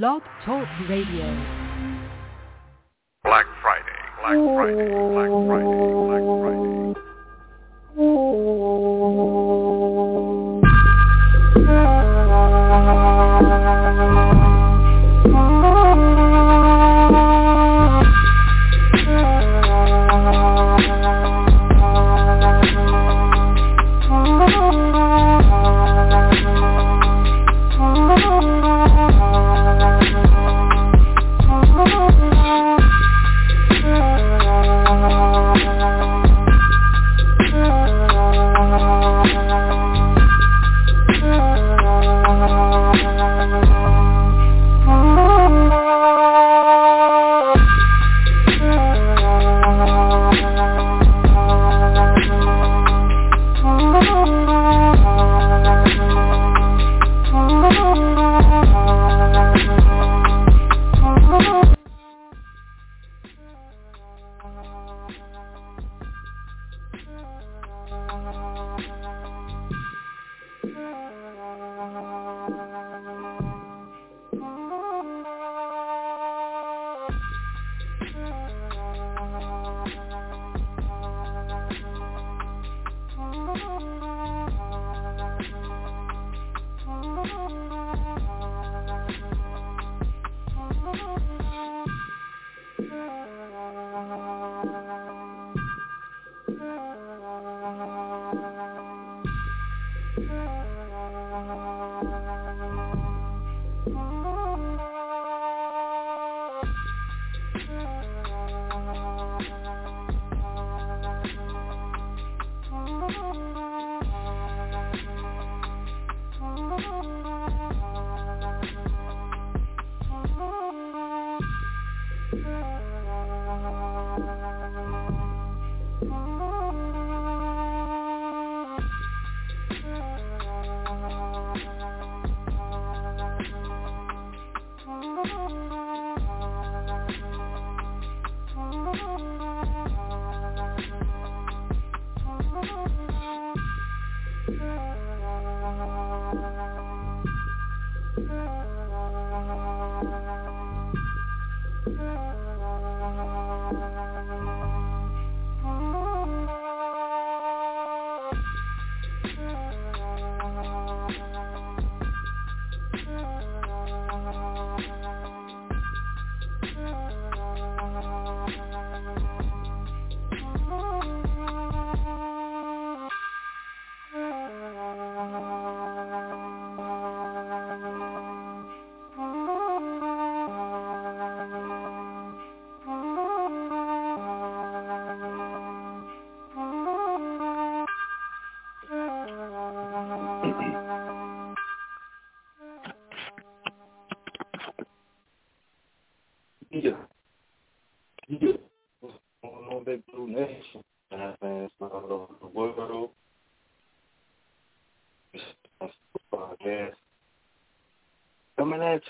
Blog 0.00 0.22
Talk 0.46 0.66
Radio. 0.88 1.28
Black 3.24 3.44
Friday, 3.60 3.98
Black 4.22 4.38
Friday, 4.56 4.88
Black 5.12 5.28
Friday, 5.28 5.92
Black 6.08 6.24
Friday. 6.40 7.01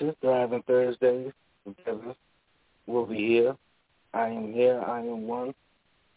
Riches, 0.00 0.16
Thriving 0.20 0.62
Thursdays. 0.62 1.32
Together, 1.66 2.14
we'll 2.86 3.06
be 3.06 3.16
here. 3.16 3.56
I 4.12 4.28
am 4.28 4.53
here. 4.53 4.80
I 4.80 5.00
am 5.00 5.26
one. 5.26 5.54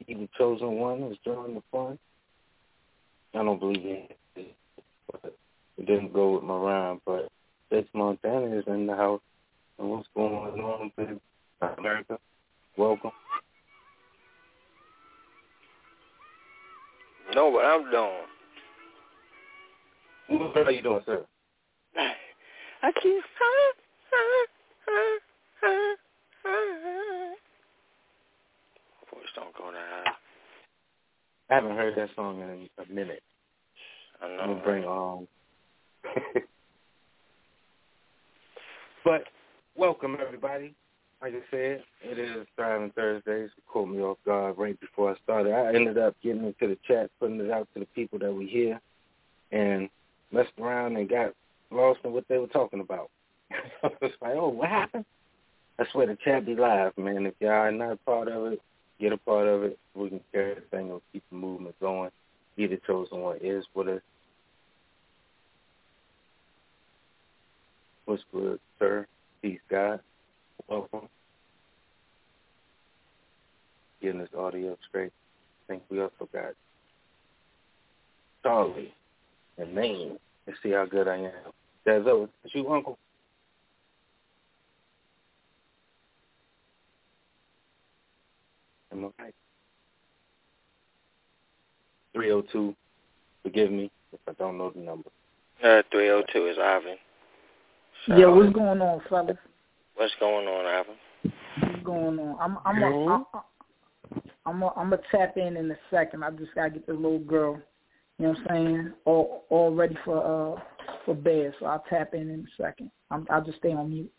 even 0.08 0.28
chosen 0.38 0.74
one, 0.74 1.04
is 1.04 1.18
drawing 1.24 1.56
the 1.56 1.62
fun. 1.72 2.00
I 3.34 3.44
don't 3.44 3.60
believe 3.60 3.86
in 3.86 4.08
it. 4.36 4.56
But 5.12 5.36
it 5.78 5.86
didn't 5.86 6.14
go 6.14 6.34
with 6.34 6.44
my 6.44 6.56
rhyme, 6.56 7.02
but 7.06 7.30
this 7.70 7.86
Montana 7.94 8.58
is 8.58 8.64
in 8.68 8.88
the 8.88 8.96
house. 8.96 9.22
And 9.78 9.90
what's 9.90 10.08
going 10.16 10.60
on, 10.62 10.92
baby? 10.98 11.20
Second. 106.06 106.24
I 106.24 106.32
just 106.32 106.54
gotta 106.56 106.72
get 106.72 106.88
the 106.88 106.94
little 106.94 107.20
girl. 107.20 107.60
You 108.18 108.28
know 108.28 108.32
what 108.32 108.40
I'm 108.40 108.48
saying? 108.48 108.94
All 109.06 109.46
all 109.50 109.74
ready 109.74 109.98
for 110.06 110.56
uh 110.58 110.62
for 111.06 111.16
bed, 111.16 111.54
so 111.60 111.66
I'll 111.66 111.84
tap 111.90 112.14
in 112.14 112.30
in 112.30 112.42
a 112.42 112.64
second. 112.64 112.92
I'm, 113.12 113.28
I'll 113.30 113.44
just 113.44 113.60
stay 113.60 113.74
on 113.74 113.90
mute. 113.90 114.12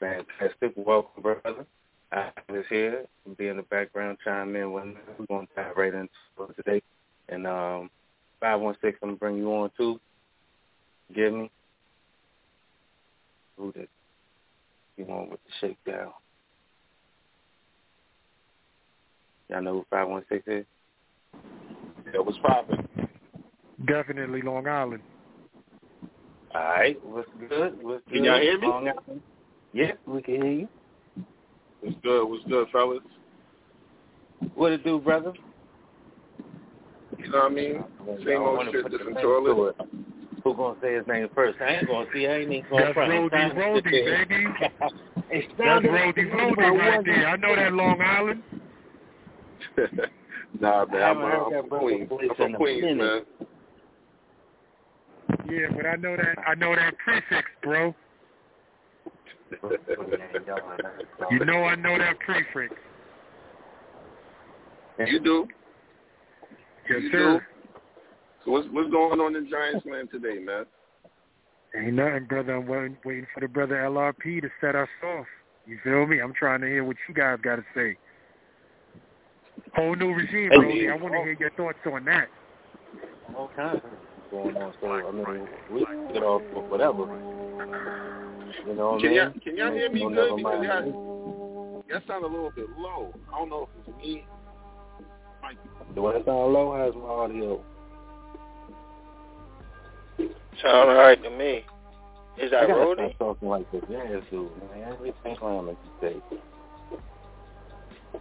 Fantastic. 0.00 0.72
Welcome, 0.76 1.22
brother. 1.22 1.66
I 2.12 2.30
was 2.48 2.64
here. 2.68 3.06
Be 3.36 3.48
in 3.48 3.56
the 3.56 3.62
background, 3.64 4.18
chime 4.24 4.54
in. 4.56 4.72
When 4.72 4.96
we're 5.18 5.26
going 5.26 5.46
to 5.46 5.54
dive 5.54 5.76
right 5.76 5.92
into 5.94 6.54
today. 6.56 6.82
And 7.28 7.46
um, 7.46 7.90
516, 8.40 8.98
I'm 9.02 9.08
going 9.08 9.14
to 9.14 9.20
bring 9.20 9.36
you 9.36 9.52
on, 9.52 9.70
too. 9.76 10.00
Give 11.14 11.32
me. 11.32 11.50
Who 13.56 13.72
did 13.72 13.88
you 14.96 15.06
on 15.06 15.30
with 15.30 15.40
the 15.44 15.50
shakedown? 15.60 16.12
Y'all 19.50 19.62
know 19.62 19.72
who 19.74 19.86
516 19.90 20.52
is? 20.60 20.66
Yeah, 22.12 22.20
what's 22.20 22.38
poppin'? 22.38 22.86
Definitely 23.86 24.42
Long 24.42 24.66
Island. 24.66 25.02
All 26.54 26.60
right. 26.62 26.98
What's 27.04 27.28
good? 27.48 27.82
What's 27.82 28.04
good? 28.06 28.14
Can 28.14 28.24
y'all 28.24 28.40
hear 28.40 28.58
me? 28.58 28.66
Long 28.66 28.88
Island? 28.88 29.22
Yes, 29.72 29.96
we 30.06 30.22
can 30.22 30.34
hear 30.34 30.46
you. 30.46 30.68
What's 31.80 31.96
good? 32.02 32.24
What's 32.26 32.44
good, 32.44 32.68
fellas? 32.72 32.98
What 34.54 34.72
it 34.72 34.84
do, 34.84 34.98
brother? 34.98 35.32
You 37.18 37.30
know 37.30 37.38
what 37.38 37.52
I 37.52 37.54
mean? 37.54 37.84
I 38.02 38.24
Same 38.24 38.42
old 38.42 38.56
wanna 38.58 38.70
shit, 38.72 38.82
put 38.84 38.92
different 38.92 39.16
the 39.16 39.22
toilet. 39.22 39.46
name 39.48 39.56
to 39.56 39.64
it. 39.66 39.76
Who 40.44 40.54
gonna 40.54 40.76
say 40.80 40.94
his 40.94 41.06
name 41.06 41.28
first? 41.34 41.58
I 41.60 41.66
ain't 41.76 41.86
gonna 41.88 42.06
see. 42.14 42.26
I 42.26 42.36
ain't 42.38 42.52
even 42.52 42.70
gonna 42.70 42.84
That's 42.84 42.94
front. 42.94 43.12
Rody 43.12 43.36
It's 43.36 43.56
Rody, 43.56 43.90
baby. 43.90 44.46
That's 44.70 45.58
sounded 45.58 45.90
Rody 45.90 46.24
Rody 46.24 46.62
right 46.62 47.04
there. 47.04 47.26
I 47.26 47.36
know 47.36 47.56
that 47.56 47.72
Long 47.72 48.00
Island. 48.00 48.42
nah, 50.60 50.84
man, 50.86 51.02
I'm, 51.02 51.16
haven't 51.16 51.22
uh, 51.22 51.58
I'm 51.58 51.68
from 51.68 51.78
Queens. 51.78 52.10
I'm 52.30 52.36
from 52.36 52.54
Queens, 52.54 52.98
man. 52.98 53.22
Yeah, 55.50 55.66
but 55.74 55.86
I 55.86 55.96
know 55.96 56.16
that 56.16 56.36
I 56.46 56.54
know 56.54 56.74
that 56.74 56.94
prefix, 56.98 57.48
bro. 57.62 57.94
You 61.30 61.44
know 61.44 61.64
I 61.64 61.74
know 61.74 61.96
that 61.98 62.18
prefix. 62.20 62.74
you 65.06 65.20
do? 65.20 65.46
Yes, 66.88 67.00
You 67.02 67.10
sir. 67.10 67.46
So 68.44 68.50
what's 68.52 68.68
what's 68.72 68.90
going 68.90 69.20
on 69.20 69.36
in 69.36 69.48
Giants 69.50 69.86
land 69.86 70.10
today, 70.12 70.38
man? 70.38 70.64
Ain't 71.76 71.94
nothing, 71.94 72.26
brother. 72.26 72.56
I'm 72.56 72.66
waiting, 72.66 72.96
waiting 73.04 73.26
for 73.34 73.40
the 73.40 73.48
brother 73.48 73.76
LRP 73.76 74.40
to 74.42 74.48
set 74.60 74.74
us 74.74 74.88
off. 75.04 75.26
You 75.66 75.78
feel 75.84 76.06
me? 76.06 76.20
I'm 76.20 76.32
trying 76.32 76.60
to 76.62 76.66
hear 76.66 76.84
what 76.84 76.96
you 77.08 77.14
guys 77.14 77.38
got 77.42 77.56
to 77.56 77.64
say. 77.74 77.96
Whole 79.74 79.94
new 79.96 80.12
regime, 80.14 80.50
Hey, 80.50 80.56
Brody. 80.56 80.88
I 80.88 80.94
want 80.96 81.12
to 81.14 81.18
oh. 81.20 81.24
hear 81.24 81.36
your 81.38 81.50
thoughts 81.50 81.78
on 81.86 82.04
that. 82.06 82.28
All 83.36 83.50
kinds 83.56 83.80
of 83.84 84.30
going 84.30 84.56
on. 84.56 84.72
So 84.80 84.88
I 84.92 85.12
mean, 85.12 85.48
we 85.72 85.84
can 85.84 86.12
get 86.12 86.22
off 86.22 86.42
with 86.54 86.64
whatever. 86.70 87.04
You 88.66 88.74
know 88.74 88.92
what 88.92 88.98
I 88.98 89.00
Can 89.00 89.10
mean? 89.10 89.14
y'all 89.16 89.32
can 89.42 89.56
y'all 89.56 89.72
hear 89.72 89.90
me 89.90 90.00
good? 90.02 90.12
never 90.12 90.36
Because 90.36 90.64
y'all 90.64 91.84
y'all 91.88 92.00
sound 92.06 92.24
a 92.24 92.28
little 92.28 92.50
bit 92.54 92.66
low. 92.78 93.12
I 93.32 93.38
don't 93.38 93.50
know 93.50 93.68
if 93.84 93.88
it's 93.88 93.98
me. 93.98 94.24
Do 95.94 96.06
I 96.06 96.14
sound 96.24 96.52
low? 96.52 96.76
How's 96.76 96.94
my 96.94 97.08
audio? 97.08 97.60
Sound 100.62 100.90
all 100.90 100.94
right 100.94 101.22
to 101.22 101.30
me. 101.30 101.64
Is 102.42 102.52
I 102.52 102.60
that 102.60 102.68
gotta 102.68 102.74
Rody? 102.80 103.02
stop 103.16 103.18
talking 103.18 103.48
like 103.48 103.70
the 103.72 103.80
jazz 103.80 104.22
dude, 104.30 104.50
man. 104.74 104.92
Everything 104.92 105.36
around 105.42 105.66
like 105.68 105.76
you 106.02 106.08
say. 106.08 106.38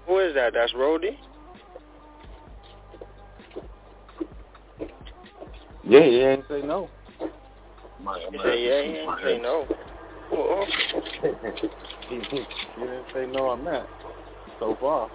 Who 0.07 0.19
is 0.19 0.33
that? 0.35 0.53
That's 0.53 0.73
Rody? 0.73 1.19
Yeah, 5.83 6.03
he 6.03 6.19
ain't 6.19 6.45
say 6.49 6.61
no. 6.61 6.89
My, 8.03 8.19
He 8.31 8.37
said, 8.37 8.59
yeah, 8.59 8.83
he 8.83 8.97
ain't 8.97 9.19
say 9.23 9.39
no. 9.41 9.65
Oh, 10.31 10.65
he, 12.09 12.15
he, 12.15 12.45
he 12.75 12.81
didn't 12.81 13.05
say 13.13 13.25
no. 13.25 13.49
I'm 13.49 13.63
not. 13.63 13.87
So 14.59 14.77
far. 14.79 15.09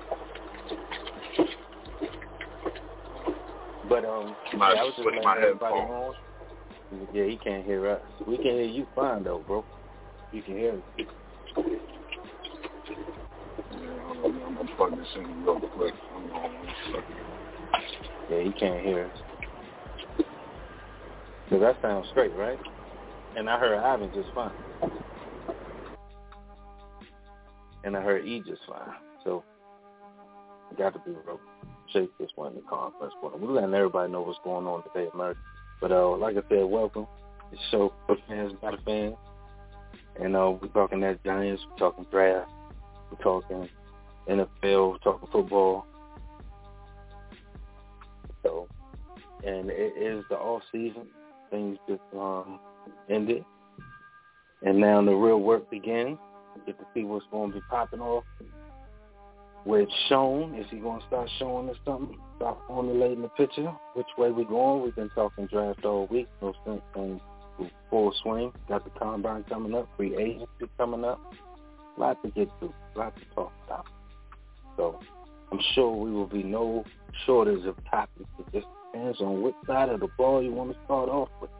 But 3.88 4.04
um, 4.04 4.34
Might 4.56 4.74
yeah, 4.74 4.80
I 4.80 4.84
was 4.84 4.94
just 4.96 5.02
switch 5.02 5.16
letting 5.22 5.42
everybody 5.42 5.74
know. 5.74 6.14
Yeah, 7.12 7.24
he 7.24 7.36
can't 7.36 7.64
hear 7.64 7.90
us. 7.90 8.00
We 8.26 8.36
can 8.36 8.52
hear 8.52 8.62
you 8.62 8.86
fine 8.94 9.24
though, 9.24 9.44
bro. 9.46 9.64
You 10.32 10.42
can 10.42 10.56
hear 10.56 10.72
us. 10.72 11.06
I'm 14.24 14.54
gonna 14.54 14.76
plug 14.76 14.96
this 14.96 15.08
in 15.16 15.44
real 15.44 15.60
quick. 15.60 15.94
Hold 16.12 16.30
on 16.30 16.54
one 16.54 16.66
second. 16.86 17.16
Yeah, 18.30 18.42
he 18.42 18.52
can't 18.52 18.84
hear 18.84 19.06
us. 19.06 20.24
That 21.50 21.76
sounds 21.82 22.08
straight, 22.10 22.34
right? 22.34 22.58
And 23.36 23.48
I 23.48 23.58
heard 23.58 23.78
Ivan 23.78 24.10
just 24.14 24.28
fine. 24.34 24.52
And 27.84 27.96
I 27.96 28.00
heard 28.00 28.24
E 28.26 28.42
just 28.46 28.62
fine. 28.66 28.94
So 29.24 29.44
got 30.78 30.94
to 30.94 30.98
be 31.00 31.10
real. 31.10 31.40
Shake 31.92 32.16
this 32.18 32.30
one 32.36 32.52
in 32.52 32.56
the 32.56 32.62
conference. 32.62 33.12
We're 33.22 33.50
letting 33.50 33.74
everybody 33.74 34.10
know 34.10 34.22
what's 34.22 34.38
going 34.44 34.66
on 34.66 34.82
today, 34.84 35.08
America. 35.12 35.40
But 35.80 35.92
uh, 35.92 36.16
like 36.16 36.36
I 36.36 36.42
said, 36.48 36.64
welcome. 36.64 37.06
It's 37.52 37.60
show 37.70 37.92
for 38.06 38.16
fans, 38.28 38.52
the 38.62 38.78
fans. 38.84 39.14
And 40.20 40.36
uh, 40.36 40.54
we're 40.60 40.68
talking 40.68 41.00
that 41.00 41.22
Giants, 41.24 41.62
we're 41.70 41.76
talking 41.78 42.06
draft, 42.10 42.50
we're 43.10 43.22
talking 43.22 43.68
NFL, 44.28 45.02
talking 45.02 45.28
football. 45.32 45.86
So, 48.42 48.68
and 49.44 49.70
it 49.70 49.94
is 49.96 50.24
the 50.30 50.36
off 50.36 50.62
season. 50.72 51.06
Things 51.50 51.78
just 51.88 52.00
um, 52.14 52.58
ended, 53.10 53.44
and 54.62 54.78
now 54.78 55.04
the 55.04 55.12
real 55.12 55.40
work 55.40 55.70
begins. 55.70 56.18
Get 56.66 56.78
to 56.78 56.84
see 56.94 57.04
what's 57.04 57.26
going 57.30 57.50
to 57.50 57.58
be 57.58 57.62
popping 57.68 58.00
off. 58.00 58.24
With 59.64 59.88
Sean, 60.08 60.56
is 60.56 60.66
he 60.70 60.78
going 60.78 61.00
to 61.00 61.06
start 61.06 61.28
showing 61.38 61.68
us 61.70 61.76
something? 61.84 62.18
Start 62.36 62.58
formulating 62.66 63.22
the 63.22 63.28
picture. 63.28 63.72
Which 63.94 64.06
way 64.18 64.30
we 64.30 64.44
going? 64.44 64.82
We've 64.82 64.94
been 64.96 65.10
talking 65.10 65.46
draft 65.46 65.84
all 65.84 66.08
week. 66.08 66.26
No 66.40 66.52
sense 66.64 66.82
in 66.96 67.20
full 67.90 68.12
swing. 68.22 68.52
Got 68.68 68.84
the 68.84 68.90
combine 68.98 69.44
coming 69.44 69.74
up. 69.74 69.88
Free 69.96 70.16
agency 70.16 70.72
coming 70.78 71.04
up. 71.04 71.20
Lot 71.96 72.22
to 72.24 72.30
get 72.30 72.48
to. 72.60 72.72
Lot 72.96 73.14
to 73.16 73.22
talk 73.34 73.52
about. 73.66 73.86
So 74.76 74.98
I'm 75.50 75.60
sure 75.74 75.94
we 75.94 76.10
will 76.10 76.26
be 76.26 76.42
no 76.42 76.84
shortage 77.26 77.64
of 77.66 77.76
topics. 77.90 78.28
It 78.38 78.46
just 78.52 78.66
depends 78.92 79.20
on 79.20 79.42
which 79.42 79.54
side 79.66 79.88
of 79.88 80.00
the 80.00 80.08
ball 80.16 80.42
you 80.42 80.52
want 80.52 80.72
to 80.72 80.78
start 80.84 81.08
off 81.08 81.28
with. 81.40 81.50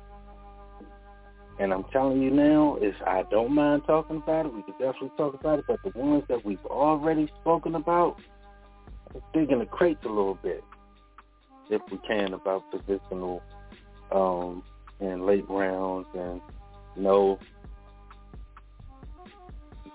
And 1.58 1.72
I'm 1.72 1.84
telling 1.92 2.22
you 2.22 2.30
now, 2.30 2.76
is 2.80 2.94
I 3.06 3.22
don't 3.30 3.54
mind 3.54 3.82
talking 3.86 4.16
about 4.16 4.46
it. 4.46 4.54
We 4.54 4.62
could 4.62 4.78
definitely 4.78 5.12
talk 5.16 5.34
about 5.34 5.58
it, 5.58 5.64
but 5.68 5.78
the 5.84 5.98
ones 5.98 6.24
that 6.28 6.44
we've 6.44 6.64
already 6.66 7.30
spoken 7.40 7.74
about, 7.74 8.16
let's 9.12 9.26
dig 9.34 9.48
the 9.48 9.66
crates 9.66 10.00
a 10.04 10.08
little 10.08 10.38
bit, 10.42 10.64
if 11.70 11.82
we 11.90 11.98
can, 12.08 12.32
about 12.32 12.64
positional 12.72 13.40
um, 14.10 14.62
and 15.00 15.26
late 15.26 15.44
rounds. 15.48 16.06
And 16.14 16.40
you 16.96 17.02
know, 17.02 17.38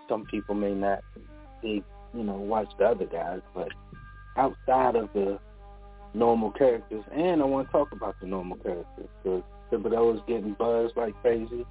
some 0.07 0.25
people 0.25 0.55
may 0.55 0.73
not 0.73 0.99
be, 1.61 1.83
you 2.13 2.23
know, 2.23 2.35
watch 2.35 2.69
the 2.77 2.85
other 2.85 3.05
guys, 3.05 3.41
but 3.53 3.69
outside 4.37 4.95
of 4.95 5.09
the 5.13 5.39
normal 6.13 6.51
characters, 6.51 7.03
and 7.13 7.41
I 7.41 7.45
want 7.45 7.67
to 7.67 7.71
talk 7.71 7.91
about 7.91 8.15
the 8.21 8.27
normal 8.27 8.57
characters 8.57 9.07
because 9.23 9.43
Thibodeaux 9.71 10.15
is 10.15 10.21
getting 10.27 10.53
buzzed 10.53 10.95
like 10.95 11.15
crazy. 11.21 11.65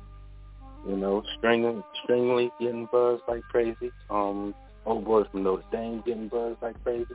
You 0.86 0.96
know, 0.96 1.22
Stringham, 1.36 1.82
Stingley 2.04 2.50
getting 2.60 2.88
buzzed 2.92 3.22
like 3.28 3.42
crazy. 3.50 3.90
Um, 4.10 4.54
old 4.84 5.04
boy 5.04 5.24
from 5.30 5.42
Notre 5.42 5.64
Dame 5.72 6.02
getting 6.06 6.28
buzzed 6.28 6.62
like 6.62 6.82
crazy. 6.84 7.14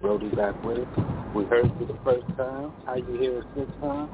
Brody 0.00 0.30
back 0.30 0.62
with 0.64 0.78
it. 0.78 0.88
We 1.34 1.44
heard 1.44 1.70
you 1.78 1.86
the 1.86 1.98
first 2.02 2.26
time. 2.36 2.72
How 2.86 2.96
you 2.96 3.18
hear 3.20 3.38
it 3.38 3.44
this 3.54 3.68
time? 3.80 4.08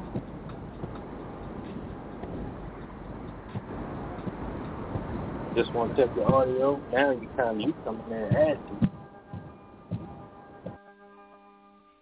Just 5.57 5.73
want 5.73 5.97
to 5.97 6.07
check 6.07 6.15
your 6.15 6.35
audio. 6.35 6.79
Now 6.93 7.13
you 7.13 7.27
kind 7.35 7.63
you 7.63 7.75
coming 7.83 8.03
in 8.11 8.37
ashy. 8.37 8.91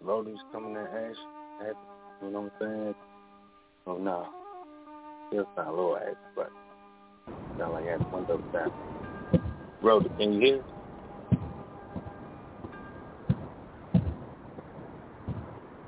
Rollies 0.03 0.35
coming 0.51 0.71
in 0.71 0.85
ashy. 0.85 1.19
You 2.21 2.31
know 2.31 2.41
what 2.41 2.67
I'm 2.67 2.83
saying? 2.83 2.95
Oh 3.87 3.97
no, 3.97 4.27
still 5.29 5.47
not 5.55 5.67
a 5.67 5.71
little 5.71 5.95
ass, 5.95 6.15
but 6.35 6.51
not 7.57 7.71
like 7.71 7.85
that's 7.85 8.03
one 8.11 8.25
double 8.25 8.43
time. 8.51 8.71
Roller, 9.81 10.09
can 10.17 10.33
you 10.33 10.39
hear? 10.41 10.63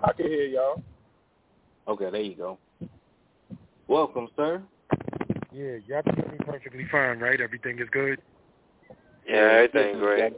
I 0.03 0.13
can 0.13 0.27
hear 0.27 0.45
y'all. 0.45 0.81
Okay, 1.89 2.09
there 2.11 2.21
you 2.21 2.35
go. 2.35 2.57
Welcome, 3.89 4.29
sir. 4.37 4.61
Yeah, 5.57 5.77
y'all 5.87 6.03
can 6.03 6.15
hear 6.15 6.31
me 6.31 6.37
perfectly 6.45 6.85
fine, 6.91 7.17
right? 7.17 7.41
Everything 7.41 7.79
is 7.79 7.87
good. 7.91 8.21
Yeah, 9.27 9.63
everything 9.63 9.97
great. 9.97 10.33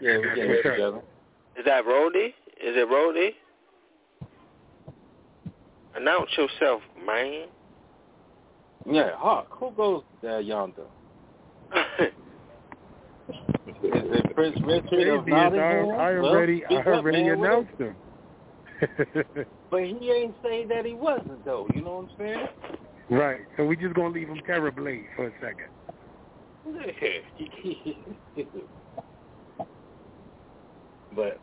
Yeah, 0.00 0.18
we 0.18 0.26
That's 0.26 0.36
get 0.36 0.48
what's 0.48 0.60
it 0.64 0.80
up. 0.80 1.04
Is 1.58 1.64
that 1.64 1.84
Rody? 1.84 2.34
Is 2.62 2.76
it 2.76 2.88
Rody? 2.88 3.34
Announce 5.96 6.30
yourself, 6.36 6.82
man. 7.04 7.46
Yeah, 8.88 9.10
Hawk. 9.16 9.48
Who 9.58 9.72
goes 9.72 10.04
there 10.22 10.40
yonder? 10.40 10.84
Is 11.74 12.14
it 13.82 14.34
Prince 14.34 14.56
Richard 14.64 15.08
of 15.08 15.26
is 15.26 15.34
I, 15.34 15.48
Nottingham? 15.48 15.90
I 15.98 16.16
already, 16.16 16.62
speak 16.64 16.78
I 16.78 16.80
up, 16.80 16.86
already 16.86 17.24
man. 17.24 17.38
Announced 17.38 17.80
him. 17.80 17.96
But 19.70 19.82
he 19.82 20.10
ain't 20.10 20.34
say 20.42 20.64
that 20.64 20.86
he 20.86 20.94
wasn't, 20.94 21.44
though. 21.44 21.68
You 21.74 21.82
know 21.82 21.96
what 21.96 22.04
I'm 22.04 22.10
saying? 22.18 22.87
Right. 23.10 23.40
So 23.56 23.64
we 23.64 23.76
just 23.76 23.94
gonna 23.94 24.10
leave 24.10 24.28
him 24.28 24.40
Terror 24.46 24.70
Blade 24.70 25.06
for 25.16 25.26
a 25.26 25.32
second. 25.40 25.68
but 31.16 31.40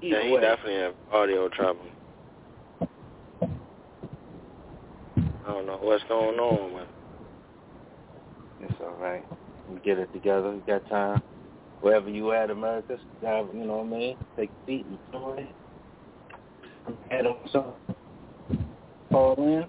yeah, 0.00 0.16
either 0.16 0.22
he 0.22 0.32
way, 0.32 0.40
definitely 0.40 0.80
have 0.80 0.94
audio 1.12 1.48
trouble. 1.48 1.86
I 5.44 5.48
don't 5.48 5.66
know 5.66 5.78
what's 5.80 6.04
going 6.04 6.38
on 6.38 6.74
with. 6.74 6.88
it's 8.60 8.80
all 8.80 8.94
right. 9.00 9.24
We 9.68 9.80
get 9.80 9.98
it 9.98 10.12
together. 10.12 10.52
We 10.52 10.60
got 10.60 10.88
time. 10.88 11.22
Wherever 11.80 12.08
you 12.08 12.32
at, 12.32 12.50
America, 12.50 12.96
have, 13.22 13.48
you 13.52 13.64
know 13.64 13.78
what 13.78 13.86
I 13.86 13.98
mean? 13.98 14.16
Take 14.36 14.50
a 14.50 14.66
seat 14.66 14.86
and 14.86 14.98
enjoy 15.12 15.36
it. 15.38 15.56
Head 17.10 17.26
on 17.26 17.36
some. 17.52 17.74
Call 19.10 19.34
in. 19.38 19.64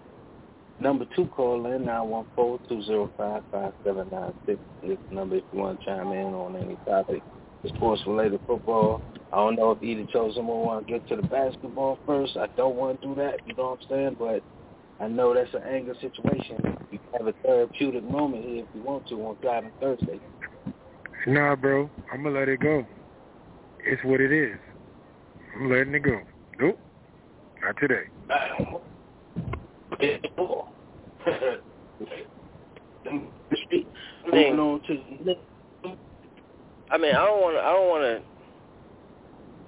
Number 0.83 1.05
two, 1.15 1.25
call 1.27 1.65
in, 1.67 1.85
914-205-5796. 1.85 4.57
This 4.85 4.97
number 5.11 5.37
if 5.37 5.43
you 5.53 5.59
want 5.59 5.79
to 5.79 5.85
chime 5.85 6.11
in 6.11 6.33
on 6.33 6.57
any 6.57 6.75
topic. 6.85 7.23
Sports-related 7.65 8.41
football. 8.45 9.01
I 9.31 9.37
don't 9.37 9.55
know 9.55 9.71
if 9.71 9.81
either 9.81 10.05
chosen 10.11 10.45
one 10.45 10.65
want 10.65 10.85
to 10.85 10.91
get 10.91 11.07
to 11.07 11.15
the 11.15 11.21
basketball 11.21 11.97
first. 12.05 12.35
I 12.35 12.47
don't 12.57 12.75
want 12.75 13.01
to 13.01 13.07
do 13.07 13.15
that, 13.15 13.35
you 13.47 13.55
know 13.55 13.69
what 13.69 13.79
I'm 13.83 13.89
saying? 13.89 14.17
But 14.19 14.43
I 15.01 15.07
know 15.07 15.33
that's 15.33 15.53
an 15.53 15.63
anger 15.63 15.95
situation. 16.01 16.57
You 16.91 16.99
can 16.99 17.13
have 17.17 17.27
a 17.27 17.33
therapeutic 17.43 18.03
moment 18.03 18.43
here 18.43 18.63
if 18.63 18.65
you 18.75 18.83
want 18.83 19.07
to 19.07 19.15
on 19.25 19.37
Driving 19.41 19.71
Thursday. 19.79 20.19
Nah, 21.27 21.55
bro, 21.55 21.89
I'm 22.11 22.23
gonna 22.23 22.37
let 22.37 22.49
it 22.49 22.59
go. 22.59 22.85
It's 23.85 24.03
what 24.03 24.19
it 24.19 24.33
is. 24.33 24.57
I'm 25.55 25.69
letting 25.69 25.95
it 25.95 26.03
go. 26.03 26.19
Nope, 26.59 26.77
not 27.61 27.77
today. 27.79 28.09
Moving 30.37 30.72
on 34.59 34.81
to. 34.87 35.35
I 36.91 36.97
mean, 36.99 37.15
I 37.15 37.25
don't 37.25 37.41
want 37.41 37.57
to. 37.57 37.61
I 37.61 37.71
don't 37.73 37.89
want 37.89 38.03
to. 38.03 38.23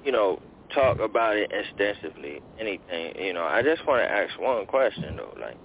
You 0.06 0.12
know, 0.14 0.40
talk 0.74 1.00
about 1.00 1.38
it 1.38 1.52
extensively. 1.54 2.42
Anything. 2.60 3.14
You 3.18 3.34
know, 3.34 3.44
I 3.46 3.64
just 3.64 3.88
want 3.88 4.04
to 4.04 4.12
ask 4.12 4.40
one 4.40 4.66
question 4.68 5.18
though. 5.18 5.34
Like, 5.40 5.58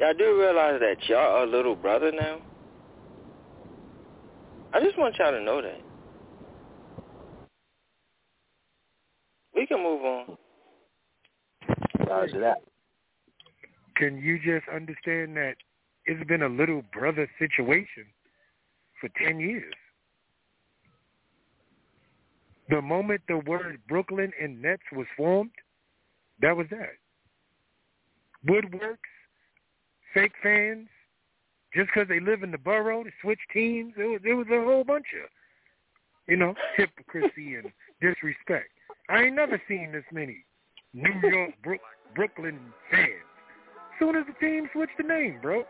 y'all 0.00 0.14
do 0.18 0.40
realize 0.40 0.80
that 0.80 0.96
y'all 1.08 1.44
a 1.44 1.46
little 1.50 1.76
brother 1.76 2.12
now? 2.12 2.38
I 4.74 4.80
just 4.80 4.98
want 4.98 5.16
y'all 5.18 5.32
to 5.32 5.40
know 5.42 5.62
that. 5.62 5.80
We 9.56 9.66
can 9.66 9.82
move 9.82 10.04
on. 10.04 10.38
Roger 12.06 12.40
that. 12.40 12.58
Can 13.96 14.18
you 14.18 14.38
just 14.38 14.68
understand 14.68 15.36
that 15.36 15.54
it's 16.04 16.26
been 16.28 16.42
a 16.42 16.48
little 16.48 16.82
brother 16.92 17.28
situation 17.38 18.04
for 19.00 19.08
10 19.22 19.40
years? 19.40 19.74
The 22.68 22.82
moment 22.82 23.22
the 23.28 23.38
word 23.38 23.80
Brooklyn 23.88 24.32
and 24.40 24.60
Nets 24.60 24.82
was 24.92 25.06
formed, 25.16 25.52
that 26.40 26.56
was 26.56 26.66
that. 26.70 26.96
Woodworks, 28.46 28.96
fake 30.12 30.32
fans, 30.42 30.88
just 31.74 31.90
because 31.92 32.08
they 32.08 32.20
live 32.20 32.42
in 32.42 32.50
the 32.50 32.58
borough, 32.58 33.04
to 33.04 33.10
switch 33.22 33.38
teams, 33.52 33.94
it 33.96 34.04
was, 34.04 34.20
it 34.24 34.34
was 34.34 34.46
a 34.52 34.64
whole 34.64 34.84
bunch 34.84 35.06
of, 35.22 35.28
you 36.28 36.36
know, 36.36 36.54
hypocrisy 36.76 37.54
and 37.54 37.72
disrespect. 38.00 38.70
I 39.08 39.24
ain't 39.24 39.36
never 39.36 39.60
seen 39.68 39.92
this 39.92 40.04
many 40.12 40.44
New 40.92 41.28
York, 41.28 41.52
Brook, 41.62 41.80
Brooklyn 42.16 42.58
fans. 42.90 43.10
Soon 43.98 44.16
as 44.16 44.24
the 44.26 44.32
team 44.44 44.68
switched 44.72 44.96
the 44.98 45.04
name, 45.04 45.38
bro. 45.40 45.62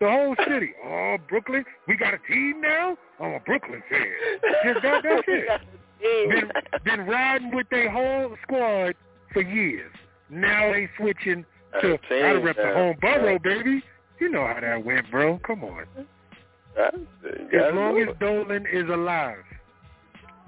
The 0.00 0.08
whole 0.10 0.34
city. 0.48 0.72
Oh, 0.84 1.16
Brooklyn, 1.28 1.64
we 1.86 1.96
got 1.96 2.14
a 2.14 2.18
team 2.28 2.60
now? 2.60 2.96
I'm 3.20 3.32
a 3.34 3.40
Brooklyn 3.40 3.82
fan. 3.88 4.06
Just 4.64 4.82
that, 4.82 5.02
that's 5.02 5.22
it. 5.28 5.60
Been, 6.28 6.50
been 6.84 7.06
riding 7.06 7.54
with 7.54 7.68
their 7.70 7.90
whole 7.90 8.36
squad 8.42 8.94
for 9.32 9.42
years. 9.42 9.92
Now 10.30 10.72
they 10.72 10.88
switching 10.96 11.44
to, 11.80 11.94
Uh, 11.94 11.96
gotta 12.08 12.40
rep 12.40 12.56
the 12.56 12.72
home 12.74 12.96
borough, 13.00 13.38
baby. 13.38 13.82
You 14.20 14.28
know 14.30 14.46
how 14.46 14.58
that 14.60 14.84
went, 14.84 15.10
bro. 15.10 15.38
Come 15.46 15.64
on. 15.64 15.84
As 16.76 17.74
long 17.74 18.00
as. 18.00 18.14
Dolan 18.20 18.66
is 18.72 18.88
alive, 18.88 19.42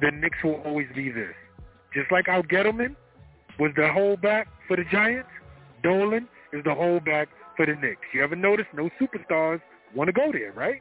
the 0.01 0.11
Knicks 0.11 0.39
will 0.45 0.61
always 0.65 0.87
be 0.95 1.11
this. 1.11 1.35
Just 1.95 2.11
like 2.13 2.29
Al 2.29 2.43
Gettleman 2.43 2.95
was 3.61 3.73
the 3.77 3.83
holdback 3.83 4.47
for 4.67 4.77
the 4.77 4.85
Giants, 4.91 5.29
Dolan 5.83 6.27
is 6.55 6.65
the 6.65 6.71
holdback 6.71 7.27
for 7.57 7.67
the 7.67 7.75
Knicks. 7.75 8.01
You 8.15 8.25
ever 8.25 8.35
notice 8.35 8.65
no 8.75 8.89
superstars 8.99 9.61
want 9.95 10.09
to 10.09 10.13
go 10.13 10.33
there, 10.33 10.53
right? 10.53 10.81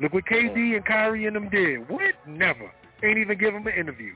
Look 0.00 0.12
what 0.12 0.24
KD 0.26 0.74
and 0.74 0.84
Kyrie 0.84 1.26
and 1.26 1.36
them 1.36 1.48
did. 1.48 1.88
What? 1.88 2.14
Never. 2.26 2.72
Ain't 3.04 3.18
even 3.18 3.38
give 3.38 3.54
them 3.54 3.66
an 3.66 3.74
interview. 3.74 4.14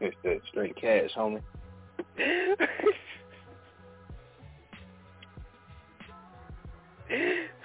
it's 0.00 0.16
that 0.24 0.40
straight 0.50 0.76
cash, 0.76 1.10
homie. 1.16 1.40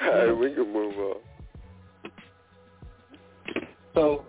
All 0.01 0.09
right, 0.09 0.31
we 0.31 0.53
can 0.53 0.71
move 0.71 0.97
on. 0.97 1.32
So 3.93 4.25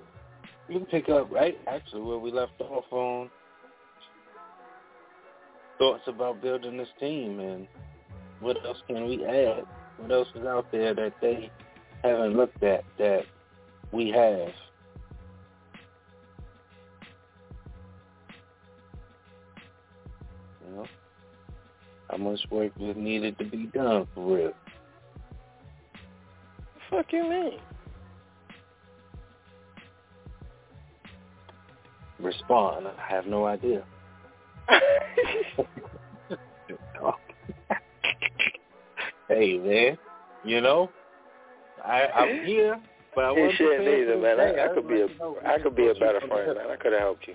we 0.68 0.74
can 0.74 0.86
pick 0.86 1.08
up 1.08 1.30
right 1.30 1.58
actually 1.66 2.02
where 2.02 2.18
we 2.18 2.30
left 2.30 2.60
off 2.60 2.84
on 2.90 3.30
thoughts 5.78 6.02
about 6.06 6.42
building 6.42 6.76
this 6.76 6.88
team 7.00 7.40
and 7.40 7.66
what 8.40 8.56
else 8.64 8.78
can 8.86 9.06
we 9.08 9.24
add? 9.24 9.64
What 9.98 10.10
else 10.10 10.28
is 10.34 10.44
out 10.46 10.70
there 10.70 10.94
that 10.94 11.14
they 11.20 11.50
haven't 12.02 12.36
looked 12.36 12.62
at 12.62 12.84
that 12.98 13.22
we 13.92 14.10
have? 14.10 14.52
You 20.66 20.76
know, 20.76 20.86
how 22.10 22.16
much 22.16 22.40
work 22.50 22.72
was 22.78 22.96
needed 22.96 23.38
to 23.38 23.44
be 23.44 23.66
done 23.66 24.06
for 24.14 24.36
real? 24.36 24.52
fuck 26.94 27.12
you 27.12 27.28
mean? 27.28 27.58
Respond. 32.20 32.86
I 32.86 32.92
have 33.12 33.26
no 33.26 33.46
idea. 33.46 33.84
hey 39.28 39.58
man, 39.58 39.98
you 40.44 40.60
know, 40.60 40.90
I 41.84 42.06
I'm 42.06 42.44
here, 42.46 42.80
but 43.14 43.24
I 43.24 43.32
You 43.32 43.42
wasn't 43.42 43.88
either, 43.88 44.16
man. 44.18 44.40
I, 44.40 44.64
I 44.64 44.68
could 44.74 44.88
be 44.88 45.02
a, 45.02 45.08
I 45.46 45.58
could 45.58 45.76
be 45.76 45.88
a 45.88 45.94
better 45.94 46.20
friend, 46.20 46.54
man. 46.56 46.70
I 46.70 46.76
could 46.76 46.92
have 46.92 47.02
helped 47.02 47.28
you. 47.28 47.34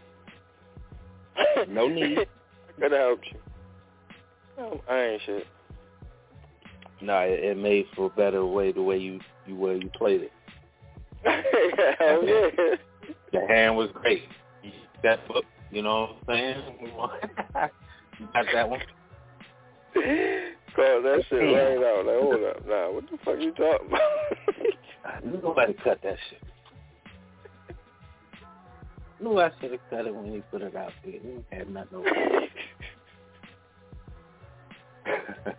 No 1.67 1.87
need. 1.87 2.17
I 2.19 2.81
could 2.81 2.91
have 2.91 3.01
helped 3.01 3.25
you. 3.31 3.39
No, 4.57 4.81
I 4.89 4.99
ain't 4.99 5.21
shit. 5.25 5.45
No, 7.01 7.19
it, 7.19 7.43
it 7.43 7.57
made 7.57 7.85
for 7.95 8.07
a 8.07 8.09
better 8.09 8.45
way 8.45 8.71
the 8.71 8.81
way 8.81 8.97
you 8.97 9.19
you 9.47 9.55
way 9.55 9.75
you 9.75 9.89
played 9.95 10.21
it. 10.21 10.31
Hell 11.99 12.25
yeah. 12.25 12.75
The 13.31 13.47
hand 13.47 13.75
was 13.77 13.89
great. 13.93 14.23
That 15.03 15.27
book, 15.27 15.45
you 15.71 15.81
know 15.81 16.17
what 16.25 16.35
I'm 16.35 16.37
saying? 16.37 16.63
you 18.19 18.27
got 18.33 18.45
that 18.53 18.69
one. 18.69 18.81
Call 20.75 21.01
that 21.01 21.23
shit 21.29 21.41
right 21.41 21.77
out. 21.77 22.05
Like, 22.05 22.19
hold 22.19 22.43
up. 22.43 22.67
Nah, 22.67 22.91
what 22.91 23.03
the 23.09 23.17
fuck 23.23 23.39
you 23.39 23.51
talking 23.53 23.87
about? 23.87 24.01
Nobody 25.25 25.73
cut 25.83 25.99
that 26.03 26.17
shit. 26.29 26.41
Knew 29.21 29.39
I 29.39 29.51
should 29.59 29.71
have 29.71 29.81
cut 29.89 30.05
it 30.05 30.15
when 30.15 30.31
he 30.31 30.41
put 30.51 30.61
it 30.61 30.75
out 30.75 30.93
there. 31.03 31.13
He 31.13 31.43
had 31.51 31.69
nothing 31.69 31.97
over 31.97 32.07
it. 32.07 32.49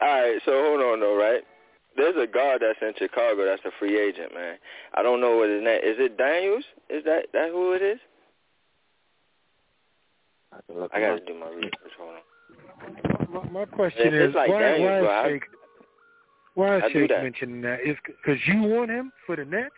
All 0.00 0.08
right, 0.08 0.40
so 0.44 0.52
hold 0.52 0.80
on 0.80 1.00
though, 1.00 1.16
right? 1.16 1.42
There's 1.96 2.16
a 2.16 2.26
guard 2.26 2.62
that's 2.62 2.78
in 2.82 2.92
Chicago 2.98 3.44
that's 3.44 3.62
a 3.64 3.70
free 3.78 3.98
agent, 4.00 4.34
man. 4.34 4.56
I 4.94 5.02
don't 5.02 5.20
know 5.20 5.36
what 5.36 5.48
his 5.48 5.62
name 5.62 5.80
is. 5.82 5.96
It 5.98 6.16
Daniels? 6.18 6.64
Is 6.90 7.04
that 7.04 7.26
that 7.32 7.50
who 7.50 7.72
it 7.72 7.82
is? 7.82 7.98
I, 10.52 10.58
I 10.92 11.00
got 11.00 11.14
to 11.14 11.20
do 11.24 11.38
my 11.38 11.48
research. 11.48 11.72
Hold 11.98 12.14
on. 12.14 13.50
My, 13.52 13.60
my 13.60 13.64
question 13.64 14.14
it's 14.14 14.30
is 14.30 14.34
like 14.34 14.48
why, 14.48 14.60
Daniels, 14.60 15.06
why 15.06 15.26
is 15.26 15.32
Shake, 15.32 15.42
why 16.54 16.76
is 16.76 16.82
I 16.84 16.92
Shake 16.92 17.10
mentioning 17.10 17.62
that? 17.62 17.80
Is 17.84 17.96
because 18.04 18.40
you 18.46 18.62
want 18.62 18.90
him 18.90 19.12
for 19.26 19.36
the 19.36 19.44
Nets? 19.44 19.70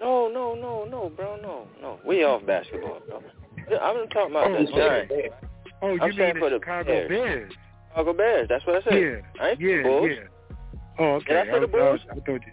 No, 0.00 0.28
no, 0.28 0.54
no, 0.54 0.84
no, 0.84 1.08
bro, 1.08 1.36
no, 1.40 1.66
no. 1.80 2.00
We 2.06 2.24
off 2.24 2.44
basketball, 2.46 3.00
bro. 3.08 3.22
I'm 3.78 4.08
talking 4.08 4.30
about 4.32 4.50
oh, 4.50 4.64
the 4.64 4.72
Giants. 4.72 5.14
Oh, 5.82 5.94
you 5.94 6.00
I'm 6.00 6.08
mean 6.10 6.18
saying 6.18 6.34
the 6.34 6.40
for 6.40 6.50
the 6.50 6.58
Chicago 6.58 6.84
Bears. 6.84 7.08
Bears? 7.08 7.52
Chicago 7.88 8.12
Bears. 8.12 8.48
That's 8.48 8.66
what 8.66 8.76
I 8.76 8.84
said. 8.84 8.94
Yeah, 8.94 9.42
I 9.42 9.50
ain't 9.50 9.60
yeah, 9.60 9.82
Bulls. 9.82 10.10
yeah. 10.10 10.28
Oh, 10.98 11.14
okay. 11.14 11.34
Did 11.34 11.48
I 11.48 11.52
say 11.52 11.60
the 11.60 11.66
Bulls? 11.66 12.00
I, 12.08 12.14
I, 12.14 12.16
I 12.16 12.20
thought 12.20 12.46
you. 12.46 12.52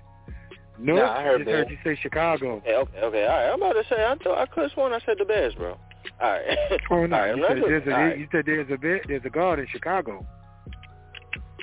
No, 0.80 0.96
Nah, 0.96 1.12
I 1.12 1.24
heard 1.24 1.40
just 1.40 1.50
heard 1.52 1.70
you 1.70 1.78
say 1.84 2.00
Chicago. 2.02 2.56
Okay, 2.58 2.74
okay, 2.74 3.00
okay. 3.00 3.26
All 3.26 3.38
right. 3.38 3.50
I'm 3.50 3.62
about 3.62 3.74
to 3.74 3.84
say 3.88 4.04
I 4.04 4.16
thought 4.24 4.38
I 4.40 4.46
could 4.48 4.64
have 4.64 4.72
sworn 4.72 4.94
I 4.94 5.00
said 5.06 5.18
the 5.20 5.26
Bears, 5.26 5.54
bro. 5.54 5.78
All 6.20 6.32
right. 6.32 6.58
Oh 6.92 7.06
no, 7.06 7.16
All 7.16 7.22
right, 7.22 7.38
you 7.38 7.46
said 7.48 7.58
there's 7.68 7.88
a 7.88 7.90
right. 7.90 8.18
you 8.18 8.28
said 8.32 8.46
there's 8.46 8.72
a 8.72 8.78
bit 8.78 9.04
there's 9.08 9.22
a 9.26 9.30
guard 9.30 9.60
in 9.60 9.68
Chicago. 9.68 10.26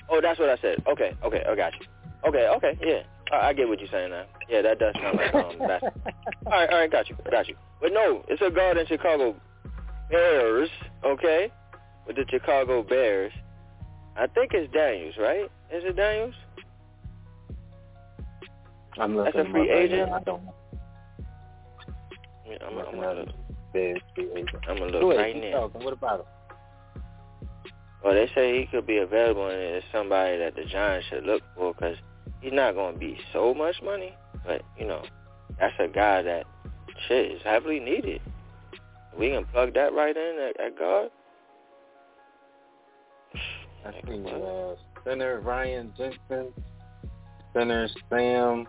Oh, 0.08 0.20
that's 0.22 0.38
what 0.38 0.48
I 0.48 0.56
said. 0.62 0.82
Okay, 0.86 1.16
okay, 1.24 1.42
I 1.48 1.54
got 1.56 1.72
you. 1.74 1.86
Okay, 2.28 2.48
okay, 2.56 2.78
yeah. 2.80 3.02
I, 3.32 3.48
I 3.48 3.52
get 3.52 3.68
what 3.68 3.80
you're 3.80 3.88
saying 3.90 4.10
now. 4.10 4.24
Yeah, 4.48 4.62
that 4.62 4.78
does 4.78 4.94
sound 5.02 5.16
like 5.16 5.34
um. 5.34 5.56
That's, 5.66 5.82
all 6.46 6.52
right, 6.52 6.70
all 6.70 6.78
right, 6.78 6.90
got 6.90 7.08
you, 7.08 7.16
got 7.30 7.48
you. 7.48 7.56
But 7.80 7.92
no, 7.92 8.24
it's 8.28 8.40
a 8.40 8.50
guard 8.50 8.76
in 8.78 8.86
Chicago 8.86 9.34
Bears. 10.10 10.70
Okay, 11.04 11.50
with 12.06 12.16
the 12.16 12.24
Chicago 12.28 12.82
Bears. 12.82 13.32
I 14.16 14.26
think 14.28 14.52
it's 14.52 14.72
Daniels, 14.72 15.14
right? 15.18 15.44
Is 15.72 15.84
it 15.84 15.96
Daniels? 15.96 16.34
I'm 19.00 19.16
That's 19.16 19.34
looking 19.34 19.50
a 19.50 19.52
free 19.52 19.60
him 19.62 19.68
up 19.68 19.74
right 19.74 19.84
agent? 19.92 20.12
I 20.12 20.20
don't 20.22 20.44
know. 20.44 20.54
Yeah, 22.46 22.56
I'm, 22.62 22.68
I'm 22.70 22.76
Looking 22.76 23.00
gonna 23.00 23.20
look. 23.20 23.28
him. 23.28 23.34
Free 23.72 24.30
agent. 24.34 24.50
I'm 24.68 24.78
gonna 24.78 24.92
Go 24.92 24.98
look 25.08 25.18
ahead, 25.18 25.34
right 25.34 25.36
now. 25.50 25.60
talking. 25.68 25.84
What 25.84 25.92
about 25.92 26.20
him? 26.20 26.26
Well, 28.04 28.14
they 28.14 28.30
say 28.34 28.58
he 28.60 28.66
could 28.66 28.86
be 28.86 28.98
available, 28.98 29.48
and 29.48 29.58
it's 29.60 29.86
somebody 29.92 30.38
that 30.38 30.54
the 30.54 30.64
Giants 30.64 31.06
should 31.10 31.24
look 31.24 31.42
for 31.56 31.74
because 31.74 31.96
he's 32.40 32.52
not 32.52 32.74
going 32.74 32.94
to 32.94 32.98
be 33.00 33.18
so 33.32 33.52
much 33.52 33.74
money, 33.82 34.14
but 34.46 34.62
you 34.78 34.86
know, 34.86 35.02
that's 35.58 35.74
a 35.80 35.88
guy 35.88 36.22
that 36.22 36.46
shit 37.08 37.32
is 37.32 37.42
heavily 37.44 37.80
needed. 37.80 38.20
We 39.18 39.30
can 39.30 39.44
plug 39.46 39.74
that 39.74 39.92
right 39.94 40.16
in 40.16 40.38
at, 40.38 40.60
at 40.64 40.78
guard. 40.78 41.10
I 43.84 43.90
see 44.06 44.24
uh, 44.26 44.74
center 45.04 45.40
Ryan 45.40 45.92
Jensen, 45.98 46.52
center 47.52 47.88
Sam 48.10 48.66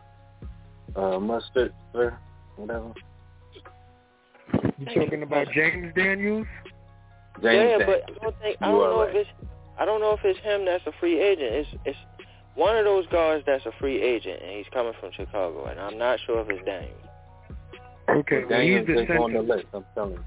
uh, 0.95 1.19
Mustard, 1.19 1.73
or 1.93 2.19
whatever. 2.55 2.93
You 4.77 4.85
talking 4.85 5.23
about 5.23 5.47
James 5.53 5.93
Daniels? 5.95 6.47
James 7.41 7.43
yeah, 7.43 7.77
Daniels. 7.77 7.83
but 7.85 8.15
I 8.15 8.23
don't 8.23 8.39
think 8.39 8.57
I 8.61 8.65
don't 8.65 8.79
know 8.79 9.01
right. 9.01 9.09
if 9.09 9.15
it's 9.15 9.49
I 9.77 9.85
don't 9.85 10.01
know 10.01 10.13
if 10.13 10.19
it's 10.23 10.39
him 10.39 10.65
that's 10.65 10.85
a 10.87 10.91
free 10.99 11.19
agent. 11.21 11.53
It's 11.53 11.69
it's 11.85 11.97
one 12.55 12.75
of 12.75 12.85
those 12.85 13.05
guys 13.07 13.41
that's 13.45 13.65
a 13.65 13.71
free 13.79 14.01
agent, 14.01 14.41
and 14.41 14.51
he's 14.57 14.65
coming 14.73 14.93
from 14.99 15.11
Chicago, 15.15 15.65
and 15.65 15.79
I'm 15.79 15.97
not 15.97 16.19
sure 16.25 16.41
if 16.41 16.49
it's 16.49 16.65
Daniels. 16.65 16.95
Okay, 18.09 18.39
well, 18.39 18.49
Daniels 18.49 18.87
he's 18.87 19.07
the 19.07 19.13
on 19.15 19.33
the 19.33 19.41
list. 19.41 19.65
I'm 19.73 19.85
telling 19.95 20.13
you. 20.13 20.23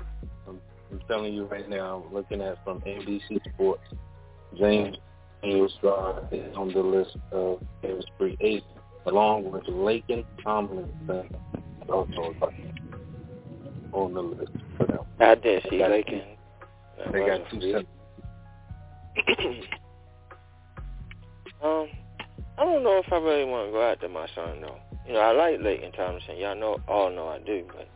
I'm, 0.48 0.60
I'm 0.92 1.00
telling 1.08 1.34
you 1.34 1.44
right 1.44 1.68
now. 1.68 2.04
I'm 2.06 2.14
looking 2.14 2.40
at 2.40 2.62
from 2.64 2.80
NBC 2.80 3.40
Sports. 3.52 3.82
James 4.58 4.96
Daniels 5.42 5.72
is 6.30 6.56
on 6.56 6.72
the 6.72 6.80
list 6.80 7.16
of 7.32 7.60
Bears 7.82 8.04
free 8.18 8.36
agents, 8.40 8.66
along 9.06 9.50
with 9.50 9.64
Laken 9.64 10.24
Tomlinson. 10.42 11.28
Also 11.88 12.34
on 13.92 14.14
the 14.14 14.20
list 14.22 14.52
for 14.76 14.86
them. 14.86 15.00
I 15.20 15.34
did 15.34 15.62
see 15.64 15.70
They 15.70 15.78
got 15.78 15.90
Laken. 15.90 16.24
They 17.12 17.26
got 17.26 17.50
two 17.50 17.60
centers. 17.60 17.86
um, 21.62 21.88
I 22.58 22.64
don't 22.64 22.82
know 22.82 23.02
if 23.04 23.12
I 23.12 23.16
really 23.16 23.44
want 23.44 23.68
to 23.68 23.72
go 23.72 23.82
after 23.82 24.08
my 24.08 24.26
son 24.34 24.60
though. 24.60 24.78
You 25.06 25.14
know, 25.14 25.20
I 25.20 25.32
like 25.32 25.60
Leighton 25.60 25.92
Thompson. 25.92 26.36
Y'all 26.36 26.56
know, 26.56 26.78
all 26.88 27.10
know 27.10 27.28
I 27.28 27.38
do. 27.40 27.64
But 27.66 27.88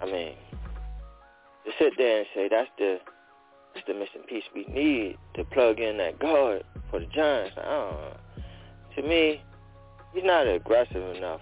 I 0.00 0.06
mean, 0.10 0.34
to 1.64 1.70
sit 1.78 1.92
there 1.98 2.18
and 2.18 2.26
say 2.34 2.48
that's 2.48 2.70
the 2.78 2.98
that's 3.74 3.86
the 3.86 3.94
missing 3.94 4.22
piece 4.28 4.44
we 4.54 4.64
need 4.66 5.18
to 5.34 5.44
plug 5.44 5.80
in 5.80 5.98
that 5.98 6.18
guard 6.18 6.64
for 6.90 7.00
the 7.00 7.06
Giants. 7.06 7.56
I 7.58 7.62
don't 7.62 7.92
know. 7.92 8.16
To 8.96 9.02
me, 9.02 9.42
he's 10.14 10.24
not 10.24 10.46
aggressive 10.46 11.16
enough 11.16 11.40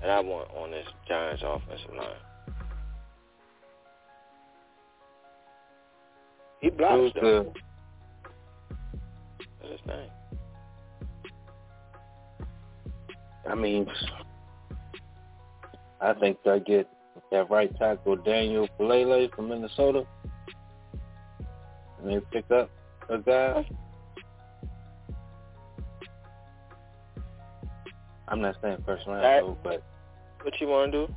that 0.00 0.10
I 0.10 0.20
want 0.20 0.48
on 0.56 0.70
this 0.70 0.86
Giants 1.08 1.42
offensive 1.44 1.94
line. 1.96 2.08
He 6.60 6.70
blocks 6.70 6.94
Who's 6.94 7.12
the 7.14 7.52
That's 9.60 9.72
his 9.72 9.80
thing. 9.86 10.10
I 13.48 13.54
mean, 13.54 13.86
I 16.00 16.14
think 16.14 16.38
I 16.46 16.58
get 16.60 16.88
that 17.32 17.50
right 17.50 17.74
tackle 17.78 18.16
Daniel 18.16 18.68
Faalele 18.78 19.34
from 19.34 19.48
Minnesota, 19.48 20.04
and 22.00 22.10
they 22.10 22.20
pick 22.30 22.50
up 22.50 22.70
a 23.08 23.18
guy. 23.18 23.68
I'm 28.32 28.40
not 28.40 28.56
saying 28.62 28.82
first 28.86 29.06
round 29.06 29.22
That- 29.22 29.42
though, 29.42 29.58
but 29.62 29.82
What 30.42 30.58
you 30.60 30.66
want 30.66 30.90
to 30.92 31.06
do? 31.06 31.14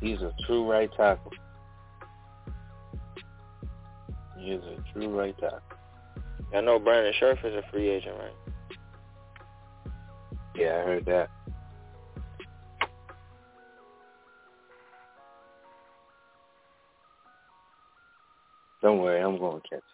he's 0.00 0.22
a 0.22 0.32
true 0.46 0.68
right 0.68 0.90
tackle. 0.96 1.32
He 4.38 4.52
is 4.52 4.64
a 4.64 4.82
true 4.92 5.16
right 5.16 5.36
tackle. 5.38 5.60
I 6.54 6.62
know 6.62 6.78
Brandon 6.78 7.12
Scherff 7.20 7.44
is 7.44 7.54
a 7.54 7.62
free 7.70 7.88
agent, 7.90 8.16
right? 8.18 9.92
Yeah, 10.54 10.78
I 10.80 10.84
heard 10.86 11.04
that. 11.06 11.30
Don't 18.82 18.98
worry, 19.00 19.20
I'm 19.20 19.38
going 19.38 19.60
to 19.60 19.68
catch 19.68 19.78
it. 19.78 19.84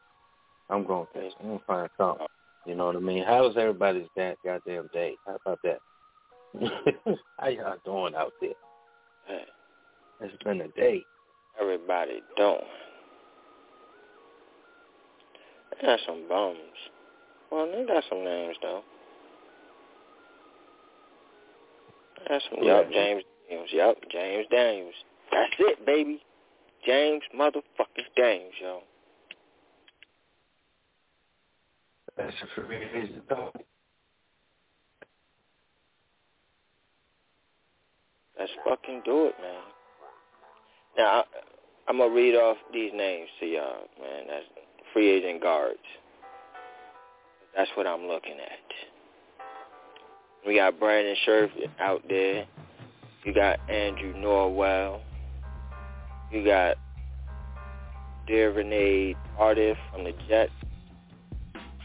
I'm 0.72 0.84
going 0.86 1.06
to 1.06 1.12
catch 1.12 1.22
it. 1.24 1.34
I'm 1.40 1.46
going 1.46 1.58
to 1.58 1.64
find 1.64 1.88
something. 1.96 2.26
You 2.66 2.74
know 2.74 2.86
what 2.86 2.96
I 2.96 3.00
mean? 3.00 3.24
How 3.24 3.42
was 3.42 3.56
everybody's 3.56 4.08
that 4.16 4.36
goddamn 4.44 4.88
day? 4.92 5.16
How 5.26 5.36
about 5.44 5.60
that? 5.64 5.78
How 7.38 7.48
y'all 7.48 7.76
doing 7.84 8.14
out 8.14 8.32
there? 8.40 8.50
Hey, 9.26 9.44
It's 10.20 10.42
been 10.42 10.60
a 10.60 10.68
day. 10.68 11.04
everybody 11.60 12.22
don't. 12.36 12.64
They 15.80 15.86
got 15.86 16.00
some 16.06 16.26
bums. 16.28 16.58
Well, 17.52 17.66
they 17.66 17.84
got 17.86 18.04
some 18.08 18.24
names 18.24 18.56
though. 18.62 18.82
They 22.18 22.28
got 22.28 22.42
some. 22.50 22.64
Yup, 22.64 22.90
James 22.90 23.22
Daniels. 23.48 23.68
Yup, 23.72 23.96
James 24.10 24.46
Daniels. 24.50 24.94
That's 25.32 25.52
it, 25.60 25.86
baby. 25.86 26.20
James 26.86 27.22
motherfucking 27.38 28.08
Daniels, 28.16 28.54
yo. 28.60 28.80
That's 32.16 32.34
a 32.42 32.60
free 32.60 32.76
agent 32.94 33.22
though. 33.28 33.52
Let's 38.40 38.52
fucking 38.66 39.02
do 39.04 39.26
it, 39.26 39.34
man. 39.42 39.60
Now, 40.96 41.04
I, 41.04 41.24
I'm 41.88 41.98
gonna 41.98 42.14
read 42.14 42.34
off 42.34 42.56
these 42.72 42.90
names 42.94 43.28
to 43.38 43.46
y'all, 43.46 43.84
man. 44.00 44.24
That's 44.28 44.46
free 44.94 45.10
agent 45.10 45.42
guards. 45.42 45.78
That's 47.54 47.70
what 47.74 47.86
I'm 47.86 48.06
looking 48.06 48.38
at. 48.40 48.58
We 50.46 50.56
got 50.56 50.80
Brandon 50.80 51.14
Scherff 51.26 51.50
out 51.80 52.02
there. 52.08 52.46
You 53.24 53.34
got 53.34 53.60
Andrew 53.68 54.14
Norwell. 54.14 55.00
You 56.32 56.42
got 56.42 56.76
Dear 58.26 58.54
Tardif 58.54 59.76
from 59.92 60.04
the 60.04 60.14
Jets. 60.28 60.50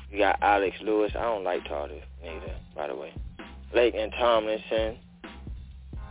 You 0.10 0.20
got 0.20 0.38
Alex 0.42 0.78
Lewis. 0.82 1.12
I 1.18 1.24
don't 1.24 1.44
like 1.44 1.66
Tardif 1.66 2.02
neither, 2.24 2.56
by 2.74 2.88
the 2.88 2.96
way. 2.96 3.14
Blake 3.74 3.94
and 3.98 4.14
Tomlinson. 4.18 5.00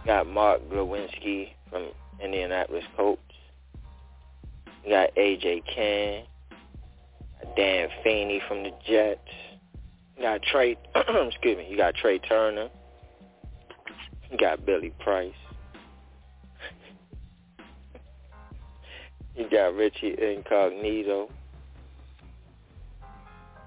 Got 0.06 0.26
Mark 0.26 0.60
Glowinski 0.70 1.50
from 1.70 1.88
Indianapolis 2.22 2.84
Colts. 2.96 3.20
You 4.84 4.90
got 4.90 5.14
AJ 5.16 5.62
Cann. 5.74 6.24
Dan 7.56 7.88
Feeney 8.02 8.40
from 8.48 8.62
the 8.64 8.72
Jets. 8.86 9.20
You 10.16 10.22
got 10.22 10.42
Trey 10.42 10.76
excuse 10.96 11.58
me, 11.58 11.66
you 11.68 11.76
got 11.76 11.94
Trai 11.94 12.20
Turner. 12.26 12.68
You 14.30 14.38
got 14.38 14.64
Billy 14.66 14.92
Price. 15.00 15.32
you 19.36 19.48
got 19.48 19.74
Richie 19.74 20.16
Incognito. 20.18 21.30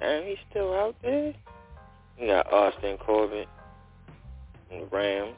And 0.01 0.25
he's 0.25 0.37
still 0.49 0.73
out 0.73 0.95
there. 1.01 1.33
You 2.19 2.27
got 2.27 2.51
Austin 2.51 2.97
Corbett 2.97 3.47
from 4.67 4.79
the 4.81 4.85
Rams, 4.87 5.35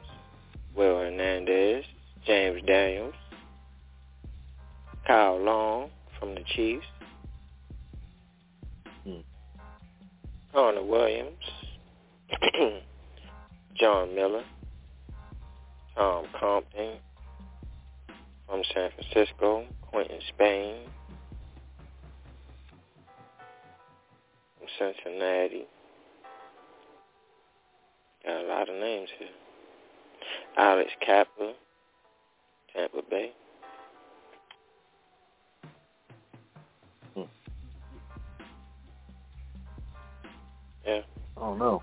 Will 0.76 0.98
Hernandez, 0.98 1.84
James 2.26 2.62
Daniels, 2.66 3.14
Kyle 5.06 5.38
Long 5.42 5.90
from 6.18 6.34
the 6.34 6.42
Chiefs, 6.54 6.86
Hmm. 9.04 9.20
Connor 10.52 10.82
Williams, 10.84 11.42
John 13.76 14.14
Miller, 14.14 14.44
Tom 15.96 16.26
Compton 16.38 16.98
from 18.46 18.62
San 18.74 18.90
Francisco, 18.90 19.64
Quinton 19.90 20.20
Spain 20.28 20.76
from 24.58 24.68
Cincinnati. 24.78 25.66
Got 28.24 28.44
a 28.44 28.46
lot 28.46 28.68
of 28.68 28.74
names 28.76 29.08
here. 29.18 29.28
Alex 30.56 30.90
Cappa, 31.04 31.54
Tampa 32.74 33.02
Bay. 33.08 33.32
Hmm. 37.14 37.22
Yeah, 40.86 41.00
I 41.36 41.40
don't 41.40 41.58
know. 41.58 41.82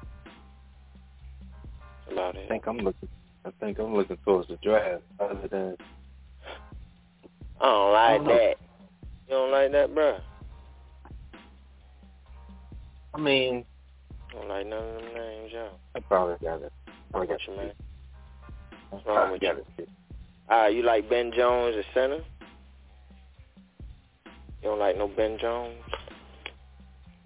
about 2.11 2.37
I 2.37 2.47
think 2.47 2.67
I'm 2.67 2.77
looking. 2.77 3.09
I 3.45 3.51
think 3.59 3.79
I'm 3.79 3.93
looking 3.95 4.17
towards 4.25 4.47
the 4.49 4.57
draft. 4.57 5.03
Other 5.19 5.47
than 5.49 5.77
I 7.59 7.65
don't 7.65 7.93
like 7.93 8.09
I 8.09 8.17
don't 8.17 8.27
that. 8.27 8.55
You 9.27 9.33
don't 9.33 9.51
like 9.51 9.71
that, 9.71 9.95
bruh? 9.95 10.19
I 13.13 13.19
mean, 13.19 13.65
I 14.29 14.33
don't 14.33 14.49
like 14.49 14.67
none 14.67 14.83
of 14.83 14.95
them 15.01 15.13
names, 15.13 15.51
yo. 15.51 15.69
I 15.95 15.99
probably 16.01 16.35
got 16.45 16.61
it. 16.61 16.71
Probably 17.11 17.27
got 17.27 17.33
What 17.33 17.47
you 17.47 17.53
it. 17.53 17.57
man? 17.57 17.71
I 18.91 19.09
wrong 19.09 19.31
with 19.31 19.41
you? 19.41 19.51
it. 19.77 19.89
Ah, 20.49 20.67
you 20.67 20.83
like 20.83 21.09
Ben 21.09 21.31
Jones 21.35 21.75
at 21.77 21.85
center? 21.93 22.19
You 24.61 24.69
don't 24.69 24.79
like 24.79 24.97
no 24.97 25.07
Ben 25.07 25.37
Jones? 25.39 25.75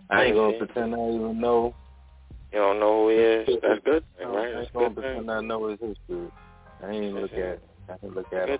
I 0.09 0.25
ain't 0.25 0.35
gonna 0.35 0.57
pretend 0.57 0.93
I 0.93 0.97
even 1.09 1.39
know. 1.39 1.73
You 2.51 2.59
don't 2.59 2.79
know 2.79 3.03
who 3.03 3.09
he 3.09 3.15
is? 3.15 3.59
That's 3.61 3.79
good, 3.85 4.03
I 4.19 4.23
right? 4.25 4.55
ain't 4.55 4.73
gonna 4.73 4.89
good. 4.89 4.95
thing. 4.95 5.03
pretend 5.03 5.31
I 5.31 5.41
know 5.41 5.67
his 5.69 5.79
history. 5.79 6.27
I 6.83 6.89
ain't 6.89 7.03
even 7.05 7.21
look 7.21 7.33
at. 7.33 7.59
I 7.89 7.93
didn't 7.97 8.15
look 8.15 8.25
at 8.33 8.45
Good. 8.47 8.49
him. 8.49 8.59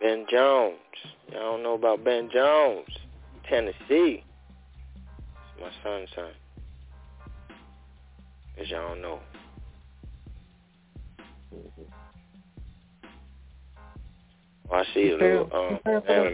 Ben 0.00 0.26
Jones. 0.30 0.76
Y'all 1.32 1.40
don't 1.52 1.62
know 1.62 1.74
about 1.74 2.04
Ben 2.04 2.30
Jones. 2.32 2.86
Tennessee. 3.48 4.22
It's 4.24 5.60
my 5.60 5.70
son's 5.82 6.08
son. 6.14 6.30
Cause 8.56 8.66
y'all 8.68 8.88
don't 8.88 9.02
know. 9.02 9.18
Well, 14.70 14.80
I 14.80 14.94
see 14.94 15.10
a 15.10 15.16
little 15.16 15.48
um 15.52 15.80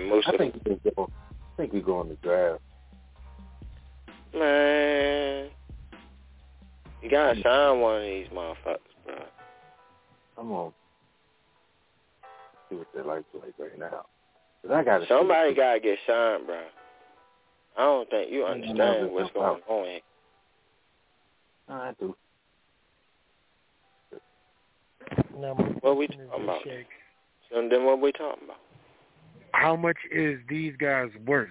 Musa. 0.09 0.29
I 0.29 0.37
think 0.37 0.55
we 0.66 0.79
go. 0.96 1.09
I 1.09 1.57
think 1.57 1.72
we 1.72 1.81
go 1.81 1.99
on 2.01 2.09
the 2.09 2.16
draft. 2.16 2.61
Man, 4.35 5.49
you 7.01 7.11
gotta 7.11 7.40
sign 7.42 7.81
one 7.81 7.96
of 7.96 8.03
these 8.03 8.27
motherfuckers, 8.29 8.79
bro. 9.07 9.14
Come 10.37 10.53
on. 10.53 10.72
See 12.68 12.77
what 12.77 12.88
they 12.94 13.01
like 13.03 13.25
like 13.35 13.55
right 13.59 13.79
now. 13.79 14.05
'Cause 14.62 14.72
I 14.72 14.83
gotta 14.85 15.07
Somebody 15.07 15.55
gotta 15.55 15.81
get 15.81 15.99
signed, 16.07 16.46
bro. 16.46 16.62
I 17.79 17.83
don't 17.83 18.11
think 18.11 18.31
you 18.33 18.44
understand 18.44 18.79
no, 18.79 19.07
what's 19.09 19.33
going 19.33 19.62
no. 19.68 19.75
on 19.77 19.85
here. 19.85 20.01
I 21.68 21.92
do. 21.99 22.16
Now, 25.38 25.55
What 25.81 25.96
we 25.96 26.07
talking 26.09 26.44
about? 26.44 26.62
Shakes. 26.64 26.88
So 27.50 27.66
then 27.68 27.85
what 27.85 28.00
we 28.00 28.12
talking 28.12 28.44
about? 28.44 28.59
How 29.52 29.76
much 29.76 29.96
is 30.11 30.38
these 30.48 30.74
guys 30.78 31.09
worth? 31.26 31.50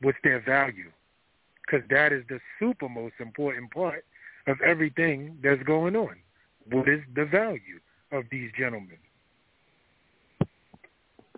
What's 0.00 0.18
their 0.24 0.40
value? 0.40 0.90
Because 1.64 1.86
that 1.90 2.12
is 2.12 2.24
the 2.28 2.40
super 2.58 2.88
most 2.88 3.14
important 3.20 3.70
part 3.70 4.04
of 4.46 4.60
everything 4.62 5.38
that's 5.42 5.62
going 5.62 5.94
on. 5.94 6.16
What 6.70 6.88
is 6.88 7.00
the 7.14 7.26
value 7.26 7.80
of 8.10 8.24
these 8.30 8.50
gentlemen? 8.58 8.98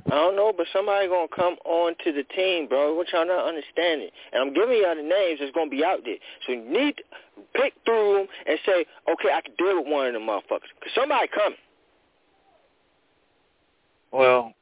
I 0.06 0.16
don't 0.16 0.36
know, 0.36 0.52
but 0.56 0.66
somebody 0.72 1.06
gonna 1.06 1.28
come 1.34 1.56
on 1.64 1.94
to 2.04 2.12
the 2.12 2.24
team, 2.24 2.66
bro. 2.66 2.94
What 2.94 3.12
y'all 3.12 3.26
not 3.26 3.46
understanding? 3.46 4.08
And 4.32 4.42
I'm 4.42 4.54
giving 4.54 4.82
y'all 4.82 4.96
the 4.96 5.02
names 5.02 5.38
that's 5.40 5.52
gonna 5.52 5.70
be 5.70 5.84
out 5.84 6.00
there. 6.04 6.16
So 6.46 6.52
you 6.52 6.64
need 6.64 6.96
to 6.96 7.02
pick 7.54 7.74
through 7.84 8.14
them 8.14 8.26
and 8.46 8.58
say, 8.66 8.84
okay, 9.08 9.30
I 9.32 9.40
can 9.42 9.54
deal 9.56 9.78
with 9.78 9.86
one 9.86 10.08
of 10.08 10.12
them 10.14 10.22
motherfuckers. 10.22 10.72
Cause 10.82 10.92
somebody 10.94 11.28
coming. 11.28 11.58
Well, 14.12 14.52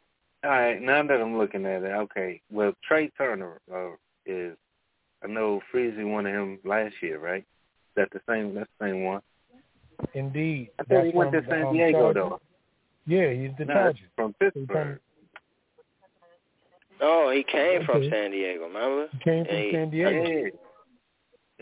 all 0.44 0.50
right. 0.50 0.80
Now 0.80 1.02
that 1.02 1.20
I'm 1.20 1.36
looking 1.36 1.66
at 1.66 1.82
it, 1.82 1.92
okay. 1.92 2.40
Well, 2.50 2.72
Trai 2.88 3.10
Turner 3.16 3.60
uh, 3.72 3.90
is. 4.26 4.56
I 5.22 5.26
know 5.26 5.60
Freezy 5.72 6.10
wanted 6.10 6.34
him 6.34 6.58
last 6.64 6.94
year, 7.02 7.18
right? 7.18 7.42
Is 7.42 7.96
that 7.96 8.08
the 8.12 8.20
same? 8.26 8.54
That's 8.54 8.70
the 8.78 8.86
same 8.86 9.04
one. 9.04 9.20
Indeed. 10.14 10.70
I 10.78 10.84
thought 10.84 11.00
he 11.00 11.04
That's 11.06 11.14
went 11.14 11.32
to 11.32 11.42
San 11.48 11.66
um, 11.66 11.72
Diego 11.74 12.00
Chargers. 12.00 12.14
though. 12.14 12.40
Yeah, 13.06 13.32
he's 13.32 13.50
the 13.58 13.64
No, 13.66 13.74
that's 13.74 13.98
from 14.16 14.34
Pittsburgh. 14.34 15.00
Oh, 17.02 17.30
he 17.34 17.42
came 17.42 17.84
from 17.84 18.08
San 18.10 18.30
Diego, 18.30 18.64
remember? 18.64 19.08
He 19.12 19.18
came 19.18 19.44
from 19.44 19.54
Hey, 19.54 19.72
San 19.72 19.90
Diego. 19.90 20.10
Yeah. 20.10 20.50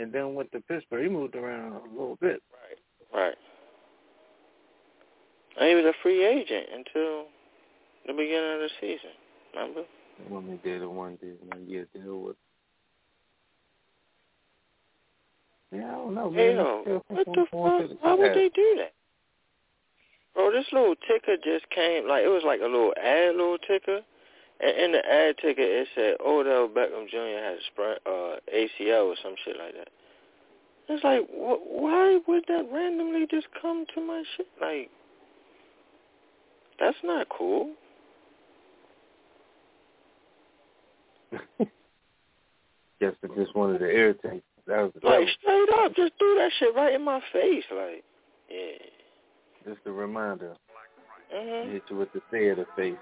And 0.03 0.12
then 0.12 0.35
went 0.35 0.51
to 0.53 0.61
Pittsburgh. 0.61 1.05
He 1.05 1.09
moved 1.09 1.35
around 1.37 1.72
a 1.72 1.90
little 1.90 2.18
bit. 2.20 2.42
Right. 3.12 3.20
Right. 3.20 3.35
And 5.59 5.68
he 5.68 5.74
was 5.74 5.85
a 5.85 5.94
free 6.03 6.24
agent 6.24 6.66
until 6.72 7.27
the 8.09 8.14
beginning 8.14 8.55
of 8.55 8.61
the 8.61 8.71
season. 8.81 9.11
Remember? 9.55 9.83
When 10.29 10.49
they 10.49 10.57
did 10.68 10.83
a 10.83 10.88
one 10.88 11.16
day, 11.21 11.33
one 11.47 11.68
year 11.68 11.87
deal 11.94 12.21
with. 12.21 12.37
Yeah, 15.71 15.87
I 15.87 15.92
don't 15.92 16.14
know, 16.14 16.31
man. 16.31 16.57
Hell, 16.57 17.05
what 17.09 17.27
the 17.27 17.47
fuck? 17.53 18.01
Why 18.01 18.14
would 18.14 18.35
they 18.35 18.51
do 18.55 18.75
that? 18.79 18.92
Bro, 20.35 20.53
this 20.53 20.66
little 20.73 20.94
ticker 21.07 21.37
just 21.37 21.68
came, 21.71 22.09
like, 22.09 22.25
it 22.25 22.29
was 22.29 22.42
like 22.44 22.61
a 22.61 22.64
little 22.64 22.94
ad 22.97 23.37
little 23.37 23.59
ticker. 23.59 24.01
And 24.61 24.77
in 24.77 24.92
the 24.92 25.07
ad 25.07 25.37
ticker, 25.40 25.62
it 25.62 25.88
said 25.94 26.14
Odell 26.25 26.68
Beckham 26.68 27.09
Jr. 27.09 27.42
has 27.42 27.59
a 27.59 27.64
sprain, 27.73 27.97
uh, 28.07 28.37
ACL 28.53 29.07
or 29.07 29.16
some 29.23 29.35
shit 29.44 29.57
like 29.59 29.75
that. 29.75 29.88
It's 30.88 31.05
like, 31.05 31.27
wh- 31.29 31.71
why 31.71 32.18
would 32.27 32.44
that 32.49 32.66
randomly 32.73 33.27
just 33.31 33.47
come 33.61 33.85
to 33.94 34.01
my 34.01 34.23
shit? 34.37 34.47
Like, 34.61 34.90
that's 36.81 36.97
not 37.05 37.29
cool. 37.29 37.73
Guess 43.01 43.12
I 43.23 43.27
just 43.37 43.55
wanted 43.55 43.79
to 43.79 43.87
irritate. 43.91 44.43
That 44.67 44.83
was 44.83 44.93
the 45.01 45.07
Like, 45.07 45.21
devil. 45.21 45.29
straight 45.41 45.69
up, 45.85 45.95
just 45.97 46.12
threw 46.19 46.35
that 46.37 46.51
shit 46.59 46.75
right 46.75 46.95
in 46.95 47.03
my 47.03 47.21
face. 47.33 47.64
Like, 47.75 48.05
yeah. 48.51 48.79
Just 49.73 49.81
a 49.87 49.93
reminder. 49.93 50.55
hmm 51.33 51.71
Hit 51.73 51.83
you 51.91 51.97
with 51.97 52.12
the 52.12 52.21
theater 52.31 52.67
face. 52.77 52.97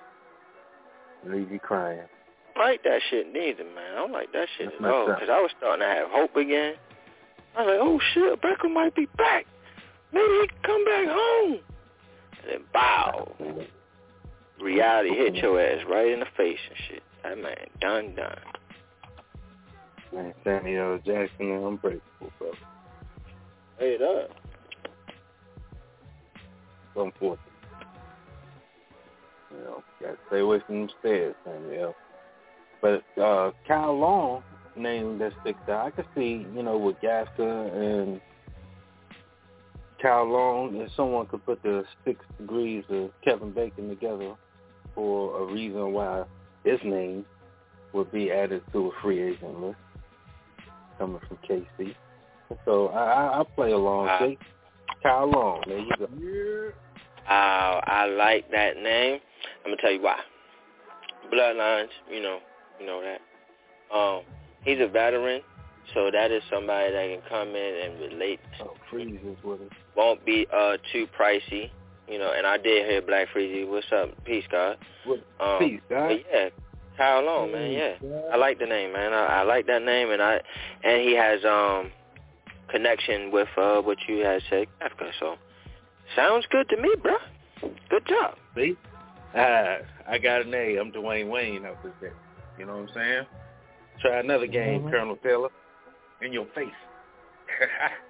Leave 1.27 1.51
you 1.51 1.59
crying. 1.59 2.03
like 2.59 2.83
that 2.85 3.01
shit 3.11 3.33
neither, 3.33 3.65
man. 3.65 3.93
I 3.93 3.95
don't 3.97 4.13
like 4.13 4.33
that 4.33 4.49
shit 4.57 4.71
That's 4.71 4.85
at 4.85 4.91
all. 4.91 5.07
Because 5.07 5.29
I 5.31 5.41
was 5.41 5.51
starting 5.59 5.81
to 5.87 5.93
have 5.93 6.09
hope 6.11 6.37
again. 6.37 6.75
I 7.57 7.63
was 7.63 7.71
like, 7.71 7.81
oh 7.81 8.01
shit, 8.15 8.41
Beckham 8.43 8.73
might 8.75 8.95
be 8.95 9.07
back. 9.17 9.47
Maybe 10.13 10.25
he 10.43 10.47
can 10.49 10.63
come 10.63 10.85
back 10.85 11.07
home. 11.09 11.59
And 12.43 12.51
then, 12.53 12.61
bow. 12.73 13.33
Reality 14.61 15.11
hit 15.11 15.35
your 15.37 15.61
ass 15.61 15.83
right 15.89 16.09
in 16.13 16.21
the 16.21 16.27
face 16.37 16.59
and 16.69 16.79
shit. 16.89 17.03
That 17.27 17.39
man, 17.39 17.57
done, 17.81 18.15
done. 18.15 18.39
Man, 20.15 20.35
Samuel 20.45 20.99
Jackson 20.99 21.51
and 21.51 21.65
Unbreakable, 21.65 22.31
bro. 22.39 22.53
Straight 23.75 24.01
up. 24.01 24.31
So 26.95 27.05
unfortunate. 27.07 27.41
You 29.51 29.65
know, 29.65 29.83
gotta 30.01 30.17
stay 30.29 30.39
away 30.39 30.61
from 30.67 30.83
them 30.83 30.91
stairs, 31.01 31.35
Samuel. 31.45 31.97
But 32.81 33.03
uh 33.21 33.51
Kyle 33.67 33.99
Long 33.99 34.45
name 34.77 35.19
that 35.19 35.33
sticks 35.41 35.59
out. 35.69 35.87
I 35.87 35.91
could 35.91 36.07
see, 36.15 36.47
you 36.55 36.63
know, 36.63 36.79
with 36.79 36.97
Kafka 37.03 37.75
and 37.75 38.21
Kyle 40.01 40.31
Long, 40.31 40.77
if 40.77 40.93
someone 40.97 41.27
could 41.27 41.45
put 41.45 41.61
the 41.65 41.85
six 42.05 42.25
degrees 42.39 42.85
of 42.89 43.11
Kevin 43.25 43.51
Bacon 43.51 43.89
together 43.89 44.37
for 44.95 45.43
a 45.43 45.53
reason 45.53 45.93
why 45.93 46.25
his 46.67 46.81
name 46.85 47.25
would 47.93 48.11
be 48.13 48.31
added 48.31 48.61
to 48.73 48.89
a 48.89 48.91
free 49.01 49.23
agent 49.23 49.61
list 49.61 49.79
coming 50.99 51.21
from 51.29 51.39
KC. 51.49 51.95
So 52.65 52.89
I, 52.89 53.05
I, 53.05 53.41
I 53.41 53.45
play 53.55 53.73
along. 53.73 54.09
See? 54.21 54.39
Kyle 55.03 55.31
Long, 55.31 55.63
there 55.67 55.79
you 55.79 55.93
go. 55.99 56.73
Uh, 57.29 57.81
I 57.85 58.07
like 58.07 58.51
that 58.51 58.77
name. 58.77 59.21
I'm 59.65 59.71
gonna 59.71 59.77
tell 59.81 59.93
you 59.93 60.03
why. 60.03 60.19
Bloodlines, 61.33 61.89
you 62.11 62.23
know, 62.23 62.39
you 62.81 62.87
know 62.87 63.03
that. 63.03 63.97
Um, 63.97 64.23
he's 64.65 64.81
a 64.81 64.89
veteran. 64.89 65.43
So 65.95 66.11
that 66.13 66.33
is 66.33 66.43
somebody 66.51 66.93
that 66.93 67.09
can 67.09 67.23
come 67.29 67.55
in 67.55 67.75
and 67.85 68.01
relate. 68.01 68.41
Oh, 68.61 68.75
Freeze 68.91 69.21
is 69.25 69.37
with. 69.45 69.61
Won't 69.97 70.25
be 70.27 70.47
uh 70.53 70.77
too 70.93 71.07
pricey, 71.19 71.71
you 72.09 72.19
know. 72.19 72.33
And 72.37 72.47
I 72.47 72.57
did 72.59 72.87
hear 72.89 73.03
Black 73.03 73.29
Freezy. 73.35 73.69
What's 73.69 73.87
up? 73.93 74.11
Peace, 74.25 74.45
God. 74.51 74.77
Um, 75.41 75.59
Peace, 75.59 75.81
God. 75.89 76.19
Yeah, 76.33 76.49
Kyle 76.97 77.25
Long, 77.25 77.53
man. 77.53 77.73
Yeah, 77.73 77.95
I 78.33 78.37
like 78.37 78.59
the 78.59 78.67
name, 78.67 78.93
man. 78.93 79.13
I, 79.13 79.41
I 79.41 79.43
like 79.43 79.67
that 79.67 79.83
name, 79.83 80.11
and 80.11 80.23
I 80.23 80.41
and 80.85 81.03
he 81.03 81.15
has 81.15 81.45
um 81.45 81.91
connection 82.71 83.31
with 83.31 83.49
uh 83.57 83.81
what 83.81 83.99
you 84.09 84.19
had 84.19 84.43
said, 84.51 84.67
Africa. 84.81 85.11
So 85.21 85.37
sounds 86.15 86.47
good 86.51 86.69
to 86.71 86.77
me, 86.81 86.95
bro. 87.03 87.15
Good 87.91 88.07
job. 88.07 88.35
See? 88.57 88.77
Uh, 89.35 89.79
I 90.09 90.19
got 90.19 90.43
an 90.43 90.55
A. 90.55 90.77
I'm 90.77 90.93
Dwayne 90.93 91.29
Wayne 91.31 91.67
up 91.67 91.83
there. 92.01 92.15
You 92.59 92.65
know 92.67 92.73
what 92.79 92.89
I'm 92.89 92.95
saying? 92.95 93.27
Try 94.01 94.21
another 94.21 94.47
game, 94.47 94.83
Mhm. 94.83 94.91
Colonel 94.91 95.17
Taylor. 95.17 95.51
In 96.23 96.33
your 96.33 96.47
face. 96.55 96.69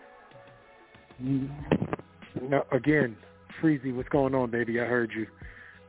Now, 2.42 2.64
again, 2.70 3.16
Freezy, 3.62 3.94
what's 3.94 4.08
going 4.08 4.34
on, 4.34 4.50
baby? 4.50 4.80
I 4.80 4.84
heard 4.84 5.12
you. 5.16 5.26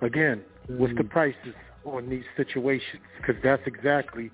Again, 0.02 0.42
what's 0.68 0.96
the 0.96 1.04
mm. 1.04 1.10
prices 1.10 1.56
on 1.86 2.10
these 2.10 2.24
situations? 2.36 3.02
Because 3.18 3.42
that's 3.44 3.64
exactly 3.66 4.32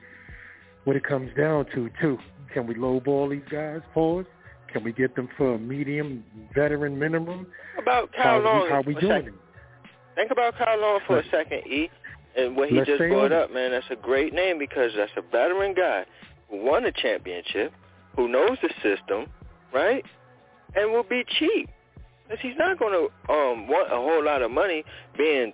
what 0.84 0.96
it 0.96 1.04
comes 1.04 1.32
down 1.38 1.66
to, 1.74 1.90
too. 2.02 2.18
Can 2.54 2.68
we 2.68 2.76
lowball 2.76 3.30
these 3.30 3.48
guys? 3.50 3.82
Pause. 3.94 4.26
Can 4.72 4.84
we 4.84 4.92
get 4.92 5.16
them 5.16 5.30
for 5.38 5.56
a 5.56 5.60
medium 5.60 6.24
veteran 6.54 6.98
minimum? 6.98 7.48
About 7.78 8.10
How, 8.16 8.24
Kyle 8.24 8.40
we, 8.40 8.46
Long? 8.46 8.70
how 8.70 8.82
we 8.82 8.94
doing 8.96 9.08
second? 9.08 9.34
Think 10.16 10.32
about 10.32 10.58
Kyle 10.58 10.80
Long 10.80 11.00
for 11.06 11.14
a 11.14 11.16
Let's- 11.18 11.32
second, 11.32 11.68
E. 11.68 11.90
And 12.36 12.56
what 12.58 12.70
he 12.70 12.78
just 12.78 12.98
brought 12.98 13.32
on 13.32 13.34
up, 13.34 13.54
man, 13.54 13.72
that's 13.72 13.86
a 13.92 13.96
great 13.96 14.34
name 14.34 14.58
because 14.58 14.92
that's 14.98 15.12
a 15.18 15.22
veteran 15.22 15.76
guy 15.76 16.04
who 16.50 16.66
won 16.66 16.84
a 16.86 16.92
championship, 16.92 17.72
who 18.16 18.28
knows 18.28 18.58
the 18.62 18.70
system, 18.82 19.28
right? 19.72 20.04
And 20.76 20.92
will 20.92 21.04
be 21.04 21.24
cheap. 21.38 21.70
Because 22.28 22.42
he's 22.42 22.58
not 22.58 22.80
going 22.80 22.94
to 22.94 23.34
um, 23.34 23.68
want 23.68 23.92
a 23.92 23.96
whole 23.96 24.24
lot 24.24 24.42
of 24.42 24.52
money 24.52 24.84
being 25.18 25.54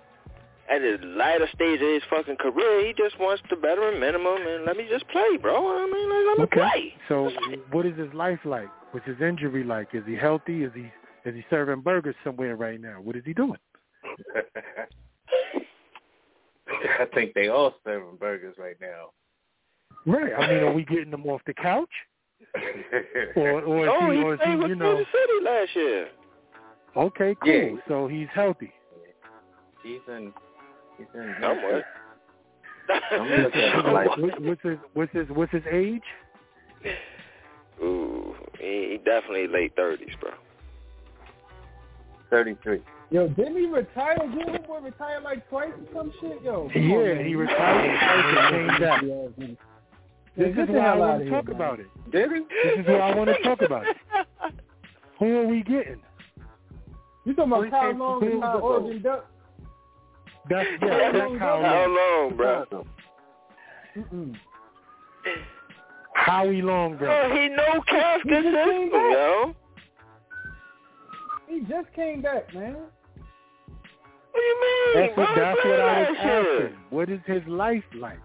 at 0.70 0.80
the 0.80 0.98
latter 1.04 1.48
stage 1.54 1.80
of 1.80 1.88
his 1.88 2.02
fucking 2.08 2.36
career. 2.36 2.86
He 2.86 2.94
just 2.96 3.18
wants 3.18 3.42
the 3.50 3.56
veteran 3.56 3.98
minimum 3.98 4.38
and 4.46 4.64
let 4.64 4.76
me 4.76 4.86
just 4.88 5.06
play, 5.08 5.36
bro. 5.40 5.56
I 5.56 5.86
mean, 5.86 6.08
let 6.28 6.38
me 6.38 6.44
Okay. 6.44 6.60
play. 6.60 6.94
So, 7.08 7.30
what 7.72 7.86
is 7.86 7.98
his 7.98 8.12
life 8.14 8.38
like? 8.44 8.68
What's 8.92 9.06
his 9.06 9.20
injury 9.20 9.64
like? 9.64 9.88
Is 9.94 10.04
he 10.06 10.14
healthy? 10.14 10.62
Is 10.64 10.72
he 10.74 10.90
is 11.24 11.34
he 11.34 11.44
serving 11.50 11.82
burgers 11.82 12.14
somewhere 12.24 12.56
right 12.56 12.80
now? 12.80 13.00
What 13.02 13.14
is 13.16 13.24
he 13.26 13.34
doing? 13.34 13.58
I 17.00 17.04
think 17.14 17.34
they 17.34 17.48
all 17.48 17.74
serving 17.84 18.16
burgers 18.18 18.56
right 18.58 18.76
now. 18.80 19.10
Right. 20.06 20.32
I 20.32 20.48
mean, 20.48 20.62
are 20.62 20.72
we 20.72 20.84
getting 20.84 21.10
them 21.10 21.26
off 21.26 21.42
the 21.46 21.52
couch, 21.54 21.90
or 23.36 23.60
or 23.60 23.86
is 23.86 23.92
oh, 23.94 24.10
he, 24.10 24.16
he 24.16 24.22
or 24.22 24.34
is 24.34 24.40
played 24.40 24.50
he, 24.50 24.56
with 24.56 24.68
you 24.68 24.76
know? 24.76 24.94
Kansas 24.94 25.06
City 25.12 25.44
last 25.44 25.76
year. 25.76 26.08
Okay, 26.96 27.36
cool. 27.42 27.52
Yeah. 27.52 27.68
So 27.88 28.08
he's 28.08 28.26
healthy. 28.34 28.72
he's 29.82 30.00
in. 30.08 30.32
He's 30.98 31.06
in. 31.14 31.34
Somewhere. 31.40 31.84
I'm 33.12 33.28
looking 33.42 33.60
at 33.60 33.84
him 33.84 33.92
like- 33.92 34.16
what's 34.40 34.62
his 34.62 34.78
what's 34.94 35.12
his 35.12 35.28
what's 35.30 35.52
his 35.52 35.62
age? 35.70 36.02
Ooh, 37.82 38.34
he, 38.58 38.88
he 38.92 39.00
definitely 39.04 39.46
late 39.46 39.72
thirties, 39.76 40.14
bro. 40.20 40.32
Thirty-three. 42.30 42.82
Yo, 43.10 43.28
didn't 43.28 43.56
he 43.56 43.66
retire? 43.66 44.16
Didn't 44.18 44.52
he 44.52 44.58
boy 44.66 44.80
retire 44.80 45.20
like 45.20 45.48
twice 45.48 45.70
or 45.70 45.94
some 45.94 46.12
shit? 46.20 46.42
Yo, 46.42 46.68
come 46.72 46.82
Yeah, 46.88 46.96
on, 46.96 47.16
man. 47.16 47.26
he 47.26 47.34
retired 47.34 47.98
twice 47.98 48.52
and 48.54 48.70
came 48.70 48.80
back. 48.88 49.02
Yeah, 49.02 49.46
This 50.36 50.54
get 50.54 50.62
is 50.62 50.66
the 50.68 50.72
why 50.74 50.86
I 50.86 50.96
want 50.96 51.10
outta 51.10 51.18
to 51.18 51.24
here, 51.24 51.32
talk 51.32 51.46
man. 51.46 51.56
about 51.56 51.80
it. 51.80 51.86
Did 52.12 52.30
he? 52.32 52.38
This 52.38 52.78
is 52.80 52.86
what 52.86 53.00
I 53.00 53.14
want 53.14 53.30
to 53.30 53.42
talk 53.42 53.62
about. 53.62 53.86
It. 53.86 53.96
Who 55.18 55.38
are 55.38 55.46
we 55.46 55.62
getting? 55.62 56.00
You 57.24 57.34
talking 57.34 57.52
about 57.52 57.64
Who 57.64 57.70
Kyle 57.70 57.94
Long 57.94 58.20
who- 58.20 58.30
and 58.32 58.42
Kyle 58.42 58.60
Oregon 58.60 59.02
Duck? 59.02 59.26
That's 60.48 60.68
yeah, 60.82 60.88
How 60.88 60.96
that's 61.12 61.18
long 61.18 61.38
Kyle 61.38 61.58
ago? 61.58 61.66
How 61.68 61.86
Long. 61.86 61.96
long, 61.96 62.36
bro? 62.36 62.84
Mm-mm. 63.96 64.36
Howie 66.14 66.62
Long, 66.62 66.96
bro. 66.96 67.08
Oh, 67.10 67.30
he 67.34 67.48
no 67.48 67.80
Kafka 67.88 68.22
He 68.24 68.30
just 68.42 68.44
came 68.54 68.90
yo. 68.92 69.54
He 71.48 71.60
just 71.60 71.92
came 71.94 72.22
back, 72.22 72.52
man. 72.54 72.74
What 72.74 74.34
do 74.34 74.40
you 74.40 74.56
mean? 74.60 74.94
That's 75.08 75.16
what 75.16 75.28
that's 75.36 75.64
what 75.64 75.80
I 75.80 76.00
was 76.00 76.08
last 76.16 76.24
year. 76.24 76.64
asking. 76.64 76.78
What 76.90 77.08
is 77.10 77.20
his 77.26 77.42
life 77.46 77.84
like? 77.94 78.18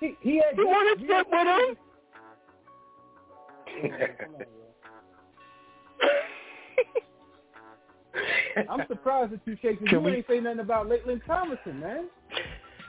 He 0.00 0.16
he 0.22 0.36
had 0.36 0.56
You 0.56 0.66
want 0.66 0.98
to 0.98 1.06
sit 1.06 1.26
with 1.30 1.46
him? 1.46 1.76
I'm 8.68 8.86
surprised 8.88 9.32
that 9.32 9.40
you 9.44 9.56
shaking. 9.62 9.86
Can 9.86 9.98
You 9.98 10.00
we- 10.00 10.12
ain't 10.16 10.26
say 10.28 10.40
nothing 10.40 10.60
about 10.60 10.88
Lakeland 10.88 11.22
Thomason, 11.26 11.78
man. 11.80 12.06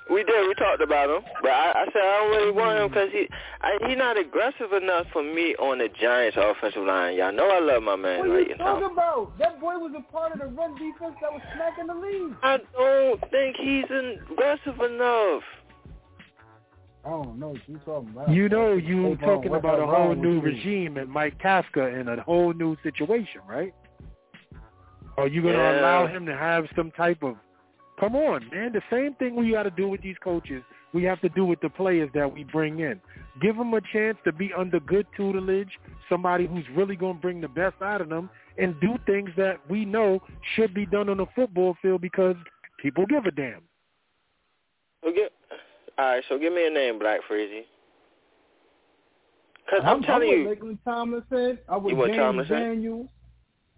we 0.10 0.24
did. 0.24 0.48
We 0.48 0.54
talked 0.56 0.82
about 0.82 1.10
him, 1.10 1.22
but 1.42 1.52
I, 1.52 1.72
I 1.72 1.86
said 1.94 2.02
I 2.02 2.18
don't 2.20 2.32
really 2.38 2.52
want 2.52 2.80
him 2.80 2.88
because 2.90 3.10
he 3.12 3.28
I, 3.62 3.78
he 3.88 3.96
not 3.96 4.18
aggressive 4.18 4.74
enough 4.74 5.06
for 5.14 5.24
me 5.24 5.56
on 5.56 5.78
the 5.78 5.90
Giants' 6.02 6.38
offensive 6.40 6.84
line. 6.84 7.16
Y'all 7.18 7.32
know 7.32 7.48
I 7.50 7.60
love 7.60 7.84
my 7.84 7.96
man. 7.96 8.20
What 8.20 8.30
are 8.30 8.42
you 8.42 8.50
you 8.50 8.58
know. 8.58 8.66
talking 8.66 8.90
about? 8.92 9.38
That 9.40 9.60
boy 9.62 9.78
was 9.78 9.94
a 9.98 10.12
part 10.12 10.34
of 10.34 10.40
the 10.40 10.48
run 10.48 10.74
defense 10.76 11.16
that 11.22 11.32
was 11.32 11.42
smacking 11.56 11.88
the 11.88 11.96
league. 11.96 12.36
I 12.44 12.58
don't 12.74 13.22
think 13.32 13.56
he's 13.58 13.86
aggressive 14.32 14.80
enough. 14.82 15.44
I 17.04 17.10
don't 17.10 17.40
know 17.40 17.50
what 17.50 17.62
you 17.68 17.80
talking 17.84 18.10
about. 18.10 18.30
You 18.30 18.48
know, 18.48 18.74
you 18.74 19.04
What's 19.10 19.22
talking 19.22 19.52
wrong- 19.52 19.60
about 19.60 19.80
a 19.80 19.88
whole 19.88 20.14
new 20.14 20.40
regime 20.40 20.98
and 20.98 21.10
Mike 21.10 21.40
Kafka 21.40 22.00
and 22.00 22.08
a 22.10 22.22
whole 22.22 22.54
new 22.54 22.78
situation, 22.84 23.42
right? 23.48 23.74
Are 25.18 25.28
you 25.28 25.42
going 25.42 25.56
to 25.56 25.60
Yeah. 25.60 25.80
allow 25.82 26.08
him 26.08 26.26
to 26.26 26.36
have 26.36 26.68
some 26.76 26.92
type 26.92 27.24
of? 27.24 27.38
Come 28.00 28.16
on, 28.16 28.50
man. 28.50 28.72
The 28.74 28.82
same 28.90 29.14
thing 29.16 29.36
we 29.36 29.52
got 29.52 29.64
to 29.64 29.70
do 29.70 29.88
with 29.88 30.02
these 30.02 30.18
coaches. 30.24 30.64
We 30.94 31.04
have 31.04 31.22
to 31.22 31.30
do 31.30 31.46
with 31.46 31.62
the 31.62 31.70
players 31.70 32.10
that 32.14 32.32
we 32.32 32.44
bring 32.44 32.80
in. 32.80 33.00
Give 33.42 33.56
them 33.56 33.74
a 33.74 33.82
chance 33.94 34.18
to 34.26 34.32
be 34.32 34.52
under 34.54 34.80
good 34.80 35.06
tutelage, 35.16 35.80
somebody 36.10 36.48
who's 36.48 36.68
really 36.76 36.96
going 36.96 37.16
to 37.16 37.22
bring 37.22 37.42
the 37.42 37.48
best 37.48 37.82
out 37.82 38.02
of 38.02 38.10
them, 38.10 38.30
and 38.58 38.80
do 38.82 38.98
things 39.06 39.30
that 39.38 39.60
we 39.70 39.86
know 39.86 40.22
should 40.56 40.74
be 40.74 40.86
done 40.86 41.10
on 41.10 41.18
the 41.18 41.28
football 41.36 41.78
field 41.82 42.02
because 42.02 42.36
people 42.82 43.06
give 43.06 43.26
a 43.26 43.32
damn. 43.32 43.62
So 45.04 45.12
get, 45.12 45.32
all 45.98 46.06
right, 46.06 46.24
so 46.28 46.38
give 46.38 46.54
me 46.54 46.66
a 46.66 46.70
name, 46.70 47.00
Black 47.00 47.22
Freezy. 47.30 47.62
Because 49.66 49.82
I'm, 49.86 49.98
I'm, 49.98 50.04
telling 50.04 50.30
with 50.30 50.38
you, 50.40 50.50
Lakeland 50.50 50.80
Tomlinson. 50.84 51.60
I'm 51.70 51.84
with 51.84 51.92
You 51.92 51.98
with 51.98 52.08
James 52.10 52.18
Tomlinson? 52.20 52.58
Daniels. 52.58 53.08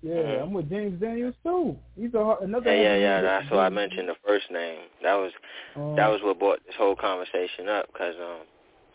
Yeah, 0.03 0.15
Mhm. 0.15 0.41
I'm 0.43 0.53
with 0.53 0.69
James 0.69 0.99
Daniels 0.99 1.35
too. 1.43 1.77
He's 1.95 2.13
a 2.13 2.37
another. 2.41 2.75
yeah, 2.75 2.81
yeah, 2.81 2.95
yeah. 2.97 3.21
That's 3.21 3.49
why 3.49 3.65
I 3.65 3.69
mentioned 3.69 4.09
the 4.09 4.15
first 4.15 4.51
name. 4.51 4.79
That 5.01 5.13
was 5.15 5.31
Um, 5.75 5.95
that 5.95 6.09
was 6.09 6.21
what 6.21 6.39
brought 6.39 6.65
this 6.65 6.75
whole 6.75 6.95
conversation 6.95 7.69
up 7.69 7.87
because 7.87 8.15
um, 8.19 8.45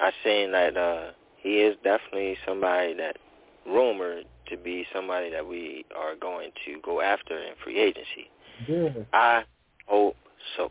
I 0.01 0.13
seen 0.23 0.53
that 0.53 0.77
uh, 0.77 1.13
he 1.39 1.61
is 1.61 1.77
definitely 1.83 2.37
somebody 2.45 2.93
that 2.95 3.17
rumored 3.67 4.27
to 4.47 4.57
be 4.59 4.87
somebody 4.93 5.31
that 5.31 5.47
we 5.47 5.87
are 5.97 6.15
going 6.15 6.53
to 6.67 6.81
go 6.83 7.01
after 7.01 7.39
in 7.39 7.55
free 7.65 7.79
agency. 7.79 8.31
Yeah. 8.67 8.91
I 9.15 9.45
hope 9.87 10.17
so. 10.57 10.71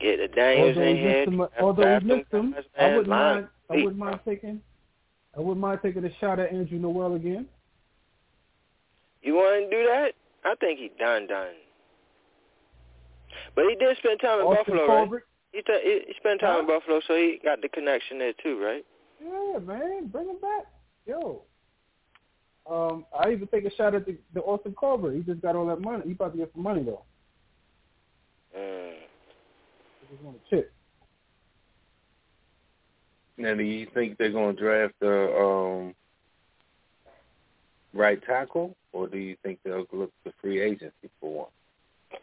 Get 0.00 0.18
the 0.18 0.28
Daniels 0.28 0.76
Although 0.76 0.88
in 0.88 0.96
here. 0.96 1.24
him, 1.24 1.40
although 1.60 1.98
we 1.98 2.16
missed 2.16 2.32
him, 2.32 2.54
I 2.78 2.86
wouldn't 2.88 3.08
mind. 3.08 3.48
I 3.68 3.74
wouldn't 3.74 3.98
mind 3.98 4.20
taking. 4.24 4.62
I 5.36 5.40
wouldn't 5.40 5.58
mind 5.60 5.80
taking 5.82 6.04
a 6.04 6.14
shot 6.20 6.38
at 6.38 6.52
Andrew 6.52 6.78
Norwell 6.78 7.16
again. 7.16 7.46
You 9.22 9.34
want 9.34 9.70
to 9.70 9.76
do 9.76 9.84
that? 9.84 10.12
I 10.44 10.54
think 10.56 10.78
he 10.78 10.90
done 10.98 11.26
done. 11.26 11.54
But 13.54 13.64
he 13.68 13.74
did 13.76 13.96
spend 13.98 14.20
time 14.20 14.40
in 14.40 14.46
Austin 14.46 14.76
Buffalo, 14.76 15.04
right? 15.04 15.22
He, 15.52 15.62
t- 15.62 15.80
he 15.82 16.00
he 16.06 16.14
spent 16.16 16.40
time 16.40 16.60
in 16.60 16.66
Buffalo, 16.66 17.00
so 17.06 17.14
he 17.14 17.40
got 17.42 17.60
the 17.60 17.68
connection 17.68 18.18
there 18.18 18.32
too, 18.42 18.62
right? 18.62 18.84
Yeah, 19.22 19.58
man, 19.58 20.06
bring 20.06 20.28
him 20.28 20.36
back. 20.40 20.66
Yo. 21.06 21.42
Um, 22.70 23.04
I 23.18 23.32
even 23.32 23.48
take 23.48 23.64
a 23.64 23.74
shot 23.74 23.94
at 23.94 24.06
the, 24.06 24.16
the 24.32 24.40
Austin 24.40 24.72
Corbett. 24.74 25.14
He 25.14 25.22
just 25.22 25.42
got 25.42 25.56
all 25.56 25.66
that 25.66 25.80
money. 25.80 26.04
He 26.06 26.12
about 26.12 26.32
to 26.32 26.38
get 26.38 26.52
some 26.54 26.62
money 26.62 26.82
though. 26.84 27.02
Mm. 28.56 28.92
He 30.00 30.14
just 30.14 30.22
want 30.22 30.36
a 30.36 30.54
chip. 30.54 30.72
Now, 33.36 33.54
do 33.54 33.62
you 33.62 33.86
think 33.94 34.18
they're 34.18 34.30
going 34.30 34.54
to 34.54 34.62
draft 34.62 34.94
the 35.00 35.34
um, 35.34 35.94
right 37.94 38.22
tackle, 38.24 38.76
or 38.92 39.08
do 39.08 39.18
you 39.18 39.36
think 39.42 39.58
they'll 39.64 39.86
look 39.92 40.12
to 40.24 40.32
free 40.40 40.60
agency 40.60 41.10
for 41.20 41.32
one? 41.32 41.48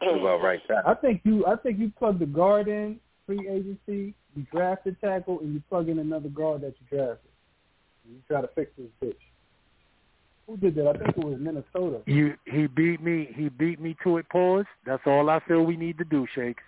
What 0.00 0.20
about 0.20 0.42
right 0.42 0.60
tackle? 0.66 0.90
I 0.90 0.94
think 0.94 1.22
you. 1.24 1.46
I 1.46 1.56
think 1.56 1.78
you 1.78 1.90
plug 1.98 2.18
the 2.18 2.26
guard 2.26 2.68
in 2.68 3.00
free 3.26 3.48
agency. 3.48 4.14
You 4.36 4.46
draft 4.52 4.84
the 4.84 4.92
tackle 4.92 5.40
and 5.40 5.54
you 5.54 5.62
plug 5.68 5.88
in 5.88 5.98
another 5.98 6.28
guard 6.28 6.60
that 6.60 6.74
you 6.78 6.98
drafted. 6.98 7.30
And 8.04 8.14
you 8.14 8.20
try 8.28 8.40
to 8.40 8.48
fix 8.54 8.70
this 8.76 8.88
bitch. 9.02 9.14
Who 10.46 10.56
did 10.56 10.74
that? 10.76 10.86
I 10.86 10.92
think 10.92 11.16
it 11.16 11.24
was 11.24 11.38
Minnesota. 11.38 12.00
You 12.06 12.34
he 12.46 12.66
beat 12.66 13.02
me 13.02 13.28
he 13.34 13.48
beat 13.48 13.80
me 13.80 13.96
to 14.04 14.18
it, 14.18 14.28
pause. 14.28 14.66
That's 14.86 15.02
all 15.06 15.28
I 15.30 15.40
feel 15.46 15.64
we 15.64 15.76
need 15.76 15.98
to 15.98 16.04
do, 16.04 16.26
Shakes. 16.34 16.62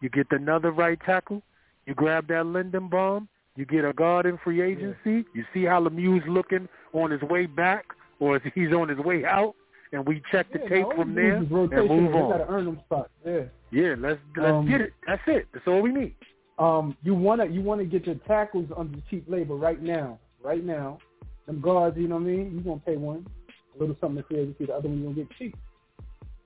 You 0.00 0.08
get 0.10 0.26
another 0.32 0.70
right 0.70 0.98
tackle, 1.06 1.42
you 1.86 1.94
grab 1.94 2.26
that 2.28 2.44
Linderbaum, 2.44 3.28
You 3.56 3.64
get 3.64 3.84
a 3.84 3.92
guard 3.92 4.26
in 4.26 4.38
free 4.38 4.60
agency. 4.60 5.24
You 5.32 5.44
see 5.54 5.64
how 5.64 5.80
Lemieux's 5.82 6.28
looking 6.28 6.68
on 6.92 7.10
his 7.10 7.22
way 7.22 7.46
back, 7.46 7.86
or 8.20 8.40
he's 8.54 8.72
on 8.72 8.88
his 8.88 8.98
way 8.98 9.24
out, 9.24 9.54
and 9.92 10.06
we 10.06 10.22
check 10.30 10.50
the 10.52 10.60
Yeah, 10.60 10.68
tape 10.68 10.88
no, 10.90 10.96
from 10.96 11.14
there 11.14 11.36
and 11.36 11.50
move 11.50 11.72
on. 12.14 12.30
gotta 12.30 12.46
earn 12.48 12.64
them 12.66 12.80
spots. 12.84 13.10
Yeah. 13.24 13.44
Yeah, 13.70 13.94
let's 13.98 14.20
let's 14.36 14.52
Um, 14.52 14.66
get 14.66 14.80
it. 14.80 14.92
That's 15.06 15.22
it. 15.26 15.46
That's 15.52 15.66
all 15.66 15.80
we 15.82 15.92
need. 15.92 16.14
Um, 16.58 16.96
you 17.02 17.14
wanna 17.14 17.46
you 17.46 17.60
wanna 17.60 17.84
get 17.84 18.06
your 18.06 18.14
tackles 18.26 18.70
under 18.76 18.98
cheap 19.10 19.24
labor 19.28 19.54
right 19.56 19.80
now. 19.82 20.18
Right 20.42 20.62
now, 20.62 20.98
them 21.46 21.60
guards, 21.60 21.96
you 21.96 22.06
know 22.06 22.16
what 22.16 22.22
I 22.22 22.36
mean. 22.36 22.54
You 22.54 22.60
gonna 22.60 22.80
pay 22.80 22.96
one 22.96 23.26
a 23.74 23.78
little 23.78 23.96
something 24.00 24.22
to 24.22 24.28
free 24.28 24.38
agency. 24.38 24.66
The 24.66 24.74
other 24.74 24.88
one 24.88 24.98
you 24.98 25.04
gonna 25.04 25.16
get 25.16 25.30
cheap. 25.36 25.56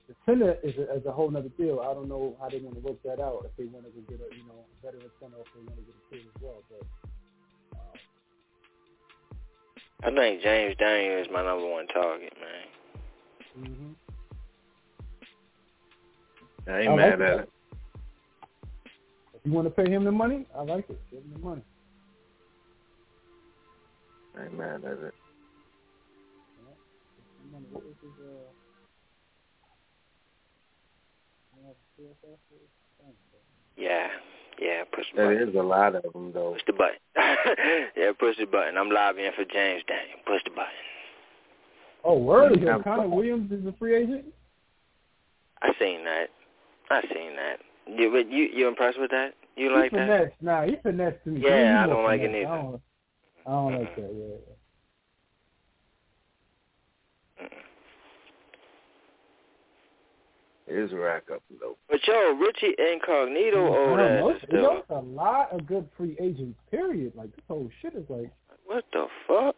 The 0.07 0.15
center 0.25 0.57
is 0.63 0.75
a, 0.77 0.95
is 0.95 1.05
a 1.05 1.11
whole 1.11 1.29
other 1.37 1.49
deal. 1.49 1.81
I 1.81 1.93
don't 1.93 2.09
know 2.09 2.35
how 2.41 2.49
they 2.49 2.57
want 2.57 2.75
to 2.75 2.81
work 2.81 2.97
that 3.03 3.19
out. 3.19 3.45
If 3.45 3.55
they 3.57 3.65
want 3.65 3.85
to 3.85 3.91
go 3.91 4.01
get 4.09 4.19
a 4.25 4.35
you 4.35 4.43
know 4.47 4.65
veteran 4.81 5.11
center, 5.21 5.37
or 5.37 5.41
if 5.45 5.53
they 5.53 5.61
want 5.61 5.77
to 5.77 5.85
get 5.85 5.93
a 5.93 6.09
kid 6.09 6.25
as 6.35 6.41
well. 6.41 6.63
But 6.69 6.87
I 10.03 10.11
think 10.11 10.41
James 10.41 10.75
Daniel 10.79 11.21
is 11.21 11.27
my 11.31 11.43
number 11.43 11.67
one 11.67 11.87
target, 11.87 12.33
man. 12.39 13.65
mm-hmm. 13.67 13.91
I 16.71 16.79
ain't 16.81 16.89
I 16.91 16.95
mad 16.95 17.03
like 17.05 17.13
at 17.13 17.19
that. 17.19 17.39
it. 17.39 17.49
if 19.33 19.41
you 19.45 19.51
want 19.51 19.67
to 19.67 19.83
pay 19.83 19.89
him 19.89 20.03
the 20.05 20.11
money, 20.11 20.45
I 20.55 20.61
like 20.61 20.89
it. 20.89 20.99
Give 21.11 21.19
him 21.21 21.31
the 21.33 21.39
money. 21.39 21.61
I 24.37 24.43
ain't 24.45 24.57
mad 24.57 24.85
at 24.85 24.91
it. 25.03 25.13
The 27.41 27.51
money. 27.51 27.65
His, 27.73 28.11
uh, 28.21 28.51
you 31.57 31.65
have 31.65 31.75
a 31.75 32.01
CSS 32.01 32.39
or 32.51 32.59
something? 32.97 33.15
Yeah, 33.75 34.07
yeah. 34.61 34.83
Push 34.93 35.05
the 35.15 35.21
button. 35.23 35.49
is 35.49 35.55
a 35.55 35.61
lot 35.61 35.95
of 35.95 36.03
them 36.13 36.31
though. 36.33 36.53
Push 36.53 36.63
the 36.67 36.73
button. 36.73 36.99
yeah, 37.97 38.11
push 38.19 38.37
the 38.37 38.45
button. 38.45 38.77
I'm 38.77 38.89
lobbying 38.89 39.31
for 39.35 39.45
James 39.45 39.83
Daniel. 39.87 40.17
Push 40.25 40.43
the 40.45 40.51
button. 40.51 40.71
Oh, 42.03 42.17
word! 42.17 42.59
Yeah. 42.61 42.79
Connor 42.83 43.07
Williams 43.09 43.51
is 43.51 43.65
a 43.65 43.73
free 43.77 43.95
agent. 43.95 44.25
I 45.61 45.71
seen 45.79 46.03
that. 46.05 46.27
I 46.89 47.01
seen 47.13 47.35
that. 47.35 47.57
You, 47.87 48.09
but 48.11 48.31
you, 48.31 48.45
you 48.53 48.67
impressed 48.67 48.99
with 48.99 49.11
that? 49.11 49.33
You 49.57 49.73
like 49.75 49.91
he 49.91 49.97
that? 49.97 50.07
finesse. 50.07 50.31
Nah, 50.41 50.63
he 50.63 50.77
finesse 50.81 51.15
to 51.25 51.31
me. 51.31 51.41
Yeah, 51.43 51.49
He 51.57 51.67
I 51.67 51.85
don't 51.87 51.95
more 51.97 52.03
like 52.05 52.21
it 52.21 52.27
finesse. 52.27 52.43
neither. 52.43 52.53
I 52.53 52.61
don't, 52.61 52.81
I 53.45 53.49
don't 53.51 53.79
like 53.79 53.95
that. 53.95 54.13
Yeah. 54.15 54.53
It 60.69 60.77
is 60.77 60.91
a 60.91 60.97
rack 60.97 61.23
up 61.33 61.41
though. 61.59 61.77
But 61.89 61.99
yo, 62.07 62.35
Richie 62.35 62.75
Incognito 62.77 63.65
old 63.67 63.99
I 63.99 64.03
don't 64.03 64.19
know. 64.19 64.29
ass 64.29 64.35
is 64.37 64.41
still. 64.47 64.61
There's 64.61 64.83
a 64.91 65.01
lot 65.05 65.51
of 65.51 65.65
good 65.65 65.87
free 65.97 66.15
agents. 66.21 66.59
Period. 66.69 67.13
Like 67.15 67.35
this 67.35 67.43
whole 67.47 67.69
shit 67.81 67.95
is 67.95 68.05
like. 68.09 68.31
What 68.65 68.85
the 68.93 69.07
fuck? 69.27 69.55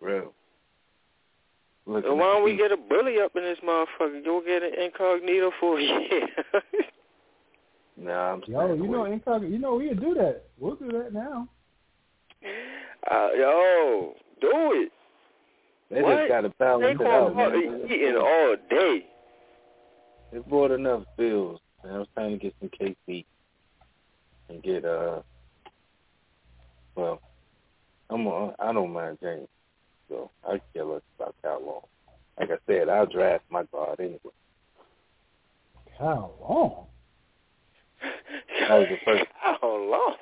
Real. 0.00 0.32
Look 1.86 2.04
So 2.04 2.14
why 2.14 2.32
don't 2.34 2.44
we 2.44 2.56
get 2.56 2.72
a 2.72 2.76
bully 2.76 3.20
up 3.20 3.36
in 3.36 3.42
this 3.42 3.58
motherfucker? 3.66 4.24
Go 4.24 4.40
get 4.44 4.62
an 4.62 4.72
Incognito 4.82 5.50
for 5.60 5.78
a 5.78 5.82
year. 5.82 6.28
Nah, 7.94 8.32
I'm 8.32 8.42
Yo, 8.46 8.66
staying 8.66 8.82
you 8.82 8.90
know, 8.90 9.04
incognito. 9.04 9.52
You 9.52 9.58
know, 9.58 9.74
we'll 9.76 9.94
do 9.94 10.14
that. 10.14 10.44
We'll 10.58 10.76
do 10.76 10.90
that 10.92 11.12
now. 11.12 11.46
uh, 13.10 13.28
yo, 13.36 14.14
do 14.40 14.50
it. 14.50 14.92
They 15.90 16.00
what? 16.02 16.16
just 16.16 16.28
got 16.30 16.40
to 16.40 16.48
balance 16.58 16.98
it 16.98 17.06
out, 17.06 17.34
Barkley 17.36 17.68
man. 17.68 17.82
eating 17.84 18.16
all 18.16 18.56
day. 18.70 19.04
They 20.32 20.38
bought 20.38 20.70
enough 20.70 21.04
bills. 21.16 21.60
Man, 21.84 21.94
I 21.94 21.98
was 21.98 22.08
trying 22.14 22.32
to 22.32 22.38
get 22.38 22.54
some 22.60 22.70
KC 22.70 23.24
and 24.48 24.62
get 24.62 24.84
uh. 24.84 25.20
Well, 26.94 27.20
I'm 28.10 28.26
a, 28.26 28.54
I 28.58 28.72
don't 28.72 28.92
mind 28.92 29.18
James, 29.22 29.48
so 30.08 30.30
I 30.46 30.60
care 30.74 30.84
less 30.84 31.00
about 31.18 31.34
how 31.42 31.60
long. 31.64 31.80
Like 32.38 32.50
I 32.50 32.58
said, 32.66 32.88
I'll 32.90 33.06
draft 33.06 33.44
my 33.50 33.64
guard 33.64 33.98
anyway. 34.00 34.18
How 35.98 36.32
long? 36.40 36.86
That 38.68 38.78
was 38.78 38.88
the 38.90 38.96
first. 39.04 39.24
How 39.40 39.58
long? 39.62 40.14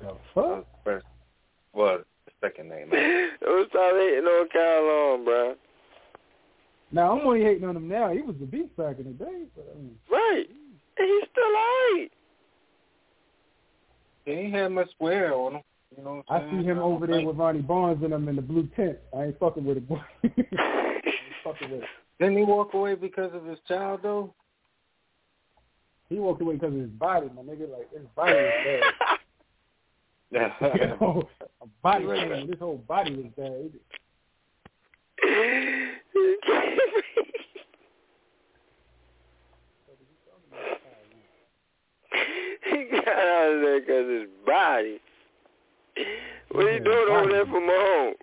The 0.00 0.06
That 0.06 0.16
fuck? 0.34 0.44
was 0.44 0.64
the 0.72 0.78
first. 0.84 1.06
Well, 1.72 1.98
the 2.26 2.32
second 2.40 2.68
name. 2.68 2.90
Don't 3.40 3.68
stop 3.70 3.92
hating 3.94 4.24
on 4.24 4.48
Kyle 4.48 4.84
Long, 4.86 5.24
bro. 5.24 5.54
Now 6.92 7.12
I'm 7.18 7.26
only 7.26 7.42
hating 7.42 7.64
on 7.64 7.76
him 7.76 7.88
now. 7.88 8.10
He 8.12 8.20
was 8.20 8.36
the 8.38 8.46
beast 8.46 8.76
back 8.76 8.98
in 8.98 9.04
the 9.06 9.12
day. 9.12 9.44
But, 9.56 9.66
I 9.74 9.78
mean, 9.78 9.98
Right. 10.10 10.44
And 10.98 11.08
he's 11.08 11.28
still 11.30 11.44
alright. 11.44 12.12
He 14.26 14.30
ain't 14.32 14.54
had 14.54 14.68
much 14.68 14.90
wear 15.00 15.34
on 15.34 15.54
him. 15.56 15.62
You 15.96 16.04
know 16.04 16.14
what 16.16 16.24
I 16.28 16.36
I'm 16.44 16.50
see 16.50 16.66
him 16.66 16.76
don't 16.76 16.92
over 16.94 17.06
there 17.06 17.16
think- 17.16 17.28
with 17.28 17.36
Ronnie 17.38 17.60
Barnes 17.62 18.02
and 18.02 18.12
them 18.12 18.28
in 18.28 18.36
the 18.36 18.42
blue 18.42 18.66
tent. 18.76 18.98
I 19.16 19.24
ain't 19.24 19.38
fucking 19.38 19.64
with 19.64 19.78
it, 19.78 19.88
boy. 19.88 20.00
I 20.24 20.26
ain't 20.26 21.14
fucking 21.44 21.70
with 21.70 21.82
it. 21.82 21.88
Didn't 22.20 22.36
he 22.38 22.44
walk 22.44 22.74
away 22.74 22.94
because 22.94 23.32
of 23.34 23.44
his 23.46 23.58
child 23.66 24.00
though? 24.02 24.32
He 26.08 26.18
walked 26.18 26.40
away 26.42 26.54
because 26.54 26.74
of 26.74 26.80
his 26.80 26.90
body, 26.90 27.28
my 27.34 27.42
nigga. 27.42 27.70
Like 27.70 27.90
his 27.92 28.06
body 28.14 28.32
was 28.34 28.52
bad. 28.64 28.82
you 30.30 30.38
Yeah. 30.40 30.96
know, 31.00 31.28
a 31.62 31.66
body 31.82 32.04
Right 32.04 32.28
change. 32.30 32.50
back. 32.50 32.58
Whole 32.58 32.76
body 32.78 33.16
was 33.16 33.32
bad. 33.36 33.70
he 42.70 42.84
got 42.90 43.08
out 43.08 43.54
of 43.54 43.60
there 43.60 43.80
because 43.80 44.08
his 44.08 44.28
body. 44.46 45.00
What 46.52 46.64
are 46.66 46.72
you 46.72 46.80
doing 46.80 47.08
over 47.10 47.30
there 47.30 47.46
for 47.46 47.60
Mahomes? 47.60 48.14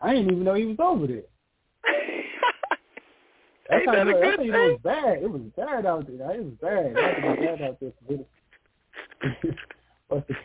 I 0.00 0.14
didn't 0.14 0.30
even 0.32 0.44
know 0.44 0.54
he 0.54 0.64
was 0.66 0.76
over 0.78 1.06
there. 1.06 1.22
That's 3.68 3.82
Ain't 3.82 3.92
that 3.92 4.06
a 4.06 4.10
you 4.10 4.12
know, 4.12 4.20
that's 4.20 4.36
good 4.36 4.46
know 4.48 4.64
it 4.64 4.72
was 4.72 4.80
bad. 4.82 5.22
It 5.22 5.30
was 5.30 5.42
bad 5.56 5.86
out 5.86 6.06
there. 6.06 6.30
It 6.32 6.44
was 6.44 6.54
bad. 6.60 6.86
It 6.86 6.96
had 6.96 7.16
to 7.16 7.22
be 7.22 7.46
bad 7.46 7.62
out 7.62 7.80
there 7.80 7.92
for 7.98 8.12
me 8.12 8.18
to 8.18 8.24
Must 10.10 10.28
have 10.28 10.36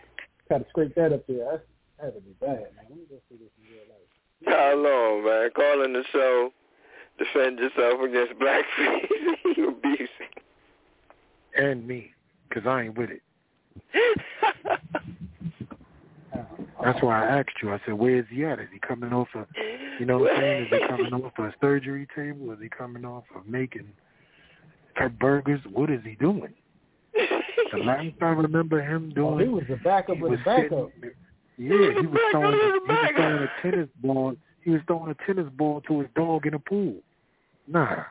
had 0.49 0.57
to 0.57 0.69
scrape 0.69 0.95
that 0.95 1.13
up 1.13 1.27
there. 1.27 1.37
That 1.37 1.63
had 2.03 2.13
to 2.15 2.21
be 2.21 2.33
bad, 2.41 2.73
man. 2.75 2.85
Let 2.89 2.97
me 2.97 3.05
go 3.09 3.17
see 3.29 3.37
this 3.37 3.51
in 3.61 3.71
real 3.71 3.85
life. 3.89 4.12
How 4.45 4.75
long, 4.75 5.25
man? 5.25 5.49
Calling 5.55 5.93
the 5.93 6.03
show, 6.11 6.49
defend 7.17 7.59
yourself 7.59 8.01
against 8.01 8.33
blackface 8.39 9.55
you 9.57 9.69
abusing. 9.69 10.07
And 11.55 11.87
me, 11.87 12.11
because 12.49 12.67
I 12.67 12.83
ain't 12.83 12.97
with 12.97 13.09
it. 13.11 13.21
That's 16.83 17.01
why 17.01 17.23
I 17.23 17.39
asked 17.39 17.51
you. 17.61 17.71
I 17.71 17.79
said, 17.85 17.93
where 17.93 18.17
is 18.17 18.25
he 18.29 18.43
at? 18.43 18.59
Is 18.59 18.67
he 18.73 18.79
coming 18.79 19.13
off 19.13 19.29
of, 19.35 19.45
you 19.99 20.05
know 20.05 20.19
what 20.19 20.31
I'm 20.33 20.41
saying? 20.41 20.61
Is 20.63 20.67
he 20.71 20.87
coming 20.87 21.13
off 21.13 21.31
a 21.37 21.53
surgery 21.61 22.07
table? 22.15 22.51
Is 22.51 22.59
he 22.61 22.69
coming 22.69 23.05
off 23.05 23.23
of 23.35 23.47
making 23.47 23.87
her 24.95 25.09
burgers? 25.09 25.61
What 25.71 25.89
is 25.89 26.01
he 26.03 26.15
doing? 26.15 26.53
The 27.71 27.79
last 27.79 28.05
I 28.21 28.25
remember 28.25 28.83
him 28.83 29.11
doing, 29.15 29.33
Oh, 29.33 29.37
he 29.39 29.47
was 29.47 29.63
the 29.67 29.77
backup 29.77 30.17
he 30.17 30.21
with 30.21 30.31
was 30.31 30.39
the 30.39 30.45
backup. 30.45 30.91
sitting, 31.01 31.11
yeah, 31.57 31.99
he 32.01 32.07
was 32.07 32.19
throwing, 32.31 32.79
Backup 32.87 33.15
he 33.15 33.15
was 33.15 33.15
throwing 33.15 33.43
a 33.43 33.61
tennis 33.61 33.89
ball. 34.01 34.35
He 34.61 34.69
was 34.71 34.81
throwing 34.87 35.11
a 35.11 35.25
tennis 35.25 35.51
ball 35.57 35.81
to 35.81 35.99
his 36.01 36.09
dog 36.15 36.45
in 36.45 36.53
a 36.53 36.59
pool. 36.59 36.95
Nah, 37.67 38.03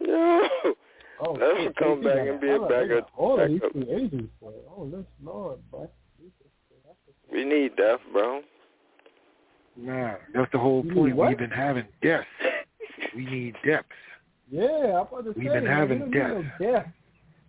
No. 0.00 0.48
Oh, 1.22 1.32
Let 1.32 1.58
him 1.58 1.72
come 1.78 2.02
back 2.02 2.26
and 2.26 2.40
be 2.40 2.46
a 2.46 2.52
hell 2.52 2.62
of- 2.64 2.70
backup- 2.70 3.10
All 3.14 3.38
of 3.38 3.46
these 3.50 3.60
backup. 3.60 3.72
free 3.72 3.90
agents, 3.90 4.32
boy. 4.40 4.52
Oh, 4.74 4.88
let's 4.90 5.04
Lord, 5.22 5.58
boy. 5.70 5.86
We 7.30 7.44
need 7.44 7.76
death, 7.76 8.00
bro. 8.10 8.40
nah. 9.76 10.14
That's 10.34 10.50
the 10.52 10.58
whole 10.58 10.82
You 10.82 10.94
point. 10.94 11.16
We've 11.16 11.36
been 11.36 11.50
having 11.50 11.84
depth. 12.02 12.24
We 13.14 13.26
need 13.26 13.54
depth. 13.66 13.90
Yeah, 14.50 14.64
I'm 14.66 15.06
about 15.08 15.24
to 15.24 15.32
We've 15.36 15.48
say, 15.48 15.54
been 15.56 15.64
man, 15.64 15.76
having 15.76 16.00
we 16.10 16.10
don't 16.18 16.38
need 16.42 16.50
no 16.60 16.72
death. 16.72 16.86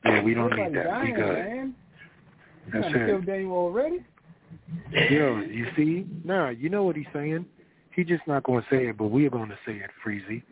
Yeah, 0.03 0.22
we 0.24 0.34
don't 0.34 0.51
Everybody 0.51 0.63
need 0.63 0.76
that. 0.78 0.86
We 0.86 0.91
dying, 0.91 1.13
good. 1.15 1.38
Man. 1.38 1.76
You 2.66 2.72
That's 2.74 2.91
trying 2.91 2.93
to 2.93 3.05
kill. 3.05 3.22
Daniel 3.22 3.53
already? 3.53 4.05
Yo, 5.09 5.39
you 5.39 5.68
see? 5.76 6.05
Nah, 6.24 6.49
you 6.49 6.70
know 6.70 6.84
what 6.84 6.95
he's 6.95 7.05
saying? 7.14 7.45
He 7.95 8.03
just 8.03 8.26
not 8.28 8.43
going 8.43 8.62
to 8.62 8.68
say 8.70 8.88
it, 8.88 8.97
but 8.97 9.07
we're 9.07 9.30
going 9.30 9.49
to 9.49 9.57
say 9.66 9.74
it, 9.74 9.89
Freezy. 10.05 10.43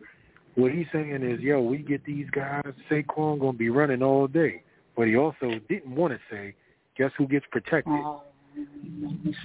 What 0.54 0.72
he's 0.72 0.86
saying 0.92 1.22
is, 1.22 1.40
yo, 1.40 1.60
we 1.60 1.78
get 1.78 2.04
these 2.04 2.28
guys, 2.30 2.64
Saquon 2.90 3.38
going 3.38 3.52
to 3.52 3.58
be 3.58 3.70
running 3.70 4.02
all 4.02 4.26
day. 4.26 4.62
But 4.96 5.06
he 5.06 5.16
also 5.16 5.52
didn't 5.68 5.94
want 5.94 6.12
to 6.12 6.20
say, 6.30 6.54
guess 6.98 7.10
who 7.16 7.26
gets 7.26 7.46
protected? 7.50 7.92
Um, 7.92 8.20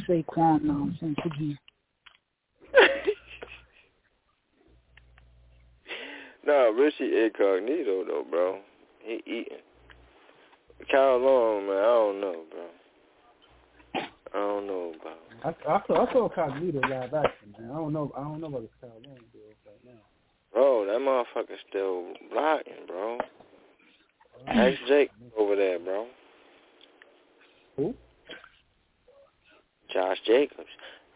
Saquon 0.10 0.64
nonsense 0.64 1.18
again. 1.24 1.58
no, 6.46 6.72
Richie 6.78 7.24
Incognito 7.26 8.04
though, 8.06 8.26
bro. 8.30 8.60
He 9.00 9.22
eating. 9.26 9.60
Kyle 10.92 11.18
Long, 11.18 11.68
man, 11.68 11.78
I 11.78 11.82
don't 11.82 12.22
know, 12.22 12.44
bro. 12.52 12.66
I 14.34 14.38
don't 14.38 14.68
know, 14.68 14.94
bro. 15.02 15.12
I, 15.44 15.74
I 15.74 15.82
saw 15.88 16.08
I 16.08 16.14
saw 16.14 16.30
Cognito 16.30 16.82
live 16.90 17.14
action, 17.14 17.56
man. 17.58 17.72
I 17.72 17.76
don't 17.76 17.94
know 17.94 18.12
I 18.18 18.22
don't 18.22 18.42
know 18.42 18.48
about 18.48 18.62
this 18.62 18.72
Kyle 18.82 18.90
Long 18.90 19.18
deal 19.32 19.42
right 19.66 19.86
now. 19.86 20.02
Bro, 20.54 20.86
that 20.88 21.00
motherfucker's 21.00 21.60
still 21.70 22.14
blocking, 22.32 22.86
bro. 22.88 23.18
Oh. 23.20 24.52
Ask 24.52 24.78
Jake 24.88 25.12
over 25.38 25.56
there, 25.56 25.80
bro. 25.80 26.08
Who? 27.78 27.94
Josh 29.92 30.18
Jacobs. 30.26 30.68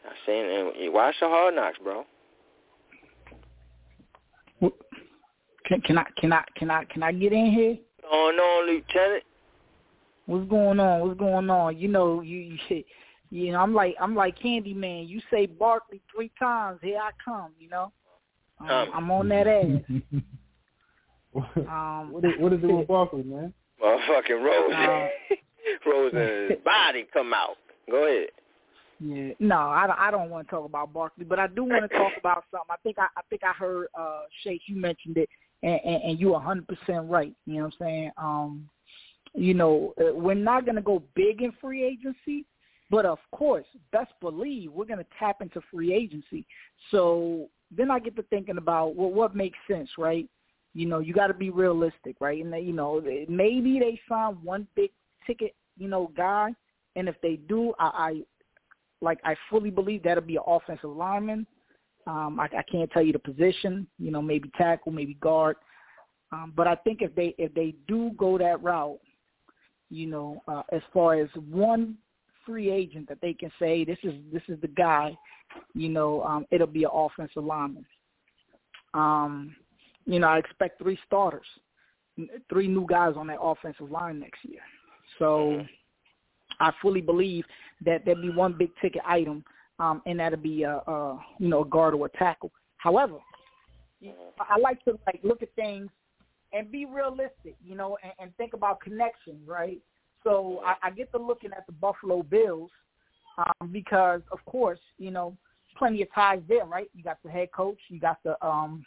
I 0.05 0.11
seen 0.25 0.45
him. 0.45 0.71
You 0.77 0.91
watch 0.91 1.15
the 1.19 1.27
Hard 1.27 1.55
Knocks, 1.55 1.77
bro. 1.83 2.05
Can, 5.69 5.81
can 5.81 5.97
I 5.99 6.05
can 6.17 6.33
I 6.33 6.43
can 6.55 6.71
I 6.71 6.83
can 6.85 7.03
I 7.03 7.11
get 7.11 7.31
in 7.31 7.51
here? 7.51 7.77
Oh 8.11 8.31
no, 8.35 8.65
Lieutenant. 8.65 9.23
What's 10.29 10.47
going 10.47 10.79
on? 10.79 10.99
What's 11.01 11.17
going 11.19 11.49
on? 11.49 11.75
You 11.75 11.87
know, 11.87 12.21
you 12.21 12.55
you, 12.69 12.83
you 13.31 13.51
know, 13.51 13.59
I'm 13.59 13.73
like 13.73 13.95
I'm 13.99 14.15
like 14.15 14.37
Candyman. 14.37 15.09
You 15.09 15.21
say 15.31 15.47
Barkley 15.47 16.01
three 16.13 16.31
times, 16.37 16.77
here 16.83 16.99
I 16.99 17.09
come. 17.25 17.51
You 17.59 17.69
know, 17.69 17.91
um, 18.59 18.69
Um, 18.69 18.89
I'm 18.93 19.11
on 19.11 19.29
that 19.29 19.47
ass. 19.47 20.21
Um, 21.69 22.11
what 22.11 22.25
is 22.25 22.31
what 22.39 22.53
is 22.53 22.59
it 22.63 22.67
with 22.67 22.87
Barkley, 22.87 23.23
man? 23.23 23.53
Motherfucking 23.83 24.43
Rose. 24.43 24.73
Uh, 25.85 25.89
Rose 25.89 26.11
and 26.15 26.63
body 26.63 27.07
come 27.13 27.33
out. 27.33 27.57
Go 27.89 28.05
ahead. 28.07 28.29
Yeah, 28.99 29.33
no, 29.39 29.57
I, 29.57 29.85
don't- 29.87 29.99
I 29.99 30.09
don't 30.11 30.29
want 30.31 30.47
to 30.47 30.51
talk 30.51 30.65
about 30.65 30.91
Barkley, 30.91 31.25
but 31.25 31.37
I 31.39 31.45
do 31.47 31.63
want 31.63 31.89
to 31.89 31.97
talk 31.97 32.13
about 32.19 32.43
something. 32.51 32.67
I 32.71 32.75
think 32.83 32.97
I, 32.97 33.07
I 33.15 33.21
think 33.29 33.43
I 33.43 33.53
heard 33.53 33.87
uh 33.97 34.21
Shake 34.43 34.61
you 34.67 34.75
mentioned 34.75 35.17
it, 35.17 35.29
and, 35.63 35.79
and, 35.85 36.03
and 36.03 36.19
you 36.19 36.33
a 36.35 36.39
hundred 36.39 36.67
percent 36.67 37.07
right. 37.09 37.33
You 37.45 37.57
know 37.57 37.65
what 37.65 37.73
I'm 37.79 37.85
saying? 37.85 38.11
Um, 38.17 38.69
you 39.33 39.53
know, 39.53 39.93
uh, 39.99 40.13
we're 40.13 40.35
not 40.35 40.65
gonna 40.65 40.81
go 40.81 41.03
big 41.15 41.41
in 41.41 41.51
free 41.61 41.83
agency, 41.83 42.45
but 42.89 43.05
of 43.05 43.19
course, 43.31 43.65
best 43.91 44.11
believe 44.21 44.71
we're 44.71 44.85
gonna 44.85 45.05
tap 45.17 45.41
into 45.41 45.61
free 45.71 45.93
agency. 45.93 46.45
So 46.91 47.49
then 47.71 47.91
I 47.91 47.99
get 47.99 48.15
to 48.15 48.23
thinking 48.23 48.57
about 48.57 48.95
well, 48.95 49.11
what 49.11 49.35
makes 49.35 49.57
sense, 49.67 49.89
right? 49.97 50.27
You 50.73 50.85
know, 50.85 50.99
you 50.99 51.13
got 51.13 51.27
to 51.27 51.33
be 51.33 51.49
realistic, 51.49 52.15
right? 52.19 52.43
And 52.43 52.53
they, 52.53 52.61
you 52.61 52.73
know, 52.73 53.01
maybe 53.27 53.79
they 53.79 53.99
sign 54.07 54.33
one 54.43 54.67
big 54.75 54.91
ticket, 55.25 55.55
you 55.77 55.87
know, 55.87 56.11
guy, 56.15 56.53
and 56.95 57.09
if 57.09 57.15
they 57.21 57.35
do, 57.35 57.73
I, 57.79 57.85
I 57.85 58.21
like 59.01 59.19
I 59.23 59.35
fully 59.49 59.69
believe 59.69 60.03
that'll 60.03 60.23
be 60.23 60.35
an 60.35 60.43
offensive 60.45 60.89
lineman. 60.89 61.47
Um, 62.07 62.39
I, 62.39 62.45
I 62.45 62.63
can't 62.71 62.89
tell 62.91 63.03
you 63.03 63.13
the 63.13 63.19
position, 63.19 63.87
you 63.97 64.11
know, 64.11 64.21
maybe 64.21 64.51
tackle, 64.57 64.91
maybe 64.91 65.15
guard. 65.15 65.57
Um, 66.31 66.53
but 66.55 66.67
I 66.67 66.75
think 66.75 67.01
if 67.01 67.13
they 67.15 67.35
if 67.37 67.53
they 67.53 67.75
do 67.87 68.11
go 68.17 68.37
that 68.37 68.61
route, 68.61 68.99
you 69.89 70.07
know, 70.07 70.41
uh, 70.47 70.63
as 70.71 70.81
far 70.93 71.15
as 71.15 71.29
one 71.49 71.97
free 72.45 72.71
agent 72.71 73.07
that 73.09 73.19
they 73.21 73.33
can 73.33 73.51
say 73.59 73.83
this 73.83 73.97
is 74.03 74.13
this 74.31 74.43
is 74.47 74.59
the 74.61 74.67
guy, 74.67 75.17
you 75.73 75.89
know, 75.89 76.23
um, 76.23 76.45
it'll 76.51 76.67
be 76.67 76.83
an 76.83 76.91
offensive 76.93 77.43
lineman. 77.43 77.85
Um, 78.93 79.55
you 80.05 80.19
know, 80.19 80.27
I 80.27 80.39
expect 80.39 80.81
three 80.81 80.97
starters, 81.05 81.45
three 82.49 82.67
new 82.67 82.85
guys 82.87 83.13
on 83.15 83.27
that 83.27 83.39
offensive 83.39 83.91
line 83.91 84.19
next 84.19 84.43
year. 84.43 84.61
So 85.19 85.61
I 86.59 86.71
fully 86.81 87.01
believe 87.01 87.45
that 87.85 88.03
there'll 88.05 88.21
be 88.21 88.31
one 88.31 88.53
big 88.57 88.71
ticket 88.81 89.01
item, 89.05 89.43
um, 89.79 90.01
and 90.05 90.19
that'll 90.19 90.39
be 90.39 90.63
a, 90.63 90.77
a 90.87 91.19
you 91.39 91.49
know 91.49 91.61
a 91.61 91.65
guard 91.65 91.93
or 91.93 92.05
a 92.07 92.17
tackle. 92.17 92.51
However, 92.77 93.17
I 94.39 94.57
like 94.59 94.83
to 94.85 94.97
like 95.05 95.19
look 95.23 95.41
at 95.43 95.53
things 95.55 95.89
and 96.53 96.71
be 96.71 96.85
realistic, 96.85 97.55
you 97.63 97.75
know, 97.75 97.97
and, 98.03 98.13
and 98.19 98.37
think 98.37 98.53
about 98.53 98.81
connections, 98.81 99.47
right? 99.47 99.79
So 100.23 100.61
I, 100.65 100.87
I 100.87 100.91
get 100.91 101.11
to 101.11 101.17
looking 101.17 101.51
at 101.51 101.65
the 101.65 101.73
Buffalo 101.73 102.23
Bills 102.23 102.71
um, 103.37 103.69
because, 103.71 104.21
of 104.31 104.43
course, 104.45 104.79
you 104.97 105.11
know, 105.11 105.35
plenty 105.77 106.01
of 106.01 106.13
ties 106.13 106.41
there, 106.47 106.65
right? 106.65 106.89
You 106.93 107.03
got 107.03 107.19
the 107.23 107.29
head 107.29 107.51
coach, 107.51 107.77
you 107.87 107.99
got 107.99 108.17
the, 108.23 108.43
um, 108.45 108.85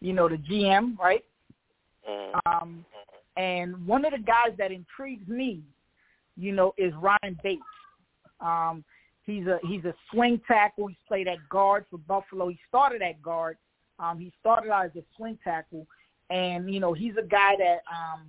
you 0.00 0.12
know, 0.12 0.28
the 0.28 0.36
GM, 0.36 0.98
right? 0.98 1.24
Mhm. 2.08 2.40
Um, 2.46 2.84
and 3.36 3.86
one 3.86 4.04
of 4.04 4.12
the 4.12 4.18
guys 4.18 4.56
that 4.58 4.72
intrigues 4.72 5.26
me, 5.28 5.62
you 6.36 6.52
know, 6.52 6.74
is 6.76 6.92
Ryan 6.94 7.38
Bates. 7.42 7.62
Um, 8.40 8.84
he's 9.24 9.46
a 9.46 9.58
he's 9.66 9.84
a 9.84 9.94
swing 10.10 10.40
tackle. 10.46 10.88
He's 10.88 10.96
played 11.08 11.28
at 11.28 11.38
guard 11.48 11.86
for 11.90 11.98
Buffalo. 11.98 12.48
He 12.48 12.58
started 12.68 13.02
at 13.02 13.22
guard. 13.22 13.56
Um, 13.98 14.18
he 14.18 14.32
started 14.40 14.70
out 14.70 14.86
as 14.86 14.96
a 14.96 15.04
swing 15.16 15.38
tackle, 15.44 15.86
and 16.32 16.72
you 16.72 16.80
know 16.80 16.92
he's 16.92 17.16
a 17.18 17.26
guy 17.26 17.52
that 17.58 17.80
um, 17.90 18.22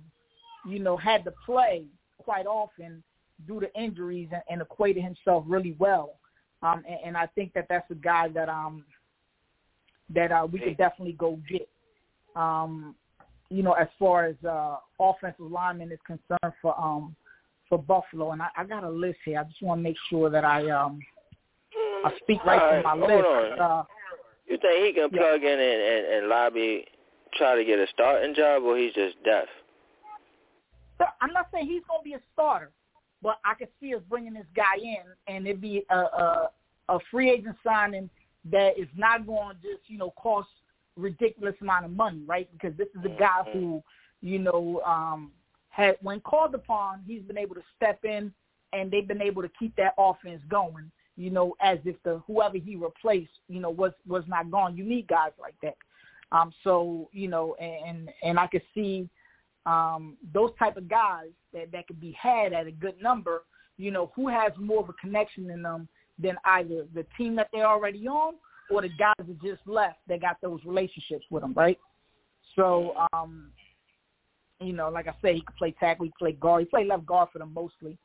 you 0.70 0.78
know 0.78 0.96
had 0.96 1.24
to 1.24 1.32
play 1.46 1.84
quite 2.18 2.46
often 2.46 3.02
due 3.46 3.60
to 3.60 3.68
injuries 3.74 4.28
and, 4.32 4.42
and 4.48 4.62
equated 4.62 5.02
himself 5.02 5.44
really 5.46 5.74
well. 5.78 6.14
Um, 6.62 6.82
and, 6.88 6.98
and 7.06 7.16
I 7.16 7.26
think 7.34 7.52
that 7.54 7.66
that's 7.68 7.90
a 7.90 7.94
guy 7.96 8.28
that 8.28 8.48
um 8.48 8.84
that 10.14 10.30
uh, 10.30 10.46
we 10.50 10.58
could 10.60 10.76
definitely 10.76 11.14
go 11.14 11.38
get. 11.48 11.68
Um, 12.36 12.94
you 13.50 13.62
know, 13.62 13.72
as 13.72 13.88
far 13.98 14.24
as 14.24 14.36
uh, 14.44 14.76
offensive 14.98 15.50
lineman 15.50 15.92
is 15.92 15.98
concerned 16.06 16.54
for 16.60 16.78
um 16.80 17.14
for 17.68 17.78
Buffalo, 17.78 18.32
and 18.32 18.42
I, 18.42 18.48
I 18.56 18.64
got 18.64 18.84
a 18.84 18.90
list 18.90 19.18
here. 19.24 19.38
I 19.40 19.44
just 19.44 19.62
want 19.62 19.78
to 19.78 19.82
make 19.82 19.96
sure 20.10 20.28
that 20.30 20.44
I 20.44 20.68
um 20.70 21.00
I 22.04 22.12
speak 22.22 22.44
right 22.44 22.60
All 22.60 22.82
from 22.82 23.00
my 23.00 23.06
hold 23.06 23.24
list. 23.24 23.26
on. 23.26 23.60
Uh, 23.60 23.84
You 24.46 24.58
think 24.58 24.84
he 24.86 24.92
can 24.92 25.08
Yeah. 25.10 25.20
plug 25.20 25.42
in 25.42 25.58
and, 25.58 25.82
and, 25.92 26.06
and 26.14 26.28
lobby, 26.28 26.86
try 27.36 27.56
to 27.56 27.64
get 27.64 27.78
a 27.78 27.86
starting 27.92 28.34
job, 28.34 28.62
or 28.62 28.76
he's 28.76 28.94
just 28.94 29.22
deaf? 29.24 29.46
So 30.98 31.04
I'm 31.20 31.32
not 31.32 31.48
saying 31.52 31.66
he's 31.66 31.82
going 31.88 32.00
to 32.00 32.04
be 32.04 32.14
a 32.14 32.20
starter, 32.32 32.70
but 33.22 33.38
I 33.44 33.54
could 33.54 33.68
see 33.80 33.94
us 33.94 34.02
bringing 34.08 34.34
this 34.34 34.46
guy 34.54 34.76
in, 34.80 35.02
and 35.26 35.46
it'd 35.46 35.60
be 35.60 35.84
a, 35.90 35.96
a 35.96 36.50
a 36.88 36.98
free 37.10 37.30
agent 37.30 37.56
signing 37.64 38.10
that 38.50 38.78
is 38.78 38.88
not 38.96 39.26
going 39.26 39.56
to 39.56 39.62
just 39.62 39.88
you 39.88 39.98
know 39.98 40.10
cost 40.10 40.48
ridiculous 40.96 41.54
amount 41.60 41.84
of 41.84 41.90
money, 41.90 42.22
right? 42.26 42.48
Because 42.52 42.76
this 42.76 42.88
is 42.98 43.04
a 43.04 43.18
guy 43.18 43.42
who 43.52 43.82
you 44.20 44.38
know 44.38 44.80
um, 44.86 45.32
had 45.70 45.96
when 46.02 46.20
called 46.20 46.54
upon, 46.54 47.02
he's 47.06 47.22
been 47.22 47.38
able 47.38 47.54
to 47.54 47.62
step 47.76 48.04
in, 48.04 48.32
and 48.72 48.90
they've 48.90 49.08
been 49.08 49.22
able 49.22 49.42
to 49.42 49.50
keep 49.58 49.74
that 49.76 49.94
offense 49.98 50.42
going. 50.48 50.90
You 51.16 51.30
know, 51.30 51.54
as 51.60 51.78
if 51.84 51.96
the 52.02 52.20
whoever 52.26 52.58
he 52.58 52.76
replaced, 52.76 53.30
you 53.48 53.60
know, 53.60 53.70
was 53.70 53.92
was 54.06 54.24
not 54.26 54.50
gone. 54.50 54.76
You 54.76 54.84
need 54.84 55.06
guys 55.06 55.32
like 55.40 55.54
that. 55.62 55.76
Um, 56.32 56.52
so 56.62 57.08
you 57.12 57.28
know, 57.28 57.54
and 57.54 58.10
and 58.22 58.38
I 58.38 58.46
could 58.46 58.62
see 58.74 59.08
um, 59.66 60.16
those 60.32 60.50
type 60.58 60.76
of 60.76 60.88
guys 60.88 61.28
that, 61.52 61.72
that 61.72 61.86
could 61.86 62.00
be 62.00 62.12
had 62.20 62.52
at 62.52 62.66
a 62.66 62.72
good 62.72 63.00
number, 63.00 63.42
you 63.76 63.90
know, 63.90 64.12
who 64.14 64.28
has 64.28 64.52
more 64.58 64.82
of 64.82 64.88
a 64.88 64.92
connection 64.94 65.50
in 65.50 65.62
them 65.62 65.88
than 66.18 66.36
either 66.44 66.84
the 66.94 67.06
team 67.16 67.34
that 67.36 67.48
they're 67.52 67.66
already 67.66 68.06
on 68.06 68.34
or 68.70 68.82
the 68.82 68.90
guys 68.98 69.14
that 69.18 69.42
just 69.42 69.60
left 69.66 69.98
that 70.08 70.20
got 70.20 70.36
those 70.42 70.60
relationships 70.64 71.24
with 71.30 71.42
them, 71.42 71.54
right? 71.54 71.78
So, 72.56 72.94
um, 73.12 73.50
you 74.60 74.72
know, 74.72 74.88
like 74.88 75.08
I 75.08 75.14
say, 75.22 75.34
he 75.34 75.40
could 75.40 75.56
play 75.56 75.74
tackle, 75.78 76.04
he 76.04 76.10
could 76.10 76.18
play 76.18 76.32
guard, 76.32 76.62
he 76.62 76.66
played 76.66 76.86
left 76.86 77.06
guard 77.06 77.28
for 77.32 77.38
them 77.38 77.52
mostly. 77.52 77.98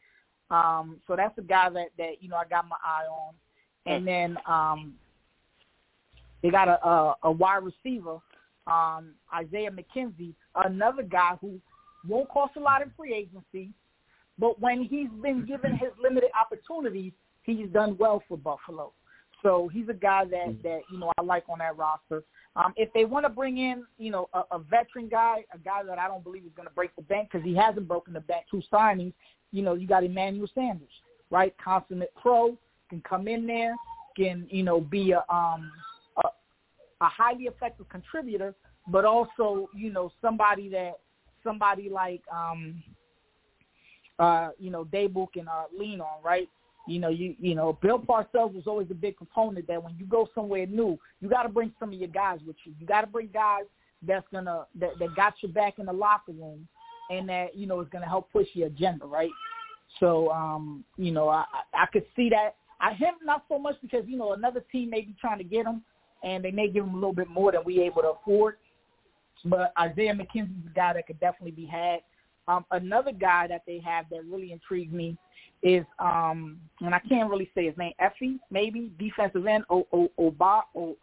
Um, 0.49 0.97
so 1.07 1.15
that's 1.15 1.37
a 1.37 1.43
guy 1.43 1.69
that, 1.69 1.89
that, 1.97 2.21
you 2.21 2.29
know, 2.29 2.37
I 2.37 2.45
got 2.45 2.67
my 2.67 2.77
eye 2.83 3.05
on. 3.05 3.33
And 3.85 4.07
then 4.07 4.37
um, 4.47 4.93
they 6.41 6.49
got 6.49 6.67
a, 6.67 6.85
a, 6.87 7.15
a 7.23 7.31
wide 7.31 7.63
receiver, 7.63 8.19
um, 8.67 9.13
Isaiah 9.33 9.71
McKenzie, 9.71 10.33
another 10.55 11.03
guy 11.03 11.37
who 11.41 11.59
won't 12.07 12.29
cost 12.29 12.55
a 12.55 12.59
lot 12.59 12.81
in 12.81 12.91
free 12.95 13.13
agency, 13.13 13.71
but 14.37 14.59
when 14.59 14.83
he's 14.83 15.09
been 15.21 15.45
given 15.45 15.71
his 15.75 15.89
limited 16.01 16.29
opportunities, 16.39 17.11
he's 17.43 17.67
done 17.69 17.97
well 17.97 18.23
for 18.27 18.37
Buffalo. 18.37 18.93
So 19.41 19.69
he's 19.71 19.87
a 19.89 19.93
guy 19.93 20.25
that 20.25 20.61
that 20.63 20.81
you 20.91 20.99
know 20.99 21.11
I 21.17 21.21
like 21.21 21.43
on 21.49 21.59
that 21.59 21.77
roster. 21.77 22.23
Um, 22.55 22.73
if 22.75 22.91
they 22.93 23.05
want 23.05 23.25
to 23.25 23.29
bring 23.29 23.57
in 23.57 23.85
you 23.97 24.11
know 24.11 24.29
a, 24.33 24.43
a 24.51 24.59
veteran 24.59 25.07
guy, 25.07 25.45
a 25.53 25.57
guy 25.57 25.83
that 25.83 25.97
I 25.97 26.07
don't 26.07 26.23
believe 26.23 26.43
is 26.43 26.51
going 26.55 26.67
to 26.67 26.73
break 26.73 26.95
the 26.95 27.01
bank 27.03 27.29
because 27.31 27.45
he 27.45 27.55
hasn't 27.55 27.87
broken 27.87 28.13
the 28.13 28.19
bank. 28.19 28.45
Two 28.51 28.61
signings, 28.71 29.13
you 29.51 29.61
know, 29.61 29.75
you 29.75 29.87
got 29.87 30.03
Emmanuel 30.03 30.49
Sanders, 30.53 30.89
right? 31.29 31.55
Consummate 31.63 32.13
pro 32.21 32.57
can 32.89 33.01
come 33.07 33.27
in 33.27 33.47
there, 33.47 33.75
can 34.17 34.45
you 34.49 34.63
know 34.63 34.81
be 34.81 35.11
a 35.11 35.23
um 35.33 35.71
a, 37.01 37.05
highly 37.05 37.45
effective 37.45 37.87
contributor, 37.89 38.53
but 38.87 39.05
also 39.05 39.69
you 39.75 39.91
know 39.91 40.11
somebody 40.21 40.69
that 40.69 40.93
somebody 41.43 41.89
like 41.89 42.21
um 42.31 42.83
uh 44.19 44.49
you 44.59 44.69
know 44.69 44.85
Daboll 44.85 45.31
can 45.31 45.47
uh, 45.47 45.63
lean 45.77 46.01
on, 46.01 46.23
right? 46.23 46.49
You 46.87 46.99
know, 46.99 47.09
you 47.09 47.35
you 47.39 47.53
know, 47.53 47.77
Bill 47.81 47.99
Parcells 47.99 48.53
was 48.53 48.63
always 48.65 48.87
a 48.89 48.95
big 48.95 49.17
component 49.17 49.67
that 49.67 49.83
when 49.83 49.95
you 49.99 50.05
go 50.05 50.27
somewhere 50.33 50.65
new, 50.65 50.97
you 51.21 51.29
got 51.29 51.43
to 51.43 51.49
bring 51.49 51.71
some 51.79 51.89
of 51.89 51.99
your 51.99 52.07
guys 52.07 52.39
with 52.47 52.55
you. 52.63 52.73
You 52.79 52.87
got 52.87 53.01
to 53.01 53.07
bring 53.07 53.29
guys 53.31 53.63
that's 54.05 54.25
gonna 54.31 54.65
that, 54.79 54.91
that 54.99 55.15
got 55.15 55.33
your 55.41 55.51
back 55.51 55.77
in 55.77 55.85
the 55.85 55.93
locker 55.93 56.31
room, 56.31 56.67
and 57.11 57.29
that 57.29 57.55
you 57.55 57.67
know 57.67 57.79
is 57.81 57.87
gonna 57.91 58.07
help 58.07 58.31
push 58.31 58.47
your 58.53 58.67
agenda, 58.67 59.05
right? 59.05 59.29
So, 59.99 60.31
um, 60.31 60.83
you 60.97 61.11
know, 61.11 61.29
I 61.29 61.45
I 61.73 61.85
could 61.91 62.05
see 62.15 62.29
that. 62.29 62.55
I 62.81 62.93
him 62.93 63.15
not 63.23 63.43
so 63.49 63.59
much 63.59 63.75
because 63.81 64.05
you 64.07 64.17
know 64.17 64.33
another 64.33 64.63
team 64.71 64.89
may 64.89 65.01
be 65.01 65.15
trying 65.19 65.37
to 65.39 65.43
get 65.43 65.65
him, 65.65 65.83
and 66.23 66.43
they 66.43 66.51
may 66.51 66.67
give 66.67 66.85
him 66.85 66.93
a 66.93 66.97
little 66.97 67.13
bit 67.13 67.29
more 67.29 67.51
than 67.51 67.61
we 67.65 67.81
able 67.81 68.01
to 68.01 68.09
afford. 68.09 68.57
But 69.45 69.73
Isaiah 69.79 70.13
McKenzie's 70.13 70.67
a 70.67 70.75
guy 70.75 70.93
that 70.93 71.07
could 71.07 71.19
definitely 71.19 71.51
be 71.51 71.65
had. 71.65 71.99
Um, 72.47 72.65
another 72.71 73.11
guy 73.11 73.47
that 73.47 73.63
they 73.67 73.79
have 73.79 74.05
that 74.09 74.25
really 74.25 74.51
intrigued 74.51 74.91
me 74.91 75.17
is, 75.61 75.85
um, 75.99 76.57
and 76.81 76.95
I 76.95 76.99
can't 76.99 77.29
really 77.29 77.49
say 77.53 77.65
his 77.65 77.77
name, 77.77 77.93
Effie, 77.99 78.39
maybe, 78.49 78.91
defensive 78.99 79.45
end, 79.45 79.65
O 79.69 79.87
O 79.93 80.09
Oba, 80.17 80.61
O 80.75 80.97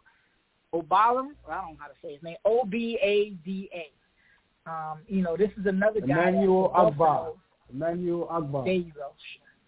Obala, 0.73 1.27
I 1.49 1.61
don't 1.61 1.73
know 1.73 1.77
how 1.79 1.87
to 1.87 1.93
say 2.01 2.13
his 2.13 2.23
name, 2.23 2.35
O-B-A-D-A. 2.43 3.91
Um, 4.69 4.99
you 5.07 5.21
know, 5.21 5.37
this 5.37 5.49
is 5.57 5.65
another 5.65 6.01
guy. 6.01 6.29
Emmanuel 6.29 6.73
Agba. 6.75 7.33
Emmanuel 7.73 8.27
Agba. 8.31 8.65
There 8.65 8.73
you 8.73 8.91
go. 8.93 9.11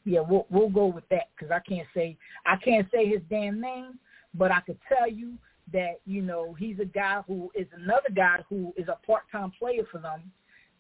Yeah, 0.06 0.22
we'll 0.28 0.46
we'll 0.50 0.70
go 0.70 0.88
with 0.88 1.08
that 1.10 1.30
because 1.36 1.52
I 1.52 1.60
can't 1.60 1.88
say 1.94 2.18
I 2.46 2.56
can't 2.58 2.88
say 2.92 3.08
his 3.08 3.22
damn 3.30 3.62
name, 3.62 4.00
but 4.34 4.52
I 4.52 4.62
could 4.62 4.78
tell 4.88 5.10
you 5.10 5.34
that 5.72 6.00
you 6.06 6.22
know 6.22 6.54
he's 6.54 6.80
a 6.80 6.86
guy 6.86 7.22
who 7.28 7.52
is 7.56 7.68
another 7.76 8.10
guy 8.16 8.38
who 8.50 8.74
is 8.78 8.88
a 8.88 8.98
part-time 9.06 9.52
player 9.58 9.84
for 9.92 10.00
them, 10.00 10.32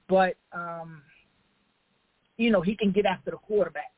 but 0.08 0.36
um, 0.52 1.02
you 2.38 2.52
know 2.52 2.62
he 2.62 2.76
can 2.76 2.92
get 2.92 3.06
after 3.06 3.32
the 3.32 3.38
quarterback. 3.38 3.92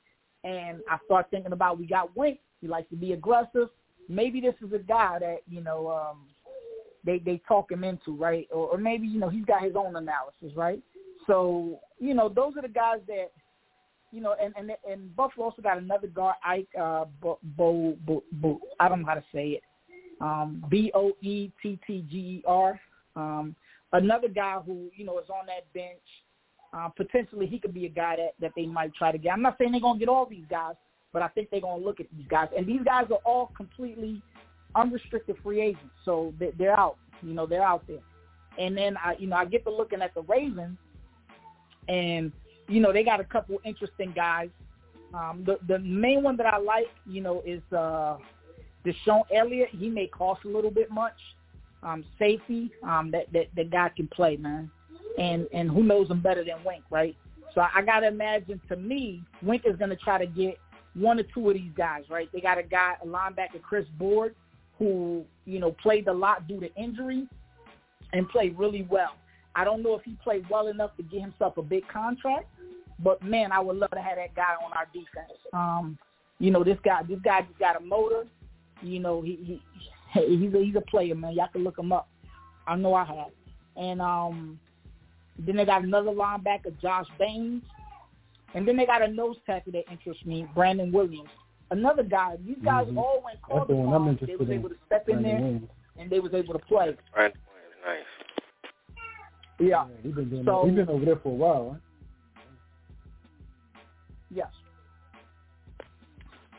And 0.43 0.79
I 0.89 0.97
start 1.05 1.27
thinking 1.29 1.53
about 1.53 1.79
we 1.79 1.85
got 1.85 2.15
Wink. 2.17 2.39
He 2.61 2.67
likes 2.67 2.89
to 2.89 2.95
be 2.95 3.13
aggressive. 3.13 3.69
Maybe 4.09 4.41
this 4.41 4.55
is 4.65 4.73
a 4.73 4.79
guy 4.79 5.19
that 5.19 5.39
you 5.47 5.61
know 5.61 5.89
um, 5.89 6.27
they 7.05 7.19
they 7.19 7.41
talk 7.47 7.71
him 7.71 7.83
into 7.83 8.15
right, 8.15 8.47
or, 8.51 8.69
or 8.69 8.77
maybe 8.77 9.07
you 9.07 9.19
know 9.19 9.29
he's 9.29 9.45
got 9.45 9.63
his 9.63 9.75
own 9.75 9.95
analysis 9.95 10.55
right. 10.55 10.81
So 11.27 11.79
you 11.99 12.13
know 12.13 12.27
those 12.29 12.53
are 12.57 12.61
the 12.61 12.67
guys 12.67 12.99
that 13.07 13.31
you 14.12 14.22
know, 14.22 14.36
and 14.41 14.53
and 14.57 14.72
and 14.89 15.16
Buffalo 15.16 15.45
also 15.45 15.62
got 15.62 15.78
another 15.78 16.07
guard, 16.07 16.36
Ike 16.45 16.68
uh, 16.80 17.05
Bo, 17.22 17.39
Bo, 17.43 17.97
Bo, 18.05 18.24
Bo 18.34 18.59
I 18.80 18.89
don't 18.89 19.01
know 19.01 19.07
how 19.07 19.16
to 19.16 19.24
say 19.34 19.49
it, 19.49 19.64
um, 20.22 20.64
B 20.70 20.91
O 20.93 21.14
E 21.22 21.51
T 21.62 21.80
T 21.86 22.05
G 22.09 22.18
E 22.18 22.43
R. 22.45 22.80
Um, 23.16 23.55
another 23.93 24.28
guy 24.28 24.59
who 24.66 24.89
you 24.95 25.05
know 25.05 25.20
is 25.20 25.30
on 25.30 25.45
that 25.47 25.72
bench. 25.74 25.99
Uh, 26.74 26.88
potentially, 26.88 27.47
he 27.47 27.59
could 27.59 27.74
be 27.74 27.86
a 27.86 27.89
guy 27.89 28.16
that 28.16 28.34
that 28.39 28.51
they 28.55 28.66
might 28.66 28.93
try 28.95 29.12
to 29.12 29.18
get. 29.18 29.34
I'm 29.34 29.41
not 29.41 29.57
saying 29.57 29.72
they're 29.72 29.82
gonna 29.82 29.99
get 29.99 30.09
all 30.09 30.26
these 30.26 30.45
guys, 30.49 30.76
but 31.12 31.22
I 31.22 31.28
think 31.30 31.49
they're 31.49 31.62
gonna 31.62 31.84
look 31.84 31.99
at 31.99 32.07
these 32.16 32.28
guys, 32.30 32.47
and 32.55 32.66
these 32.66 32.82
guys 32.86 33.05
are 33.12 33.20
all 33.26 33.51
completely 33.57 34.22
unrestricted 34.76 35.36
free 35.43 35.62
agents, 35.62 35.93
so 36.05 36.34
they, 36.39 36.51
they're 36.57 36.78
out. 36.78 36.97
You 37.22 37.34
know, 37.34 37.45
they're 37.45 37.64
out 37.64 37.86
there. 37.88 37.99
And 38.57 38.78
then 38.78 38.97
I, 38.97 39.16
you 39.18 39.28
know, 39.28 39.36
I 39.36 39.45
get 39.45 39.64
to 39.66 39.72
looking 39.72 40.01
at 40.01 40.14
the 40.14 40.22
Ravens, 40.24 40.78
and 41.88 42.32
you 42.72 42.80
know, 42.80 42.93
they 42.93 43.03
got 43.03 43.19
a 43.19 43.24
couple 43.26 43.59
interesting 43.65 44.13
guys. 44.15 44.49
Um, 45.13 45.43
the 45.45 45.57
the 45.67 45.80
main 45.80 46.24
one 46.24 46.38
that 46.38 46.45
I 46.45 46.57
like, 46.57 46.88
you 47.05 47.22
know, 47.22 47.43
is 47.45 47.61
uh, 47.74 48.17
DeShon 48.86 49.24
Elliott. 49.36 49.69
He 49.72 49.89
may 49.89 50.07
cost 50.07 50.45
a 50.45 50.47
little 50.47 50.72
bit 50.72 50.89
much. 50.89 51.17
Um, 51.84 52.05
safety, 52.19 52.72
um, 52.84 53.09
that 53.11 53.32
that 53.34 53.47
that 53.55 53.72
guy 53.72 53.89
can 53.95 54.07
play, 54.07 54.38
man, 54.38 54.69
and 55.17 55.47
and 55.51 55.69
who 55.69 55.84
knows 55.84 56.09
him 56.09 56.22
better 56.22 56.43
than 56.43 56.63
Wink, 56.63 56.84
right? 56.91 57.15
So 57.53 57.61
I, 57.61 57.69
I 57.78 57.82
gotta 57.82 58.07
imagine, 58.07 58.61
to 58.69 58.76
me, 58.76 59.24
Wink 59.41 59.63
is 59.65 59.76
gonna 59.78 59.95
try 59.95 60.19
to 60.19 60.28
get 60.28 60.57
one 60.93 61.19
or 61.19 61.24
two 61.34 61.49
of 61.49 61.55
these 61.55 61.72
guys, 61.76 62.03
right? 62.09 62.30
They 62.32 62.39
got 62.39 62.59
a 62.59 62.63
guy, 62.63 62.93
a 63.03 63.07
linebacker, 63.07 63.61
Chris 63.63 63.86
Board, 63.97 64.36
who 64.78 65.26
you 65.45 65.59
know 65.59 65.72
played 65.82 66.07
a 66.07 66.13
lot 66.13 66.47
due 66.47 66.59
to 66.59 66.74
injury 66.76 67.28
and 68.13 68.30
played 68.30 68.57
really 68.57 68.88
well. 68.89 69.15
I 69.55 69.63
don't 69.63 69.84
know 69.84 69.95
if 69.95 70.03
he 70.03 70.15
played 70.24 70.45
well 70.49 70.67
enough 70.67 70.95
to 70.97 71.03
get 71.03 71.22
himself 71.22 71.57
a 71.57 71.61
big 71.61 71.88
contract, 71.88 72.47
but 73.03 73.21
man, 73.23 73.51
I 73.51 73.59
would 73.59 73.77
love 73.77 73.91
to 73.91 74.01
have 74.01 74.17
that 74.17 74.35
guy 74.35 74.53
on 74.63 74.71
our 74.73 74.85
defense. 74.93 75.37
Um, 75.53 75.97
you 76.39 76.51
know, 76.51 76.63
this 76.63 76.77
guy, 76.83 77.03
this 77.03 77.19
guy 77.23 77.41
just 77.41 77.59
got 77.59 77.75
a 77.75 77.79
motor. 77.83 78.25
You 78.81 78.99
know, 78.99 79.21
he, 79.21 79.59
he 80.13 80.19
he's 80.37 80.53
a, 80.53 80.57
he's 80.63 80.75
a 80.75 80.81
player, 80.81 81.15
man. 81.15 81.33
Y'all 81.33 81.47
can 81.51 81.63
look 81.63 81.77
him 81.77 81.91
up. 81.91 82.07
I 82.67 82.75
know 82.75 82.93
I 82.93 83.05
have. 83.05 83.31
And 83.75 84.01
um, 84.01 84.59
then 85.39 85.55
they 85.55 85.65
got 85.65 85.83
another 85.83 86.11
linebacker, 86.11 86.79
Josh 86.81 87.07
Bynes. 87.19 87.61
And 88.53 88.67
then 88.67 88.75
they 88.75 88.85
got 88.85 89.01
a 89.01 89.07
nose 89.07 89.37
tackle 89.45 89.71
that 89.73 89.89
interests 89.89 90.25
me, 90.25 90.45
Brandon 90.53 90.91
Williams. 90.91 91.29
Another 91.69 92.03
guy. 92.03 92.35
These 92.45 92.57
guys 92.65 92.87
Mhm. 92.87 92.97
all 92.97 93.21
went 93.23 93.37
That's 93.41 93.45
called 93.47 93.67
the 93.69 93.75
one 93.75 93.93
I'm 93.93 93.93
upon. 93.93 94.05
They 94.07 94.33
interested 94.33 94.39
was 94.39 94.49
in. 94.49 94.53
able 94.55 94.69
to 94.69 94.75
step 94.87 95.07
in 95.07 95.21
Brandon 95.21 95.31
there 95.31 95.41
Williams. 95.41 95.69
and 95.97 96.09
they 96.09 96.19
was 96.19 96.33
able 96.33 96.53
to 96.53 96.59
play. 96.59 96.97
Brandon 97.13 97.39
Williams, 97.47 97.75
nice. 97.85 99.69
Yeah. 99.69 99.85
He's 100.03 100.13
been 100.13 100.29
doing 100.29 100.43
So- 100.43 100.61
that. 100.63 100.67
He's 100.67 100.75
been 100.75 100.89
over 100.89 101.05
there 101.05 101.15
for 101.17 101.29
a 101.29 101.35
while. 101.35 101.69
Right? 101.71 101.79
Yes. 104.34 104.47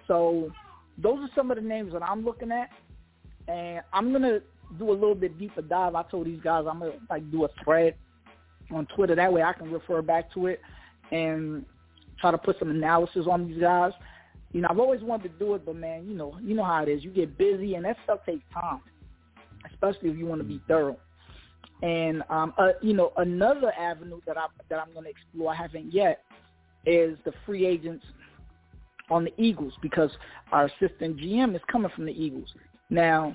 So 0.06 0.52
those 0.98 1.18
are 1.20 1.30
some 1.34 1.50
of 1.50 1.56
the 1.56 1.62
names 1.62 1.92
that 1.92 2.02
I'm 2.02 2.24
looking 2.24 2.52
at, 2.52 2.70
and 3.48 3.82
I'm 3.92 4.12
gonna 4.12 4.40
do 4.78 4.90
a 4.90 4.92
little 4.92 5.14
bit 5.14 5.38
deeper 5.38 5.62
dive. 5.62 5.94
I 5.94 6.02
told 6.04 6.26
these 6.26 6.40
guys 6.42 6.64
I'm 6.68 6.80
gonna 6.80 6.92
like 7.08 7.30
do 7.30 7.44
a 7.44 7.48
thread 7.64 7.94
on 8.70 8.86
Twitter. 8.94 9.14
That 9.14 9.32
way 9.32 9.42
I 9.42 9.52
can 9.52 9.70
refer 9.70 10.02
back 10.02 10.32
to 10.34 10.46
it 10.46 10.60
and 11.10 11.64
try 12.20 12.30
to 12.30 12.38
put 12.38 12.58
some 12.58 12.70
analysis 12.70 13.26
on 13.30 13.48
these 13.48 13.60
guys. 13.60 13.92
You 14.52 14.60
know, 14.60 14.68
I've 14.70 14.78
always 14.78 15.00
wanted 15.00 15.32
to 15.32 15.38
do 15.44 15.54
it, 15.54 15.64
but 15.64 15.76
man, 15.76 16.06
you 16.06 16.14
know, 16.14 16.38
you 16.42 16.54
know 16.54 16.64
how 16.64 16.82
it 16.82 16.88
is. 16.88 17.02
You 17.02 17.10
get 17.10 17.38
busy, 17.38 17.74
and 17.74 17.84
that 17.86 17.96
stuff 18.04 18.20
takes 18.26 18.44
time, 18.52 18.80
especially 19.70 20.10
if 20.10 20.18
you 20.18 20.26
want 20.26 20.40
to 20.40 20.46
be 20.46 20.60
thorough. 20.68 20.98
And 21.82 22.22
um, 22.28 22.54
uh, 22.58 22.72
you 22.80 22.92
know, 22.92 23.12
another 23.16 23.72
avenue 23.78 24.20
that 24.26 24.36
I 24.36 24.46
that 24.68 24.78
I'm 24.78 24.92
going 24.92 25.04
to 25.04 25.10
explore, 25.10 25.52
I 25.52 25.56
haven't 25.56 25.92
yet, 25.92 26.22
is 26.86 27.18
the 27.24 27.32
free 27.46 27.66
agents 27.66 28.04
on 29.10 29.24
the 29.24 29.32
Eagles 29.36 29.74
because 29.82 30.10
our 30.52 30.66
assistant 30.66 31.18
GM 31.18 31.54
is 31.54 31.60
coming 31.70 31.90
from 31.94 32.06
the 32.06 32.12
Eagles. 32.12 32.48
Now, 32.90 33.34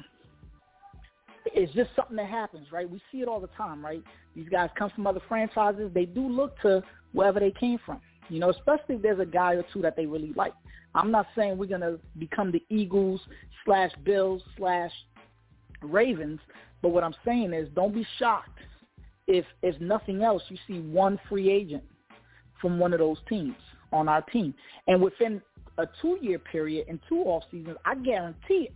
it's 1.45 1.71
just 1.73 1.89
something 1.95 2.17
that 2.17 2.27
happens, 2.27 2.67
right? 2.71 2.89
We 2.89 3.01
see 3.11 3.19
it 3.19 3.27
all 3.27 3.39
the 3.39 3.47
time, 3.47 3.83
right? 3.83 4.03
These 4.35 4.49
guys 4.49 4.69
come 4.77 4.89
from 4.93 5.07
other 5.07 5.21
franchises. 5.27 5.91
They 5.93 6.05
do 6.05 6.27
look 6.27 6.59
to 6.61 6.83
wherever 7.13 7.39
they 7.39 7.51
came 7.51 7.79
from, 7.85 8.01
you 8.29 8.39
know, 8.39 8.49
especially 8.49 8.95
if 8.95 9.01
there's 9.01 9.19
a 9.19 9.25
guy 9.25 9.53
or 9.53 9.63
two 9.73 9.81
that 9.81 9.95
they 9.95 10.05
really 10.05 10.33
like. 10.35 10.53
I'm 10.95 11.11
not 11.11 11.27
saying 11.35 11.57
we're 11.57 11.67
going 11.67 11.81
to 11.81 11.99
become 12.17 12.51
the 12.51 12.63
Eagles 12.69 13.21
slash 13.65 13.91
Bills 14.03 14.41
slash 14.57 14.91
Ravens, 15.81 16.39
but 16.81 16.89
what 16.89 17.03
I'm 17.03 17.15
saying 17.23 17.53
is 17.53 17.69
don't 17.75 17.93
be 17.93 18.05
shocked 18.17 18.59
if, 19.27 19.45
if 19.61 19.79
nothing 19.81 20.23
else, 20.23 20.41
you 20.49 20.57
see 20.67 20.79
one 20.79 21.19
free 21.29 21.51
agent 21.51 21.83
from 22.61 22.79
one 22.79 22.93
of 22.93 22.99
those 22.99 23.17
teams 23.27 23.55
on 23.91 24.09
our 24.09 24.21
team. 24.21 24.53
And 24.87 25.01
within 25.01 25.41
a 25.77 25.87
two-year 26.01 26.39
period 26.39 26.87
and 26.87 26.99
two 27.07 27.21
off 27.23 27.43
seasons, 27.51 27.77
I 27.85 27.95
guarantee 27.95 28.69
it 28.69 28.73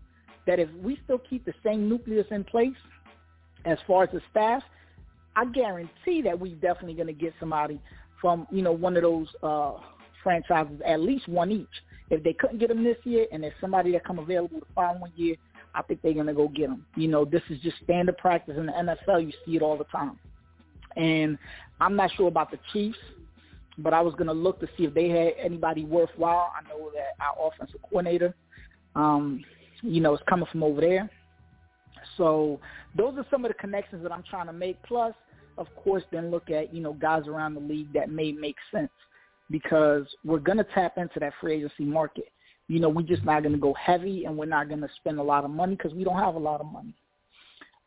that 0.47 0.59
if 0.59 0.69
we 0.81 0.99
still 1.03 1.19
keep 1.19 1.45
the 1.45 1.53
same 1.63 1.87
nucleus 1.89 2.27
in 2.31 2.43
place 2.43 2.75
as 3.65 3.77
far 3.85 4.03
as 4.03 4.09
the 4.11 4.21
staff, 4.29 4.63
I 5.35 5.45
guarantee 5.45 6.21
that 6.23 6.39
we're 6.39 6.55
definitely 6.55 6.93
going 6.93 7.07
to 7.07 7.13
get 7.13 7.33
somebody 7.39 7.79
from, 8.19 8.47
you 8.51 8.61
know, 8.61 8.71
one 8.71 8.95
of 8.97 9.03
those 9.03 9.27
uh, 9.43 9.73
franchises, 10.23 10.79
at 10.85 10.99
least 10.99 11.27
one 11.27 11.51
each. 11.51 11.67
If 12.09 12.23
they 12.23 12.33
couldn't 12.33 12.59
get 12.59 12.69
them 12.69 12.83
this 12.83 12.97
year 13.03 13.25
and 13.31 13.43
there's 13.43 13.53
somebody 13.61 13.93
that 13.93 14.03
come 14.03 14.19
available 14.19 14.59
the 14.59 14.65
following 14.75 15.11
year, 15.15 15.35
I 15.73 15.81
think 15.81 16.01
they're 16.01 16.13
going 16.13 16.27
to 16.27 16.33
go 16.33 16.49
get 16.49 16.69
them. 16.69 16.85
You 16.95 17.07
know, 17.07 17.23
this 17.23 17.41
is 17.49 17.59
just 17.61 17.77
standard 17.83 18.17
practice 18.17 18.55
in 18.57 18.65
the 18.65 18.73
NFL. 18.73 19.25
You 19.25 19.31
see 19.45 19.55
it 19.55 19.61
all 19.61 19.77
the 19.77 19.85
time. 19.85 20.19
And 20.97 21.37
I'm 21.79 21.95
not 21.95 22.11
sure 22.17 22.27
about 22.27 22.51
the 22.51 22.59
Chiefs, 22.73 22.97
but 23.81 23.93
I 23.93 24.01
was 24.01 24.13
going 24.13 24.27
to 24.27 24.33
look 24.33 24.59
to 24.59 24.67
see 24.77 24.83
if 24.83 24.93
they 24.93 25.09
had 25.09 25.33
anybody 25.39 25.85
worthwhile. 25.85 26.51
I 26.57 26.67
know 26.67 26.91
that 26.93 27.23
our 27.23 27.47
offensive 27.47 27.81
coordinator, 27.81 28.35
um, 28.95 29.43
you 29.81 30.01
know, 30.01 30.13
is 30.13 30.21
coming 30.29 30.47
from 30.51 30.63
over 30.63 30.81
there. 30.81 31.09
So 32.17 32.59
those 32.95 33.17
are 33.17 33.25
some 33.31 33.45
of 33.45 33.49
the 33.49 33.55
connections 33.55 34.03
that 34.03 34.11
I'm 34.11 34.23
trying 34.29 34.47
to 34.47 34.53
make. 34.53 34.81
Plus, 34.83 35.13
of 35.57 35.67
course, 35.75 36.03
then 36.11 36.31
look 36.31 36.49
at, 36.49 36.73
you 36.73 36.81
know, 36.81 36.93
guys 36.93 37.27
around 37.27 37.55
the 37.55 37.61
league 37.61 37.91
that 37.93 38.09
may 38.09 38.31
make 38.31 38.55
sense 38.73 38.91
because 39.49 40.05
we're 40.23 40.39
going 40.39 40.57
to 40.57 40.63
tap 40.63 40.97
into 40.97 41.19
that 41.19 41.33
free 41.39 41.55
agency 41.55 41.83
market. 41.83 42.31
You 42.67 42.79
know, 42.79 42.89
we're 42.89 43.01
just 43.01 43.25
not 43.25 43.43
going 43.43 43.53
to 43.53 43.59
go 43.59 43.73
heavy 43.73 44.25
and 44.25 44.37
we're 44.37 44.45
not 44.45 44.69
going 44.69 44.81
to 44.81 44.89
spend 44.97 45.19
a 45.19 45.23
lot 45.23 45.43
of 45.43 45.51
money 45.51 45.75
because 45.75 45.93
we 45.93 46.03
don't 46.03 46.19
have 46.19 46.35
a 46.35 46.39
lot 46.39 46.61
of 46.61 46.71
money. 46.71 46.93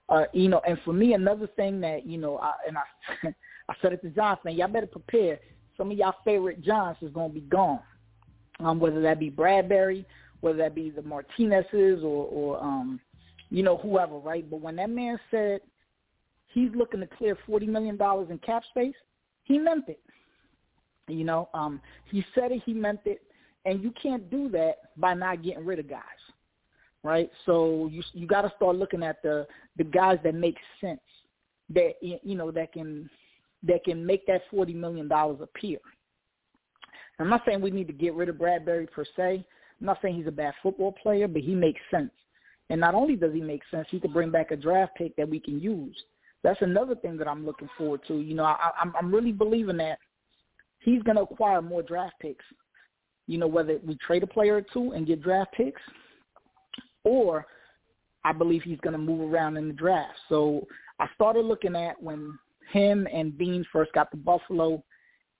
Uh, 0.08 0.24
you 0.34 0.48
know, 0.48 0.60
and 0.66 0.78
for 0.84 0.92
me, 0.92 1.14
another 1.14 1.46
thing 1.56 1.80
that, 1.80 2.06
you 2.06 2.18
know, 2.18 2.38
I, 2.38 2.52
and 2.68 2.76
I, 2.76 3.28
I 3.70 3.74
said 3.80 3.94
it 3.94 4.02
to 4.02 4.10
Johnson, 4.10 4.52
y'all 4.52 4.68
better 4.68 4.86
prepare. 4.86 5.38
Some 5.76 5.90
of 5.90 5.96
y'all 5.96 6.14
favorite 6.24 6.62
Johns 6.62 6.96
is 7.02 7.10
going 7.12 7.30
to 7.30 7.34
be 7.34 7.46
gone, 7.46 7.80
um, 8.60 8.78
whether 8.78 9.00
that 9.02 9.18
be 9.18 9.30
Bradberry, 9.30 10.04
whether 10.40 10.58
that 10.58 10.74
be 10.74 10.90
the 10.90 11.02
Martinez's 11.02 12.02
or, 12.02 12.26
or 12.26 12.62
um, 12.62 13.00
you 13.50 13.62
know, 13.62 13.76
whoever, 13.76 14.18
right? 14.18 14.48
But 14.48 14.60
when 14.60 14.76
that 14.76 14.90
man 14.90 15.18
said 15.30 15.60
he's 16.52 16.70
looking 16.74 17.00
to 17.00 17.06
clear 17.06 17.36
$40 17.48 17.68
million 17.68 17.98
in 18.30 18.38
cap 18.38 18.62
space, 18.70 18.94
he 19.44 19.58
meant 19.58 19.88
it. 19.88 20.00
You 21.08 21.24
know, 21.24 21.48
um, 21.54 21.80
he 22.10 22.24
said 22.34 22.50
it, 22.52 22.62
he 22.64 22.72
meant 22.72 23.00
it, 23.04 23.22
and 23.64 23.82
you 23.82 23.92
can't 24.00 24.30
do 24.30 24.48
that 24.50 24.90
by 24.96 25.14
not 25.14 25.42
getting 25.42 25.64
rid 25.64 25.78
of 25.78 25.88
guys, 25.88 26.00
right? 27.02 27.30
So 27.44 27.88
you 27.92 28.02
you 28.14 28.26
got 28.26 28.42
to 28.42 28.52
start 28.56 28.76
looking 28.76 29.02
at 29.02 29.22
the 29.22 29.46
the 29.76 29.84
guys 29.84 30.18
that 30.24 30.34
make 30.34 30.56
sense, 30.80 31.00
that 31.70 31.92
you 32.00 32.34
know 32.34 32.50
that 32.52 32.72
can 32.72 33.10
that 33.66 33.84
can 33.84 34.04
make 34.04 34.26
that 34.26 34.42
forty 34.50 34.74
million 34.74 35.08
dollars 35.08 35.38
appear. 35.42 35.78
I'm 37.18 37.28
not 37.28 37.42
saying 37.46 37.60
we 37.60 37.70
need 37.70 37.86
to 37.86 37.92
get 37.92 38.14
rid 38.14 38.28
of 38.28 38.36
Bradberry 38.36 38.90
per 38.90 39.04
se. 39.16 39.44
I'm 39.80 39.86
not 39.86 39.98
saying 40.02 40.16
he's 40.16 40.26
a 40.26 40.32
bad 40.32 40.54
football 40.62 40.92
player, 40.92 41.28
but 41.28 41.42
he 41.42 41.54
makes 41.54 41.80
sense. 41.90 42.10
And 42.70 42.80
not 42.80 42.94
only 42.94 43.14
does 43.14 43.32
he 43.32 43.40
make 43.40 43.62
sense, 43.70 43.86
he 43.90 44.00
could 44.00 44.12
bring 44.12 44.30
back 44.30 44.50
a 44.50 44.56
draft 44.56 44.96
pick 44.96 45.14
that 45.16 45.28
we 45.28 45.38
can 45.38 45.60
use. 45.60 45.96
That's 46.42 46.60
another 46.62 46.94
thing 46.94 47.16
that 47.18 47.28
I'm 47.28 47.44
looking 47.44 47.68
forward 47.76 48.00
to. 48.08 48.20
You 48.20 48.34
know, 48.34 48.44
I, 48.44 48.70
I'm 48.80 48.92
I'm 48.98 49.14
really 49.14 49.32
believing 49.32 49.76
that 49.78 49.98
he's 50.80 51.02
going 51.02 51.16
to 51.16 51.22
acquire 51.22 51.62
more 51.62 51.82
draft 51.82 52.14
picks. 52.20 52.44
You 53.26 53.38
know, 53.38 53.46
whether 53.46 53.78
we 53.86 53.96
trade 53.96 54.22
a 54.22 54.26
player 54.26 54.56
or 54.56 54.62
two 54.62 54.92
and 54.92 55.06
get 55.06 55.22
draft 55.22 55.52
picks, 55.54 55.80
or 57.04 57.46
I 58.24 58.32
believe 58.32 58.62
he's 58.62 58.80
going 58.80 58.92
to 58.92 58.98
move 58.98 59.32
around 59.32 59.56
in 59.56 59.68
the 59.68 59.74
draft. 59.74 60.14
So 60.28 60.66
I 60.98 61.06
started 61.14 61.44
looking 61.44 61.76
at 61.76 62.02
when 62.02 62.38
him 62.72 63.06
and 63.12 63.36
Beane 63.36 63.64
first 63.72 63.92
got 63.92 64.10
to 64.10 64.16
Buffalo, 64.16 64.82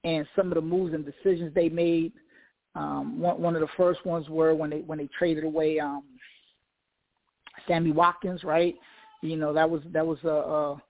and 0.05 0.27
some 0.37 0.49
of 0.49 0.55
the 0.55 0.61
moves 0.61 0.95
and 0.95 1.05
decisions 1.05 1.55
they 1.55 1.69
made. 1.69 2.13
Um, 2.75 3.21
one, 3.21 3.41
one 3.41 3.55
of 3.55 3.61
the 3.61 3.69
first 3.77 4.05
ones 4.05 4.29
were 4.29 4.55
when 4.55 4.71
they 4.71 4.81
when 4.81 4.99
they 4.99 5.09
traded 5.19 5.45
away 5.45 5.79
um, 5.79 6.03
Sammy 7.67 7.93
Watkins, 7.93 8.45
right? 8.45 8.75
You 9.23 9.37
know 9.37 9.53
that 9.53 9.69
was 9.69 9.83
that 9.93 10.07
was 10.07 10.19
a, 10.25 10.29
a 10.29 10.83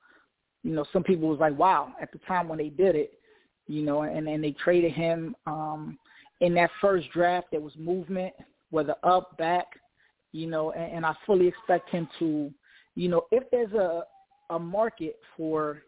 you 0.63 0.75
know 0.75 0.85
some 0.93 1.05
people 1.05 1.29
was 1.29 1.39
like 1.39 1.57
wow 1.59 1.93
at 2.01 2.11
the 2.13 2.19
time 2.27 2.49
when 2.49 2.59
they 2.59 2.71
did 2.71 2.97
it, 2.97 3.19
you 3.67 3.83
know, 3.83 4.03
and 4.03 4.29
and 4.29 4.43
they 4.43 4.53
traded 4.53 4.93
him 4.93 5.37
um, 5.47 5.99
in 6.41 6.55
that 6.55 6.71
first 6.81 7.11
draft. 7.13 7.49
There 7.51 7.61
was 7.61 7.75
movement, 7.77 8.33
whether 8.71 8.95
up, 9.05 9.37
back, 9.37 9.67
you 10.33 10.47
know, 10.47 10.73
and, 10.73 10.93
and 10.93 11.07
I 11.07 11.15
fully 11.27 11.47
expect 11.47 11.91
him 11.91 12.09
to, 12.19 12.51
you 12.95 13.09
know, 13.09 13.27
if 13.31 13.45
there's 13.51 13.73
a 13.73 14.05
a 14.51 14.59
market 14.59 15.17
for 15.37 15.83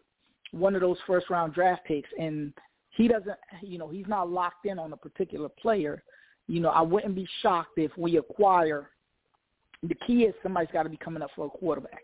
one 0.51 0.75
of 0.75 0.81
those 0.81 0.97
first 1.05 1.29
round 1.29 1.53
draft 1.53 1.83
picks 1.85 2.09
and 2.19 2.53
he 2.91 3.07
doesn't 3.07 3.37
you 3.61 3.77
know 3.77 3.89
he's 3.89 4.07
not 4.07 4.29
locked 4.29 4.65
in 4.65 4.79
on 4.79 4.93
a 4.93 4.97
particular 4.97 5.49
player 5.49 6.03
you 6.47 6.59
know 6.59 6.69
i 6.69 6.81
wouldn't 6.81 7.15
be 7.15 7.27
shocked 7.41 7.77
if 7.77 7.91
we 7.97 8.17
acquire 8.17 8.89
the 9.83 9.95
key 10.05 10.23
is 10.23 10.33
somebody's 10.41 10.71
got 10.71 10.83
to 10.83 10.89
be 10.89 10.97
coming 10.97 11.21
up 11.21 11.29
for 11.35 11.45
a 11.45 11.49
quarterback. 11.49 12.01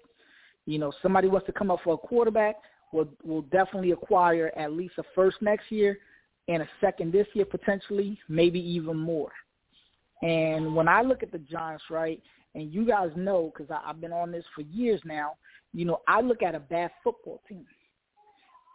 You 0.66 0.80
know 0.80 0.94
somebody 1.02 1.28
wants 1.28 1.46
to 1.48 1.54
come 1.54 1.72
up 1.72 1.80
for 1.84 1.96
a 1.96 1.98
quarterback 1.98 2.56
will 2.92 3.10
will 3.24 3.42
definitely 3.44 3.92
acquire 3.92 4.52
at 4.56 4.72
least 4.72 4.94
a 4.98 5.04
first 5.16 5.38
next 5.42 5.72
year 5.72 5.98
and 6.48 6.62
a 6.62 6.68
second 6.80 7.12
this 7.12 7.28
year 7.34 7.46
potentially 7.46 8.18
maybe 8.30 8.60
even 8.60 8.98
more. 8.98 9.32
And 10.22 10.74
when 10.74 10.88
i 10.88 11.02
look 11.02 11.22
at 11.22 11.32
the 11.32 11.40
giants 11.40 11.84
right 11.90 12.22
and 12.56 12.74
you 12.74 12.86
guys 12.86 13.10
know 13.18 13.52
because 13.54 13.76
i've 13.86 14.00
been 14.00 14.14
on 14.14 14.32
this 14.32 14.46
for 14.56 14.62
years 14.62 15.02
now 15.04 15.34
you 15.74 15.84
know 15.84 16.00
i 16.08 16.22
look 16.22 16.42
at 16.42 16.56
a 16.56 16.60
bad 16.60 16.92
football 17.04 17.42
team 17.50 17.66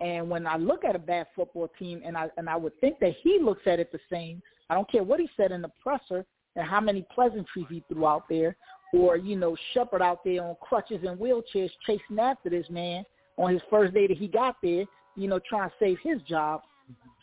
and 0.01 0.31
when 0.31 0.47
I 0.47 0.57
look 0.57 0.85
at 0.85 0.95
a 0.95 0.99
bad 0.99 1.27
football 1.35 1.69
team, 1.79 2.03
and 2.05 2.17
I 2.17 2.29
and 2.37 2.49
I 2.49 2.57
would 2.57 2.79
think 2.81 2.99
that 3.01 3.15
he 3.23 3.39
looks 3.43 3.63
at 3.67 3.81
it 3.81 3.91
the 3.93 4.01
same. 4.11 4.43
I 4.71 4.75
don't 4.75 4.91
care 4.91 5.03
what 5.03 5.21
he 5.21 5.29
said 5.37 5.51
in 5.51 5.63
the 5.63 5.71
presser 5.83 6.25
and 6.57 6.67
how 6.67 6.81
many 6.81 7.07
pleasantries 7.15 7.67
he 7.69 7.83
threw 7.89 8.07
out 8.07 8.29
there, 8.29 8.57
or 8.93 9.17
you 9.17 9.37
know 9.37 9.57
Shepard 9.73 10.03
out 10.03 10.25
there 10.25 10.43
on 10.43 10.57
crutches 10.61 11.01
and 11.07 11.19
wheelchairs 11.19 11.71
chasing 11.87 12.19
after 12.21 12.51
this 12.51 12.69
man 12.71 13.05
on 13.39 13.53
his 13.53 13.63
first 13.71 13.95
day 13.95 14.07
that 14.07 14.17
he 14.17 14.29
got 14.29 14.57
there, 14.63 14.85
you 15.17 15.29
know, 15.29 15.41
trying 15.49 15.69
to 15.69 15.75
save 15.79 15.99
his 16.03 16.21
job. 16.23 16.63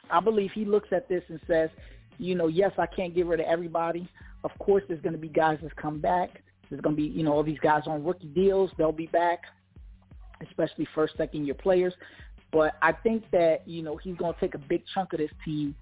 I 0.10 0.20
believe 0.20 0.52
he 0.54 0.66
looks 0.66 0.90
at 0.92 1.10
this 1.10 1.24
and 1.30 1.40
says, 1.48 1.70
you 2.18 2.36
know, 2.36 2.48
yes, 2.48 2.72
I 2.78 2.86
can't 2.86 3.14
get 3.14 3.26
rid 3.26 3.40
of 3.40 3.46
everybody. 3.48 4.08
Of 4.44 4.52
course, 4.60 4.84
there's 4.88 5.02
going 5.02 5.14
to 5.14 5.20
be 5.20 5.28
guys 5.28 5.60
that 5.62 5.76
come 5.76 6.00
back. 6.00 6.42
There's 6.70 6.82
going 6.82 6.96
to 6.96 7.02
be, 7.02 7.08
you 7.08 7.24
know, 7.24 7.34
all 7.34 7.44
these 7.44 7.60
guys 7.60 7.84
on 7.88 8.04
rookie 8.04 8.28
deals. 8.28 8.72
They'll 8.78 8.92
be 8.92 9.08
back, 9.08 9.42
especially 10.48 10.88
first, 10.96 11.18
second 11.18 11.46
year 11.46 11.56
players. 11.56 11.94
But 12.56 12.76
I 12.82 12.94
think 12.94 13.30
that, 13.34 13.64
you 13.66 13.82
know, 13.82 13.98
he's 13.98 14.16
going 14.16 14.34
to 14.34 14.40
take 14.40 14.56
a 14.56 14.58
big 14.58 14.84
chunk 14.94 15.12
of 15.12 15.20
this 15.20 15.30
team 15.44 15.76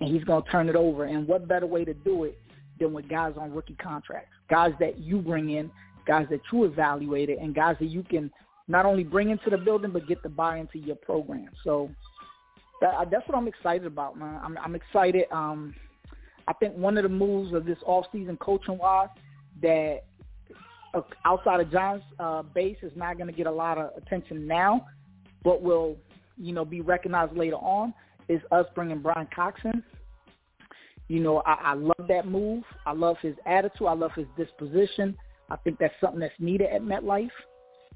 and 0.00 0.12
he's 0.12 0.24
going 0.24 0.42
to 0.42 0.50
turn 0.50 0.68
it 0.68 0.74
over. 0.74 1.04
And 1.04 1.28
what 1.28 1.46
better 1.46 1.68
way 1.68 1.84
to 1.84 1.94
do 1.94 2.24
it 2.24 2.36
than 2.80 2.92
with 2.92 3.08
guys 3.08 3.34
on 3.38 3.52
rookie 3.52 3.76
contracts, 3.80 4.32
guys 4.50 4.72
that 4.80 4.98
you 4.98 5.18
bring 5.18 5.50
in, 5.50 5.70
guys 6.04 6.26
that 6.30 6.40
you 6.52 6.64
evaluated, 6.64 7.38
and 7.38 7.54
guys 7.54 7.76
that 7.78 7.86
you 7.86 8.02
can 8.02 8.32
not 8.66 8.84
only 8.84 9.04
bring 9.04 9.30
into 9.30 9.50
the 9.50 9.56
building 9.56 9.92
but 9.92 10.08
get 10.08 10.20
to 10.24 10.28
buy 10.28 10.58
into 10.58 10.80
your 10.80 10.96
program. 10.96 11.50
So 11.62 11.88
that, 12.80 13.08
that's 13.08 13.26
what 13.28 13.38
I'm 13.38 13.46
excited 13.46 13.86
about, 13.86 14.18
man. 14.18 14.40
I'm, 14.42 14.58
I'm 14.58 14.74
excited. 14.74 15.26
Um, 15.30 15.76
I 16.48 16.54
think 16.54 16.74
one 16.74 16.96
of 16.96 17.04
the 17.04 17.08
moves 17.08 17.54
of 17.54 17.64
this 17.64 17.78
offseason 17.86 18.36
coaching 18.40 18.78
wise 18.78 19.10
that 19.62 20.00
uh, 20.92 21.02
outside 21.24 21.60
of 21.60 21.70
John's 21.70 22.02
uh, 22.18 22.42
base 22.42 22.78
is 22.82 22.90
not 22.96 23.16
going 23.16 23.28
to 23.28 23.32
get 23.32 23.46
a 23.46 23.52
lot 23.52 23.78
of 23.78 23.90
attention 23.96 24.48
now, 24.48 24.88
but 25.44 25.62
will 25.62 25.96
you 26.36 26.52
know, 26.52 26.64
be 26.64 26.80
recognized 26.80 27.36
later 27.36 27.56
on 27.56 27.94
is 28.28 28.40
us 28.52 28.66
bringing 28.74 29.00
Bryan 29.00 29.28
Cox 29.34 29.60
in. 29.64 29.82
You 31.08 31.20
know, 31.20 31.42
I, 31.46 31.54
I 31.62 31.74
love 31.74 32.08
that 32.08 32.26
move. 32.26 32.64
I 32.84 32.92
love 32.92 33.16
his 33.22 33.34
attitude. 33.46 33.86
I 33.86 33.92
love 33.92 34.12
his 34.16 34.26
disposition. 34.36 35.16
I 35.50 35.56
think 35.56 35.78
that's 35.78 35.94
something 36.00 36.20
that's 36.20 36.34
needed 36.38 36.68
at 36.70 36.82
MetLife. 36.82 37.30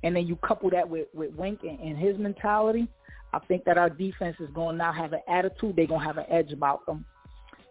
And 0.03 0.15
then 0.15 0.27
you 0.27 0.37
couple 0.37 0.71
that 0.71 0.89
with, 0.89 1.09
with 1.13 1.35
Wink 1.35 1.61
and, 1.63 1.79
and 1.81 1.99
his 1.99 2.17
mentality. 2.19 2.89
I 3.33 3.39
think 3.41 3.65
that 3.65 3.79
our 3.79 3.91
defense 3.91 4.37
is 4.41 4.49
going 4.55 4.75
to 4.75 4.79
now 4.79 4.93
have 4.93 5.13
an 5.13 5.21
attitude. 5.29 5.77
They're 5.77 5.87
going 5.87 6.01
to 6.01 6.07
have 6.07 6.19
an 6.19 6.27
edge 6.29 6.53
about 6.53 6.87
them. 6.87 7.05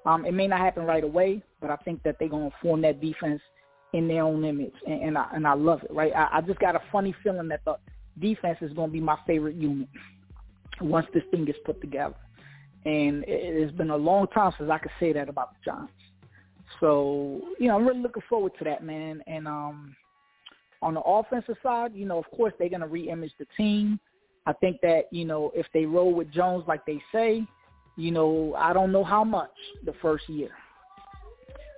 Um, 0.05 0.26
it 0.26 0.34
may 0.34 0.47
not 0.47 0.59
happen 0.59 0.86
right 0.86 1.03
away, 1.03 1.41
but 1.61 1.70
I 1.70 1.76
think 1.78 2.03
that 2.03 2.17
they're 2.20 2.30
going 2.30 2.49
to 2.49 2.55
form 2.61 2.82
that 2.82 3.01
defense 3.01 3.41
in 3.93 4.07
their 4.07 4.24
own 4.24 4.45
image, 4.45 4.74
and, 4.88 5.01
and 5.01 5.17
I 5.17 5.28
and 5.34 5.47
I 5.47 5.53
love 5.53 5.84
it. 5.84 5.91
Right? 5.91 6.13
I, 6.15 6.38
I 6.38 6.41
just 6.41 6.59
got 6.59 6.76
a 6.76 6.82
funny 6.91 7.13
feeling 7.24 7.47
that 7.49 7.61
the 7.65 7.76
defense 8.20 8.59
is 8.61 8.72
going 8.74 8.89
to 8.89 8.93
be 8.93 9.01
my 9.01 9.17
favorite 9.28 9.55
unit 9.55 9.89
once 10.82 11.07
this 11.13 11.23
thing 11.32 11.45
gets 11.45 11.59
put 11.65 11.80
together. 11.82 12.15
And 12.86 13.25
it 13.27 13.61
has 13.61 13.71
been 13.71 13.89
a 13.89 13.97
long 13.97 14.27
time 14.27 14.53
since 14.57 14.69
I 14.69 14.77
could 14.77 14.91
say 14.99 15.13
that 15.13 15.30
about 15.30 15.53
the 15.53 15.71
Giants. 15.71 15.93
So, 16.80 17.41
you 17.59 17.67
know, 17.67 17.75
I'm 17.75 17.86
really 17.86 18.01
looking 18.01 18.23
forward 18.30 18.53
to 18.59 18.63
that, 18.65 18.84
man. 18.84 19.21
And 19.27 19.47
um 19.47 19.95
on 20.82 20.93
the 20.93 21.01
offensive 21.01 21.57
side, 21.61 21.93
you 21.93 22.05
know, 22.05 22.17
of 22.17 22.25
course 22.32 22.53
they're 22.57 22.69
gonna 22.69 22.88
reimage 22.88 23.32
the 23.38 23.45
team. 23.57 23.99
I 24.45 24.53
think 24.53 24.80
that, 24.82 25.05
you 25.11 25.25
know, 25.25 25.51
if 25.53 25.65
they 25.73 25.86
roll 25.86 26.13
with 26.13 26.32
Jones 26.32 26.63
like 26.67 26.86
they 26.86 27.01
say, 27.11 27.45
you 27.97 28.11
know, 28.11 28.55
I 28.57 28.71
don't 28.71 28.91
know 28.91 29.03
how 29.03 29.23
much 29.23 29.51
the 29.86 29.93
first 30.01 30.30
year. 30.30 30.51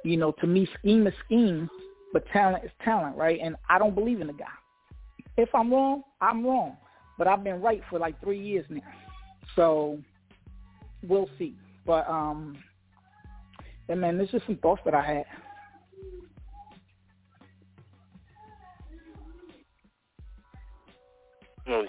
You 0.04 0.18
know, 0.18 0.32
to 0.34 0.48
me 0.48 0.68
scheme 0.80 1.08
is 1.08 1.14
scheme, 1.26 1.70
but 2.14 2.28
talent 2.32 2.64
is 2.64 2.72
talent, 2.84 3.18
right? 3.18 3.40
And 3.42 3.56
I 3.70 3.80
don't 3.80 3.96
believe 3.96 4.22
in 4.22 4.28
the 4.28 4.34
guy. 4.34 4.46
If 5.38 5.50
I'm 5.56 5.72
wrong, 5.74 6.04
I'm 6.22 6.46
wrong 6.46 6.78
but 7.18 7.28
I've 7.28 7.44
been 7.44 7.62
right 7.62 7.82
for 7.90 8.00
like 8.00 8.20
three 8.22 8.40
years 8.40 8.66
now. 8.70 8.82
So 9.56 10.00
we'll 11.04 11.30
see. 11.38 11.56
But 11.86 12.08
um, 12.10 12.58
and 13.90 14.02
man, 14.02 14.18
this 14.18 14.30
is 14.34 14.42
some 14.46 14.58
thoughts 14.58 14.82
that 14.86 14.94
I 14.94 15.02
had. 15.02 15.26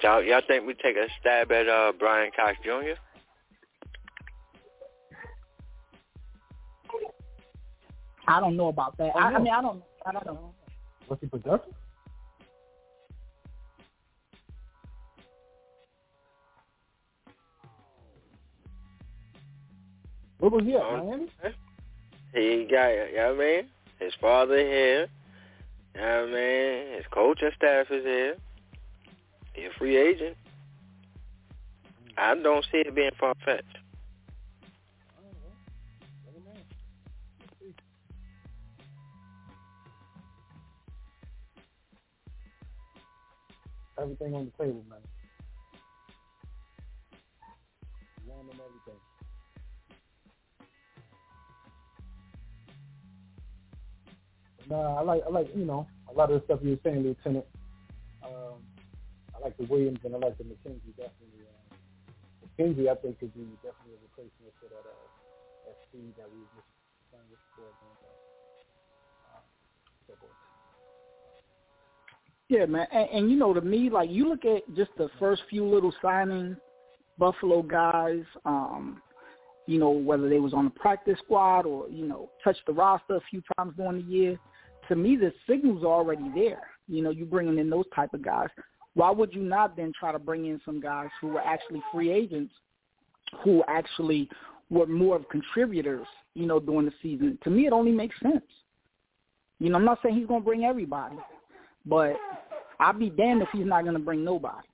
y'all, 0.02 0.22
y'all 0.22 0.42
think 0.46 0.66
we 0.66 0.74
take 0.74 0.96
a 0.96 1.06
stab 1.20 1.50
at 1.52 1.68
uh, 1.68 1.92
Bryan 1.98 2.30
Cox 2.36 2.56
Jr.? 2.64 3.00
I 8.28 8.40
don't 8.40 8.56
know 8.56 8.68
about 8.68 8.96
that. 8.98 9.10
I, 9.16 9.34
I 9.34 9.38
mean, 9.38 9.52
I 9.52 9.60
don't. 9.60 9.82
I 10.06 10.12
don't 10.12 10.26
know. 10.26 10.54
Was 11.08 11.18
he 11.20 11.26
productive? 11.26 11.74
Where 20.42 20.50
was 20.50 20.64
he 20.64 20.74
at, 20.74 20.82
Miami? 20.82 21.28
He 22.34 22.66
got, 22.68 22.88
you 22.88 23.14
know 23.14 23.34
what 23.36 23.44
I 23.44 23.46
mean? 23.46 23.68
His 24.00 24.12
father 24.20 24.58
here. 24.58 25.06
You 25.94 26.00
know 26.00 26.20
what 26.22 26.30
I 26.30 26.34
mean? 26.34 26.96
His 26.96 27.06
coach 27.12 27.42
and 27.42 27.52
staff 27.54 27.86
is 27.92 28.02
here. 28.02 28.34
He's 29.52 29.66
a 29.72 29.78
free 29.78 29.96
agent. 29.96 30.36
I 32.18 32.34
don't 32.34 32.64
see 32.72 32.78
it 32.78 32.92
being 32.92 33.12
far-fetched. 33.20 33.78
Everything 43.96 44.34
on 44.34 44.46
the 44.46 44.64
table, 44.64 44.82
man. 44.90 44.98
Nah, 54.68 54.98
I 54.98 55.02
like 55.02 55.22
I 55.26 55.30
like 55.30 55.48
you 55.54 55.64
know 55.64 55.86
a 56.10 56.12
lot 56.12 56.30
of 56.30 56.40
the 56.40 56.44
stuff 56.46 56.60
you 56.62 56.70
were 56.70 56.82
saying, 56.84 57.02
Lieutenant. 57.02 57.46
Um, 58.24 58.62
I 59.34 59.40
like 59.42 59.56
the 59.56 59.64
Williams 59.64 59.98
and 60.04 60.14
I 60.14 60.18
like 60.18 60.38
the 60.38 60.44
McKenzie 60.44 60.94
definitely. 60.96 61.46
Uh, 61.48 61.74
McKenzie, 62.46 62.88
I 62.88 62.94
think, 63.00 63.18
could 63.18 63.34
be 63.34 63.48
definitely 63.62 63.98
a 63.98 64.02
replacement 64.06 64.54
for 64.60 64.68
that 64.70 64.86
uh, 64.86 65.08
that 65.66 65.76
speed 65.88 66.14
that 66.16 66.28
we 66.30 66.38
were 66.38 66.52
missing 66.54 67.26
before. 67.28 67.92
Yeah, 72.48 72.66
man, 72.66 72.86
and, 72.92 73.08
and 73.08 73.30
you 73.30 73.38
know, 73.38 73.54
to 73.54 73.62
me, 73.62 73.88
like 73.88 74.10
you 74.10 74.28
look 74.28 74.44
at 74.44 74.62
just 74.76 74.90
the 74.98 75.08
first 75.18 75.42
few 75.48 75.66
little 75.66 75.94
signings, 76.04 76.58
Buffalo 77.18 77.62
guys, 77.62 78.24
um, 78.44 79.00
you 79.66 79.78
know, 79.78 79.88
whether 79.88 80.28
they 80.28 80.38
was 80.38 80.52
on 80.52 80.64
the 80.64 80.70
practice 80.70 81.18
squad 81.24 81.64
or 81.64 81.88
you 81.88 82.06
know 82.06 82.28
touched 82.44 82.60
the 82.66 82.72
roster 82.72 83.16
a 83.16 83.20
few 83.30 83.42
times 83.56 83.72
during 83.76 84.04
the 84.04 84.12
year 84.12 84.38
to 84.92 84.96
me, 84.96 85.16
the 85.16 85.32
signal's 85.48 85.84
are 85.84 85.86
already 85.86 86.30
there. 86.34 86.60
You 86.86 87.02
know, 87.02 87.08
you 87.08 87.24
bringing 87.24 87.58
in 87.58 87.70
those 87.70 87.86
type 87.96 88.12
of 88.12 88.22
guys. 88.22 88.48
Why 88.92 89.10
would 89.10 89.32
you 89.32 89.40
not 89.40 89.74
then 89.74 89.90
try 89.98 90.12
to 90.12 90.18
bring 90.18 90.44
in 90.44 90.60
some 90.66 90.80
guys 90.82 91.08
who 91.18 91.28
were 91.28 91.40
actually 91.40 91.82
free 91.90 92.12
agents, 92.12 92.52
who 93.42 93.64
actually 93.68 94.28
were 94.68 94.86
more 94.86 95.16
of 95.16 95.26
contributors, 95.30 96.06
you 96.34 96.44
know, 96.44 96.60
during 96.60 96.84
the 96.84 96.92
season? 97.00 97.38
To 97.44 97.48
me, 97.48 97.66
it 97.66 97.72
only 97.72 97.90
makes 97.90 98.14
sense. 98.22 98.44
You 99.60 99.70
know, 99.70 99.78
I'm 99.78 99.84
not 99.86 99.98
saying 100.02 100.14
he's 100.14 100.26
going 100.26 100.42
to 100.42 100.44
bring 100.44 100.64
everybody, 100.64 101.16
but 101.86 102.12
I'd 102.78 102.98
be 102.98 103.08
damned 103.08 103.40
if 103.40 103.48
he's 103.50 103.64
not 103.64 103.84
going 103.84 103.94
to 103.94 103.98
bring 103.98 104.22
nobody. 104.22 104.68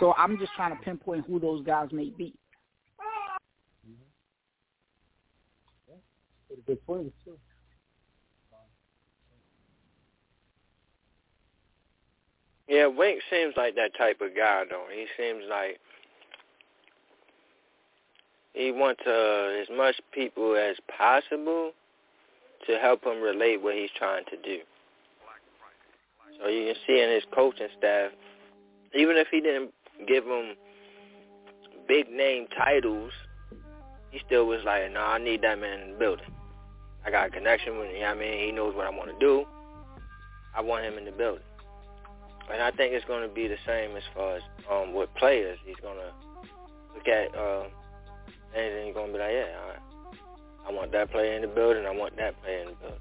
So 0.00 0.14
I'm 0.14 0.36
just 0.36 0.50
trying 0.56 0.76
to 0.76 0.82
pinpoint 0.82 1.26
who 1.28 1.38
those 1.38 1.64
guys 1.64 1.90
may 1.92 2.10
be. 2.10 2.34
Mm-hmm. 3.86 4.02
Pretty 6.48 6.62
good 6.66 6.84
points 6.84 7.14
too. 7.24 7.38
Yeah, 12.68 12.86
Wink 12.86 13.20
seems 13.30 13.54
like 13.56 13.74
that 13.76 13.96
type 13.96 14.20
of 14.20 14.34
guy, 14.36 14.64
though. 14.68 14.86
He 14.92 15.06
seems 15.18 15.44
like 15.48 15.78
he 18.54 18.72
wants 18.72 19.02
uh, 19.06 19.60
as 19.60 19.68
much 19.76 19.96
people 20.12 20.56
as 20.56 20.76
possible 20.96 21.72
to 22.66 22.78
help 22.78 23.04
him 23.04 23.20
relate 23.20 23.62
what 23.62 23.74
he's 23.74 23.90
trying 23.98 24.24
to 24.26 24.36
do. 24.36 24.60
So 26.40 26.48
you 26.48 26.66
can 26.66 26.74
see 26.86 27.00
in 27.00 27.10
his 27.10 27.22
coaching 27.34 27.68
staff, 27.78 28.10
even 28.94 29.16
if 29.16 29.28
he 29.30 29.40
didn't 29.40 29.72
give 30.08 30.24
them 30.24 30.54
big 31.86 32.10
name 32.10 32.46
titles, 32.56 33.12
he 34.10 34.20
still 34.26 34.46
was 34.46 34.60
like, 34.64 34.90
no, 34.92 35.00
I 35.00 35.18
need 35.18 35.42
that 35.42 35.58
man 35.58 35.80
in 35.80 35.92
the 35.92 35.98
building. 35.98 36.26
I 37.04 37.10
got 37.10 37.28
a 37.28 37.30
connection 37.30 37.78
with 37.78 37.88
him. 37.88 37.96
You 37.96 38.00
know 38.02 38.08
what 38.08 38.16
I 38.16 38.20
mean? 38.20 38.46
He 38.46 38.52
knows 38.52 38.74
what 38.74 38.86
I 38.86 38.90
want 38.90 39.10
to 39.10 39.18
do. 39.18 39.44
I 40.56 40.60
want 40.60 40.84
him 40.84 40.96
in 40.96 41.04
the 41.04 41.12
building. 41.12 41.42
And 42.52 42.62
I 42.62 42.70
think 42.70 42.92
it's 42.92 43.04
going 43.06 43.26
to 43.26 43.34
be 43.34 43.48
the 43.48 43.56
same 43.66 43.96
as 43.96 44.02
far 44.14 44.36
as 44.36 44.42
um, 44.70 44.94
with 44.94 45.08
players. 45.14 45.58
He's 45.64 45.76
going 45.82 45.96
to 45.96 46.12
look 46.94 47.08
at 47.08 47.34
uh, 47.34 47.64
and 48.54 48.86
he's 48.86 48.94
going 48.94 49.08
to 49.08 49.12
be 49.12 49.18
like, 49.18 49.32
yeah, 49.32 49.66
right. 49.66 49.78
I 50.66 50.72
want 50.72 50.92
that 50.92 51.10
player 51.10 51.34
in 51.34 51.42
the 51.42 51.48
building. 51.48 51.84
I 51.86 51.90
want 51.90 52.16
that 52.16 52.40
player 52.42 52.60
in 52.60 52.68
the 52.68 52.74
building. 52.74 53.00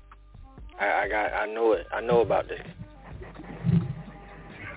I, 0.79 1.03
I 1.03 1.07
got, 1.07 1.33
I 1.33 1.45
know 1.45 1.73
it. 1.73 1.87
I 1.93 2.01
know 2.01 2.21
about 2.21 2.47
this. 2.47 2.59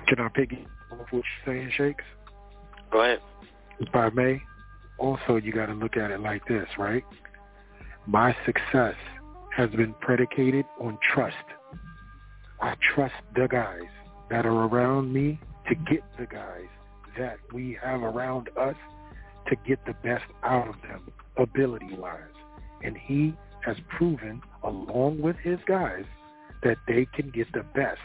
Can 0.07 0.21
I 0.21 0.29
pick 0.29 0.53
off 0.93 0.99
what 1.11 1.13
you're 1.13 1.23
saying, 1.45 1.73
Shakes? 1.77 2.05
Go 2.93 3.01
ahead. 3.01 3.21
If 3.81 3.95
I 3.95 4.11
may, 4.11 4.41
also 4.99 5.37
you 5.37 5.53
got 5.53 5.67
to 5.67 5.75
look 5.75 5.97
at 5.97 6.11
it 6.11 6.21
like 6.21 6.47
this, 6.47 6.69
right? 6.79 7.03
My 8.07 8.37
success 8.45 8.95
has 9.57 9.71
been 9.71 9.95
predicated 9.95 10.65
on 10.81 10.99
trust. 11.15 11.35
I 12.61 12.75
trust 12.95 13.15
the 13.35 13.49
guys 13.49 13.89
that 14.31 14.47
are 14.47 14.67
around 14.67 15.13
me 15.13 15.39
to 15.69 15.75
get 15.75 16.03
the 16.19 16.27
guys 16.27 16.69
that 17.19 17.39
we 17.53 17.79
have 17.83 18.03
around 18.03 18.51
us 18.57 18.77
to 19.49 19.57
get 19.67 19.79
the 19.87 19.95
best 20.05 20.25
out 20.43 20.69
of 20.69 20.75
them 20.83 21.11
ability-wise. 21.37 22.21
And 22.83 22.97
he 22.97 23.35
has 23.65 23.77
proven, 23.97 24.43
along 24.63 25.21
with 25.21 25.37
his 25.37 25.59
guys, 25.67 26.05
that 26.63 26.77
they 26.87 27.07
can 27.15 27.31
get 27.31 27.53
the 27.53 27.65
best 27.75 28.01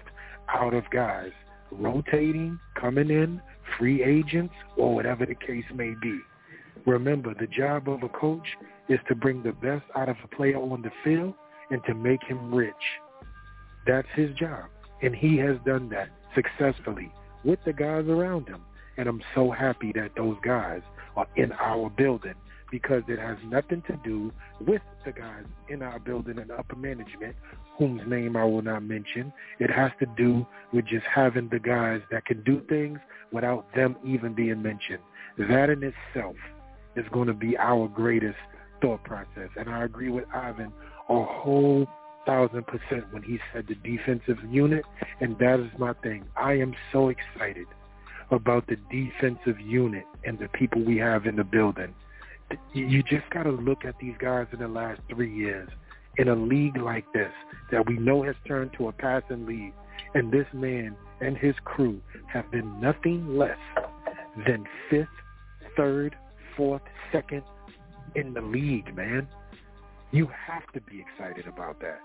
out 0.50 0.74
of 0.74 0.84
guys 0.92 1.32
rotating, 1.72 2.60
coming 2.80 3.10
in, 3.10 3.42
free 3.78 4.04
agents, 4.04 4.54
or 4.78 4.94
whatever 4.94 5.26
the 5.26 5.36
case 5.36 5.66
may 5.74 5.94
be. 6.02 6.20
Remember, 6.86 7.34
the 7.34 7.48
job 7.48 7.88
of 7.88 8.04
a 8.04 8.10
coach 8.10 8.48
is 8.90 9.00
to 9.08 9.16
bring 9.16 9.44
the 9.44 9.54
best 9.54 9.86
out 9.96 10.10
of 10.10 10.18
a 10.24 10.36
player 10.36 10.58
on 10.58 10.82
the 10.82 10.92
field 11.04 11.34
and 11.70 11.82
to 11.86 11.94
make 11.94 12.22
him 12.24 12.54
rich. 12.54 12.74
That's 13.88 14.08
his 14.16 14.34
job. 14.36 14.66
And 15.02 15.16
he 15.16 15.38
has 15.38 15.58
done 15.66 15.90
that 15.90 16.10
successfully 16.36 17.12
with 17.44 17.60
the 17.66 17.74
guys 17.74 18.06
around 18.06 18.48
him. 18.48 18.62
And 18.98 19.08
I'm 19.08 19.22
so 19.34 19.52
happy 19.52 19.92
that 19.96 20.12
those 20.16 20.38
guys 20.44 20.82
are 21.16 21.28
in 21.36 21.52
our 21.54 21.90
building 21.90 22.36
because 22.72 23.04
it 23.08 23.20
has 23.20 23.38
nothing 23.46 23.84
to 23.88 24.00
do 24.04 24.32
with 24.66 24.82
the 25.06 25.12
guys 25.12 25.44
in 25.70 25.82
our 25.82 26.00
building 26.00 26.40
and 26.40 26.52
upper 26.52 26.76
management, 26.76 27.36
whose 27.78 28.02
name 28.08 28.38
I 28.38 28.46
will 28.46 28.62
not 28.62 28.84
mention. 28.84 29.34
It 29.60 29.70
has 29.70 29.92
to 30.00 30.06
do 30.18 30.46
with 30.72 30.86
just 30.86 31.06
having 31.14 31.50
the 31.50 31.60
guys 31.60 32.02
that 32.12 32.26
can 32.26 32.44
do 32.44 32.62
things 32.70 33.00
without 33.32 33.66
them 33.76 33.98
even 34.06 34.34
being 34.34 34.62
mentioned. 34.62 35.00
That 35.38 35.70
in 35.70 35.84
itself 35.84 36.36
is 36.96 37.06
going 37.12 37.28
to 37.28 37.34
be 37.34 37.58
our 37.58 37.88
greatest 37.88 38.38
thought 38.82 39.04
process. 39.04 39.50
And 39.58 39.70
I 39.70 39.84
agree 39.84 40.10
with 40.10 40.26
Ivan 40.34 40.72
a 41.10 41.24
whole 41.24 41.88
thousand 42.26 42.66
percent 42.68 43.12
when 43.12 43.24
he 43.24 43.40
said 43.54 43.68
the 43.68 43.76
defensive 43.76 44.38
unit, 44.50 44.86
and 45.20 45.38
that 45.40 45.60
is 45.60 45.72
my 45.78 45.94
thing. 46.04 46.26
I 46.36 46.54
am 46.54 46.74
so 46.92 47.10
excited 47.10 47.68
about 48.32 48.68
the 48.68 48.78
defensive 48.90 49.60
unit 49.60 50.06
and 50.26 50.40
the 50.40 50.48
people 50.50 50.84
we 50.84 50.98
have 50.98 51.26
in 51.26 51.36
the 51.36 51.44
building. 51.44 51.94
You 52.74 53.02
just 53.04 53.30
got 53.30 53.44
to 53.44 53.52
look 53.52 53.86
at 53.86 53.96
these 54.00 54.16
guys 54.20 54.48
in 54.52 54.60
the 54.60 54.68
last 54.68 55.02
three 55.10 55.34
years 55.34 55.70
in 56.18 56.28
a 56.28 56.36
league 56.36 56.78
like 56.78 57.06
this 57.14 57.32
that 57.72 57.88
we 57.88 57.98
know 57.98 58.24
has 58.24 58.36
turned 58.48 58.72
to 58.78 58.90
a 58.90 58.92
passing 58.92 59.46
league, 59.46 59.74
and 60.14 60.32
this 60.32 60.48
man 60.54 60.96
and 61.22 61.38
his 61.38 61.56
crew 61.64 62.02
have 62.28 62.50
been 62.52 62.80
nothing 62.82 63.38
less 63.38 63.58
than 64.46 64.66
fifth, 64.90 65.08
third, 65.78 66.16
fourth, 66.58 66.82
second 67.12 67.44
in 68.16 68.34
the 68.34 68.42
league, 68.42 68.94
man. 68.96 69.28
You 70.12 70.28
have 70.48 70.70
to 70.74 70.82
be 70.82 71.00
excited 71.00 71.48
about 71.48 71.80
that. 71.80 72.00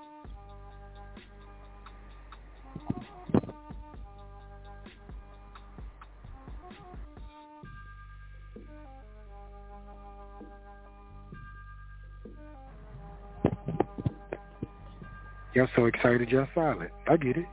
Y'all 15.57 15.69
so 15.75 15.87
excited, 15.87 16.29
y'all 16.29 16.47
silent. 16.55 16.91
I 17.09 17.17
get 17.17 17.39
it. 17.39 17.47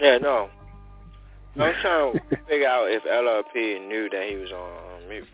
Yeah, 0.00 0.18
no. 0.22 0.48
I'm 1.58 1.74
trying 1.80 2.14
to 2.14 2.20
figure 2.48 2.66
out 2.66 2.90
if 2.90 3.04
LRP 3.04 3.86
knew 3.86 4.08
that 4.10 4.28
he 4.28 4.34
was 4.34 4.50
on 4.50 5.08
mute. 5.08 5.24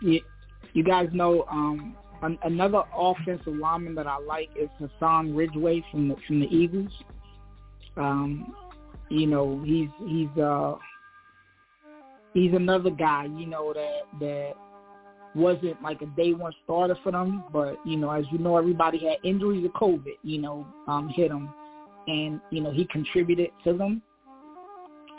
Yeah, 0.00 0.20
you 0.72 0.84
guys 0.84 1.08
know 1.12 1.44
um, 1.50 1.96
an, 2.22 2.38
another 2.42 2.82
offensive 2.96 3.54
lineman 3.54 3.94
that 3.96 4.06
I 4.06 4.18
like 4.18 4.50
is 4.58 4.68
Hassan 4.78 5.34
Ridgeway 5.34 5.84
from 5.90 6.08
the 6.08 6.16
from 6.26 6.40
the 6.40 6.46
Eagles. 6.46 6.92
Um, 7.96 8.54
you 9.08 9.26
know, 9.26 9.62
he's 9.64 9.88
he's 10.06 10.36
uh 10.38 10.76
he's 12.34 12.52
another 12.52 12.90
guy, 12.90 13.24
you 13.36 13.46
know, 13.46 13.72
that 13.72 14.02
that 14.20 14.52
wasn't 15.34 15.80
like 15.82 16.02
a 16.02 16.06
day 16.06 16.32
one 16.32 16.52
starter 16.64 16.96
for 17.02 17.12
them, 17.12 17.44
but 17.52 17.76
you 17.84 17.96
know, 17.96 18.10
as 18.10 18.24
you 18.32 18.38
know, 18.38 18.56
everybody 18.56 18.98
had 18.98 19.18
injuries 19.24 19.64
of 19.64 19.72
COVID, 19.72 20.16
you 20.22 20.40
know, 20.40 20.66
um, 20.86 21.08
hit 21.08 21.30
him, 21.30 21.48
and 22.06 22.40
you 22.50 22.60
know 22.60 22.70
he 22.70 22.86
contributed 22.86 23.50
to 23.64 23.72
them. 23.74 24.02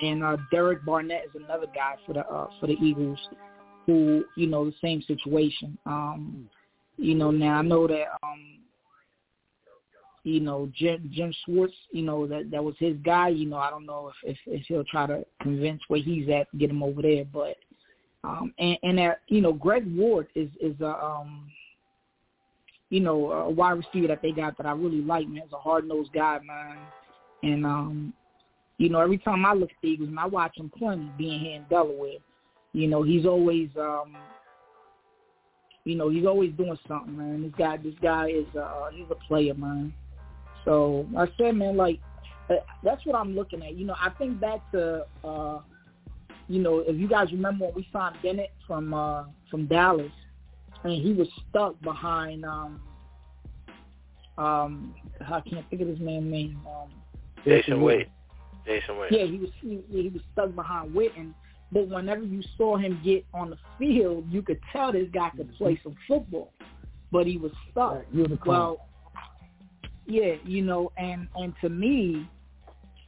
And 0.02 0.24
uh, 0.24 0.38
Derek 0.50 0.86
Barnett 0.86 1.26
is 1.26 1.42
another 1.44 1.68
guy 1.76 1.96
for 2.06 2.14
the 2.14 2.26
uh, 2.26 2.48
for 2.60 2.68
the 2.68 2.74
Eagles, 2.74 3.20
who 3.86 4.24
you 4.36 4.48
know 4.48 4.66
the 4.66 4.76
same 4.82 5.02
situation. 5.04 5.78
Um, 5.86 6.50
you 7.00 7.16
know, 7.16 7.32
now 7.32 7.60
I 7.60 7.62
know 7.62 7.88
that 7.88 8.06
um, 8.24 8.60
you 10.24 10.40
know 10.40 10.70
Jim, 10.76 11.10
Jim 11.14 11.34
Schwartz, 11.46 11.74
you 11.92 12.04
know 12.04 12.28
that 12.28 12.52
that 12.52 12.64
was 12.64 12.76
his 12.80 12.98
guy. 13.04 13.30
You 13.30 13.48
know, 13.48 13.58
I 13.58 13.70
don't 13.70 13.86
know 13.86 14.12
if 14.24 14.32
if, 14.32 14.38
if 14.46 14.66
he'll 14.68 14.84
try 14.84 15.08
to 15.08 15.26
convince 15.42 15.82
where 15.88 16.02
he's 16.02 16.30
at 16.30 16.52
to 16.52 16.58
get 16.58 16.70
him 16.70 16.84
over 16.84 17.02
there, 17.02 17.26
but 17.26 17.56
um, 18.24 18.54
and, 18.60 18.78
and 18.84 18.98
that, 18.98 19.22
you 19.28 19.42
know, 19.42 19.54
Greg 19.54 19.84
Ward 19.96 20.28
is 20.36 20.50
is 20.62 20.80
a 20.82 21.04
um, 21.04 21.50
you 22.90 23.00
know 23.00 23.32
a 23.32 23.50
wide 23.50 23.78
receiver 23.78 24.08
that 24.08 24.22
they 24.22 24.32
got 24.32 24.58
that 24.58 24.66
I 24.66 24.72
really 24.72 25.02
like. 25.02 25.28
Man, 25.28 25.44
he's 25.44 25.54
a 25.54 25.58
hard 25.58 25.88
nosed 25.88 26.12
guy, 26.14 26.40
man. 26.46 26.78
And 27.44 27.66
um, 27.66 28.14
you 28.78 28.90
know, 28.90 29.00
every 29.00 29.18
time 29.20 29.46
I 29.46 29.54
look 29.54 29.70
at 29.70 29.76
the 29.82 29.90
Eagles 29.90 30.10
and 30.10 30.20
I 30.20 30.26
watch 30.26 30.58
him 30.58 30.72
plenty, 30.78 31.12
being 31.18 31.40
here 31.40 31.56
in 31.56 31.66
Delaware, 31.70 32.18
you 32.74 32.88
know, 32.88 33.04
he's 33.04 33.26
always 33.26 33.70
um, 33.78 34.16
you 35.86 35.96
know, 35.96 36.10
he's 36.10 36.26
always 36.26 36.52
doing 36.54 36.78
something, 36.88 37.18
man. 37.18 37.44
This 37.44 37.54
guy, 37.58 37.78
this 37.78 37.96
guy 38.02 38.30
is 38.30 38.46
uh, 38.56 38.90
he's 38.92 39.08
a 39.10 39.16
player, 39.16 39.54
man. 39.54 39.94
So 40.66 41.08
I 41.18 41.28
said, 41.38 41.56
man, 41.56 41.78
like 41.78 42.00
uh, 42.50 42.56
that's 42.84 43.06
what 43.06 43.16
I'm 43.16 43.36
looking 43.36 43.64
at. 43.64 43.76
You 43.76 43.86
know, 43.86 43.96
I 44.00 44.10
think 44.12 44.40
back 44.40 44.60
to 44.72 45.06
uh 45.24 45.60
you 46.50 46.60
know, 46.60 46.80
if 46.80 46.98
you 46.98 47.08
guys 47.08 47.32
remember 47.32 47.66
when 47.66 47.76
we 47.76 47.88
signed 47.94 48.18
Bennett 48.24 48.52
from 48.66 48.94
uh, 48.94 49.26
from 49.52 49.68
Dallas, 49.68 50.12
and 50.84 50.94
he 50.94 51.14
was 51.14 51.28
stuck 51.50 51.80
behind 51.82 52.44
um, 52.44 52.82
um, 54.40 54.96
I 55.22 55.42
can't 55.42 55.70
think 55.70 55.82
of 55.82 55.88
his 55.90 56.00
man's 56.00 56.32
name. 56.32 56.60
Um, 56.66 56.90
Jason 57.46 57.76
Witten. 57.76 58.08
Jason 58.66 58.96
Witten. 58.96 59.12
Yeah, 59.12 59.26
he 59.26 59.38
was 59.38 59.50
he, 59.62 59.82
he 59.90 60.10
was 60.10 60.22
stuck 60.34 60.56
behind 60.56 60.92
Witten. 60.94 61.34
But 61.72 61.88
whenever 61.88 62.24
you 62.24 62.42
saw 62.58 62.78
him 62.78 63.00
get 63.04 63.26
on 63.34 63.52
the 63.52 63.58
field, 63.78 64.26
you 64.30 64.42
could 64.42 64.60
tell 64.72 64.92
this 64.92 65.08
guy 65.14 65.30
could 65.36 65.54
play 65.56 65.80
some 65.84 65.96
football, 66.08 66.52
but 67.12 67.28
he 67.28 67.38
was 67.38 67.52
stuck. 67.72 68.04
Right, 68.12 68.46
well, 68.46 68.88
yeah, 70.08 70.34
you 70.44 70.64
know, 70.64 70.92
and 70.98 71.28
and 71.36 71.54
to 71.62 71.70
me, 71.70 72.28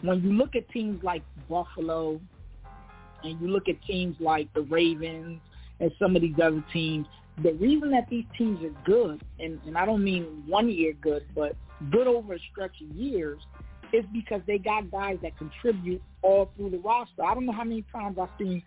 when 0.01 0.21
you 0.21 0.33
look 0.33 0.55
at 0.55 0.69
teams 0.69 1.03
like 1.03 1.23
Buffalo, 1.49 2.21
and 3.23 3.39
you 3.41 3.47
look 3.47 3.67
at 3.67 3.81
teams 3.83 4.15
like 4.19 4.51
the 4.53 4.61
Ravens 4.61 5.39
and 5.79 5.91
some 5.99 6.15
of 6.15 6.21
these 6.21 6.35
other 6.41 6.63
teams, 6.71 7.07
the 7.41 7.53
reason 7.53 7.91
that 7.91 8.07
these 8.09 8.25
teams 8.37 8.63
are 8.63 8.75
good, 8.83 9.23
and, 9.39 9.59
and 9.65 9.77
I 9.77 9.85
don't 9.85 10.03
mean 10.03 10.43
one 10.45 10.69
year 10.69 10.93
good, 11.01 11.25
but 11.33 11.55
good 11.91 12.07
over 12.07 12.35
a 12.35 12.39
stretch 12.51 12.81
of 12.81 12.95
years, 12.95 13.39
is 13.93 14.05
because 14.13 14.41
they 14.47 14.57
got 14.57 14.91
guys 14.91 15.17
that 15.21 15.37
contribute 15.37 16.01
all 16.21 16.51
through 16.55 16.71
the 16.71 16.77
roster. 16.79 17.23
I 17.23 17.33
don't 17.33 17.45
know 17.45 17.51
how 17.51 17.63
many 17.63 17.83
times 17.91 18.17
I've 18.19 18.29
seen 18.37 18.63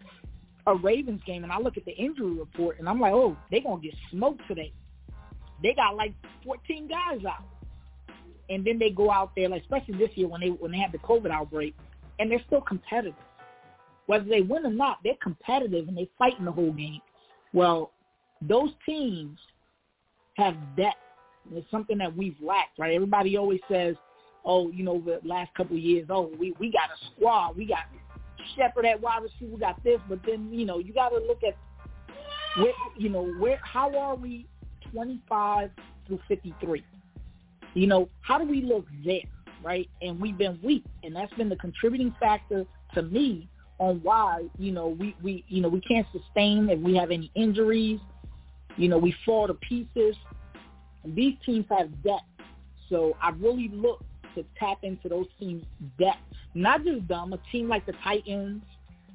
a 0.66 0.74
Ravens 0.74 1.20
game 1.26 1.44
and 1.44 1.52
I 1.52 1.58
look 1.58 1.76
at 1.76 1.84
the 1.84 1.92
injury 1.92 2.32
report 2.32 2.78
and 2.78 2.88
I'm 2.88 3.00
like, 3.00 3.12
oh, 3.12 3.36
they're 3.50 3.60
gonna 3.60 3.80
get 3.80 3.94
smoked 4.10 4.42
today. 4.48 4.72
They 5.62 5.74
got 5.74 5.96
like 5.96 6.12
14 6.44 6.88
guys 6.88 7.24
out, 7.24 7.44
and 8.50 8.64
then 8.64 8.78
they 8.78 8.90
go 8.90 9.10
out 9.10 9.32
there, 9.36 9.48
like 9.48 9.62
especially 9.62 9.98
this 9.98 10.10
year 10.14 10.28
when 10.28 10.40
they 10.40 10.48
when 10.48 10.72
they 10.72 10.78
had 10.78 10.92
the 10.92 10.98
COVID 10.98 11.30
outbreak, 11.30 11.74
and 12.18 12.30
they're 12.30 12.42
still 12.46 12.60
competitive. 12.60 13.14
Whether 14.06 14.26
they 14.26 14.42
win 14.42 14.66
or 14.66 14.70
not, 14.70 14.98
they're 15.02 15.14
competitive 15.22 15.88
and 15.88 15.96
they 15.96 16.08
fight 16.18 16.38
in 16.38 16.44
the 16.44 16.52
whole 16.52 16.72
game. 16.72 17.00
Well, 17.52 17.92
those 18.42 18.70
teams 18.84 19.38
have 20.36 20.54
depth. 20.76 20.96
It's 21.52 21.70
something 21.70 21.98
that 21.98 22.14
we've 22.14 22.36
lacked, 22.42 22.78
right? 22.78 22.94
Everybody 22.94 23.36
always 23.36 23.60
says, 23.70 23.96
oh, 24.44 24.70
you 24.70 24.84
know, 24.84 25.00
the 25.00 25.20
last 25.26 25.54
couple 25.54 25.76
of 25.76 25.82
years, 25.82 26.06
oh, 26.10 26.30
we 26.38 26.54
we 26.58 26.70
got 26.70 26.90
a 26.90 27.06
squad, 27.14 27.56
we 27.56 27.66
got 27.66 27.84
Shepard 28.56 28.84
at 28.86 29.00
wide 29.00 29.22
receiver, 29.22 29.54
we 29.54 29.60
got 29.60 29.82
this, 29.84 30.00
but 30.08 30.20
then 30.26 30.48
you 30.52 30.66
know 30.66 30.78
you 30.78 30.92
got 30.92 31.10
to 31.10 31.16
look 31.16 31.40
at 31.46 31.56
where 32.62 32.72
you 32.96 33.08
know 33.08 33.24
where 33.38 33.60
how 33.62 33.96
are 33.96 34.14
we 34.14 34.46
25 34.92 35.70
through 36.06 36.20
53? 36.28 36.84
You 37.74 37.86
know, 37.86 38.08
how 38.20 38.38
do 38.38 38.44
we 38.44 38.62
look 38.62 38.86
there, 39.04 39.22
right? 39.62 39.88
And 40.00 40.20
we've 40.20 40.38
been 40.38 40.58
weak, 40.62 40.84
and 41.02 41.16
that's 41.16 41.32
been 41.34 41.48
the 41.48 41.56
contributing 41.56 42.14
factor 42.20 42.64
to 42.94 43.02
me 43.02 43.48
on 43.78 44.00
why 44.02 44.46
you 44.58 44.70
know 44.70 44.88
we 44.88 45.16
we 45.22 45.44
you 45.48 45.60
know 45.60 45.68
we 45.68 45.80
can't 45.80 46.06
sustain 46.12 46.68
if 46.70 46.78
we 46.78 46.94
have 46.96 47.10
any 47.10 47.30
injuries. 47.34 48.00
You 48.76 48.88
know, 48.88 48.98
we 48.98 49.14
fall 49.24 49.46
to 49.46 49.54
pieces. 49.54 50.16
And 51.04 51.14
these 51.14 51.34
teams 51.44 51.66
have 51.70 51.90
depth, 52.02 52.24
so 52.88 53.14
I 53.22 53.30
really 53.30 53.68
look 53.72 54.02
to 54.34 54.44
tap 54.58 54.78
into 54.82 55.08
those 55.08 55.26
teams' 55.38 55.64
depth. 55.98 56.18
Not 56.54 56.84
just 56.84 57.06
them, 57.08 57.32
a 57.32 57.38
team 57.50 57.68
like 57.68 57.86
the 57.86 57.94
Titans, 58.02 58.62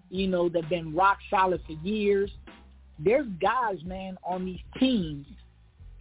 you 0.09 0.27
know, 0.27 0.49
that've 0.49 0.69
been 0.69 0.95
rock 0.95 1.17
solid 1.29 1.61
for 1.65 1.73
years. 1.73 2.31
There's 2.97 3.27
guys, 3.41 3.77
man, 3.85 4.17
on 4.27 4.45
these 4.45 4.59
teams. 4.79 5.25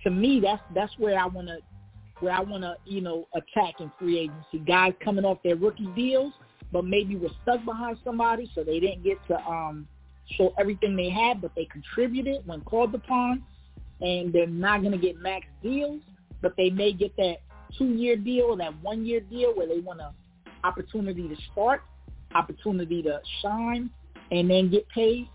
To 0.05 0.11
me, 0.11 0.41
that's 0.41 0.63
that's 0.75 0.93
where 0.99 1.19
I 1.19 1.27
want 1.27 1.49
to 1.49 1.59
where 2.21 2.33
I 2.33 2.41
want 2.41 2.63
to 2.63 2.77
you 2.85 3.01
know 3.01 3.29
attack 3.35 3.81
in 3.81 3.93
free 3.99 4.19
agency. 4.19 4.65
Guys 4.67 4.93
coming 5.05 5.25
off 5.25 5.39
their 5.45 5.57
rookie 5.57 5.89
deals, 5.95 6.33
but 6.73 6.85
maybe 6.85 7.17
were 7.17 7.29
stuck 7.43 7.65
behind 7.65 7.99
somebody, 8.05 8.51
so 8.55 8.65
they 8.65 8.81
didn't 8.81 9.05
get 9.05 9.19
to 9.29 9.37
um, 9.47 9.87
show 10.37 10.53
everything 10.59 10.97
they 10.97 11.11
had, 11.11 11.41
but 11.41 11.53
they 11.55 11.65
contributed 11.67 12.47
when 12.47 12.61
called 12.63 12.95
upon, 12.95 13.43
and 14.01 14.33
they're 14.33 14.47
not 14.47 14.83
to 14.83 14.99
get 14.99 15.19
max 15.19 15.47
deals, 15.63 16.01
but 16.43 16.55
they 16.57 16.71
may 16.71 16.93
get 16.93 17.17
that 17.17 17.37
two-year 17.77 18.17
deal 18.17 18.57
that 18.57 18.81
one-year 18.83 19.21
deal 19.21 19.55
where 19.55 19.67
they 19.67 19.81
want 19.81 20.01
an 20.01 20.11
opportunity 20.65 21.29
to 21.29 21.37
start, 21.53 21.83
opportunity 22.35 23.03
to 23.03 23.21
shine, 23.43 23.91
and 24.31 24.51
then 24.51 24.71
get 24.71 24.89
paid. 24.91 25.29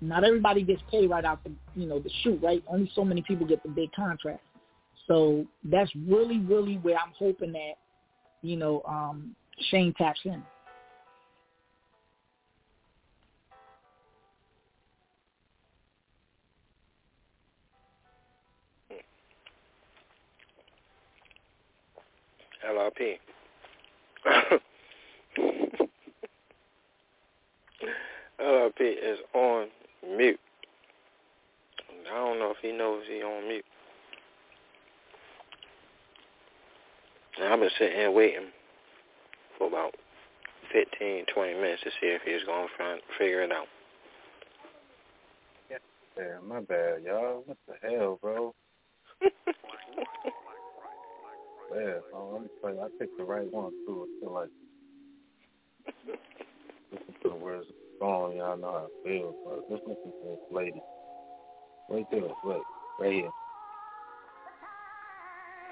Not 0.00 0.24
everybody 0.24 0.62
gets 0.62 0.82
paid 0.90 1.10
right 1.10 1.24
out 1.24 1.44
the 1.44 1.52
you 1.74 1.86
know 1.86 1.98
the 1.98 2.10
shoot, 2.22 2.40
right? 2.42 2.62
Only 2.66 2.90
so 2.94 3.04
many 3.04 3.22
people 3.22 3.46
get 3.46 3.62
the 3.62 3.68
big 3.68 3.92
contracts. 3.92 4.44
So 5.06 5.44
that's 5.64 5.90
really, 6.06 6.38
really 6.38 6.76
where 6.76 6.96
I'm 6.96 7.12
hoping 7.18 7.52
that 7.52 7.74
you 8.42 8.56
know 8.56 8.82
um, 8.88 9.34
Schoen 9.68 9.92
taps 9.98 10.20
in. 10.24 10.42
LRP. 22.68 23.18
LRP 28.40 28.80
is 28.80 29.18
on 29.34 29.68
mute. 30.16 30.40
I 32.10 32.14
don't 32.14 32.38
know 32.38 32.50
if 32.50 32.56
he 32.62 32.72
knows 32.72 33.02
he 33.08 33.22
on 33.22 33.48
mute. 33.48 33.64
And 37.38 37.52
I've 37.52 37.60
been 37.60 37.70
sitting 37.78 37.96
here 37.96 38.10
waiting 38.10 38.48
for 39.56 39.68
about 39.68 39.94
15, 40.72 41.24
20 41.32 41.54
minutes 41.54 41.82
to 41.84 41.90
see 42.00 42.08
if 42.08 42.22
he's 42.22 42.44
going 42.44 42.68
to 42.78 42.96
figure 43.18 43.42
it 43.42 43.52
out. 43.52 43.66
Yeah, 46.18 46.38
my 46.46 46.60
bad, 46.60 47.02
y'all. 47.04 47.42
What 47.46 47.56
the 47.66 47.74
hell, 47.88 48.18
bro? 48.20 48.54
yeah, 51.74 51.94
let 52.32 52.42
me 52.42 52.48
tell 52.60 52.74
you, 52.74 52.80
I 52.80 52.88
picked 52.98 53.16
the 53.18 53.24
right 53.24 53.50
one 53.52 53.70
too. 53.86 54.06
I 54.06 54.20
feel 54.24 54.32
like 54.34 54.48
listen 56.92 57.14
to 57.22 57.28
the 57.28 57.34
words 57.36 57.66
of 57.68 57.74
the 57.74 57.98
song, 57.98 58.36
y'all 58.36 58.56
know 58.56 58.72
how 58.72 58.86
I 58.86 59.08
feel. 59.08 59.34
But 59.44 59.60
let's 59.70 59.82
listen 59.86 60.04
to 60.12 60.28
this 60.28 60.38
lady. 60.52 60.82
Wait 61.88 62.06
there, 62.10 62.22
wait, 62.44 62.62
right 63.00 63.12
here. 63.12 63.30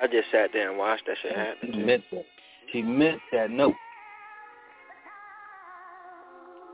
I 0.00 0.06
just 0.06 0.30
sat 0.30 0.50
there 0.52 0.68
and 0.70 0.78
watched 0.78 1.04
that 1.06 1.16
shit 1.22 1.34
happen. 1.36 1.70
She 1.72 1.78
missed 1.80 2.04
that. 2.12 2.24
She 2.72 2.82
meant 2.82 3.20
that 3.32 3.50
note. 3.50 3.74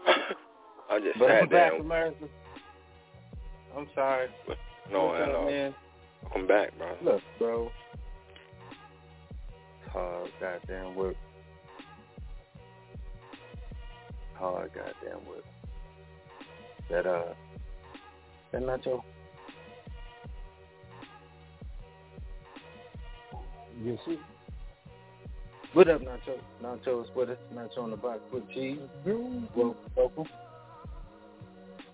I 0.91 0.99
just 1.01 1.19
But 1.19 1.29
sat 1.29 1.43
I'm 1.45 1.49
there. 1.49 1.71
back, 1.71 1.81
America. 1.81 2.25
I'm 3.77 3.87
sorry. 3.95 4.29
No, 4.93 5.07
What's 5.07 5.23
at 5.23 5.29
up, 5.31 5.37
all. 5.37 5.47
man? 5.47 5.75
I'm 6.35 6.47
back, 6.47 6.77
bro. 6.77 6.97
Look, 7.03 7.23
bro. 7.39 7.71
Hard 9.95 10.31
goddamn 10.41 10.97
work. 10.97 11.15
Hard 14.35 14.73
goddamn 14.75 15.25
work. 15.29 15.45
That 16.91 17.07
uh, 17.07 17.33
that 18.51 18.63
nacho. 18.63 19.03
Yes, 23.85 23.99
sir. 24.05 24.17
What 25.75 25.89
up, 25.89 26.01
Nacho? 26.03 26.39
Nacho 26.63 27.05
is 27.05 27.11
with 27.15 27.31
us. 27.31 27.39
Nacho 27.55 27.79
on 27.79 27.91
the 27.91 27.97
box 27.97 28.21
with 28.33 28.49
cheese. 28.51 28.79
Welcome, 29.05 29.75
welcome. 29.97 30.25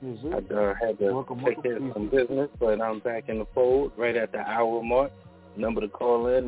Yes, 0.02 0.18
I 0.24 0.54
uh, 0.54 0.74
had 0.80 0.98
to 0.98 1.12
Welcome, 1.12 1.44
take 1.44 1.62
care 1.62 1.76
of 1.76 1.82
some 1.92 2.08
business, 2.08 2.48
but 2.58 2.80
I'm 2.80 3.00
back 3.00 3.28
in 3.28 3.38
the 3.38 3.46
fold 3.54 3.92
right 3.98 4.16
at 4.16 4.32
the 4.32 4.38
hour 4.38 4.82
mark. 4.82 5.12
Number 5.56 5.82
to 5.82 5.88
call 5.88 6.28
in, 6.28 6.46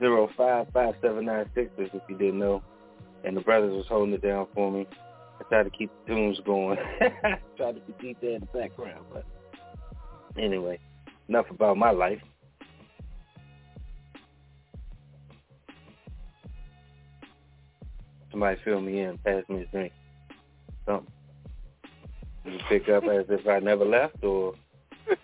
914-205-5796, 0.00 1.70
if 1.78 2.02
you 2.08 2.16
didn't 2.16 2.38
know. 2.38 2.62
And 3.24 3.36
the 3.36 3.40
brothers 3.40 3.72
was 3.72 3.86
holding 3.88 4.14
it 4.14 4.22
down 4.22 4.46
for 4.54 4.70
me. 4.70 4.86
I 5.38 5.44
tried 5.44 5.64
to 5.64 5.70
keep 5.70 5.90
the 6.06 6.14
tunes 6.14 6.40
going. 6.44 6.78
tried 7.56 7.74
to 7.74 7.80
keep 8.00 8.20
that 8.20 8.34
in 8.34 8.40
the 8.40 8.46
background, 8.58 9.04
but 9.12 9.24
anyway, 10.36 10.78
enough 11.28 11.50
about 11.50 11.76
my 11.76 11.90
life. 11.90 12.20
Somebody 18.30 18.60
fill 18.64 18.80
me 18.80 19.00
in, 19.00 19.18
pass 19.18 19.44
me 19.48 19.62
a 19.62 19.66
drink, 19.66 19.92
something. 20.86 21.12
You 22.44 22.58
pick 22.68 22.88
up 22.88 23.04
as 23.04 23.26
if 23.28 23.46
I 23.46 23.58
never 23.58 23.84
left, 23.84 24.24
or 24.24 24.54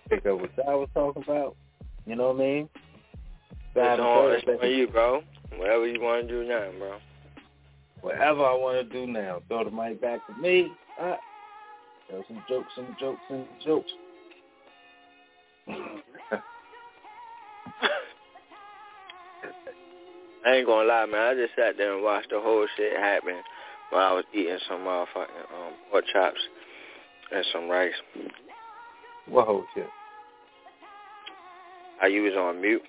pick 0.09 0.27
up 0.27 0.41
what 0.41 0.51
I 0.69 0.75
was 0.75 0.89
talking 0.95 1.23
about. 1.23 1.57
You 2.07 2.17
know 2.17 2.33
what 2.33 2.37
I 2.37 2.39
mean? 2.39 2.69
It's 3.81 4.01
on, 4.01 4.33
it's 4.33 4.63
on 4.63 4.71
you, 4.71 4.89
bro. 4.89 5.23
Whatever 5.57 5.87
you 5.87 6.01
want 6.01 6.29
to 6.29 6.43
do 6.43 6.49
now, 6.49 6.71
bro. 6.79 6.99
Whatever 8.01 8.45
I 8.45 8.55
want 8.55 8.77
to 8.79 8.85
do 9.07 9.11
now. 9.11 9.41
Throw 9.49 9.65
the 9.65 9.71
mic 9.71 10.01
back 10.01 10.27
to 10.27 10.35
me. 10.41 10.71
Uh, 11.01 11.17
throw 12.09 12.23
some 12.29 12.43
jokes 12.49 12.73
and 12.77 12.87
jokes 12.99 13.21
and 13.31 13.47
jokes. 13.65 13.91
I 20.47 20.55
ain't 20.55 20.67
gonna 20.67 20.89
lie, 20.89 21.07
man. 21.07 21.21
I 21.21 21.35
just 21.35 21.55
sat 21.57 21.77
there 21.77 21.95
and 21.95 22.03
watched 22.03 22.31
the 22.31 22.41
whole 22.41 22.67
shit 22.77 22.97
happen 22.97 23.43
while 23.91 24.07
I 24.07 24.13
was 24.13 24.25
eating 24.33 24.59
some 24.69 24.81
motherfucking 24.81 25.53
um, 25.55 25.73
pork 25.91 26.05
chops 26.13 26.41
and 27.33 27.45
some 27.53 27.69
rice. 27.69 27.93
what 29.29 29.47
whole 29.47 29.65
shit? 29.75 29.87
How 32.01 32.07
you 32.07 32.23
was 32.23 32.35
on 32.35 32.61
mute? 32.61 32.83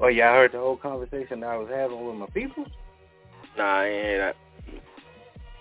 Oh 0.00 0.08
yeah, 0.08 0.30
I 0.30 0.34
heard 0.34 0.52
the 0.52 0.58
whole 0.58 0.76
conversation 0.76 1.40
that 1.40 1.50
I 1.50 1.56
was 1.56 1.68
having 1.70 2.06
with 2.06 2.16
my 2.16 2.26
people. 2.26 2.64
Nah, 3.56 3.80
I 3.80 3.86
ain't 3.86 4.18
that. 4.18 4.36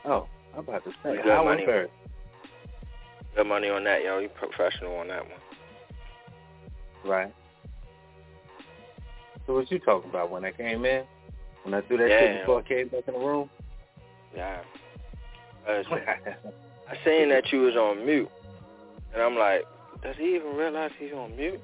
Oh, 0.06 0.28
I'm 0.54 0.60
about 0.60 0.84
to 0.86 0.92
say 1.04 1.20
I 1.20 1.44
money. 1.44 1.66
first. 1.66 1.92
Good 3.36 3.48
money 3.48 3.70
on 3.70 3.84
that, 3.84 4.04
yo. 4.04 4.20
You 4.20 4.30
professional 4.30 4.96
on 4.96 5.10
that 5.10 5.24
one. 5.24 5.40
Right. 7.06 7.34
So 9.46 9.56
what 9.56 9.70
you 9.72 9.80
talking 9.80 10.10
about 10.10 10.32
when 10.32 10.46
I 10.46 10.52
came 10.52 10.86
in? 10.86 11.04
When 11.64 11.74
I 11.74 11.82
threw 11.82 11.98
that 11.98 12.10
Yeah. 12.10 12.20
shit 12.20 12.40
before 12.42 12.60
I 12.60 12.62
came 12.64 12.88
back 12.88 13.04
in 13.08 13.14
the 13.14 13.20
room? 13.20 13.50
Yeah. 14.36 14.62
I 15.68 15.82
I 16.90 16.96
seen 17.06 17.30
that 17.30 17.52
you 17.52 17.62
was 17.62 17.76
on 17.76 18.06
mute, 18.06 18.30
and 19.14 19.22
I'm 19.22 19.36
like, 19.38 19.66
does 20.02 20.16
he 20.18 20.36
even 20.36 20.56
realize 20.56 20.92
he's 20.98 21.14
on 21.14 21.36
mute? 21.36 21.62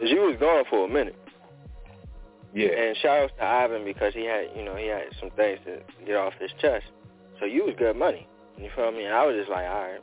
Cause 0.00 0.08
you 0.10 0.20
was 0.22 0.36
gone 0.40 0.64
for 0.70 0.86
a 0.86 0.88
minute. 0.88 1.16
Yeah. 2.54 2.68
And 2.68 2.96
shout 2.98 3.24
out 3.24 3.30
to 3.36 3.44
Ivan 3.44 3.84
because 3.84 4.14
he 4.14 4.24
had, 4.24 4.46
you 4.56 4.64
know, 4.64 4.76
he 4.76 4.86
had 4.86 5.04
some 5.20 5.30
things 5.30 5.58
to 5.66 5.80
get 6.04 6.16
off 6.16 6.32
his 6.40 6.50
chest. 6.60 6.86
So 7.38 7.46
you 7.46 7.64
was 7.64 7.74
good 7.78 7.96
money. 7.96 8.26
You 8.56 8.70
feel 8.74 8.90
me? 8.90 9.04
And 9.04 9.14
I 9.14 9.24
was 9.24 9.36
just 9.36 9.50
like, 9.50 9.66
all 9.68 9.82
right. 9.82 10.00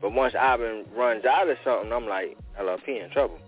But 0.00 0.12
once 0.12 0.34
Ivan 0.38 0.84
runs 0.96 1.24
out 1.24 1.48
of 1.48 1.56
something, 1.64 1.92
I'm 1.92 2.06
like, 2.08 2.36
LLP 2.60 3.04
in 3.04 3.10
trouble. 3.10 3.38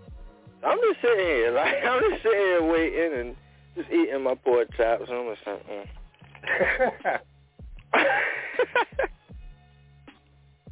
I'm 0.65 0.77
just 0.89 1.01
sitting 1.01 1.25
here, 1.25 1.51
like, 1.55 1.83
I'm 1.83 2.01
just 2.09 2.23
sitting 2.23 2.39
here 2.39 2.63
waiting 2.63 3.19
and 3.19 3.35
just 3.75 3.89
eating 3.89 4.21
my 4.23 4.35
pork 4.35 4.69
chops. 4.77 5.01
Just 5.07 5.11
like, 5.11 5.67
mm. 5.67 5.87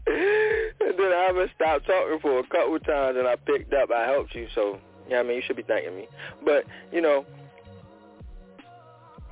and 0.08 0.97
then 0.97 1.14
Ivan 1.14 1.50
stopped 1.56 1.86
talking 1.86 2.20
for 2.22 2.39
a 2.39 2.47
couple 2.47 2.76
of 2.76 2.86
times, 2.86 3.18
and 3.18 3.28
I 3.28 3.36
picked 3.36 3.74
up. 3.74 3.89
I 3.91 4.06
helped 4.06 4.36
you, 4.36 4.47
so 4.56 4.80
yeah, 5.08 5.20
I 5.20 5.24
mean, 5.24 5.36
you 5.38 5.41
should 5.45 5.56
be 5.56 5.64
thanking 5.64 5.95
me. 5.95 6.08
But 6.43 6.66
you 6.91 7.02
know, 7.02 7.26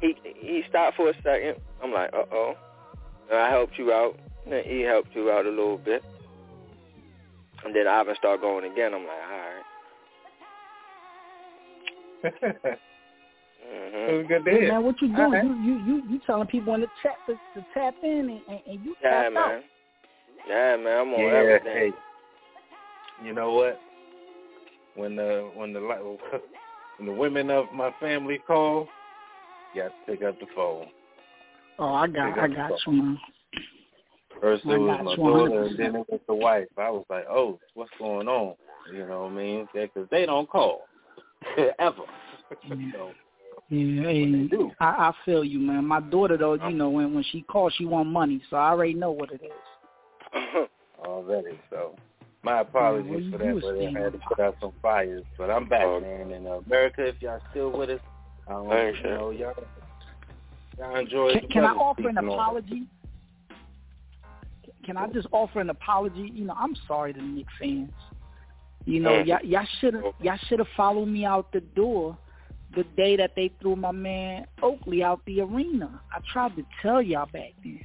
he 0.01 0.15
he 0.23 0.63
stopped 0.69 0.95
for 0.97 1.09
a 1.09 1.13
second. 1.23 1.55
I'm 1.83 1.91
like, 1.91 2.11
uh 2.13 2.23
oh. 2.31 2.53
I 3.33 3.49
helped 3.49 3.77
you 3.77 3.91
out. 3.91 4.17
And 4.43 4.53
then 4.53 4.63
he 4.65 4.81
helped 4.81 5.09
you 5.13 5.29
out 5.31 5.45
a 5.45 5.49
little 5.49 5.77
bit. 5.77 6.01
And 7.65 7.75
then 7.75 7.87
Ivan 7.87 8.15
started 8.17 8.41
going 8.41 8.71
again. 8.71 8.93
I'm 8.93 9.01
like, 9.01 9.11
all 9.29 9.37
right. 9.37 9.63
mm-hmm. 13.73 14.27
Good 14.27 14.45
to 14.45 14.51
Hey, 14.51 14.59
hear. 14.61 14.69
man, 14.69 14.83
what 14.83 15.01
you 15.01 15.07
doing? 15.15 15.33
Okay. 15.33 15.47
You, 15.47 15.53
you 15.55 15.77
you 15.79 16.03
you 16.09 16.19
telling 16.25 16.47
people 16.47 16.73
in 16.75 16.81
the 16.81 16.87
chat 17.03 17.17
to, 17.27 17.33
to 17.33 17.65
tap 17.73 17.95
in 18.03 18.09
and, 18.09 18.41
and, 18.47 18.59
and 18.67 18.85
you 18.85 18.95
Yeah, 19.03 19.23
tap 19.23 19.33
man. 19.33 19.43
out. 19.43 19.63
Yeah, 20.47 20.77
man. 20.77 20.99
I'm 20.99 21.13
on 21.13 21.19
Yeah, 21.19 21.33
everything. 21.35 21.73
hey. 21.73 21.91
You 23.25 23.33
know 23.33 23.51
what? 23.53 23.79
When 24.95 25.15
the 25.15 25.49
when 25.55 25.73
the 25.73 25.79
when 26.97 27.05
the 27.07 27.13
women 27.13 27.49
of 27.49 27.65
my 27.73 27.91
family 27.99 28.39
call, 28.47 28.81
you 28.81 28.87
got 29.77 29.87
to 29.89 30.11
pick 30.11 30.23
up 30.23 30.39
the 30.39 30.45
phone. 30.55 30.87
Oh, 31.79 31.93
I 31.93 32.07
got 32.07 32.37
I 32.39 32.47
got 32.47 32.71
phone. 32.85 32.95
you. 32.95 33.17
First 34.41 34.65
it 34.65 34.71
I 34.73 34.77
was 34.77 34.99
my 35.05 35.15
daughter, 35.15 35.49
100%. 35.51 35.67
and 35.67 35.79
then 35.79 35.95
it 35.95 36.05
was 36.09 36.19
the 36.27 36.33
wife. 36.35 36.67
I 36.77 36.89
was 36.91 37.05
like, 37.09 37.25
oh, 37.29 37.59
what's 37.73 37.89
going 37.97 38.27
on? 38.27 38.55
You 38.93 39.07
know 39.07 39.23
what 39.23 39.31
I 39.31 39.35
mean? 39.35 39.67
Because 39.73 40.07
they 40.11 40.25
don't 40.25 40.49
call 40.49 40.81
ever. 41.79 41.95
so, 42.93 43.11
Yeah, 43.69 44.03
they 44.03 44.47
do. 44.49 44.71
I, 44.79 44.85
I 44.85 45.11
feel 45.25 45.43
you, 45.43 45.59
man. 45.59 45.85
My 45.85 45.99
daughter 45.99 46.37
though, 46.37 46.53
you 46.53 46.75
know, 46.75 46.89
when 46.89 47.13
when 47.13 47.23
she 47.31 47.41
calls, 47.41 47.73
she 47.77 47.85
want 47.85 48.09
money, 48.09 48.41
so 48.49 48.57
I 48.57 48.69
already 48.69 48.93
know 48.93 49.11
what 49.11 49.31
it 49.31 49.41
is. 49.43 50.67
already. 51.05 51.59
So 51.69 51.95
my 52.43 52.61
apologies 52.61 53.09
well, 53.09 53.19
you 53.19 53.31
for 53.31 53.37
that, 53.39 53.61
but 53.93 53.99
I 53.99 54.03
had 54.03 54.13
to 54.13 54.19
put 54.27 54.39
out 54.39 54.55
some 54.61 54.71
fires. 54.81 55.23
But 55.37 55.49
I'm 55.49 55.67
back, 55.67 55.83
Oh. 55.85 55.99
man. 55.99 56.31
In 56.31 56.47
uh, 56.47 56.59
America, 56.65 57.05
if 57.05 57.15
y'all 57.21 57.41
still 57.51 57.71
with 57.71 57.89
us, 57.89 57.99
um, 58.49 58.67
Thanks, 58.69 58.97
you 58.99 59.03
sir. 59.03 59.17
know, 59.17 59.29
y'all, 59.31 59.53
y'all 60.77 60.95
enjoy 60.95 61.33
Can, 61.39 61.49
can 61.49 61.65
I 61.65 61.73
offer 61.73 62.07
an 62.07 62.17
on 62.17 62.27
apology? 62.27 62.83
Can 64.85 64.95
I 64.97 65.07
just 65.07 65.27
offer 65.31 65.59
an 65.59 65.69
apology? 65.69 66.31
You 66.33 66.45
know, 66.45 66.55
I'm 66.57 66.75
sorry 66.87 67.13
to 67.13 67.19
the 67.19 67.25
Knicks 67.25 67.53
fans. 67.59 67.91
You 68.85 69.01
know, 69.01 69.11
Mm. 69.11 69.27
y'all, 69.27 69.43
y'all 69.43 69.67
should 69.79 69.95
have 69.95 70.03
y'all 70.21 70.37
should 70.47 70.59
have 70.59 70.67
followed 70.77 71.07
me 71.07 71.25
out 71.25 71.51
the 71.51 71.59
door 71.59 72.17
the 72.73 72.83
day 72.95 73.17
that 73.17 73.31
they 73.35 73.49
threw 73.59 73.75
my 73.75 73.91
man 73.91 74.45
Oakley 74.61 75.03
out 75.03 75.19
the 75.25 75.41
arena. 75.41 76.01
I 76.13 76.19
tried 76.31 76.55
to 76.55 76.65
tell 76.81 77.01
y'all 77.01 77.25
back 77.25 77.51
then, 77.63 77.81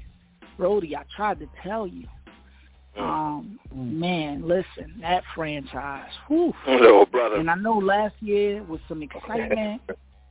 Brody. 0.57 0.97
I 0.97 1.05
tried 1.17 1.41
to 1.41 1.49
tell 1.63 1.87
you. 1.87 2.07
Um, 2.97 3.59
man, 3.75 4.47
listen, 4.47 4.99
that 5.01 5.25
franchise, 5.35 6.11
whew. 6.29 6.53
Little 6.69 7.07
brother. 7.07 7.37
And 7.37 7.51
I 7.51 7.55
know 7.55 7.79
last 7.79 8.15
year 8.21 8.63
was 8.65 8.81
some 8.87 9.03
excitement 9.03 9.81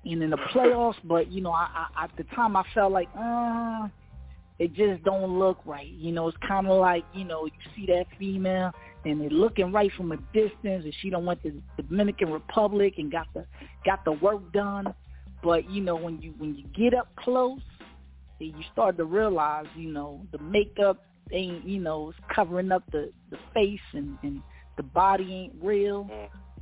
and 0.03 0.23
in 0.23 0.29
the 0.29 0.37
playoffs, 0.37 0.95
but 1.03 1.31
you 1.31 1.41
know, 1.41 1.51
I, 1.51 1.87
I 1.95 2.03
at 2.05 2.11
the 2.17 2.23
time 2.35 2.55
I 2.55 2.63
felt 2.73 2.91
like, 2.91 3.09
uh, 3.17 3.87
it 4.59 4.73
just 4.73 5.03
don't 5.03 5.39
look 5.39 5.59
right. 5.65 5.87
You 5.87 6.11
know, 6.11 6.27
it's 6.27 6.37
kind 6.47 6.67
of 6.67 6.79
like 6.79 7.03
you 7.13 7.23
know, 7.23 7.45
you 7.45 7.51
see 7.75 7.85
that 7.87 8.05
female 8.17 8.71
and 9.05 9.21
they're 9.21 9.29
looking 9.29 9.71
right 9.71 9.91
from 9.97 10.11
a 10.11 10.17
distance, 10.33 10.83
and 10.85 10.93
she 11.01 11.09
don't 11.09 11.25
went 11.25 11.41
to 11.43 11.61
the 11.77 11.83
Dominican 11.83 12.31
Republic 12.31 12.95
and 12.97 13.11
got 13.11 13.27
the 13.33 13.45
got 13.85 14.03
the 14.05 14.11
work 14.11 14.51
done. 14.53 14.93
But 15.43 15.69
you 15.69 15.81
know, 15.81 15.95
when 15.95 16.21
you 16.21 16.33
when 16.37 16.55
you 16.55 16.65
get 16.75 16.93
up 16.93 17.07
close, 17.15 17.61
and 18.39 18.49
you 18.49 18.63
start 18.71 18.97
to 18.97 19.05
realize, 19.05 19.65
you 19.75 19.91
know, 19.91 20.21
the 20.31 20.37
makeup 20.39 21.03
ain't, 21.31 21.65
you 21.65 21.79
know, 21.79 22.09
it's 22.09 22.19
covering 22.33 22.71
up 22.71 22.83
the 22.91 23.11
the 23.29 23.37
face 23.53 23.79
and 23.93 24.17
and 24.23 24.41
the 24.77 24.83
body 24.83 25.33
ain't 25.33 25.53
real. 25.61 26.09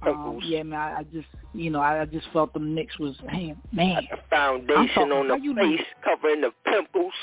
Um, 0.08 0.40
yeah, 0.44 0.64
man, 0.64 0.80
I, 0.80 1.00
I 1.00 1.04
just, 1.04 1.28
you 1.54 1.70
know, 1.70 1.82
I, 1.82 2.02
I 2.02 2.06
just 2.06 2.28
felt 2.32 2.54
the 2.54 2.60
Knicks 2.60 2.98
was, 3.00 3.16
man, 3.26 3.58
man, 3.72 3.96
Got 3.96 4.04
the 4.20 4.24
foundation 4.30 4.96
talking- 4.96 5.12
on 5.12 5.28
the 5.28 5.36
you 5.40 5.54
know- 5.54 5.62
face, 5.62 5.86
covering 6.04 6.42
the 6.42 6.52
pimples. 6.66 7.14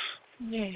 yeah, 0.40 0.70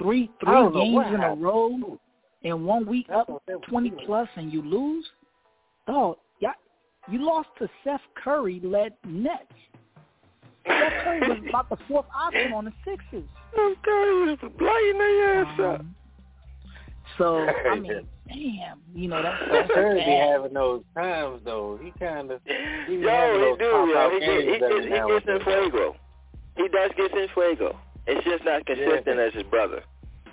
three 0.00 0.30
three 0.42 0.52
don't 0.52 0.72
games 0.72 0.94
what 0.94 1.06
in 1.08 1.20
a 1.20 1.34
row 1.34 1.98
in 2.42 2.64
one 2.64 2.86
week, 2.86 3.06
up 3.12 3.26
thought 3.26 3.42
that 3.46 3.58
was 3.60 3.64
twenty 3.68 3.90
plus, 4.06 4.28
and 4.36 4.52
you 4.52 4.62
lose. 4.62 5.04
Oh, 5.86 6.16
yeah, 6.40 6.52
you 7.10 7.24
lost 7.24 7.48
to 7.58 7.68
Seth 7.84 8.00
Curry 8.22 8.60
led 8.64 8.94
Nets. 9.06 9.42
Seth 10.66 10.92
Curry 11.04 11.20
was 11.28 11.38
about 11.48 11.68
the 11.68 11.76
fourth 11.88 12.06
option 12.14 12.52
on 12.52 12.64
the 12.64 12.72
Sixers. 12.84 13.28
Okay, 13.58 14.32
just 14.40 14.42
lighting 14.60 14.98
their 14.98 15.44
ass 15.44 15.60
up. 15.60 15.80
Um, 15.80 15.94
so 17.18 17.46
I 17.70 17.78
mean, 17.78 18.06
damn, 18.28 18.80
you 18.94 19.08
know 19.08 19.22
that's, 19.22 19.42
that's 19.50 19.70
Curry 19.72 20.04
be 20.04 20.10
having 20.10 20.54
those 20.54 20.82
times 20.94 21.40
though. 21.44 21.78
He 21.82 21.92
kind 21.98 22.30
of 22.30 22.40
he 22.46 22.96
be 22.96 23.02
Yo, 23.02 23.32
he 23.32 23.40
those 23.40 23.58
do, 23.58 23.70
pop 23.70 23.88
yo. 23.88 23.98
out 23.98 24.12
He, 24.12 24.20
get, 24.20 24.26
games 24.26 24.44
he, 24.44 24.58
gets, 24.58 24.84
he 24.84 24.90
gets 24.90 25.26
in 25.28 25.44
fuego. 25.44 25.96
He 26.56 26.68
does 26.68 26.90
get 26.96 27.16
in 27.16 27.28
fuego. 27.34 27.78
It's 28.06 28.24
just 28.24 28.44
not 28.44 28.66
consistent 28.66 29.18
as 29.18 29.32
his 29.34 29.44
brother. 29.44 29.82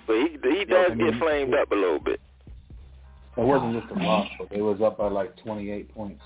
But 0.07 0.15
he 0.15 0.37
he 0.57 0.65
does 0.65 0.91
I 0.91 0.95
mean, 0.95 1.11
get 1.11 1.19
flamed 1.19 1.53
up 1.53 1.71
a 1.71 1.75
little 1.75 1.99
bit. 1.99 2.19
It 3.37 3.45
wasn't 3.45 3.79
just 3.79 3.91
a 3.91 4.03
oh, 4.03 4.05
loss, 4.05 4.27
but 4.37 4.49
they 4.49 4.61
was 4.61 4.81
up 4.81 4.97
by 4.97 5.07
like 5.07 5.35
28 5.43 5.93
points. 5.93 6.23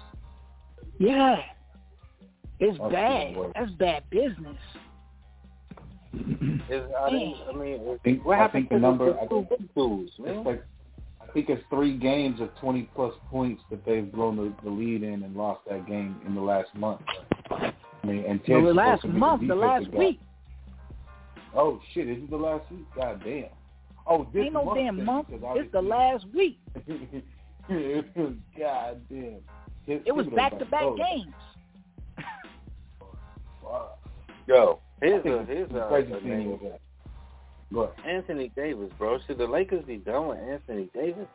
Yeah, 0.99 1.38
it's 2.59 2.78
That's 2.80 2.91
bad. 2.91 3.36
That's 3.55 3.72
bad 3.72 4.09
business. 4.09 4.57
Is, 6.70 6.84
I, 6.99 7.11
mean, 7.11 7.36
I 7.49 7.57
mean, 7.57 7.99
think, 8.03 8.24
what 8.24 8.38
I 8.38 8.43
happened 8.43 8.70
think 8.70 8.82
the 8.82 8.88
number, 8.88 9.14
the 9.14 9.20
I 9.20 9.28
think, 9.28 9.49
big 9.49 9.76
dudes, 9.76 10.11
it's 10.20 10.45
like, 10.45 10.64
I 10.64 10.73
think 11.34 11.50
it's 11.50 11.64
three 11.70 11.98
games 11.98 12.40
of 12.42 12.56
20 12.60 12.90
plus 12.96 13.14
points 13.30 13.62
that 13.70 13.86
they've 13.86 14.10
blown 14.12 14.36
the, 14.38 14.54
the 14.64 14.70
lead 14.70 15.04
in 15.04 15.24
and 15.24 15.36
lost 15.36 15.62
that 15.70 15.88
game 15.88 16.16
in 16.26 16.36
the 16.36 16.42
last 16.42 16.74
month. 16.76 17.02
I 17.52 17.74
mean, 18.06 18.24
and 18.28 18.40
No, 18.48 18.56
Ted's 18.62 18.68
the 18.68 18.74
last 18.74 19.02
supposed 19.02 19.02
to 19.02 19.08
be 19.08 19.18
month, 19.20 19.48
the 19.48 19.56
last 19.56 19.88
week. 19.92 20.20
Oh 21.56 21.80
shit! 21.94 22.10
Is 22.10 22.18
it 22.18 22.30
the 22.30 22.36
last 22.36 22.70
week? 22.72 22.86
God 22.96 23.22
damn. 23.24 23.46
Oh, 24.08 24.28
this 24.34 24.46
Ain't 24.46 24.54
no 24.54 24.66
month 24.66 24.78
damn 24.78 24.98
then, 24.98 25.06
month. 25.06 25.28
It's 25.32 25.72
the 25.72 25.82
last 25.82 26.26
week. 26.34 26.60
God 28.58 29.02
damn. 29.10 29.38
His- 29.86 30.02
It 30.06 30.14
was 30.14 30.26
back 30.36 30.58
to 30.60 30.66
back 30.66 30.84
games. 30.98 31.34
fuck. 33.62 34.00
Yo, 34.48 34.80
here's 35.02 35.26
a 35.26 35.40
it's 35.40 35.48
here's 35.50 35.70
the 35.70 35.86
a, 35.86 35.90
crazy 35.90 36.12
a 36.12 36.20
thing 36.20 36.30
name. 36.50 36.60
Was 37.74 37.90
that. 37.96 38.04
Go 38.04 38.04
ahead. 38.04 38.16
Anthony 38.16 38.52
Davis, 38.56 38.90
bro. 38.98 39.20
Should 39.28 39.38
the 39.38 39.48
Lakers 39.48 39.86
be 39.86 39.98
done 39.98 40.28
with 40.28 40.40
Anthony 40.40 40.90
Davis? 40.94 41.28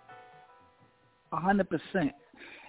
A 1.32 1.36
hundred 1.36 1.68
percent. 1.68 2.12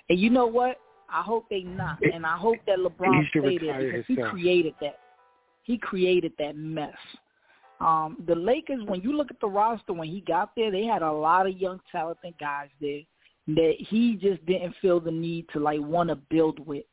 And 0.09 0.19
you 0.19 0.29
know 0.29 0.47
what? 0.47 0.77
I 1.11 1.21
hope 1.21 1.45
they 1.49 1.61
not. 1.61 1.99
And 2.13 2.25
I 2.25 2.37
hope 2.37 2.57
that 2.67 2.79
LeBron 2.79 3.21
He 3.21 3.29
should 3.31 3.43
stay 3.43 3.57
there 3.57 3.75
retire 3.77 3.91
because 3.91 4.05
he 4.07 4.13
himself. 4.13 4.33
created 4.33 4.73
that. 4.81 4.99
He 5.63 5.77
created 5.77 6.33
that 6.39 6.55
mess. 6.55 6.93
Um, 7.79 8.17
the 8.27 8.35
Lakers, 8.35 8.81
when 8.85 9.01
you 9.01 9.15
look 9.15 9.31
at 9.31 9.39
the 9.39 9.47
roster 9.47 9.93
when 9.93 10.09
he 10.09 10.21
got 10.21 10.51
there, 10.55 10.71
they 10.71 10.83
had 10.83 11.01
a 11.01 11.11
lot 11.11 11.47
of 11.47 11.57
young 11.57 11.79
talented 11.91 12.33
guys 12.39 12.67
there 12.81 13.01
that 13.47 13.75
he 13.77 14.15
just 14.15 14.45
didn't 14.45 14.75
feel 14.81 14.99
the 14.99 15.11
need 15.11 15.45
to 15.53 15.59
like 15.59 15.79
want 15.79 16.09
to 16.09 16.15
build 16.15 16.59
with. 16.65 16.83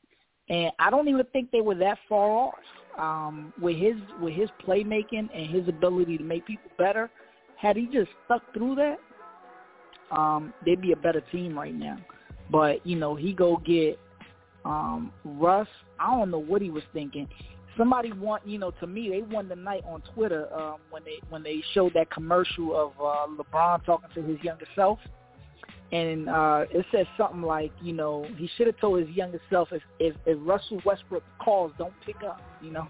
And 0.49 0.71
I 0.79 0.91
don't 0.91 1.09
even 1.09 1.27
think 1.33 1.51
they 1.51 1.61
were 1.61 1.75
that 1.77 1.99
far 2.09 2.31
off. 2.31 2.55
Um, 2.99 3.53
with 3.61 3.77
his 3.77 3.97
with 4.21 4.33
his 4.33 4.49
playmaking 4.67 5.29
and 5.35 5.51
his 5.51 5.69
ability 5.69 6.17
to 6.17 6.25
make 6.25 6.47
people 6.47 6.71
better, 6.79 7.11
had 7.57 7.77
he 7.77 7.87
just 7.87 8.11
stuck 8.25 8.43
through 8.55 8.77
that, 8.77 8.99
um, 10.11 10.55
they'd 10.65 10.81
be 10.81 10.93
a 10.93 10.97
better 10.97 11.21
team 11.33 11.59
right 11.59 11.75
now. 11.75 11.99
But 12.51 12.87
you 12.87 12.97
know, 12.97 13.15
he 13.15 13.33
go 13.33 13.59
get 13.59 13.99
um, 14.65 15.13
Russ. 15.25 15.69
I 15.99 16.11
don't 16.17 16.31
know 16.31 16.39
what 16.39 16.63
he 16.63 16.71
was 16.71 16.83
thinking. 16.93 17.29
Somebody 17.77 18.13
want 18.13 18.47
you 18.47 18.59
know 18.59 18.71
to 18.81 18.87
me 18.87 19.11
they 19.11 19.23
won 19.23 19.49
the 19.49 19.57
night 19.57 19.83
on 19.87 20.03
Twitter 20.15 20.53
um, 20.55 20.77
when 20.91 21.05
they 21.05 21.21
when 21.29 21.43
they 21.43 21.63
showed 21.75 21.93
that 21.95 22.11
commercial 22.11 22.75
of 22.75 22.93
uh, 22.99 23.27
LeBron 23.37 23.85
talking 23.85 24.09
to 24.15 24.23
his 24.23 24.43
younger 24.43 24.67
self, 24.75 24.99
and 25.93 26.29
uh, 26.29 26.65
it 26.71 26.85
says 26.91 27.07
something 27.17 27.43
like 27.43 27.73
you 27.81 27.93
know 27.93 28.27
he 28.37 28.49
should 28.57 28.67
have 28.67 28.79
told 28.79 29.01
his 29.01 29.09
younger 29.11 29.41
self 29.51 29.69
if, 29.73 29.83
if 29.99 30.17
if 30.27 30.39
Russell 30.41 30.81
Westbrook 30.85 31.23
calls, 31.39 31.73
don't 31.79 31.95
pick 32.05 32.17
up. 32.25 32.41
You 32.63 32.73
know. 32.73 32.89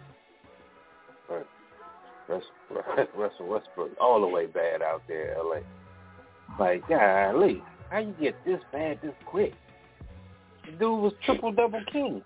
Russell, 2.29 2.49
Russell 3.17 3.47
Westbrook, 3.47 3.93
all 4.01 4.21
the 4.21 4.27
way 4.27 4.47
bad 4.47 4.83
out 4.83 5.03
there, 5.07 5.37
LA. 5.43 5.61
Like, 6.59 6.89
golly, 6.89 7.63
how 7.91 7.99
you 7.99 8.15
get 8.21 8.35
this 8.45 8.61
bad 8.73 8.99
this 9.03 9.15
quick? 9.27 9.55
The 10.65 10.73
dude 10.73 10.83
was 10.83 11.13
triple 11.25 11.53
double 11.53 11.83
king. 11.93 12.23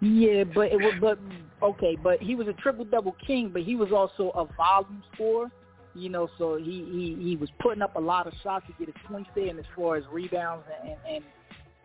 Yeah, 0.00 0.44
but 0.44 0.72
it 0.72 0.76
was 0.76 0.94
but 1.00 1.18
okay, 1.62 1.96
but 2.02 2.20
he 2.20 2.34
was 2.34 2.48
a 2.48 2.52
triple 2.54 2.84
double 2.84 3.16
king, 3.26 3.50
but 3.52 3.62
he 3.62 3.76
was 3.76 3.92
also 3.92 4.30
a 4.30 4.46
volume 4.56 5.02
scorer. 5.14 5.50
You 5.94 6.08
know, 6.08 6.28
so 6.38 6.56
he 6.56 7.16
he 7.18 7.30
he 7.30 7.36
was 7.36 7.48
putting 7.60 7.82
up 7.82 7.96
a 7.96 8.00
lot 8.00 8.26
of 8.26 8.32
shots 8.42 8.66
to 8.66 8.72
get 8.78 8.94
his 8.94 9.02
points 9.08 9.30
there, 9.34 9.48
and 9.48 9.58
as 9.58 9.64
far 9.74 9.96
as 9.96 10.04
rebounds 10.10 10.64
and 10.84 10.96
and 11.08 11.24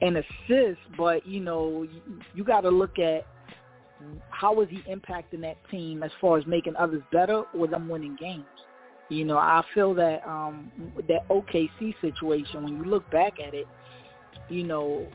and 0.02 0.18
assists. 0.18 0.84
But 0.98 1.26
you 1.26 1.40
know, 1.40 1.84
you, 1.84 2.02
you 2.34 2.44
got 2.44 2.62
to 2.62 2.70
look 2.70 3.00
at 3.00 3.26
how 4.30 4.62
is 4.62 4.70
he 4.70 4.80
impacting 4.92 5.42
that 5.42 5.58
team 5.72 6.04
as 6.04 6.12
far 6.20 6.38
as 6.38 6.46
making 6.46 6.76
others 6.76 7.02
better 7.12 7.44
or 7.54 7.68
them 7.68 7.88
winning 7.88 8.16
games. 8.20 8.46
You 9.10 9.26
know, 9.26 9.38
I 9.38 9.64
feel 9.74 9.94
that 9.96 10.28
um 10.28 10.72
that 11.08 11.28
OKC 11.30 11.96
situation 12.02 12.64
when 12.64 12.76
you 12.76 12.84
look 12.84 13.10
back 13.12 13.34
at 13.46 13.54
it, 13.54 13.68
you 14.50 14.64
know, 14.64 15.08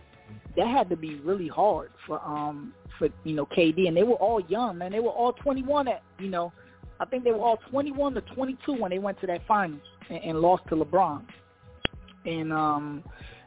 that 0.57 0.67
had 0.67 0.89
to 0.91 0.97
be 0.97 1.17
really 1.21 1.49
hard 1.49 1.91
for 2.07 2.21
um 2.25 2.73
for 2.99 3.09
you 3.25 3.35
know 3.35 3.47
KD 3.47 3.89
and 3.89 3.97
they 3.97 4.03
were 4.03 4.15
all 4.15 4.41
young 4.43 4.79
man 4.79 4.93
they 4.93 5.01
were 5.01 5.11
all 5.11 5.33
21 5.33 5.89
at 5.89 6.03
you 6.19 6.29
know 6.29 6.53
I 7.01 7.07
think 7.07 7.25
they 7.25 7.33
were 7.33 7.39
all 7.39 7.59
21 7.71 8.15
to 8.15 8.21
22 8.21 8.75
when 8.75 8.91
they 8.91 8.99
went 8.99 9.21
to 9.23 9.27
that 9.27 9.41
finals 9.49 9.81
and, 10.11 10.23
and 10.23 10.41
lost 10.41 10.63
to 10.69 10.77
LeBron. 10.77 11.25
And 12.27 12.53
um 12.53 13.03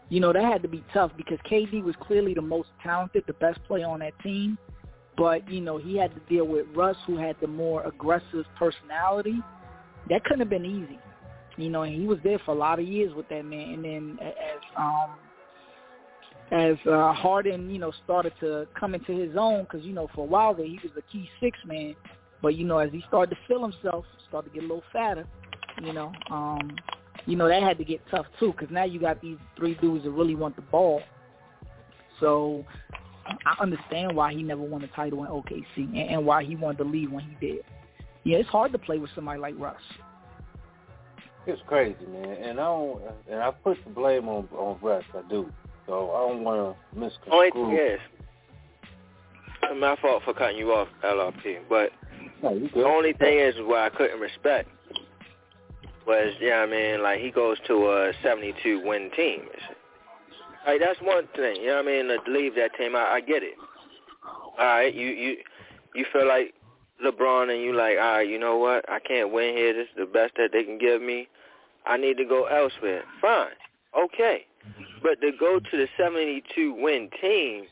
you 0.09 0.19
know 0.19 0.33
that 0.33 0.43
had 0.43 0.61
to 0.63 0.67
be 0.67 0.83
tough 0.93 1.11
because 1.15 1.37
KD 1.49 1.83
was 1.83 1.95
clearly 2.01 2.33
the 2.33 2.41
most 2.41 2.69
talented 2.81 3.23
the 3.27 3.33
best 3.33 3.59
player 3.67 3.87
on 3.87 3.99
that 3.99 4.13
team. 4.21 4.57
But 5.15 5.49
you 5.49 5.61
know 5.61 5.77
he 5.77 5.97
had 5.97 6.13
to 6.15 6.21
deal 6.21 6.45
with 6.45 6.65
Russ 6.75 6.97
who 7.05 7.17
had 7.17 7.35
the 7.39 7.47
more 7.47 7.83
aggressive 7.85 8.45
personality. 8.57 9.39
That 10.09 10.23
couldn't 10.25 10.39
have 10.39 10.49
been 10.49 10.65
easy. 10.65 10.99
You 11.55 11.69
know 11.69 11.83
and 11.83 11.93
he 11.93 12.07
was 12.07 12.17
there 12.23 12.39
for 12.39 12.51
a 12.51 12.57
lot 12.57 12.79
of 12.79 12.87
years 12.87 13.13
with 13.13 13.29
that 13.29 13.45
man. 13.45 13.73
And 13.75 13.85
then 13.85 14.19
as 14.21 14.61
um 14.75 15.11
as 16.51 16.75
uh, 16.87 17.13
Harden, 17.13 17.69
you 17.71 17.79
know, 17.79 17.91
started 18.03 18.33
to 18.39 18.67
come 18.79 18.93
into 18.93 19.11
his 19.11 19.35
own 19.35 19.63
because 19.63 19.83
you 19.83 19.93
know 19.93 20.07
for 20.13 20.21
a 20.21 20.27
while 20.27 20.53
there 20.53 20.65
he 20.65 20.79
was 20.83 20.91
the 20.95 21.01
key 21.11 21.29
six 21.39 21.57
man, 21.65 21.95
but 22.43 22.55
you 22.55 22.65
know 22.65 22.77
as 22.77 22.91
he 22.91 23.03
started 23.07 23.33
to 23.33 23.41
feel 23.47 23.63
himself, 23.63 24.05
started 24.27 24.49
to 24.49 24.53
get 24.53 24.63
a 24.63 24.67
little 24.67 24.83
fatter, 24.91 25.25
you 25.81 25.93
know, 25.93 26.11
um, 26.29 26.75
you 27.25 27.35
know 27.35 27.47
that 27.47 27.63
had 27.63 27.77
to 27.79 27.85
get 27.85 28.01
tough 28.11 28.27
too 28.39 28.51
because 28.51 28.67
now 28.69 28.83
you 28.83 28.99
got 28.99 29.19
these 29.21 29.37
three 29.57 29.75
dudes 29.75 30.03
that 30.03 30.11
really 30.11 30.35
want 30.35 30.55
the 30.55 30.61
ball. 30.61 31.01
So 32.19 32.65
I 33.25 33.55
understand 33.61 34.15
why 34.15 34.33
he 34.33 34.43
never 34.43 34.61
won 34.61 34.83
a 34.83 34.87
title 34.87 35.23
in 35.23 35.29
OKC 35.29 35.65
and, 35.77 35.97
and 35.97 36.25
why 36.25 36.43
he 36.43 36.55
wanted 36.55 36.79
to 36.79 36.83
leave 36.83 37.11
when 37.11 37.23
he 37.23 37.47
did. 37.47 37.63
Yeah, 38.25 38.37
it's 38.37 38.49
hard 38.49 38.71
to 38.73 38.77
play 38.77 38.99
with 38.99 39.09
somebody 39.15 39.39
like 39.39 39.55
Russ. 39.57 39.75
It's 41.47 41.61
crazy, 41.67 42.05
man, 42.05 42.37
and 42.41 42.59
I 42.59 42.63
don't, 42.63 43.01
and 43.29 43.39
I 43.41 43.51
put 43.51 43.77
the 43.83 43.89
blame 43.89 44.27
on 44.27 44.47
on 44.53 44.77
Russ. 44.81 45.03
I 45.13 45.21
do. 45.29 45.49
So 45.87 46.11
I 46.11 46.29
don't 46.29 46.43
want 46.43 46.77
to 46.93 46.99
misconstrue. 46.99 47.33
Only 47.33 47.51
thing 47.51 47.85
is, 47.85 47.99
it's 49.63 49.79
my 49.81 49.97
fault 50.01 50.23
for 50.23 50.33
cutting 50.33 50.57
you 50.57 50.71
off, 50.71 50.87
LRP. 51.03 51.59
But 51.67 51.91
the 52.43 52.83
only 52.85 53.13
thing 53.13 53.39
is 53.39 53.55
what 53.59 53.79
I 53.79 53.89
couldn't 53.89 54.19
respect 54.19 54.69
was, 56.05 56.33
yeah, 56.41 56.57
I 56.57 56.65
mean, 56.65 57.01
like 57.01 57.19
he 57.21 57.31
goes 57.31 57.57
to 57.67 57.73
a 57.89 58.11
72 58.21 58.81
win 58.85 59.09
team. 59.15 59.43
Like 60.67 60.79
that's 60.79 60.99
one 61.01 61.27
thing, 61.35 61.57
you 61.57 61.67
know 61.67 61.77
what 61.77 61.87
I 61.87 62.03
mean? 62.03 62.07
To 62.07 62.31
leave 62.31 62.55
that 62.55 62.75
team, 62.77 62.95
I, 62.95 63.13
I 63.13 63.21
get 63.21 63.43
it. 63.43 63.55
All 64.57 64.65
right, 64.65 64.93
you 64.93 65.07
you 65.07 65.37
you 65.95 66.05
feel 66.11 66.27
like 66.27 66.53
LeBron 67.03 67.53
and 67.53 67.61
you 67.61 67.73
like, 67.73 67.97
all 67.97 68.17
right, 68.17 68.27
you 68.27 68.39
know 68.39 68.57
what? 68.57 68.89
I 68.89 68.99
can't 68.99 69.31
win 69.31 69.55
here. 69.55 69.73
This 69.73 69.87
is 69.87 69.95
the 69.97 70.05
best 70.05 70.33
that 70.37 70.49
they 70.51 70.63
can 70.63 70.77
give 70.77 71.01
me. 71.01 71.27
I 71.85 71.97
need 71.97 72.17
to 72.17 72.25
go 72.25 72.45
elsewhere. 72.45 73.03
Fine, 73.21 73.55
okay. 73.97 74.45
But 75.01 75.19
to 75.21 75.31
go 75.37 75.59
to 75.59 75.77
the 75.77 75.87
72 75.97 76.75
win 76.77 77.09
team 77.21 77.65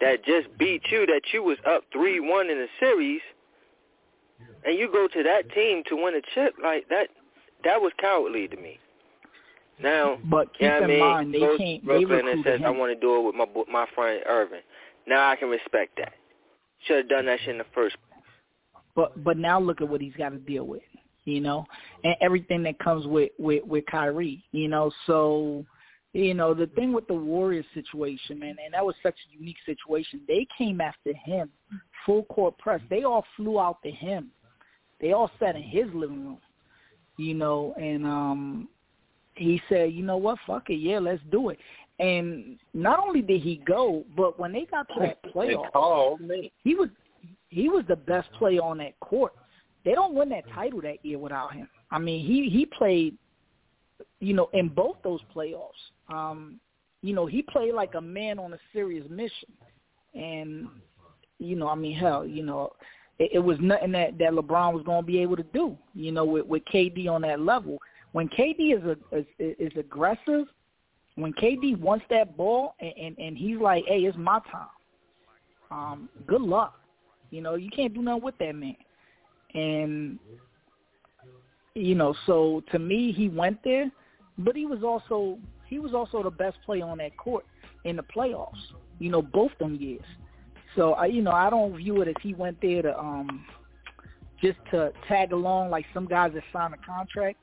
that 0.00 0.24
just 0.24 0.48
beat 0.58 0.82
you, 0.90 1.04
that 1.06 1.22
you 1.32 1.42
was 1.42 1.58
up 1.66 1.84
3-1 1.94 2.50
in 2.50 2.58
the 2.58 2.68
series, 2.80 3.20
and 4.64 4.78
you 4.78 4.90
go 4.90 5.08
to 5.08 5.22
that 5.22 5.50
team 5.52 5.82
to 5.88 5.96
win 5.96 6.14
a 6.14 6.20
chip, 6.34 6.54
like 6.62 6.88
that, 6.88 7.08
that 7.64 7.80
was 7.80 7.92
cowardly 8.00 8.48
to 8.48 8.56
me. 8.56 8.78
Now, 9.82 10.18
but 10.24 10.52
keep 10.54 10.62
you 10.62 10.68
know 10.68 10.76
in 10.78 10.84
I 10.84 10.86
mean? 10.86 11.00
mind 11.00 11.34
they 11.34 11.40
goes 11.40 11.58
can't. 11.58 11.84
Brooklyn 11.84 12.24
they 12.24 12.32
and 12.32 12.44
says, 12.44 12.60
him. 12.60 12.66
I 12.66 12.70
want 12.70 12.92
to 12.94 13.00
do 13.00 13.18
it 13.18 13.22
with 13.22 13.34
my 13.34 13.46
my 13.70 13.86
friend 13.94 14.22
Irving. 14.26 14.62
Now 15.06 15.28
I 15.28 15.36
can 15.36 15.48
respect 15.48 15.98
that. 15.98 16.14
Should 16.86 16.96
have 16.96 17.08
done 17.08 17.26
that 17.26 17.40
shit 17.40 17.50
in 17.50 17.58
the 17.58 17.64
first. 17.74 17.96
place 17.96 18.82
But 18.94 19.22
but 19.22 19.36
now 19.36 19.60
look 19.60 19.82
at 19.82 19.88
what 19.88 20.00
he's 20.00 20.14
got 20.16 20.30
to 20.30 20.38
deal 20.38 20.64
with, 20.64 20.82
you 21.24 21.40
know, 21.40 21.66
and 22.04 22.16
everything 22.22 22.62
that 22.62 22.78
comes 22.78 23.06
with 23.06 23.30
with 23.38 23.64
with 23.64 23.84
Kyrie, 23.86 24.42
you 24.52 24.68
know. 24.68 24.90
So 25.06 25.66
you 26.14 26.32
know, 26.32 26.54
the 26.54 26.68
thing 26.68 26.94
with 26.94 27.06
the 27.08 27.14
Warriors 27.14 27.66
situation, 27.74 28.38
man, 28.38 28.56
and 28.64 28.72
that 28.72 28.84
was 28.84 28.94
such 29.02 29.14
a 29.14 29.38
unique 29.38 29.58
situation. 29.66 30.22
They 30.26 30.46
came 30.56 30.80
after 30.80 31.12
him, 31.12 31.50
full 32.04 32.24
court 32.24 32.56
press. 32.58 32.80
They 32.90 33.04
all 33.04 33.24
flew 33.36 33.60
out 33.60 33.82
to 33.82 33.90
him. 33.90 34.30
They 35.00 35.12
all 35.12 35.30
sat 35.38 35.56
in 35.56 35.62
his 35.62 35.86
living 35.94 36.24
room, 36.24 36.38
you 37.16 37.34
know, 37.34 37.74
and 37.78 38.06
um 38.06 38.68
he 39.34 39.60
said, 39.68 39.92
you 39.92 40.02
know 40.02 40.16
what, 40.16 40.38
fuck 40.46 40.70
it, 40.70 40.76
yeah, 40.76 40.98
let's 40.98 41.22
do 41.30 41.50
it. 41.50 41.58
And 41.98 42.58
not 42.74 42.98
only 42.98 43.20
did 43.22 43.42
he 43.42 43.62
go, 43.66 44.04
but 44.16 44.38
when 44.38 44.52
they 44.52 44.64
got 44.64 44.88
to 44.88 44.94
that 45.00 45.22
playoff, 45.34 45.64
They 45.64 45.70
called 45.72 46.20
me. 46.20 46.52
he 46.64 46.74
was 46.74 46.88
he 47.48 47.68
was 47.68 47.84
the 47.88 47.96
best 47.96 48.30
player 48.32 48.60
on 48.62 48.78
that 48.78 48.98
court. 49.00 49.32
They 49.84 49.92
don't 49.92 50.14
win 50.14 50.28
that 50.30 50.44
title 50.52 50.80
that 50.82 51.04
year 51.04 51.18
without 51.18 51.54
him. 51.54 51.68
I 51.90 51.98
mean, 51.98 52.26
he 52.26 52.50
he 52.50 52.66
played, 52.66 53.16
you 54.20 54.34
know, 54.34 54.50
in 54.52 54.68
both 54.68 54.96
those 55.04 55.20
playoffs. 55.34 55.70
Um, 56.08 56.60
you 57.02 57.14
know, 57.14 57.26
he 57.26 57.42
played 57.42 57.72
like 57.74 57.94
a 57.94 58.00
man 58.00 58.38
on 58.38 58.52
a 58.52 58.58
serious 58.72 59.06
mission, 59.08 59.52
and 60.14 60.66
you 61.38 61.56
know, 61.56 61.68
I 61.68 61.74
mean, 61.74 61.96
hell, 61.96 62.26
you 62.26 62.42
know, 62.42 62.70
it, 63.18 63.30
it 63.34 63.38
was 63.38 63.58
nothing 63.60 63.92
that 63.92 64.18
that 64.18 64.32
LeBron 64.32 64.72
was 64.72 64.82
going 64.84 65.02
to 65.02 65.06
be 65.06 65.18
able 65.20 65.36
to 65.36 65.42
do. 65.54 65.76
You 65.94 66.12
know, 66.12 66.24
with 66.24 66.46
with 66.46 66.62
KD 66.72 67.08
on 67.08 67.22
that 67.22 67.40
level. 67.40 67.78
When 68.12 68.28
KD 68.28 68.76
is 68.76 68.82
a, 68.84 69.18
is, 69.18 69.26
is 69.38 69.72
aggressive, 69.76 70.46
when 71.16 71.32
KD 71.34 71.78
wants 71.78 72.04
that 72.08 72.36
ball 72.36 72.74
and, 72.80 72.92
and 72.96 73.18
and 73.18 73.38
he's 73.38 73.58
like, 73.58 73.84
hey, 73.86 74.00
it's 74.00 74.16
my 74.16 74.40
time. 74.50 74.68
Um, 75.70 76.08
good 76.26 76.40
luck. 76.40 76.80
You 77.30 77.42
know, 77.42 77.56
you 77.56 77.70
can't 77.70 77.92
do 77.92 78.02
nothing 78.02 78.22
with 78.22 78.38
that 78.38 78.54
man. 78.54 78.76
And 79.54 80.18
you 81.74 81.94
know, 81.94 82.14
so 82.26 82.62
to 82.72 82.78
me, 82.78 83.12
he 83.12 83.28
went 83.28 83.62
there, 83.64 83.90
but 84.38 84.56
he 84.56 84.64
was 84.66 84.82
also 84.82 85.38
he 85.66 85.78
was 85.78 85.92
also 85.92 86.22
the 86.22 86.30
best 86.30 86.56
player 86.64 86.84
on 86.84 86.98
that 86.98 87.16
court 87.16 87.44
in 87.84 87.96
the 87.96 88.02
playoffs. 88.02 88.52
You 88.98 89.10
know, 89.10 89.20
both 89.20 89.50
them 89.58 89.74
years. 89.76 90.04
So 90.76 90.92
I, 90.92 91.06
you 91.06 91.22
know, 91.22 91.32
I 91.32 91.50
don't 91.50 91.76
view 91.76 92.02
it 92.02 92.08
as 92.08 92.14
he 92.22 92.34
went 92.34 92.60
there 92.60 92.82
to 92.82 92.98
um 92.98 93.44
just 94.40 94.58
to 94.70 94.92
tag 95.08 95.32
along 95.32 95.70
like 95.70 95.86
some 95.94 96.06
guys 96.06 96.32
that 96.34 96.42
sign 96.52 96.72
a 96.72 96.86
contract. 96.86 97.38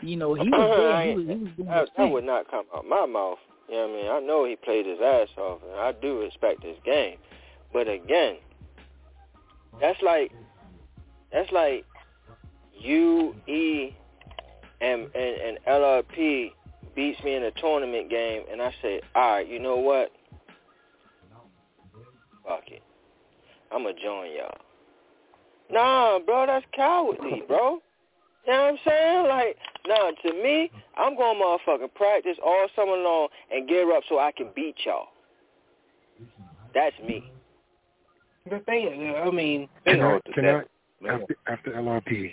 You 0.00 0.16
know, 0.16 0.34
he 0.34 0.48
was 0.48 0.76
there. 0.76 1.02
He 1.02 1.16
was, 1.16 1.26
he 1.26 1.34
was 1.34 1.52
doing 1.56 1.68
that, 1.68 1.80
his 1.80 1.88
that 1.96 2.10
would 2.10 2.24
not 2.24 2.50
come 2.50 2.64
out 2.74 2.86
my 2.86 3.06
mouth. 3.06 3.38
You 3.68 3.74
know 3.74 3.86
what 3.86 3.90
I 3.90 4.02
mean? 4.02 4.10
I 4.10 4.20
know 4.20 4.44
he 4.46 4.56
played 4.56 4.86
his 4.86 4.98
ass 5.04 5.28
off, 5.36 5.60
and 5.62 5.78
I 5.78 5.92
do 5.92 6.20
respect 6.20 6.64
his 6.64 6.76
game. 6.84 7.18
But 7.72 7.86
again, 7.86 8.36
that's 9.80 10.00
like 10.02 10.32
that's 11.32 11.52
like 11.52 11.84
you, 12.74 13.34
E, 13.46 13.94
and 14.80 15.02
and, 15.02 15.14
and 15.14 15.58
LRP 15.68 16.52
beats 16.94 17.22
me 17.22 17.34
in 17.34 17.44
a 17.44 17.50
tournament 17.52 18.08
game, 18.08 18.42
and 18.50 18.62
I 18.62 18.72
say, 18.82 19.00
all 19.14 19.32
right, 19.32 19.48
you 19.48 19.58
know 19.58 19.76
what? 19.76 20.10
Fuck 22.48 22.68
it, 22.68 22.82
I'm 23.70 23.82
gonna 23.82 23.94
join 24.02 24.32
y'all. 24.32 24.58
Nah, 25.70 26.18
bro, 26.20 26.46
that's 26.46 26.64
cowardly, 26.74 27.42
bro. 27.48 27.80
You 28.46 28.52
know 28.52 28.62
what 28.62 28.72
I'm 28.72 28.78
saying? 28.86 29.28
Like, 29.28 29.56
nah, 29.86 30.10
to 30.22 30.42
me, 30.42 30.70
I'm 30.96 31.16
going 31.16 31.38
to 31.38 31.44
motherfucking 31.44 31.94
practice 31.94 32.38
all 32.42 32.66
summer 32.74 32.96
long 32.96 33.28
and 33.52 33.68
gear 33.68 33.94
up 33.94 34.02
so 34.08 34.18
I 34.18 34.32
can 34.32 34.48
beat 34.56 34.76
y'all. 34.86 35.08
That's 36.74 36.96
me. 37.06 37.30
The 38.48 38.60
thing, 38.60 39.14
I 39.22 39.30
mean, 39.30 39.68
they 39.84 39.92
Can 39.92 40.00
I, 40.00 40.20
can. 40.32 40.44
I 40.46 40.62
after, 41.06 41.36
after 41.46 41.70
LRP? 41.72 42.32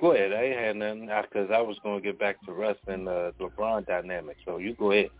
Go 0.00 0.12
ahead. 0.12 0.32
I 0.32 0.42
ain't 0.42 0.58
had 0.58 0.76
nothing 0.76 1.06
because 1.06 1.50
I 1.54 1.60
was 1.60 1.76
going 1.84 2.02
to 2.02 2.04
get 2.04 2.18
back 2.18 2.44
to 2.46 2.52
Russ 2.52 2.76
and 2.88 3.08
uh, 3.08 3.30
LeBron 3.40 3.86
dynamic. 3.86 4.36
So 4.44 4.58
you 4.58 4.74
go 4.74 4.90
ahead. 4.90 5.10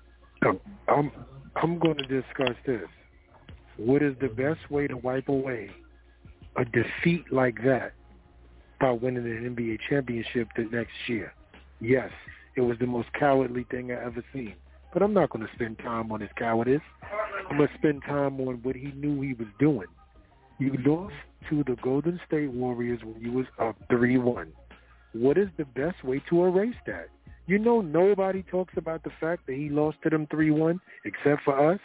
Um, 0.44 0.60
I'm 0.88 1.12
I'm 1.54 1.78
going 1.78 1.98
to 1.98 2.06
discuss 2.06 2.56
this. 2.66 2.88
What 3.76 4.02
is 4.02 4.14
the 4.20 4.28
best 4.28 4.70
way 4.70 4.86
to 4.86 4.96
wipe 4.96 5.28
away 5.28 5.70
a 6.56 6.64
defeat 6.64 7.32
like 7.32 7.62
that 7.64 7.92
by 8.80 8.90
winning 8.90 9.24
an 9.24 9.56
NBA 9.56 9.78
championship 9.88 10.48
the 10.56 10.64
next 10.64 10.92
year? 11.06 11.32
Yes, 11.80 12.10
it 12.56 12.60
was 12.60 12.78
the 12.78 12.86
most 12.86 13.08
cowardly 13.18 13.64
thing 13.70 13.90
I 13.90 14.04
ever 14.04 14.22
seen. 14.32 14.54
But 14.92 15.02
I'm 15.02 15.14
not 15.14 15.30
going 15.30 15.46
to 15.46 15.52
spend 15.54 15.78
time 15.78 16.12
on 16.12 16.20
his 16.20 16.30
cowardice. 16.36 16.82
I'm 17.48 17.56
going 17.56 17.68
to 17.68 17.74
spend 17.78 18.02
time 18.02 18.38
on 18.40 18.60
what 18.62 18.76
he 18.76 18.92
knew 18.92 19.20
he 19.22 19.32
was 19.32 19.48
doing. 19.58 19.88
You 20.58 20.76
lost 20.84 21.14
to 21.48 21.64
the 21.64 21.76
Golden 21.82 22.20
State 22.26 22.50
Warriors 22.50 23.00
when 23.02 23.20
you 23.20 23.32
was 23.32 23.46
up 23.58 23.76
3-1. 23.90 24.48
What 25.14 25.38
is 25.38 25.48
the 25.56 25.64
best 25.64 26.04
way 26.04 26.22
to 26.28 26.44
erase 26.44 26.76
that? 26.86 27.08
You 27.46 27.58
know 27.58 27.80
nobody 27.80 28.42
talks 28.42 28.74
about 28.76 29.02
the 29.02 29.10
fact 29.18 29.46
that 29.46 29.54
he 29.54 29.68
lost 29.68 29.96
to 30.02 30.10
them 30.10 30.26
3-1 30.28 30.78
except 31.04 31.42
for 31.42 31.72
us. 31.72 31.80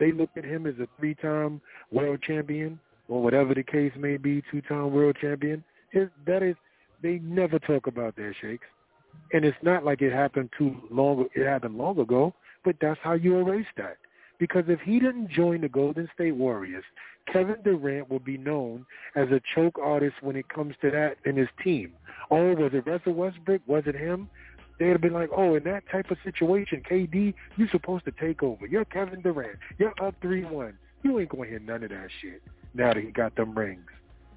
They 0.00 0.10
look 0.10 0.30
at 0.36 0.44
him 0.44 0.66
as 0.66 0.74
a 0.80 0.88
three-time 0.98 1.60
world 1.92 2.20
champion 2.26 2.80
or 3.08 3.22
whatever 3.22 3.54
the 3.54 3.62
case 3.62 3.92
may 3.96 4.16
be, 4.16 4.42
two-time 4.50 4.92
world 4.92 5.16
champion. 5.20 5.62
It, 5.92 6.10
that 6.26 6.42
is, 6.42 6.56
they 7.02 7.20
never 7.22 7.58
talk 7.60 7.86
about 7.86 8.16
that, 8.16 8.34
Shakes. 8.40 8.66
And 9.32 9.44
it's 9.44 9.56
not 9.62 9.84
like 9.84 10.02
it 10.02 10.12
happened 10.12 10.50
too 10.56 10.76
long. 10.90 11.26
It 11.34 11.46
happened 11.46 11.76
long 11.76 11.98
ago, 11.98 12.34
but 12.64 12.76
that's 12.80 13.00
how 13.02 13.12
you 13.12 13.38
erase 13.38 13.66
that. 13.76 13.98
Because 14.38 14.64
if 14.68 14.80
he 14.80 14.98
didn't 14.98 15.30
join 15.30 15.60
the 15.60 15.68
Golden 15.68 16.08
State 16.14 16.32
Warriors, 16.32 16.84
Kevin 17.30 17.56
Durant 17.62 18.08
will 18.08 18.20
be 18.20 18.38
known 18.38 18.86
as 19.14 19.28
a 19.28 19.40
choke 19.54 19.78
artist 19.82 20.16
when 20.22 20.36
it 20.36 20.48
comes 20.48 20.74
to 20.80 20.90
that 20.90 21.16
in 21.26 21.36
his 21.36 21.48
team. 21.62 21.92
Oh, 22.30 22.54
was 22.54 22.72
it 22.72 22.86
Russell 22.86 23.12
Westbrook? 23.14 23.60
Was 23.66 23.82
it 23.86 23.94
him? 23.94 24.30
They'd 24.80 24.88
have 24.88 25.02
been 25.02 25.12
like, 25.12 25.28
oh, 25.36 25.56
in 25.56 25.64
that 25.64 25.84
type 25.92 26.10
of 26.10 26.16
situation, 26.24 26.82
KD, 26.90 27.34
you're 27.58 27.68
supposed 27.68 28.06
to 28.06 28.12
take 28.12 28.42
over. 28.42 28.66
You're 28.66 28.86
Kevin 28.86 29.20
Durant. 29.20 29.58
You're 29.78 29.92
up 30.02 30.18
3-1. 30.22 30.72
You 31.02 31.18
ain't 31.18 31.28
going 31.28 31.44
to 31.44 31.50
hear 31.50 31.58
none 31.58 31.84
of 31.84 31.90
that 31.90 32.08
shit 32.22 32.42
now 32.72 32.94
that 32.94 33.02
he 33.02 33.10
got 33.10 33.36
them 33.36 33.56
rings. 33.56 33.84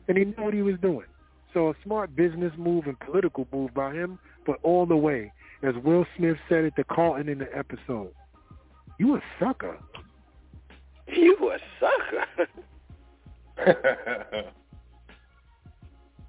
And 0.10 0.18
he 0.18 0.26
knew 0.26 0.34
what 0.38 0.54
he 0.54 0.62
was 0.62 0.76
doing. 0.82 1.06
So 1.54 1.70
a 1.70 1.74
smart 1.82 2.14
business 2.14 2.52
move 2.58 2.88
and 2.88 3.00
political 3.00 3.48
move 3.54 3.74
by 3.74 3.94
him, 3.94 4.20
but 4.46 4.60
all 4.64 4.86
the 4.86 4.98
way, 4.98 5.32
as 5.62 5.76
Will 5.82 6.06
Smith 6.18 6.36
said 6.50 6.66
it 6.66 6.76
to 6.76 6.84
Carlton 6.84 7.30
in 7.30 7.38
the 7.38 7.48
episode, 7.58 8.12
you 9.00 9.16
a 9.16 9.22
sucker. 9.40 9.80
You 11.06 11.52
a 11.52 11.58
sucker. 11.82 12.48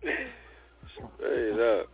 Straight 0.01 1.61
up. 1.61 1.89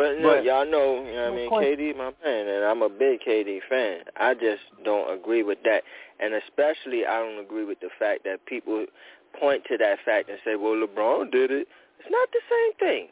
But, 0.00 0.18
no, 0.18 0.36
but 0.36 0.44
y'all 0.44 0.64
know, 0.64 1.04
you 1.04 1.12
know 1.12 1.30
what 1.30 1.60
I 1.60 1.60
mean, 1.60 1.76
KD 1.76 1.94
my 1.94 2.10
man, 2.24 2.48
and 2.48 2.64
I'm 2.64 2.80
a 2.80 2.88
big 2.88 3.20
KD 3.20 3.58
fan. 3.68 3.98
I 4.16 4.32
just 4.32 4.62
don't 4.82 5.12
agree 5.12 5.42
with 5.42 5.58
that. 5.64 5.82
And 6.20 6.32
especially 6.32 7.04
I 7.04 7.18
don't 7.18 7.38
agree 7.38 7.66
with 7.66 7.80
the 7.80 7.90
fact 7.98 8.24
that 8.24 8.46
people 8.46 8.86
point 9.38 9.62
to 9.68 9.76
that 9.76 9.98
fact 10.06 10.30
and 10.30 10.38
say, 10.42 10.56
well, 10.56 10.72
LeBron 10.72 11.30
did 11.30 11.50
it. 11.50 11.68
It's 11.98 12.08
not 12.10 12.30
the 12.32 12.40
same 12.48 12.78
thing. 12.78 13.08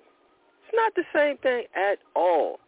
It's 0.64 0.74
not 0.74 0.94
the 0.94 1.02
same 1.14 1.36
thing 1.36 1.64
at 1.76 1.98
all. 2.16 2.58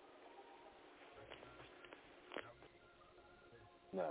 No, 3.96 4.04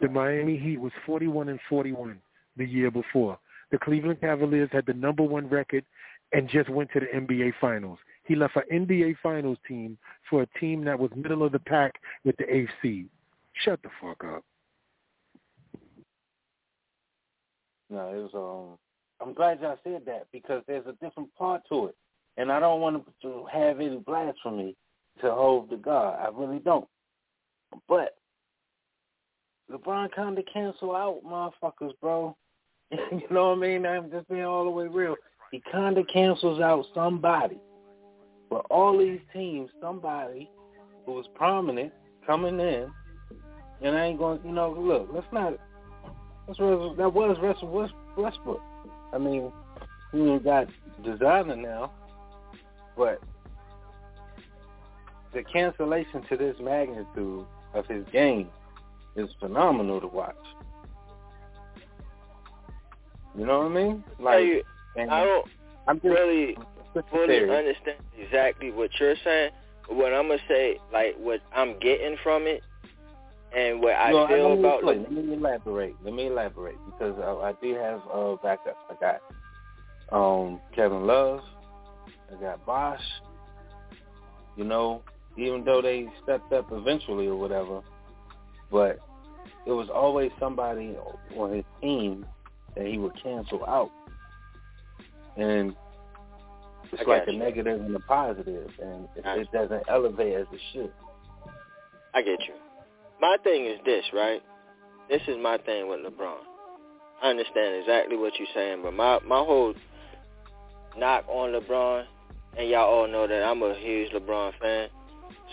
the 0.00 0.08
Miami 0.08 0.56
Heat 0.56 0.80
was 0.80 0.92
41 1.04 1.50
and 1.50 1.60
41 1.68 2.18
the 2.56 2.64
year 2.64 2.90
before. 2.90 3.38
The 3.70 3.76
Cleveland 3.76 4.22
Cavaliers 4.22 4.70
had 4.72 4.86
the 4.86 4.94
number 4.94 5.22
one 5.22 5.46
record 5.46 5.84
and 6.32 6.48
just 6.48 6.70
went 6.70 6.90
to 6.94 7.00
the 7.00 7.06
NBA 7.14 7.52
Finals. 7.60 7.98
He 8.26 8.34
left 8.34 8.56
an 8.56 8.86
NBA 8.86 9.16
Finals 9.22 9.58
team 9.66 9.96
for 10.28 10.42
a 10.42 10.58
team 10.58 10.84
that 10.84 10.98
was 10.98 11.10
middle 11.14 11.44
of 11.44 11.52
the 11.52 11.58
pack 11.60 11.94
with 12.24 12.36
the 12.36 12.66
seed. 12.82 13.08
Shut 13.64 13.80
the 13.82 13.88
fuck 14.00 14.24
up. 14.24 14.44
No, 17.88 18.08
it 18.08 18.32
was 18.32 18.34
um. 18.34 18.78
I'm 19.26 19.32
glad 19.32 19.60
y'all 19.62 19.78
said 19.82 20.02
that 20.06 20.26
because 20.30 20.62
there's 20.66 20.86
a 20.86 20.92
different 21.04 21.34
part 21.36 21.62
to 21.70 21.86
it, 21.86 21.96
and 22.36 22.52
I 22.52 22.60
don't 22.60 22.80
want 22.80 23.02
to 23.22 23.46
have 23.50 23.80
any 23.80 23.96
blasphemy 23.96 24.76
to 25.22 25.30
hold 25.32 25.70
the 25.70 25.76
God. 25.76 26.18
I 26.20 26.28
really 26.38 26.58
don't. 26.58 26.86
But 27.88 28.16
LeBron 29.70 30.12
kind 30.12 30.38
of 30.38 30.44
cancel 30.52 30.94
out 30.94 31.22
motherfuckers, 31.24 31.92
bro. 32.00 32.36
you 32.90 33.22
know 33.30 33.50
what 33.50 33.58
I 33.58 33.60
mean? 33.60 33.86
I'm 33.86 34.10
just 34.10 34.28
being 34.28 34.44
all 34.44 34.64
the 34.64 34.70
way 34.70 34.86
real. 34.86 35.16
He 35.50 35.62
kind 35.72 35.96
of 35.96 36.06
cancels 36.12 36.60
out 36.60 36.84
somebody. 36.94 37.58
But 38.48 38.64
all 38.70 38.98
these 38.98 39.20
teams, 39.32 39.70
somebody 39.80 40.50
who 41.04 41.12
was 41.12 41.26
prominent 41.34 41.92
coming 42.26 42.60
in, 42.60 42.90
and 43.82 43.96
I 43.96 44.06
ain't 44.06 44.18
going. 44.18 44.40
You 44.44 44.52
know, 44.52 44.72
look, 44.72 45.08
let's 45.12 45.26
not. 45.32 45.54
That's 46.46 46.58
that 46.58 47.12
was 47.12 47.36
Russell 47.42 47.90
Westbrook. 48.16 48.62
I 49.12 49.18
mean, 49.18 49.52
we 50.12 50.38
got 50.38 50.68
designer 51.04 51.56
now, 51.56 51.90
but 52.96 53.20
the 55.34 55.42
cancellation 55.42 56.22
to 56.28 56.36
this 56.36 56.56
magnitude 56.60 57.44
of 57.74 57.86
his 57.86 58.04
game 58.12 58.48
is 59.16 59.28
phenomenal 59.40 60.00
to 60.00 60.06
watch. 60.06 60.34
You 63.36 63.44
know 63.44 63.60
what 63.60 63.72
I 63.72 63.74
mean? 63.74 64.04
Like, 64.18 64.64
and 64.96 65.10
I 65.10 65.24
don't. 65.24 65.46
I'm 65.88 65.96
just, 65.96 66.06
really 66.06 66.56
fully 67.10 67.50
understand 67.50 67.98
exactly 68.18 68.70
what 68.70 68.90
you're 68.98 69.16
saying. 69.24 69.50
What 69.88 70.12
I'm 70.12 70.28
gonna 70.28 70.40
say, 70.48 70.78
like 70.92 71.16
what 71.18 71.40
I'm 71.54 71.78
getting 71.78 72.16
from 72.22 72.46
it, 72.46 72.62
and 73.56 73.80
what 73.80 73.94
I 73.94 74.10
no, 74.10 74.26
feel 74.26 74.46
I 74.46 74.50
about. 74.50 74.84
Let, 74.84 75.00
let 75.00 75.24
me 75.24 75.34
elaborate. 75.34 75.94
Let 76.04 76.14
me 76.14 76.26
elaborate 76.26 76.76
because 76.86 77.14
I, 77.18 77.48
I 77.48 77.52
do 77.62 77.74
have 77.74 78.00
uh, 78.12 78.36
backups. 78.44 78.82
I 78.90 78.94
got 79.00 79.20
um, 80.12 80.60
Kevin 80.74 81.06
Love. 81.06 81.40
I 82.32 82.40
got 82.40 82.64
Bosh. 82.66 83.00
You 84.56 84.64
know, 84.64 85.02
even 85.36 85.64
though 85.64 85.82
they 85.82 86.08
stepped 86.22 86.52
up 86.52 86.68
eventually 86.72 87.26
or 87.26 87.36
whatever, 87.36 87.82
but 88.70 88.98
it 89.66 89.72
was 89.72 89.88
always 89.92 90.30
somebody 90.40 90.96
on 91.36 91.54
his 91.54 91.64
team 91.80 92.26
that 92.74 92.86
he 92.86 92.98
would 92.98 93.20
cancel 93.22 93.64
out. 93.66 93.90
And 95.36 95.74
it's 96.92 97.06
like 97.06 97.26
a 97.28 97.32
you. 97.32 97.38
negative 97.38 97.80
and 97.80 97.94
a 97.94 98.00
positive, 98.00 98.70
and 98.82 99.08
it, 99.16 99.24
it 99.24 99.52
doesn't 99.52 99.82
elevate 99.88 100.34
as 100.34 100.46
it 100.52 100.60
should. 100.72 100.92
I 102.14 102.22
get 102.22 102.40
you. 102.46 102.54
My 103.20 103.36
thing 103.42 103.66
is 103.66 103.78
this, 103.84 104.04
right? 104.12 104.42
This 105.08 105.22
is 105.28 105.36
my 105.40 105.58
thing 105.58 105.88
with 105.88 106.00
LeBron. 106.00 106.38
I 107.22 107.30
understand 107.30 107.76
exactly 107.76 108.16
what 108.16 108.32
you're 108.38 108.48
saying, 108.54 108.82
but 108.82 108.92
my 108.92 109.18
my 109.24 109.38
whole 109.38 109.74
knock 110.96 111.24
on 111.28 111.52
LeBron, 111.52 112.04
and 112.58 112.68
y'all 112.68 112.88
all 112.88 113.08
know 113.08 113.26
that 113.26 113.42
I'm 113.42 113.62
a 113.62 113.74
huge 113.74 114.12
LeBron 114.12 114.52
fan, 114.60 114.88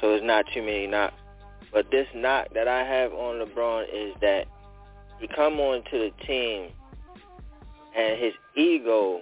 so 0.02 0.14
it's 0.14 0.26
not 0.26 0.46
too 0.54 0.62
many 0.62 0.88
knocks. 0.88 1.16
But 1.72 1.90
this 1.92 2.08
knock 2.14 2.48
that 2.54 2.68
I 2.68 2.84
have 2.84 3.14
on 3.14 3.46
LeBron 3.46 3.86
is 3.92 4.14
that 4.22 4.46
he 5.20 5.28
come 5.28 5.60
on 5.60 5.84
to 5.92 5.98
the 5.98 6.12
team 6.26 6.70
and 7.96 8.20
his 8.22 8.34
ego 8.56 9.22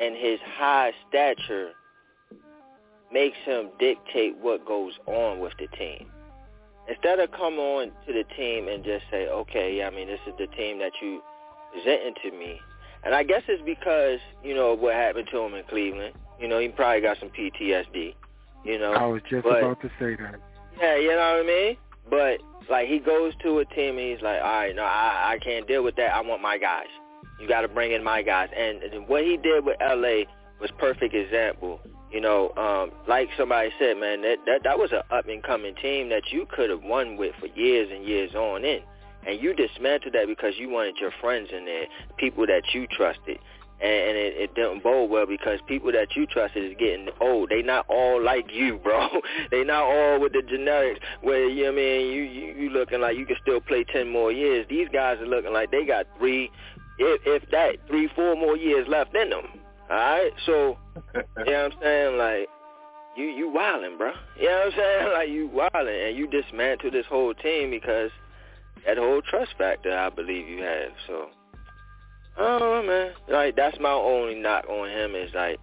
and 0.00 0.16
his 0.16 0.40
high 0.40 0.92
stature 1.08 1.72
makes 3.12 3.36
him 3.44 3.70
dictate 3.78 4.36
what 4.38 4.66
goes 4.66 4.92
on 5.06 5.40
with 5.40 5.52
the 5.58 5.68
team. 5.76 6.06
Instead 6.88 7.20
of 7.20 7.30
come 7.30 7.58
on 7.58 7.92
to 8.06 8.12
the 8.12 8.24
team 8.36 8.68
and 8.68 8.84
just 8.84 9.04
say, 9.10 9.26
okay, 9.28 9.78
yeah, 9.78 9.86
I 9.86 9.90
mean, 9.90 10.08
this 10.08 10.20
is 10.26 10.34
the 10.38 10.48
team 10.48 10.78
that 10.80 10.92
you 11.00 11.22
presenting 11.72 12.14
to 12.22 12.30
me. 12.36 12.60
And 13.04 13.14
I 13.14 13.22
guess 13.22 13.42
it's 13.48 13.62
because, 13.64 14.18
you 14.42 14.54
know, 14.54 14.74
what 14.74 14.94
happened 14.94 15.28
to 15.30 15.38
him 15.40 15.54
in 15.54 15.64
Cleveland. 15.64 16.14
You 16.40 16.48
know, 16.48 16.58
he 16.58 16.68
probably 16.68 17.00
got 17.00 17.18
some 17.18 17.30
PTSD, 17.30 18.14
you 18.64 18.78
know. 18.78 18.92
I 18.92 19.06
was 19.06 19.22
just 19.30 19.44
but, 19.44 19.58
about 19.58 19.80
to 19.82 19.88
say 20.00 20.16
that. 20.16 20.40
Yeah, 20.80 20.96
you 20.96 21.08
know 21.08 21.16
what 21.16 21.44
I 21.44 21.46
mean? 21.46 21.76
But, 22.10 22.68
like, 22.68 22.88
he 22.88 22.98
goes 22.98 23.32
to 23.42 23.58
a 23.60 23.64
team 23.64 23.98
and 23.98 24.10
he's 24.10 24.22
like, 24.22 24.40
all 24.42 24.58
right, 24.58 24.74
no, 24.74 24.82
I, 24.82 25.34
I 25.34 25.38
can't 25.38 25.66
deal 25.68 25.84
with 25.84 25.96
that. 25.96 26.14
I 26.14 26.20
want 26.20 26.42
my 26.42 26.58
guys. 26.58 26.88
You 27.40 27.48
got 27.48 27.62
to 27.62 27.68
bring 27.68 27.92
in 27.92 28.02
my 28.02 28.22
guys. 28.22 28.48
And, 28.56 28.82
and 28.82 29.08
what 29.08 29.24
he 29.24 29.36
did 29.36 29.64
with 29.64 29.76
L.A. 29.80 30.26
was 30.60 30.70
perfect 30.78 31.14
example. 31.14 31.80
You 32.10 32.20
know, 32.20 32.52
um, 32.56 32.92
like 33.08 33.28
somebody 33.36 33.70
said, 33.78 33.96
man, 33.96 34.22
that 34.22 34.38
that, 34.46 34.60
that 34.62 34.78
was 34.78 34.92
an 34.92 35.02
up 35.10 35.26
and 35.28 35.42
coming 35.42 35.74
team 35.74 36.10
that 36.10 36.30
you 36.30 36.46
could 36.48 36.70
have 36.70 36.82
won 36.82 37.16
with 37.16 37.34
for 37.40 37.46
years 37.46 37.90
and 37.92 38.04
years 38.04 38.34
on 38.34 38.64
in. 38.64 38.80
And 39.26 39.40
you 39.40 39.54
dismantled 39.54 40.14
that 40.14 40.26
because 40.26 40.54
you 40.58 40.68
wanted 40.68 40.96
your 41.00 41.10
friends 41.20 41.48
in 41.56 41.64
there, 41.64 41.86
people 42.18 42.46
that 42.46 42.62
you 42.72 42.86
trusted. 42.86 43.38
And, 43.80 43.90
and 43.90 44.16
it, 44.16 44.34
it 44.36 44.54
didn't 44.54 44.82
bode 44.84 45.10
well 45.10 45.26
because 45.26 45.58
people 45.66 45.90
that 45.92 46.14
you 46.14 46.26
trusted 46.26 46.64
is 46.64 46.76
getting 46.78 47.08
old. 47.20 47.50
They 47.50 47.62
not 47.62 47.86
all 47.88 48.22
like 48.22 48.46
you, 48.52 48.78
bro. 48.82 49.08
they 49.50 49.64
not 49.64 49.82
all 49.82 50.20
with 50.20 50.32
the 50.32 50.42
generics 50.42 50.98
where 51.22 51.48
you 51.48 51.64
know 51.64 51.72
I 51.72 51.74
mean 51.74 52.12
you, 52.12 52.22
you 52.22 52.54
you 52.54 52.70
looking 52.70 53.00
like 53.00 53.16
you 53.16 53.26
can 53.26 53.36
still 53.42 53.60
play 53.60 53.84
ten 53.84 54.08
more 54.08 54.30
years. 54.30 54.66
These 54.70 54.88
guys 54.92 55.18
are 55.20 55.26
looking 55.26 55.52
like 55.52 55.70
they 55.72 55.84
got 55.84 56.06
three, 56.18 56.50
if, 56.98 57.20
if 57.24 57.50
that 57.50 57.76
three, 57.88 58.08
four 58.14 58.36
more 58.36 58.56
years 58.56 58.86
left 58.88 59.14
in 59.16 59.30
them. 59.30 59.46
All 59.90 59.96
right, 59.96 60.32
so 60.46 60.78
you 61.14 61.44
know 61.44 61.62
what 61.62 61.72
I'm 61.72 61.72
saying, 61.80 62.18
like 62.18 62.48
you 63.16 63.26
you 63.26 63.50
wilding, 63.50 63.98
bro. 63.98 64.12
You 64.38 64.48
know 64.48 64.56
what 64.56 64.66
I'm 64.66 64.72
saying, 64.72 65.12
like 65.14 65.28
you 65.28 65.48
wilding, 65.48 66.00
and 66.06 66.16
you 66.16 66.26
dismantle 66.26 66.90
this 66.90 67.06
whole 67.06 67.34
team 67.34 67.70
because 67.70 68.10
that 68.86 68.98
whole 68.98 69.22
trust 69.22 69.52
factor 69.58 69.96
I 69.96 70.08
believe 70.10 70.48
you 70.48 70.62
have. 70.62 70.90
So, 71.06 71.28
oh 72.38 72.82
man, 72.82 73.12
like 73.28 73.56
that's 73.56 73.78
my 73.80 73.90
only 73.90 74.36
knock 74.36 74.68
on 74.68 74.88
him 74.88 75.14
is 75.14 75.32
like 75.34 75.58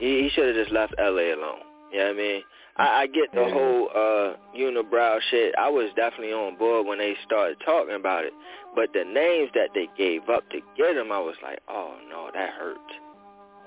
he, 0.00 0.22
he 0.22 0.30
should 0.30 0.46
have 0.46 0.56
just 0.56 0.72
left 0.72 0.94
L.A. 0.98 1.32
alone. 1.32 1.60
You 1.92 1.98
know 1.98 2.04
what 2.06 2.14
I 2.14 2.18
mean? 2.18 2.42
I, 2.78 3.02
I 3.02 3.06
get 3.06 3.32
the 3.32 3.44
whole 3.44 3.88
uh 3.94 4.36
unibrow 4.56 5.18
shit. 5.30 5.54
I 5.58 5.68
was 5.68 5.90
definitely 5.96 6.32
on 6.32 6.56
board 6.56 6.86
when 6.86 6.98
they 6.98 7.14
started 7.26 7.58
talking 7.64 7.94
about 7.94 8.24
it. 8.24 8.32
But 8.74 8.92
the 8.92 9.04
names 9.04 9.50
that 9.54 9.70
they 9.74 9.88
gave 9.96 10.28
up 10.28 10.48
to 10.50 10.60
get 10.76 10.96
him, 10.96 11.10
I 11.10 11.18
was 11.18 11.36
like, 11.42 11.60
oh 11.68 11.96
no, 12.08 12.30
that 12.32 12.50
hurts. 12.50 12.80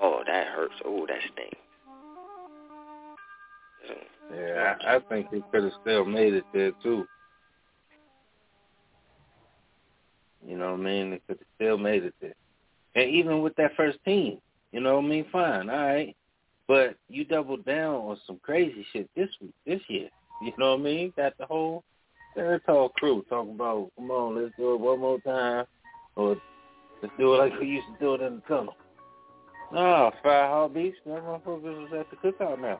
Oh, 0.02 0.24
that 0.26 0.48
hurts. 0.48 0.76
Oh, 0.86 1.06
that 1.08 1.20
stinks. 1.34 1.58
Yeah, 4.34 4.76
I, 4.88 4.96
I 4.96 5.00
think 5.10 5.28
he 5.32 5.42
could 5.52 5.64
have 5.66 5.74
still 5.82 6.06
made 6.06 6.34
it 6.34 6.46
there 6.54 6.72
too. 6.84 7.06
You 10.46 10.58
know 10.58 10.72
what 10.72 10.80
I 10.80 10.84
mean? 10.84 11.12
They 11.12 11.22
could 11.28 11.38
have 11.40 11.48
still 11.56 11.78
made 11.78 12.04
it 12.04 12.14
there. 12.22 12.34
And 12.96 13.10
even 13.10 13.42
with 13.42 13.56
that 13.56 13.76
first 13.76 14.00
team, 14.06 14.40
you 14.72 14.80
know 14.80 14.96
what 14.96 15.06
I 15.06 15.08
mean? 15.08 15.26
Fine, 15.32 15.70
all 15.70 15.86
right. 15.86 16.16
But 16.72 16.96
you 17.10 17.26
doubled 17.26 17.66
down 17.66 17.96
on 17.96 18.18
some 18.26 18.40
crazy 18.42 18.86
shit 18.94 19.10
this 19.14 19.28
week, 19.42 19.54
this 19.68 19.82
year. 19.90 20.08
You 20.42 20.54
know 20.58 20.72
what 20.72 20.80
I 20.80 20.84
mean? 20.84 21.14
Got 21.18 21.38
the 21.38 21.46
whole 21.46 21.84
Territorial 22.34 22.88
crew 22.96 23.26
talking 23.30 23.56
about, 23.56 23.92
come 23.98 24.10
on, 24.10 24.42
let's 24.42 24.56
do 24.56 24.76
it 24.76 24.80
one 24.80 25.02
more 25.02 25.20
time, 25.20 25.66
or 26.16 26.38
let's 27.02 27.14
do 27.20 27.34
it 27.34 27.38
like 27.40 27.60
we 27.60 27.68
used 27.68 27.88
to 27.88 28.00
do 28.00 28.14
it 28.14 28.22
in 28.22 28.36
the 28.36 28.42
tunnel. 28.48 28.74
No, 29.74 30.14
Fire 30.24 30.48
Heartbeats, 30.48 30.96
that 31.06 31.22
motherfuckers 31.22 31.62
was 31.62 31.90
at 32.00 32.10
the 32.10 32.32
cookout 32.32 32.62
now. 32.62 32.80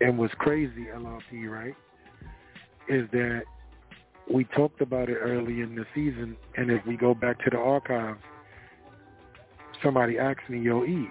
And 0.00 0.16
what's 0.16 0.32
crazy, 0.38 0.86
LRP, 0.94 1.46
right, 1.46 1.74
is 2.88 3.06
that 3.12 3.42
we 4.32 4.44
talked 4.44 4.80
about 4.80 5.10
it 5.10 5.18
early 5.20 5.60
in 5.60 5.74
the 5.74 5.84
season, 5.94 6.38
and 6.56 6.70
if 6.70 6.86
we 6.86 6.96
go 6.96 7.12
back 7.12 7.38
to 7.44 7.50
the 7.50 7.58
archives, 7.58 8.22
somebody 9.82 10.18
asked 10.18 10.48
me, 10.48 10.60
yo, 10.60 10.84
E, 10.84 11.08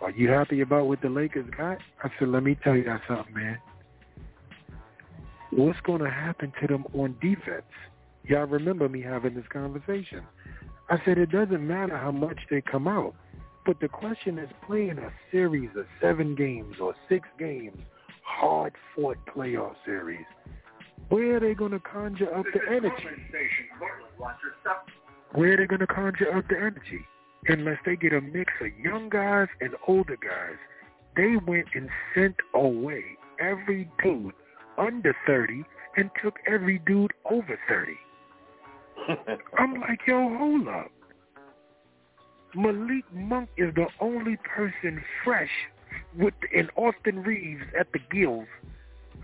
are 0.00 0.10
you 0.10 0.28
happy 0.28 0.60
about 0.60 0.86
what 0.86 1.00
the 1.00 1.08
Lakers 1.08 1.48
got? 1.56 1.78
I 2.02 2.10
said, 2.18 2.28
let 2.28 2.42
me 2.42 2.56
tell 2.62 2.76
you 2.76 2.84
something, 3.08 3.34
man. 3.34 3.58
What's 5.50 5.80
going 5.80 6.02
to 6.02 6.10
happen 6.10 6.52
to 6.60 6.66
them 6.66 6.84
on 6.94 7.16
defense? 7.22 7.62
Y'all 8.24 8.46
remember 8.46 8.88
me 8.88 9.00
having 9.00 9.34
this 9.34 9.44
conversation. 9.52 10.22
I 10.90 10.98
said, 11.04 11.16
it 11.18 11.30
doesn't 11.30 11.66
matter 11.66 11.96
how 11.96 12.10
much 12.10 12.38
they 12.50 12.60
come 12.60 12.88
out, 12.88 13.14
but 13.64 13.80
the 13.80 13.88
question 13.88 14.38
is 14.38 14.48
playing 14.66 14.98
a 14.98 15.10
series 15.30 15.70
of 15.76 15.86
seven 16.00 16.34
games 16.34 16.76
or 16.80 16.94
six 17.08 17.28
games, 17.38 17.78
hard-fought 18.22 19.18
playoff 19.34 19.74
series. 19.86 20.26
Where 21.08 21.36
are 21.36 21.40
they 21.40 21.54
going 21.54 21.72
to 21.72 21.80
conjure 21.80 22.34
up 22.34 22.44
the 22.52 22.60
energy? 22.68 22.92
Where 25.32 25.54
are 25.54 25.56
they 25.56 25.66
going 25.66 25.80
to 25.80 25.86
conjure 25.86 26.36
up 26.36 26.48
the 26.48 26.56
energy? 26.56 27.04
Unless 27.46 27.78
they 27.84 27.96
get 27.96 28.12
a 28.12 28.20
mix 28.20 28.52
of 28.60 28.68
young 28.78 29.08
guys 29.08 29.48
and 29.60 29.74
older 29.86 30.16
guys. 30.16 30.56
They 31.16 31.36
went 31.46 31.66
and 31.74 31.88
sent 32.14 32.36
away 32.54 33.04
every 33.38 33.88
dude 34.02 34.32
under 34.78 35.14
30 35.26 35.64
and 35.96 36.10
took 36.22 36.36
every 36.46 36.78
dude 36.86 37.12
over 37.30 37.58
30. 37.68 37.92
I'm 39.58 39.80
like, 39.80 40.00
yo, 40.06 40.36
hold 40.36 40.68
up. 40.68 40.90
Malik 42.54 43.04
Monk 43.12 43.48
is 43.56 43.74
the 43.74 43.86
only 44.00 44.36
person 44.36 45.02
fresh 45.24 45.50
with 46.16 46.34
in 46.52 46.68
Austin 46.76 47.22
Reaves 47.22 47.64
at 47.78 47.88
the 47.92 47.98
gills 48.10 48.46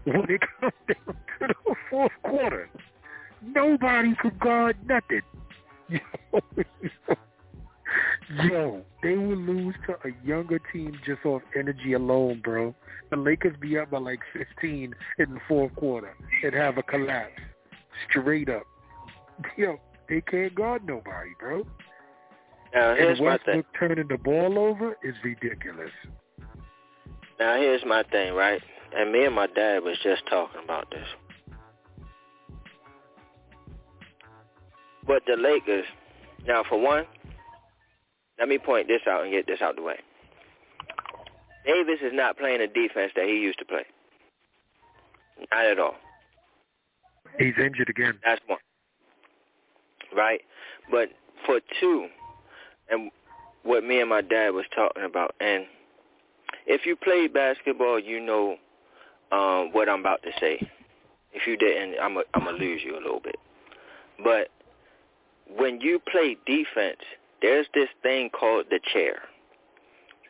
when 0.05 0.27
it 0.29 0.43
comes 0.61 0.73
down 0.89 1.17
to 1.39 1.47
the 1.47 1.75
fourth 1.89 2.13
quarter. 2.23 2.69
Nobody 3.43 4.15
could 4.21 4.39
guard 4.39 4.77
nothing. 4.87 5.23
Yo, 8.45 8.83
they 9.03 9.17
will 9.17 9.37
lose 9.37 9.75
to 9.87 9.95
a 10.09 10.27
younger 10.27 10.61
team 10.73 10.99
just 11.05 11.25
off 11.25 11.43
energy 11.57 11.95
alone, 11.95 12.41
bro. 12.45 12.75
The 13.11 13.17
Lakers 13.17 13.57
be 13.61 13.77
up 13.79 13.91
by 13.91 13.99
like 13.99 14.21
15 14.33 14.95
in 15.19 15.35
the 15.35 15.41
fourth 15.49 15.75
quarter 15.75 16.15
and 16.45 16.55
have 16.55 16.79
a 16.79 16.83
collapse. 16.83 17.33
Straight 18.09 18.49
up. 18.49 18.63
Yo, 19.57 19.81
they 20.09 20.21
can't 20.21 20.55
guard 20.55 20.87
nobody, 20.87 21.31
bro. 21.39 21.65
Now 22.75 22.95
here's 22.95 23.19
and 23.19 23.27
my 23.27 23.33
Westbrook 23.33 23.57
thing. 23.57 23.65
turning 23.79 24.09
the 24.09 24.19
ball 24.19 24.59
over 24.59 24.97
is 25.03 25.15
ridiculous. 25.25 25.91
Now 27.41 27.57
here's 27.57 27.85
my 27.85 28.05
thing, 28.05 28.35
right? 28.35 28.61
And 28.95 29.13
me 29.13 29.25
and 29.25 29.35
my 29.35 29.47
dad 29.49 29.83
was 29.83 29.97
just 30.03 30.23
talking 30.29 30.61
about 30.63 30.91
this. 30.91 31.07
But 35.07 35.23
the 35.27 35.37
Lakers, 35.37 35.87
now 36.47 36.63
for 36.69 36.81
one, 36.81 37.07
let 38.41 38.49
me 38.49 38.59
point 38.59 38.89
this 38.89 39.03
out 39.07 39.23
and 39.23 39.31
get 39.31 39.47
this 39.47 39.61
out 39.61 39.77
the 39.77 39.83
way. 39.83 39.99
Davis 41.67 42.01
is 42.03 42.13
not 42.15 42.39
playing 42.39 42.61
the 42.61 42.67
defense 42.67 43.13
that 43.15 43.27
he 43.27 43.35
used 43.35 43.59
to 43.59 43.67
play. 43.67 43.85
Not 45.53 45.67
at 45.67 45.79
all. 45.79 45.95
He's 47.39 47.55
injured 47.63 47.91
again. 47.91 48.19
That's 48.25 48.41
one. 48.47 48.59
Right? 50.17 50.41
But 50.91 51.11
for 51.47 51.61
two, 51.79 52.09
and 52.91 53.11
what 53.63 53.85
me 53.85 54.01
and 54.01 54.09
my 54.09 54.23
dad 54.23 54.51
was 54.51 54.65
talking 54.75 55.05
about, 55.05 55.35
and 55.41 55.67
if 56.67 56.87
you 56.87 56.97
play 56.97 57.29
basketball, 57.29 57.99
you 57.99 58.21
know 58.21 58.57
um, 59.33 59.71
what 59.73 59.89
I'm 59.89 60.01
about 60.01 60.23
to 60.23 60.31
say. 60.41 60.67
If 61.33 61.47
you 61.47 61.57
didn't, 61.57 61.95
I'm 62.03 62.17
a, 62.17 62.23
I'm 62.35 62.45
gonna 62.45 62.57
lose 62.57 62.81
you 62.85 62.95
a 62.95 63.03
little 63.03 63.21
bit. 63.21 63.37
But 64.25 64.49
when 65.57 65.81
you 65.81 66.01
play 66.11 66.37
defense, 66.47 66.99
there's 67.43 67.67
this 67.75 67.89
thing 68.03 68.31
called 68.31 68.67
the 68.71 68.81
chair. 68.93 69.21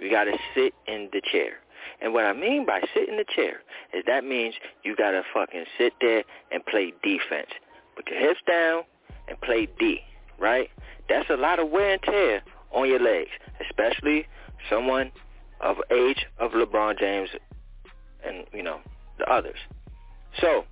You 0.01 0.11
got 0.11 0.24
to 0.24 0.37
sit 0.55 0.73
in 0.87 1.09
the 1.12 1.20
chair. 1.31 1.55
And 2.01 2.15
what 2.15 2.24
I 2.24 2.32
mean 2.32 2.65
by 2.66 2.81
sit 2.95 3.09
in 3.09 3.16
the 3.16 3.24
chair 3.35 3.61
is 3.93 4.05
that 4.07 4.24
means 4.24 4.55
you 4.85 4.97
got 4.97 5.11
to 5.11 5.23
fucking 5.35 5.65
sit 5.78 5.93
there 6.01 6.24
and 6.51 6.65
play 6.66 6.93
defense. 7.03 7.51
Put 7.97 8.09
your 8.09 8.20
hips 8.20 8.41
down 8.47 8.82
and 9.28 9.41
play 9.41 9.69
D, 9.78 10.01
right? 10.39 10.70
That's 11.09 11.28
a 11.31 11.37
lot 11.37 11.59
of 11.59 11.70
wear 11.70 11.93
and 11.93 12.03
tear 12.03 12.43
on 12.73 12.89
your 12.89 13.01
legs, 13.01 13.31
especially 13.69 14.27
someone 14.69 15.11
of 15.61 15.77
age 15.91 16.27
of 16.39 16.53
LeBron 16.53 16.99
James 16.99 17.28
and, 18.24 18.47
you 18.53 18.62
know, 18.62 18.81
the 19.19 19.31
others. 19.31 19.59
So, 20.41 20.65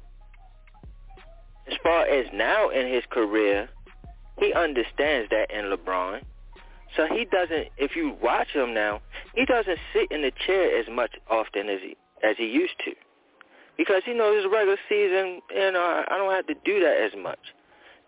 as 1.70 1.76
far 1.82 2.06
as 2.06 2.26
now 2.32 2.70
in 2.70 2.92
his 2.92 3.02
career, 3.10 3.68
he 4.38 4.52
understands 4.52 5.30
that 5.30 5.50
in 5.50 5.66
LeBron. 5.66 6.22
So 6.96 7.06
he 7.06 7.24
doesn't. 7.26 7.68
If 7.76 7.96
you 7.96 8.16
watch 8.22 8.48
him 8.48 8.72
now, 8.72 9.00
he 9.34 9.44
doesn't 9.44 9.78
sit 9.92 10.10
in 10.10 10.22
the 10.22 10.32
chair 10.46 10.78
as 10.78 10.86
much 10.90 11.10
often 11.30 11.68
as 11.68 11.80
he 11.82 11.96
as 12.22 12.36
he 12.36 12.46
used 12.46 12.74
to, 12.84 12.92
because 13.76 14.02
he 14.04 14.14
knows 14.14 14.42
it's 14.42 14.52
regular 14.52 14.78
season. 14.88 15.40
You 15.54 15.72
know, 15.72 16.04
I 16.08 16.16
don't 16.16 16.32
have 16.32 16.46
to 16.46 16.54
do 16.64 16.80
that 16.80 16.96
as 16.96 17.12
much. 17.22 17.38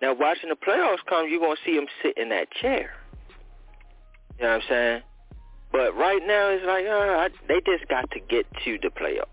Now, 0.01 0.15
watching 0.15 0.49
the 0.49 0.57
playoffs 0.57 1.05
come, 1.09 1.29
you're 1.29 1.41
gonna 1.41 1.57
see 1.65 1.75
him 1.77 1.87
sit 2.03 2.17
in 2.17 2.31
that 2.31 2.51
chair. 2.51 2.91
You 4.39 4.45
know 4.45 4.53
what 4.55 4.63
I'm 4.63 4.69
saying? 4.69 5.03
But 5.73 5.95
right 5.97 6.23
now, 6.27 6.49
it's 6.49 6.65
like 6.67 6.87
uh, 6.87 6.91
I, 6.91 7.29
they 7.49 7.61
just 7.61 7.89
got 7.89 8.11
to 8.13 8.21
get 8.21 8.47
to 8.65 8.79
the 8.83 8.89
playoffs, 8.89 9.27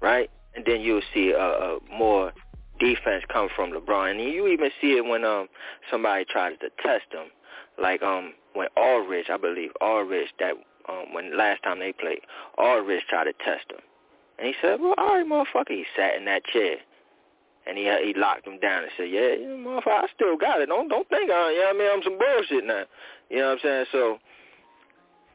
right? 0.00 0.30
And 0.54 0.64
then 0.64 0.82
you'll 0.82 1.02
see 1.12 1.30
a, 1.30 1.38
a 1.38 1.78
more 1.90 2.32
defense 2.84 3.24
come 3.32 3.48
from 3.54 3.72
LeBron. 3.72 4.10
And 4.10 4.20
you 4.20 4.46
even 4.48 4.70
see 4.80 4.96
it 4.96 5.04
when 5.04 5.24
um 5.24 5.48
somebody 5.90 6.24
tries 6.24 6.58
to 6.58 6.68
test 6.82 7.06
him, 7.10 7.28
like 7.80 8.02
um 8.02 8.34
when 8.52 8.68
Aldridge, 8.76 9.30
I 9.30 9.36
believe 9.36 9.70
Aldridge 9.80 10.28
that 10.38 10.54
um 10.88 11.12
when 11.12 11.36
last 11.36 11.62
time 11.62 11.78
they 11.80 11.92
played, 11.92 12.20
Aldridge 12.58 13.04
tried 13.08 13.24
to 13.24 13.32
test 13.32 13.70
him, 13.70 13.80
and 14.38 14.46
he 14.48 14.54
said, 14.60 14.80
"Well, 14.80 14.94
all 14.98 15.14
right, 15.14 15.26
motherfucker." 15.26 15.70
He 15.70 15.84
sat 15.96 16.16
in 16.16 16.24
that 16.26 16.44
chair, 16.44 16.76
and 17.66 17.78
he 17.78 17.84
he 18.04 18.14
locked 18.14 18.46
him 18.46 18.58
down 18.60 18.82
and 18.82 18.92
said, 18.96 19.10
"Yeah, 19.10 19.34
yeah 19.40 19.56
motherfucker, 19.56 20.04
I 20.04 20.06
still 20.14 20.36
got 20.36 20.60
it. 20.60 20.66
Don't 20.66 20.88
don't 20.88 21.08
think 21.08 21.30
I, 21.30 21.50
you 21.52 21.60
know 21.60 21.66
what 21.66 21.76
I 21.76 21.78
mean? 21.78 21.90
I'm 21.92 22.02
some 22.02 22.18
bullshit 22.18 22.64
now. 22.64 22.84
You 23.30 23.38
know 23.38 23.48
what 23.48 23.52
I'm 23.52 23.58
saying? 23.62 23.86
So, 23.90 24.18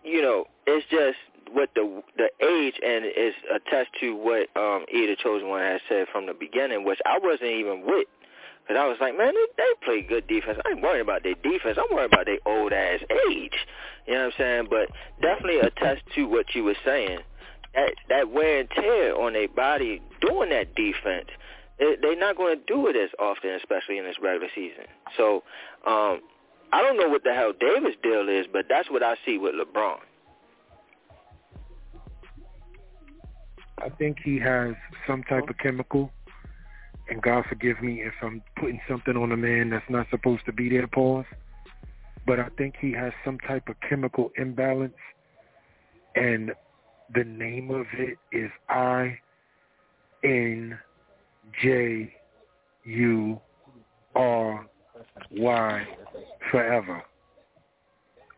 you 0.04 0.22
know, 0.22 0.46
it's 0.68 0.86
just 0.90 1.18
what 1.54 1.70
the 1.76 2.02
the 2.18 2.30
age 2.46 2.76
and 2.84 3.06
is 3.06 3.34
attest 3.54 3.90
to 4.02 4.16
what 4.16 4.48
um 4.56 4.86
E 4.94 5.08
the 5.08 5.16
chosen 5.22 5.50
one 5.50 5.62
has 5.62 5.82
said 5.90 6.08
from 6.12 6.26
the 6.26 6.34
beginning, 6.34 6.86
which 6.86 7.00
I 7.06 7.20
wasn't 7.20 7.52
even 7.52 7.84
with. 7.86 8.08
Cause 8.68 8.78
I 8.80 8.86
was 8.86 8.98
like, 9.02 9.18
man, 9.18 9.34
they, 9.34 9.48
they 9.58 9.72
play 9.84 10.02
good 10.04 10.28
defense. 10.28 10.60
I 10.64 10.70
ain't 10.70 10.82
worried 10.84 11.02
about 11.02 11.24
their 11.24 11.34
defense. 11.34 11.80
I'm 11.80 11.96
worried 11.96 12.14
about 12.14 12.28
their 12.28 12.38
old 12.46 12.72
ass 12.72 13.00
age. 13.28 13.58
You 14.06 14.14
know 14.14 14.26
what 14.26 14.26
I'm 14.26 14.32
saying? 14.38 14.68
But 14.70 14.90
definitely 15.22 15.60
attest 15.60 16.04
to 16.14 16.26
what 16.26 16.54
you 16.54 16.66
were 16.66 16.78
saying. 16.86 17.20
That 17.74 17.94
that 18.10 18.30
wear 18.32 18.60
and 18.60 18.70
tear 18.70 19.20
on 19.20 19.34
their 19.34 19.48
body 19.48 20.02
doing 20.22 20.50
that 20.50 20.76
defense, 20.76 21.30
they're 21.80 22.16
not 22.16 22.38
going 22.38 22.60
to 22.60 22.64
do 22.66 22.88
it 22.88 22.96
as 22.96 23.10
often, 23.20 23.52
especially 23.52 23.98
in 23.98 24.06
this 24.06 24.18
regular 24.22 24.50
season. 24.54 24.86
So 25.18 25.44
um 25.88 26.22
I 26.72 26.84
don't 26.84 26.98
know 26.98 27.10
what 27.10 27.24
the 27.24 27.34
hell 27.34 27.54
Davis' 27.60 27.96
deal 28.04 28.30
is, 28.30 28.46
but 28.52 28.66
that's 28.70 28.92
what 28.92 29.02
I 29.02 29.16
see 29.26 29.40
with 29.40 29.56
LeBron. 29.56 29.98
I 33.82 33.90
think 33.90 34.18
he 34.24 34.40
has 34.40 34.76
some 35.08 35.24
type 35.24 35.50
of 35.50 35.58
chemical, 35.58 36.12
and 37.10 37.22
God 37.22 37.46
forgive 37.48 37.82
me 37.82 38.02
if 38.02 38.14
I'm 38.22 38.42
putting 38.58 38.82
something 38.88 39.16
on 39.16 39.32
a 39.32 39.38
man 39.38 39.70
that's 39.70 39.90
not 39.90 40.08
supposed 40.10 40.46
to 40.46 40.54
be 40.54 40.70
there, 40.70 40.88
pause. 40.88 41.26
But 42.28 42.40
I 42.40 42.50
think 42.58 42.76
he 42.80 42.92
has 42.94 43.14
some 43.24 43.40
type 43.40 43.70
of 43.70 43.76
chemical 43.88 44.32
imbalance, 44.38 44.94
and 46.16 46.52
the 47.16 47.24
name 47.24 47.72
of 47.72 47.86
it 47.94 48.18
is 48.32 48.52
I 48.70 49.18
N 50.24 50.78
J 51.62 52.14
U 52.84 53.40
R 54.16 54.66
Y 55.32 55.88
forever. 56.52 57.04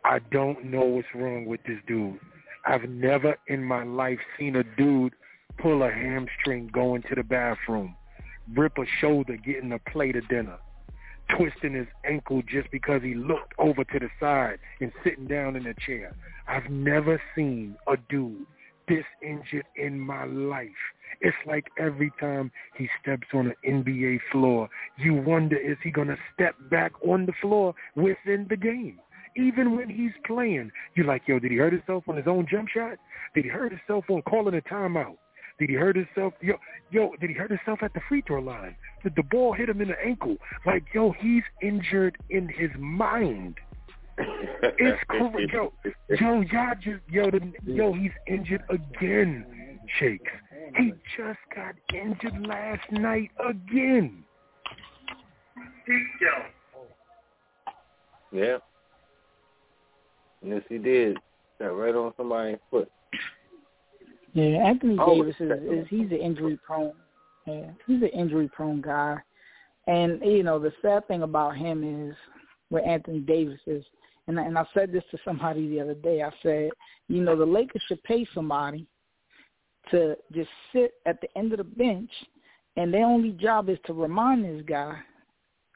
I 0.03 0.19
don't 0.31 0.65
know 0.65 0.83
what's 0.83 1.07
wrong 1.13 1.45
with 1.45 1.61
this 1.63 1.79
dude. 1.87 2.19
I've 2.65 2.89
never 2.89 3.35
in 3.47 3.63
my 3.63 3.83
life 3.83 4.19
seen 4.37 4.55
a 4.55 4.63
dude 4.63 5.13
pull 5.51 5.83
a 5.83 5.91
hamstring 5.91 6.69
going 6.73 7.03
to 7.03 7.15
the 7.15 7.23
bathroom. 7.23 7.95
rip 8.55 8.77
a 8.77 8.85
shoulder 8.99 9.37
getting 9.37 9.71
a 9.71 9.79
plate 9.91 10.15
of 10.15 10.27
dinner, 10.27 10.57
twisting 11.37 11.73
his 11.73 11.87
ankle 12.05 12.41
just 12.47 12.69
because 12.71 13.01
he 13.01 13.15
looked 13.15 13.53
over 13.57 13.83
to 13.83 13.99
the 13.99 14.09
side 14.19 14.59
and 14.79 14.91
sitting 15.03 15.27
down 15.27 15.55
in 15.55 15.65
a 15.67 15.73
chair. 15.73 16.15
I've 16.47 16.69
never 16.69 17.21
seen 17.35 17.75
a 17.87 17.95
dude 18.09 18.45
this 18.87 19.05
injured 19.21 19.65
in 19.77 19.99
my 19.99 20.25
life. 20.25 20.69
It's 21.21 21.37
like 21.45 21.65
every 21.77 22.11
time 22.19 22.51
he 22.77 22.89
steps 23.01 23.27
on 23.33 23.47
an 23.47 23.83
NBA 23.85 24.19
floor, 24.31 24.69
you 24.97 25.13
wonder 25.13 25.55
is 25.55 25.77
he 25.83 25.91
going 25.91 26.07
to 26.07 26.17
step 26.33 26.55
back 26.69 26.91
on 27.07 27.25
the 27.25 27.33
floor 27.41 27.73
within 27.95 28.47
the 28.49 28.57
game? 28.57 28.99
Even 29.37 29.77
when 29.77 29.89
he's 29.89 30.11
playing, 30.25 30.71
you're 30.95 31.05
like, 31.05 31.21
yo, 31.27 31.39
did 31.39 31.51
he 31.51 31.57
hurt 31.57 31.71
himself 31.71 32.03
on 32.09 32.17
his 32.17 32.27
own 32.27 32.45
jump 32.51 32.67
shot? 32.67 32.97
Did 33.33 33.45
he 33.45 33.49
hurt 33.49 33.71
himself 33.71 34.03
on 34.09 34.21
calling 34.23 34.55
a 34.55 34.61
timeout? 34.61 35.17
Did 35.61 35.69
he 35.69 35.75
hurt 35.75 35.95
himself? 35.95 36.33
Yo, 36.41 36.55
yo, 36.89 37.11
did 37.21 37.29
he 37.29 37.35
hurt 37.35 37.51
himself 37.51 37.83
at 37.83 37.93
the 37.93 37.99
free 38.09 38.23
throw 38.25 38.41
line? 38.41 38.75
Did 39.03 39.15
the 39.15 39.21
ball 39.21 39.53
hit 39.53 39.69
him 39.69 39.79
in 39.79 39.89
the 39.89 40.01
ankle? 40.03 40.37
Like, 40.65 40.83
yo, 40.91 41.11
he's 41.11 41.43
injured 41.61 42.17
in 42.31 42.49
his 42.49 42.71
mind. 42.79 43.59
it's 44.17 44.97
crazy. 45.07 45.51
Yo, 45.53 45.71
yo, 46.19 46.41
y'all 46.41 46.73
just, 46.81 47.01
yo, 47.07 47.29
the, 47.29 47.53
yo, 47.63 47.93
he's 47.93 48.09
injured 48.25 48.63
again, 48.71 49.77
Shakes. 49.99 50.31
He 50.77 50.93
just 51.15 51.37
got 51.55 51.75
injured 51.93 52.47
last 52.47 52.91
night 52.91 53.29
again. 53.47 54.23
Yeah. 58.31 58.57
Yes, 60.41 60.63
he 60.69 60.79
did. 60.79 61.17
Got 61.59 61.67
right 61.67 61.93
on 61.93 62.13
somebody's 62.17 62.57
foot. 62.71 62.91
Yeah, 64.33 64.65
Anthony 64.65 64.97
Oh, 64.99 65.15
Davis 65.15 65.35
is, 65.39 65.51
is 65.69 65.87
he's 65.89 66.11
an 66.11 66.17
injury 66.17 66.57
prone. 66.65 66.93
Yeah, 67.45 67.71
he's 67.87 68.01
an 68.01 68.09
injury 68.09 68.49
prone 68.49 68.81
guy, 68.81 69.17
and 69.87 70.21
you 70.23 70.43
know 70.43 70.59
the 70.59 70.71
sad 70.81 71.07
thing 71.07 71.23
about 71.23 71.57
him 71.57 72.09
is 72.09 72.15
where 72.69 72.85
Anthony 72.87 73.19
Davis 73.19 73.59
is, 73.67 73.83
and 74.27 74.39
I- 74.39 74.45
and 74.45 74.57
I 74.57 74.65
said 74.73 74.91
this 74.91 75.03
to 75.11 75.17
somebody 75.25 75.67
the 75.67 75.81
other 75.81 75.95
day. 75.95 76.21
I 76.21 76.31
said, 76.41 76.69
you 77.07 77.21
know, 77.21 77.35
the 77.35 77.45
Lakers 77.45 77.81
should 77.87 78.01
pay 78.03 78.25
somebody 78.33 78.87
to 79.89 80.15
just 80.31 80.49
sit 80.71 80.93
at 81.05 81.19
the 81.19 81.37
end 81.37 81.51
of 81.51 81.57
the 81.57 81.63
bench, 81.63 82.11
and 82.77 82.93
their 82.93 83.05
only 83.05 83.31
job 83.31 83.67
is 83.69 83.79
to 83.85 83.93
remind 83.93 84.45
this 84.45 84.63
guy 84.65 84.97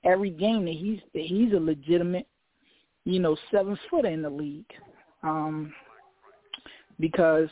every 0.05 0.29
game 0.29 0.65
that 0.65 0.75
he's 0.75 1.01
that 1.13 1.23
he's 1.23 1.51
a 1.53 1.59
legitimate, 1.59 2.27
you 3.03 3.19
know, 3.19 3.35
seven 3.51 3.77
footer 3.89 4.07
in 4.07 4.21
the 4.21 4.29
league, 4.29 4.71
um, 5.23 5.73
because 6.99 7.49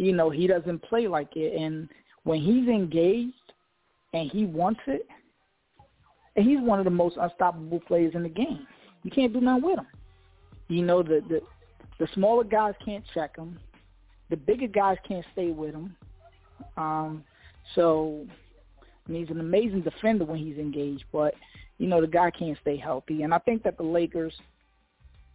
you 0.00 0.12
know 0.12 0.30
he 0.30 0.46
doesn't 0.46 0.82
play 0.82 1.08
like 1.08 1.36
it, 1.36 1.60
and 1.60 1.88
when 2.24 2.40
he's 2.40 2.68
engaged 2.68 3.34
and 4.12 4.30
he 4.30 4.46
wants 4.46 4.80
it, 4.86 5.06
and 6.36 6.46
he's 6.46 6.60
one 6.60 6.78
of 6.78 6.84
the 6.84 6.90
most 6.90 7.16
unstoppable 7.20 7.80
players 7.80 8.14
in 8.14 8.22
the 8.22 8.28
game. 8.28 8.66
You 9.02 9.10
can't 9.10 9.32
do 9.32 9.40
nothing 9.40 9.64
with 9.64 9.78
him. 9.78 9.86
You 10.68 10.82
know 10.82 11.02
the 11.02 11.22
the 11.28 11.40
the 11.98 12.08
smaller 12.14 12.44
guys 12.44 12.74
can't 12.84 13.04
check 13.14 13.36
him. 13.36 13.58
The 14.30 14.36
bigger 14.36 14.68
guys 14.68 14.96
can't 15.06 15.24
stay 15.32 15.50
with 15.50 15.74
him. 15.74 15.96
Um, 16.76 17.24
so 17.74 18.26
mean, 19.10 19.26
he's 19.26 19.34
an 19.34 19.40
amazing 19.40 19.82
defender 19.82 20.24
when 20.24 20.38
he's 20.38 20.56
engaged, 20.56 21.04
but 21.12 21.34
you 21.78 21.86
know 21.86 22.00
the 22.00 22.06
guy 22.06 22.30
can't 22.30 22.56
stay 22.62 22.76
healthy. 22.76 23.22
And 23.22 23.34
I 23.34 23.38
think 23.38 23.62
that 23.64 23.76
the 23.76 23.82
Lakers. 23.82 24.34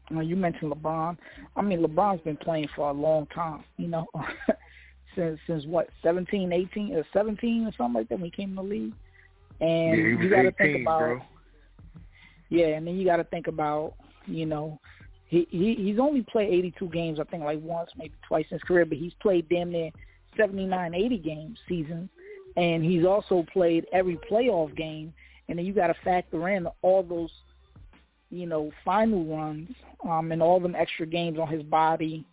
You, 0.09 0.21
you 0.21 0.35
mentioned 0.35 0.71
LeBron. 0.71 1.17
I 1.55 1.61
mean, 1.61 1.79
LeBron's 1.79 2.21
been 2.21 2.37
playing 2.37 2.69
for 2.75 2.89
a 2.89 2.93
long 2.93 3.27
time. 3.27 3.63
You 3.77 3.87
know, 3.87 4.05
since 5.15 5.39
since 5.47 5.65
what 5.65 5.89
seventeen, 6.03 6.51
eighteen, 6.51 6.93
or 6.95 7.05
seventeen 7.13 7.65
or 7.65 7.71
something 7.77 8.01
like 8.01 8.09
that 8.09 8.19
when 8.19 8.25
he 8.25 8.31
came 8.31 8.49
in 8.51 8.55
the 8.55 8.63
league. 8.63 8.93
And 9.61 9.97
yeah, 9.97 10.23
you 10.23 10.29
got 10.29 10.41
to 10.43 10.51
think 10.51 10.81
about 10.81 10.99
bro. 10.99 11.21
yeah, 12.49 12.67
and 12.67 12.85
then 12.85 12.97
you 12.97 13.05
got 13.05 13.17
to 13.17 13.23
think 13.23 13.47
about 13.47 13.93
you 14.25 14.45
know 14.45 14.79
he, 15.27 15.47
he 15.49 15.75
he's 15.75 15.99
only 15.99 16.23
played 16.23 16.53
82 16.53 16.89
games 16.89 17.19
I 17.19 17.23
think 17.23 17.43
like 17.43 17.61
once 17.61 17.89
maybe 17.97 18.13
twice 18.27 18.45
in 18.51 18.55
his 18.55 18.63
career, 18.63 18.85
but 18.85 18.97
he's 18.97 19.13
played 19.21 19.47
damn 19.49 19.71
near 19.71 19.91
79, 20.37 20.93
80 20.93 21.17
games 21.19 21.59
season, 21.67 22.09
and 22.57 22.83
he's 22.83 23.05
also 23.05 23.45
played 23.51 23.85
every 23.93 24.17
playoff 24.29 24.75
game. 24.75 25.13
And 25.47 25.59
then 25.59 25.65
you 25.65 25.73
got 25.73 25.87
to 25.87 25.95
factor 26.03 26.49
in 26.49 26.67
all 26.81 27.03
those 27.03 27.31
you 28.29 28.45
know 28.45 28.71
final 28.83 29.23
runs 29.25 29.69
um, 30.05 30.31
and 30.31 30.41
all 30.41 30.59
them 30.59 30.75
extra 30.75 31.05
games 31.05 31.39
on 31.39 31.47
his 31.47 31.63
body, 31.63 32.25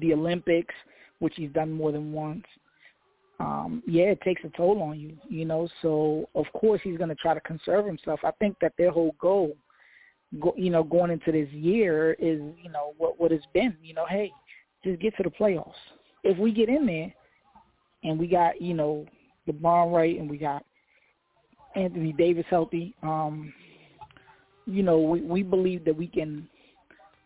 the 0.00 0.12
Olympics, 0.12 0.74
which 1.18 1.34
he's 1.36 1.50
done 1.50 1.72
more 1.72 1.92
than 1.92 2.12
once. 2.12 2.44
Um, 3.40 3.82
yeah, 3.86 4.04
it 4.04 4.20
takes 4.20 4.42
a 4.44 4.50
toll 4.50 4.82
on 4.82 5.00
you, 5.00 5.16
you 5.28 5.44
know. 5.44 5.68
So 5.80 6.28
of 6.34 6.44
course 6.52 6.80
he's 6.84 6.98
going 6.98 7.08
to 7.08 7.14
try 7.14 7.32
to 7.34 7.40
conserve 7.40 7.86
himself. 7.86 8.20
I 8.22 8.32
think 8.32 8.56
that 8.60 8.74
their 8.76 8.90
whole 8.90 9.14
goal, 9.18 9.56
go, 10.40 10.54
you 10.56 10.70
know, 10.70 10.82
going 10.82 11.10
into 11.10 11.32
this 11.32 11.48
year 11.50 12.12
is, 12.14 12.40
you 12.62 12.70
know, 12.70 12.92
what 12.98 13.18
what 13.18 13.32
it's 13.32 13.46
been. 13.54 13.76
You 13.82 13.94
know, 13.94 14.04
hey, 14.06 14.30
just 14.84 15.00
get 15.00 15.16
to 15.16 15.22
the 15.22 15.30
playoffs. 15.30 15.72
If 16.22 16.36
we 16.36 16.52
get 16.52 16.68
in 16.68 16.84
there, 16.84 17.12
and 18.04 18.18
we 18.18 18.26
got, 18.26 18.60
you 18.60 18.74
know, 18.74 19.06
LeBron 19.48 19.92
right, 19.92 20.18
and 20.18 20.28
we 20.28 20.36
got 20.36 20.64
Anthony 21.76 22.12
Davis 22.12 22.46
healthy, 22.50 22.94
um, 23.02 23.52
you 24.66 24.82
know, 24.82 24.98
we 24.98 25.22
we 25.22 25.42
believe 25.42 25.84
that 25.86 25.96
we 25.96 26.06
can 26.06 26.46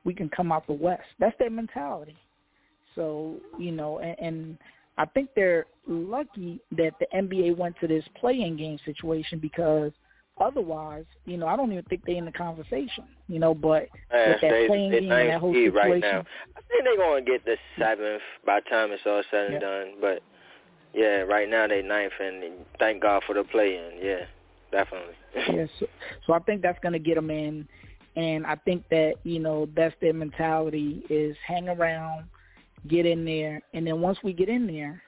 we 0.04 0.14
can 0.14 0.28
come 0.28 0.52
out 0.52 0.66
the 0.66 0.72
West. 0.72 1.02
That's 1.18 1.36
their 1.38 1.50
mentality. 1.50 2.16
So 2.94 3.36
you 3.58 3.72
know, 3.72 3.98
and, 3.98 4.16
and 4.18 4.58
I 4.98 5.04
think 5.06 5.30
they're 5.34 5.66
lucky 5.86 6.60
that 6.72 6.92
the 7.00 7.06
NBA 7.14 7.56
went 7.56 7.76
to 7.80 7.88
this 7.88 8.04
play-in 8.20 8.56
game 8.56 8.78
situation 8.84 9.38
because 9.38 9.92
otherwise, 10.40 11.04
you 11.24 11.36
know, 11.36 11.46
I 11.46 11.56
don't 11.56 11.72
even 11.72 11.84
think 11.84 12.02
they're 12.06 12.16
in 12.16 12.24
the 12.24 12.32
conversation. 12.32 13.04
You 13.28 13.38
know, 13.38 13.54
but 13.54 13.88
Man, 14.12 14.28
with 14.28 14.40
that 14.42 14.50
they, 14.50 14.66
playing 14.66 14.90
game 14.90 15.10
and 15.12 15.30
that 15.30 15.40
whole 15.40 15.52
situation, 15.52 15.74
right 15.74 16.00
now. 16.00 16.24
I 16.56 16.60
think 16.68 16.84
they're 16.84 16.96
gonna 16.96 17.22
get 17.22 17.44
the 17.44 17.56
seventh 17.78 18.22
by 18.46 18.60
the 18.60 18.70
time 18.70 18.92
it's 18.92 19.02
all 19.06 19.22
said 19.30 19.46
and 19.46 19.54
Yeah. 19.54 19.60
done. 19.60 19.94
But 20.00 20.22
yeah, 20.94 21.22
right 21.22 21.48
now 21.48 21.66
they 21.66 21.82
ninth, 21.82 22.12
and 22.20 22.64
thank 22.78 23.02
God 23.02 23.22
for 23.26 23.34
the 23.34 23.42
play-in. 23.44 23.98
Yeah, 24.00 24.26
definitely. 24.70 25.14
yes. 25.34 25.68
So, 25.80 25.86
so 26.26 26.32
I 26.32 26.38
think 26.40 26.62
that's 26.62 26.78
going 26.80 26.92
to 26.92 27.00
get 27.00 27.16
them 27.16 27.30
in, 27.30 27.66
and 28.16 28.46
I 28.46 28.56
think 28.56 28.84
that 28.90 29.14
you 29.24 29.38
know 29.38 29.68
that's 29.74 29.94
their 30.00 30.12
mentality 30.12 31.04
is 31.10 31.36
hang 31.46 31.68
around, 31.68 32.24
get 32.88 33.06
in 33.06 33.24
there, 33.24 33.60
and 33.72 33.86
then 33.86 34.00
once 34.00 34.18
we 34.22 34.32
get 34.32 34.48
in 34.48 34.66
there, 34.66 35.02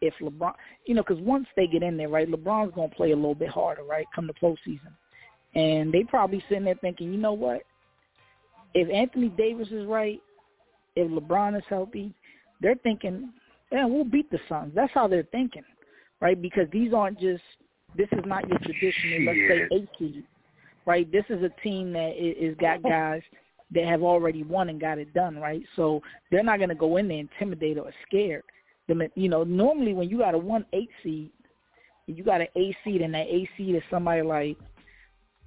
if 0.00 0.14
LeBron, 0.20 0.54
you 0.86 0.94
know, 0.94 1.02
because 1.06 1.22
once 1.22 1.46
they 1.56 1.66
get 1.66 1.82
in 1.82 1.96
there, 1.96 2.08
right, 2.08 2.30
LeBron's 2.30 2.74
going 2.74 2.90
to 2.90 2.96
play 2.96 3.12
a 3.12 3.16
little 3.16 3.34
bit 3.34 3.48
harder, 3.48 3.84
right, 3.84 4.06
come 4.14 4.26
the 4.26 4.34
postseason, 4.34 4.92
and 5.54 5.92
they 5.92 6.04
probably 6.04 6.42
sitting 6.48 6.64
there 6.64 6.74
thinking, 6.76 7.12
you 7.12 7.18
know 7.18 7.32
what, 7.32 7.62
if 8.74 8.88
Anthony 8.90 9.28
Davis 9.28 9.68
is 9.70 9.86
right, 9.86 10.20
if 10.96 11.10
LeBron 11.10 11.56
is 11.56 11.64
healthy, 11.68 12.14
they're 12.60 12.76
thinking, 12.76 13.32
yeah, 13.70 13.86
we'll 13.86 14.04
beat 14.04 14.30
the 14.30 14.38
Suns. 14.48 14.72
That's 14.74 14.92
how 14.92 15.08
they're 15.08 15.26
thinking, 15.32 15.64
right? 16.20 16.40
Because 16.40 16.66
these 16.72 16.92
aren't 16.92 17.18
just 17.18 17.42
this 17.96 18.08
is 18.12 18.24
not 18.24 18.48
your 18.48 18.58
traditional, 18.58 19.26
let's 19.26 19.38
say, 19.48 19.76
eight 19.76 19.88
seed, 19.98 20.24
right? 20.86 21.10
This 21.10 21.24
is 21.28 21.42
a 21.42 21.50
team 21.62 21.92
that 21.92 22.12
is 22.16 22.56
got 22.58 22.82
guys 22.82 23.22
that 23.72 23.84
have 23.84 24.02
already 24.02 24.42
won 24.42 24.68
and 24.68 24.80
got 24.80 24.98
it 24.98 25.12
done, 25.14 25.36
right? 25.36 25.62
So 25.76 26.02
they're 26.30 26.42
not 26.42 26.58
going 26.58 26.68
to 26.68 26.74
go 26.74 26.96
in 26.98 27.08
there 27.08 27.18
intimidated 27.18 27.78
or 27.78 27.92
scared. 28.06 28.42
The, 28.88 29.08
you 29.14 29.28
know, 29.28 29.44
normally 29.44 29.94
when 29.94 30.08
you 30.08 30.18
got 30.18 30.34
a 30.34 30.38
one 30.38 30.66
eight 30.72 30.90
seed, 31.02 31.30
you 32.06 32.24
got 32.24 32.40
an 32.40 32.48
eight 32.56 32.76
seed, 32.84 33.00
and 33.00 33.14
that 33.14 33.26
eight 33.28 33.48
seed 33.56 33.76
is 33.76 33.82
somebody 33.90 34.22
like, 34.22 34.56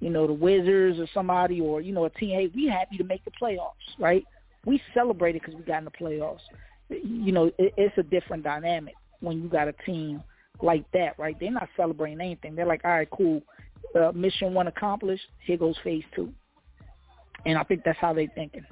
you 0.00 0.10
know, 0.10 0.26
the 0.26 0.32
Wizards 0.32 0.98
or 0.98 1.06
somebody, 1.14 1.60
or 1.60 1.80
you 1.80 1.92
know, 1.92 2.06
a 2.06 2.10
team. 2.10 2.30
Hey, 2.30 2.50
we 2.54 2.66
happy 2.66 2.96
to 2.96 3.04
make 3.04 3.24
the 3.24 3.30
playoffs, 3.40 3.98
right? 3.98 4.24
We 4.64 4.80
celebrated 4.94 5.42
because 5.42 5.54
we 5.54 5.62
got 5.62 5.78
in 5.78 5.84
the 5.84 5.90
playoffs. 5.90 6.40
You 6.88 7.32
know, 7.32 7.46
it, 7.58 7.74
it's 7.76 7.96
a 7.98 8.02
different 8.02 8.42
dynamic 8.42 8.94
when 9.20 9.42
you 9.42 9.48
got 9.48 9.68
a 9.68 9.74
team 9.84 10.22
like 10.62 10.90
that, 10.92 11.18
right? 11.18 11.36
They're 11.38 11.50
not 11.50 11.68
celebrating 11.76 12.20
anything. 12.20 12.54
They're 12.54 12.66
like, 12.66 12.84
all 12.84 12.92
right, 12.92 13.08
cool, 13.10 13.42
uh, 13.94 14.12
mission 14.12 14.54
one 14.54 14.66
accomplished. 14.66 15.24
Here 15.44 15.56
goes 15.56 15.76
phase 15.82 16.04
two, 16.14 16.32
and 17.44 17.58
I 17.58 17.62
think 17.64 17.82
that's 17.84 17.98
how 17.98 18.12
they're 18.12 18.26
thinking. 18.34 18.64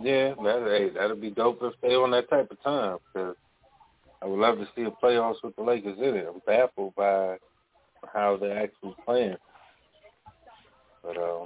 Yeah, 0.00 0.34
that 0.42 0.64
hey, 0.78 0.90
that'll 0.90 1.16
be 1.16 1.30
dope 1.30 1.58
if 1.62 1.74
they 1.82 1.94
on 1.94 2.10
that 2.12 2.30
type 2.30 2.50
of 2.50 2.62
time. 2.62 2.96
Cause 3.12 3.36
I 4.22 4.26
would 4.26 4.38
love 4.38 4.56
to 4.58 4.68
see 4.74 4.82
a 4.82 4.90
playoffs 4.90 5.42
with 5.42 5.54
the 5.56 5.62
Lakers 5.62 5.98
in 5.98 6.14
it. 6.16 6.26
I'm 6.32 6.40
baffled 6.46 6.94
by 6.94 7.36
how 8.12 8.36
they're 8.36 8.58
actually 8.58 8.94
playing. 9.04 9.36
But 11.02 11.16
um, 11.16 11.42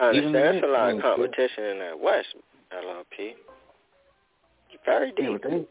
I 0.00 0.10
Even 0.12 0.34
understand. 0.34 0.34
the 0.34 0.60
There's 0.60 0.64
a 0.64 0.66
lot 0.66 0.88
of 0.88 0.94
ain't 0.94 1.02
good. 1.02 1.16
competition 1.16 1.64
in 1.64 1.78
that 1.80 2.00
West, 2.00 2.28
LRP. 2.72 3.32
Very 4.86 5.12
yeah, 5.18 5.28
deep. 5.28 5.42
but 5.42 5.50
they, 5.50 5.64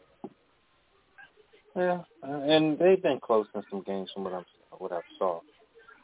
yeah, 1.76 2.00
uh, 2.26 2.40
and 2.40 2.78
they've 2.78 3.02
been 3.02 3.20
close 3.20 3.46
in 3.54 3.62
some 3.70 3.82
games 3.82 4.10
from 4.12 4.24
what 4.24 4.34
I'm 4.34 4.44
what 4.78 4.92
I 4.92 5.00
saw. 5.18 5.40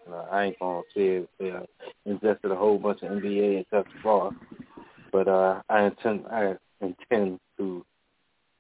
You 0.05 0.13
know, 0.13 0.29
I 0.31 0.45
ain't 0.45 0.59
gonna 0.59 0.83
say 0.95 1.07
it, 1.09 1.31
they 1.39 1.51
uh, 1.51 1.61
invested 2.05 2.53
a 2.53 2.57
whole 2.57 2.79
bunch 2.79 3.03
of 3.03 3.11
NBA 3.11 3.57
and 3.57 3.67
touch 3.71 3.89
ball, 4.03 4.33
but 5.13 5.29
uh, 5.29 5.63
I 5.69 5.85
intend 5.85 6.25
I 6.31 6.55
intend 6.81 7.41
to 7.59 7.85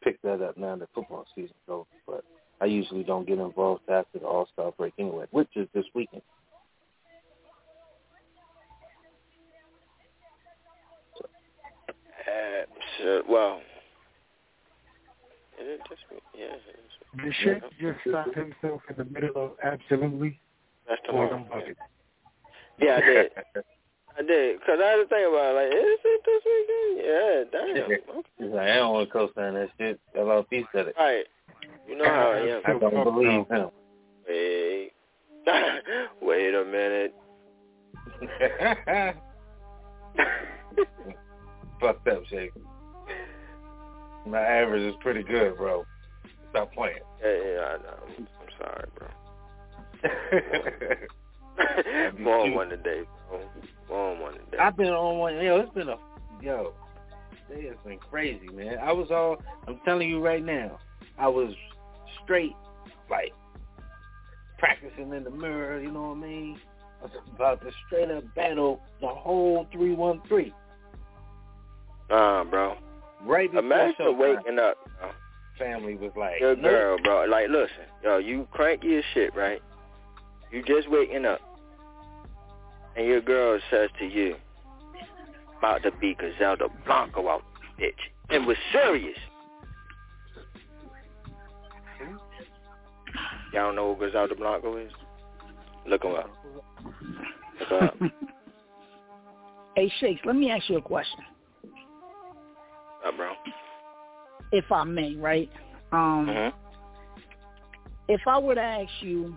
pick 0.02 0.20
that 0.22 0.42
up 0.42 0.56
now 0.56 0.76
that 0.76 0.88
football 0.94 1.26
season's 1.34 1.54
over. 1.68 1.86
But 2.06 2.24
I 2.60 2.66
usually 2.66 3.04
don't 3.04 3.26
get 3.26 3.38
involved 3.38 3.82
after 3.88 4.18
the 4.18 4.26
All 4.26 4.48
Star 4.52 4.72
break 4.76 4.94
anyway, 4.98 5.26
which 5.30 5.50
is 5.56 5.68
this 5.74 5.84
weekend. 5.94 6.22
Uh, 12.26 12.64
so, 12.98 13.22
well, 13.28 13.58
is 13.58 13.75
it 15.60 15.80
this 15.88 15.98
week? 16.10 16.22
Yeah. 16.36 16.56
Did 17.22 17.34
Shaq 17.44 17.62
just 17.80 18.00
stop 18.08 18.34
himself 18.34 18.82
in 18.90 18.96
the 18.96 19.04
middle 19.04 19.36
of 19.36 19.52
absolutely 19.62 20.40
That's 20.88 21.00
or 21.08 21.28
tomorrow. 21.28 21.30
them 21.30 21.44
buckets? 21.48 21.80
Yeah, 22.78 22.96
I 22.96 23.00
did. 23.00 23.30
I 24.18 24.22
did, 24.22 24.60
cause 24.60 24.78
I 24.82 24.86
had 24.86 24.96
to 24.96 25.06
think 25.08 25.28
about 25.28 25.52
it. 25.52 25.56
Like, 25.56 25.68
is 25.76 26.00
it 26.04 26.22
this 26.24 26.42
weekend? 26.46 26.96
Yeah, 27.04 27.44
damn. 27.52 27.82
Okay. 27.84 28.02
He's 28.38 28.48
like, 28.48 28.68
I 28.68 28.76
don't 28.76 28.94
want 28.94 29.08
to 29.08 29.12
co-sign 29.12 29.54
that 29.54 29.68
shit. 29.78 30.00
LLP 30.16 30.64
said 30.72 30.88
it. 30.88 30.94
Right. 30.98 31.26
You 31.86 31.98
know 31.98 32.04
how 32.06 32.32
I 32.32 32.38
am. 32.38 32.62
I 32.64 32.78
don't 32.78 33.04
believe 33.04 33.46
him. 33.48 33.70
Wait. 34.26 34.92
Wait 36.22 36.54
a 36.54 36.64
minute. 36.64 37.14
Fucked 41.80 42.08
up, 42.08 42.24
Shake. 42.26 42.52
My 44.26 44.40
average 44.40 44.82
is 44.82 44.94
pretty 45.00 45.22
good, 45.22 45.56
bro. 45.56 45.86
Stop 46.50 46.72
playing. 46.72 46.98
Yeah, 47.22 47.36
yeah, 47.44 47.60
I 47.60 47.76
know. 47.78 47.98
I'm, 48.18 48.28
I'm 48.40 48.48
sorry, 48.58 48.88
bro. 48.96 49.08
More 52.18 52.40
on 52.40 52.54
one 52.54 52.68
today, 52.68 53.02
bro. 53.28 53.40
More 53.88 54.12
on 54.12 54.20
one 54.20 54.32
today. 54.34 54.58
I've 54.58 54.76
been 54.76 54.88
on 54.88 55.18
one. 55.18 55.34
Yo, 55.36 55.60
it's 55.60 55.72
been 55.74 55.88
a 55.88 55.96
yo. 56.42 56.72
It's 57.48 57.78
been 57.84 57.98
crazy, 57.98 58.48
man. 58.48 58.78
I 58.82 58.92
was 58.92 59.10
all. 59.10 59.36
I'm 59.68 59.80
telling 59.84 60.08
you 60.08 60.20
right 60.20 60.44
now. 60.44 60.78
I 61.18 61.28
was 61.28 61.54
straight, 62.24 62.54
like 63.10 63.32
practicing 64.58 65.12
in 65.12 65.24
the 65.24 65.30
mirror. 65.30 65.80
You 65.80 65.92
know 65.92 66.08
what 66.08 66.18
I 66.18 66.20
mean? 66.20 66.60
I 67.00 67.04
was 67.04 67.12
about 67.34 67.60
to 67.62 67.70
straight 67.86 68.10
up 68.10 68.24
battle 68.34 68.80
the 69.00 69.08
whole 69.08 69.66
three 69.72 69.94
one 69.94 70.20
three. 70.28 70.52
Nah, 72.10 72.44
bro. 72.44 72.76
Right 73.24 73.50
before 73.50 73.64
Imagine 73.64 73.94
showtime. 74.00 74.18
waking 74.36 74.58
up. 74.58 74.76
Bro. 75.00 75.10
family 75.58 75.94
was 75.96 76.12
like, 76.16 76.40
Your 76.40 76.54
girl, 76.56 76.98
bro. 77.02 77.24
Like, 77.28 77.48
listen, 77.48 77.86
yo, 78.04 78.18
you 78.18 78.46
cranky 78.52 78.96
as 78.96 79.04
shit, 79.14 79.34
right? 79.34 79.60
You 80.52 80.62
just 80.62 80.88
waking 80.90 81.24
up, 81.24 81.40
and 82.96 83.06
your 83.06 83.20
girl 83.20 83.58
says 83.70 83.90
to 83.98 84.04
you, 84.04 84.36
"About 85.58 85.82
to 85.82 85.90
be 85.92 86.14
Griselda 86.14 86.68
Blanco 86.84 87.28
out, 87.28 87.42
bitch," 87.80 87.92
and 88.30 88.46
was 88.46 88.56
serious. 88.72 89.18
Y'all 93.52 93.66
don't 93.68 93.76
know 93.76 93.92
who 93.94 93.98
Griselda 93.98 94.34
Blanco 94.34 94.76
is? 94.76 94.92
Look 95.86 96.04
him 96.04 96.14
up. 96.14 96.30
Look 97.60 97.70
him 97.70 97.88
up. 97.88 98.12
Hey, 99.76 99.92
Shakes, 100.00 100.22
let 100.24 100.36
me 100.36 100.50
ask 100.50 100.70
you 100.70 100.78
a 100.78 100.80
question, 100.80 101.18
Uh, 103.06 103.12
bro. 103.16 103.32
if 104.52 104.70
I 104.72 104.84
may, 104.84 105.14
right? 105.16 105.50
Um, 105.92 106.26
hmm 106.28 106.48
If 108.08 108.20
I 108.26 108.38
were 108.38 108.54
to 108.54 108.60
ask 108.60 108.90
you, 109.00 109.36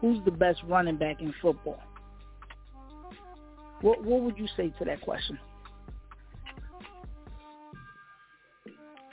who's 0.00 0.24
the 0.24 0.30
best 0.30 0.60
running 0.68 0.96
back 0.96 1.20
in 1.20 1.32
football? 1.40 1.80
What 3.80 4.02
what 4.04 4.22
would 4.22 4.38
you 4.38 4.46
say 4.56 4.72
to 4.78 4.84
that 4.84 5.00
question? 5.02 5.38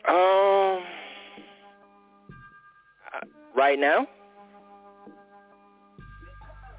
Um, 0.07 0.83
right 3.55 3.77
now, 3.79 4.07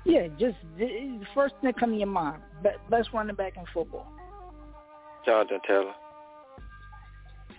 Yeah, 0.05 0.29
just 0.39 0.57
the 0.79 0.87
the 1.21 1.27
first 1.35 1.55
thing 1.61 1.71
that 1.71 1.79
come 1.79 1.91
to 1.93 1.97
your 1.97 2.07
mind. 2.07 2.43
Best 2.91 3.11
running 3.13 3.37
back 3.37 3.57
in 3.57 3.65
football, 3.73 4.07
Jonathan 5.25 5.61
Taylor. 5.67 5.93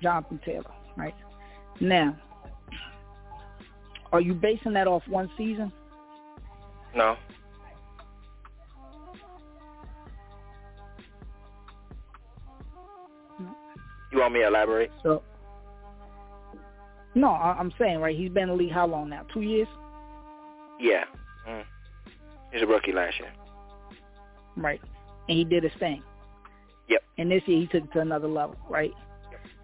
Jonathan 0.01 0.39
Taylor, 0.43 0.71
right? 0.97 1.13
Now, 1.79 2.15
are 4.11 4.21
you 4.21 4.33
basing 4.33 4.73
that 4.73 4.87
off 4.87 5.03
one 5.07 5.29
season? 5.37 5.71
No. 6.95 7.15
You 14.11 14.19
want 14.19 14.33
me 14.33 14.41
to 14.41 14.47
elaborate? 14.47 14.91
So, 15.03 15.23
no, 17.15 17.29
I- 17.31 17.57
I'm 17.57 17.71
saying 17.79 17.99
right. 17.99 18.15
He's 18.15 18.29
been 18.31 18.43
in 18.43 18.49
the 18.49 18.55
league 18.55 18.71
how 18.71 18.85
long 18.87 19.09
now? 19.09 19.23
Two 19.33 19.41
years, 19.41 19.67
Yeah. 20.79 21.03
Mm. 21.47 21.63
He's 22.51 22.63
a 22.63 22.65
rookie 22.65 22.91
last 22.91 23.19
year. 23.19 23.31
right? 24.57 24.81
And 25.29 25.37
he 25.37 25.43
did 25.45 25.63
his 25.63 25.73
thing. 25.75 26.03
Yep. 26.91 27.03
And 27.17 27.31
this 27.31 27.41
year 27.45 27.61
he 27.61 27.67
took 27.67 27.85
it 27.85 27.93
to 27.93 28.01
another 28.01 28.27
level, 28.27 28.57
right? 28.69 28.93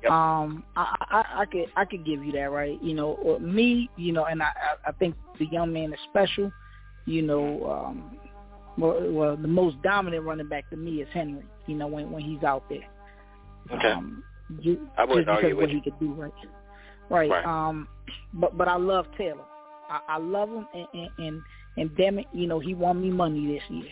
Yep. 0.01 0.11
Um, 0.11 0.63
I, 0.77 0.95
I 1.11 1.41
I 1.41 1.45
could 1.45 1.65
I 1.75 1.83
could 1.83 2.05
give 2.05 2.23
you 2.23 2.31
that, 2.31 2.51
right? 2.51 2.81
You 2.81 2.93
know, 2.93 3.11
or 3.21 3.39
me, 3.39 3.89
you 3.97 4.13
know, 4.13 4.25
and 4.25 4.41
I 4.41 4.49
I 4.85 4.91
think 4.93 5.15
the 5.37 5.45
young 5.47 5.73
man 5.73 5.91
is 5.91 5.99
special. 6.09 6.51
You 7.05 7.23
know, 7.23 7.69
um, 7.69 8.17
well, 8.77 9.11
well, 9.11 9.35
the 9.35 9.47
most 9.47 9.81
dominant 9.81 10.23
running 10.23 10.47
back 10.47 10.69
to 10.69 10.77
me 10.77 11.01
is 11.01 11.07
Henry. 11.13 11.43
You 11.65 11.75
know, 11.75 11.87
when 11.87 12.11
when 12.11 12.23
he's 12.23 12.43
out 12.43 12.63
there. 12.69 12.87
Okay. 13.71 13.91
Um, 13.91 14.23
ju- 14.61 14.87
I 14.97 15.03
wouldn't 15.03 15.27
just 15.27 15.35
argue 15.35 15.49
because 15.49 15.61
what 15.61 15.69
he 15.69 15.81
could 15.81 15.99
do, 15.99 16.13
right? 16.13 16.31
Right. 17.09 17.29
Right. 17.29 17.45
Um, 17.45 17.89
but 18.35 18.57
but 18.57 18.69
I 18.69 18.77
love 18.77 19.05
Taylor. 19.17 19.43
I, 19.89 19.99
I 20.07 20.17
love 20.17 20.49
him, 20.49 20.67
and, 20.73 20.87
and 20.93 21.09
and 21.17 21.41
and 21.75 21.97
damn 21.97 22.19
it, 22.19 22.27
you 22.31 22.47
know, 22.47 22.59
he 22.59 22.73
won 22.73 23.01
me 23.01 23.09
money 23.09 23.45
this 23.47 23.63
year, 23.69 23.91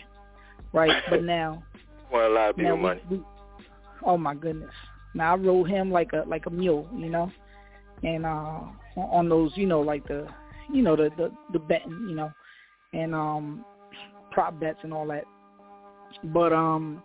right? 0.72 1.02
but 1.10 1.22
now, 1.22 1.62
Want 2.12 2.30
a 2.30 2.34
lot 2.34 2.50
of 2.50 2.56
people 2.56 2.76
we, 2.76 2.82
money. 2.82 3.00
we, 3.10 3.22
oh 4.04 4.16
my 4.16 4.34
goodness! 4.34 4.70
Now 5.14 5.32
I 5.32 5.36
rode 5.36 5.68
him 5.68 5.90
like 5.90 6.12
a 6.12 6.24
like 6.28 6.46
a 6.46 6.50
mule, 6.50 6.88
you 6.96 7.08
know, 7.08 7.30
and 8.02 8.24
uh 8.24 8.60
on 8.96 9.28
those, 9.28 9.52
you 9.56 9.66
know, 9.66 9.80
like 9.80 10.06
the, 10.08 10.26
you 10.72 10.82
know, 10.82 10.96
the 10.96 11.10
the 11.16 11.32
the 11.52 11.58
betting, 11.58 12.06
you 12.08 12.14
know, 12.14 12.32
and 12.92 13.14
um 13.14 13.64
prop 14.30 14.60
bets 14.60 14.78
and 14.82 14.92
all 14.92 15.06
that. 15.06 15.24
But 16.24 16.52
um, 16.52 17.02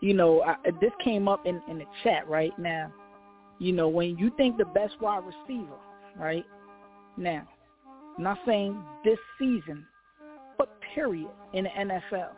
you 0.00 0.14
know, 0.14 0.42
I, 0.42 0.56
this 0.80 0.92
came 1.02 1.28
up 1.28 1.46
in 1.46 1.60
in 1.68 1.78
the 1.78 1.86
chat 2.02 2.28
right 2.28 2.56
now. 2.58 2.92
You 3.58 3.72
know, 3.72 3.88
when 3.88 4.18
you 4.18 4.30
think 4.36 4.58
the 4.58 4.64
best 4.66 5.00
wide 5.00 5.22
receiver, 5.24 5.76
right 6.18 6.44
now, 7.16 7.48
not 8.18 8.38
saying 8.46 8.80
this 9.04 9.18
season, 9.38 9.86
but 10.58 10.68
period 10.94 11.30
in 11.52 11.64
the 11.64 11.70
NFL. 11.70 12.30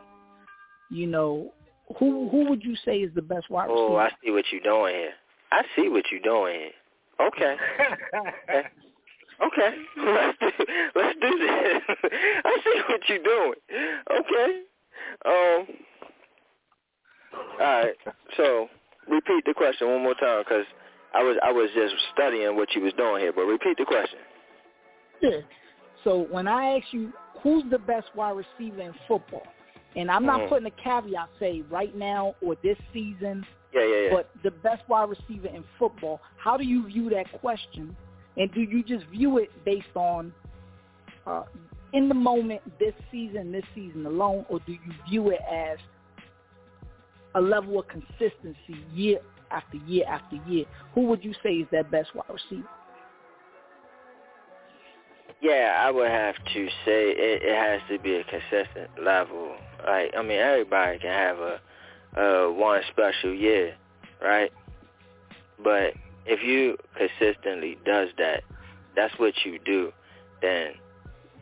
You 0.91 1.07
know, 1.07 1.53
who 1.99 2.29
who 2.29 2.49
would 2.51 2.63
you 2.63 2.77
say 2.85 2.99
is 2.99 3.15
the 3.15 3.23
best 3.23 3.49
wide 3.51 3.67
receiver? 3.67 3.81
Oh, 3.81 3.97
I 3.97 4.11
see 4.25 4.31
what 4.31 4.45
you're 4.51 4.61
doing 4.63 4.95
here. 4.95 5.13
I 5.53 5.63
see 5.77 5.89
what 5.89 6.05
you're 6.11 6.21
doing 6.21 6.61
here. 6.61 7.29
Okay. 7.29 7.57
Okay. 9.43 9.77
Let's 9.99 10.39
do, 10.41 10.65
let's 10.95 11.19
do 11.21 11.39
this. 11.39 11.83
I 12.45 12.59
see 12.65 12.81
what 12.89 13.01
you're 13.09 13.23
doing. 13.23 13.53
Okay. 14.11 14.63
Um. 15.27 15.67
All 17.35 17.59
right. 17.59 17.95
So 18.37 18.69
repeat 19.11 19.45
the 19.45 19.55
question 19.55 19.89
one 19.89 20.03
more 20.03 20.15
time, 20.15 20.43
because 20.43 20.65
I 21.15 21.23
was 21.23 21.37
I 21.43 21.53
was 21.53 21.69
just 21.75 21.95
studying 22.15 22.57
what 22.57 22.75
you 22.75 22.83
was 22.83 22.95
doing 22.95 23.21
here. 23.21 23.33
But 23.33 23.43
repeat 23.43 23.77
the 23.79 23.85
question. 23.85 24.19
Yeah. 25.21 25.41
So 26.05 26.27
when 26.31 26.49
I 26.49 26.79
ask 26.79 26.87
you 26.93 27.13
who's 27.43 27.65
the 27.71 27.79
best 27.79 28.07
wide 28.15 28.37
receiver 28.37 28.81
in 28.81 28.95
football, 29.07 29.47
and 29.97 30.11
I'm 30.11 30.27
not 30.27 30.43
Mhm. 30.43 30.49
putting 30.49 30.67
a 30.67 30.71
caveat 30.71 31.31
say 31.41 31.63
right 31.71 31.95
now 31.95 32.35
or 32.43 32.55
this 32.63 32.79
season, 32.93 33.47
Yeah, 33.73 33.85
yeah, 33.85 33.97
yeah. 33.97 34.11
but 34.11 34.31
the 34.43 34.51
best 34.51 34.87
wide 34.89 35.09
receiver 35.09 35.49
in 35.49 35.65
football, 35.79 36.21
how 36.37 36.57
do 36.57 36.65
you 36.65 36.87
view 36.87 37.11
that 37.11 37.33
question? 37.41 37.97
And 38.37 38.53
do 38.53 38.61
you 38.61 38.83
just 38.83 39.07
view 39.07 39.39
it 39.39 39.51
based 39.65 39.97
on 39.97 40.33
uh, 41.27 41.45
in 41.93 42.09
the 42.09 42.15
moment, 42.15 42.61
this 42.79 42.95
season, 43.11 43.51
this 43.51 43.65
season 43.75 44.07
alone, 44.07 44.45
or 44.49 44.61
do 44.61 44.73
you 44.73 44.93
view 45.09 45.31
it 45.31 45.41
as 45.51 45.79
a 47.35 47.41
level 47.41 47.79
of 47.79 47.87
consistency 47.89 48.85
year 48.93 49.19
after 49.51 49.77
year 49.79 50.05
after 50.09 50.37
year? 50.47 50.67
Who 50.95 51.03
would 51.07 51.25
you 51.25 51.33
say 51.43 51.55
is 51.55 51.69
that 51.73 51.91
best 51.91 52.15
wide 52.15 52.25
receiver? 52.29 52.69
Yeah, 55.41 55.77
I 55.79 55.91
would 55.91 56.11
have 56.11 56.35
to 56.35 56.67
say 56.85 57.11
it, 57.11 57.43
it 57.43 57.55
has 57.55 57.81
to 57.91 58.03
be 58.03 58.15
a 58.17 58.25
consistent 58.25 58.91
level. 59.05 59.55
Like, 59.87 60.13
I 60.17 60.23
mean, 60.23 60.39
everybody 60.39 60.99
can 60.99 61.11
have 61.11 61.39
a, 61.39 61.61
a 62.21 62.53
one 62.53 62.81
special 62.91 63.33
year, 63.33 63.75
right? 64.23 64.51
But 65.63 65.95
if 66.27 66.43
you 66.43 66.77
consistently 66.97 67.79
does 67.87 68.09
that, 68.19 68.43
that's 68.95 69.15
what 69.19 69.35
you 69.45 69.59
do, 69.65 69.93
then 70.43 70.73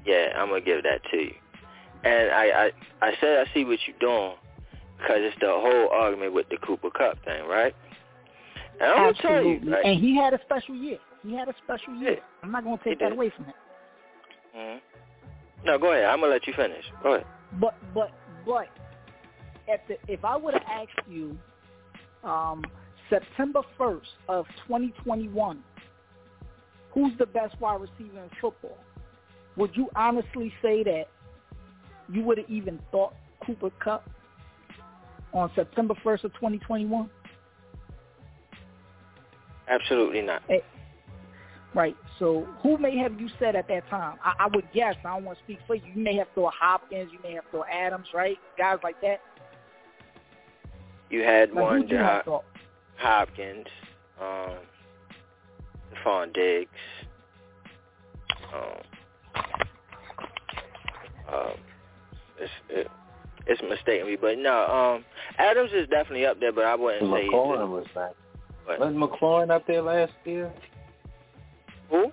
yeah, 0.05 0.29
I'm 0.37 0.49
gonna 0.49 0.61
give 0.61 0.83
that 0.83 1.01
to 1.11 1.17
you. 1.17 1.33
And 2.05 2.31
I 2.31 2.45
I, 2.67 2.71
I 3.01 3.13
said 3.21 3.47
I 3.47 3.55
see 3.55 3.65
what 3.65 3.79
you're 3.87 3.99
doing 3.99 4.37
because 4.99 5.19
it's 5.21 5.37
the 5.41 5.49
whole 5.49 5.89
argument 5.91 6.35
with 6.35 6.49
the 6.51 6.59
Cooper 6.59 6.91
Kupp 6.91 7.23
thing, 7.25 7.47
right? 7.49 7.75
And 8.81 8.91
I'm 8.91 8.97
gonna 8.99 9.15
tell 9.23 9.43
you, 9.43 9.55
Absolutely. 9.57 9.91
And 9.91 10.01
he 10.01 10.17
had 10.17 10.35
a 10.35 10.41
special 10.43 10.75
year. 10.75 10.99
He 11.23 11.35
had 11.35 11.49
a 11.49 11.55
special 11.65 11.95
year. 11.95 12.19
I'm 12.43 12.53
not 12.53 12.65
going 12.65 12.77
to 12.77 12.85
take 12.85 12.99
that 13.01 13.13
away 13.13 13.31
from 13.35 13.47
him. 13.47 13.55
hmm 14.55 14.77
No, 15.65 15.79
go 15.79 15.93
ahead. 15.93 16.05
I'm 16.05 16.21
gonna 16.21 16.33
let 16.33 16.47
you 16.47 16.53
finish. 16.55 16.85
Go 17.03 17.15
ahead. 17.15 17.27
But 17.61 17.77
but 17.95 18.11
but 18.47 18.69
at 19.73 19.87
the 19.89 19.97
if 20.09 20.25
I 20.25 20.37
would 20.37 20.55
have 20.55 20.63
asked 20.69 21.09
you 21.09 21.37
um, 22.23 22.63
September 23.11 23.61
first 23.77 24.09
of 24.29 24.47
2021, 24.67 25.63
who's 26.93 27.13
the 27.19 27.27
best 27.27 27.61
wide 27.61 27.81
receiver 27.81 28.23
in 28.23 28.31
football? 28.41 28.79
Would 29.57 29.71
you 29.75 29.89
honestly 29.95 30.53
say 30.63 30.83
that 30.85 31.05
you 32.11 32.23
would 32.23 32.39
have 32.39 32.51
even 32.51 32.81
thought 32.91 33.15
Cooper 33.45 33.71
Kupp 33.83 34.09
on 35.33 35.51
September 35.55 35.95
1st 36.05 36.25
of 36.25 36.35
2021? 36.35 37.09
Absolutely 39.69 40.23
not. 40.23 40.43
Right. 41.75 41.97
So 42.19 42.47
who 42.63 42.79
may 42.79 42.97
have 42.99 43.21
you 43.21 43.29
said 43.39 43.57
at 43.57 43.67
that 43.69 43.89
time? 43.89 44.17
I, 44.23 44.45
I 44.45 44.47
would 44.55 44.71
guess. 44.73 44.95
I 45.05 45.15
don't 45.15 45.25
want 45.25 45.39
to 45.39 45.45
speak 45.45 45.59
for 45.67 45.75
you. 45.75 45.83
You 45.95 46.01
may 46.03 46.17
have 46.17 46.29
thought 46.35 46.55
Hopkins. 46.59 47.11
You 47.13 47.19
may 47.23 47.35
have 47.35 47.45
thought 47.51 47.67
Adams. 47.73 48.07
Right? 48.15 48.39
Guys 48.57 48.79
like 48.85 49.01
that. 49.03 49.21
You 51.11 51.23
had 51.23 51.51
Like, 51.51 51.65
one 51.65 51.81
who'd 51.83 51.91
you 51.91 51.97
have 51.97 52.25
Hop- 52.25 52.45
Hopkins, 52.97 53.67
um, 54.21 54.57
Stefon 56.05 56.33
Diggs, 56.33 56.71
um, 58.55 59.43
um, 61.33 61.53
it's 62.39 62.51
it, 62.69 62.89
it's 63.47 63.63
mistaken 63.63 64.07
me, 64.07 64.17
but 64.17 64.39
no, 64.39 64.67
um, 64.67 65.05
Adams 65.39 65.71
is 65.75 65.89
definitely 65.89 66.27
up 66.27 66.41
there, 66.41 66.53
but 66.53 66.65
I 66.65 66.75
wouldn't 66.75 67.03
say 67.03 67.29
McLaurin 67.29 67.69
was 67.69 67.87
back. 67.95 68.13
Wasn't 68.67 68.97
McLaurin 68.97 69.51
up 69.51 69.67
there 69.67 69.83
last 69.83 70.13
year? 70.25 70.53
Who? 71.91 72.13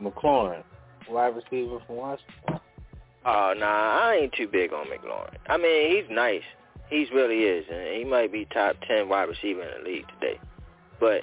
McLaurin, 0.00 0.62
wide 1.08 1.34
receiver 1.36 1.78
from 1.86 1.96
Washington. 1.96 2.60
Oh, 3.24 3.54
nah, 3.56 4.00
I 4.02 4.18
ain't 4.22 4.32
too 4.32 4.48
big 4.48 4.72
on 4.72 4.86
McLaurin. 4.86 5.36
I 5.46 5.56
mean, 5.56 5.96
he's 5.96 6.10
nice. 6.10 6.42
He's 6.90 7.08
really 7.14 7.44
is, 7.44 7.64
and 7.72 7.96
he 7.96 8.04
might 8.04 8.32
be 8.32 8.46
top 8.52 8.76
ten 8.86 9.08
wide 9.08 9.28
receiver 9.28 9.62
in 9.62 9.82
the 9.82 9.88
league 9.88 10.06
today. 10.20 10.40
But 10.98 11.22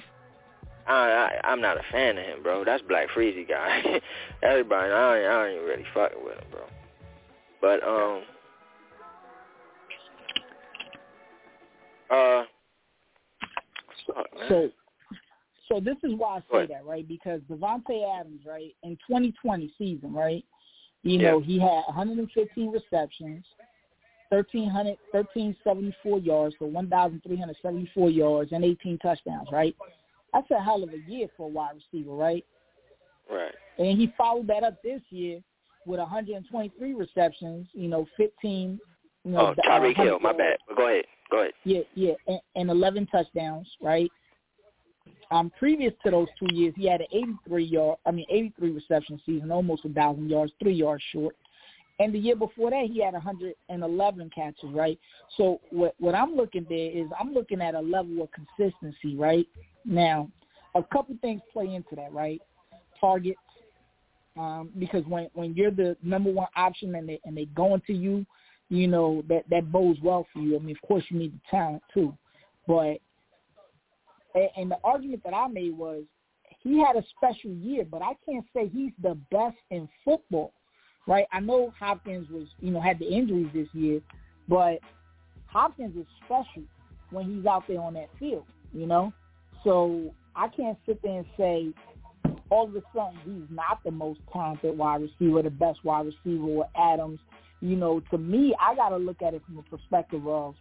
I, 0.87 1.11
I 1.11 1.39
I'm 1.43 1.61
not 1.61 1.77
a 1.77 1.83
fan 1.91 2.17
of 2.17 2.25
him, 2.25 2.41
bro. 2.41 2.63
That's 2.63 2.81
Black 2.83 3.09
Freezy 3.09 3.47
guy. 3.47 4.01
Everybody, 4.43 4.91
I 4.91 5.17
ain't, 5.17 5.27
I 5.27 5.47
ain't 5.49 5.63
really 5.63 5.85
fucking 5.93 6.23
with 6.23 6.35
him, 6.35 6.47
bro. 6.51 6.61
But 7.61 7.83
um, 7.83 8.21
uh, 12.09 12.43
fuck, 14.07 14.39
man. 14.39 14.49
So, 14.49 14.71
so 15.71 15.79
this 15.79 15.97
is 16.03 16.13
why 16.15 16.37
I 16.37 16.39
say 16.51 16.65
that, 16.67 16.85
right? 16.85 17.07
Because 17.07 17.41
Davante 17.41 18.19
Adams, 18.19 18.41
right, 18.45 18.75
in 18.83 18.97
2020 19.07 19.73
season, 19.77 20.13
right, 20.13 20.43
you 21.03 21.19
Yeah. 21.19 21.31
know, 21.31 21.39
he 21.39 21.59
had 21.59 21.83
115 21.87 22.71
receptions, 22.71 23.45
1,300, 24.29 24.97
1,374 25.11 26.19
yards, 26.19 26.55
so 26.59 26.65
1,374 26.65 28.09
yards, 28.09 28.51
and 28.51 28.65
18 28.65 28.97
touchdowns, 28.97 29.51
right? 29.51 29.75
That's 30.33 30.49
a 30.51 30.61
hell 30.61 30.83
of 30.83 30.93
a 30.93 30.97
year 30.97 31.27
for 31.37 31.45
a 31.47 31.49
wide 31.49 31.75
receiver, 31.75 32.11
right? 32.11 32.45
right. 33.31 33.55
And 33.77 33.97
he 33.97 34.13
followed 34.17 34.47
that 34.47 34.63
up 34.63 34.81
this 34.83 35.01
year 35.09 35.41
with 35.85 35.99
123 35.99 36.93
receptions, 36.93 37.67
you 37.73 37.87
know, 37.87 38.07
15. 38.17 38.79
You 39.25 39.31
know, 39.31 39.39
Oh, 39.39 39.55
Tyreek 39.67 39.95
Hill, 39.95 40.19
my 40.19 40.33
bad. 40.33 40.57
Go 40.75 40.87
ahead, 40.87 41.05
go 41.29 41.39
ahead. 41.39 41.53
Yeah, 41.63 41.81
yeah, 41.95 42.13
and, 42.27 42.39
and 42.55 42.69
11 42.69 43.07
touchdowns, 43.07 43.67
right? 43.81 44.11
Um, 45.31 45.51
previous 45.59 45.93
to 46.03 46.11
those 46.11 46.27
two 46.39 46.53
years, 46.53 46.73
he 46.75 46.87
had 46.87 47.01
an 47.01 47.07
83 47.11 47.63
yard, 47.63 47.97
I 48.05 48.11
mean, 48.11 48.25
83 48.29 48.71
reception 48.71 49.21
season, 49.25 49.51
almost 49.51 49.85
a 49.85 49.89
thousand 49.89 50.29
yards, 50.29 50.51
three 50.59 50.73
yards 50.73 51.03
short. 51.11 51.35
And 51.99 52.13
the 52.13 52.17
year 52.19 52.35
before 52.35 52.71
that, 52.71 52.85
he 52.91 53.03
had 53.03 53.13
111 53.13 54.29
catches, 54.33 54.69
right? 54.71 54.97
So 55.37 55.59
what 55.69 55.95
what 55.99 56.15
I'm 56.15 56.35
looking 56.35 56.63
at 56.63 56.69
there 56.69 56.91
is 56.91 57.07
I'm 57.19 57.33
looking 57.33 57.61
at 57.61 57.75
a 57.75 57.79
level 57.79 58.23
of 58.23 58.29
consistency, 58.31 59.15
right? 59.17 59.45
Now, 59.85 60.29
a 60.75 60.83
couple 60.83 61.15
things 61.21 61.41
play 61.51 61.75
into 61.75 61.95
that, 61.95 62.13
right? 62.13 62.41
Targets, 62.99 63.37
um, 64.37 64.69
because 64.79 65.05
when 65.05 65.29
when 65.33 65.53
you're 65.53 65.71
the 65.71 65.97
number 66.01 66.31
one 66.31 66.47
option 66.55 66.95
and 66.95 67.07
they 67.07 67.19
and 67.25 67.35
they 67.35 67.45
go 67.45 67.73
into 67.73 67.93
you, 67.93 68.25
you 68.69 68.87
know 68.87 69.21
that 69.27 69.43
that 69.49 69.69
bodes 69.71 69.99
well 70.01 70.25
for 70.31 70.39
you. 70.39 70.55
I 70.55 70.59
mean, 70.59 70.77
of 70.81 70.87
course, 70.87 71.03
you 71.09 71.19
need 71.19 71.33
the 71.33 71.41
talent 71.51 71.83
too, 71.93 72.17
but 72.65 72.99
and, 74.35 74.49
and 74.57 74.71
the 74.71 74.77
argument 74.83 75.23
that 75.23 75.33
I 75.33 75.47
made 75.47 75.77
was 75.77 76.03
he 76.61 76.79
had 76.79 76.95
a 76.95 77.03
special 77.15 77.51
year, 77.51 77.85
but 77.89 78.01
I 78.01 78.13
can't 78.25 78.45
say 78.53 78.67
he's 78.67 78.91
the 79.01 79.17
best 79.31 79.57
in 79.71 79.87
football, 80.03 80.53
right? 81.07 81.25
I 81.31 81.39
know 81.39 81.73
Hopkins 81.79 82.29
was 82.29 82.47
you 82.59 82.71
know 82.71 82.81
had 82.81 82.99
the 82.99 83.07
injuries 83.07 83.49
this 83.53 83.67
year, 83.73 84.01
but 84.47 84.79
Hopkins 85.45 85.95
is 85.95 86.05
special 86.25 86.63
when 87.11 87.25
he's 87.25 87.45
out 87.45 87.63
there 87.67 87.81
on 87.81 87.93
that 87.95 88.09
field, 88.19 88.45
you 88.73 88.85
know. 88.85 89.13
So 89.63 90.13
I 90.35 90.47
can't 90.47 90.77
sit 90.85 91.01
there 91.01 91.19
and 91.19 91.25
say 91.37 91.73
all 92.49 92.65
of 92.65 92.75
a 92.75 92.81
sudden 92.95 93.17
he's 93.25 93.55
not 93.55 93.79
the 93.83 93.91
most 93.91 94.19
talented 94.31 94.77
wide 94.77 95.01
receiver, 95.01 95.41
the 95.41 95.49
best 95.49 95.83
wide 95.83 96.05
receiver 96.05 96.45
with 96.45 96.67
Adams. 96.75 97.19
You 97.61 97.75
know, 97.75 98.01
to 98.11 98.17
me, 98.17 98.55
I 98.59 98.75
got 98.75 98.89
to 98.89 98.97
look 98.97 99.21
at 99.21 99.33
it 99.33 99.41
from 99.45 99.57
the 99.57 99.63
perspective 99.63 100.25
of 100.27 100.55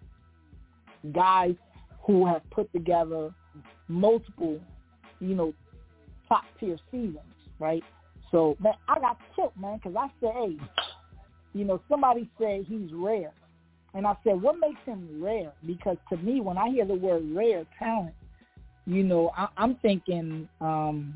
guys 1.12 1.54
who 2.02 2.26
have 2.26 2.42
put 2.50 2.72
together 2.72 3.32
multiple, 3.88 4.60
you 5.20 5.34
know, 5.34 5.54
top 6.28 6.44
tier 6.60 6.78
seasons, 6.90 7.18
right? 7.58 7.82
So, 8.30 8.56
man, 8.60 8.74
I 8.88 9.00
got 9.00 9.18
killed, 9.34 9.52
man, 9.58 9.80
because 9.82 9.96
I 9.96 10.08
said, 10.20 10.32
hey, 10.34 10.56
you 11.54 11.64
know, 11.64 11.80
somebody 11.88 12.28
said 12.38 12.66
he's 12.68 12.92
rare. 12.92 13.32
And 13.94 14.06
I 14.06 14.14
said, 14.22 14.40
what 14.40 14.60
makes 14.60 14.80
him 14.84 15.22
rare? 15.22 15.52
Because 15.66 15.96
to 16.10 16.16
me, 16.18 16.40
when 16.40 16.58
I 16.58 16.68
hear 16.68 16.84
the 16.84 16.94
word 16.94 17.22
rare 17.32 17.64
talent, 17.78 18.14
you 18.86 19.02
know, 19.02 19.32
I, 19.36 19.48
I'm 19.56 19.76
thinking 19.76 20.48
um, 20.60 21.14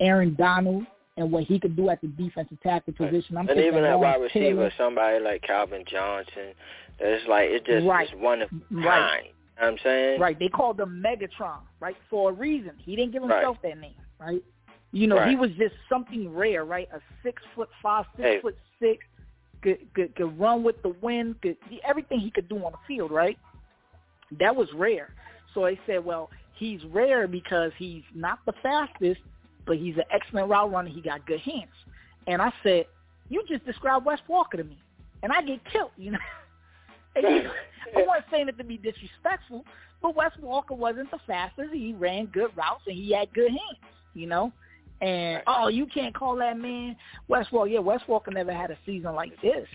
Aaron 0.00 0.34
Donald 0.34 0.84
and 1.16 1.30
what 1.30 1.44
he 1.44 1.58
could 1.58 1.76
do 1.76 1.90
at 1.90 2.00
the 2.00 2.08
defensive 2.08 2.58
tackle 2.62 2.94
position. 2.94 3.36
I'm 3.36 3.48
and 3.48 3.56
thinking 3.56 3.64
even 3.66 3.84
at 3.84 3.98
wide 3.98 4.20
receiver, 4.20 4.30
Taylor. 4.30 4.72
somebody 4.78 5.22
like 5.22 5.42
Calvin 5.42 5.84
Johnson, 5.86 6.54
it's 6.98 7.28
like 7.28 7.48
it's 7.50 7.66
just 7.66 7.86
Right. 7.86 8.08
it's 8.10 8.22
one 8.22 8.42
of 8.42 8.50
Right. 8.70 8.82
kind. 8.84 9.26
You 9.60 9.66
know 9.66 9.72
what 9.72 9.80
I'm 9.80 9.84
saying? 9.84 10.20
Right. 10.20 10.38
They 10.38 10.48
called 10.48 10.80
him 10.80 11.02
Megatron, 11.04 11.58
right, 11.80 11.96
for 12.08 12.30
a 12.30 12.32
reason. 12.32 12.72
He 12.78 12.96
didn't 12.96 13.12
give 13.12 13.22
Right. 13.22 13.36
himself 13.42 13.58
that 13.62 13.78
name, 13.78 13.94
right? 14.18 14.42
You 14.92 15.06
know, 15.06 15.20
he 15.20 15.36
was 15.36 15.50
just 15.52 15.74
something 15.88 16.34
rare, 16.34 16.64
right? 16.64 16.88
A 16.92 17.00
six 17.22 17.42
foot 17.54 17.68
five, 17.82 18.06
six 18.16 18.28
Hey. 18.28 18.40
foot 18.40 18.58
six, 18.80 19.06
could, 19.62 19.92
could 19.94 20.14
could 20.16 20.38
run 20.40 20.62
with 20.64 20.82
the 20.82 20.88
wind, 20.88 21.40
could 21.42 21.58
everything 21.84 22.18
he 22.18 22.30
could 22.30 22.48
do 22.48 22.56
on 22.64 22.72
the 22.72 22.78
field, 22.88 23.10
right? 23.12 23.38
That 24.32 24.56
was 24.56 24.72
rare. 24.72 25.14
So 25.54 25.64
they 25.64 25.78
said, 25.86 26.04
well, 26.04 26.30
he's 26.54 26.82
rare 26.86 27.28
because 27.28 27.72
he's 27.76 28.02
not 28.14 28.38
the 28.46 28.52
fastest, 28.62 29.20
but 29.66 29.76
he's 29.76 29.96
an 29.96 30.04
excellent 30.10 30.48
route 30.48 30.72
runner. 30.72 30.88
He 30.88 31.02
got 31.02 31.26
good 31.26 31.40
hands. 31.40 31.70
And 32.26 32.40
I 32.40 32.52
said, 32.62 32.86
you 33.28 33.44
just 33.48 33.64
described 33.66 34.06
Wes 34.06 34.20
Walker 34.26 34.56
to 34.56 34.64
me, 34.64 34.78
and 35.22 35.32
I 35.32 35.42
get 35.42 35.64
killed, 35.66 35.92
you 35.96 36.12
know. 36.12 36.18
You 37.22 37.50
I 37.96 38.02
wasn't 38.06 38.26
saying 38.30 38.48
it 38.48 38.58
to 38.58 38.64
be 38.64 38.76
disrespectful, 38.76 39.64
but 40.02 40.14
Wes 40.14 40.32
Walker 40.40 40.74
wasn't 40.74 41.10
the 41.10 41.18
fastest. 41.26 41.72
He 41.72 41.94
ran 41.94 42.26
good 42.26 42.56
routes 42.56 42.82
and 42.86 42.96
he 42.96 43.12
had 43.12 43.32
good 43.32 43.50
hands, 43.50 43.94
you 44.14 44.26
know. 44.26 44.52
And 45.00 45.42
oh, 45.46 45.68
you 45.68 45.86
can't 45.86 46.14
call 46.14 46.36
that 46.36 46.58
man 46.58 46.96
Wes 47.28 47.46
Walker. 47.50 47.70
Yeah, 47.70 47.78
Wes 47.78 48.00
Walker 48.06 48.30
never 48.30 48.52
had 48.52 48.70
a 48.70 48.78
season 48.84 49.14
like 49.14 49.32
this, 49.40 49.66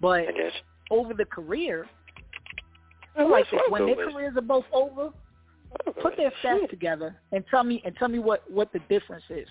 but 0.00 0.24
over 0.90 1.14
the 1.14 1.24
career, 1.24 1.86
Well, 3.16 3.30
like 3.30 3.50
this, 3.50 3.60
when 3.70 3.86
their 3.86 3.96
careers 3.96 4.36
are 4.36 4.42
both 4.42 4.66
over, 4.72 5.10
put 6.02 6.16
their 6.18 6.32
stats 6.44 6.68
together 6.68 7.16
and 7.32 7.44
tell 7.50 7.64
me 7.64 7.82
and 7.84 7.96
tell 7.96 8.08
me 8.08 8.18
what 8.18 8.48
what 8.50 8.72
the 8.72 8.80
difference 8.90 9.24
is. 9.30 9.48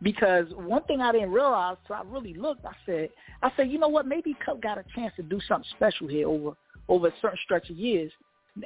Because 0.00 0.46
one 0.54 0.84
thing 0.84 1.00
I 1.00 1.10
didn't 1.10 1.32
realize, 1.32 1.76
so 1.88 1.94
I 1.94 2.02
really 2.06 2.34
looked. 2.34 2.64
I 2.64 2.72
said, 2.86 3.08
I 3.42 3.50
said, 3.56 3.68
you 3.68 3.80
know 3.80 3.88
what? 3.88 4.06
Maybe 4.06 4.36
Kupp 4.44 4.62
got 4.62 4.78
a 4.78 4.84
chance 4.94 5.12
to 5.16 5.24
do 5.24 5.40
something 5.48 5.68
special 5.74 6.06
here 6.06 6.28
over 6.28 6.52
over 6.88 7.08
a 7.08 7.12
certain 7.20 7.38
stretch 7.44 7.70
of 7.70 7.76
years. 7.76 8.10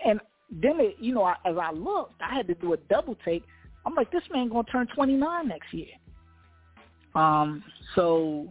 And 0.05 0.21
then, 0.51 0.81
it, 0.81 0.97
you 0.99 1.15
know, 1.15 1.25
I, 1.25 1.37
as 1.45 1.57
I 1.57 1.71
looked, 1.73 2.21
I 2.23 2.35
had 2.35 2.47
to 2.49 2.55
do 2.55 2.73
a 2.73 2.77
double 2.77 3.17
take. 3.25 3.45
I'm 3.85 3.95
like, 3.95 4.11
this 4.13 4.23
man 4.33 4.49
gonna 4.49 4.65
turn 4.65 4.87
29 4.95 5.49
next 5.49 5.73
year. 5.75 5.89
Um, 7.15 7.63
so 7.95 8.47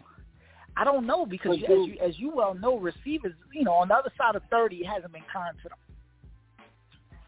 I 0.78 0.84
don't 0.84 1.06
know 1.08 1.26
because 1.26 1.60
But 1.60 1.72
as 1.72 1.78
you- 1.88 1.94
you 1.94 2.00
as 2.02 2.20
you 2.20 2.32
well 2.36 2.54
know, 2.54 2.78
receivers, 2.78 3.34
you 3.54 3.64
know, 3.64 3.74
on 3.74 3.88
the 3.88 3.96
other 3.96 4.12
side 4.18 4.36
of 4.36 4.44
30, 4.52 4.82
it 4.82 4.86
hasn't 4.88 5.12
been 5.14 5.24
kind 5.32 5.56
to 5.64 5.70
them. 5.70 5.78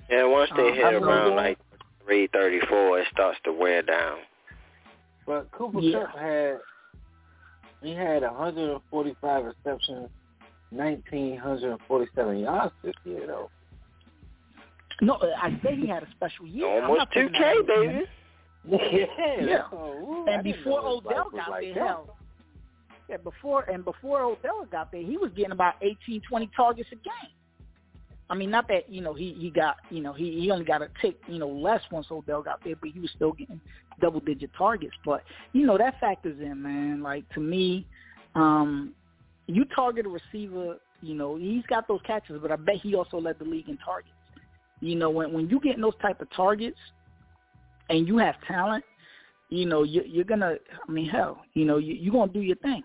Yeah, 0.10 0.26
once 0.26 0.52
they 0.56 0.68
Um, 0.70 0.74
hit 0.76 0.94
around 0.94 1.30
know. 1.30 1.36
like 1.36 1.58
three 2.06 2.28
thirty 2.28 2.60
four, 2.68 3.00
it 3.00 3.08
starts 3.12 3.40
to 3.46 3.54
wear 3.54 3.82
down. 3.82 4.20
But 5.26 5.50
Cooper 5.52 5.80
Yeah. 5.80 6.06
Kupp 6.08 6.18
had 6.18 6.60
he 7.82 7.94
had 7.94 8.24
145 8.24 9.46
receptions, 9.46 10.10
1,947 10.76 12.40
yards 12.40 12.74
this 12.84 12.94
year 13.06 13.28
though. 13.28 13.50
No, 15.02 15.18
I 15.42 15.60
say 15.64 15.76
he 15.76 15.88
had 15.88 16.04
a 16.04 16.08
special 16.12 16.48
year. 16.48 16.84
Almost 16.86 17.08
two 17.14 17.28
taking 17.28 17.34
K, 17.34 17.40
that 17.40 17.50
away 17.50 17.66
from 17.66 17.84
him. 17.84 17.90
baby. 17.96 18.08
Yeah, 18.66 19.46
Yeah. 19.46 19.64
Oh, 19.74 20.26
and 20.30 20.42
before 20.44 20.80
Odell 20.80 21.30
got 21.32 21.50
like 21.50 21.74
there, 21.74 21.86
hell, 21.86 22.18
yeah, 23.10 23.18
before 23.18 23.64
and 23.64 23.84
before 23.84 24.22
Odell 24.22 24.66
got 24.72 24.92
there, 24.92 25.02
he 25.02 25.18
was 25.18 25.32
getting 25.36 25.52
about 25.52 25.76
18, 25.82 26.22
20 26.30 26.50
targets 26.56 26.90
a 26.94 26.96
game. 26.96 27.34
I 28.30 28.36
mean, 28.36 28.50
not 28.50 28.68
that 28.70 28.90
you 28.90 29.02
know 29.02 29.14
he 29.14 29.34
he 29.34 29.50
got 29.50 29.76
you 29.90 30.02
know 30.02 30.14
he 30.14 30.40
he 30.40 30.50
only 30.50 30.66
got 30.66 30.82
a 30.82 30.88
tick 31.02 31.18
you 31.28 31.40
know 31.40 31.50
less 31.50 31.82
once 31.92 32.08
Odell 32.10 32.42
got 32.42 32.64
there, 32.64 32.76
but 32.76 32.90
he 32.90 33.00
was 33.00 33.12
still 33.16 33.34
getting 33.34 33.60
double 34.00 34.22
digit 34.22 34.50
targets. 34.58 34.96
But 35.06 35.24
you 35.52 35.66
know 35.66 35.78
that 35.78 36.00
factors 36.00 36.40
in, 36.40 36.62
man. 36.64 37.04
Like 37.04 37.28
to 37.34 37.42
me, 37.42 37.86
um, 38.36 38.94
you 39.48 39.66
target 39.66 40.06
a 40.06 40.10
receiver, 40.10 40.78
you 41.02 41.16
know 41.16 41.36
he's 41.36 41.66
got 41.68 41.88
those 41.88 42.02
catches, 42.06 42.40
but 42.42 42.52
I 42.52 42.56
bet 42.56 42.78
he 42.82 42.96
also 42.96 43.20
led 43.20 43.40
the 43.40 43.46
league 43.46 43.70
in 43.70 43.78
targets. 43.78 44.14
You 44.80 44.96
know 44.96 45.10
when 45.10 45.34
when 45.34 45.50
you 45.50 45.60
getting 45.60 45.82
those 45.82 45.98
type 46.02 46.22
of 46.22 46.30
targets, 46.32 46.78
and 47.90 48.08
you 48.08 48.18
have 48.18 48.36
talent, 48.48 48.84
you 49.50 49.66
know 49.66 49.84
you, 49.84 50.04
you're 50.06 50.24
gonna. 50.24 50.56
I 50.88 50.92
mean, 50.92 51.10
hell, 51.10 51.42
you 51.54 51.66
know 51.66 51.78
you, 51.78 51.94
you're 51.94 52.14
gonna 52.14 52.32
do 52.32 52.42
your 52.42 52.58
thing. 52.58 52.84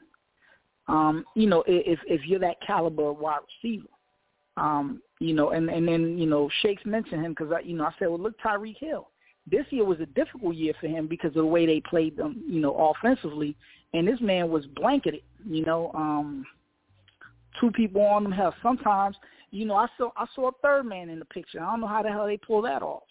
Um, 0.89 1.25
you 1.35 1.47
know 1.47 1.63
if 1.67 1.99
if 2.07 2.23
you're 2.27 2.41
that 2.41 2.57
caliber 2.67 3.13
wide 3.13 3.41
receiver. 3.63 3.89
Um, 4.57 5.01
you 5.21 5.35
know, 5.35 5.51
and 5.51 5.69
and 5.69 5.87
then 5.87 6.19
you 6.19 6.27
know 6.27 6.49
Shakes 6.63 6.85
mentioned 6.85 7.25
him 7.25 7.33
because 7.33 7.53
I, 7.53 7.61
you 7.61 7.77
know, 7.77 7.85
I 7.85 7.93
said, 7.99 8.09
well, 8.09 8.19
look, 8.19 8.39
Tyreek 8.41 8.79
Hill. 8.79 9.09
This 9.51 9.65
year 9.71 9.85
was 9.85 10.01
a 10.01 10.07
difficult 10.07 10.57
year 10.57 10.75
for 10.81 10.89
him 10.89 11.07
because 11.07 11.29
of 11.29 11.35
the 11.37 11.47
way 11.47 11.65
they 11.65 11.81
played 11.81 12.17
them, 12.17 12.43
you 12.47 12.61
know, 12.61 12.75
offensively, 12.75 13.57
and 13.95 14.07
this 14.07 14.21
man 14.21 14.51
was 14.51 14.67
blanketed. 14.67 15.23
You 15.47 15.65
know, 15.65 15.91
um, 15.95 16.45
two 17.61 17.71
people 17.71 18.03
on 18.03 18.25
him. 18.27 18.33
Hell, 18.33 18.55
sometimes, 18.63 19.17
you 19.51 19.65
know, 19.65 19.75
I 19.77 19.87
saw 19.97 20.11
I 20.17 20.27
saw 20.35 20.49
a 20.49 20.53
third 20.63 20.85
man 20.87 21.09
in 21.09 21.19
the 21.19 21.25
picture. 21.27 21.61
I 21.63 21.71
don't 21.71 21.81
know 21.81 21.87
how 21.87 22.03
the 22.03 22.11
hell 22.11 22.27
they 22.27 22.37
pull 22.37 22.63
that 22.63 22.83
off. 22.83 23.03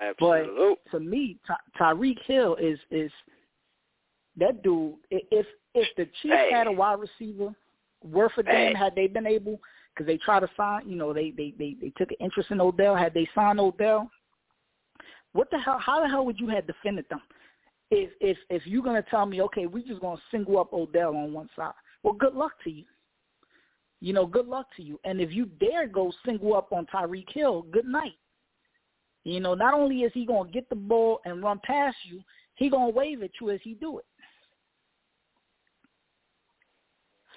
Absolute. 0.00 0.78
But 0.84 0.90
to 0.90 1.00
me, 1.04 1.38
Ty- 1.46 1.56
Tyreek 1.78 2.18
Hill 2.26 2.56
is 2.56 2.78
is 2.90 3.10
that 4.38 4.62
dude. 4.62 4.94
If 5.10 5.46
if 5.74 5.88
the 5.96 6.04
Chiefs 6.20 6.34
Hey. 6.34 6.50
had 6.52 6.66
a 6.66 6.72
wide 6.72 6.98
receiver 7.00 7.54
worth 8.02 8.32
a 8.38 8.42
damn, 8.42 8.72
Hey. 8.72 8.74
had 8.74 8.94
they 8.94 9.06
been 9.06 9.26
able, 9.26 9.60
because 9.94 10.06
they 10.06 10.18
try 10.18 10.40
to 10.40 10.48
sign, 10.56 10.88
you 10.88 10.96
know, 10.96 11.12
they 11.12 11.30
they 11.30 11.54
they 11.58 11.76
they 11.80 11.90
took 11.96 12.10
an 12.10 12.16
interest 12.20 12.50
in 12.50 12.60
Odell. 12.60 12.96
Had 12.96 13.14
they 13.14 13.28
signed 13.34 13.60
Odell, 13.60 14.10
what 15.32 15.50
the 15.50 15.58
hell? 15.58 15.78
How 15.78 16.00
the 16.00 16.08
hell 16.08 16.24
would 16.26 16.40
you 16.40 16.48
have 16.48 16.66
defended 16.66 17.06
them? 17.10 17.20
If 17.94 18.10
if 18.22 18.38
if 18.48 18.66
you're 18.66 18.82
gonna 18.82 19.04
tell 19.10 19.26
me, 19.26 19.42
okay, 19.42 19.66
we're 19.66 19.86
just 19.86 20.00
gonna 20.00 20.20
single 20.30 20.58
up 20.58 20.72
Odell 20.72 21.14
on 21.14 21.34
one 21.34 21.50
side, 21.54 21.74
well, 22.02 22.14
good 22.14 22.34
luck 22.34 22.52
to 22.64 22.70
you. 22.70 22.84
You 24.00 24.14
know, 24.14 24.24
good 24.24 24.48
luck 24.48 24.66
to 24.78 24.82
you. 24.82 24.98
And 25.04 25.20
if 25.20 25.30
you 25.30 25.44
dare 25.44 25.86
go 25.86 26.10
single 26.24 26.56
up 26.56 26.72
on 26.72 26.86
Tyreek 26.86 27.30
Hill, 27.34 27.66
good 27.70 27.84
night. 27.84 28.16
You 29.24 29.40
know, 29.40 29.54
not 29.54 29.74
only 29.74 30.00
is 30.00 30.12
he 30.14 30.24
gonna 30.24 30.50
get 30.50 30.70
the 30.70 30.74
ball 30.74 31.20
and 31.26 31.42
run 31.42 31.60
past 31.64 31.96
you, 32.04 32.22
he 32.54 32.70
gonna 32.70 32.88
wave 32.88 33.22
at 33.22 33.30
you 33.42 33.50
as 33.50 33.60
he 33.62 33.74
do 33.74 33.98
it. 33.98 34.06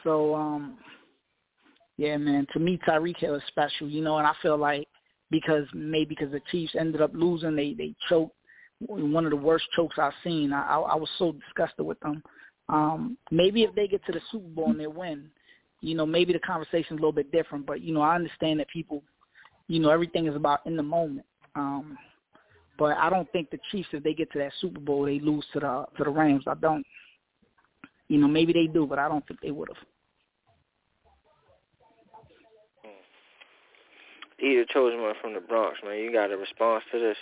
So, 0.05 0.35
um, 0.35 0.77
yeah, 1.97 2.15
man. 2.15 2.47
To 2.53 2.59
me, 2.59 2.79
Tyreek 2.87 3.17
Hill 3.17 3.35
is 3.35 3.43
special. 3.49 3.89
You 3.89 4.01
know, 4.01 4.19
and 4.19 4.25
I 4.25 4.33
feel 4.41 4.57
like 4.57 4.87
because 5.31 5.67
maybe 5.73 6.15
because 6.15 6.31
the 6.31 6.41
Chiefs 6.49 6.75
ended 6.79 7.01
up 7.01 7.11
losing, 7.13 7.57
they 7.57 7.73
they 7.73 7.93
choked 8.07 8.37
one 8.79 9.25
of 9.25 9.31
the 9.31 9.37
worst 9.37 9.65
chokes 9.75 9.97
I've 9.97 10.13
seen. 10.23 10.53
I 10.53 10.75
I, 10.75 10.79
I 10.79 10.95
was 10.95 11.09
so 11.17 11.33
disgusted 11.33 11.85
with 11.85 11.99
them. 12.01 12.21
Um, 12.67 13.17
maybe 13.31 13.63
if 13.63 13.73
they 13.75 13.87
get 13.87 14.05
to 14.05 14.11
the 14.11 14.21
Super 14.31 14.47
Bowl 14.47 14.71
and 14.71 14.79
they 14.79 14.87
win, 14.87 15.29
you 15.81 15.95
know, 15.95 16.05
maybe 16.05 16.33
the 16.33 16.39
conversation's 16.39 16.99
a 16.99 17.01
little 17.01 17.11
bit 17.11 17.31
different. 17.31 17.65
But 17.65 17.81
you 17.81 17.93
know, 17.93 18.01
I 18.01 18.15
understand 18.15 18.59
that 18.59 18.67
people, 18.69 19.03
you 19.67 19.79
know, 19.79 19.89
everything 19.89 20.27
is 20.27 20.35
about 20.35 20.65
in 20.65 20.75
the 20.75 20.83
moment. 20.83 21.25
Um, 21.55 21.97
but 22.77 22.97
I 22.97 23.09
don't 23.09 23.31
think 23.31 23.49
the 23.49 23.59
Chiefs, 23.71 23.89
if 23.93 24.03
they 24.03 24.13
get 24.13 24.31
to 24.33 24.39
that 24.39 24.51
Super 24.59 24.79
Bowl, 24.79 25.05
they 25.05 25.19
lose 25.19 25.45
to 25.53 25.59
the 25.59 25.85
to 25.97 26.03
the 26.03 26.09
Rams. 26.09 26.43
I 26.47 26.55
don't. 26.55 26.85
You 28.07 28.19
know, 28.19 28.27
maybe 28.27 28.53
they 28.53 28.67
do, 28.67 28.85
but 28.85 28.99
I 28.99 29.07
don't 29.07 29.25
think 29.27 29.41
they 29.41 29.51
would 29.51 29.69
have. 29.69 29.77
Peter 34.37 34.65
chosen 34.71 35.01
one 35.01 35.15
from 35.21 35.33
the 35.33 35.39
Bronx, 35.39 35.79
man. 35.83 35.97
You 35.97 36.11
got 36.11 36.31
a 36.31 36.37
response 36.37 36.83
to 36.91 36.99
this? 36.99 37.17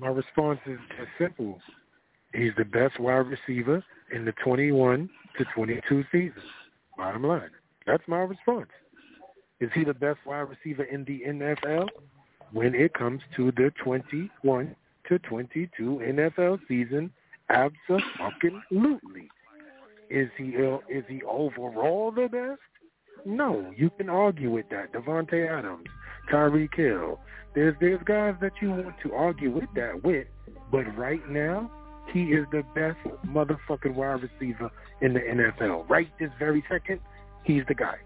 My 0.00 0.08
response 0.08 0.60
is 0.66 0.78
just 0.96 1.10
simple. 1.18 1.60
He's 2.34 2.52
the 2.56 2.64
best 2.64 2.98
wide 2.98 3.26
receiver 3.26 3.84
in 4.14 4.24
the 4.24 4.32
21 4.42 5.10
to 5.36 5.44
22 5.54 6.04
season. 6.10 6.42
Bottom 6.96 7.24
line. 7.24 7.50
That's 7.86 8.02
my 8.08 8.20
response. 8.20 8.70
Is 9.60 9.70
he 9.74 9.84
the 9.84 9.92
best 9.94 10.18
wide 10.24 10.46
receiver 10.48 10.84
in 10.84 11.04
the 11.04 11.22
NFL? 11.26 11.88
When 12.52 12.74
it 12.74 12.94
comes 12.94 13.20
to 13.36 13.52
the 13.52 13.72
21 13.84 14.74
to 15.08 15.18
22 15.18 16.00
NFL 16.02 16.60
season, 16.66 17.12
absolutely. 17.50 19.28
Is 20.08 20.28
he 20.36 20.56
uh, 20.56 20.78
is 20.88 21.04
he 21.08 21.22
overall 21.22 22.10
the 22.10 22.28
best? 22.28 22.60
No, 23.24 23.70
you 23.76 23.90
can 23.90 24.08
argue 24.08 24.50
with 24.50 24.68
that. 24.70 24.92
Davante 24.92 25.48
Adams, 25.48 25.86
Tyreek 26.30 26.74
Hill. 26.74 27.20
There's 27.54 27.74
there's 27.80 28.00
guys 28.04 28.34
that 28.40 28.52
you 28.60 28.70
want 28.70 28.94
to 29.02 29.12
argue 29.12 29.50
with 29.50 29.68
that 29.74 30.02
with, 30.04 30.26
but 30.70 30.84
right 30.96 31.26
now 31.28 31.70
he 32.12 32.24
is 32.24 32.46
the 32.52 32.62
best 32.74 32.98
motherfucking 33.26 33.94
wide 33.94 34.22
receiver 34.22 34.70
in 35.00 35.14
the 35.14 35.20
NFL. 35.20 35.88
Right 35.88 36.08
this 36.18 36.30
very 36.38 36.64
second, 36.70 37.00
he's 37.44 37.62
the 37.68 37.74
guy. 37.74 37.96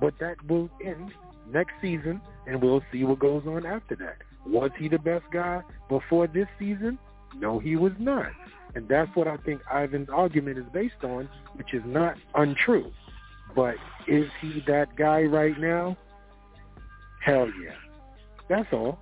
But 0.00 0.14
that 0.20 0.36
will 0.46 0.70
end 0.84 1.12
next 1.50 1.72
season, 1.80 2.20
and 2.46 2.62
we'll 2.62 2.82
see 2.92 3.04
what 3.04 3.18
goes 3.18 3.42
on 3.46 3.66
after 3.66 3.96
that. 3.96 4.18
Was 4.46 4.70
he 4.78 4.88
the 4.88 4.98
best 4.98 5.24
guy 5.32 5.62
before 5.88 6.26
this 6.26 6.46
season? 6.58 6.98
No, 7.36 7.58
he 7.58 7.76
was 7.76 7.92
not. 7.98 8.32
And 8.74 8.88
that's 8.88 9.14
what 9.16 9.26
I 9.26 9.36
think 9.38 9.60
Ivan's 9.74 10.08
argument 10.10 10.58
is 10.58 10.64
based 10.72 11.02
on, 11.02 11.28
which 11.54 11.74
is 11.74 11.82
not 11.84 12.16
untrue. 12.34 12.92
But 13.54 13.76
is 14.06 14.28
he 14.40 14.62
that 14.66 14.94
guy 14.96 15.22
right 15.22 15.58
now? 15.58 15.96
Hell 17.28 17.50
yeah. 17.62 17.74
That's 18.48 18.68
all. 18.72 18.98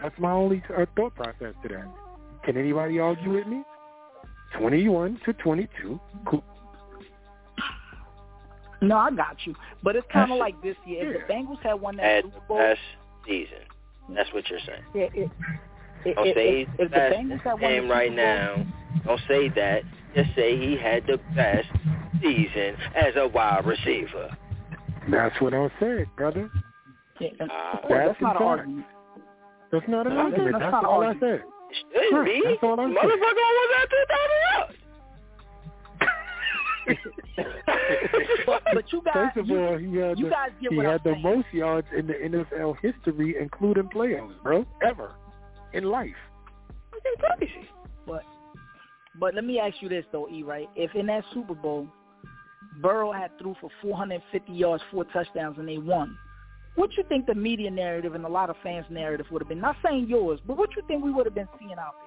That's 0.00 0.18
my 0.18 0.32
only 0.32 0.62
uh, 0.74 0.86
thought 0.96 1.14
process 1.14 1.52
to 1.62 1.68
that. 1.68 1.84
Can 2.44 2.56
anybody 2.56 2.98
argue 2.98 3.34
with 3.34 3.46
me? 3.46 3.62
21 4.58 5.20
to 5.26 5.32
22. 5.34 6.00
Cool. 6.26 6.44
No, 8.80 8.96
I 8.96 9.10
got 9.10 9.36
you. 9.44 9.54
But 9.82 9.96
it's 9.96 10.06
kind 10.10 10.32
of 10.32 10.38
like 10.38 10.60
this 10.62 10.76
year. 10.86 11.14
If 11.14 11.26
the 11.26 11.32
Bengals 11.32 11.60
had 11.60 11.74
won 11.74 11.96
that 11.96 12.06
Had 12.06 12.24
Super 12.24 12.40
Bowl, 12.48 12.58
best 12.58 12.80
season. 13.26 13.58
That's 14.14 14.32
what 14.32 14.48
you're 14.48 14.60
saying. 14.60 14.82
it, 14.94 15.10
it, 15.14 15.30
it, 16.06 16.14
Don't 16.14 16.26
if, 16.28 16.36
say 16.36 16.60
if, 16.62 16.68
he's 16.68 16.76
if 16.78 16.78
the 16.78 16.84
the 16.84 16.90
best 16.90 17.16
Bengals 17.16 17.40
had 17.42 17.52
won 17.52 17.60
game 17.60 17.90
right 17.90 18.08
Bowl, 18.08 18.16
now. 18.16 18.66
Don't 19.04 19.20
say 19.28 19.48
that. 19.50 19.82
Just 20.14 20.34
say 20.34 20.56
he 20.58 20.78
had 20.78 21.06
the 21.06 21.18
best 21.34 21.68
season 22.22 22.76
as 22.94 23.14
a 23.16 23.28
wide 23.28 23.66
receiver. 23.66 24.34
That's 25.10 25.38
what 25.40 25.52
I 25.52 25.70
said, 25.78 26.06
brother. 26.16 26.50
Yeah, 27.20 27.28
and, 27.40 27.50
Ah. 27.52 27.72
of 27.76 27.82
course, 27.82 27.90
that's 27.90 28.08
That's 28.08 28.20
not 28.22 28.36
an 28.36 28.42
argument. 28.46 28.86
That's 29.72 29.88
not 29.88 30.06
an 30.06 30.14
That's 30.14 30.24
argument. 30.24 30.52
not 30.52 30.60
That's 30.60 30.74
an 30.74 30.84
all 30.84 31.02
I 31.02 31.12
said. 31.18 31.42
It 31.70 31.76
should 31.92 32.10
Sure, 32.10 32.24
be. 32.24 32.42
that's 32.44 32.62
all 32.62 32.78
I'm 32.80 32.94
saying. 32.94 33.08
Motherfucker 33.08 33.44
almost 33.48 33.72
had 33.76 33.88
2,000 33.90 34.40
yards. 34.52 34.72
But, 38.46 38.62
but 38.72 38.92
you 38.92 39.02
guys, 39.04 39.14
First 39.14 39.36
of 39.38 39.46
you, 39.48 39.58
all, 39.58 39.76
he 39.76 39.96
had 39.96 40.18
you 40.18 40.24
the, 40.26 40.30
guys 40.30 40.50
get 40.62 40.70
he 40.72 40.78
had 40.78 40.86
I'm 40.86 40.98
the 41.04 41.12
saying. 41.12 41.22
most 41.22 41.46
yards 41.52 41.88
in 41.96 42.06
the 42.06 42.14
NFL 42.14 42.76
history, 42.80 43.36
including 43.40 43.88
playoffs, 43.88 44.40
bro, 44.42 44.64
ever 44.86 45.12
in 45.72 45.84
life. 45.84 46.14
Fucking 46.92 47.14
crazy. 47.38 47.68
But 48.06 48.22
but 49.18 49.34
let 49.34 49.44
me 49.44 49.58
ask 49.58 49.74
you 49.82 49.88
this 49.88 50.04
though, 50.12 50.28
E. 50.28 50.42
Right? 50.44 50.68
If 50.76 50.94
in 50.94 51.06
that 51.06 51.24
Super 51.34 51.54
Bowl, 51.54 51.88
Burrow 52.80 53.10
had 53.12 53.36
threw 53.38 53.56
for 53.60 53.70
450 53.82 54.52
yards, 54.52 54.82
four 54.92 55.04
touchdowns, 55.06 55.58
and 55.58 55.66
they 55.68 55.78
won, 55.78 56.16
what 56.76 56.96
you 56.96 57.02
think 57.08 57.26
the 57.26 57.34
media 57.34 57.70
narrative 57.70 58.14
and 58.14 58.24
a 58.24 58.28
lot 58.28 58.48
of 58.50 58.56
fans' 58.62 58.86
narrative 58.90 59.26
would 59.30 59.42
have 59.42 59.48
been? 59.48 59.60
Not 59.60 59.76
saying 59.84 60.06
yours, 60.08 60.40
but 60.46 60.56
what 60.56 60.70
you 60.76 60.82
think 60.86 61.04
we 61.04 61.10
would 61.12 61.26
have 61.26 61.34
been 61.34 61.48
seeing 61.58 61.72
out 61.72 61.94
there? 61.98 62.06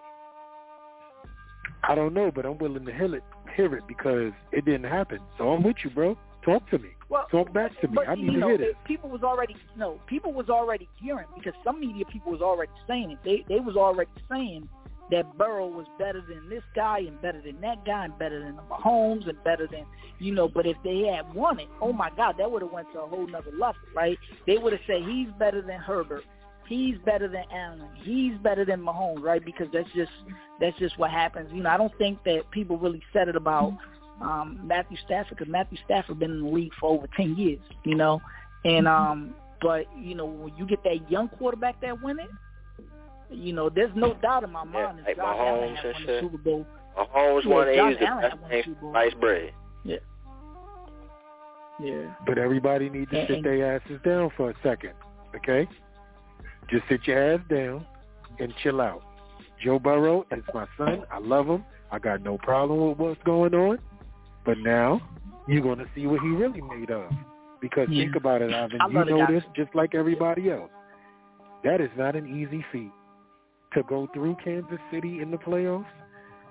I 1.84 1.96
don't 1.96 2.14
know, 2.14 2.32
but 2.34 2.46
I'm 2.46 2.58
willing 2.58 2.86
to 2.86 2.94
hear 2.94 3.16
it, 3.16 3.24
hear 3.56 3.74
it 3.76 3.84
because 3.88 4.32
it 4.52 4.66
didn't 4.66 4.90
happen. 4.90 5.20
So 5.38 5.50
I'm 5.50 5.64
with 5.64 5.78
you, 5.84 5.90
bro. 5.90 6.18
Talk 6.44 6.70
to 6.72 6.78
me. 6.78 6.90
Well, 7.10 7.26
Talk 7.32 7.52
back 7.54 7.72
to 7.82 7.88
me. 7.88 7.96
But 7.96 8.08
I 8.10 8.16
need 8.16 8.34
you 8.34 8.40
to 8.40 8.46
hear 8.48 8.58
this. 8.58 8.68
it- 8.70 8.84
people 8.86 9.10
was 9.10 9.24
already 9.24 9.56
no, 9.76 10.00
people 10.08 10.32
was 10.32 10.50
already 10.50 10.88
hearing 11.02 11.26
because 11.36 11.54
some 11.64 11.80
media 11.80 12.06
people 12.06 12.32
was 12.32 12.42
already 12.42 12.72
saying 12.88 13.12
it. 13.12 13.18
They 13.24 13.46
they 13.54 13.60
was 13.60 13.76
already 13.76 14.12
saying 14.30 14.70
that 15.12 15.38
Burrow 15.38 15.68
was 15.68 15.88
better 15.98 16.22
than 16.22 16.50
this 16.50 16.64
guy 16.76 17.00
and 17.00 17.22
better 17.22 17.42
than 17.42 17.60
that 17.62 17.84
guy 17.86 18.06
and 18.06 18.18
better 18.18 18.40
than 18.40 18.60
Mahomes 18.70 19.28
and 19.28 19.42
better 19.44 19.68
than 19.68 19.86
you 20.20 20.34
know. 20.34 20.48
But 20.48 20.66
if 20.66 20.78
they 20.84 21.02
had 21.02 21.34
won 21.34 21.60
it, 21.60 21.68
oh 21.82 21.94
my 21.94 22.10
God, 22.16 22.36
that 22.38 22.52
would 22.52 22.62
have 22.62 22.72
went 22.72 22.92
to 22.94 23.02
a 23.02 23.08
whole 23.08 23.28
nother 23.28 23.52
level, 23.52 23.82
right? 23.96 24.18
They 24.46 24.58
would 24.58 24.74
have 24.74 24.82
said 24.86 25.04
he's 25.08 25.30
better 25.40 25.62
than 25.62 25.80
Herbert. 25.80 26.24
He's 26.68 26.98
better 27.04 27.28
than 27.28 27.46
Allen. 27.52 27.90
He's 28.04 28.38
better 28.44 28.64
than 28.64 28.82
Mahomes, 28.82 29.24
right? 29.24 29.44
Because 29.44 29.68
that's 29.74 29.90
just 29.96 30.12
that's 30.60 30.78
just 30.78 30.98
what 31.00 31.10
happens. 31.10 31.50
You 31.52 31.64
know, 31.64 31.70
I 31.70 31.78
don't 31.78 31.96
think 31.98 32.24
that 32.26 32.44
people 32.52 32.78
really 32.78 33.02
said 33.12 33.28
it 33.28 33.36
about 33.36 33.76
um, 34.22 34.60
Matthew 34.64 34.98
Stafford 35.06 35.38
because 35.38 35.52
Matthew 35.52 35.80
Stafford 35.86 36.20
been 36.20 36.32
in 36.32 36.44
the 36.44 36.50
league 36.50 36.74
for 36.80 36.90
over 36.90 37.08
ten 37.18 37.36
years. 37.36 37.62
You 37.84 37.96
know, 37.96 38.22
and 38.64 38.88
um, 38.88 39.34
but 39.62 39.86
you 39.98 40.14
know 40.14 40.26
when 40.26 40.56
you 40.58 40.68
get 40.68 40.84
that 40.84 41.10
young 41.10 41.30
quarterback 41.30 41.82
that 41.82 42.04
win 42.04 42.20
it, 42.20 42.30
You 43.32 43.54
know, 43.54 43.70
there's 43.70 43.92
no 43.96 44.14
doubt 44.16 44.44
in 44.44 44.52
my 44.52 44.64
Yeah, 44.66 44.72
mind 44.72 45.00
that 45.00 45.06
like 45.06 45.16
Josh 45.18 45.36
Allen 45.38 45.70
Mahomes 45.70 45.76
had 45.78 45.86
and 45.86 45.96
won 45.96 46.06
the 46.08 46.20
Super 46.22 46.38
Bowl. 46.38 46.66
Mahomes 46.98 47.44
Yeah, 47.46 47.50
won 47.50 47.68
it. 47.70 47.76
Josh 47.76 47.94
the 48.00 48.06
Allen 48.08 48.22
best 48.22 48.32
had 48.34 48.42
won 48.42 48.52
the 48.52 48.64
Super 48.64 48.82
Bowl. 48.82 48.92
sliced 48.92 49.20
bread. 49.20 49.54
Yeah. 49.84 49.98
Yeah. 51.82 52.14
But 52.26 52.38
everybody 52.38 52.90
needs 52.90 53.10
to 53.12 53.20
And- 53.20 53.28
sit 53.28 53.44
their 53.44 53.76
asses 53.76 54.02
down 54.04 54.30
for 54.32 54.50
a 54.50 54.54
second, 54.64 54.94
okay? 55.36 55.68
Just 56.70 56.88
sit 56.88 57.08
your 57.08 57.18
ass 57.36 57.40
down 57.50 57.86
and 58.40 58.54
chill 58.58 58.82
out. 58.82 59.02
Joe 59.60 59.80
Burrow 59.80 60.26
is 60.32 60.44
my 60.54 60.66
son. 60.78 61.04
I 61.12 61.20
love 61.20 61.48
him. 61.48 61.64
I 61.92 62.00
got 62.00 62.22
no 62.22 62.38
problem 62.38 62.90
with 62.90 62.98
what's 62.98 63.24
going 63.24 63.54
on. 63.56 63.80
But 64.46 64.58
now 64.60 65.02
you're 65.48 65.62
going 65.62 65.80
to 65.80 65.88
see 65.96 66.08
what 66.08 66.22
he 66.22 66.30
really 66.30 66.62
made 66.62 66.92
of. 66.92 67.12
Because 67.62 67.90
Yeah. 67.90 68.04
think 68.06 68.16
about 68.16 68.42
it, 68.42 68.54
Ivan. 68.54 68.80
I 68.82 68.88
You 68.88 69.06
know 69.06 69.26
this 69.28 69.44
just 69.56 69.74
like 69.76 69.96
everybody 69.96 70.50
else. 70.52 70.72
That 71.64 71.82
is 71.82 71.90
not 71.98 72.16
an 72.16 72.26
easy 72.28 72.62
feat. 72.72 72.92
To 73.74 73.84
go 73.84 74.08
through 74.14 74.36
Kansas 74.44 74.80
City 74.92 75.20
in 75.22 75.30
the 75.32 75.38
playoffs 75.38 75.86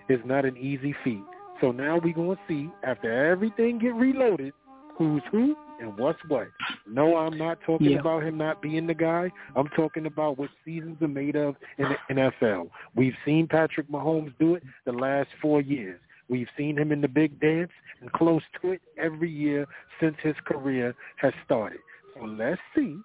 is 0.09 0.21
not 0.25 0.45
an 0.45 0.57
easy 0.57 0.95
feat. 1.03 1.23
So 1.61 1.73
now 1.73 1.99
we're 2.03 2.15
going 2.15 2.37
to 2.37 2.43
see, 2.47 2.71
after 2.85 3.27
everything 3.27 3.79
get 3.81 3.95
reloaded, 3.95 4.53
who's 4.97 5.23
who 5.33 5.57
and 5.81 5.97
what's 5.99 6.19
what. 6.29 6.49
No, 6.87 7.17
I'm 7.17 7.37
not 7.37 7.59
talking 7.67 7.91
Yeah. 7.91 7.99
about 7.99 8.23
him 8.23 8.39
not 8.39 8.63
being 8.63 8.87
the 8.87 8.95
guy. 8.95 9.31
I'm 9.57 9.69
talking 9.69 10.07
about 10.07 10.39
what 10.39 10.51
seasons 10.65 11.01
are 11.03 11.09
made 11.09 11.37
of 11.37 11.57
in 11.79 11.89
the 11.89 12.15
NFL. 12.15 12.71
We've 12.95 13.17
seen 13.25 13.47
Patrick 13.49 13.89
Mahomes 13.89 14.33
do 14.39 14.55
it 14.55 14.63
the 14.85 14.93
last 14.93 15.31
four 15.43 15.61
years. 15.61 16.01
We've 16.29 16.49
seen 16.57 16.77
him 16.77 16.93
in 16.93 17.01
the 17.01 17.09
big 17.09 17.41
dance 17.41 17.73
and 18.01 18.13
close 18.13 18.43
to 18.61 18.73
it 18.73 18.83
every 18.97 19.31
year 19.31 19.67
since 20.01 20.17
his 20.23 20.37
career 20.45 20.95
has 21.17 21.33
started. 21.45 21.81
So 22.15 22.25
let's 22.25 22.61
see. 22.77 22.97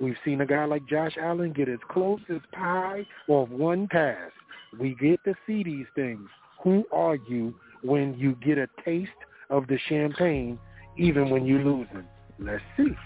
We've 0.00 0.16
seen 0.24 0.40
a 0.40 0.46
guy 0.46 0.64
like 0.64 0.86
Josh 0.86 1.16
Allen 1.20 1.52
get 1.52 1.68
as 1.68 1.78
close 1.90 2.20
as 2.30 2.40
pie 2.52 3.06
off 3.28 3.50
one 3.50 3.86
pass. 3.88 4.30
We 4.78 4.94
get 4.94 5.22
to 5.24 5.34
see 5.46 5.62
these 5.62 5.86
things. 5.94 6.26
Who 6.64 6.84
are 6.92 7.16
you 7.16 7.54
when 7.82 8.18
you 8.18 8.34
get 8.36 8.56
a 8.56 8.68
taste 8.84 9.10
of 9.50 9.66
the 9.66 9.78
champagne, 9.88 10.58
even 10.96 11.28
when 11.28 11.44
you're 11.44 11.62
losing? 11.62 12.04
Let's 12.38 12.62
see. 12.76 12.96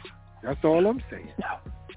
That's 0.42 0.60
all 0.62 0.86
I'm 0.86 1.02
saying. 1.10 1.32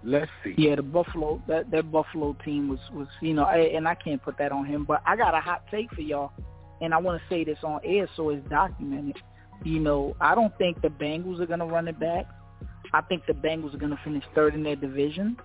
Let's 0.04 0.32
see. 0.44 0.56
Yeah, 0.58 0.76
the 0.76 0.84
Buffalo 0.84 1.42
that 1.48 1.70
that 1.72 1.92
Buffalo 1.92 2.36
team 2.46 2.70
was 2.70 2.80
was 2.94 3.08
you 3.22 3.34
know, 3.34 3.44
I, 3.44 3.58
and 3.58 3.88
I 3.88 3.96
can't 3.96 4.22
put 4.22 4.38
that 4.38 4.52
on 4.52 4.66
him, 4.66 4.86
but 4.86 5.02
I 5.06 5.16
got 5.16 5.36
a 5.36 5.40
hot 5.40 5.64
take 5.70 5.92
for 5.94 6.02
y'all, 6.02 6.32
and 6.82 6.94
I 6.94 6.98
want 6.98 7.22
to 7.22 7.28
say 7.30 7.44
this 7.44 7.58
on 7.64 7.82
air 7.84 8.10
so 8.16 8.30
it's 8.30 8.48
documented. 8.50 9.18
You 9.64 9.80
know, 9.80 10.16
I 10.22 10.34
don't 10.34 10.56
think 10.58 10.82
the 10.82 10.90
Bengals 10.90 11.40
are 11.40 11.46
going 11.46 11.60
to 11.60 11.66
run 11.66 11.88
it 11.88 12.00
back. 12.00 12.26
I 12.94 13.02
think 13.02 13.26
the 13.26 13.34
Bengals 13.34 13.74
are 13.74 13.78
going 13.78 13.92
to 13.92 14.00
finish 14.04 14.24
third 14.36 14.56
in 14.56 14.64
their 14.64 14.76
division, 14.76 15.38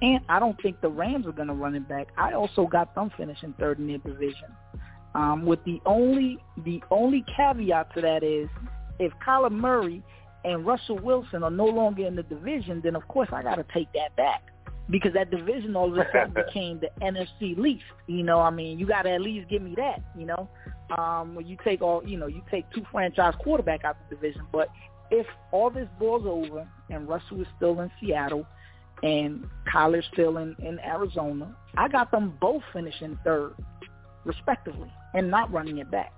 and 0.00 0.20
I 0.28 0.38
don't 0.38 0.60
think 0.62 0.80
the 0.80 0.88
Rams 0.88 1.26
are 1.26 1.32
going 1.32 1.48
to 1.48 1.54
run 1.54 1.74
it 1.74 1.88
back. 1.88 2.08
I 2.16 2.32
also 2.32 2.66
got 2.66 2.94
them 2.94 3.10
finishing 3.16 3.54
third 3.58 3.78
in 3.78 3.86
their 3.86 3.98
division. 3.98 4.48
Um, 5.14 5.44
with 5.44 5.62
the 5.64 5.80
only 5.84 6.38
the 6.64 6.82
only 6.90 7.24
caveat 7.36 7.94
to 7.94 8.00
that 8.00 8.22
is 8.22 8.48
if 8.98 9.12
Kyler 9.26 9.52
Murray 9.52 10.02
and 10.44 10.66
Russell 10.66 10.98
Wilson 10.98 11.42
are 11.42 11.50
no 11.50 11.66
longer 11.66 12.06
in 12.06 12.16
the 12.16 12.22
division, 12.22 12.80
then 12.82 12.96
of 12.96 13.06
course 13.08 13.28
I 13.32 13.42
got 13.42 13.56
to 13.56 13.66
take 13.74 13.92
that 13.92 14.16
back 14.16 14.42
because 14.90 15.12
that 15.14 15.30
division 15.30 15.76
all 15.76 15.92
of 15.92 15.98
a 15.98 16.06
sudden 16.12 16.34
became 16.46 16.80
the 16.80 16.90
NFC 17.04 17.56
least. 17.56 17.84
You 18.06 18.22
know, 18.22 18.40
I 18.40 18.50
mean, 18.50 18.78
you 18.78 18.86
got 18.86 19.02
to 19.02 19.10
at 19.10 19.20
least 19.20 19.48
give 19.48 19.62
me 19.62 19.74
that. 19.76 20.02
You 20.16 20.26
know, 20.26 20.48
um, 20.96 21.34
when 21.34 21.46
you 21.46 21.56
take 21.62 21.82
all, 21.82 22.02
you 22.06 22.16
know, 22.16 22.26
you 22.26 22.42
take 22.50 22.70
two 22.70 22.84
franchise 22.90 23.34
quarterback 23.42 23.84
out 23.84 23.96
of 23.96 24.08
the 24.08 24.16
division, 24.16 24.42
but 24.50 24.68
if 25.12 25.26
all 25.52 25.68
this 25.68 25.88
boils 26.00 26.24
over 26.26 26.66
and 26.88 27.06
Russell 27.06 27.42
is 27.42 27.46
still 27.56 27.78
in 27.80 27.90
Seattle 28.00 28.46
and 29.02 29.44
Kyler's 29.72 30.06
still 30.12 30.38
in, 30.38 30.56
in 30.60 30.80
Arizona, 30.80 31.54
I 31.76 31.88
got 31.88 32.10
them 32.10 32.38
both 32.40 32.62
finishing 32.72 33.18
third, 33.22 33.52
respectively, 34.24 34.90
and 35.12 35.30
not 35.30 35.52
running 35.52 35.78
it 35.78 35.90
back. 35.90 36.14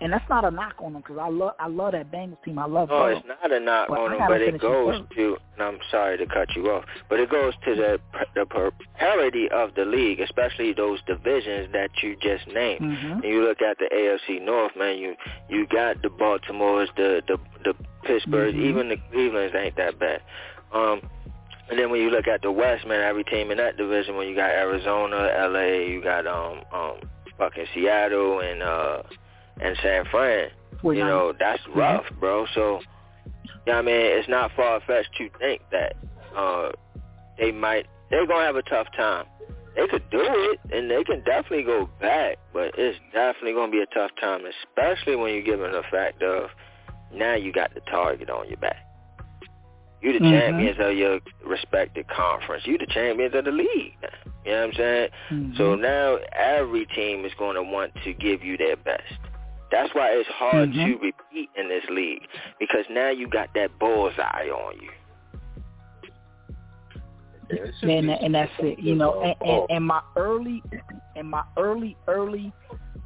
And 0.00 0.12
that's 0.12 0.28
not 0.28 0.44
a 0.44 0.50
knock 0.52 0.74
on 0.78 0.92
them 0.92 1.02
because 1.02 1.18
I 1.20 1.28
love 1.28 1.54
I 1.58 1.66
love 1.66 1.92
that 1.92 2.12
Bengals 2.12 2.42
team. 2.44 2.56
I 2.58 2.66
love 2.66 2.88
No, 2.88 3.00
Burrow. 3.00 3.16
it's 3.16 3.26
not 3.26 3.50
a 3.52 3.58
knock 3.58 3.88
Well, 3.88 4.02
on 4.02 4.10
them, 4.12 4.20
but 4.28 4.40
it 4.40 4.60
goes 4.60 5.00
to. 5.16 5.36
And 5.54 5.62
I'm 5.62 5.78
sorry 5.90 6.16
to 6.18 6.26
cut 6.26 6.54
you 6.54 6.70
off, 6.70 6.84
but 7.08 7.18
it 7.18 7.28
goes 7.30 7.52
to 7.64 7.74
the 7.74 8.00
the 8.36 8.70
parity 8.96 9.48
of 9.50 9.74
the 9.74 9.84
league, 9.84 10.20
especially 10.20 10.72
those 10.72 11.00
divisions 11.06 11.72
that 11.72 11.90
you 12.02 12.14
just 12.22 12.46
named. 12.46 12.80
Mhm. 12.80 13.12
And 13.14 13.24
you 13.24 13.42
look 13.42 13.60
at 13.60 13.78
the 13.78 13.88
AFC 13.92 14.38
North, 14.40 14.76
man. 14.76 14.98
You 14.98 15.16
you 15.48 15.66
got 15.66 16.00
the 16.02 16.08
Baltimores, 16.10 16.88
the 16.96 17.22
the 17.26 17.38
the 17.64 17.74
Pittsburgh, 18.04 18.54
Mhm. 18.54 18.64
even 18.68 18.88
the 18.90 18.98
Cleveland's 19.10 19.54
ain't 19.56 19.74
that 19.76 19.98
bad. 19.98 20.22
Um, 20.72 21.00
and 21.70 21.76
then 21.78 21.90
when 21.90 22.00
you 22.00 22.10
look 22.10 22.28
at 22.28 22.42
the 22.42 22.52
West, 22.52 22.86
man, 22.86 23.00
every 23.00 23.24
team 23.24 23.50
in 23.50 23.56
that 23.58 23.76
division, 23.76 24.16
when 24.16 24.28
you 24.28 24.36
got 24.36 24.50
Arizona, 24.50 25.28
LA, 25.36 25.86
you 25.88 26.00
got 26.00 26.24
um 26.28 26.60
um 26.72 27.00
fucking 27.36 27.66
Seattle 27.74 28.40
and 28.40 28.62
uh 28.62 29.02
and 29.60 29.76
San 29.82 30.04
Fran. 30.06 30.50
You 30.82 30.94
now- 30.94 31.06
know, 31.08 31.32
that's 31.38 31.62
rough, 31.74 32.04
bro. 32.20 32.46
So, 32.54 32.80
you 33.44 33.50
know 33.66 33.74
what 33.74 33.76
I 33.76 33.82
mean? 33.82 33.96
It's 34.18 34.28
not 34.28 34.52
far-fetched 34.56 35.14
to 35.18 35.28
think 35.38 35.62
that 35.72 35.96
uh, 36.36 36.70
they 37.38 37.50
might, 37.52 37.86
they're 38.10 38.26
going 38.26 38.40
to 38.40 38.46
have 38.46 38.56
a 38.56 38.62
tough 38.62 38.86
time. 38.96 39.26
They 39.76 39.86
could 39.86 40.08
do 40.10 40.20
it, 40.22 40.60
and 40.72 40.90
they 40.90 41.04
can 41.04 41.22
definitely 41.24 41.62
go 41.62 41.88
back, 42.00 42.38
but 42.52 42.74
it's 42.76 42.98
definitely 43.12 43.52
going 43.52 43.70
to 43.70 43.76
be 43.76 43.82
a 43.82 43.86
tough 43.86 44.10
time, 44.20 44.42
especially 44.46 45.14
when 45.16 45.32
you're 45.34 45.42
given 45.42 45.70
the 45.72 45.82
fact 45.90 46.22
of 46.22 46.50
now 47.12 47.34
you 47.34 47.52
got 47.52 47.74
the 47.74 47.80
target 47.82 48.28
on 48.28 48.48
your 48.48 48.56
back. 48.56 48.84
You 50.00 50.12
the 50.12 50.20
Mhm. 50.20 50.30
champions 50.40 50.78
of 50.80 50.96
your 50.96 51.20
respected 51.44 52.06
conference. 52.08 52.66
You 52.66 52.78
the 52.78 52.86
champions 52.86 53.34
of 53.34 53.44
the 53.44 53.50
league. 53.52 53.96
You 54.44 54.52
know 54.52 54.60
what 54.60 54.64
I'm 54.68 54.72
saying? 54.74 55.08
Mhm. 55.30 55.56
So 55.56 55.74
now 55.74 56.18
every 56.32 56.86
team 56.86 57.24
is 57.24 57.34
going 57.34 57.56
to 57.56 57.62
want 57.62 57.92
to 58.04 58.12
give 58.14 58.44
you 58.44 58.56
their 58.56 58.76
best. 58.76 59.12
That's 59.70 59.94
why 59.94 60.10
it's 60.12 60.28
hard 60.30 60.70
Mhm. 60.70 60.84
to 60.84 60.92
repeat 60.98 61.50
in 61.56 61.68
this 61.68 61.84
league 61.90 62.26
because 62.58 62.84
now 62.90 63.10
you 63.10 63.28
got 63.28 63.52
that 63.54 63.78
bullseye 63.78 64.48
on 64.48 64.80
you. 64.80 64.90
Yeah, 67.50 67.88
and, 67.88 68.10
and 68.10 68.34
that's 68.34 68.52
it. 68.58 68.78
You 68.78 68.94
know, 68.94 69.22
and, 69.22 69.34
and, 69.40 69.70
and 69.70 69.84
my 69.84 70.02
early, 70.16 70.62
and 71.16 71.28
my 71.28 71.44
early, 71.56 71.96
early. 72.06 72.52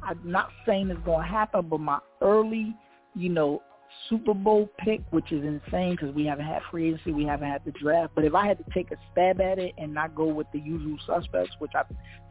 I'm 0.01 0.19
not 0.25 0.49
saying 0.65 0.89
it's 0.89 0.99
going 1.05 1.25
to 1.25 1.27
happen, 1.31 1.67
but 1.69 1.79
my 1.79 1.99
early, 2.21 2.75
you 3.15 3.29
know, 3.29 3.61
Super 4.09 4.33
Bowl 4.33 4.69
pick, 4.79 5.01
which 5.11 5.31
is 5.31 5.43
insane 5.43 5.91
because 5.91 6.13
we 6.13 6.25
haven't 6.25 6.45
had 6.45 6.61
free 6.69 6.89
agency, 6.89 7.11
we 7.11 7.25
haven't 7.25 7.49
had 7.49 7.63
the 7.65 7.71
draft. 7.71 8.13
But 8.15 8.25
if 8.25 8.33
I 8.33 8.47
had 8.47 8.57
to 8.57 8.65
take 8.73 8.91
a 8.91 8.95
stab 9.11 9.41
at 9.41 9.59
it 9.59 9.73
and 9.77 9.93
not 9.93 10.15
go 10.15 10.25
with 10.25 10.47
the 10.53 10.59
usual 10.59 10.97
suspects, 11.05 11.55
which 11.59 11.71
I 11.75 11.83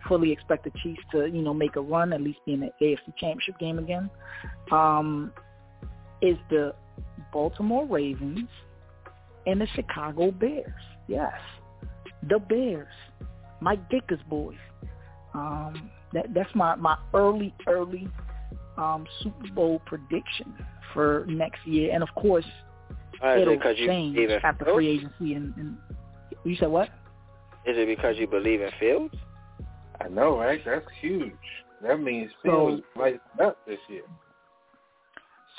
fully 0.09 0.33
expect 0.33 0.65
the 0.65 0.73
Chiefs 0.83 1.03
to, 1.13 1.27
you 1.27 1.43
know, 1.43 1.55
make 1.55 1.77
a 1.77 1.81
run, 1.81 2.13
at 2.13 2.21
least 2.21 2.41
be 2.47 2.55
in 2.55 2.61
the 2.61 2.71
AFC 2.81 3.17
Championship 3.19 3.59
game 3.59 3.79
again, 3.79 4.11
um, 4.71 5.33
is 6.21 6.37
the 6.51 6.75
Baltimore 7.33 7.87
Ravens 7.87 8.49
and 9.47 9.61
the 9.61 9.67
Chicago 9.75 10.31
Bears. 10.31 10.73
Yes, 11.09 11.35
the 12.29 12.39
Bears, 12.39 12.93
Mike 13.61 13.91
Vickers 13.91 14.21
boys. 14.29 14.57
Um, 15.35 15.91
that 16.13 16.33
that's 16.35 16.55
my 16.55 16.75
my 16.77 16.97
early 17.15 17.55
early 17.67 18.07
um, 18.77 19.07
Super 19.23 19.49
Bowl 19.53 19.83
prediction 19.87 20.55
for 20.93 21.25
next 21.29 21.67
year, 21.67 21.93
and 21.93 22.03
of 22.03 22.09
course 22.15 22.45
Why 23.21 23.39
it'll 23.39 23.55
it 23.55 23.59
because 23.59 23.79
you 23.79 23.87
change 23.87 24.19
after 24.43 24.65
free 24.73 24.89
agency. 24.89 25.35
And, 25.35 25.55
and 25.57 25.77
you 26.45 26.57
said 26.57 26.69
what? 26.69 26.89
Is 27.65 27.77
it 27.77 27.87
because 27.87 28.17
you 28.19 28.27
believe 28.27 28.61
in 28.61 28.71
Fields? 28.81 29.15
I 30.01 30.09
know, 30.09 30.39
right? 30.39 30.61
That's 30.65 30.85
huge. 31.01 31.33
That 31.83 32.01
means 32.01 32.31
So- 32.45 32.51
Fields 32.51 32.83
lights 32.97 33.21
up 33.41 33.59
this 33.67 33.79
year. 33.89 34.03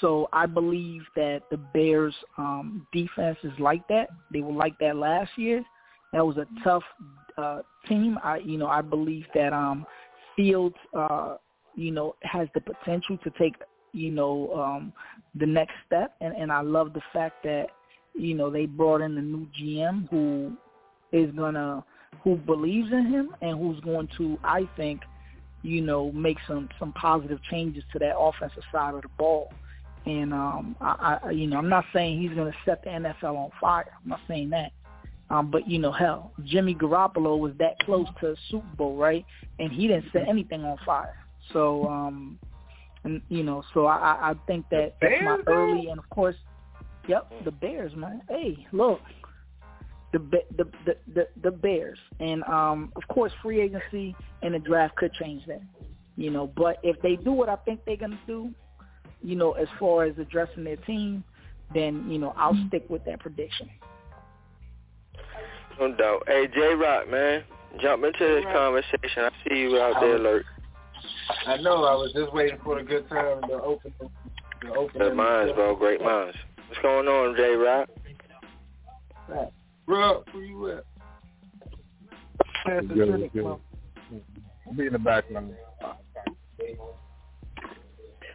So 0.01 0.27
I 0.33 0.47
believe 0.47 1.03
that 1.15 1.43
the 1.49 1.55
Bears 1.55 2.15
um, 2.37 2.85
defense 2.91 3.37
is 3.43 3.53
like 3.57 3.87
that. 3.87 4.09
They 4.33 4.41
were 4.41 4.51
like 4.51 4.77
that 4.79 4.97
last 4.97 5.31
year. 5.37 5.63
That 6.11 6.25
was 6.25 6.35
a 6.37 6.45
tough 6.61 6.83
uh, 7.37 7.61
team. 7.87 8.19
I, 8.21 8.37
you 8.37 8.57
know, 8.57 8.67
I 8.67 8.81
believe 8.81 9.25
that 9.33 9.53
um, 9.53 9.85
Fields, 10.35 10.75
uh, 10.93 11.37
you 11.75 11.91
know, 11.91 12.15
has 12.21 12.47
the 12.53 12.61
potential 12.61 13.17
to 13.23 13.29
take, 13.31 13.55
you 13.91 14.11
know, 14.11 14.53
um, 14.53 14.93
the 15.35 15.45
next 15.45 15.73
step. 15.85 16.15
And, 16.21 16.35
and 16.35 16.51
I 16.51 16.61
love 16.61 16.93
the 16.93 17.01
fact 17.11 17.43
that, 17.43 17.67
you 18.13 18.35
know, 18.35 18.49
they 18.49 18.65
brought 18.65 19.01
in 19.01 19.17
a 19.17 19.21
new 19.21 19.47
GM 19.59 20.09
who 20.09 20.53
is 21.11 21.31
gonna, 21.35 21.83
who 22.23 22.35
believes 22.35 22.91
in 22.91 23.07
him 23.07 23.35
and 23.41 23.57
who's 23.59 23.79
going 23.81 24.07
to, 24.17 24.37
I 24.43 24.69
think, 24.77 25.01
you 25.63 25.81
know, 25.81 26.11
make 26.11 26.37
some 26.47 26.69
some 26.77 26.91
positive 26.93 27.39
changes 27.49 27.83
to 27.93 27.99
that 27.99 28.17
offensive 28.17 28.63
side 28.71 28.93
of 28.93 29.01
the 29.01 29.09
ball. 29.17 29.51
And 30.05 30.33
um, 30.33 30.75
I, 30.81 31.19
I, 31.23 31.31
you 31.31 31.47
know, 31.47 31.57
I'm 31.57 31.69
not 31.69 31.85
saying 31.93 32.21
he's 32.21 32.33
going 32.33 32.51
to 32.51 32.57
set 32.65 32.83
the 32.83 32.89
NFL 32.89 33.35
on 33.35 33.51
fire. 33.59 33.89
I'm 34.03 34.09
not 34.09 34.19
saying 34.27 34.49
that. 34.49 34.73
Um, 35.29 35.49
but 35.49 35.67
you 35.67 35.79
know, 35.79 35.91
hell, 35.91 36.33
Jimmy 36.43 36.75
Garoppolo 36.75 37.39
was 37.39 37.53
that 37.59 37.79
close 37.79 38.07
to 38.19 38.31
a 38.31 38.35
Super 38.51 38.67
Bowl, 38.75 38.97
right? 38.97 39.25
And 39.59 39.71
he 39.71 39.87
didn't 39.87 40.05
set 40.11 40.27
anything 40.27 40.63
on 40.65 40.77
fire. 40.85 41.15
So, 41.51 41.87
um, 41.87 42.39
and 43.03 43.21
you 43.29 43.43
know, 43.43 43.63
so 43.73 43.85
I, 43.85 43.97
I 43.97 44.31
I 44.31 44.33
think 44.47 44.65
that 44.71 44.95
that's 45.01 45.21
my 45.23 45.37
Bears, 45.37 45.43
early, 45.47 45.87
and 45.89 45.99
of 45.99 46.09
course, 46.09 46.35
yep, 47.07 47.31
the 47.43 47.51
Bears, 47.51 47.93
man. 47.95 48.21
Hey, 48.29 48.65
look, 48.71 49.01
the 50.13 50.19
the 50.19 50.65
the 50.85 50.97
the, 51.13 51.27
the 51.41 51.51
Bears, 51.51 51.99
and 52.19 52.43
um, 52.43 52.93
of 52.95 53.03
course, 53.09 53.31
free 53.41 53.61
agency 53.61 54.15
and 54.41 54.53
the 54.53 54.59
draft 54.59 54.95
could 54.95 55.13
change 55.13 55.45
that. 55.47 55.61
You 56.15 56.29
know, 56.29 56.47
but 56.55 56.77
if 56.83 57.01
they 57.01 57.15
do 57.15 57.31
what 57.31 57.49
I 57.49 57.55
think 57.57 57.81
they're 57.85 57.97
gonna 57.97 58.19
do, 58.27 58.53
you 59.21 59.35
know, 59.35 59.53
as 59.53 59.67
far 59.79 60.05
as 60.05 60.17
addressing 60.19 60.63
their 60.63 60.77
team, 60.77 61.23
then 61.73 62.09
you 62.09 62.19
know 62.19 62.33
I'll 62.37 62.57
stick 62.67 62.85
with 62.89 63.03
that 63.05 63.19
prediction. 63.19 63.69
No 65.79 65.93
doubt. 65.95 66.23
Hey, 66.27 66.47
J 66.53 66.75
Rock, 66.75 67.09
man, 67.09 67.43
jump 67.81 68.03
into 68.03 68.19
this 68.19 68.45
conversation. 68.53 69.23
I 69.23 69.29
see 69.47 69.59
you 69.61 69.79
out 69.79 69.99
there, 69.99 70.17
alert. 70.17 70.45
I 71.47 71.57
know. 71.57 71.83
I 71.83 71.95
was 71.95 72.11
just 72.13 72.33
waiting 72.33 72.57
for 72.63 72.79
a 72.79 72.83
good 72.83 73.07
time 73.09 73.41
to 73.47 73.53
open. 73.53 73.93
To 73.99 74.73
open 74.73 74.99
Good 74.99 75.15
minds, 75.15 75.53
bro. 75.53 75.75
Great 75.75 76.01
minds. 76.01 76.35
What's 76.67 76.81
going 76.81 77.07
on, 77.07 77.35
J 77.35 77.55
Rock? 77.55 77.89
Bro, 79.85 80.23
where 80.31 80.43
you 80.43 80.71
at? 80.71 80.85
Good, 82.65 82.89
good, 82.93 83.33
good. 83.33 83.59
Be 84.77 84.87
in 84.87 84.93
the 84.93 84.99
background. 84.99 85.53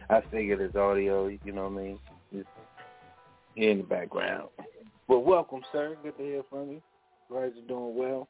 I 0.09 0.21
figured 0.31 0.61
it's 0.61 0.75
audio, 0.75 1.27
you 1.27 1.51
know 1.51 1.69
what 1.69 1.79
I 1.79 1.83
mean? 1.83 1.99
It's 2.31 2.47
in 3.55 3.79
the 3.79 3.83
background. 3.83 4.49
Well, 5.07 5.21
welcome, 5.21 5.61
sir. 5.71 5.97
Good 6.03 6.17
to 6.17 6.23
hear 6.23 6.43
from 6.49 6.71
you. 6.71 6.81
Glad 7.29 7.53
you're 7.55 7.67
doing 7.67 7.95
well. 7.95 8.27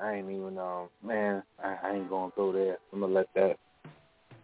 I 0.00 0.14
ain't 0.14 0.30
even, 0.30 0.58
um, 0.58 0.88
man, 1.04 1.42
I, 1.62 1.76
I 1.82 1.94
ain't 1.94 2.08
going 2.08 2.30
to 2.30 2.36
go 2.36 2.52
there. 2.52 2.78
I'm 2.92 3.00
to 3.00 3.06
let 3.06 3.28
that 3.34 3.56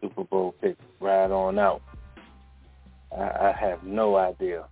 Super 0.01 0.25
Bowl 0.25 0.55
pick 0.61 0.77
ride 1.01 1.31
on 1.31 1.59
out. 1.59 1.83
I, 3.16 3.23
I 3.23 3.55
have 3.59 3.83
no 3.83 4.16
idea. 4.16 4.65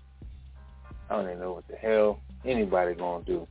I 1.09 1.16
don't 1.16 1.27
even 1.27 1.40
know 1.40 1.53
what 1.53 1.69
the 1.69 1.77
hell 1.77 2.20
anybody 2.44 2.94
going 2.94 3.24
to 3.24 3.32
do. 3.32 3.48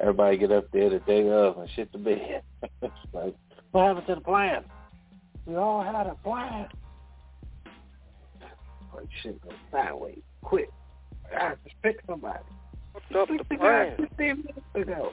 Everybody 0.00 0.38
get 0.38 0.52
up 0.52 0.66
there 0.72 0.90
the 0.90 0.98
day 1.00 1.28
of 1.28 1.58
and 1.58 1.68
shit 1.76 1.92
the 1.92 1.98
bed. 1.98 2.42
it's 2.82 2.94
like, 3.12 3.34
what 3.72 3.86
happened 3.86 4.06
to 4.06 4.14
the 4.16 4.20
plan? 4.22 4.64
We 5.46 5.56
all 5.56 5.82
had 5.82 6.06
a 6.06 6.14
plan. 6.24 6.68
Like 8.94 9.08
shit 9.22 9.40
go 9.42 9.50
sideways 9.70 10.20
quick. 10.42 10.70
God, 11.30 11.58
just 11.64 11.76
pick 11.82 12.00
somebody. 12.08 12.40
What's 12.92 13.06
up 13.14 13.28
the 13.28 13.56
plan? 13.56 13.96
Fifteen 13.96 14.44
minutes 14.44 14.66
ago. 14.74 15.12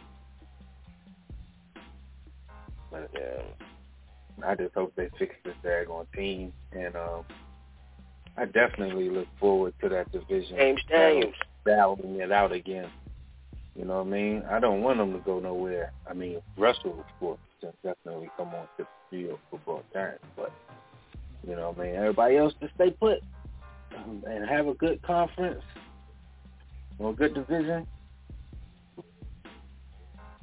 But 2.92 3.10
Yeah. 3.14 3.42
I 4.46 4.56
just 4.56 4.76
hope 4.76 4.94
they 4.96 5.10
fix 5.18 5.36
this 5.44 5.56
daggone 5.64 6.06
team, 6.16 6.54
and 6.72 6.96
um, 6.96 7.26
I 8.38 8.46
definitely 8.46 9.10
look 9.10 9.28
forward 9.40 9.74
to 9.82 9.90
that 9.90 10.12
division. 10.12 10.58
James 10.58 10.82
Daniels. 10.88 11.34
battling 11.66 12.20
it 12.20 12.32
out 12.32 12.52
again. 12.52 12.90
You 13.76 13.86
know 13.86 13.98
what 13.98 14.08
I 14.08 14.10
mean? 14.10 14.44
I 14.50 14.60
don't 14.60 14.82
want 14.82 15.00
them 15.00 15.14
to 15.14 15.20
go 15.20 15.40
nowhere. 15.40 15.92
I 16.10 16.14
mean, 16.14 16.40
Russell, 16.58 17.00
of 17.00 17.20
course, 17.20 17.40
can 17.62 17.72
definitely 17.84 18.30
come 18.38 18.50
on 18.50 18.68
to 18.78 18.86
the 18.86 18.88
field 19.10 19.40
football 19.50 19.84
time, 19.94 20.18
but 20.36 20.52
you 21.48 21.56
know 21.56 21.72
what 21.72 21.86
I 21.86 21.88
mean? 21.88 21.96
Everybody 21.96 22.38
else 22.38 22.54
just 22.62 22.74
stay 22.76 22.92
put 22.92 23.20
and 23.96 24.48
have 24.48 24.68
a 24.68 24.74
good 24.76 25.02
conference 25.02 25.64
or 27.00 27.12
a 27.12 27.14
good 27.14 27.34
division. 27.34 27.88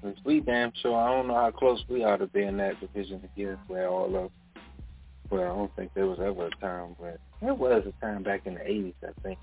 'Cause 0.04 0.16
we 0.22 0.40
damn 0.40 0.70
sure, 0.82 0.94
I 0.94 1.10
don't 1.14 1.28
know 1.28 1.34
how 1.34 1.50
close 1.50 1.82
we 1.88 2.04
are 2.04 2.18
to 2.18 2.26
being 2.26 2.58
that 2.58 2.78
division 2.78 3.26
again 3.34 3.58
where 3.68 3.88
all 3.88 4.14
of, 4.16 4.30
well, 5.30 5.40
I 5.42 5.46
don't 5.46 5.74
think 5.76 5.94
there 5.94 6.06
was 6.06 6.20
ever 6.20 6.48
a 6.48 6.50
time 6.60 6.94
where, 6.98 7.16
there 7.40 7.54
was 7.54 7.86
a 7.86 8.04
time 8.04 8.22
back 8.22 8.42
in 8.44 8.54
the 8.54 8.60
80s, 8.60 8.94
I 9.02 9.12
think. 9.22 9.38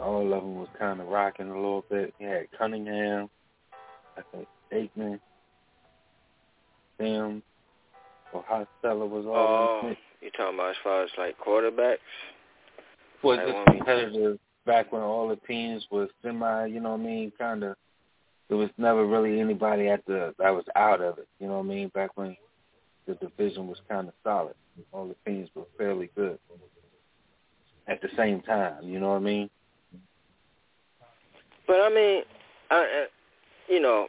All 0.00 0.32
of 0.32 0.42
them 0.42 0.56
was 0.56 0.68
kind 0.78 0.98
of 0.98 1.08
rocking 1.08 1.50
a 1.50 1.54
little 1.54 1.84
bit. 1.90 2.14
You 2.18 2.26
had 2.26 2.50
Cunningham, 2.58 3.28
I 4.16 4.22
think 4.32 4.48
Aikman, 4.72 5.20
them, 6.98 7.42
or 8.32 8.42
Hostetler 8.44 9.10
was 9.10 9.26
all 9.26 9.80
Oh, 9.84 9.96
you 10.22 10.30
talking 10.30 10.54
about 10.54 10.70
as 10.70 10.76
far 10.82 11.02
as 11.02 11.10
like 11.18 11.38
quarterbacks? 11.38 11.98
was 13.22 13.38
I 13.38 13.44
just 13.50 13.66
competitive 13.66 14.38
back 14.66 14.92
when 14.92 15.02
all 15.02 15.28
the 15.28 15.36
teams 15.36 15.86
was 15.90 16.08
semi, 16.22 16.66
you 16.66 16.80
know 16.80 16.90
what 16.90 17.00
I 17.00 17.04
mean, 17.04 17.32
kind 17.38 17.62
of. 17.62 17.76
There 18.48 18.58
was 18.58 18.70
never 18.78 19.04
really 19.04 19.40
anybody 19.40 19.88
at 19.88 20.06
the 20.06 20.34
that 20.38 20.54
was 20.54 20.64
out 20.76 21.00
of 21.00 21.18
it, 21.18 21.26
you 21.40 21.48
know 21.48 21.54
what 21.54 21.64
I 21.64 21.68
mean. 21.68 21.88
Back 21.88 22.10
when 22.14 22.36
the 23.06 23.14
division 23.14 23.66
was 23.66 23.78
kind 23.88 24.06
of 24.06 24.14
solid, 24.22 24.54
all 24.92 25.08
the 25.08 25.16
teams 25.24 25.48
were 25.54 25.64
fairly 25.78 26.10
good. 26.14 26.38
At 27.88 28.00
the 28.02 28.08
same 28.16 28.42
time, 28.42 28.84
you 28.84 29.00
know 29.00 29.10
what 29.10 29.16
I 29.16 29.20
mean. 29.20 29.50
But 31.66 31.80
I 31.80 31.88
mean, 31.88 32.22
I, 32.70 33.06
you 33.68 33.80
know, 33.80 34.06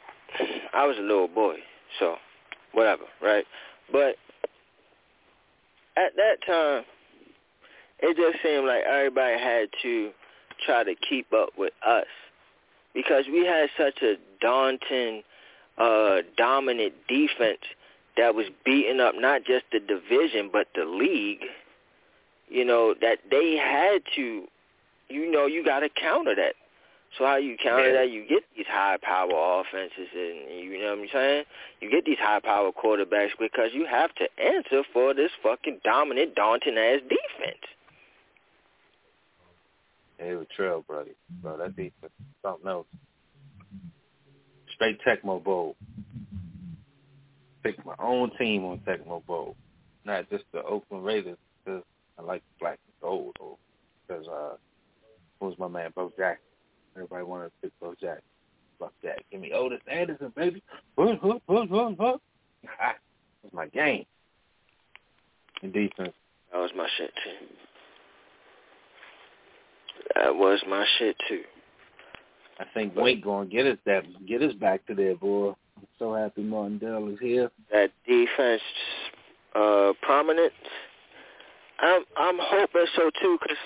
I 0.73 0.85
was 0.85 0.97
a 0.99 1.01
little 1.01 1.27
boy, 1.27 1.55
so 1.99 2.15
whatever, 2.73 3.03
right? 3.21 3.45
But 3.91 4.17
at 5.95 6.15
that 6.15 6.37
time, 6.45 6.83
it 7.99 8.15
just 8.15 8.43
seemed 8.43 8.67
like 8.67 8.83
everybody 8.83 9.39
had 9.39 9.69
to 9.81 10.11
try 10.65 10.83
to 10.83 10.95
keep 10.95 11.33
up 11.33 11.49
with 11.57 11.73
us 11.85 12.05
because 12.93 13.25
we 13.31 13.45
had 13.45 13.69
such 13.77 14.01
a 14.01 14.15
daunting, 14.41 15.23
uh, 15.77 16.17
dominant 16.37 16.93
defense 17.07 17.59
that 18.17 18.33
was 18.33 18.47
beating 18.65 18.99
up 18.99 19.13
not 19.15 19.43
just 19.45 19.65
the 19.71 19.79
division 19.79 20.49
but 20.51 20.67
the 20.75 20.85
league. 20.85 21.45
You 22.49 22.63
know 22.65 22.95
that 23.01 23.19
they 23.29 23.57
had 23.57 24.01
to, 24.15 24.47
you 25.09 25.31
know, 25.31 25.45
you 25.45 25.63
got 25.65 25.81
to 25.81 25.89
counter 25.89 26.33
that. 26.35 26.55
So 27.17 27.25
how 27.25 27.37
you 27.37 27.57
counter 27.57 27.87
Yeah. 27.87 28.01
that? 28.01 28.09
You 28.09 28.25
get 28.25 28.43
these 28.55 28.67
high 28.67 28.97
power 29.01 29.29
offenses, 29.61 30.09
and 30.13 30.63
you 30.63 30.79
know 30.79 30.95
what 30.95 30.99
I'm 31.03 31.09
saying. 31.09 31.45
You 31.81 31.89
get 31.89 32.05
these 32.05 32.19
high 32.19 32.39
power 32.39 32.71
quarterbacks 32.71 33.31
because 33.39 33.73
you 33.73 33.85
have 33.85 34.13
to 34.15 34.27
answer 34.39 34.83
for 34.93 35.13
this 35.13 35.31
fucking 35.43 35.81
dominant, 35.83 36.35
daunting 36.35 36.77
ass 36.77 37.01
defense. 37.01 37.63
They 40.19 40.35
were 40.35 40.45
trail, 40.55 40.83
buddy. 40.87 41.11
Bro, 41.41 41.57
that 41.57 41.75
defense 41.75 42.13
something 42.43 42.67
else. 42.67 42.87
Straight 44.73 44.99
Tecmo 45.05 45.43
Bowl. 45.43 45.75
Picked 47.63 47.85
my 47.85 47.95
own 47.99 48.31
team 48.37 48.63
on 48.65 48.79
Tecmo 48.79 49.25
Bowl, 49.25 49.55
not 50.05 50.29
just 50.29 50.45
the 50.53 50.63
Oakland 50.63 51.03
Raiders 51.03 51.37
because 51.63 51.83
I 52.17 52.21
like 52.21 52.43
black 52.59 52.79
and 52.85 52.93
gold. 53.01 53.35
Or 53.39 53.57
because 54.07 54.27
uh, 54.27 54.55
was 55.39 55.55
my 55.59 55.67
man 55.67 55.91
Bo 55.95 56.11
Jackson? 56.17 56.43
Everybody 56.95 57.23
to 57.23 57.51
pick 57.61 57.79
Bo 57.79 57.93
Jackson. 57.99 58.23
Fuck 58.79 58.93
that. 59.03 59.19
Give 59.31 59.41
me 59.41 59.51
Ottis 59.53 59.79
Anderson, 59.91 60.31
baby. 60.35 60.63
Hood, 60.97 61.17
hood, 61.19 61.41
hood, 61.47 61.69
hood, 61.69 61.95
hood. 61.99 62.19
That's 62.63 63.53
my 63.53 63.67
game. 63.67 64.05
And 65.61 65.73
defense. 65.73 66.13
That 66.51 66.59
was 66.59 66.71
my 66.75 66.87
shit 66.97 67.11
too. 67.23 67.45
That 70.15 70.35
was 70.35 70.61
my 70.67 70.85
shit 70.97 71.15
too. 71.27 71.41
I 72.59 72.65
think 72.73 72.95
Wink 72.95 73.23
gonna 73.23 73.47
get 73.47 73.65
us 73.67 73.77
that 73.85 74.03
get 74.25 74.41
us 74.41 74.53
back 74.53 74.85
to 74.87 74.95
there, 74.95 75.15
boy. 75.15 75.49
I'm 75.77 75.87
so 75.99 76.13
happy 76.13 76.41
Martindale 76.41 77.09
is 77.09 77.19
here. 77.21 77.51
That 77.71 77.91
defense 78.07 78.61
uh, 79.55 79.93
prominence. 80.01 80.53
I'm 81.79 82.03
I'm 82.17 82.37
hoping 82.41 82.85
so 82.95 83.11
too, 83.21 83.37
cause 83.39 83.57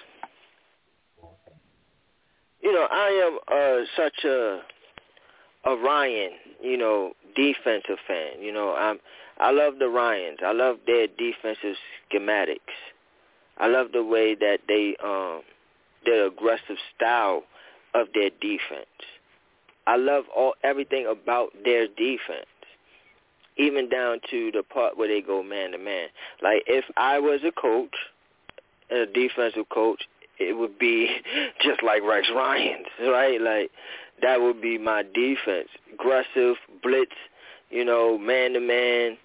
you 2.61 2.73
know 2.73 2.87
I 2.91 3.29
am 3.29 3.39
uh, 3.47 3.85
such 3.95 4.25
a 4.25 4.61
a 5.65 5.75
Ryan, 5.75 6.31
you 6.61 6.77
know, 6.77 7.13
defensive 7.35 7.97
fan. 8.07 8.41
You 8.41 8.51
know, 8.51 8.75
I'm 8.75 8.99
I 9.39 9.51
love 9.51 9.75
the 9.79 9.87
Ryans. 9.87 10.39
I 10.45 10.51
love 10.51 10.77
their 10.85 11.07
defensive 11.07 11.75
schematics. 12.11 12.57
I 13.57 13.67
love 13.67 13.87
the 13.93 14.03
way 14.03 14.35
that 14.35 14.59
they 14.67 14.95
um 15.03 15.41
their 16.05 16.27
aggressive 16.27 16.77
style 16.95 17.43
of 17.93 18.07
their 18.13 18.29
defense. 18.41 18.85
I 19.87 19.97
love 19.97 20.25
all 20.35 20.53
everything 20.63 21.07
about 21.07 21.49
their 21.63 21.87
defense. 21.87 22.45
Even 23.57 23.89
down 23.89 24.19
to 24.29 24.51
the 24.51 24.63
part 24.63 24.97
where 24.97 25.07
they 25.07 25.21
go 25.21 25.43
man 25.43 25.71
to 25.71 25.77
man. 25.77 26.07
Like 26.41 26.63
if 26.67 26.85
I 26.95 27.19
was 27.19 27.41
a 27.45 27.51
coach, 27.51 27.95
a 28.89 29.05
defensive 29.05 29.67
coach, 29.69 30.03
it 30.39 30.57
would 30.57 30.79
be 30.79 31.09
just 31.61 31.83
like 31.83 32.01
Rex 32.03 32.27
Ryan's, 32.33 32.87
right? 33.01 33.41
Like 33.41 33.71
that 34.21 34.41
would 34.41 34.61
be 34.61 34.77
my 34.77 35.03
defense. 35.03 35.67
Aggressive, 35.93 36.55
blitz, 36.81 37.11
you 37.69 37.83
know, 37.83 38.17
man 38.17 38.53
to 38.53 38.59
man, 38.59 39.17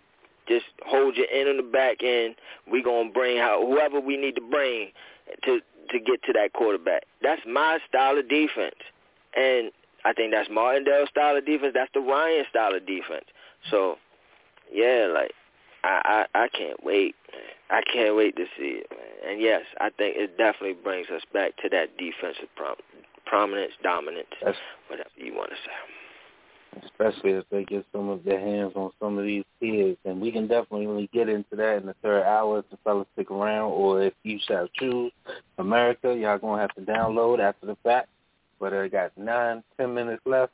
just 0.48 0.66
hold 0.86 1.16
your 1.16 1.26
end 1.32 1.48
on 1.48 1.56
the 1.56 1.62
back 1.62 2.02
end. 2.02 2.34
We 2.70 2.82
gonna 2.82 3.10
bring 3.10 3.38
out 3.38 3.62
whoever 3.62 4.00
we 4.00 4.16
need 4.16 4.34
to 4.36 4.42
bring 4.42 4.90
to 5.44 5.60
to 5.90 5.98
get 5.98 6.22
to 6.24 6.32
that 6.34 6.52
quarterback. 6.52 7.04
That's 7.22 7.42
my 7.46 7.78
style 7.88 8.18
of 8.18 8.28
defense, 8.28 8.76
and 9.36 9.70
I 10.04 10.12
think 10.12 10.32
that's 10.32 10.48
Martindale's 10.50 11.08
style 11.10 11.36
of 11.36 11.46
defense. 11.46 11.72
That's 11.74 11.90
the 11.94 12.00
Ryan 12.00 12.44
style 12.50 12.74
of 12.74 12.86
defense. 12.86 13.24
So, 13.70 13.96
yeah, 14.72 15.08
like 15.12 15.32
I 15.84 16.26
I, 16.34 16.44
I 16.44 16.48
can't 16.48 16.82
wait. 16.84 17.14
I 17.70 17.80
can't 17.92 18.16
wait 18.16 18.36
to 18.36 18.44
see 18.56 18.80
it, 18.82 18.86
man. 18.90 19.32
And 19.32 19.40
yes, 19.40 19.62
I 19.80 19.90
think 19.90 20.16
it 20.16 20.38
definitely 20.38 20.74
brings 20.74 21.08
us 21.10 21.22
back 21.32 21.56
to 21.62 21.68
that 21.70 21.98
defensive 21.98 22.48
prom- 22.54 22.76
prominence, 23.24 23.72
dominance, 23.82 24.28
That's, 24.42 24.56
whatever 24.86 25.10
you 25.16 25.34
want 25.34 25.50
to 25.50 25.56
say. 25.56 26.05
Especially 26.84 27.30
if 27.30 27.44
they 27.50 27.64
get 27.64 27.86
some 27.90 28.08
of 28.10 28.22
their 28.24 28.40
hands 28.40 28.72
on 28.76 28.90
some 29.00 29.16
of 29.16 29.24
these 29.24 29.44
kids, 29.60 29.96
and 30.04 30.20
we 30.20 30.30
can 30.30 30.46
definitely 30.46 31.08
get 31.12 31.28
into 31.28 31.56
that 31.56 31.78
in 31.78 31.86
the 31.86 31.94
third 32.02 32.24
hour 32.24 32.58
if 32.58 32.68
the 32.70 32.76
fellas 32.84 33.06
stick 33.14 33.30
around, 33.30 33.70
or 33.70 34.02
if 34.02 34.12
you 34.24 34.38
shall 34.46 34.68
choose 34.74 35.10
America, 35.58 36.14
y'all 36.14 36.38
gonna 36.38 36.60
have 36.60 36.74
to 36.74 36.82
download 36.82 37.40
after 37.40 37.66
the 37.66 37.76
fact. 37.82 38.08
But 38.60 38.74
I 38.74 38.88
got 38.88 39.16
nine, 39.16 39.62
ten 39.78 39.94
minutes 39.94 40.22
left. 40.26 40.52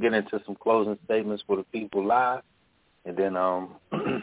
Get 0.00 0.12
into 0.12 0.40
some 0.44 0.56
closing 0.56 0.98
statements 1.06 1.42
for 1.46 1.56
the 1.56 1.64
people 1.64 2.04
live, 2.04 2.42
and 3.06 3.16
then 3.16 3.36
um 3.36 3.76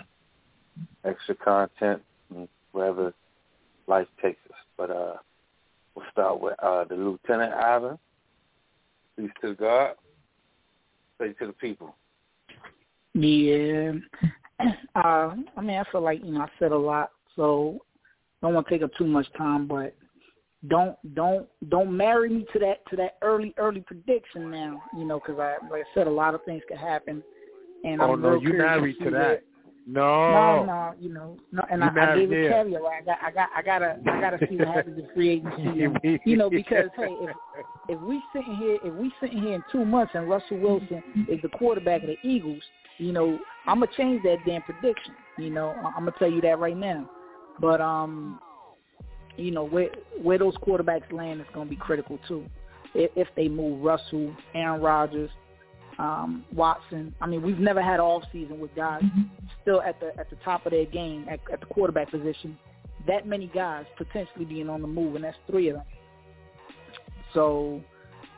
extra 1.03 1.35
content 1.35 2.03
wherever 2.71 3.13
life 3.87 4.07
takes 4.21 4.39
us. 4.51 4.57
But 4.77 4.91
uh 4.91 5.15
we'll 5.95 6.05
start 6.11 6.39
with 6.39 6.61
uh 6.61 6.83
the 6.83 6.95
Lieutenant 6.95 7.53
Ivan. 7.53 7.97
Peace 9.17 9.31
to 9.41 9.55
God. 9.55 9.95
Say 11.19 11.33
to 11.33 11.47
the 11.47 11.53
people. 11.53 11.95
Yeah. 13.13 13.93
Uh 14.95 15.35
I 15.55 15.61
mean 15.61 15.77
I 15.77 15.83
feel 15.91 16.01
like, 16.01 16.25
you 16.25 16.31
know, 16.31 16.41
I 16.41 16.47
said 16.57 16.71
a 16.71 16.77
lot, 16.77 17.11
so 17.35 17.77
don't 18.41 18.55
want 18.55 18.67
to 18.67 18.73
take 18.73 18.81
up 18.81 18.89
too 18.97 19.05
much 19.05 19.27
time, 19.37 19.67
but 19.67 19.95
don't 20.67 20.97
don't 21.13 21.47
don't 21.69 21.95
marry 21.95 22.29
me 22.29 22.45
to 22.53 22.59
that 22.59 22.85
to 22.89 22.95
that 22.95 23.17
early 23.21 23.53
early 23.57 23.81
prediction 23.81 24.49
now, 24.49 24.81
you 24.97 25.05
know, 25.05 25.19
because 25.19 25.39
I 25.39 25.57
like 25.69 25.83
I 25.83 25.93
said, 25.93 26.07
a 26.07 26.11
lot 26.11 26.33
of 26.33 26.43
things 26.43 26.63
could 26.67 26.79
happen, 26.79 27.21
and 27.83 28.01
oh 28.01 28.13
I'm 28.13 28.21
no, 28.21 28.41
you 28.41 28.53
married 28.53 28.95
to 29.03 29.11
that. 29.11 29.43
No, 29.89 30.31
no, 30.31 30.65
no, 30.65 30.93
you 30.99 31.13
know, 31.13 31.37
no, 31.53 31.63
and 31.71 31.81
I, 31.81 31.87
I 31.87 32.15
gave 32.17 32.29
a 32.29 32.49
caveat. 32.49 32.81
Right? 32.81 33.01
I 33.01 33.05
got, 33.05 33.17
I 33.25 33.31
got, 33.31 33.49
I 33.55 33.61
gotta, 33.61 33.99
I 34.05 34.19
gotta 34.19 34.47
see 34.49 34.57
what 34.57 34.67
happens 34.67 34.99
in 34.99 35.07
free 35.13 35.29
agency. 35.29 36.19
You 36.25 36.35
know, 36.35 36.49
because 36.49 36.89
hey, 36.97 37.07
if 37.07 37.35
if 37.87 38.01
we 38.01 38.21
sitting 38.33 38.55
here, 38.57 38.79
if 38.83 38.93
we 38.93 39.13
sitting 39.21 39.41
here 39.41 39.53
in 39.53 39.63
two 39.71 39.85
months 39.85 40.11
and 40.13 40.29
Russell 40.29 40.57
Wilson 40.59 41.01
is 41.29 41.41
the 41.41 41.47
quarterback 41.47 42.01
of 42.01 42.09
the 42.09 42.17
Eagles, 42.21 42.61
you 42.97 43.13
know, 43.13 43.39
I'm 43.65 43.79
gonna 43.79 43.91
change 43.95 44.23
that 44.23 44.39
damn 44.45 44.61
prediction. 44.63 45.13
You 45.37 45.51
know, 45.51 45.69
I'm 45.69 46.03
gonna 46.03 46.11
tell 46.19 46.29
you 46.29 46.41
that 46.41 46.59
right 46.59 46.75
now. 46.75 47.09
But 47.61 47.79
um, 47.79 48.41
you 49.37 49.51
know, 49.51 49.63
where 49.63 49.89
where 50.21 50.37
those 50.37 50.57
quarterbacks 50.57 51.13
land 51.13 51.39
is 51.39 51.47
gonna 51.53 51.69
be 51.69 51.77
critical 51.77 52.19
too. 52.27 52.45
If, 52.93 53.11
if 53.15 53.27
they 53.37 53.47
move 53.47 53.81
Russell, 53.81 54.35
Aaron 54.53 54.81
Rodgers, 54.81 55.29
um, 55.99 56.45
Watson. 56.53 57.13
I 57.21 57.27
mean, 57.27 57.41
we've 57.41 57.59
never 57.59 57.81
had 57.81 57.99
off 57.99 58.23
season 58.31 58.59
with 58.59 58.73
guys 58.75 59.01
still 59.61 59.81
at 59.81 59.99
the 59.99 60.17
at 60.19 60.29
the 60.29 60.35
top 60.45 60.65
of 60.65 60.71
their 60.71 60.85
game 60.85 61.25
at, 61.29 61.39
at 61.51 61.59
the 61.59 61.65
quarterback 61.67 62.11
position. 62.11 62.57
That 63.07 63.27
many 63.27 63.47
guys 63.47 63.85
potentially 63.97 64.45
being 64.45 64.69
on 64.69 64.81
the 64.81 64.87
move, 64.87 65.15
and 65.15 65.23
that's 65.23 65.37
three 65.49 65.69
of 65.69 65.77
them. 65.77 65.85
So, 67.33 67.81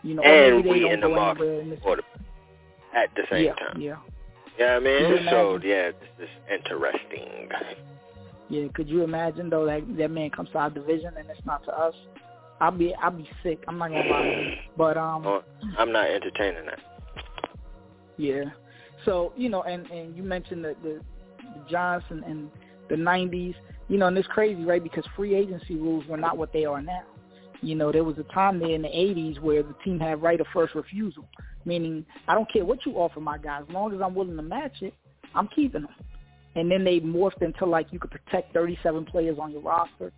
you 0.03 0.15
know, 0.15 0.23
and 0.23 0.63
we 0.65 0.89
in 0.89 0.99
the 0.99 1.09
market 1.09 1.61
in 1.61 1.77
for 1.81 1.97
at 2.95 3.09
the 3.15 3.23
same 3.31 3.45
yeah, 3.45 3.53
time. 3.55 3.81
Yeah. 3.81 3.95
Yeah, 4.57 4.75
I 4.75 4.79
mean, 4.79 4.99
Could 4.99 5.21
you 5.21 5.29
so 5.29 5.51
imagine? 5.55 5.69
yeah, 5.69 5.91
it's 6.19 6.31
interesting. 6.51 7.49
Yeah, 8.49 8.67
could 8.73 8.89
you 8.89 9.03
imagine 9.03 9.49
though 9.49 9.65
that 9.67 9.81
that 9.97 10.09
man 10.09 10.31
comes 10.31 10.49
to 10.51 10.57
our 10.57 10.69
division 10.69 11.13
and 11.17 11.29
it's 11.29 11.39
not 11.45 11.63
to 11.65 11.71
us? 11.71 11.93
I'll 12.59 12.71
be 12.71 12.93
I'll 12.95 13.11
be 13.11 13.29
sick. 13.43 13.63
I'm 13.67 13.77
not 13.77 13.89
gonna 13.91 14.09
lie. 14.09 14.59
But 14.75 14.97
um 14.97 15.25
Oh, 15.25 15.43
I'm 15.77 15.91
not 15.91 16.09
entertaining 16.09 16.65
that. 16.65 16.79
Yeah. 18.19 18.43
So, 19.05 19.31
you 19.37 19.49
know, 19.49 19.63
and 19.63 19.89
and 19.89 20.15
you 20.15 20.21
mentioned 20.21 20.63
the 20.63 20.75
the, 20.83 20.99
the 21.39 21.69
Giants 21.69 22.05
and, 22.09 22.51
the 22.89 22.95
90s, 22.95 23.53
you 23.87 23.99
know, 23.99 24.07
and 24.07 24.17
it's 24.17 24.27
crazy, 24.29 24.65
right? 24.65 24.81
Because 24.81 25.05
free 25.15 25.35
agency 25.35 25.75
rules 25.75 26.07
were 26.07 26.17
not 26.17 26.39
what 26.39 26.51
they 26.51 26.65
are 26.65 26.81
now. 26.81 27.03
You 27.61 27.75
know, 27.75 27.91
there 27.91 28.03
was 28.03 28.17
a 28.17 28.23
time 28.33 28.57
there 28.57 28.71
in 28.71 28.81
the 28.81 28.87
80s 28.87 29.39
where 29.39 29.61
the 29.61 29.75
team 29.85 29.99
had 29.99 30.23
right 30.23 30.41
of 30.41 30.47
first 30.51 30.73
refusal, 30.73 31.29
meaning 31.65 32.03
I 32.27 32.33
don't 32.33 32.51
care 32.51 32.65
what 32.65 32.83
you 32.87 32.93
offer 32.93 33.19
my 33.19 33.37
guys, 33.37 33.61
as 33.69 33.71
long 33.71 33.93
as 33.93 34.01
I'm 34.01 34.15
willing 34.15 34.37
to 34.37 34.41
match 34.41 34.81
it, 34.81 34.95
I'm 35.35 35.47
keeping 35.49 35.83
them. 35.83 35.95
And 36.55 36.71
then 36.71 36.83
they 36.83 36.99
morphed 36.99 37.43
into 37.43 37.67
like 37.67 37.93
you 37.93 37.99
could 37.99 38.09
protect 38.09 38.55
37 38.55 39.05
players 39.05 39.37
on 39.39 39.51
your 39.51 39.61
roster, 39.61 40.11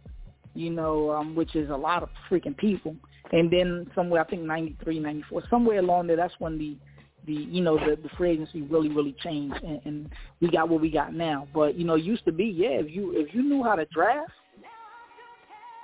you 0.54 0.70
know, 0.70 1.12
um, 1.12 1.36
which 1.36 1.58
is 1.58 1.70
a 1.70 1.76
lot 1.76 2.04
of 2.04 2.10
freaking 2.30 2.56
people. 2.56 2.96
And 3.34 3.52
then 3.52 3.92
somewhere, 3.94 4.22
I 4.22 4.30
think 4.30 4.44
93, 4.44 5.00
94, 5.00 5.44
somewhere 5.50 5.80
along 5.80 6.08
there, 6.08 6.16
that's 6.16 6.34
when 6.40 6.58
the 6.58 6.78
the 7.26 7.34
you 7.34 7.62
know 7.62 7.78
the 7.78 7.96
the 8.02 8.10
free 8.18 8.32
agency 8.32 8.62
really 8.64 8.90
really 8.90 9.16
changed 9.24 9.64
and, 9.64 9.82
and 9.86 10.10
we 10.40 10.50
got 10.50 10.70
what 10.70 10.82
we 10.82 10.90
got 10.90 11.14
now. 11.14 11.48
But 11.54 11.76
you 11.78 11.86
know, 11.86 11.96
used 11.96 12.26
to 12.26 12.32
be 12.32 12.46
yeah, 12.46 12.80
if 12.80 12.90
you 12.90 13.14
if 13.16 13.34
you 13.34 13.44
knew 13.44 13.64
how 13.64 13.76
to 13.76 13.86
draft, 13.86 14.32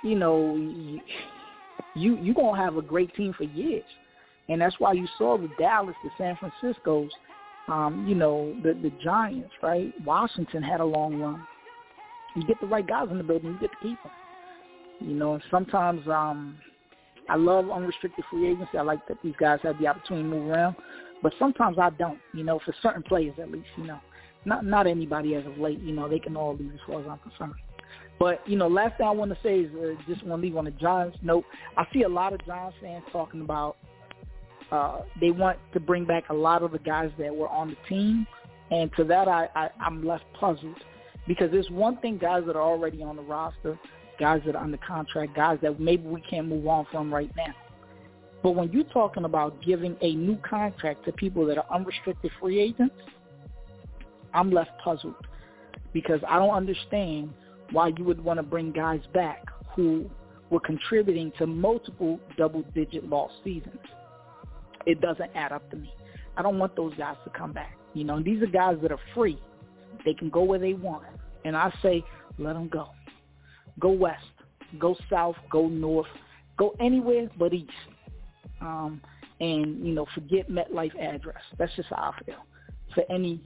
you 0.02 0.14
know, 0.14 0.56
you 1.94 2.16
you 2.16 2.34
gonna 2.34 2.56
have 2.56 2.76
a 2.76 2.82
great 2.82 3.14
team 3.14 3.34
for 3.36 3.44
years, 3.44 3.84
and 4.48 4.60
that's 4.60 4.76
why 4.78 4.92
you 4.92 5.06
saw 5.16 5.38
the 5.38 5.48
Dallas, 5.58 5.96
the 6.04 6.10
San 6.18 6.36
Francisco's, 6.36 7.10
um, 7.68 8.06
you 8.08 8.14
know, 8.14 8.54
the 8.62 8.74
the 8.74 8.92
Giants, 9.02 9.52
right? 9.62 9.92
Washington 10.04 10.62
had 10.62 10.80
a 10.80 10.84
long 10.84 11.20
run. 11.20 11.46
You 12.36 12.46
get 12.46 12.60
the 12.60 12.66
right 12.66 12.86
guys 12.86 13.08
in 13.10 13.18
the 13.18 13.24
building, 13.24 13.52
you 13.52 13.60
get 13.60 13.70
to 13.70 13.76
keep 13.82 14.02
them. 14.02 14.12
You 15.00 15.14
know, 15.14 15.34
and 15.34 15.42
sometimes 15.50 16.06
um, 16.08 16.58
I 17.28 17.36
love 17.36 17.70
unrestricted 17.70 18.24
free 18.30 18.50
agency. 18.50 18.78
I 18.78 18.82
like 18.82 19.06
that 19.08 19.18
these 19.22 19.34
guys 19.38 19.60
have 19.62 19.78
the 19.78 19.86
opportunity 19.86 20.28
to 20.28 20.34
move 20.34 20.50
around. 20.50 20.76
But 21.22 21.32
sometimes 21.38 21.78
I 21.78 21.90
don't, 21.90 22.18
you 22.32 22.44
know, 22.44 22.60
for 22.64 22.74
certain 22.82 23.02
players 23.02 23.34
at 23.40 23.50
least, 23.50 23.68
you 23.76 23.84
know. 23.84 24.00
Not 24.44 24.64
not 24.64 24.86
anybody 24.86 25.34
as 25.34 25.44
of 25.46 25.58
late, 25.58 25.80
you 25.80 25.92
know, 25.92 26.08
they 26.08 26.20
can 26.20 26.36
all 26.36 26.56
leave 26.56 26.72
as 26.72 26.80
far 26.86 27.00
as 27.00 27.06
I'm 27.08 27.18
concerned. 27.18 27.54
But, 28.18 28.40
you 28.48 28.56
know, 28.56 28.66
last 28.66 28.96
thing 28.96 29.06
I 29.06 29.10
want 29.10 29.30
to 29.30 29.38
say 29.42 29.60
is 29.60 29.74
uh, 29.74 30.00
just 30.08 30.24
want 30.24 30.40
to 30.40 30.46
leave 30.46 30.56
on 30.56 30.64
the 30.64 30.70
Giants 30.72 31.18
note. 31.22 31.44
I 31.76 31.86
see 31.92 32.02
a 32.02 32.08
lot 32.08 32.32
of 32.32 32.44
Giants 32.44 32.76
fans 32.80 33.04
talking 33.12 33.42
about 33.42 33.76
uh, 34.72 35.02
they 35.20 35.30
want 35.30 35.58
to 35.72 35.80
bring 35.80 36.04
back 36.04 36.24
a 36.30 36.34
lot 36.34 36.62
of 36.62 36.72
the 36.72 36.78
guys 36.78 37.10
that 37.18 37.34
were 37.34 37.48
on 37.48 37.68
the 37.68 37.76
team. 37.88 38.26
And 38.70 38.90
to 38.96 39.04
that, 39.04 39.28
I, 39.28 39.48
I, 39.54 39.70
I'm 39.80 40.04
left 40.04 40.24
puzzled 40.38 40.82
because 41.26 41.50
there's 41.50 41.70
one 41.70 41.98
thing 41.98 42.18
guys 42.18 42.42
that 42.46 42.56
are 42.56 42.62
already 42.62 43.02
on 43.02 43.16
the 43.16 43.22
roster, 43.22 43.78
guys 44.18 44.42
that 44.46 44.56
are 44.56 44.62
under 44.62 44.78
contract, 44.78 45.34
guys 45.34 45.58
that 45.62 45.80
maybe 45.80 46.06
we 46.06 46.20
can't 46.22 46.48
move 46.48 46.66
on 46.66 46.86
from 46.90 47.12
right 47.12 47.30
now. 47.36 47.54
But 48.42 48.52
when 48.52 48.70
you're 48.72 48.84
talking 48.84 49.24
about 49.24 49.60
giving 49.62 49.96
a 50.00 50.14
new 50.14 50.36
contract 50.48 51.04
to 51.06 51.12
people 51.12 51.44
that 51.46 51.58
are 51.58 51.66
unrestricted 51.74 52.30
free 52.40 52.60
agents, 52.60 52.94
I'm 54.32 54.50
left 54.50 54.70
puzzled 54.82 55.14
because 55.92 56.20
I 56.28 56.38
don't 56.38 56.54
understand 56.54 57.32
why 57.72 57.92
you 57.96 58.04
would 58.04 58.22
want 58.22 58.38
to 58.38 58.42
bring 58.42 58.72
guys 58.72 59.00
back 59.12 59.44
who 59.74 60.08
were 60.50 60.60
contributing 60.60 61.32
to 61.38 61.46
multiple 61.46 62.20
double-digit 62.36 63.08
loss 63.08 63.30
seasons. 63.44 63.78
It 64.86 65.00
doesn't 65.00 65.30
add 65.34 65.52
up 65.52 65.68
to 65.70 65.76
me. 65.76 65.92
I 66.36 66.42
don't 66.42 66.58
want 66.58 66.76
those 66.76 66.94
guys 66.94 67.16
to 67.24 67.30
come 67.30 67.52
back. 67.52 67.76
You 67.94 68.04
know, 68.04 68.22
these 68.22 68.42
are 68.42 68.46
guys 68.46 68.78
that 68.82 68.92
are 68.92 69.00
free. 69.14 69.38
They 70.04 70.14
can 70.14 70.30
go 70.30 70.44
where 70.44 70.58
they 70.58 70.74
want. 70.74 71.04
And 71.44 71.56
I 71.56 71.72
say, 71.82 72.04
let 72.38 72.54
them 72.54 72.68
go. 72.68 72.88
Go 73.80 73.90
west. 73.90 74.24
Go 74.78 74.96
south. 75.10 75.36
Go 75.50 75.68
north. 75.68 76.06
Go 76.56 76.74
anywhere 76.80 77.28
but 77.38 77.52
east 77.52 77.70
um, 78.60 79.00
and 79.40 79.86
you 79.86 79.94
know 79.94 80.06
forget 80.14 80.50
MetLife 80.50 80.98
address. 81.00 81.42
That's 81.58 81.74
just 81.76 81.88
how 81.88 82.14
I 82.16 82.24
feel 82.24 82.44
for 82.94 83.04
any 83.10 83.40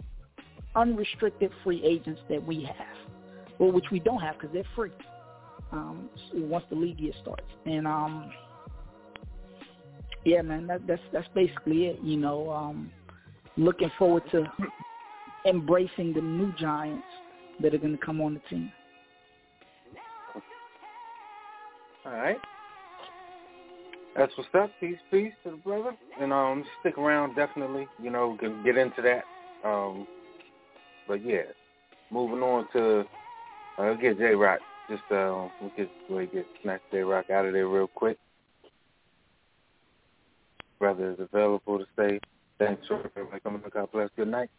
unrestricted 0.74 1.50
free 1.62 1.82
agents 1.84 2.20
that 2.28 2.44
we 2.44 2.62
have, 2.64 3.58
well, 3.58 3.72
which 3.72 3.86
we 3.90 3.98
don't 3.98 4.20
have 4.20 4.36
because 4.38 4.52
they're 4.52 4.64
free 4.74 4.90
um, 5.72 6.08
once 6.34 6.64
the 6.70 6.76
league 6.76 7.00
year 7.00 7.12
starts. 7.20 7.42
And 7.66 7.86
um, 7.86 8.30
yeah, 10.24 10.42
man, 10.42 10.66
that, 10.68 10.86
that's 10.86 11.02
that's 11.12 11.28
basically 11.34 11.86
it. 11.86 12.00
You 12.02 12.16
know, 12.16 12.50
um, 12.50 12.90
looking 13.56 13.90
forward 13.98 14.22
to 14.32 14.44
embracing 15.44 16.12
the 16.12 16.20
new 16.20 16.52
giants 16.52 17.06
that 17.60 17.74
are 17.74 17.78
going 17.78 17.96
to 17.96 18.04
come 18.04 18.20
on 18.20 18.34
the 18.34 18.40
team. 18.48 18.72
All 22.04 22.12
right. 22.12 22.40
That's 24.14 24.32
what's 24.36 24.50
up. 24.54 24.70
Peace, 24.80 24.98
peace 25.10 25.32
to 25.44 25.52
the 25.52 25.56
brother. 25.56 25.94
And 26.20 26.32
um, 26.32 26.64
stick 26.80 26.98
around, 26.98 27.34
definitely. 27.34 27.88
You 28.02 28.10
know, 28.10 28.28
we 28.28 28.38
can 28.38 28.62
get 28.62 28.76
into 28.76 29.02
that. 29.02 29.24
Um, 29.66 30.06
but 31.06 31.24
yeah, 31.24 31.42
moving 32.10 32.42
on 32.42 32.66
to 32.72 33.04
uh, 33.78 33.94
get 33.94 34.18
J 34.18 34.34
Rock. 34.34 34.60
Just 34.90 35.02
uh, 35.10 35.48
we 35.60 35.70
get 35.76 35.90
we 36.10 36.26
get 36.26 36.46
snatch 36.62 36.80
J 36.90 36.98
Rock 37.00 37.30
out 37.30 37.46
of 37.46 37.52
there 37.52 37.68
real 37.68 37.88
quick. 37.88 38.18
Brother 40.78 41.12
is 41.12 41.18
available 41.20 41.78
to 41.78 41.86
stay. 41.94 42.20
thanks 42.58 42.86
for 42.86 43.10
everybody 43.16 43.40
coming. 43.40 43.62
God 43.72 43.90
bless. 43.92 44.10
Good 44.16 44.28
night. 44.28 44.50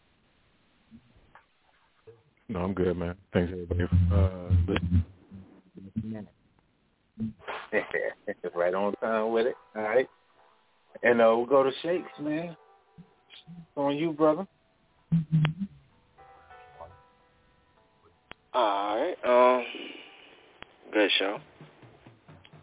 No, 2.49 2.59
I'm 2.59 2.73
good, 2.73 2.97
man. 2.97 3.15
Thanks 3.33 3.51
everybody 3.51 3.87
for 4.09 4.15
uh, 4.15 4.49
listening. 4.67 6.27
right 8.55 8.73
on 8.73 8.93
time 8.95 9.31
with 9.31 9.47
it. 9.47 9.55
All 9.75 9.83
right. 9.83 10.07
And 11.01 11.21
uh, 11.21 11.33
we'll 11.35 11.45
go 11.45 11.63
to 11.63 11.71
Shakes, 11.81 12.07
man. 12.19 12.55
On 13.75 13.95
you, 13.95 14.13
brother. 14.13 14.47
All 18.53 18.97
right. 18.97 19.15
Um, 19.25 19.65
good 20.93 21.09
show. 21.17 21.39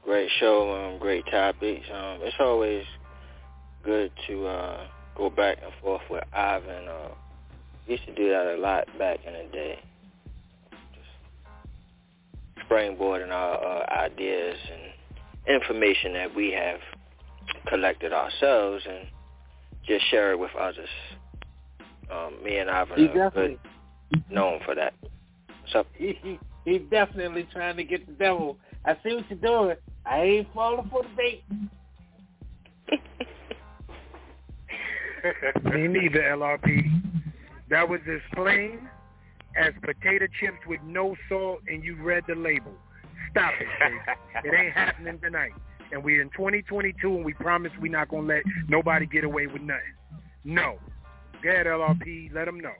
Great 0.05 0.31
show. 0.39 0.93
Um, 0.93 0.98
great 1.01 1.24
topics. 1.31 1.86
Um, 1.93 2.20
it's 2.22 2.36
always 2.39 2.85
good 3.85 4.10
to 4.28 4.47
uh, 4.47 4.86
go 5.16 5.31
back 5.31 5.59
and 5.62 5.72
forth 5.82 6.02
with 6.09 6.24
Ivan. 6.32 6.89
Uh, 6.89 7.09
used 7.86 8.05
to 8.06 8.14
do 8.14 8.28
that 8.31 8.55
a 8.55 8.60
lot 8.60 8.86
back 8.98 9.18
in 9.27 9.32
the 9.32 9.52
day. 9.52 9.81
Just 12.61 12.70
springboarding 12.70 13.31
our 13.31 13.82
uh, 13.82 13.87
ideas 13.93 14.57
and 14.73 15.57
information 15.57 16.12
that 16.15 16.35
we 16.35 16.53
have 16.53 16.81
collected 17.69 18.12
ourselves 18.12 18.85
and 18.89 19.07
just 19.87 20.05
share 20.11 20.32
it 20.32 20.39
with 20.39 20.51
others. 20.59 20.89
Um, 22.11 22.43
me 22.45 22.59
and 22.59 22.70
Ivan 22.70 22.99
He 22.99 23.07
are 23.19 23.31
good, 23.31 23.59
known 24.31 24.61
for 24.65 24.74
that. 24.74 24.95
So 25.73 25.81
up? 25.81 25.87
he, 25.95 26.19
he, 26.23 26.39
he 26.65 26.78
definitely 26.78 27.47
trying 27.53 27.77
to 27.77 27.85
get 27.85 28.07
the 28.07 28.12
devil. 28.12 28.59
I 28.85 28.95
see 29.05 29.15
what 29.15 29.24
you're 29.31 29.39
doing. 29.39 29.77
I 30.05 30.20
ain't 30.23 30.49
falling 30.53 30.89
for 30.91 31.03
the 31.03 31.09
bait. 31.16 31.45
Me 35.65 35.87
neither, 35.87 36.20
LRP. 36.20 37.03
That 37.69 37.89
was 37.89 38.01
as 38.12 38.20
plain 38.35 38.89
as 39.56 39.72
potato 39.82 40.27
chips 40.40 40.59
with 40.66 40.81
no 40.85 41.16
salt, 41.28 41.60
and 41.68 41.85
you 41.85 41.97
read 41.97 42.24
the 42.28 42.35
label. 42.35 42.72
Stop 43.31 43.52
it, 43.60 43.66
Shake. 43.78 44.44
it 44.44 44.55
ain't 44.55 44.74
happening 44.74 45.18
tonight. 45.20 45.52
And 45.93 46.05
we're 46.05 46.22
in 46.22 46.31
2022, 46.31 47.16
and 47.16 47.24
we 47.24 47.35
promise 47.35 47.72
we're 47.81 47.90
not 47.90 48.09
gonna 48.09 48.27
let 48.27 48.43
nobody 48.68 49.06
get 49.06 49.24
away 49.24 49.47
with 49.47 49.62
nothing. 49.62 49.81
No. 50.44 50.78
Go 51.43 51.51
ahead, 51.51 51.66
LRP. 51.66 52.32
Let 52.32 52.44
them 52.47 52.60
know. 52.60 52.72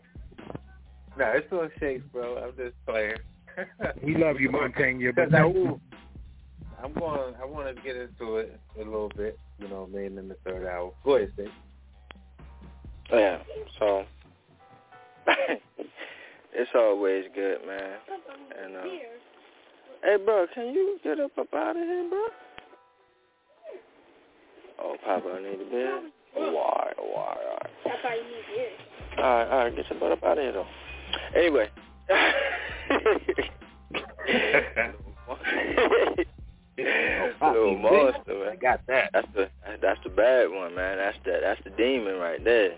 No, 1.19 1.27
it's 1.35 1.53
on 1.53 1.71
shakes, 1.81 2.05
bro. 2.13 2.39
I'm 2.39 2.57
just 2.57 2.77
playing. 2.87 3.17
We 4.03 4.17
love 4.17 4.41
you, 4.41 4.51
Montaigne, 4.53 5.05
but 5.15 5.27
Because 5.27 5.35
I 5.35 5.41
no. 5.41 5.53
do. 5.53 5.81
I'm 6.83 6.95
going. 6.95 7.35
I 7.43 7.45
want 7.45 7.75
to 7.75 7.83
get 7.83 7.97
into 7.97 8.37
it 8.37 8.59
a 8.77 8.79
little 8.79 9.11
bit. 9.15 9.39
You 9.59 9.69
know, 9.69 9.89
maybe 9.93 10.17
in 10.17 10.29
the 10.29 10.37
third 10.47 10.67
hour. 10.67 10.93
Go 11.05 11.17
ahead, 11.17 11.33
Steve. 11.35 11.49
Oh, 13.13 13.19
yeah. 13.19 13.39
So 13.79 14.07
it's 16.53 16.71
always 16.75 17.25
good, 17.35 17.59
man. 17.67 17.99
And 18.65 18.77
uh, 18.77 18.83
hey, 20.03 20.17
bro, 20.25 20.47
can 20.55 20.69
you 20.75 20.99
get 21.03 21.21
up 21.21 21.37
up 21.39 21.53
out 21.55 21.77
of 21.77 21.83
here, 21.83 22.09
bro? 22.09 22.27
Oh, 24.83 24.97
Papa, 25.05 25.29
I 25.29 25.43
need 25.43 25.61
a 25.61 25.71
beer. 25.71 26.01
Why? 26.35 26.53
Why? 26.53 26.93
All 26.99 27.37
right. 27.37 27.71
That's 27.85 28.05
why 28.05 28.15
you 28.15 28.23
need 28.23 28.47
beer. 28.55 28.71
All 29.19 29.25
right, 29.25 29.49
all 29.49 29.65
right, 29.65 29.77
get 29.77 29.91
your 29.91 30.01
butt 30.01 30.13
up 30.13 30.25
out 30.25 30.39
of 30.39 30.45
here, 30.45 30.53
though. 30.53 30.67
Anyway. 31.37 31.69
Little 37.43 37.79
monster, 37.79 38.35
man. 38.35 38.49
I 38.53 38.57
got 38.57 38.87
that. 38.87 39.11
That's 39.13 39.29
the 39.35 39.51
that's 39.83 40.01
the 40.05 40.11
bad 40.11 40.51
one, 40.51 40.75
man. 40.75 40.99
That's 40.99 41.17
the 41.25 41.39
that's 41.43 41.61
the 41.65 41.71
demon 41.71 42.17
right 42.17 42.43
there. 42.43 42.77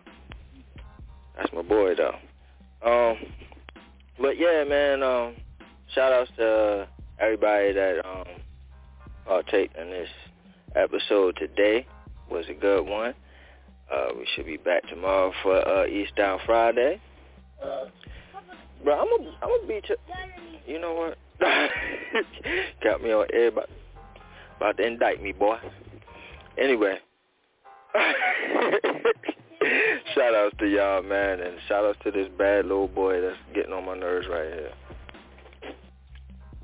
That's 1.37 1.53
my 1.53 1.63
boy 1.63 1.95
though. 1.95 2.17
Um, 2.85 3.17
but 4.21 4.39
yeah, 4.39 4.65
man. 4.65 5.03
Um, 5.03 5.37
shout 5.95 6.13
outs 6.13 6.31
to 6.39 6.47
uh, 6.47 6.87
everybody 7.19 7.73
that 7.73 8.05
um 8.05 8.25
partake 9.27 9.71
in 9.79 9.91
this 9.91 10.09
episode 10.75 11.37
today. 11.37 11.87
Was 12.31 12.47
a 12.49 12.55
good 12.55 12.87
one. 12.87 13.15
Uh, 13.93 14.09
we 14.17 14.27
should 14.35 14.47
be 14.47 14.57
back 14.57 14.89
tomorrow 14.89 15.33
for 15.43 15.69
uh, 15.69 15.87
East 15.87 16.17
Down 16.17 16.39
Friday. 16.47 17.01
Bro, 18.83 18.99
I'm 18.99 19.19
gonna 19.19 19.37
I'm 19.43 19.49
gonna 19.49 19.67
beat 19.69 19.89
you. 19.89 19.97
You 20.67 20.81
know 20.81 20.95
what? 20.95 21.19
Got 22.83 23.03
me 23.03 23.13
on 23.13 23.27
air 23.33 23.49
about 23.49 23.69
about 24.57 24.77
to 24.79 24.87
indict 24.87 25.23
me, 25.23 25.33
boy. 25.33 25.59
Anyway. 26.59 26.99
shout 30.15 30.35
outs 30.35 30.57
to 30.59 30.67
y'all, 30.67 31.03
man, 31.03 31.41
and 31.41 31.57
shout 31.69 31.85
outs 31.85 31.99
to 32.05 32.11
this 32.11 32.29
bad 32.39 32.67
little 32.67 32.89
boy 32.89 33.21
that's 33.21 33.37
getting 33.55 33.73
on 33.73 33.87
my 33.87 33.97
nerves 33.97 34.27
right 34.29 34.49
here. 34.53 34.73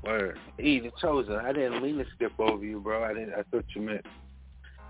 Word. 0.03 0.39
E, 0.59 0.79
the 0.79 0.91
chosen. 1.01 1.35
I 1.35 1.51
didn't 1.51 1.81
mean 1.83 1.97
to 1.97 2.05
skip 2.15 2.31
over 2.39 2.63
you, 2.63 2.79
bro. 2.79 3.03
I 3.03 3.13
didn't. 3.13 3.33
I 3.33 3.43
thought 3.51 3.65
you 3.75 3.81
meant, 3.81 4.05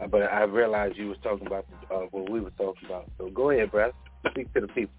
uh, 0.01 0.07
but 0.07 0.23
I 0.23 0.43
realized 0.43 0.97
you 0.97 1.09
was 1.09 1.17
talking 1.23 1.47
about 1.47 1.65
uh, 1.91 2.05
what 2.11 2.29
we 2.29 2.39
were 2.39 2.51
talking 2.51 2.85
about. 2.85 3.09
So 3.17 3.29
go 3.29 3.49
ahead, 3.49 3.71
bro. 3.71 3.91
Speak 4.31 4.53
to 4.53 4.61
the 4.61 4.67
people. 4.67 4.93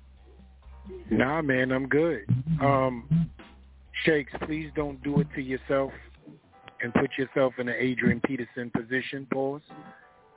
Nah, 1.10 1.42
man, 1.42 1.70
I'm 1.70 1.86
good. 1.86 2.24
Um, 2.60 3.30
Shakes, 4.04 4.32
please 4.46 4.70
don't 4.74 5.02
do 5.02 5.20
it 5.20 5.28
to 5.34 5.42
yourself 5.42 5.92
and 6.82 6.92
put 6.94 7.10
yourself 7.18 7.54
in 7.58 7.68
an 7.68 7.76
Adrian 7.78 8.20
Peterson 8.20 8.70
position. 8.70 9.26
Pause. 9.32 9.62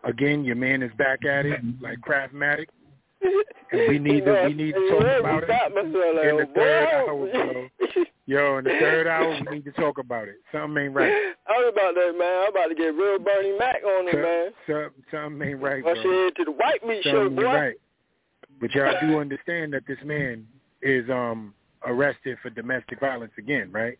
Again, 0.03 0.43
your 0.43 0.55
man 0.55 0.84
is 0.84 0.91
back 0.97 1.23
at 1.25 1.45
it 1.45 1.59
like 1.81 1.99
Craftmatic, 1.99 2.67
and 3.71 3.88
we 3.88 3.99
need 3.99 4.25
to 4.25 4.43
we 4.47 4.53
need 4.53 4.73
to 4.73 4.89
talk 4.89 5.19
about 5.19 5.43
it 5.43 6.30
in 6.30 6.38
the 6.38 6.47
third 6.53 6.88
hour, 6.88 7.31
bro. 7.31 7.67
Yo, 8.25 8.57
in 8.57 8.63
the 8.63 8.77
third 8.80 9.05
hour, 9.05 9.38
we 9.49 9.57
need 9.57 9.65
to 9.65 9.71
talk 9.73 9.97
about 9.97 10.30
it. 10.30 10.35
Something 10.51 10.85
ain't 10.85 10.93
right. 10.93 11.11
I 11.47 11.51
was 11.51 11.73
about 11.73 11.93
that, 11.95 12.17
man. 12.17 12.43
I'm 12.43 12.51
about 12.51 12.67
to 12.67 12.75
get 12.75 12.95
real 12.95 13.19
Bernie 13.19 13.57
Mac 13.57 13.84
on 13.84 14.07
him, 14.07 14.21
man. 14.21 14.49
Something, 14.65 15.03
something 15.11 15.47
ain't 15.49 15.61
right, 15.61 15.84
bro. 15.84 15.93
head 15.95 16.35
to 16.38 16.45
the 16.45 16.51
white 16.51 16.85
meat 16.85 17.03
show, 17.03 17.25
Something 17.25 17.35
boy. 17.35 17.41
ain't 17.41 17.53
right. 17.53 17.75
But 18.61 18.71
y'all 18.71 18.93
do 19.01 19.19
understand 19.19 19.73
that 19.73 19.84
this 19.88 19.97
man 20.05 20.47
is 20.81 21.09
um 21.09 21.53
arrested 21.85 22.38
for 22.41 22.49
domestic 22.49 22.99
violence 22.99 23.34
again, 23.38 23.69
right? 23.71 23.97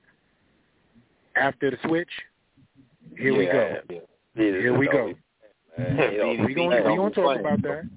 After 1.36 1.72
the 1.72 1.78
switch, 1.86 2.10
here 3.18 3.38
we 3.38 3.46
go. 3.46 3.78
Yeah. 3.90 4.00
Here 4.36 4.78
we 4.78 4.88
go. 4.88 5.14
Man, 5.78 6.14
you 6.14 6.38
know, 6.38 6.46
We 6.46 6.54
don't 6.54 7.14
talk 7.14 7.40
about 7.40 7.62
that. 7.64 7.90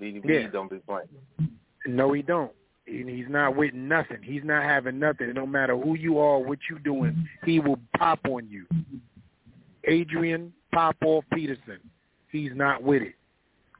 BDB 0.00 0.42
Yeah. 0.42 0.48
don't 0.50 0.70
be 0.70 0.78
playing. 0.78 1.08
No, 1.86 2.12
he 2.12 2.22
don't. 2.22 2.52
And 2.86 3.08
he's 3.08 3.28
not 3.28 3.56
with 3.56 3.74
nothing. 3.74 4.22
He's 4.22 4.44
not 4.44 4.62
having 4.62 4.98
nothing. 4.98 5.32
No 5.32 5.46
matter 5.46 5.76
who 5.76 5.96
you 5.96 6.18
are, 6.18 6.38
what 6.38 6.58
you 6.70 6.78
doing, 6.78 7.28
he 7.44 7.58
will 7.60 7.80
pop 7.96 8.20
on 8.28 8.48
you. 8.48 8.66
Adrian 9.84 10.52
Pop 10.72 10.96
off 11.04 11.24
Peterson. 11.32 11.78
He's 12.30 12.50
not 12.54 12.82
with 12.82 13.02
it. 13.02 13.14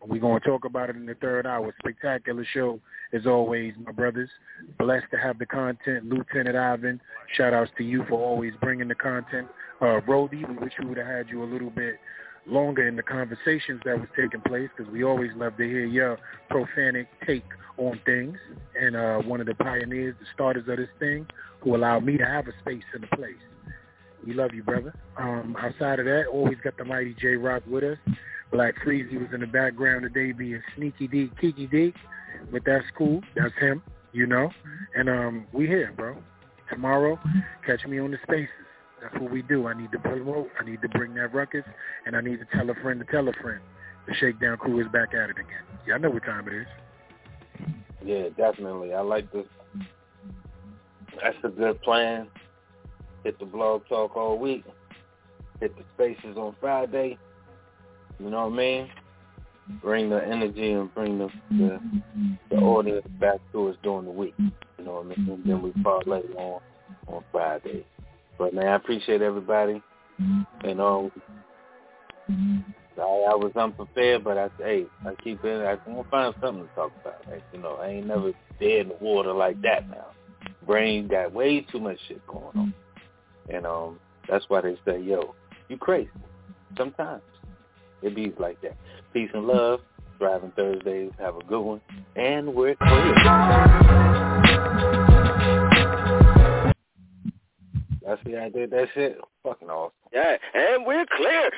We're 0.06 0.20
going 0.20 0.40
to 0.40 0.48
talk 0.48 0.64
about 0.64 0.88
it 0.88 0.96
in 0.96 1.04
the 1.04 1.14
third 1.14 1.46
hour. 1.46 1.74
Spectacular 1.80 2.44
show, 2.54 2.80
as 3.12 3.26
always, 3.26 3.74
my 3.84 3.92
brothers. 3.92 4.30
Blessed 4.78 5.06
to 5.10 5.18
have 5.18 5.38
the 5.38 5.46
content. 5.46 6.08
Lieutenant 6.08 6.56
Ivan, 6.56 7.00
shout 7.36 7.52
outs 7.52 7.70
to 7.78 7.84
you 7.84 8.04
for 8.08 8.18
always 8.18 8.52
bringing 8.62 8.88
the 8.88 8.94
content. 8.94 9.48
Uh, 9.80 10.00
Brody, 10.00 10.44
we 10.44 10.54
wish 10.56 10.72
we 10.80 10.86
would 10.86 10.98
have 10.98 11.06
had 11.06 11.28
you 11.28 11.42
a 11.42 11.44
little 11.44 11.70
bit 11.70 11.96
longer 12.46 12.86
in 12.86 12.96
the 12.96 13.02
conversations 13.02 13.80
that 13.84 13.98
was 13.98 14.08
taking 14.16 14.40
place 14.40 14.68
because 14.76 14.90
we 14.92 15.04
always 15.04 15.30
love 15.36 15.56
to 15.56 15.64
hear 15.64 15.84
your 15.84 16.18
profanic 16.50 17.06
take 17.26 17.44
on 17.78 18.00
things. 18.06 18.36
And 18.80 18.96
uh, 18.96 19.18
one 19.18 19.40
of 19.40 19.46
the 19.46 19.54
pioneers, 19.54 20.14
the 20.18 20.26
starters 20.34 20.64
of 20.68 20.76
this 20.76 20.88
thing, 20.98 21.26
who 21.60 21.76
allowed 21.76 22.04
me 22.04 22.16
to 22.16 22.24
have 22.24 22.46
a 22.46 22.52
space 22.60 22.84
in 22.94 23.02
the 23.02 23.16
place. 23.16 23.34
We 24.26 24.34
love 24.34 24.54
you, 24.54 24.62
brother. 24.62 24.94
Um, 25.16 25.56
outside 25.58 26.00
of 26.00 26.06
that, 26.06 26.26
always 26.32 26.58
got 26.62 26.76
the 26.76 26.84
mighty 26.84 27.14
J 27.20 27.36
Rock 27.36 27.62
with 27.66 27.84
us. 27.84 27.98
Black 28.52 28.74
Freezy 28.84 29.20
was 29.20 29.28
in 29.32 29.40
the 29.40 29.46
background 29.46 30.02
today 30.02 30.32
being 30.32 30.62
sneaky 30.76 31.08
deek, 31.08 31.38
kiki 31.40 31.66
deek, 31.66 31.94
but 32.50 32.62
that's 32.64 32.84
cool. 32.96 33.20
That's 33.34 33.54
him, 33.60 33.82
you 34.12 34.26
know. 34.26 34.50
And 34.94 35.08
um, 35.08 35.46
we 35.52 35.66
here, 35.66 35.92
bro. 35.96 36.16
Tomorrow, 36.70 37.18
catch 37.64 37.84
me 37.86 37.98
on 38.00 38.10
the 38.10 38.18
spaces. 38.22 38.65
That's 39.06 39.22
what 39.22 39.30
we 39.30 39.42
do. 39.42 39.68
I 39.68 39.74
need 39.74 39.92
to 39.92 39.98
promote. 39.98 40.48
I 40.58 40.64
need 40.64 40.82
to 40.82 40.88
bring 40.88 41.14
that 41.14 41.32
ruckus, 41.32 41.62
and 42.06 42.16
I 42.16 42.20
need 42.20 42.40
to 42.40 42.46
tell 42.52 42.68
a 42.70 42.74
friend 42.74 42.98
to 42.98 43.06
tell 43.06 43.28
a 43.28 43.32
friend. 43.34 43.60
The 44.08 44.14
Shakedown 44.14 44.56
crew 44.56 44.80
is 44.80 44.86
back 44.92 45.14
at 45.14 45.30
it 45.30 45.36
again. 45.38 45.62
Y'all 45.86 46.00
know 46.00 46.10
what 46.10 46.24
time 46.24 46.48
it 46.48 46.54
is. 46.54 46.66
Yeah, 48.04 48.28
definitely. 48.36 48.94
I 48.94 49.00
like 49.00 49.32
this. 49.32 49.46
That's 51.22 51.36
a 51.44 51.48
good 51.48 51.80
plan. 51.82 52.28
Hit 53.22 53.38
the 53.38 53.44
blog 53.44 53.82
talk 53.88 54.16
all 54.16 54.38
week. 54.38 54.64
Hit 55.60 55.76
the 55.76 55.84
spaces 55.94 56.36
on 56.36 56.56
Friday. 56.60 57.16
You 58.18 58.30
know 58.30 58.48
what 58.48 58.54
I 58.54 58.56
mean? 58.56 58.88
Bring 59.82 60.10
the 60.10 60.22
energy 60.24 60.72
and 60.72 60.92
bring 60.94 61.18
the 61.18 61.28
the, 61.50 61.80
the 62.50 62.56
audience 62.56 63.06
back 63.20 63.38
to 63.52 63.68
us 63.68 63.76
during 63.84 64.06
the 64.06 64.12
week. 64.12 64.34
You 64.38 64.84
know 64.84 64.94
what 64.94 65.06
I 65.06 65.08
mean? 65.16 65.30
And 65.30 65.44
then 65.44 65.62
we 65.62 65.70
parlay 65.82 66.22
on 66.36 66.60
on 67.06 67.24
Friday. 67.30 67.84
But 68.38 68.54
man, 68.54 68.66
I 68.66 68.74
appreciate 68.76 69.22
everybody. 69.22 69.82
And 70.64 70.80
um, 70.80 71.10
I, 72.98 73.02
I 73.02 73.34
was 73.34 73.52
unprepared, 73.54 74.24
but 74.24 74.38
I 74.38 74.48
hey, 74.58 74.86
I 75.04 75.14
keep 75.22 75.44
it. 75.44 75.64
I 75.64 75.72
am 75.72 75.78
gonna 75.86 76.04
find 76.10 76.34
something 76.40 76.66
to 76.66 76.74
talk 76.74 76.92
about. 77.00 77.26
Like, 77.30 77.42
you 77.52 77.60
know, 77.60 77.76
I 77.76 77.88
ain't 77.88 78.06
never 78.06 78.32
dead 78.58 78.80
in 78.80 78.88
the 78.88 78.96
water 79.00 79.32
like 79.32 79.60
that. 79.62 79.88
Now, 79.90 80.06
brain 80.66 81.08
got 81.08 81.32
way 81.32 81.60
too 81.60 81.80
much 81.80 81.98
shit 82.08 82.26
going 82.26 82.56
on, 82.56 82.74
and 83.52 83.66
um, 83.66 84.00
that's 84.28 84.44
why 84.48 84.62
they 84.62 84.76
say, 84.86 85.00
yo, 85.00 85.34
you 85.68 85.76
crazy. 85.76 86.10
Sometimes 86.76 87.22
it 88.02 88.14
be 88.14 88.32
like 88.38 88.60
that. 88.62 88.76
Peace 89.12 89.30
and 89.34 89.46
love. 89.46 89.80
Driving 90.18 90.52
Thursdays. 90.52 91.12
Have 91.18 91.36
a 91.36 91.44
good 91.44 91.60
one, 91.60 91.80
and 92.16 92.54
we're 92.54 92.74
clear. 92.76 94.45
Yeah, 98.26 98.44
I 98.44 98.48
did 98.48 98.70
that 98.70 98.88
shit. 98.94 99.18
Fucking 99.42 99.68
awesome. 99.68 99.92
Yeah, 100.12 100.36
and 100.54 100.86
we're 100.86 101.06
clear. 101.16 101.50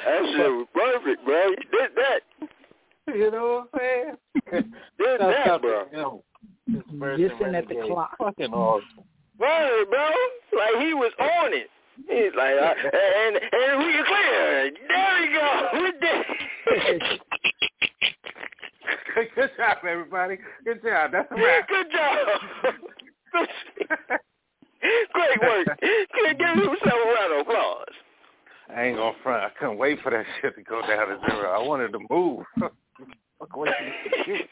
that 0.00 0.22
shit 0.36 0.50
was 0.50 0.66
perfect, 0.74 1.24
bro. 1.24 1.48
You 1.48 1.56
did 1.56 1.90
that. 1.96 2.20
You 3.14 3.30
know 3.30 3.66
what 3.72 3.82
I'm 3.82 4.16
saying? 4.52 4.72
Did 4.98 5.20
that, 5.20 5.60
bro. 5.60 5.84
Yo, 5.92 6.22
this 6.68 6.82
Listen 6.92 7.54
at 7.54 7.68
the 7.68 7.74
Renegade, 7.74 7.90
clock. 7.90 8.16
Fucking 8.16 8.52
awesome. 8.54 9.04
Right, 9.38 9.84
bro. 9.90 10.08
Like 10.58 10.86
he 10.86 10.94
was 10.94 11.12
on 11.18 11.52
it. 11.52 11.68
He's 12.08 12.32
like, 12.36 12.54
uh, 12.54 12.74
and 12.88 13.36
and 13.36 13.78
we 13.84 13.92
are 13.98 14.04
clear. 14.04 14.70
There 14.88 15.20
we 15.20 15.32
go. 15.34 15.68
We 15.82 15.92
did. 16.00 17.20
Good 19.34 19.50
job, 19.56 19.78
everybody. 19.88 20.38
Good 20.64 20.82
job. 20.82 21.12
That's 21.12 21.30
a 21.30 21.34
wrap. 21.34 21.68
Good 21.68 21.86
job. 21.90 22.28
Great 25.12 25.40
work. 25.40 25.66
Can 25.80 26.24
you 26.26 26.34
give 26.34 26.56
yourself 26.56 26.98
a 27.06 27.12
round 27.14 27.32
of 27.34 27.40
applause? 27.46 27.86
I 28.74 28.84
ain't 28.84 28.96
gonna 28.96 29.16
front. 29.22 29.44
I 29.44 29.50
couldn't 29.58 29.78
wait 29.78 30.00
for 30.02 30.10
that 30.10 30.24
shit 30.40 30.56
to 30.56 30.62
go 30.62 30.80
down 30.82 31.08
to 31.08 31.18
zero. 31.30 31.50
I 31.50 31.66
wanted 31.66 31.92
to 31.92 31.98
move. 32.10 32.44
Fuck 32.58 33.54
away 33.54 33.68
from 33.68 33.86
the 33.86 34.16
computer. 34.16 34.48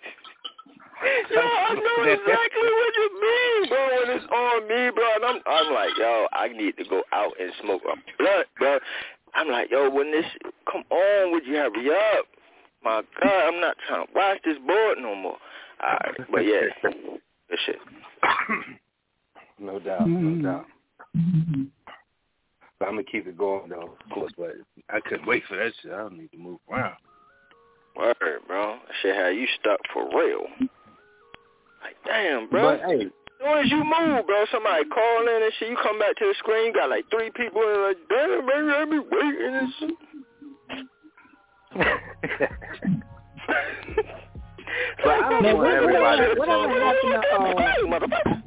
Yo, 1.30 1.40
I 1.40 1.74
know 1.74 2.04
exactly 2.04 2.68
what 2.68 2.94
you 2.94 3.08
mean, 3.22 3.68
bro. 3.70 3.88
When 3.88 4.16
it's 4.16 4.26
on 4.26 4.68
me, 4.68 4.90
bro, 4.94 5.04
and 5.16 5.24
I'm, 5.24 5.40
I'm 5.46 5.72
like, 5.72 5.96
yo, 5.96 6.26
I 6.32 6.48
need 6.48 6.76
to 6.76 6.84
go 6.84 7.02
out 7.12 7.32
and 7.40 7.50
smoke 7.62 7.82
a 7.86 7.96
blunt, 8.18 8.46
bro. 8.58 8.78
I'm 9.34 9.48
like, 9.48 9.70
yo, 9.70 9.88
when 9.88 10.10
this, 10.12 10.26
come 10.70 10.84
on, 10.90 11.32
would 11.32 11.46
you 11.46 11.54
hurry 11.54 11.88
up? 11.88 12.26
My 12.82 13.02
God, 13.22 13.48
I'm 13.48 13.60
not 13.60 13.76
trying 13.86 14.06
to 14.06 14.12
watch 14.14 14.38
this 14.44 14.56
board 14.66 14.98
no 15.00 15.14
more. 15.14 15.36
All 15.82 15.98
right, 16.04 16.30
but 16.30 16.40
yeah, 16.40 16.60
good 16.82 17.58
shit. 17.66 17.76
no 19.58 19.78
doubt, 19.78 20.08
no 20.08 20.18
mm-hmm. 20.18 20.44
doubt. 20.44 20.66
But 22.78 22.88
I'm 22.88 22.94
gonna 22.94 23.04
keep 23.04 23.26
it 23.26 23.36
going 23.36 23.68
though, 23.68 23.96
of 24.00 24.14
course. 24.14 24.32
But 24.36 24.52
I 24.88 25.00
couldn't 25.00 25.26
wait 25.26 25.42
for 25.48 25.56
that 25.56 25.72
shit. 25.82 25.92
I 25.92 25.98
don't 25.98 26.18
need 26.18 26.32
to 26.32 26.38
move 26.38 26.58
around. 26.70 26.96
Word, 27.96 28.16
bro. 28.46 28.78
That 28.86 28.94
shit 29.02 29.14
had 29.14 29.36
you 29.36 29.46
stuck 29.60 29.80
for 29.92 30.08
real. 30.08 30.46
Like, 31.82 31.96
damn, 32.06 32.48
bro. 32.48 32.78
But 32.78 32.88
hey, 32.88 33.04
As 33.04 33.10
soon 33.40 33.58
as 33.58 33.70
you 33.70 33.84
move, 33.84 34.26
bro, 34.26 34.44
somebody 34.52 34.84
call 34.88 35.22
in 35.22 35.42
and 35.42 35.52
shit, 35.58 35.68
you 35.68 35.76
come 35.82 35.98
back 35.98 36.16
to 36.16 36.24
the 36.24 36.34
screen, 36.38 36.66
you 36.66 36.72
got 36.72 36.88
like 36.88 37.04
three 37.10 37.30
people 37.30 37.62
and 37.62 37.82
like, 37.82 37.96
damn, 38.08 38.46
baby, 38.46 38.68
I 38.68 38.84
be 38.84 38.98
waiting 38.98 39.54
and 39.56 39.72
shit. 39.78 39.90
But 41.76 41.86
I 45.06 45.30
don't 45.30 45.42
Man, 45.42 45.56
want 45.56 45.58
what- 45.58 45.74
everybody 45.74 46.20
what- 46.20 46.34
to 46.34 46.38
whatever 46.40 46.80
happened 46.80 47.12
to, 47.12 47.36
uh, 47.36 47.98
Motherfucker. 48.00 48.42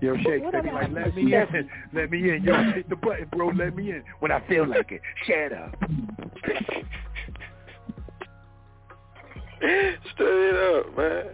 Yo, 0.00 0.16
Shake, 0.16 0.42
What 0.42 0.52
they 0.52 0.72
like, 0.72 0.90
let 0.92 1.14
me 1.14 1.34
in. 1.34 1.70
Let 1.92 2.10
me 2.10 2.30
in. 2.30 2.42
Yo, 2.42 2.54
hit 2.72 2.88
the 2.88 2.96
button, 2.96 3.26
bro. 3.32 3.48
Let 3.48 3.76
me 3.76 3.90
in. 3.90 4.02
When 4.20 4.32
I 4.32 4.40
feel 4.48 4.66
like 4.66 4.90
it. 4.92 5.02
Shut 5.26 5.52
up. 5.52 5.74
Straight 10.14 10.54
up, 10.54 10.96
man. 10.96 11.24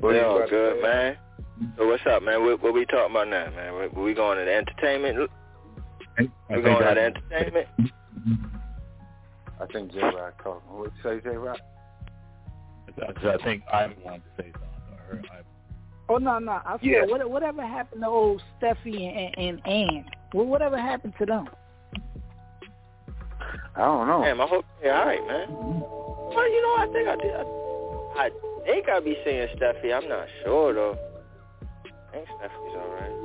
What 0.00 0.10
you 0.14 0.16
Yeah, 0.16 0.30
about 0.34 0.44
to 0.46 0.50
good, 0.50 0.76
say? 0.76 0.82
man. 0.82 1.16
So 1.76 1.86
what's 1.86 2.06
up, 2.06 2.22
man? 2.22 2.42
What, 2.42 2.62
what 2.62 2.72
we 2.72 2.86
talking 2.86 3.10
about 3.14 3.28
now, 3.28 3.50
man? 3.54 3.90
We, 3.94 4.02
we 4.02 4.14
going 4.14 4.38
to 4.38 4.44
the 4.46 4.54
entertainment? 4.54 5.30
I 6.18 6.22
We 6.22 6.28
think 6.48 6.64
going 6.64 6.78
to 6.80 6.90
I- 6.90 6.94
the 6.94 7.00
entertainment? 7.02 7.68
I 9.62 9.66
think 9.72 9.92
J 9.92 10.00
Rock 10.00 10.42
talking. 10.42 10.76
What 10.78 10.90
you 10.96 11.02
say, 11.02 11.20
J 11.22 11.36
Rock? 11.36 11.58
I 13.00 13.36
think 13.44 13.62
I 13.72 13.86
wanted 14.04 14.22
to 14.36 14.42
say 14.42 14.52
something. 14.52 14.98
Or 15.10 15.22
I, 15.32 15.40
Oh 16.08 16.16
no, 16.18 16.38
no. 16.38 16.52
I 16.52 16.72
said 16.78 16.80
Yeah. 16.82 17.04
what, 17.06 17.28
whatever 17.30 17.64
happened 17.64 18.02
to 18.02 18.08
old 18.08 18.42
Steffi 18.60 19.00
and 19.00 19.38
and 19.38 19.66
Ann? 19.66 20.04
Well, 20.34 20.46
whatever 20.46 20.78
happened 20.78 21.14
to 21.18 21.26
them? 21.26 21.48
I 23.74 23.80
don't 23.80 24.06
know. 24.06 24.22
Damn, 24.22 24.40
I 24.40 24.46
hope 24.46 24.64
they're 24.82 24.94
all 24.94 25.06
right, 25.06 25.26
man. 25.26 25.48
Well, 25.50 26.50
you 26.50 26.62
know, 26.62 26.76
I 26.78 26.88
think 26.92 27.08
I 27.08 27.16
did. 27.16 27.34
I, 27.34 28.26
I 28.26 28.66
think 28.66 28.88
I 28.88 29.00
be 29.00 29.16
seeing 29.24 29.48
Steffi. 29.56 29.94
I'm 29.94 30.08
not 30.08 30.26
sure 30.44 30.74
though. 30.74 30.98
I 31.86 32.12
think 32.12 32.28
Steffi's 32.28 32.74
all 32.74 32.88
right. 32.98 33.18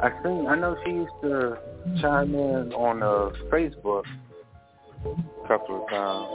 I 0.00 0.22
think 0.22 0.48
I 0.48 0.54
know 0.56 0.76
she 0.84 0.90
used 0.92 1.12
to 1.22 1.58
chime 2.00 2.34
in 2.34 2.72
on 2.72 3.02
uh, 3.02 3.30
Facebook 3.52 4.04
a 5.04 5.48
couple 5.48 5.82
of 5.82 5.88
times. 5.90 6.28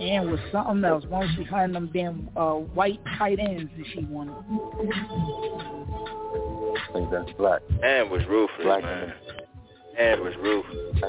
Ann 0.00 0.30
was 0.30 0.40
something 0.52 0.84
else. 0.84 1.04
One 1.06 1.26
was 1.26 1.36
behind 1.36 1.74
them 1.74 1.90
damn 1.92 2.28
uh, 2.36 2.54
white 2.54 3.00
tight 3.18 3.38
ends 3.38 3.70
that 3.76 3.86
she 3.92 4.04
wanted. 4.04 4.34
I 6.78 6.92
think 6.92 7.10
that's 7.10 7.32
black. 7.32 7.62
And 7.82 8.10
was 8.10 8.22
ruthless, 8.28 8.62
Black 8.62 8.82
man. 8.82 9.12
Ann 9.98 10.20
was 10.20 10.34
ruthless. 10.40 11.02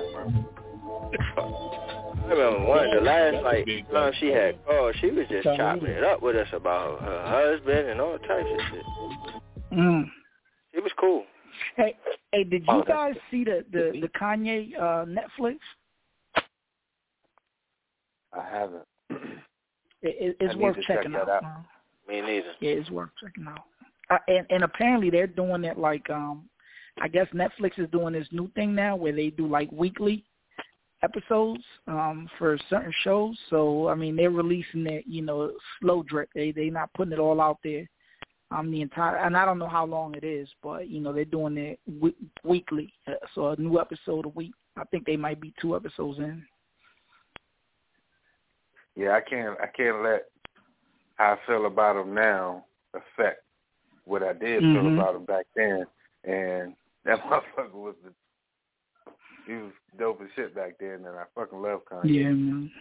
I 2.30 2.34
remember 2.34 2.66
one 2.68 2.86
of 2.86 2.94
the 2.94 3.02
last 3.02 3.44
like 3.44 3.66
time 3.92 4.14
she 4.20 4.28
had 4.28 4.64
called, 4.66 4.96
she 5.02 5.10
was 5.10 5.26
just 5.30 5.44
chopping 5.44 5.88
it 5.88 6.04
up 6.04 6.22
with 6.22 6.36
us 6.36 6.48
about 6.54 7.02
her 7.02 7.24
husband 7.26 7.90
and 7.90 8.00
all 8.00 8.18
types 8.20 8.48
of 8.52 8.60
shit. 8.72 8.86
Mm. 9.74 10.10
It 10.74 10.84
was 10.84 10.92
cool. 11.00 11.24
Hey, 11.76 11.96
hey, 12.32 12.44
did 12.44 12.64
you 12.66 12.74
Oh, 12.74 12.84
guys 12.84 13.16
see 13.32 13.44
the 13.44 13.66
the, 13.72 13.92
the 14.02 14.10
Kanye 14.20 14.76
uh, 14.78 15.06
Netflix? 15.06 15.58
I 18.34 18.44
haven't. 18.50 18.84
It, 19.12 19.18
it, 20.02 20.38
it's 20.40 20.54
I 20.54 20.58
worth 20.58 20.76
to 20.76 20.82
check 20.84 20.98
checking 20.98 21.16
out. 21.16 21.30
out. 21.30 21.44
Me 22.08 22.22
neither. 22.22 22.54
Yeah, 22.60 22.72
it's 22.72 22.90
worth 22.90 23.10
checking 23.22 23.48
out. 23.48 23.64
Uh, 24.10 24.18
and 24.28 24.46
and 24.50 24.64
apparently 24.64 25.10
they're 25.10 25.28
doing 25.28 25.64
it 25.66 25.78
like 25.78 26.10
um, 26.10 26.50
I 27.02 27.08
guess 27.08 27.28
Netflix 27.34 27.78
is 27.78 27.90
doing 27.92 28.14
this 28.14 28.28
new 28.32 28.50
thing 28.56 28.74
now 28.74 28.96
where 28.96 29.14
they 29.14 29.30
do 29.30 29.48
like 29.48 29.72
weekly 29.72 30.24
episodes 31.02 31.64
um 31.88 32.30
for 32.38 32.58
certain 32.70 32.94
shows. 33.04 33.38
So 33.50 33.88
I 33.88 33.96
mean 33.96 34.16
they're 34.16 34.32
releasing 34.32 34.86
it, 34.88 35.06
you 35.08 35.22
know, 35.22 35.52
slow 35.82 36.04
drip. 36.04 36.30
They 36.34 36.52
they 36.52 36.70
not 36.70 36.94
putting 36.94 37.14
it 37.14 37.20
all 37.20 37.42
out 37.42 37.60
there. 37.64 37.88
Um, 38.52 38.72
the 38.72 38.82
entire 38.82 39.18
and 39.18 39.38
I 39.38 39.46
don't 39.46 39.60
know 39.60 39.68
how 39.68 39.86
long 39.86 40.16
it 40.16 40.24
is, 40.24 40.50
but 40.64 40.90
you 40.90 41.00
know 41.00 41.14
they're 41.14 41.26
doing 41.26 41.56
it 41.58 41.80
w- 41.88 42.16
weekly. 42.44 42.92
Uh, 43.08 43.14
so 43.36 43.50
a 43.50 43.56
new 43.58 43.80
episode 43.80 44.26
a 44.26 44.30
week. 44.30 44.54
I 44.76 44.86
think 44.86 45.06
they 45.06 45.18
might 45.18 45.40
be 45.40 45.54
two 45.62 45.76
episodes 45.76 46.18
in. 46.18 46.44
Yeah, 48.96 49.12
I 49.12 49.22
can't. 49.22 49.58
I 49.62 49.68
can't 49.68 50.02
let 50.02 50.26
how 51.18 51.34
I 51.34 51.48
feel 51.48 51.68
about 51.68 52.02
him 52.02 52.14
now 52.16 52.66
affect 52.94 53.44
what 54.06 54.24
I 54.24 54.34
did 54.34 54.62
feel 54.62 54.84
Mhm. 54.84 54.94
about 54.96 55.16
him 55.16 55.26
back 55.26 55.46
then. 55.56 55.86
And 56.24 56.76
that 57.06 57.20
motherfucker 57.24 57.74
was 57.74 57.96
the 58.04 58.12
he 59.46 59.54
was 59.56 59.72
dope 59.98 60.22
as 60.22 60.28
shit 60.36 60.54
back 60.56 60.78
then, 60.80 61.06
and 61.06 61.18
I 61.18 61.24
fucking 61.36 61.62
love 61.62 61.82
Kanye. 61.86 62.14
Yeah, 62.14 62.30
man. 62.32 62.72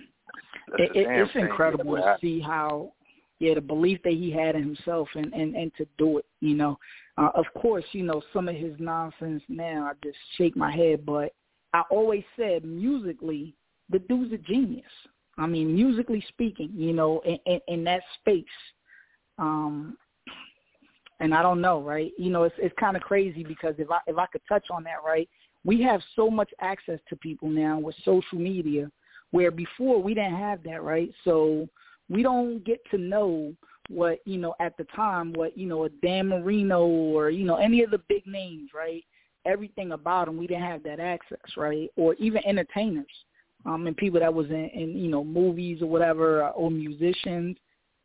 It, 0.79 0.97
it, 0.97 1.07
it's 1.09 1.35
incredible 1.35 1.97
to 1.97 2.19
see 2.21 2.41
how 2.41 2.93
yeah 3.39 3.55
the 3.55 3.61
belief 3.61 4.01
that 4.05 4.13
he 4.13 4.31
had 4.31 4.55
in 4.55 4.63
himself 4.63 5.09
and 5.15 5.33
and 5.33 5.55
and 5.55 5.73
to 5.77 5.87
do 5.99 6.19
it 6.19 6.27
you 6.41 6.55
know. 6.55 6.79
Uh, 7.17 7.31
of 7.35 7.47
course 7.61 7.85
you 7.93 8.03
know 8.03 8.23
some 8.33 8.49
of 8.49 8.55
his 8.55 8.75
nonsense 8.79 9.43
now 9.49 9.91
i 9.91 9.93
just 10.05 10.19
shake 10.37 10.57
my 10.57 10.75
head 10.75 11.05
but 11.05 11.33
i 11.75 11.83
always 11.91 12.25
said 12.37 12.65
musically 12.65 13.55
the 13.91 13.99
dude's 14.01 14.33
a 14.33 14.39
genius. 14.39 14.85
I 15.39 15.47
mean 15.47 15.75
musically 15.75 16.25
speaking 16.29 16.71
you 16.75 16.93
know 16.93 17.21
in 17.25 17.39
in, 17.47 17.61
in 17.69 17.85
that 17.85 18.03
space 18.21 18.45
um 19.39 19.97
and 21.21 21.35
i 21.35 21.43
don't 21.43 21.61
know 21.61 21.81
right? 21.83 22.13
You 22.19 22.31
know 22.31 22.45
it's 22.45 22.55
it's 22.59 22.75
kind 22.79 22.97
of 22.97 23.03
crazy 23.03 23.43
because 23.43 23.75
if 23.79 23.91
i 23.91 23.99
if 24.07 24.17
i 24.19 24.27
could 24.27 24.43
touch 24.49 24.67
on 24.71 24.85
that 24.85 25.05
right 25.05 25.29
we 25.65 25.83
have 25.83 26.01
so 26.15 26.31
much 26.31 26.51
access 26.61 27.01
to 27.09 27.17
people 27.17 27.49
now 27.49 27.79
with 27.79 27.95
social 28.05 28.39
media 28.39 28.91
where 29.31 29.51
before 29.51 30.03
we 30.03 30.15
didn't 30.15 30.37
have 30.37 30.63
that, 30.65 30.83
right? 30.83 31.11
So 31.25 31.69
we 32.09 32.23
don't 32.23 32.65
get 32.65 32.81
to 32.91 32.99
know 32.99 33.55
what, 33.89 34.21
you 34.25 34.39
know, 34.39 34.55
at 34.61 34.77
the 34.77 34.85
time, 34.97 35.33
what, 35.33 35.57
you 35.57 35.67
know, 35.67 35.85
a 35.85 35.89
Dan 35.89 36.29
Marino 36.29 36.87
or, 36.87 37.31
you 37.31 37.45
know, 37.45 37.57
any 37.57 37.83
of 37.83 37.91
the 37.91 38.01
big 38.09 38.27
names, 38.27 38.71
right? 38.75 39.05
Everything 39.47 39.93
about 39.93 40.27
them, 40.27 40.37
we 40.37 40.47
didn't 40.47 40.65
have 40.65 40.83
that 40.83 41.01
access, 41.01 41.57
right? 41.57 41.91
Or 41.97 42.15
even 42.15 42.45
entertainers 42.47 43.07
um, 43.65 43.87
and 43.87 43.97
people 43.97 44.21
that 44.21 44.33
was 44.33 44.47
in, 44.49 44.71
in, 44.75 44.97
you 44.97 45.11
know, 45.11 45.25
movies 45.25 45.81
or 45.83 45.87
whatever, 45.87 46.45
uh, 46.45 46.51
or 46.51 46.71
musicians. 46.71 47.57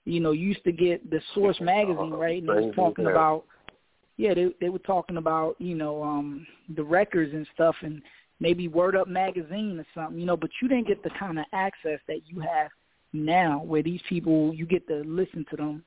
You 0.05 0.19
know, 0.19 0.31
you 0.31 0.47
used 0.47 0.63
to 0.65 0.71
get 0.71 1.09
the 1.09 1.21
Source 1.33 1.59
magazine, 1.61 2.11
right? 2.11 2.41
And 2.41 2.49
they 2.49 2.65
was 2.65 2.75
talking 2.75 3.05
about, 3.05 3.45
yeah, 4.17 4.33
they 4.33 4.49
they 4.59 4.69
were 4.69 4.79
talking 4.79 5.17
about, 5.17 5.55
you 5.59 5.75
know, 5.75 6.03
um, 6.03 6.45
the 6.75 6.83
records 6.83 7.33
and 7.33 7.47
stuff, 7.53 7.75
and 7.81 8.01
maybe 8.39 8.67
Word 8.67 8.95
Up 8.95 9.07
magazine 9.07 9.79
or 9.79 9.85
something, 9.95 10.19
you 10.19 10.25
know, 10.25 10.35
but 10.35 10.49
you 10.61 10.67
didn't 10.67 10.87
get 10.87 11.03
the 11.03 11.09
kind 11.11 11.39
of 11.39 11.45
access 11.53 11.99
that 12.07 12.19
you 12.27 12.41
have 12.41 12.69
now 13.13 13.61
where 13.63 13.83
these 13.83 14.01
people 14.09 14.53
you 14.53 14.65
get 14.65 14.87
to 14.87 15.03
listen 15.05 15.45
to 15.49 15.55
them 15.55 15.83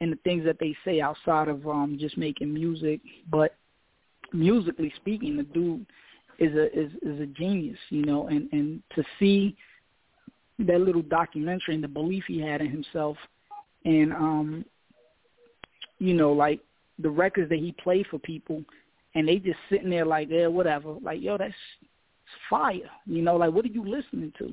and 0.00 0.12
the 0.12 0.16
things 0.16 0.44
that 0.44 0.58
they 0.60 0.76
say 0.84 1.00
outside 1.00 1.48
of 1.48 1.66
um 1.66 1.96
just 1.98 2.16
making 2.16 2.52
music. 2.52 3.00
But 3.30 3.54
musically 4.32 4.92
speaking, 4.96 5.36
the 5.36 5.42
dude 5.44 5.86
is 6.38 6.54
a 6.54 6.66
is 6.78 6.90
is 7.02 7.20
a 7.20 7.26
genius, 7.26 7.78
you 7.90 8.04
know, 8.04 8.28
and 8.28 8.48
and 8.52 8.82
to 8.94 9.02
see 9.18 9.56
that 10.60 10.80
little 10.80 11.02
documentary 11.02 11.74
and 11.74 11.84
the 11.84 11.88
belief 11.88 12.24
he 12.26 12.40
had 12.40 12.60
in 12.60 12.70
himself, 12.70 13.16
and 13.84 14.12
um, 14.12 14.64
you 15.98 16.14
know, 16.14 16.32
like 16.32 16.60
the 16.98 17.10
records 17.10 17.48
that 17.48 17.58
he 17.58 17.72
played 17.82 18.06
for 18.08 18.18
people, 18.18 18.62
and 19.14 19.26
they 19.26 19.36
just 19.36 19.58
sitting 19.70 19.90
there 19.90 20.06
like, 20.06 20.28
yeah, 20.30 20.46
whatever. 20.46 20.96
Like, 21.02 21.22
yo, 21.22 21.38
that's 21.38 21.54
fire. 22.50 22.90
You 23.06 23.22
know, 23.22 23.36
like 23.36 23.52
what 23.52 23.64
are 23.64 23.68
you 23.68 23.84
listening 23.84 24.32
to? 24.38 24.52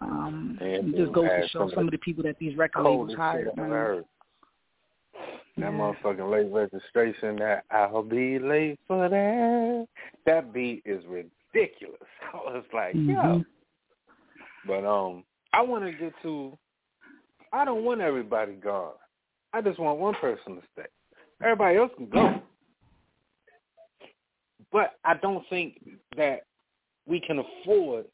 Um, 0.00 0.58
And 0.60 0.94
it 0.94 0.96
just 0.96 1.12
goes 1.12 1.28
to 1.28 1.48
show 1.48 1.70
some 1.70 1.86
of 1.86 1.90
the 1.90 1.98
people 1.98 2.22
that 2.24 2.38
these 2.38 2.56
record 2.56 2.84
labels 2.84 3.14
hired. 3.14 3.56
man. 3.56 4.04
That 5.56 5.64
Yeah. 5.64 5.70
motherfucking 5.70 6.30
late 6.30 6.52
registration, 6.52 7.36
that 7.36 7.64
I'll 7.70 8.02
be 8.02 8.38
late 8.38 8.78
for 8.86 9.08
that. 9.08 9.88
That 10.24 10.52
beat 10.52 10.82
is 10.84 11.04
ridiculous. 11.06 12.00
I 12.32 12.36
was 12.36 12.64
like, 12.72 12.94
yo. 12.94 13.00
Mhm. 13.00 13.46
But 14.64 14.84
um, 14.84 15.24
I 15.52 15.62
want 15.62 15.84
to 15.84 15.92
get 15.92 16.12
to. 16.22 16.56
I 17.52 17.64
don't 17.64 17.84
want 17.84 18.00
everybody 18.00 18.52
gone. 18.54 18.94
I 19.52 19.62
just 19.62 19.78
want 19.78 19.98
one 19.98 20.14
person 20.14 20.56
to 20.56 20.62
stay. 20.72 20.86
Everybody 21.42 21.78
else 21.78 21.92
can 21.96 22.08
go. 22.08 22.40
But 24.70 24.98
I 25.04 25.14
don't 25.14 25.48
think 25.48 25.80
that 26.16 26.42
we 27.06 27.20
can 27.20 27.38
afford 27.38 28.04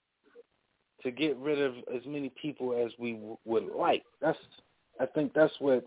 to 1.05 1.11
get 1.11 1.37
rid 1.39 1.61
of 1.61 1.75
as 1.95 2.03
many 2.07 2.31
people 2.41 2.73
as 2.75 2.91
we 2.99 3.13
w- 3.13 3.39
would 3.45 3.67
like. 3.67 4.03
That's. 4.21 4.39
I 5.01 5.07
think 5.07 5.33
that's 5.35 5.53
what. 5.61 5.85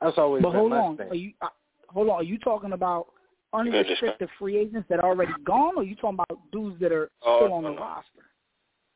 That's 0.00 0.16
always 0.16 0.42
But 0.42 0.50
been 0.50 0.58
hold 0.60 0.70
my 0.70 0.78
on, 0.80 0.96
thing. 0.96 1.08
are 1.10 1.14
you 1.14 1.32
uh, 1.42 1.48
hold 1.88 2.08
on? 2.08 2.16
Are 2.16 2.22
you 2.22 2.38
talking 2.38 2.72
about 2.72 3.06
unrestricted 3.52 4.28
free 4.38 4.56
agents 4.56 4.86
that 4.88 5.00
are 5.00 5.06
already 5.10 5.34
gone, 5.44 5.74
or 5.76 5.82
are 5.82 5.84
you 5.84 5.96
talking 5.96 6.18
about 6.28 6.40
dudes 6.52 6.80
that 6.80 6.92
are 6.92 7.10
Oh, 7.22 7.38
still 7.44 7.52
on 7.52 7.64
the 7.64 7.70
no. 7.70 7.76
roster? 7.76 8.22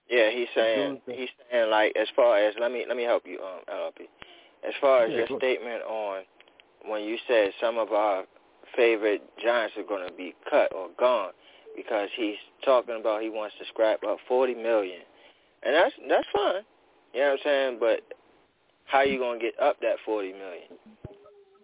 Yeah, 0.09 0.31
he's 0.31 0.49
saying 0.55 1.01
he's 1.07 1.29
saying 1.51 1.71
like 1.71 1.95
as 1.97 2.09
far 2.15 2.39
as 2.39 2.55
let 2.61 2.73
me 2.73 2.85
let 2.89 2.97
me 2.97 3.03
help 3.03 3.25
you, 3.27 3.39
um, 3.41 3.61
LP. 3.69 4.05
As 4.67 4.75
far 4.81 5.05
as 5.05 5.11
Yeah, 5.11 5.19
your 5.19 5.27
go- 5.29 5.39
statement 5.39 5.83
on 5.83 6.23
when 6.87 7.03
you 7.05 7.17
said 7.27 7.51
some 7.61 7.79
of 7.79 7.93
our 7.93 8.25
favorite 8.77 9.23
giants 9.43 9.75
are 9.77 9.83
going 9.83 10.07
to 10.09 10.15
be 10.15 10.35
cut 10.49 10.75
or 10.75 10.89
gone 10.99 11.33
because 11.77 12.09
he's 12.17 12.37
talking 12.65 12.97
about 13.01 13.23
he 13.23 13.31
wants 13.31 13.55
to 13.59 13.65
scrap 13.67 14.03
up 14.05 14.19
forty 14.29 14.55
million, 14.55 15.01
and 15.63 15.75
that's 15.75 15.95
that's 16.09 16.27
fine. 16.33 16.63
You 17.13 17.21
know 17.21 17.31
what 17.31 17.33
I'm 17.33 17.39
saying? 17.45 17.77
But 17.81 18.01
how 18.87 19.03
you 19.03 19.19
going 19.19 19.39
to 19.39 19.45
get 19.45 19.61
up 19.61 19.77
that 19.81 19.97
forty 20.05 20.33
million? 20.33 20.69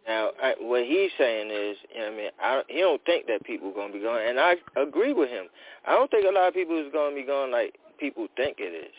Now, 0.09 0.31
I, 0.43 0.55
what 0.59 0.85
he's 0.85 1.11
saying 1.19 1.51
is, 1.51 1.77
you 1.95 2.01
know 2.01 2.07
what 2.07 2.13
I 2.13 2.17
mean, 2.17 2.31
I, 2.41 2.63
he 2.69 2.81
don't 2.81 3.05
think 3.05 3.27
that 3.27 3.45
people 3.45 3.69
are 3.69 3.75
going 3.75 3.93
to 3.93 3.99
be 3.99 4.03
gone, 4.03 4.21
and 4.21 4.41
I 4.41 4.57
agree 4.77 5.13
with 5.13 5.29
him. 5.29 5.47
I 5.87 5.93
don't 5.93 6.11
think 6.11 6.27
a 6.27 6.33
lot 6.33 6.49
of 6.49 6.55
people 6.55 6.85
is 6.85 6.91
going 6.93 7.15
to 7.15 7.21
be 7.21 7.27
gone 7.27 7.53
like 7.53 7.77
people 7.99 8.27
think 8.37 8.57
it 8.59 8.75
is. 8.75 8.95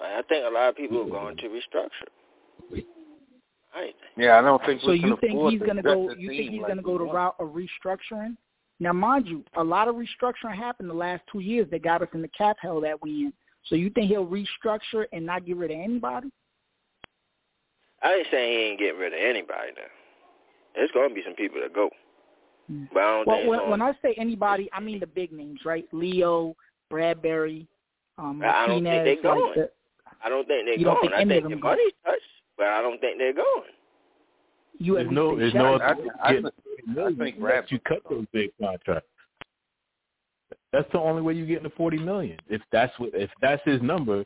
Like, 0.00 0.10
I 0.10 0.22
think 0.28 0.44
a 0.46 0.52
lot 0.52 0.70
of 0.70 0.76
people 0.76 1.02
are 1.02 1.08
going 1.08 1.36
to 1.36 1.44
restructure. 1.44 2.82
I 3.72 3.92
Yeah, 4.16 4.38
I 4.38 4.42
don't 4.42 4.62
think 4.64 4.80
So 4.82 4.88
we 4.88 4.98
you 4.98 5.16
think 5.20 5.40
he's 5.50 5.62
gonna 5.62 5.82
go? 5.82 6.10
You 6.10 6.28
think 6.28 6.50
he's 6.50 6.60
like 6.60 6.68
gonna 6.68 6.82
go 6.82 6.92
we 6.92 6.98
the 6.98 7.04
route 7.04 7.36
of 7.38 7.50
restructuring? 7.50 8.36
Now, 8.80 8.94
mind 8.94 9.28
you, 9.28 9.44
a 9.56 9.62
lot 9.62 9.88
of 9.88 9.96
restructuring 9.96 10.56
happened 10.56 10.88
the 10.88 10.94
last 10.94 11.22
two 11.30 11.40
years 11.40 11.68
that 11.70 11.82
got 11.82 12.00
us 12.00 12.08
in 12.14 12.22
the 12.22 12.28
cap 12.28 12.56
hell 12.60 12.80
that 12.80 13.00
we 13.02 13.26
in. 13.26 13.32
So 13.66 13.74
you 13.74 13.90
think 13.90 14.10
he'll 14.10 14.26
restructure 14.26 15.04
and 15.12 15.26
not 15.26 15.44
get 15.44 15.58
rid 15.58 15.70
of 15.70 15.78
anybody? 15.78 16.30
I 18.02 18.14
ain't 18.14 18.26
saying 18.30 18.58
he 18.58 18.64
ain't 18.64 18.78
getting 18.78 18.98
rid 18.98 19.12
of 19.12 19.20
anybody 19.20 19.72
now. 19.76 19.82
There's 20.74 20.90
going 20.92 21.10
to 21.10 21.14
be 21.14 21.22
some 21.22 21.34
people 21.34 21.60
that 21.60 21.74
go, 21.74 21.90
but 22.94 23.00
I 23.00 23.24
Well, 23.26 23.46
when, 23.46 23.70
when 23.70 23.82
I 23.82 23.92
say 24.00 24.14
anybody, 24.16 24.70
I 24.72 24.80
mean 24.80 25.00
the 25.00 25.06
big 25.06 25.32
names, 25.32 25.60
right? 25.64 25.86
Leo, 25.92 26.56
Bradberry, 26.90 27.66
um, 28.16 28.40
I 28.42 28.66
don't 28.66 28.82
think 28.82 28.84
Martinez. 28.84 29.04
they 29.04 29.22
going. 29.22 29.40
like 29.40 29.54
the, 29.56 29.70
I 30.24 30.28
don't 30.28 30.46
think 30.46 30.66
they're 30.66 30.84
going. 30.84 31.00
think 31.00 31.12
I 31.12 31.24
think 31.24 31.48
the 31.48 31.56
money's 31.56 31.92
touched, 32.04 32.22
but 32.56 32.68
I 32.68 32.80
don't 32.80 33.00
think 33.00 33.18
they're 33.18 33.34
going. 33.34 33.72
You 34.80 34.96
at 34.98 35.04
There's 35.04 35.14
no, 35.14 35.36
there's 35.38 35.54
no 35.54 35.76
is 35.76 35.80
I, 35.84 35.94
going. 35.94 36.08
I, 36.22 36.32
get- 36.32 36.42
think- 36.42 36.54
no, 36.86 37.06
I 37.06 37.12
think 37.14 37.36
you 37.38 37.48
you 37.68 37.78
cut 37.80 37.98
those 38.08 38.24
big 38.32 38.50
contracts. 38.60 39.06
That's 40.72 40.90
the 40.92 40.98
only 40.98 41.20
way 41.22 41.34
you 41.34 41.46
get 41.46 41.62
the 41.62 41.70
forty 41.70 41.98
million. 41.98 42.38
If 42.48 42.62
that's 42.72 42.92
what, 42.98 43.10
if 43.12 43.30
that's 43.42 43.62
his 43.64 43.82
number, 43.82 44.24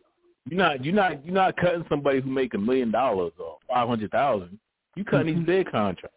you're 0.49 0.59
not, 0.59 0.85
you're 0.85 0.95
not, 0.95 1.25
you're 1.25 1.35
not 1.35 1.57
cutting 1.57 1.85
somebody 1.89 2.21
who 2.21 2.31
make 2.31 2.55
a 2.55 2.59
million 2.59 2.91
dollars 2.91 3.33
or 3.39 3.59
five 3.69 3.89
hundred 3.89 4.11
thousand. 4.13 4.59
You 4.95 5.05
cutting 5.05 5.35
Mhm. 5.35 5.39
these 5.39 5.47
big 5.47 5.71
contracts. 5.71 6.17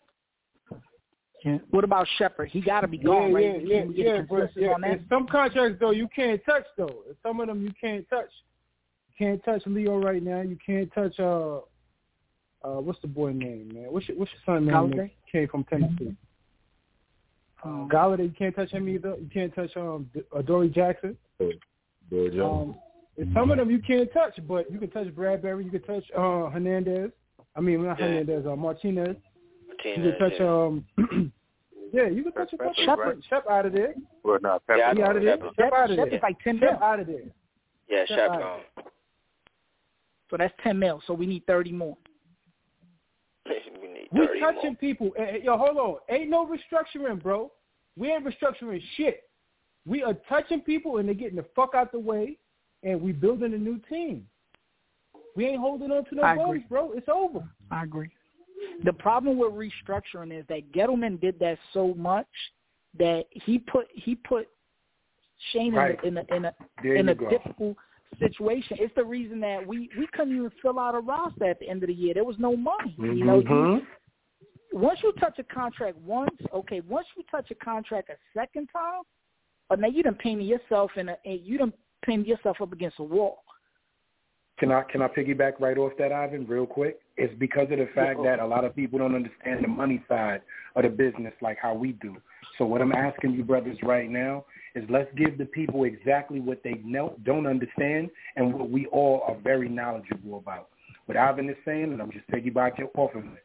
Yeah. 1.45 1.57
What 1.71 1.83
about 1.83 2.07
Shepard? 2.17 2.49
He 2.49 2.61
got 2.61 2.81
to 2.81 2.87
be 2.87 2.97
gone, 2.97 3.29
yeah, 3.29 3.35
right? 3.35 3.65
yeah, 3.67 3.79
Can 3.81 3.87
we 3.89 4.03
yeah, 4.03 4.21
but 4.29 4.49
yeah, 4.55 4.69
on 4.73 4.81
that? 4.81 4.91
and 4.91 5.05
some 5.09 5.27
contracts 5.27 5.77
though 5.79 5.91
you 5.91 6.07
can't 6.15 6.41
touch 6.45 6.65
though. 6.77 7.03
Some 7.23 7.39
of 7.39 7.47
them 7.47 7.61
you 7.63 7.71
can't 7.79 8.07
touch. 8.09 8.29
You 9.09 9.25
can't 9.25 9.43
touch 9.45 9.61
Leo 9.65 9.97
right 9.99 10.21
now. 10.21 10.41
You 10.41 10.57
can't 10.63 10.91
touch 10.93 11.17
uh 11.19 11.59
uh 12.63 12.79
what's 12.81 12.99
the 13.01 13.07
boy 13.07 13.31
name, 13.31 13.71
man? 13.73 13.85
What's 13.91 14.07
your 14.07 14.17
what's 14.17 14.31
your 14.31 14.41
son 14.55 14.65
name 14.65 14.73
Golladay? 14.75 14.95
that 14.97 15.31
came 15.31 15.47
from 15.47 15.63
Tennessee? 15.65 16.15
Um, 17.63 17.89
Golladay, 17.91 18.23
you 18.25 18.33
can't 18.37 18.55
touch 18.55 18.69
him 18.71 18.87
either. 18.89 19.15
You 19.19 19.29
can't 19.33 19.53
touch 19.55 19.75
um 19.77 20.09
D- 20.13 20.21
uh, 20.35 20.41
Dory 20.41 20.69
Jackson. 20.69 21.17
Dory 21.39 22.29
Jones. 22.35 22.75
Um, 22.75 22.75
and 23.17 23.33
some 23.33 23.49
of 23.51 23.57
them 23.57 23.69
you 23.71 23.79
can't 23.79 24.11
touch, 24.13 24.39
but 24.47 24.71
you 24.71 24.79
can 24.79 24.89
touch 24.91 25.07
Bradberry. 25.07 25.65
You 25.65 25.71
can 25.71 25.81
touch 25.83 26.03
uh 26.15 26.49
Hernandez. 26.49 27.11
I 27.55 27.61
mean 27.61 27.83
not 27.83 27.99
Yeah. 27.99 28.05
Hernandez. 28.07 28.45
Uh, 28.45 28.55
Martinez. 28.55 29.15
You 29.85 29.93
can 29.95 30.19
touch 30.19 30.33
yeah. 30.39 30.45
um. 30.47 30.85
yeah, 31.93 32.07
you 32.07 32.23
can 32.23 32.31
touch 32.33 32.51
a 32.53 32.57
That's 32.57 32.75
couple. 32.77 32.85
Shepard, 32.85 33.23
Shep, 33.29 33.43
Shep 33.43 33.51
out 33.51 33.65
of 33.67 33.73
there. 33.73 33.93
well, 34.23 34.39
no, 34.41 34.59
Pepper. 34.67 34.77
Yeah, 34.79 34.89
I 34.89 34.93
He 34.93 34.99
know 34.99 35.05
out 35.05 35.15
of 35.17 35.23
there. 35.23 35.35
Shepard. 35.37 35.53
Shep 35.59 35.73
out 35.73 35.91
of 35.91 35.95
Shep 35.97 36.05
there. 36.09 36.15
is 36.17 36.23
like 36.23 36.39
ten 36.41 36.59
Shep 36.59 36.71
mil, 36.79 36.83
out 36.83 36.99
of 36.99 37.07
there. 37.07 37.21
Yeah, 37.87 38.05
Shep 38.07 38.17
Shep 38.17 38.27
gone. 38.39 38.59
so 40.29 40.37
that's 40.37 40.53
ten 40.63 40.77
mil. 40.79 41.01
So 41.07 41.13
we 41.13 41.25
need 41.25 41.45
thirty 41.45 41.71
more. 41.71 41.95
We 43.81 43.87
need 43.87 44.07
We 44.11 44.39
touching 44.39 44.63
more. 44.71 44.75
people. 44.75 45.11
Eh, 45.17 45.23
eh, 45.23 45.37
Yo, 45.43 45.57
hold 45.57 45.77
on. 45.77 45.97
Ain't 46.09 46.29
no 46.29 46.45
restructuring, 46.47 47.21
bro. 47.21 47.51
We 47.95 48.11
ain't 48.11 48.25
restructuring 48.25 48.81
shit. 48.95 49.23
We 49.85 50.03
are 50.03 50.13
touching 50.27 50.61
people 50.61 50.97
and 50.97 51.07
they're 51.07 51.15
getting 51.15 51.37
the 51.37 51.45
fuck 51.55 51.73
out 51.73 51.91
the 51.91 51.99
way, 51.99 52.37
and 52.83 53.01
we 53.01 53.11
building 53.13 53.53
a 53.53 53.57
new 53.57 53.79
team. 53.89 54.27
We 55.35 55.45
ain't 55.45 55.59
holding 55.61 55.91
on 55.91 56.05
to 56.05 56.15
no 56.15 56.23
I 56.23 56.35
bones, 56.35 56.63
bro. 56.67 56.91
It's 56.93 57.07
over. 57.07 57.47
I 57.71 57.83
agree. 57.83 58.09
The 58.83 58.93
problem 58.93 59.37
with 59.37 59.51
restructuring 59.53 60.37
is 60.37 60.45
that 60.49 60.71
Gettleman 60.71 61.21
did 61.21 61.39
that 61.39 61.57
so 61.73 61.93
much 61.95 62.27
that 62.97 63.25
he 63.31 63.59
put 63.59 63.87
he 63.93 64.15
put 64.15 64.47
Schoen 65.51 65.73
Right. 65.73 66.03
in 66.03 66.17
a 66.17 66.25
in 66.35 66.45
a 66.45 66.55
There 66.81 66.95
in 66.95 67.09
a 67.09 67.15
go. 67.15 67.29
difficult 67.29 67.77
situation. 68.19 68.77
It's 68.79 68.93
the 68.95 69.03
reason 69.03 69.39
that 69.41 69.65
we 69.65 69.89
we 69.97 70.07
couldn't 70.13 70.35
even 70.35 70.51
fill 70.61 70.79
out 70.79 70.95
a 70.95 70.99
roster 70.99 71.45
at 71.45 71.59
the 71.59 71.69
end 71.69 71.83
of 71.83 71.87
the 71.87 71.93
year. 71.93 72.13
There 72.13 72.23
was 72.23 72.37
no 72.39 72.55
money. 72.55 72.95
You 72.97 73.25
know, 73.25 73.39
you, 73.39 73.45
Mhm. 73.45 73.87
once 74.73 75.01
you 75.03 75.11
touch 75.13 75.39
a 75.39 75.43
contract 75.43 75.97
once, 75.97 76.35
okay, 76.53 76.81
once 76.81 77.07
you 77.15 77.23
touch 77.29 77.49
a 77.51 77.55
contract 77.55 78.09
a 78.09 78.17
second 78.33 78.67
time, 78.67 79.03
but 79.69 79.79
now 79.79 79.87
you 79.87 80.03
done 80.03 80.15
painted 80.15 80.45
yourself 80.45 80.95
in 80.97 81.09
a 81.09 81.17
and 81.25 81.39
you 81.41 81.57
done 81.57 81.73
painted 82.03 82.27
yourself 82.27 82.61
up 82.61 82.71
against 82.71 82.99
a 82.99 83.03
wall. 83.03 83.43
Can 84.57 84.71
I 84.71 84.83
can 84.83 85.01
I 85.01 85.07
piggyback 85.07 85.59
right 85.59 85.77
off 85.77 85.93
that, 85.97 86.11
Ivan, 86.11 86.47
real 86.47 86.65
quick? 86.65 86.99
It's 87.17 87.33
because 87.39 87.67
of 87.71 87.79
the 87.79 87.89
fact 87.95 88.19
that 88.23 88.39
a 88.39 88.45
lot 88.45 88.63
of 88.63 88.75
people 88.75 88.99
don't 88.99 89.15
understand 89.15 89.63
the 89.63 89.67
money 89.67 90.03
side 90.07 90.41
of 90.75 90.83
the 90.83 90.89
business 90.89 91.33
like 91.41 91.57
how 91.59 91.73
we 91.73 91.93
do. 91.93 92.15
So 92.57 92.65
what 92.65 92.81
I'm 92.81 92.91
asking 92.91 93.33
you 93.33 93.43
brothers 93.43 93.77
right 93.81 94.09
now 94.09 94.45
is 94.75 94.83
let's 94.89 95.09
give 95.15 95.37
the 95.37 95.45
people 95.45 95.83
exactly 95.83 96.39
what 96.39 96.61
they 96.63 96.75
know, 96.85 97.15
don't 97.23 97.47
understand 97.47 98.11
and 98.35 98.53
what 98.53 98.69
we 98.69 98.85
all 98.87 99.23
are 99.27 99.35
very 99.43 99.67
knowledgeable 99.67 100.37
about. 100.37 100.69
What 101.07 101.17
Ivan 101.17 101.49
is 101.49 101.55
saying, 101.65 101.91
and 101.91 102.01
I'm 102.01 102.11
just 102.11 102.27
piggybacking 102.27 102.89
off 102.95 103.15
of 103.15 103.23
it. 103.23 103.43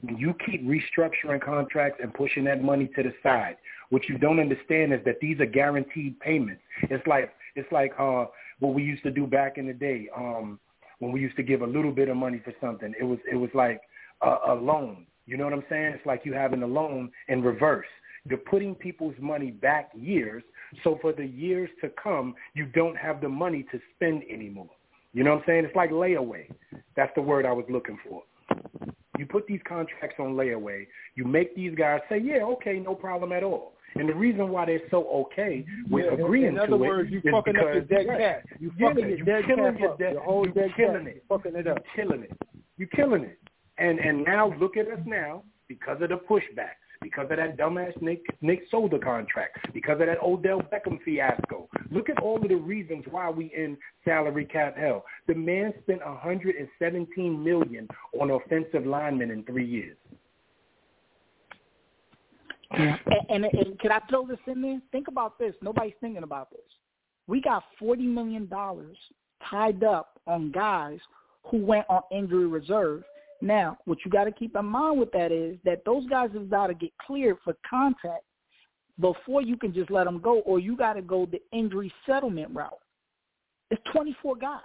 When 0.00 0.16
you 0.16 0.34
keep 0.44 0.66
restructuring 0.66 1.40
contracts 1.40 2.00
and 2.02 2.12
pushing 2.12 2.42
that 2.44 2.62
money 2.62 2.90
to 2.96 3.02
the 3.04 3.12
side, 3.22 3.56
what 3.90 4.08
you 4.08 4.18
don't 4.18 4.40
understand 4.40 4.92
is 4.92 5.00
that 5.04 5.20
these 5.20 5.38
are 5.38 5.46
guaranteed 5.46 6.18
payments. 6.18 6.62
It's 6.82 7.06
like 7.06 7.32
it's 7.54 7.70
like 7.70 7.92
uh 7.98 8.24
what 8.58 8.74
we 8.74 8.82
used 8.82 9.02
to 9.04 9.10
do 9.10 9.26
back 9.26 9.58
in 9.58 9.66
the 9.66 9.72
day. 9.72 10.08
Um 10.16 10.58
when 11.02 11.10
we 11.10 11.20
used 11.20 11.34
to 11.34 11.42
give 11.42 11.62
a 11.62 11.66
little 11.66 11.90
bit 11.90 12.08
of 12.08 12.16
money 12.16 12.40
for 12.44 12.54
something. 12.60 12.94
It 12.98 13.02
was 13.02 13.18
it 13.30 13.34
was 13.34 13.50
like 13.54 13.80
a, 14.22 14.36
a 14.50 14.54
loan. 14.54 15.04
You 15.26 15.36
know 15.36 15.42
what 15.42 15.52
I'm 15.52 15.64
saying? 15.68 15.94
It's 15.96 16.06
like 16.06 16.22
you 16.24 16.32
having 16.32 16.62
a 16.62 16.66
loan 16.66 17.10
in 17.26 17.42
reverse. 17.42 17.86
You're 18.24 18.38
putting 18.38 18.76
people's 18.76 19.16
money 19.20 19.50
back 19.50 19.90
years, 19.96 20.44
so 20.84 21.00
for 21.02 21.12
the 21.12 21.26
years 21.26 21.68
to 21.80 21.90
come, 22.00 22.36
you 22.54 22.66
don't 22.66 22.96
have 22.96 23.20
the 23.20 23.28
money 23.28 23.66
to 23.72 23.80
spend 23.96 24.22
anymore. 24.32 24.70
You 25.12 25.24
know 25.24 25.32
what 25.32 25.40
I'm 25.40 25.44
saying? 25.48 25.64
It's 25.64 25.74
like 25.74 25.90
layaway. 25.90 26.46
That's 26.94 27.10
the 27.16 27.22
word 27.22 27.46
I 27.46 27.52
was 27.52 27.64
looking 27.68 27.98
for. 28.08 28.22
You 29.18 29.26
put 29.26 29.48
these 29.48 29.60
contracts 29.66 30.20
on 30.20 30.34
layaway. 30.34 30.86
You 31.16 31.24
make 31.24 31.56
these 31.56 31.74
guys 31.74 32.00
say, 32.08 32.18
"Yeah, 32.18 32.44
okay, 32.44 32.78
no 32.78 32.94
problem 32.94 33.32
at 33.32 33.42
all." 33.42 33.72
And 33.96 34.08
the 34.08 34.14
reason 34.14 34.48
why 34.50 34.64
they're 34.66 34.80
so 34.90 35.06
okay 35.08 35.64
with 35.90 36.04
Yeah, 36.06 36.14
in- 36.14 36.20
agreeing 36.20 36.46
in 36.48 36.54
to 36.54 36.62
other 36.64 36.76
words, 36.76 37.10
you 37.10 37.18
is 37.18 37.24
fucking 37.30 37.56
up 37.56 37.62
your 37.62 37.80
because- 37.82 37.88
dead 37.88 38.06
cap. 38.18 38.42
You 38.60 38.70
fucking 38.80 38.98
your 39.08 39.18
you 39.18 39.24
dead 39.24 39.44
killing 39.46 39.72
cat 39.72 39.80
your 39.80 39.96
dead- 39.98 40.14
Your 40.14 40.46
you 40.46 40.52
dead 40.52 40.70
killing 40.76 41.06
it. 41.06 41.14
You 41.16 41.20
fucking 41.28 41.56
it 41.56 41.66
up. 41.66 41.82
killing 41.94 42.22
it. 42.22 42.32
You're 42.78 42.88
killing 42.88 43.24
it. 43.24 43.38
And 43.78 43.98
and 44.00 44.24
now 44.24 44.54
look 44.58 44.76
at 44.76 44.88
us 44.88 45.00
now 45.06 45.42
because 45.68 46.00
of 46.02 46.08
the 46.10 46.16
pushback. 46.18 46.76
because 47.00 47.28
of 47.32 47.36
that 47.36 47.56
dumbass 47.56 48.00
Nick 48.00 48.22
Nick 48.42 48.62
Solder 48.70 48.98
contract, 49.00 49.72
because 49.74 50.00
of 50.00 50.06
that 50.06 50.22
Odell 50.22 50.60
Beckham 50.62 51.02
fiasco. 51.02 51.68
Look 51.90 52.08
at 52.08 52.20
all 52.20 52.36
of 52.40 52.48
the 52.48 52.54
reasons 52.54 53.04
why 53.10 53.28
we 53.28 53.46
in 53.46 53.76
salary 54.04 54.44
cap 54.44 54.76
hell. 54.76 55.04
The 55.26 55.34
man 55.34 55.74
spent 55.82 56.00
117 56.06 57.42
million 57.42 57.88
on 58.20 58.30
offensive 58.30 58.86
linemen 58.86 59.32
in 59.32 59.42
three 59.44 59.66
years. 59.66 59.96
Yeah. 62.78 62.96
And, 63.28 63.44
and, 63.44 63.54
and 63.54 63.78
can 63.80 63.92
I 63.92 64.00
throw 64.08 64.26
this 64.26 64.38
in 64.46 64.62
there? 64.62 64.80
Think 64.92 65.08
about 65.08 65.38
this. 65.38 65.54
Nobody's 65.62 65.94
thinking 66.00 66.22
about 66.22 66.50
this. 66.50 66.60
We 67.26 67.40
got 67.40 67.62
forty 67.78 68.06
million 68.06 68.48
dollars 68.48 68.96
tied 69.48 69.84
up 69.84 70.18
on 70.26 70.50
guys 70.50 70.98
who 71.44 71.64
went 71.64 71.86
on 71.88 72.02
injury 72.10 72.46
reserve. 72.46 73.02
Now, 73.40 73.78
what 73.86 73.98
you 74.04 74.10
got 74.10 74.24
to 74.24 74.32
keep 74.32 74.56
in 74.56 74.64
mind 74.64 75.00
with 75.00 75.10
that 75.12 75.32
is 75.32 75.58
that 75.64 75.84
those 75.84 76.06
guys 76.08 76.30
have 76.34 76.48
got 76.48 76.68
to 76.68 76.74
get 76.74 76.92
cleared 77.04 77.36
for 77.42 77.54
contact 77.68 78.24
before 79.00 79.42
you 79.42 79.56
can 79.56 79.74
just 79.74 79.90
let 79.90 80.04
them 80.04 80.20
go, 80.20 80.40
or 80.40 80.60
you 80.60 80.76
got 80.76 80.92
to 80.92 81.02
go 81.02 81.26
the 81.26 81.40
injury 81.56 81.92
settlement 82.06 82.54
route. 82.54 82.78
It's 83.70 83.82
24 83.92 84.36
guys, 84.36 84.60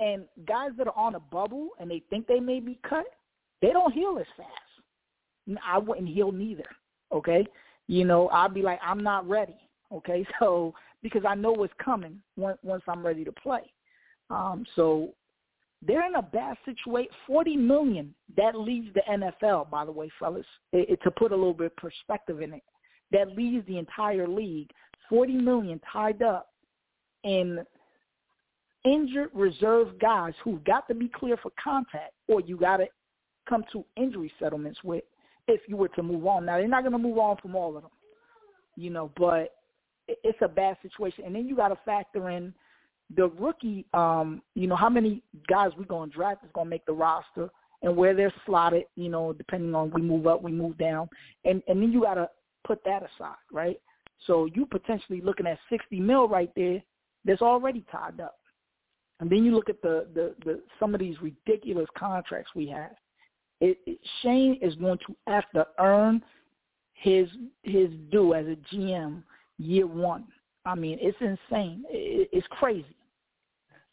and 0.00 0.24
guys 0.46 0.70
that 0.78 0.88
are 0.88 0.98
on 0.98 1.14
a 1.14 1.20
bubble 1.20 1.68
and 1.78 1.90
they 1.90 2.02
think 2.10 2.26
they 2.26 2.40
may 2.40 2.58
be 2.58 2.78
cut, 2.88 3.04
they 3.62 3.70
don't 3.70 3.92
heal 3.92 4.16
as 4.18 4.26
fast. 4.36 5.58
I 5.64 5.78
wouldn't 5.78 6.08
heal 6.08 6.32
neither. 6.32 6.64
Okay, 7.12 7.46
you 7.86 8.04
know, 8.04 8.28
I'd 8.30 8.54
be 8.54 8.62
like, 8.62 8.80
I'm 8.82 9.02
not 9.02 9.28
ready. 9.28 9.56
Okay, 9.92 10.26
so 10.40 10.74
because 11.02 11.22
I 11.26 11.34
know 11.34 11.52
what's 11.52 11.72
coming 11.82 12.20
once 12.36 12.58
once 12.62 12.82
I'm 12.88 13.04
ready 13.04 13.24
to 13.24 13.32
play. 13.32 13.72
Um, 14.30 14.64
so 14.74 15.10
they're 15.86 16.06
in 16.06 16.16
a 16.16 16.22
bad 16.22 16.56
situation. 16.64 17.12
Forty 17.26 17.56
million 17.56 18.14
that 18.36 18.58
leaves 18.58 18.88
the 18.94 19.02
NFL, 19.08 19.70
by 19.70 19.84
the 19.84 19.92
way, 19.92 20.10
fellas. 20.18 20.46
It, 20.72 20.90
it, 20.90 21.00
to 21.04 21.10
put 21.10 21.32
a 21.32 21.36
little 21.36 21.54
bit 21.54 21.66
of 21.66 21.76
perspective 21.76 22.40
in 22.40 22.54
it, 22.54 22.62
that 23.12 23.36
leaves 23.36 23.66
the 23.66 23.78
entire 23.78 24.26
league 24.26 24.70
forty 25.08 25.34
million 25.34 25.80
tied 25.92 26.22
up 26.22 26.48
in 27.22 27.64
injured 28.84 29.30
reserve 29.34 29.98
guys 29.98 30.32
who've 30.42 30.62
got 30.64 30.86
to 30.88 30.94
be 30.94 31.08
clear 31.08 31.36
for 31.36 31.50
contact, 31.62 32.12
or 32.28 32.40
you 32.40 32.56
got 32.56 32.78
to 32.78 32.86
come 33.48 33.64
to 33.72 33.84
injury 33.96 34.32
settlements 34.38 34.78
with 34.82 35.04
if 35.48 35.60
you 35.68 35.76
were 35.76 35.88
to 35.88 36.02
move 36.02 36.26
on. 36.26 36.46
Now 36.46 36.58
they're 36.58 36.68
not 36.68 36.82
going 36.82 36.92
to 36.92 36.98
move 36.98 37.18
on 37.18 37.36
from 37.38 37.54
all 37.54 37.76
of 37.76 37.82
them, 37.82 37.92
you 38.76 38.90
know, 38.90 39.10
but 39.16 39.54
it's 40.08 40.38
a 40.42 40.48
bad 40.48 40.76
situation. 40.82 41.24
And 41.24 41.34
then 41.34 41.46
you 41.46 41.56
got 41.56 41.68
to 41.68 41.78
factor 41.84 42.30
in 42.30 42.52
the 43.14 43.28
rookie, 43.28 43.86
um, 43.94 44.42
you 44.54 44.66
know, 44.66 44.76
how 44.76 44.88
many 44.88 45.22
guys 45.48 45.70
we're 45.78 45.84
going 45.84 46.10
to 46.10 46.16
draft 46.16 46.44
is 46.44 46.50
going 46.54 46.66
to 46.66 46.70
make 46.70 46.86
the 46.86 46.92
roster 46.92 47.48
and 47.82 47.96
where 47.96 48.14
they're 48.14 48.32
slotted, 48.44 48.84
you 48.96 49.08
know, 49.08 49.32
depending 49.32 49.74
on 49.74 49.90
we 49.90 50.02
move 50.02 50.26
up, 50.26 50.42
we 50.42 50.52
move 50.52 50.76
down. 50.78 51.08
And 51.44 51.62
and 51.68 51.80
then 51.80 51.92
you 51.92 52.02
got 52.02 52.14
to 52.14 52.28
put 52.66 52.82
that 52.84 53.02
aside, 53.02 53.36
right? 53.52 53.80
So 54.26 54.46
you 54.46 54.66
potentially 54.66 55.20
looking 55.20 55.46
at 55.46 55.58
60 55.70 56.00
mil 56.00 56.28
right 56.28 56.50
there 56.56 56.82
that's 57.24 57.42
already 57.42 57.84
tied 57.92 58.20
up. 58.20 58.38
And 59.20 59.30
then 59.30 59.44
you 59.44 59.54
look 59.54 59.68
at 59.68 59.80
the, 59.82 60.06
the, 60.14 60.34
the 60.44 60.62
some 60.78 60.94
of 60.94 61.00
these 61.00 61.16
ridiculous 61.20 61.86
contracts 61.96 62.50
we 62.54 62.66
have. 62.68 62.92
It, 63.60 63.78
it, 63.86 63.98
Schoen 64.20 64.58
is 64.60 64.74
going 64.76 64.98
to 65.06 65.16
have 65.26 65.50
to 65.54 65.66
earn 65.78 66.22
his 66.94 67.28
his 67.62 67.88
due 68.10 68.34
as 68.34 68.46
a 68.46 68.56
GM 68.74 69.22
year 69.58 69.86
one. 69.86 70.24
I 70.64 70.74
mean, 70.74 70.98
it's 71.00 71.16
insane. 71.20 71.84
It, 71.88 72.28
it's 72.32 72.46
crazy. 72.50 72.96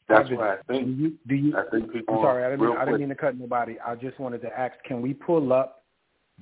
That's 0.10 0.30
why 0.32 0.56
I 0.56 0.58
think. 0.68 0.86
Do 0.86 0.92
you, 0.92 1.14
do 1.28 1.36
you, 1.36 1.58
I 1.58 1.70
think 1.72 1.92
people. 1.94 2.16
I'm 2.16 2.24
sorry, 2.24 2.44
I 2.44 2.50
didn't, 2.50 2.66
mean, 2.66 2.78
I 2.78 2.86
didn't 2.86 3.00
mean 3.00 3.10
to 3.10 3.16
cut 3.16 3.38
nobody. 3.38 3.78
I 3.80 3.96
just 3.96 4.20
wanted 4.20 4.42
to 4.42 4.60
ask: 4.60 4.74
Can 4.86 5.02
we 5.02 5.14
pull 5.14 5.54
up 5.54 5.84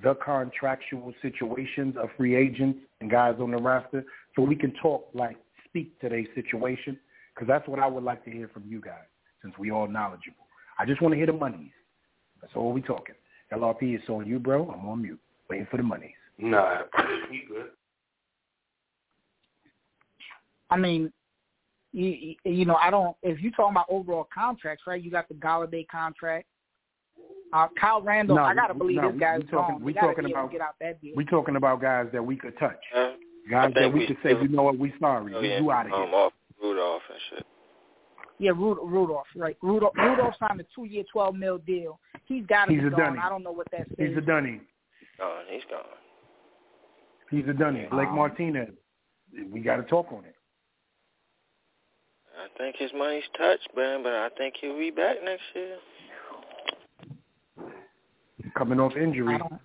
the 0.01 0.15
contractual 0.15 1.13
situations 1.21 1.95
of 2.01 2.09
free 2.17 2.35
agents 2.35 2.79
and 3.01 3.11
guys 3.11 3.35
on 3.39 3.51
the 3.51 3.57
roster 3.57 4.03
so 4.35 4.41
we 4.41 4.55
can 4.55 4.73
talk 4.81 5.09
like 5.13 5.37
speak 5.67 5.99
to 6.01 6.09
their 6.09 6.25
situation? 6.33 6.97
Because 7.35 7.47
that's 7.47 7.67
what 7.67 7.79
I 7.79 7.87
would 7.87 8.03
like 8.03 8.25
to 8.25 8.31
hear 8.31 8.49
from 8.51 8.63
you 8.67 8.81
guys, 8.81 9.05
since 9.41 9.53
we 9.59 9.71
all 9.71 9.87
knowledgeable. 9.87 10.47
I 10.79 10.85
just 10.85 11.01
want 11.01 11.13
to 11.13 11.17
hear 11.17 11.27
the 11.27 11.33
monies. 11.33 11.71
That's 12.41 12.53
all 12.55 12.71
we 12.73 12.81
talking. 12.81 13.15
LRP 13.53 13.95
is 13.95 14.09
on 14.09 14.25
you, 14.25 14.39
bro. 14.39 14.69
I'm 14.71 14.87
on 14.87 15.01
mute, 15.01 15.19
waiting 15.49 15.67
for 15.69 15.77
the 15.77 15.83
monies. 15.83 16.11
Nah, 16.37 16.79
he 17.29 17.43
good. 17.47 17.67
I 20.69 20.77
mean, 20.77 21.11
you, 21.93 22.35
you 22.45 22.65
know, 22.65 22.75
I 22.75 22.89
don't. 22.89 23.15
If 23.21 23.39
you're 23.41 23.51
talking 23.51 23.73
about 23.73 23.87
overall 23.89 24.27
contracts, 24.33 24.83
right? 24.87 25.01
You 25.01 25.11
got 25.11 25.27
the 25.27 25.35
Golladay 25.35 25.85
contract. 25.89 26.47
Uh, 27.53 27.67
Kyle 27.79 28.01
Randall, 28.01 28.37
No, 28.37 28.43
I 28.43 28.55
gotta 28.55 28.73
we- 28.73 28.77
believe 28.79 29.01
no, 29.01 29.11
this 29.11 29.19
guy's 29.19 29.41
we 29.41 29.47
talking- 29.47 29.75
gone. 29.75 29.83
we 29.83 29.93
gotta 29.93 30.07
talking 30.07 30.23
be 30.23 30.29
able 30.31 30.33
to 30.35 30.39
about- 30.45 30.51
get 30.53 30.61
out 30.61 30.75
that 30.79 31.01
deal. 31.01 31.13
We 31.17 31.25
talking 31.25 31.57
about 31.57 31.81
guys 31.81 32.07
that 32.13 32.23
we 32.25 32.37
could 32.37 32.57
touch, 32.57 32.79
Uh, 32.95 33.11
guys 33.49 33.73
that 33.75 33.91
we 33.91 33.99
we 34.01 34.07
could 34.07 34.17
say, 34.23 34.29
you 34.41 34.47
know 34.47 34.63
what, 34.63 34.77
we 34.77 34.93
sorry, 35.01 35.33
oh, 35.35 35.41
yeah, 35.41 35.59
you 35.59 35.69
out 35.69 35.87
of 35.87 35.91
here. 35.91 36.01
um, 36.01 36.13
off 36.13 36.31
Rudolph 36.63 37.01
and 37.09 37.19
shit. 37.29 37.45
Yeah, 38.41 38.51
Rud- 38.55 38.79
Rudolph, 38.81 39.27
right? 39.35 39.55
Rudolph, 39.61 39.93
Rudolph 39.95 40.33
signed 40.39 40.59
a 40.59 40.65
two-year, 40.75 41.03
twelve 41.13 41.35
mil 41.35 41.59
deal. 41.59 41.99
He's 42.25 42.43
got 42.47 42.65
to 42.65 42.71
He's 42.73 42.81
be 42.81 42.87
a 42.87 42.89
gone. 42.89 42.99
dunny. 42.99 43.19
I 43.23 43.29
don't 43.29 43.43
know 43.43 43.51
what 43.51 43.67
that 43.71 43.87
says. 43.87 43.97
He's 44.09 44.17
a 44.17 44.21
dunny. 44.21 44.59
Gone. 45.19 45.43
He's 45.47 45.61
gone. 45.69 45.83
He's 47.29 47.47
a 47.47 47.53
dunny. 47.53 47.87
Blake 47.91 48.07
Um, 48.07 48.15
Martinez. 48.15 48.71
We 49.51 49.59
got 49.59 49.75
to 49.75 49.83
talk 49.83 50.07
on 50.11 50.25
it. 50.25 50.35
I 52.35 52.47
think 52.57 52.77
his 52.77 52.89
money's 52.97 53.23
touched, 53.37 53.69
man, 53.77 54.01
but 54.01 54.13
I 54.13 54.29
think 54.37 54.55
he'll 54.59 54.75
be 54.77 54.89
back 54.89 55.17
next 55.23 55.43
year. 55.53 55.77
Coming 58.57 58.79
off 58.79 58.93
injury, 58.97 59.35
I 59.35 59.37
don't. 59.37 59.61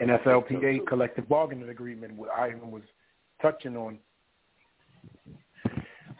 NFLPA 0.00 0.84
collective 0.88 1.28
bargaining 1.28 1.68
agreement. 1.68 2.14
What 2.14 2.30
Ivan 2.36 2.72
was 2.72 2.82
touching 3.40 3.76
on. 3.76 3.98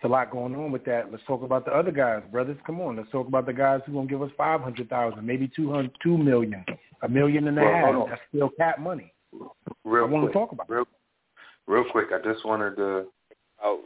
It's 0.02 0.08
a 0.08 0.12
lot 0.12 0.32
going 0.32 0.56
on 0.56 0.72
with 0.72 0.84
that. 0.86 1.12
Let's 1.12 1.22
talk 1.28 1.44
about 1.44 1.64
the 1.64 1.70
other 1.70 1.92
guys, 1.92 2.24
brothers. 2.32 2.56
Come 2.66 2.80
on, 2.80 2.96
let's 2.96 3.08
talk 3.12 3.28
about 3.28 3.46
the 3.46 3.52
guys 3.52 3.82
who 3.86 3.92
gonna 3.92 4.08
give 4.08 4.20
us 4.20 4.32
five 4.36 4.60
hundred 4.60 4.90
thousand, 4.90 5.24
maybe 5.24 5.48
two 5.54 5.70
hundred, 5.70 5.92
two 6.02 6.18
million, 6.18 6.64
a 7.02 7.08
million 7.08 7.46
and 7.46 7.56
a 7.56 7.62
Well, 7.62 8.00
half. 8.00 8.08
That's 8.08 8.20
still 8.34 8.50
cap 8.58 8.80
money. 8.80 9.12
Real 9.84 10.04
I 10.04 10.08
want 10.08 10.24
quick. 10.24 10.32
to 10.32 10.38
talk 10.40 10.50
about. 10.50 10.68
Real, 10.68 10.86
real 11.68 11.84
quick. 11.92 12.08
I 12.12 12.18
just 12.20 12.44
wanted 12.44 12.74
to 12.78 13.04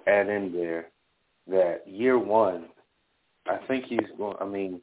add 0.07 0.31
in 0.31 0.55
there 0.55 0.87
that 1.49 1.87
year 1.87 2.19
one, 2.19 2.69
I 3.47 3.59
think 3.69 3.85
he's 3.85 4.01
going. 4.17 4.39
I 4.41 4.47
mean, 4.47 4.81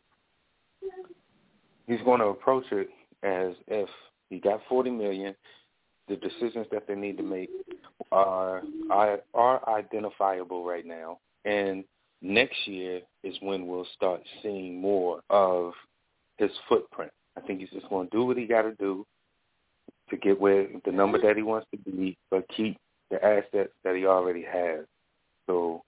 he's 1.88 2.02
going 2.06 2.20
to 2.20 2.28
approach 2.28 2.66
it 2.72 2.90
as 3.24 3.56
if 3.68 3.90
he 4.30 4.38
got 4.38 4.62
forty 4.70 4.92
million. 4.92 5.34
The 6.10 6.18
decisions 6.18 6.68
that 6.72 6.86
they 6.88 6.94
need 6.94 7.18
to 7.18 7.24
make 7.24 7.50
are 8.14 9.19
are, 9.34 9.69
identifiable 9.69 10.65
right 10.65 10.85
now, 10.85 11.19
and 11.45 11.84
next 12.22 12.68
year 12.68 13.02
is 13.23 13.35
when 13.41 13.68
we'll 13.68 13.88
start 13.95 14.22
seeing 14.41 14.80
more 14.80 15.22
of 15.30 15.73
his 16.38 16.52
footprint. 16.69 17.11
I 17.38 17.41
think 17.41 17.60
he's 17.60 17.69
just 17.69 17.90
going 17.90 18.10
to 18.10 18.15
do 18.15 18.26
what 18.26 18.38
he 18.38 18.45
got 18.45 18.64
to 18.64 18.73
do 18.76 19.06
to 20.10 20.18
get 20.18 20.40
where 20.40 20.68
the 20.85 20.91
number 20.91 21.19
that 21.22 21.35
he 21.35 21.44
wants 21.44 21.68
to 21.72 21.77
be, 21.77 22.18
but 22.30 22.45
keep 22.56 22.77
the 23.10 23.23
assets 23.23 23.72
that 23.84 23.95
he 23.95 24.06
already 24.06 24.44
has. 24.44 24.85
So 25.48 25.84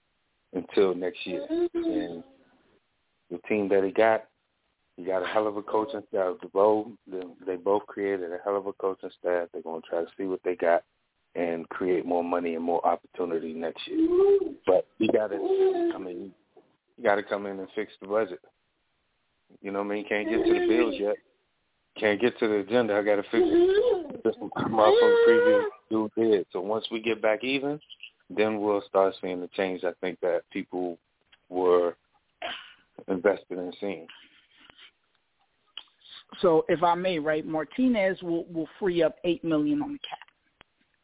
until 0.54 0.96
next 0.96 1.26
year, 1.26 1.46
and 1.50 2.24
the 3.30 3.40
team 3.48 3.70
that 3.70 3.84
he 3.84 3.92
got, 3.92 4.26
he 4.98 5.04
got 5.04 5.24
a 5.24 5.28
hell 5.28 5.48
of 5.48 5.58
a 5.58 5.62
coaching 5.62 6.04
staff. 6.10 6.38
The 6.42 6.48
both 6.48 6.88
they, 7.10 7.22
they 7.46 7.56
both 7.56 7.86
created 7.86 8.32
a 8.32 8.38
hell 8.44 8.58
of 8.58 8.66
a 8.66 8.74
coaching 8.74 9.12
staff. 9.20 9.50
They're 9.52 9.62
going 9.62 9.82
to 9.82 9.88
try 9.88 10.02
to 10.02 10.08
see 10.18 10.26
what 10.26 10.40
they 10.44 10.56
got 10.56 10.84
and 11.36 11.68
create 11.70 12.06
more 12.06 12.24
money 12.24 12.56
and 12.56 12.64
more 12.64 12.86
opportunity 12.86 13.54
next 13.54 13.86
year. 13.88 14.08
But 14.66 14.88
you 15.00 15.12
got 15.12 15.28
to, 15.28 15.92
I 15.94 15.98
mean, 15.98 16.32
you 16.98 17.04
got 17.04 17.16
to 17.16 17.24
come 17.24 17.46
in 17.46 17.60
and 17.60 17.68
fix 17.76 17.92
the 18.02 18.08
budget. 18.08 18.40
You 19.62 19.72
know 19.72 19.80
what 19.80 19.92
I 19.92 19.96
mean? 19.96 20.06
Can't 20.08 20.30
get 20.30 20.46
to 20.46 20.54
the 20.54 20.68
bills 20.68 20.96
yet. 20.98 21.16
Can't 22.00 22.20
get 22.20 22.38
to 22.40 22.48
the 22.48 22.56
agenda. 22.56 22.96
I 22.96 23.04
got 23.04 23.16
to 23.18 23.24
fix 23.24 23.34
it. 23.34 24.36
From 24.40 24.72
the 24.72 25.24
previous 25.26 25.64
dude 25.90 26.12
did. 26.18 26.46
So 26.52 26.62
once 26.62 26.86
we 26.92 27.00
get 27.00 27.22
back 27.22 27.44
even, 27.44 27.80
then 28.30 28.60
we'll 28.60 28.84
start 28.90 29.14
seeing 29.22 29.40
the 29.40 29.50
change. 29.56 29.84
I 29.84 29.92
think 30.02 30.20
that 30.22 30.42
people 30.52 30.98
were 31.50 31.96
invested 33.08 33.60
in 33.60 33.72
seeing. 33.80 34.08
So 36.42 36.66
if 36.68 36.84
I 36.84 36.96
may, 36.96 37.20
right, 37.20 37.46
Martinez 37.46 38.22
will 38.22 38.46
will 38.46 38.68
free 38.80 39.04
up 39.04 39.16
eight 39.24 39.44
million 39.44 39.82
on 39.82 39.94
the 39.94 40.00
cap, 40.00 40.25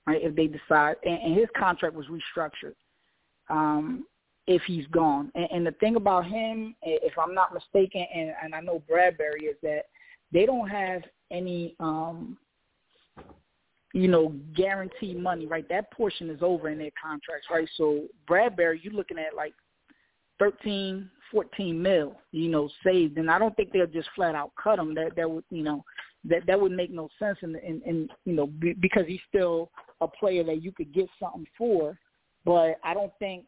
right? 0.07 0.21
If 0.21 0.35
they 0.35 0.47
decide, 0.47 0.95
and, 1.03 1.19
and 1.21 1.35
his 1.35 1.47
contract 1.57 1.95
was 1.95 2.07
restructured. 2.07 2.75
Um, 3.49 4.05
if 4.47 4.61
he's 4.63 4.87
gone, 4.87 5.31
and, 5.35 5.47
and 5.51 5.67
the 5.67 5.71
thing 5.73 5.95
about 5.95 6.25
him, 6.25 6.75
if 6.81 7.13
I'm 7.17 7.33
not 7.33 7.53
mistaken, 7.53 8.05
and, 8.13 8.33
and 8.43 8.55
I 8.55 8.61
know 8.61 8.81
Bradberry 8.91 9.49
is 9.49 9.55
that 9.61 9.83
they 10.31 10.45
don't 10.45 10.67
have 10.67 11.03
any, 11.29 11.75
um, 11.79 12.37
you 13.93 14.07
know, 14.07 14.33
guaranteed 14.55 15.19
money, 15.19 15.45
right? 15.45 15.67
That 15.69 15.91
portion 15.91 16.29
is 16.29 16.39
over 16.41 16.69
in 16.69 16.79
their 16.79 16.91
contracts, 17.01 17.47
right? 17.51 17.69
So 17.77 18.07
Bradberry, 18.27 18.79
you're 18.81 18.93
looking 18.93 19.19
at 19.19 19.35
like 19.35 19.53
13, 20.39 21.09
14 21.31 21.81
mil, 21.81 22.15
you 22.31 22.49
know, 22.49 22.69
saved. 22.83 23.17
And 23.17 23.29
I 23.29 23.37
don't 23.37 23.55
think 23.55 23.71
they'll 23.71 23.85
just 23.85 24.09
flat 24.15 24.33
out 24.33 24.51
cut 24.61 24.79
him. 24.79 24.95
That 24.95 25.15
that 25.17 25.29
would, 25.29 25.43
you 25.49 25.63
know, 25.63 25.83
that 26.25 26.45
that 26.47 26.59
would 26.59 26.71
make 26.71 26.91
no 26.91 27.09
sense, 27.19 27.37
and, 27.41 27.55
and 27.55 28.09
you 28.25 28.33
know 28.33 28.47
be, 28.47 28.73
because 28.73 29.05
he's 29.07 29.19
still 29.27 29.71
a 30.01 30.07
player 30.07 30.43
that 30.43 30.61
you 30.61 30.71
could 30.71 30.93
get 30.93 31.07
something 31.19 31.45
for, 31.57 31.97
but 32.45 32.75
I 32.83 32.93
don't 32.93 33.13
think. 33.19 33.47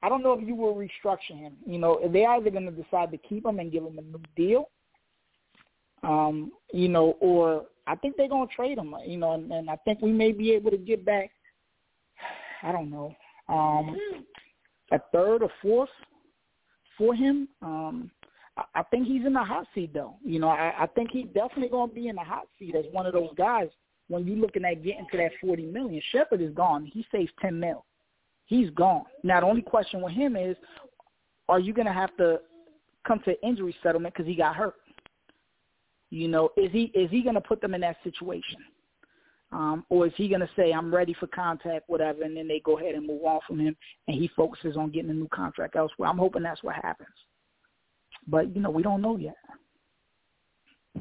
I 0.00 0.08
don't 0.08 0.22
know 0.22 0.32
if 0.32 0.46
you 0.46 0.54
will 0.54 0.76
restructure 0.76 1.36
him. 1.36 1.54
You 1.66 1.78
know, 1.78 1.98
they're 2.12 2.30
either 2.30 2.50
going 2.50 2.66
to 2.66 2.82
decide 2.82 3.10
to 3.10 3.18
keep 3.18 3.44
him 3.44 3.58
and 3.58 3.72
give 3.72 3.82
him 3.82 3.98
a 3.98 4.02
new 4.02 4.20
deal, 4.36 4.68
um, 6.04 6.52
you 6.72 6.88
know, 6.88 7.16
or 7.20 7.64
I 7.88 7.96
think 7.96 8.16
they're 8.16 8.28
going 8.28 8.46
to 8.46 8.54
trade 8.54 8.78
him. 8.78 8.94
You 9.04 9.16
know, 9.16 9.32
and, 9.32 9.50
and 9.50 9.68
I 9.68 9.76
think 9.84 10.00
we 10.00 10.12
may 10.12 10.30
be 10.30 10.52
able 10.52 10.70
to 10.70 10.76
get 10.76 11.04
back. 11.04 11.30
I 12.62 12.72
don't 12.72 12.90
know, 12.90 13.14
um, 13.48 13.96
a 14.92 14.98
third 15.12 15.42
or 15.42 15.50
fourth 15.62 15.90
for 16.96 17.14
him. 17.14 17.48
Um, 17.62 18.10
I, 18.74 18.82
think 18.84 19.06
he's 19.06 19.24
in 19.24 19.32
the 19.32 19.42
hot 19.42 19.66
seat 19.74 19.94
though. 19.94 20.16
You 20.24 20.40
know, 20.40 20.48
I, 20.48 20.74
I 20.80 20.86
think 20.86 21.10
he's 21.12 21.26
definitely 21.26 21.68
going 21.68 21.90
to 21.90 21.94
be 21.94 22.08
in 22.08 22.16
the 22.16 22.24
hot 22.24 22.48
seat 22.58 22.74
as 22.74 22.84
one 22.92 23.06
of 23.06 23.12
those 23.12 23.30
guys. 23.36 23.68
When 24.08 24.26
you're 24.26 24.36
looking 24.36 24.64
at 24.64 24.82
getting 24.82 25.06
to 25.10 25.16
that 25.18 25.32
forty 25.40 25.64
million, 25.64 26.02
Shepard 26.10 26.40
is 26.40 26.52
gone. 26.52 26.86
He 26.86 27.04
saves 27.12 27.30
ten 27.40 27.58
mil. 27.60 27.84
He's 28.46 28.70
gone. 28.70 29.04
Now 29.22 29.40
the 29.40 29.46
only 29.46 29.62
question 29.62 30.00
with 30.00 30.14
him 30.14 30.36
is, 30.36 30.56
are 31.48 31.60
you 31.60 31.72
going 31.74 31.86
to 31.86 31.92
have 31.92 32.16
to 32.16 32.40
come 33.06 33.20
to 33.26 33.40
injury 33.46 33.74
settlement 33.82 34.14
because 34.14 34.26
he 34.26 34.34
got 34.34 34.56
hurt? 34.56 34.76
You 36.10 36.28
know, 36.28 36.50
is 36.56 36.72
he 36.72 36.84
is 36.94 37.10
he 37.10 37.22
going 37.22 37.34
to 37.34 37.40
put 37.40 37.60
them 37.60 37.74
in 37.74 37.82
that 37.82 37.96
situation? 38.02 38.58
Um, 39.50 39.86
or 39.88 40.06
is 40.06 40.12
he 40.16 40.28
going 40.28 40.42
to 40.42 40.50
say, 40.56 40.72
I'm 40.72 40.94
ready 40.94 41.14
for 41.14 41.26
contact, 41.26 41.88
whatever, 41.88 42.22
and 42.22 42.36
then 42.36 42.48
they 42.48 42.60
go 42.60 42.78
ahead 42.78 42.94
and 42.94 43.06
move 43.06 43.24
on 43.24 43.40
from 43.46 43.58
him 43.58 43.74
and 44.06 44.14
he 44.14 44.28
focuses 44.36 44.76
on 44.76 44.90
getting 44.90 45.10
a 45.10 45.14
new 45.14 45.28
contract 45.28 45.74
elsewhere? 45.74 46.08
I'm 46.08 46.18
hoping 46.18 46.42
that's 46.42 46.62
what 46.62 46.74
happens. 46.74 47.08
But, 48.26 48.54
you 48.54 48.60
know, 48.60 48.70
we 48.70 48.82
don't 48.82 49.00
know 49.00 49.16
yet. 49.16 49.36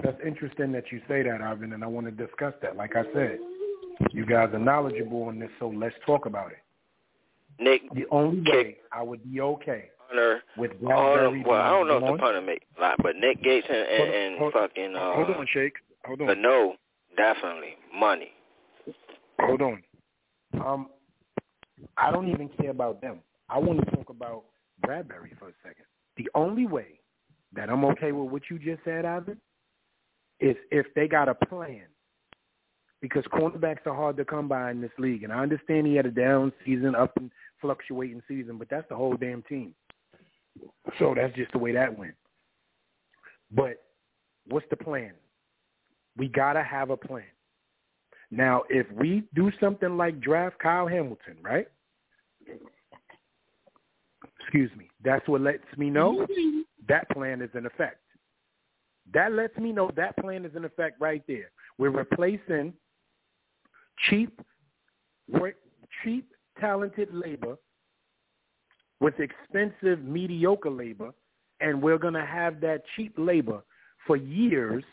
That's 0.04 0.18
interesting 0.26 0.72
that 0.74 0.92
you 0.92 1.02
say 1.08 1.24
that, 1.24 1.42
Ivan, 1.42 1.74
and 1.74 1.84
I 1.84 1.88
want 1.88 2.06
to 2.08 2.12
discuss 2.12 2.54
that. 2.62 2.76
Like 2.76 2.96
I 2.96 3.04
said, 3.14 3.40
you 4.12 4.26
guys 4.26 4.50
are 4.54 4.60
knowledgeable 4.60 5.24
on 5.24 5.40
this, 5.40 5.50
so 5.60 5.70
let's 5.70 5.96
talk 6.06 6.26
about 6.26 6.52
it. 6.52 6.60
Nick, 7.60 7.82
the 7.94 8.06
only 8.12 8.42
way 8.52 8.78
I 8.92 9.02
would 9.02 9.24
be 9.24 9.42
okay 9.42 9.90
punter, 10.08 10.44
with 10.58 10.72
Bradberry. 10.82 11.46
Well, 11.46 11.62
I 11.62 11.70
don't 11.70 11.88
know 11.88 11.98
if 11.98 12.14
the 12.14 12.18
punter 12.18 12.42
make 12.42 12.64
a 12.78 12.82
lot, 12.82 12.96
but 13.02 13.16
Nick 13.16 13.44
Gates 13.44 13.68
and, 13.70 13.78
and, 13.78 14.14
and 14.14 14.38
hold, 14.38 14.54
fucking 14.54 14.96
uh, 14.96 15.14
hold 15.14 15.30
on, 15.32 15.48
Shake. 15.52 15.74
Hold 16.06 16.22
on. 16.22 16.28
But 16.28 16.38
no, 16.38 16.76
definitely 17.16 17.76
money. 17.98 18.32
Hold 19.40 19.62
on. 19.62 19.84
Um, 20.66 20.88
I 21.98 22.12
don't 22.12 22.30
even 22.30 22.50
care 22.50 22.72
about 22.72 23.02
them. 23.02 23.20
I 23.50 23.58
want 23.60 23.84
to 23.84 23.96
talk 23.96 24.10
about 24.10 24.44
Bradberry 24.86 25.38
for 25.40 25.50
a 25.50 25.54
second. 25.64 25.86
The 26.18 26.30
only 26.36 26.66
way 26.66 27.00
that 27.54 27.70
I'm 27.70 27.86
okay 27.86 28.12
with 28.12 28.32
what 28.32 28.44
you 28.50 28.60
just 28.60 28.84
said, 28.84 29.06
Ivan, 29.06 29.40
is 30.40 30.56
if 30.72 30.86
they 30.96 31.08
got 31.08 31.30
a 31.30 31.36
plan. 31.36 31.84
Because 33.00 33.24
cornerbacks 33.26 33.86
are 33.86 33.94
hard 33.94 34.18
to 34.18 34.26
come 34.26 34.48
by 34.48 34.72
in 34.72 34.82
this 34.82 34.92
league. 34.98 35.24
And 35.24 35.32
I 35.32 35.38
understand 35.44 35.86
he 35.86 35.96
had 35.96 36.08
a 36.08 36.12
down 36.12 36.52
season, 36.66 36.96
up 36.96 37.16
and 37.18 37.30
fluctuating 37.62 38.24
season, 38.28 38.58
but 38.58 38.70
that's 38.70 38.90
the 38.90 38.96
whole 38.96 39.16
damn 39.16 39.44
team. 39.44 39.76
So 40.98 41.14
that's 41.16 41.36
just 41.36 41.52
the 41.52 41.60
way 41.60 41.74
that 41.74 41.96
went. 41.96 42.16
But 43.52 43.84
what's 44.48 44.66
the 44.70 44.78
plan? 44.78 45.12
We 46.18 46.28
got 46.28 46.54
to 46.54 46.64
have 46.64 46.90
a 46.90 46.98
plan. 46.98 47.24
Now, 48.32 48.64
if 48.70 48.92
we 48.92 49.24
do 49.36 49.52
something 49.60 49.96
like 49.96 50.20
draft 50.20 50.60
Kyle 50.60 50.88
Hamilton, 50.88 51.38
right? 51.42 51.68
Excuse 54.40 54.72
me. 54.76 54.90
That's 55.04 55.28
what 55.28 55.42
lets 55.42 55.64
me 55.78 55.90
know 55.90 56.26
that 56.88 57.10
plan 57.12 57.42
is 57.42 57.50
in 57.54 57.66
effect. 57.66 58.02
That 59.14 59.34
lets 59.34 59.58
me 59.58 59.72
know 59.72 59.92
that 59.96 60.18
plan 60.18 60.46
is 60.46 60.56
in 60.56 60.66
effect 60.66 61.00
right 61.00 61.24
there. 61.28 61.52
We're 61.78 61.90
replacing 61.90 62.74
cheap, 64.10 64.40
cheap, 66.04 66.30
talented 66.60 67.14
labor 67.14 67.58
with 69.00 69.14
expensive, 69.20 70.04
mediocre 70.04 70.72
labor, 70.72 71.12
and 71.60 71.82
we're 71.82 71.98
going 71.98 72.14
to 72.14 72.26
have 72.26 72.60
that 72.62 72.82
cheap 72.96 73.14
labor 73.18 73.64
for 74.06 74.16
years 74.16 74.84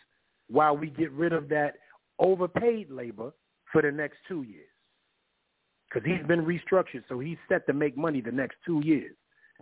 while 0.49 0.77
we 0.77 0.89
get 0.89 1.11
rid 1.13 1.33
of 1.33 1.49
that 1.49 1.75
overpaid 2.19 2.91
labor 2.91 3.33
for 3.73 3.83
the 3.83 3.91
next 3.91 4.19
two 4.29 4.43
years. 4.43 4.69
Because 5.89 6.09
he's 6.09 6.27
been 6.27 6.45
restructured, 6.45 7.05
so 7.09 7.19
he's 7.19 7.39
set 7.49 7.67
to 7.67 7.73
make 7.73 7.97
money 7.97 8.21
the 8.21 8.33
next 8.33 8.57
two 8.67 8.81
years. 8.85 9.15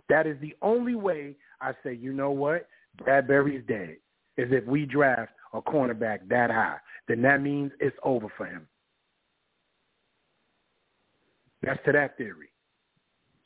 That 0.09 0.25
is 0.27 0.37
the 0.41 0.55
only 0.61 0.95
way 0.95 1.35
I 1.61 1.73
say, 1.83 1.93
you 1.93 2.11
know 2.11 2.31
what, 2.31 2.67
Bradberry 2.99 3.59
is 3.59 3.65
dead, 3.67 3.97
is 4.37 4.51
if 4.51 4.65
we 4.65 4.85
draft 4.85 5.31
a 5.53 5.61
cornerback 5.61 6.27
that 6.29 6.49
high. 6.51 6.77
Then 7.07 7.21
that 7.23 7.41
means 7.41 7.71
it's 7.79 7.95
over 8.03 8.27
for 8.37 8.45
him. 8.45 8.67
That's 11.61 11.79
to 11.85 11.91
that 11.93 12.17
theory. 12.17 12.49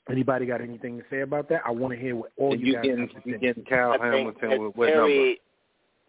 Anybody 0.09 0.45
got 0.45 0.61
anything 0.61 0.97
to 0.97 1.03
say 1.09 1.21
about 1.21 1.49
that? 1.49 1.61
I 1.65 1.71
want 1.71 1.93
to 1.93 1.99
hear 1.99 2.15
what 2.15 2.31
all 2.37 2.55
you, 2.55 2.67
you 2.67 2.73
guys 2.73 2.83
getting, 2.83 2.99
have 3.01 3.09
to 3.09 3.15
say. 3.15 3.21
You 3.25 3.37
getting 3.39 3.65
Kyle 3.65 3.97
Hamilton 3.99 4.63
with 4.63 4.75
what 4.75 4.87
Terry, 4.87 5.17
number? 5.17 5.35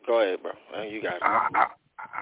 Go 0.07 0.21
ahead, 0.21 0.43
bro. 0.43 0.53
Uh, 0.77 0.85
you 0.85 1.03
got 1.03 1.17
it. 1.17 1.23
I, 1.23 1.49
I, 1.55 1.67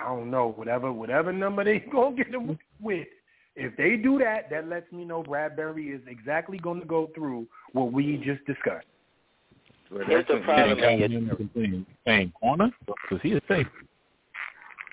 I 0.02 0.08
don't 0.08 0.30
know. 0.30 0.52
Whatever 0.52 0.92
whatever 0.92 1.32
number 1.32 1.64
they 1.64 1.78
gonna 1.92 2.16
get 2.16 2.32
them 2.32 2.58
with. 2.80 3.06
If 3.54 3.76
they 3.76 3.96
do 3.96 4.18
that, 4.18 4.50
that 4.50 4.68
lets 4.68 4.90
me 4.92 5.04
know 5.04 5.22
Bradberry 5.22 5.94
is 5.94 6.02
exactly 6.06 6.58
going 6.58 6.80
to 6.80 6.86
go 6.86 7.10
through 7.14 7.46
what 7.72 7.90
we 7.90 8.18
just 8.18 8.44
discussed. 8.44 8.86
Here's 10.06 10.26
the 10.26 10.40
problem. 10.44 10.78
Playing, 10.78 11.86
playing 12.04 12.32
corner 12.40 12.70
because 12.86 13.22
he 13.22 13.32
is 13.32 13.42
safe. 13.48 13.66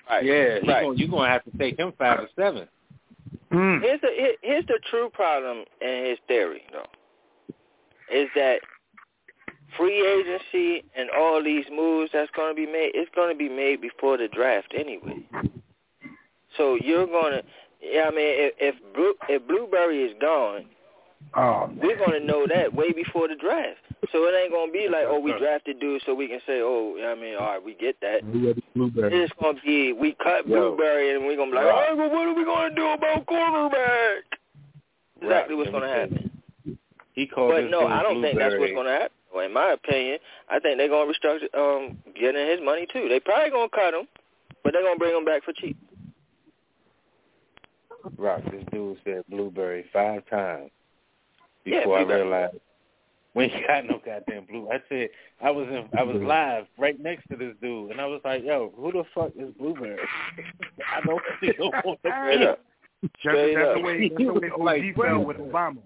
Right. 0.09 0.25
Yeah, 0.25 0.33
right. 0.33 0.83
Gonna, 0.83 0.95
you're 0.95 1.07
gonna 1.07 1.30
have 1.30 1.43
to 1.45 1.57
take 1.57 1.80
him 1.80 1.93
five 1.97 2.19
or 2.19 2.27
seven. 2.35 2.67
Mm. 3.51 3.81
Here's 3.81 4.01
the 4.01 4.09
here, 4.15 4.33
here's 4.41 4.65
the 4.67 4.80
true 4.89 5.09
problem 5.13 5.63
in 5.81 6.05
his 6.05 6.17
theory, 6.27 6.63
though, 6.72 6.88
is 8.13 8.27
that 8.35 8.59
free 9.77 10.05
agency 10.05 10.83
and 10.95 11.09
all 11.09 11.43
these 11.43 11.65
moves 11.72 12.11
that's 12.13 12.31
going 12.35 12.51
to 12.51 12.55
be 12.55 12.65
made, 12.65 12.91
it's 12.93 13.09
going 13.15 13.33
to 13.33 13.38
be 13.38 13.49
made 13.49 13.81
before 13.81 14.17
the 14.17 14.27
draft 14.27 14.73
anyway. 14.77 15.17
So 16.57 16.77
you're 16.81 17.07
going 17.07 17.33
to, 17.33 17.43
yeah, 17.81 18.03
I 18.03 18.09
mean, 18.09 18.19
if 18.19 18.53
if, 18.59 18.93
Blue, 18.93 19.13
if 19.30 19.47
Blueberry 19.47 20.03
is 20.03 20.13
gone, 20.22 20.65
Oh, 21.35 21.69
we're 21.82 21.98
going 21.98 22.11
to 22.19 22.26
know 22.26 22.45
that 22.48 22.72
way 22.74 22.92
before 22.92 23.27
the 23.27 23.35
draft. 23.35 23.80
So 24.11 24.19
it 24.26 24.35
ain't 24.40 24.52
going 24.52 24.68
to 24.69 24.74
be 24.74 24.88
like, 24.88 25.06
oh, 25.08 25.19
we 25.19 25.34
drafted 25.40 25.80
dude 25.80 26.02
so 26.06 26.14
we 26.14 26.27
can 26.27 26.40
say, 26.45 26.61
oh, 26.61 26.95
I 27.02 27.19
mean, 27.19 27.35
all 27.35 27.48
right, 27.48 27.64
we 27.64 27.74
get 27.74 28.00
that. 28.02 28.22
Blueberry. 28.76 29.24
It's 29.24 29.34
going 29.42 29.56
to 29.56 29.61
be, 29.64 29.93
we 29.93 30.16
cut 30.24 30.48
Yo. 30.48 30.76
Blueberry 30.76 31.16
and 31.16 31.26
we're 31.26 31.35
going 31.35 31.50
to 31.50 31.58
be 31.58 31.64
like, 31.64 31.74
Right. 31.74 31.90
oh, 31.92 31.95
well, 31.95 32.10
what 32.11 32.27
are 32.27 32.34
we 32.35 32.43
going 32.45 32.69
to 32.69 32.76
do 32.76 32.88
about 32.88 33.26
cornerback? 33.26 34.18
Exactly 35.22 35.56
Right. 35.56 35.58
what's 35.58 35.72
going 35.72 35.84
to 35.84 35.90
happen. 35.90 36.32
He 37.14 37.26
called 37.27 37.52
But 37.53 37.69
no, 37.69 37.88
I 37.88 38.03
don't 38.03 38.22
think 38.22 38.38
that's 38.38 38.56
what's 38.60 38.74
going 38.74 38.85
to 38.88 38.92
happen. 38.92 39.18
Well, 39.34 39.45
in 39.45 39.53
my 39.53 39.72
opinion, 39.72 40.19
I 40.50 40.60
think 40.60 40.77
they're 40.77 40.88
going 40.90 41.11
to 41.11 41.19
restructure, 41.19 41.50
um, 41.58 41.98
getting 42.19 42.45
his 42.48 42.60
money 42.64 42.85
too. 42.93 43.08
They 43.10 43.19
probably 43.19 43.50
going 43.50 43.69
to 43.69 43.76
cut 43.76 43.93
him, 43.95 44.08
but 44.64 44.74
they're 44.74 44.84
going 44.84 44.95
to 44.95 45.00
bring 45.00 45.18
him 45.18 45.26
back 45.26 45.43
for 45.43 45.53
cheap. 45.53 45.77
Rock, 48.18 48.42
this 48.52 48.64
dude 48.72 48.98
said 49.06 49.24
Blueberry 49.30 49.85
five 49.93 50.24
times 50.30 50.69
Yeah, 51.66 51.80
before 51.80 52.00
I 52.00 52.01
realized 52.03 52.56
we 53.35 53.45
ain't 53.45 53.67
got 53.67 53.85
no 53.85 54.01
goddamn 54.06 54.45
blue. 54.45 54.69
I 54.72 54.82
said 54.90 55.09
I 55.42 55.51
was 55.51 55.67
in 55.67 55.88
I 55.98 56.03
was 56.03 56.22
live 56.22 56.66
right 56.77 57.00
next 57.00 57.27
to 57.30 57.38
this 57.38 57.53
dude 57.61 57.92
and 57.92 58.00
I 58.01 58.06
was 58.06 58.22
like, 58.24 58.43
Yo, 58.43 58.72
who 58.75 58.92
the 58.92 59.03
fuck 59.16 59.32
is 59.38 59.50
Blueberry? 59.58 59.98
I 60.95 61.06
don't 61.06 61.22
think 61.40 61.56
he'll 61.58 61.72
want 61.72 62.00
to 62.03 62.09
Straight 62.09 62.42
up. 62.42 62.59
That's, 63.01 63.14
Straight 63.19 63.56
that's 63.56 63.67
up. 63.67 63.75
the 63.75 63.82
way 63.82 64.09
that's 64.09 64.17
the 64.17 64.33
way 64.33 64.50
OG 64.51 64.59
Like, 64.59 64.95
felt 64.95 65.25
with 65.25 65.38
Obama. 65.38 65.77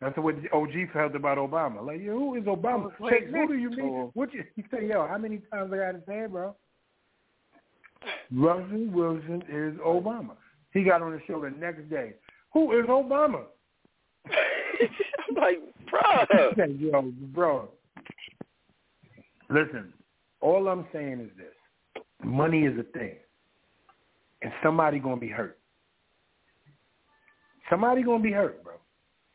That's 0.00 0.14
the 0.16 0.20
way 0.20 0.34
OG 0.52 0.92
felt 0.92 1.14
about 1.14 1.38
Obama. 1.38 1.86
Like, 1.86 2.02
yo, 2.02 2.18
who 2.18 2.34
is 2.34 2.44
Obama? 2.44 2.90
Say, 3.08 3.26
who 3.30 3.48
do 3.48 3.54
you 3.54 3.70
mean? 3.70 4.10
What 4.12 4.34
you, 4.34 4.44
he 4.54 4.62
say, 4.70 4.86
yo, 4.86 5.06
how 5.06 5.16
many 5.16 5.38
times 5.50 5.72
I 5.72 5.76
got 5.76 5.92
to 5.92 6.02
say, 6.06 6.26
bro? 6.26 6.54
Russell 8.30 8.86
Wilson 8.90 9.42
is 9.48 9.74
Obama. 9.80 10.32
He 10.72 10.82
got 10.82 11.00
on 11.00 11.12
the 11.12 11.20
show 11.26 11.40
the 11.40 11.50
next 11.50 11.88
day. 11.88 12.14
Who 12.52 12.78
is 12.78 12.86
Obama? 12.86 13.44
I'm 15.28 15.34
like, 15.34 15.58
bro. 15.90 16.66
Yo, 16.78 17.12
bro. 17.32 17.68
Listen, 19.50 19.92
all 20.40 20.68
I'm 20.68 20.86
saying 20.92 21.20
is 21.20 21.30
this: 21.36 22.02
money 22.22 22.64
is 22.64 22.78
a 22.78 22.98
thing, 22.98 23.16
and 24.42 24.52
somebody 24.62 24.98
gonna 24.98 25.16
be 25.16 25.28
hurt. 25.28 25.58
Somebody 27.70 28.02
gonna 28.02 28.22
be 28.22 28.32
hurt, 28.32 28.62
bro. 28.62 28.74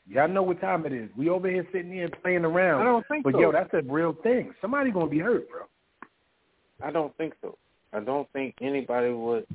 Y'all 0.07 0.27
know 0.27 0.41
what 0.41 0.59
time 0.59 0.85
it 0.85 0.93
is. 0.93 1.09
We 1.15 1.29
over 1.29 1.49
here 1.49 1.67
sitting 1.71 1.91
here 1.91 2.09
playing 2.23 2.43
around. 2.43 2.81
I 2.81 2.85
don't 2.85 3.07
think 3.07 3.23
but 3.23 3.33
so. 3.33 3.41
yo, 3.41 3.51
that's 3.51 3.73
a 3.73 3.81
real 3.83 4.15
thing. 4.23 4.53
Somebody 4.61 4.91
gonna 4.91 5.09
be 5.09 5.19
hurt, 5.19 5.47
bro. 5.49 5.61
I 6.81 6.91
don't 6.91 7.15
think 7.17 7.33
so. 7.41 7.57
I 7.93 7.99
don't 7.99 8.27
think 8.33 8.55
anybody 8.61 9.11
would 9.11 9.45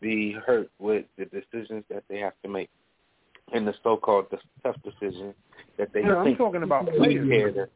be 0.00 0.32
hurt 0.46 0.70
with 0.78 1.06
the 1.16 1.24
decisions 1.24 1.84
that 1.90 2.04
they 2.08 2.18
have 2.18 2.34
to 2.44 2.48
make 2.48 2.70
and 3.54 3.66
the 3.66 3.74
so-called 3.82 4.26
the 4.30 4.38
tough 4.62 4.76
decision 4.82 5.34
that 5.78 5.92
they 5.92 6.02
No, 6.02 6.18
I'm 6.18 6.36
talking 6.36 6.62
about 6.62 6.86
they 6.86 6.96
players. 6.96 7.28
care 7.28 7.52
to- 7.52 7.68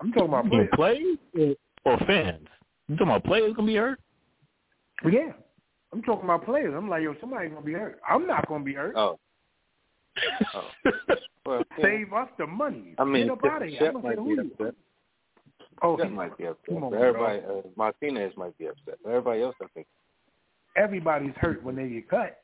I'm 0.00 0.12
talking 0.12 0.28
about 0.28 0.48
players. 0.48 0.68
players 0.74 1.56
or 1.84 1.98
fans? 2.06 2.46
You 2.88 2.96
talking 2.96 3.08
about 3.12 3.24
players 3.24 3.54
gonna 3.54 3.66
be 3.66 3.76
hurt? 3.76 4.00
Yeah, 5.10 5.32
I'm 5.92 6.02
talking 6.02 6.24
about 6.24 6.44
players. 6.44 6.74
I'm 6.76 6.88
like, 6.88 7.02
yo, 7.02 7.14
somebody's 7.20 7.50
gonna 7.52 7.64
be 7.64 7.72
hurt. 7.72 8.00
I'm 8.08 8.26
not 8.26 8.46
gonna 8.48 8.64
be 8.64 8.74
hurt. 8.74 8.94
Oh. 8.96 9.18
oh. 10.54 10.68
Well, 11.44 11.62
yeah. 11.78 11.84
Save 11.84 12.12
us 12.12 12.28
the 12.38 12.46
money. 12.46 12.94
I 12.98 13.04
mean, 13.04 13.26
Get 13.28 13.32
up 13.32 13.44
out 13.44 13.62
of 13.62 13.68
here. 13.68 13.78
I 13.80 13.84
Shep 13.86 13.94
might 14.02 14.16
be 14.24 14.38
upset. 14.40 14.74
Oh, 15.82 15.96
Shep 15.98 16.08
he- 16.08 16.12
might 16.14 16.36
be 16.38 16.44
upset. 16.46 16.82
on, 16.82 16.94
everybody, 16.94 17.38
uh, 17.40 17.62
Martinez 17.76 18.32
might 18.36 18.56
be 18.58 18.66
upset. 18.66 18.98
Everybody 19.06 19.42
else, 19.42 19.54
I 19.62 19.66
think. 19.74 19.86
everybody's 20.76 21.34
hurt 21.36 21.62
when 21.62 21.76
they 21.76 21.88
get 21.88 22.08
cut. 22.08 22.42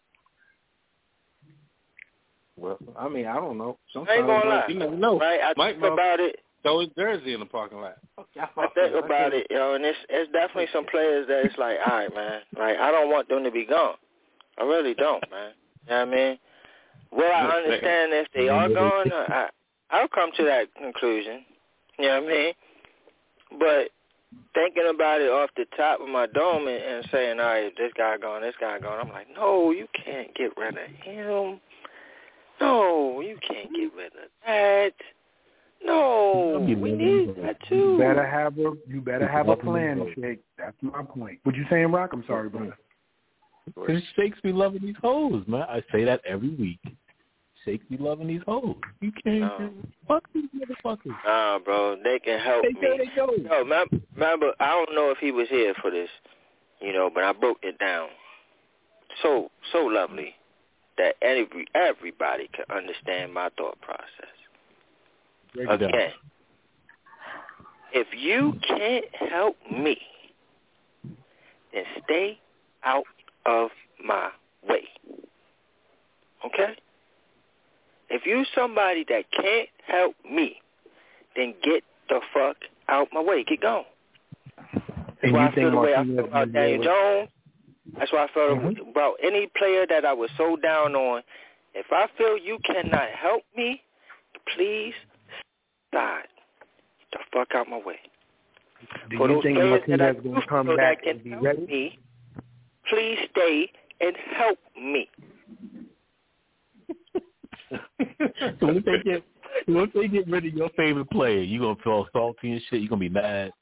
Well, 2.56 2.78
I 2.98 3.08
mean, 3.08 3.26
I 3.26 3.34
don't 3.34 3.58
know. 3.58 3.78
I 3.94 3.98
ain't 3.98 4.08
Sometimes 4.08 4.26
gonna 4.26 4.48
lie. 4.50 4.64
you 4.68 4.74
never 4.74 4.96
know. 4.96 5.18
Right? 5.18 5.40
I 5.42 5.52
Mike 5.56 5.80
think 5.80 5.92
about 5.92 6.20
it. 6.20 6.36
Throw 6.62 6.80
his 6.80 6.90
jersey 6.96 7.34
in 7.34 7.40
the 7.40 7.46
parking 7.46 7.78
lot. 7.80 7.96
I 8.18 8.66
think 8.74 8.94
about 9.04 9.34
it, 9.34 9.48
yo, 9.50 9.74
and 9.74 9.84
it's 9.84 9.98
it's 10.08 10.30
definitely 10.32 10.68
some 10.72 10.86
players 10.86 11.26
that 11.26 11.44
it's 11.44 11.58
like, 11.58 11.78
all 11.84 11.98
right, 11.98 12.14
man, 12.14 12.40
like 12.56 12.78
I 12.78 12.90
don't 12.92 13.10
want 13.10 13.28
them 13.28 13.42
to 13.42 13.50
be 13.50 13.64
gone. 13.66 13.96
I 14.58 14.62
really 14.64 14.94
don't, 14.94 15.24
man. 15.30 15.52
You 15.88 15.90
know 15.90 15.98
what 15.98 16.08
I 16.08 16.10
mean? 16.14 16.38
Will 17.10 17.32
I 17.32 17.48
understand 17.48 18.12
if 18.12 18.28
they 18.34 18.48
are 18.48 18.68
gone? 18.68 19.10
I 19.12 19.48
I'll 19.90 20.08
come 20.08 20.30
to 20.36 20.44
that 20.44 20.74
conclusion. 20.74 21.44
You 21.98 22.06
know 22.06 22.20
what 22.22 22.30
I 22.30 22.34
mean? 22.34 22.52
But 23.58 23.90
thinking 24.54 24.90
about 24.94 25.20
it 25.20 25.30
off 25.30 25.50
the 25.56 25.66
top 25.76 26.00
of 26.00 26.08
my 26.08 26.26
dome 26.26 26.66
and, 26.66 26.82
and 26.82 27.08
saying, 27.12 27.40
all 27.40 27.46
right, 27.46 27.72
this 27.76 27.92
guy 27.96 28.16
gone, 28.18 28.42
this 28.42 28.54
guy 28.60 28.78
gone, 28.78 29.00
I'm 29.00 29.12
like, 29.12 29.26
no, 29.34 29.70
you 29.70 29.86
can't 30.04 30.34
get 30.34 30.56
rid 30.56 30.74
of 30.76 30.90
him. 31.02 31.60
No, 32.60 33.20
you 33.20 33.38
can't 33.46 33.70
get 33.74 33.94
rid 33.94 34.12
of 34.12 34.28
that. 34.46 34.92
No, 35.84 36.64
we 36.80 36.92
need 36.92 37.34
that 37.42 37.56
too. 37.68 37.74
You 37.74 37.98
better 37.98 38.26
have 38.26 38.56
a 38.58 38.72
you 38.86 39.00
better 39.00 39.26
have 39.26 39.48
a 39.48 39.56
plan, 39.56 40.14
Shake. 40.14 40.40
That's 40.56 40.76
my 40.80 41.02
point. 41.02 41.40
What 41.42 41.56
you 41.56 41.64
saying, 41.68 41.90
Rock? 41.90 42.10
I'm 42.12 42.24
sorry, 42.26 42.48
brother. 42.48 42.76
Because 43.66 44.02
Shakes 44.16 44.38
be 44.42 44.52
loving 44.52 44.82
these 44.82 44.96
hoes, 45.02 45.44
man. 45.46 45.62
I 45.62 45.82
say 45.92 46.04
that 46.04 46.20
every 46.26 46.50
week. 46.50 46.80
Shakes 47.64 47.84
be 47.88 47.96
loving 47.96 48.26
these 48.26 48.42
hoes. 48.46 48.76
You 49.00 49.12
can't 49.12 49.40
No. 49.40 49.70
fuck 50.08 50.28
these 50.34 50.48
motherfuckers. 50.54 51.16
Nah, 51.24 51.60
bro, 51.60 51.96
they 52.02 52.18
can 52.18 52.40
help 52.40 52.64
They 52.64 52.72
go, 52.72 52.96
me. 52.96 52.98
they 52.98 53.06
go. 53.14 53.32
Yo, 53.36 53.64
mem- 53.64 54.02
remember, 54.14 54.52
I 54.58 54.70
don't 54.70 54.94
know 54.94 55.10
if 55.10 55.18
he 55.18 55.30
was 55.30 55.48
here 55.48 55.72
for 55.80 55.90
this, 55.90 56.10
you 56.80 56.92
know, 56.92 57.08
but 57.08 57.22
I 57.22 57.32
broke 57.32 57.58
it 57.62 57.78
down 57.78 58.08
so 59.22 59.50
so 59.72 59.84
lovely 59.84 60.34
that 60.98 61.14
every 61.22 61.66
everybody 61.74 62.48
can 62.52 62.64
understand 62.74 63.32
my 63.32 63.48
thought 63.56 63.80
process. 63.80 64.32
Down. 65.54 65.90
If 67.92 68.06
you 68.16 68.54
can't 68.66 69.04
help 69.14 69.56
me, 69.70 69.98
then 71.72 71.84
stay 72.04 72.38
out 72.84 73.04
of 73.44 73.70
my 74.02 74.30
way. 74.66 74.84
Okay? 76.46 76.74
If 78.08 78.26
you 78.26 78.44
somebody 78.54 79.04
that 79.08 79.24
can't 79.30 79.68
help 79.86 80.14
me, 80.30 80.56
then 81.36 81.54
get 81.62 81.84
the 82.08 82.20
fuck 82.32 82.56
out 82.88 83.08
my 83.12 83.20
way. 83.20 83.44
Get 83.44 83.60
gone. 83.60 83.84
That's 84.72 84.84
why 85.22 85.28
you 85.28 85.38
I 85.38 85.54
feel 85.54 85.54
think 85.54 85.70
the 85.72 85.80
way 85.80 85.94
I 85.94 86.04
feel 86.04 86.24
about 86.24 86.52
Daniel 86.52 86.84
Jones. 86.84 87.28
That's 87.98 88.12
why 88.12 88.24
I 88.24 88.28
felt 88.28 88.58
Mhm. 88.58 88.90
about 88.90 89.16
any 89.22 89.46
player 89.48 89.86
that 89.86 90.04
I 90.04 90.12
was 90.12 90.30
so 90.36 90.56
down 90.56 90.94
on. 90.94 91.22
If 91.74 91.86
I 91.92 92.06
feel 92.18 92.36
you 92.38 92.58
cannot 92.60 93.10
help 93.10 93.44
me, 93.56 93.82
please 94.54 94.94
stop. 95.88 96.24
Get 97.00 97.10
the 97.12 97.18
fuck 97.32 97.54
out 97.54 97.68
my 97.68 97.78
way. 97.78 98.00
Do 99.10 99.16
For 99.16 99.28
you 99.28 99.34
those 99.34 99.42
think 99.42 99.56
players 99.58 99.82
that 99.86 100.00
I 100.00 100.04
Martinez 100.12 100.22
do 100.22 100.28
going 100.30 100.42
to 100.42 100.46
come 100.48 100.66
feel 100.66 100.76
back 100.76 100.98
that 101.02 101.06
and 101.08 101.18
can 101.20 101.24
be 101.24 101.30
help 101.30 101.44
ready? 101.44 101.66
me, 101.66 101.98
please 102.88 103.18
stay 103.30 103.72
and 104.00 104.16
help 104.16 104.58
me. 104.76 105.08
So 108.60 108.66
once 108.66 108.84
they 108.84 109.02
get 109.02 109.24
once 109.68 109.90
they 109.94 110.08
get 110.08 110.28
rid 110.28 110.44
of 110.46 110.54
your 110.54 110.68
favorite 110.70 111.10
player, 111.10 111.40
you 111.40 111.60
gonna 111.60 111.76
feel 111.82 112.06
salty 112.12 112.52
and 112.52 112.62
shit. 112.68 112.80
You 112.80 112.88
gonna 112.88 113.00
be 113.00 113.08
mad. 113.08 113.52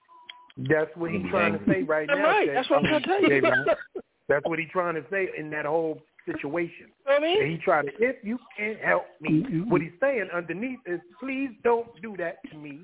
That's 0.68 0.90
what 0.94 1.10
he's 1.10 1.22
trying 1.30 1.58
to 1.58 1.64
say 1.66 1.82
right 1.82 2.06
now. 2.06 2.22
right. 2.22 2.47
Shake. 2.47 2.55
That's 2.55 2.70
what 2.70 2.84
I'm 2.84 3.02
trying 3.02 3.02
to 3.02 3.40
tell 3.40 3.52
you. 3.55 4.02
That's 4.28 4.47
what 4.47 4.58
he's 4.58 4.68
trying 4.70 4.94
to 4.94 5.05
say 5.10 5.28
in 5.36 5.50
that 5.50 5.64
whole 5.64 6.00
situation. 6.24 6.86
You 6.89 7.12
know 7.12 7.14
what 7.14 7.22
I 7.22 7.26
mean? 7.26 7.42
And 7.42 7.50
he 7.50 7.58
tried 7.58 7.82
to, 7.86 7.92
if 7.98 8.16
you 8.22 8.39
can't 8.56 8.78
help 8.78 9.05
me, 9.20 9.42
mm-hmm. 9.42 9.70
what 9.70 9.80
he's 9.80 9.90
saying 10.00 10.28
underneath 10.34 10.78
is, 10.86 11.00
please 11.18 11.50
don't 11.64 11.89
do 12.00 12.16
that 12.18 12.36
to 12.50 12.56
me. 12.56 12.82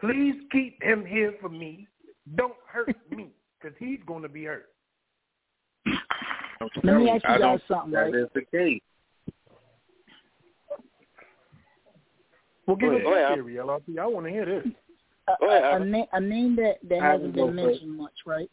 Please 0.00 0.34
keep 0.50 0.82
him 0.82 1.04
here 1.06 1.34
for 1.40 1.48
me. 1.48 1.86
Don't 2.34 2.56
hurt 2.66 2.96
me, 3.10 3.28
because 3.60 3.76
he's 3.78 4.00
going 4.06 4.22
to 4.22 4.28
be 4.28 4.44
hurt. 4.44 4.66
Let 6.82 6.96
me 6.96 7.10
ask 7.10 7.24
you 7.28 7.38
guys 7.38 7.60
something, 7.68 7.92
think 7.92 7.94
right? 7.94 8.12
That 8.12 8.22
is 8.22 8.28
the 8.34 8.42
case. 8.50 8.80
Well, 12.66 12.76
give 12.76 12.90
Go 12.90 12.96
us 12.96 13.02
ahead. 13.04 13.36
your 13.36 13.36
theory, 13.36 13.54
LRP. 13.54 13.98
I 14.00 14.06
want 14.06 14.26
to 14.26 14.32
hear 14.32 14.44
this. 14.44 14.72
A, 15.28 15.32
Go 15.40 15.48
ahead, 15.48 15.64
a, 15.64 15.76
a, 15.76 15.84
na- 15.84 16.06
a 16.12 16.20
name 16.20 16.56
that, 16.56 16.76
that 16.88 17.00
hasn't 17.02 17.34
been 17.34 17.46
first. 17.46 17.56
mentioned 17.56 17.96
much, 17.96 18.12
right? 18.26 18.50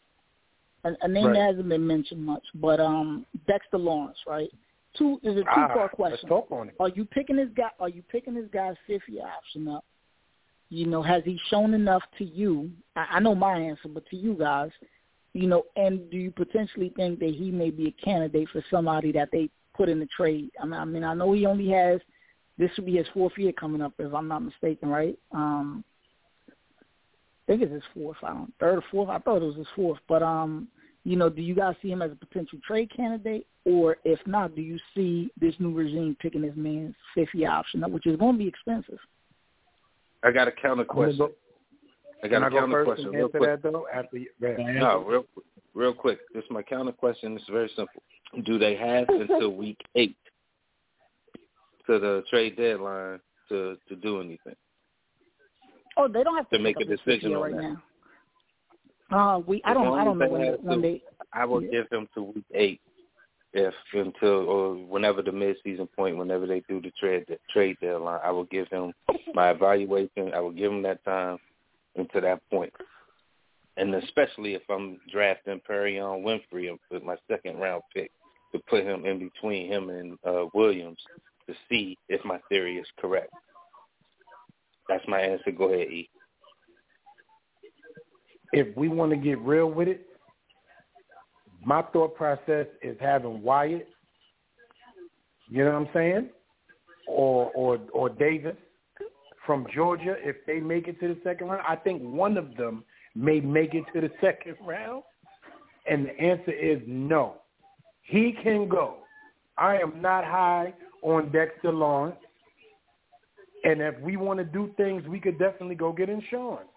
A, 0.84 0.92
a 1.02 1.08
name 1.08 1.26
Right. 1.26 1.34
that 1.34 1.46
hasn't 1.46 1.68
been 1.68 1.86
mentioned 1.86 2.24
much, 2.24 2.42
but 2.56 2.80
um, 2.80 3.24
Dexter 3.46 3.78
Lawrence, 3.78 4.18
right? 4.26 4.50
Two 4.98 5.18
is 5.22 5.36
a 5.36 5.40
two 5.42 5.46
Ah, 5.48 5.68
part 5.68 5.92
let's 5.98 6.22
talk 6.28 6.46
on 6.52 6.68
it. 6.68 6.74
Are 6.78 6.88
you 6.88 7.04
picking 7.04 7.36
this 7.36 7.48
guy? 7.56 7.70
Are 7.80 7.88
you 7.88 8.02
picking 8.02 8.34
this 8.34 8.48
guy's 8.52 8.76
fifth 8.86 9.02
year 9.08 9.24
option 9.26 9.66
up? 9.68 9.84
You 10.70 10.86
know, 10.86 11.02
has 11.02 11.22
he 11.24 11.38
shown 11.48 11.74
enough 11.74 12.02
to 12.18 12.24
you? 12.24 12.70
I, 12.96 13.06
I 13.12 13.20
know 13.20 13.34
my 13.34 13.56
answer, 13.58 13.88
but 13.88 14.06
to 14.10 14.16
you 14.16 14.34
guys, 14.34 14.70
you 15.32 15.48
know, 15.48 15.64
and 15.76 16.08
do 16.10 16.16
you 16.16 16.30
potentially 16.30 16.92
think 16.96 17.18
that 17.20 17.34
he 17.34 17.50
may 17.50 17.70
be 17.70 17.88
a 17.88 18.04
candidate 18.04 18.48
for 18.52 18.64
somebody 18.70 19.10
that 19.12 19.30
they 19.32 19.48
put 19.76 19.88
in 19.88 19.98
the 19.98 20.06
trade? 20.16 20.50
I 20.60 20.64
mean, 20.64 20.74
I 20.74 20.84
mean, 20.84 21.02
I 21.04 21.14
know 21.14 21.32
he 21.32 21.44
only 21.46 21.70
has 21.70 22.00
this 22.56 22.70
will 22.76 22.84
be 22.84 22.96
his 22.96 23.06
fourth 23.12 23.32
year 23.36 23.50
coming 23.52 23.82
up, 23.82 23.94
if 23.98 24.14
I'm 24.14 24.28
not 24.28 24.44
mistaken, 24.44 24.88
right? 24.88 25.18
Um, 25.32 25.82
I 27.46 27.52
think 27.52 27.62
it's 27.62 27.72
his 27.72 27.82
fourth. 27.92 28.16
I 28.22 28.28
don't 28.28 28.52
third 28.58 28.78
or 28.78 28.84
fourth. 28.90 29.10
I 29.10 29.18
thought 29.18 29.42
it 29.42 29.46
was 29.46 29.56
his 29.56 29.66
fourth, 29.76 29.98
but 30.08 30.22
um, 30.22 30.68
you 31.04 31.16
know, 31.16 31.28
do 31.28 31.42
you 31.42 31.54
guys 31.54 31.74
see 31.82 31.90
him 31.90 32.00
as 32.00 32.10
a 32.10 32.14
potential 32.14 32.58
trade 32.66 32.90
candidate, 32.94 33.46
or 33.66 33.98
if 34.04 34.18
not, 34.26 34.56
do 34.56 34.62
you 34.62 34.78
see 34.94 35.30
this 35.38 35.54
new 35.58 35.72
regime 35.74 36.16
picking 36.20 36.40
this 36.40 36.54
man's 36.56 36.94
fifth 37.14 37.34
year 37.34 37.50
option 37.50 37.82
which 37.92 38.06
is 38.06 38.16
going 38.16 38.32
to 38.32 38.38
be 38.38 38.48
expensive? 38.48 38.98
I 40.22 40.30
got 40.30 40.48
a 40.48 40.52
counter 40.52 40.84
question. 40.84 41.18
go, 41.18 41.32
I 42.22 42.28
can 42.28 42.40
got 42.40 42.44
I 42.44 42.46
a 42.46 42.50
go 42.50 42.58
counter 42.60 42.84
question. 42.84 43.10
Real 43.10 43.28
quick. 43.28 43.42
that, 43.42 43.62
though? 43.62 43.86
After 43.92 44.16
you, 44.16 44.28
go 44.40 44.46
ahead. 44.48 44.76
No, 44.76 45.04
real. 45.06 45.24
Real 45.74 45.92
quick. 45.92 46.20
This 46.32 46.44
is 46.44 46.50
my 46.50 46.62
counter 46.62 46.92
question. 46.92 47.36
It's 47.36 47.48
very 47.50 47.70
simple. 47.76 48.02
Do 48.44 48.58
they 48.58 48.74
have 48.76 49.08
until 49.08 49.50
week 49.54 49.80
eight 49.96 50.16
to 51.86 51.98
the 51.98 52.22
trade 52.30 52.56
deadline 52.56 53.20
to 53.50 53.76
to 53.88 53.96
do 53.96 54.20
anything? 54.20 54.56
Oh, 55.96 56.08
they 56.08 56.22
don't 56.22 56.36
have 56.36 56.48
to, 56.50 56.58
To 56.58 56.62
make 56.62 56.76
a 56.76 56.82
up 56.82 56.88
his 56.88 57.00
fifth 57.04 57.20
decision 57.20 57.34
on 57.34 57.42
right 57.42 57.56
that. 57.56 57.62
now. 57.62 57.82
Uh, 59.10 59.38
we 59.38 59.62
I 59.64 59.74
don't 59.74 59.98
I 59.98 60.04
don't 60.04 60.18
know 60.18 60.28
when 60.28 60.52
when 60.62 60.82
they 60.82 61.02
I 61.32 61.44
will 61.44 61.60
give 61.60 61.88
them 61.90 62.08
to 62.14 62.22
week 62.22 62.44
eight, 62.54 62.80
if 63.52 63.74
until 63.92 64.48
or 64.48 64.74
whenever 64.74 65.22
the 65.22 65.30
mid-season 65.30 65.88
point, 65.94 66.16
whenever 66.16 66.46
they 66.46 66.60
do 66.68 66.80
the 66.80 66.90
trade 66.98 67.24
the 67.28 67.38
trade 67.52 67.76
deadline, 67.80 68.20
I 68.24 68.30
will 68.30 68.44
give 68.44 68.68
them 68.70 68.92
my 69.34 69.50
evaluation. 69.50 70.32
I 70.34 70.40
will 70.40 70.52
give 70.52 70.70
them 70.70 70.82
that 70.82 71.04
time 71.04 71.38
until 71.96 72.22
that 72.22 72.40
point, 72.50 72.72
and 73.76 73.94
especially 73.94 74.54
if 74.54 74.62
I'm 74.70 74.98
drafting 75.12 75.60
Perrion 75.68 76.24
Winfrey 76.24 76.76
with 76.90 77.02
my 77.02 77.16
second 77.30 77.58
round 77.58 77.82
pick 77.94 78.10
to 78.52 78.58
put 78.70 78.84
him 78.84 79.04
in 79.04 79.18
between 79.18 79.70
him 79.70 79.90
and 79.90 80.18
uh, 80.26 80.46
Williams 80.54 80.98
to 81.46 81.54
see 81.68 81.98
if 82.08 82.24
my 82.24 82.38
theory 82.48 82.78
is 82.78 82.86
correct. 82.98 83.32
That's 84.88 85.04
my 85.08 85.20
answer. 85.20 85.50
Go 85.50 85.72
ahead, 85.72 85.88
E. 85.88 86.08
if 88.52 88.76
we 88.76 88.88
want 88.88 89.10
to 89.10 89.16
get 89.16 89.38
real 89.40 89.70
with 89.70 89.88
it, 89.88 90.06
my 91.64 91.82
thought 91.92 92.14
process 92.14 92.66
is 92.82 92.96
having 93.00 93.42
Wyatt, 93.42 93.88
you 95.48 95.64
know 95.64 95.72
what 95.72 95.76
I'm 95.76 95.88
saying, 95.94 96.28
or 97.08 97.50
or 97.54 97.80
or 97.92 98.08
Davis 98.10 98.56
from 99.46 99.66
Georgia. 99.74 100.16
If 100.18 100.36
they 100.46 100.60
make 100.60 100.88
it 100.88 101.00
to 101.00 101.08
the 101.08 101.18
second 101.24 101.48
round, 101.48 101.62
I 101.66 101.76
think 101.76 102.02
one 102.02 102.36
of 102.36 102.56
them 102.56 102.84
may 103.14 103.40
make 103.40 103.74
it 103.74 103.84
to 103.94 104.00
the 104.00 104.10
second 104.20 104.56
round. 104.64 105.02
And 105.86 106.06
the 106.06 106.20
answer 106.20 106.52
is 106.52 106.80
no. 106.86 107.36
He 108.02 108.34
can 108.42 108.68
go. 108.68 108.96
I 109.58 109.76
am 109.76 110.00
not 110.00 110.24
high 110.24 110.72
on 111.02 111.30
Dexter 111.30 111.72
Lawrence. 111.72 112.16
And 113.64 113.80
if 113.80 113.98
we 114.00 114.16
want 114.16 114.38
to 114.38 114.44
do 114.44 114.72
things, 114.76 115.06
we 115.08 115.18
could 115.18 115.38
definitely 115.38 115.74
go 115.74 115.92
get 115.92 116.08
insurance. 116.08 116.68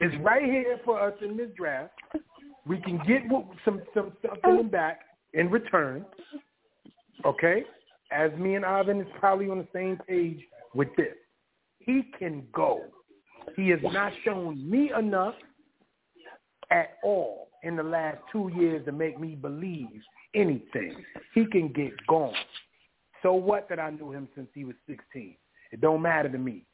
It's 0.00 0.14
right 0.22 0.44
here 0.44 0.78
for 0.84 1.00
us 1.00 1.14
in 1.22 1.36
this 1.36 1.50
draft. 1.56 1.92
We 2.66 2.80
can 2.80 2.98
get 3.06 3.22
some 3.64 3.82
some 3.94 4.12
something 4.44 4.68
back 4.68 5.00
in 5.32 5.50
return. 5.50 6.04
Okay, 7.24 7.64
as 8.12 8.30
me 8.38 8.54
and 8.54 8.64
Ivan 8.64 9.00
is 9.00 9.06
probably 9.18 9.48
on 9.48 9.58
the 9.58 9.68
same 9.72 9.98
page 10.06 10.40
with 10.74 10.88
this. 10.96 11.14
He 11.78 12.02
can 12.18 12.46
go. 12.52 12.82
He 13.56 13.68
has 13.70 13.80
not 13.82 14.12
shown 14.24 14.68
me 14.68 14.92
enough 14.96 15.34
at 16.70 16.98
all 17.02 17.48
in 17.62 17.76
the 17.76 17.82
last 17.82 18.18
two 18.30 18.50
years 18.54 18.84
to 18.84 18.92
make 18.92 19.18
me 19.18 19.34
believe 19.34 20.02
anything. 20.34 21.04
He 21.34 21.46
can 21.46 21.72
get 21.72 21.92
gone. 22.06 22.34
So 23.22 23.32
what 23.32 23.68
that 23.68 23.80
I 23.80 23.90
knew 23.90 24.12
him 24.12 24.28
since 24.34 24.48
he 24.54 24.64
was 24.64 24.76
16? 24.86 25.34
It 25.72 25.80
don't 25.80 26.02
matter 26.02 26.28
to 26.28 26.38
me. 26.38 26.64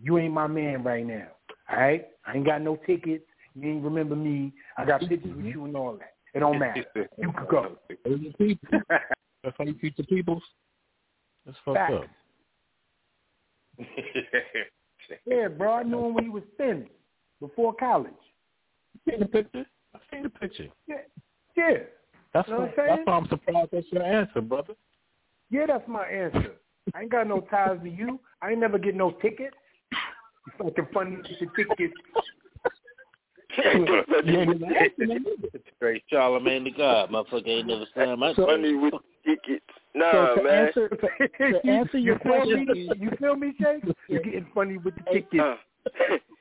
You 0.00 0.18
ain't 0.18 0.34
my 0.34 0.46
man 0.46 0.82
right 0.82 1.06
now. 1.06 1.28
All 1.70 1.78
right? 1.78 2.06
I 2.26 2.36
ain't 2.36 2.46
got 2.46 2.62
no 2.62 2.76
tickets. 2.86 3.24
You 3.54 3.70
ain't 3.70 3.84
remember 3.84 4.16
me. 4.16 4.52
I 4.76 4.84
got 4.84 5.00
mm-hmm. 5.00 5.10
pictures 5.10 5.36
with 5.36 5.46
you 5.46 5.64
and 5.64 5.76
all 5.76 5.96
that. 5.96 6.14
It 6.34 6.40
don't 6.40 6.58
matter. 6.58 6.84
You 7.16 7.32
could 7.36 7.48
go. 7.48 7.78
That's 7.88 9.56
how 9.56 9.64
you 9.64 9.74
treat 9.74 9.96
the 9.96 10.04
people. 10.04 10.40
That's 11.46 11.58
fucked 11.64 11.76
Facts. 11.76 11.94
up. 11.94 13.86
Yeah, 15.26 15.48
bro. 15.48 15.74
I 15.74 15.82
knew 15.82 16.06
him 16.06 16.14
when 16.14 16.24
he 16.24 16.30
was 16.30 16.42
thin, 16.56 16.86
before 17.38 17.74
college. 17.74 18.10
You 18.94 19.12
seen 19.12 19.20
the 19.20 19.26
picture? 19.26 19.66
I 19.94 19.98
seen 20.10 20.22
the 20.22 20.30
picture. 20.30 20.68
Yeah. 20.86 20.96
Yeah. 21.56 21.70
That's 22.32 22.48
Know 22.48 22.60
what 22.60 22.60
why, 22.60 22.66
I'm 22.68 22.72
saying? 22.76 22.88
that's 22.88 23.06
why 23.06 23.12
I'm 23.12 23.28
surprised 23.28 23.68
that's 23.72 23.86
your 23.92 24.02
answer, 24.02 24.40
brother. 24.40 24.74
Yeah, 25.50 25.66
that's 25.66 25.86
my 25.86 26.04
answer. 26.06 26.54
I 26.94 27.02
ain't 27.02 27.10
got 27.10 27.26
no 27.26 27.40
ties 27.40 27.78
to 27.82 27.88
you. 27.88 28.20
I 28.42 28.50
ain't 28.50 28.60
never 28.60 28.78
get 28.78 28.94
no 28.94 29.10
tickets. 29.12 29.56
You 29.92 30.52
fucking 30.58 30.86
funny 30.92 31.16
with 31.16 31.26
the 31.26 31.46
tickets. 31.56 31.94
You 33.56 34.40
ain't 34.40 34.54
even 34.56 34.64
asking 34.74 35.08
them. 35.08 35.24
Straight 35.76 36.02
Charlemagne 36.10 36.64
the 36.64 36.70
God, 36.72 37.10
motherfucker 37.10 37.48
ain't 37.48 37.68
never 37.68 37.84
signed 37.94 38.20
my 38.20 38.34
So- 38.34 38.46
Funny 38.46 38.74
with 38.74 38.94
tickets. 39.24 39.64
Nah, 39.94 40.10
so 40.10 40.34
to 40.36 40.42
man. 40.42 40.66
answer 40.66 40.88
to, 40.88 40.96
to 40.96 41.66
answer 41.70 41.98
your 41.98 42.14
you 42.16 42.20
feel 42.20 42.32
question, 42.32 42.66
me? 42.66 42.90
You 42.98 43.10
feel 43.18 43.36
me, 43.36 43.54
Shay? 43.60 43.80
You're 44.08 44.22
getting 44.22 44.46
funny 44.52 44.76
with 44.78 44.94
the 44.96 45.02
tickets. 45.12 45.40
Uh, 45.40 45.54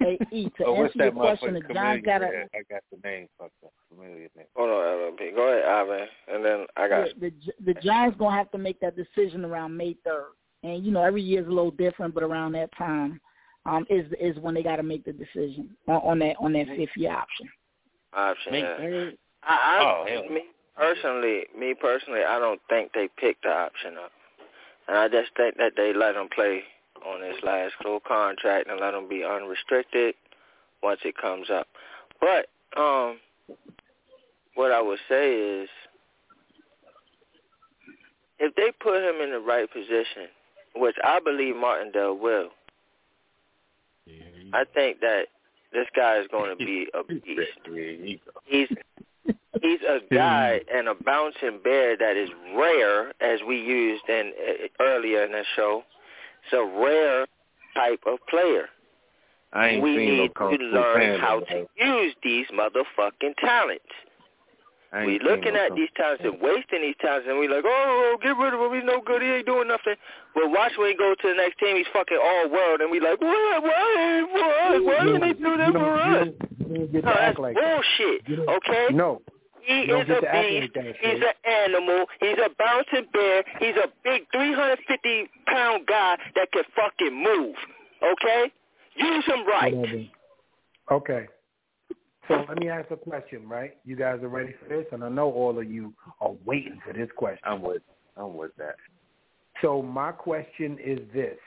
hey 0.00 0.18
E, 0.32 0.48
to 0.56 0.64
oh, 0.66 0.82
answer 0.82 0.92
your 0.96 1.12
question, 1.12 1.54
motherfucker 1.54 1.70
if 1.70 1.74
John 1.74 2.02
got 2.02 2.22
a 2.22 2.30
Yeah, 2.32 2.44
I 2.54 2.72
got 2.72 2.82
the 2.90 3.08
name 3.08 3.28
fucked 3.38 3.52
up. 3.64 3.72
Familiar 3.88 4.28
name. 4.36 4.46
Hold 4.56 4.70
on, 4.70 5.16
LLP. 5.16 5.34
Go 5.34 5.52
ahead, 5.52 5.64
Ivan, 5.64 6.08
and 6.28 6.44
then 6.44 6.66
I 6.76 6.88
got 6.88 7.08
the, 7.20 7.30
the 7.30 7.72
the 7.72 7.80
Giants 7.80 8.16
gonna 8.18 8.36
have 8.36 8.50
to 8.52 8.58
make 8.58 8.80
that 8.80 8.96
decision 8.96 9.44
around 9.44 9.76
May 9.76 9.94
third, 10.04 10.32
and 10.62 10.84
you 10.84 10.90
know 10.90 11.02
every 11.02 11.22
year 11.22 11.42
is 11.42 11.46
a 11.46 11.50
little 11.50 11.70
different, 11.70 12.14
but 12.14 12.22
around 12.22 12.52
that 12.52 12.70
time 12.76 13.20
um, 13.66 13.86
is 13.90 14.06
is 14.20 14.36
when 14.42 14.54
they 14.54 14.62
got 14.62 14.76
to 14.76 14.82
make 14.82 15.04
the 15.04 15.12
decision 15.12 15.70
on, 15.88 15.96
on 15.96 16.18
that 16.20 16.36
on 16.40 16.52
that 16.54 16.66
fifth 16.76 16.96
year 16.96 17.12
option. 17.12 17.48
option. 18.14 18.52
Make 18.52 18.64
yeah. 18.64 18.76
third? 18.76 19.18
I, 19.42 19.54
I 19.54 19.82
Oh, 19.82 20.04
hell. 20.08 20.28
me 20.28 20.42
personally, 20.76 21.42
me 21.58 21.74
personally, 21.74 22.24
I 22.26 22.38
don't 22.38 22.60
think 22.68 22.92
they 22.92 23.08
picked 23.18 23.42
the 23.42 23.50
option 23.50 23.96
up, 24.02 24.12
and 24.88 24.96
I 24.96 25.08
just 25.08 25.30
think 25.36 25.56
that 25.56 25.72
they 25.76 25.92
let 25.92 26.16
him 26.16 26.28
play 26.34 26.62
on 27.06 27.22
his 27.22 27.42
last 27.42 27.74
little 27.82 28.00
contract 28.00 28.68
and 28.68 28.80
let 28.80 28.94
him 28.94 29.08
be 29.08 29.24
unrestricted 29.24 30.14
once 30.82 31.00
it 31.04 31.16
comes 31.16 31.50
up. 31.50 31.66
But 32.20 32.46
um, 32.80 33.18
what 34.54 34.72
I 34.72 34.80
would 34.80 34.98
say 35.08 35.34
is, 35.34 35.68
if 38.38 38.54
they 38.54 38.72
put 38.80 39.02
him 39.02 39.20
in 39.22 39.30
the 39.30 39.40
right 39.40 39.70
position, 39.70 40.28
which 40.76 40.96
I 41.04 41.20
believe 41.20 41.56
Martindale 41.56 42.16
will, 42.16 42.48
Yeah, 44.06 44.14
I 44.52 44.64
think 44.72 45.00
that 45.00 45.26
this 45.72 45.86
guy 45.94 46.18
is 46.18 46.26
going 46.30 46.50
to 46.50 46.56
be 46.56 46.86
a 46.94 47.04
beast. 47.04 47.26
Yeah, 47.66 47.74
you 47.74 48.18
go. 48.24 48.40
He's 48.44 48.68
he's 49.62 49.80
a 49.82 50.00
guy 50.12 50.60
and 50.72 50.88
a 50.88 50.94
bouncing 50.94 51.60
bear 51.62 51.96
that 51.96 52.16
is 52.16 52.30
rare, 52.56 53.10
as 53.20 53.40
we 53.46 53.56
used 53.60 54.08
in 54.08 54.32
uh, 54.38 54.82
earlier 54.82 55.24
in 55.24 55.32
the 55.32 55.44
show. 55.56 55.82
It's 56.50 56.58
a 56.58 56.80
rare 56.80 57.26
type 57.74 58.00
of 58.06 58.18
player. 58.28 58.66
I 59.52 59.68
ain't 59.68 59.82
we 59.82 59.96
seen 59.96 60.16
need 60.18 60.34
Kung 60.34 60.56
to 60.56 60.64
learn 60.64 60.96
Panda, 60.96 61.18
how 61.18 61.40
to 61.40 61.66
use 61.76 62.14
these 62.22 62.46
motherfucking 62.54 63.34
talents. 63.40 63.84
We 64.92 65.18
seen 65.18 65.26
looking 65.28 65.54
no 65.54 65.66
at 65.66 65.74
these 65.76 65.88
talents 65.96 66.22
and 66.24 66.40
wasting 66.40 66.82
these 66.82 66.96
talents, 67.00 67.26
and 67.28 67.38
we 67.38 67.46
like, 67.46 67.62
oh, 67.64 68.14
oh, 68.14 68.18
get 68.22 68.36
rid 68.36 68.54
of 68.54 68.60
him. 68.60 68.74
He's 68.74 68.84
no 68.84 69.00
good. 69.00 69.22
He 69.22 69.28
ain't 69.28 69.46
doing 69.46 69.68
nothing. 69.68 69.94
But 70.34 70.50
watch 70.50 70.72
when 70.76 70.90
he 70.90 70.96
go 70.96 71.14
to 71.14 71.28
the 71.28 71.34
next 71.34 71.58
team, 71.58 71.76
he's 71.76 71.86
fucking 71.92 72.18
all 72.20 72.48
world, 72.50 72.80
and 72.80 72.90
we 72.90 72.98
like, 72.98 73.20
what? 73.20 73.62
Why? 73.62 74.24
Why? 74.32 74.78
Why 74.80 75.04
didn't 75.04 75.22
he 75.24 75.32
do 75.34 75.56
that 75.56 75.72
for 75.72 75.94
us? 76.00 76.26
you 76.26 76.34
don't, 76.64 76.70
you 76.70 76.76
don't 76.76 76.92
get 76.92 77.04
No, 77.04 77.10
to 77.10 77.16
that's 77.16 77.18
act 77.20 77.38
like 77.38 77.54
that. 77.54 77.82
bullshit. 77.98 78.28
You 78.28 78.36
don't- 78.36 78.48
Okay. 78.48 78.86
No. 78.92 79.22
He 79.64 79.86
You 79.86 80.00
is 80.00 80.08
a 80.08 80.20
beast. 80.20 80.76
He's 81.00 81.22
an 81.22 81.50
animal. 81.50 82.06
He's 82.20 82.38
a 82.38 82.50
bouncing 82.58 83.08
bear. 83.12 83.44
He's 83.58 83.76
a 83.76 83.88
big 84.04 84.22
350 84.32 85.30
pound 85.46 85.86
guy 85.86 86.16
that 86.34 86.50
can 86.52 86.64
fucking 86.74 87.22
move. 87.22 87.56
Okay? 88.02 88.52
Use 88.96 89.24
him 89.26 89.46
right. 89.46 89.74
Okay. 90.90 91.26
So 92.28 92.44
let 92.48 92.58
me 92.58 92.68
ask 92.68 92.90
a 92.90 92.96
question, 92.96 93.48
right? 93.48 93.76
You 93.84 93.96
guys 93.96 94.22
are 94.22 94.28
ready 94.28 94.54
for 94.62 94.68
this, 94.68 94.86
and 94.92 95.02
I 95.02 95.08
know 95.08 95.32
all 95.32 95.58
of 95.58 95.68
you 95.68 95.92
are 96.20 96.32
waiting 96.44 96.80
for 96.86 96.92
this 96.92 97.08
question. 97.16 97.40
I'm 97.44 97.62
with 97.62 97.82
I'm 98.16 98.36
with 98.36 98.52
that. 98.56 98.76
So 99.62 99.82
my 99.82 100.12
question 100.12 100.78
is 100.84 101.00
this. 101.12 101.38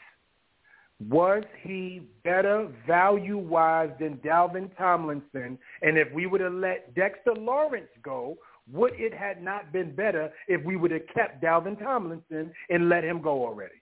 Was 1.10 1.44
he 1.62 2.02
better 2.24 2.70
value-wise 2.88 3.90
than 4.00 4.18
Dalvin 4.18 4.70
Tomlinson? 4.78 5.58
And 5.82 5.98
if 5.98 6.12
we 6.14 6.28
would 6.28 6.42
have 6.42 6.54
let 6.54 6.94
Dexter 6.96 7.34
Lawrence 7.34 7.90
go, 8.04 8.38
would 8.72 8.94
it 8.96 9.14
had 9.14 9.44
not 9.44 9.74
been 9.74 9.96
better 9.96 10.32
if 10.48 10.64
we 10.64 10.76
would 10.76 10.92
have 10.92 11.08
kept 11.14 11.44
Dalvin 11.44 11.80
Tomlinson 11.80 12.52
and 12.70 12.90
let 12.90 13.04
him 13.04 13.22
go 13.22 13.46
already? 13.46 13.82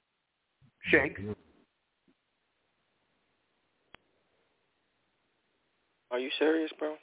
Shakes? 0.83 1.21
Are 6.11 6.19
you 6.19 6.29
serious, 6.39 6.71
bro? 6.79 6.95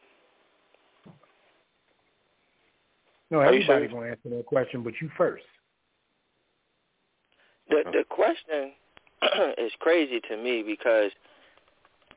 No, 3.31 3.39
Are 3.39 3.53
you 3.53 3.63
everybody's 3.63 3.67
serious? 3.67 3.93
going 3.93 4.05
to 4.05 4.11
answer 4.11 4.37
that 4.37 4.47
question, 4.47 4.83
but 4.83 4.95
you 5.01 5.11
first. 5.17 5.45
The 7.69 7.83
the 7.93 8.05
question 8.09 8.73
is 9.59 9.73
crazy 9.81 10.21
to 10.29 10.37
me 10.37 10.63
because 10.67 11.11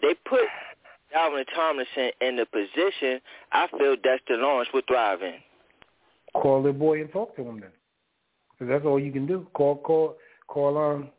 they 0.01 0.13
put 0.25 0.41
Dalvin 1.15 1.45
Tomlinson 1.53 2.11
in 2.21 2.35
the 2.38 2.45
position 2.45 3.19
I 3.51 3.67
feel 3.77 3.95
Dexter 3.95 4.38
Lawrence 4.38 4.69
would 4.73 4.85
thrive 4.88 5.21
in. 5.21 5.35
Call 6.33 6.63
the 6.63 6.71
boy 6.71 7.01
and 7.01 7.11
talk 7.11 7.35
to 7.35 7.41
him 7.41 7.59
then. 7.59 7.71
Because 8.57 8.71
that's 8.71 8.85
all 8.85 8.99
you 8.99 9.11
can 9.11 9.25
do. 9.25 9.45
Call, 9.53 9.75
call, 9.77 10.15
call, 10.47 10.77
um, 10.77 11.09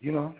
you 0.00 0.12
know. 0.12 0.34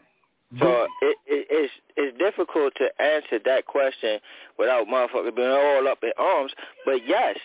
So 0.60 0.86
it, 1.00 1.16
it, 1.26 1.46
it's 1.50 1.72
it's 1.96 2.18
difficult 2.18 2.74
to 2.76 3.02
answer 3.02 3.38
that 3.46 3.64
question 3.64 4.20
without 4.58 4.86
motherfucker 4.86 5.34
being 5.34 5.48
all 5.48 5.88
up 5.88 6.00
in 6.02 6.12
arms. 6.18 6.52
But 6.84 7.06
yes, 7.06 7.36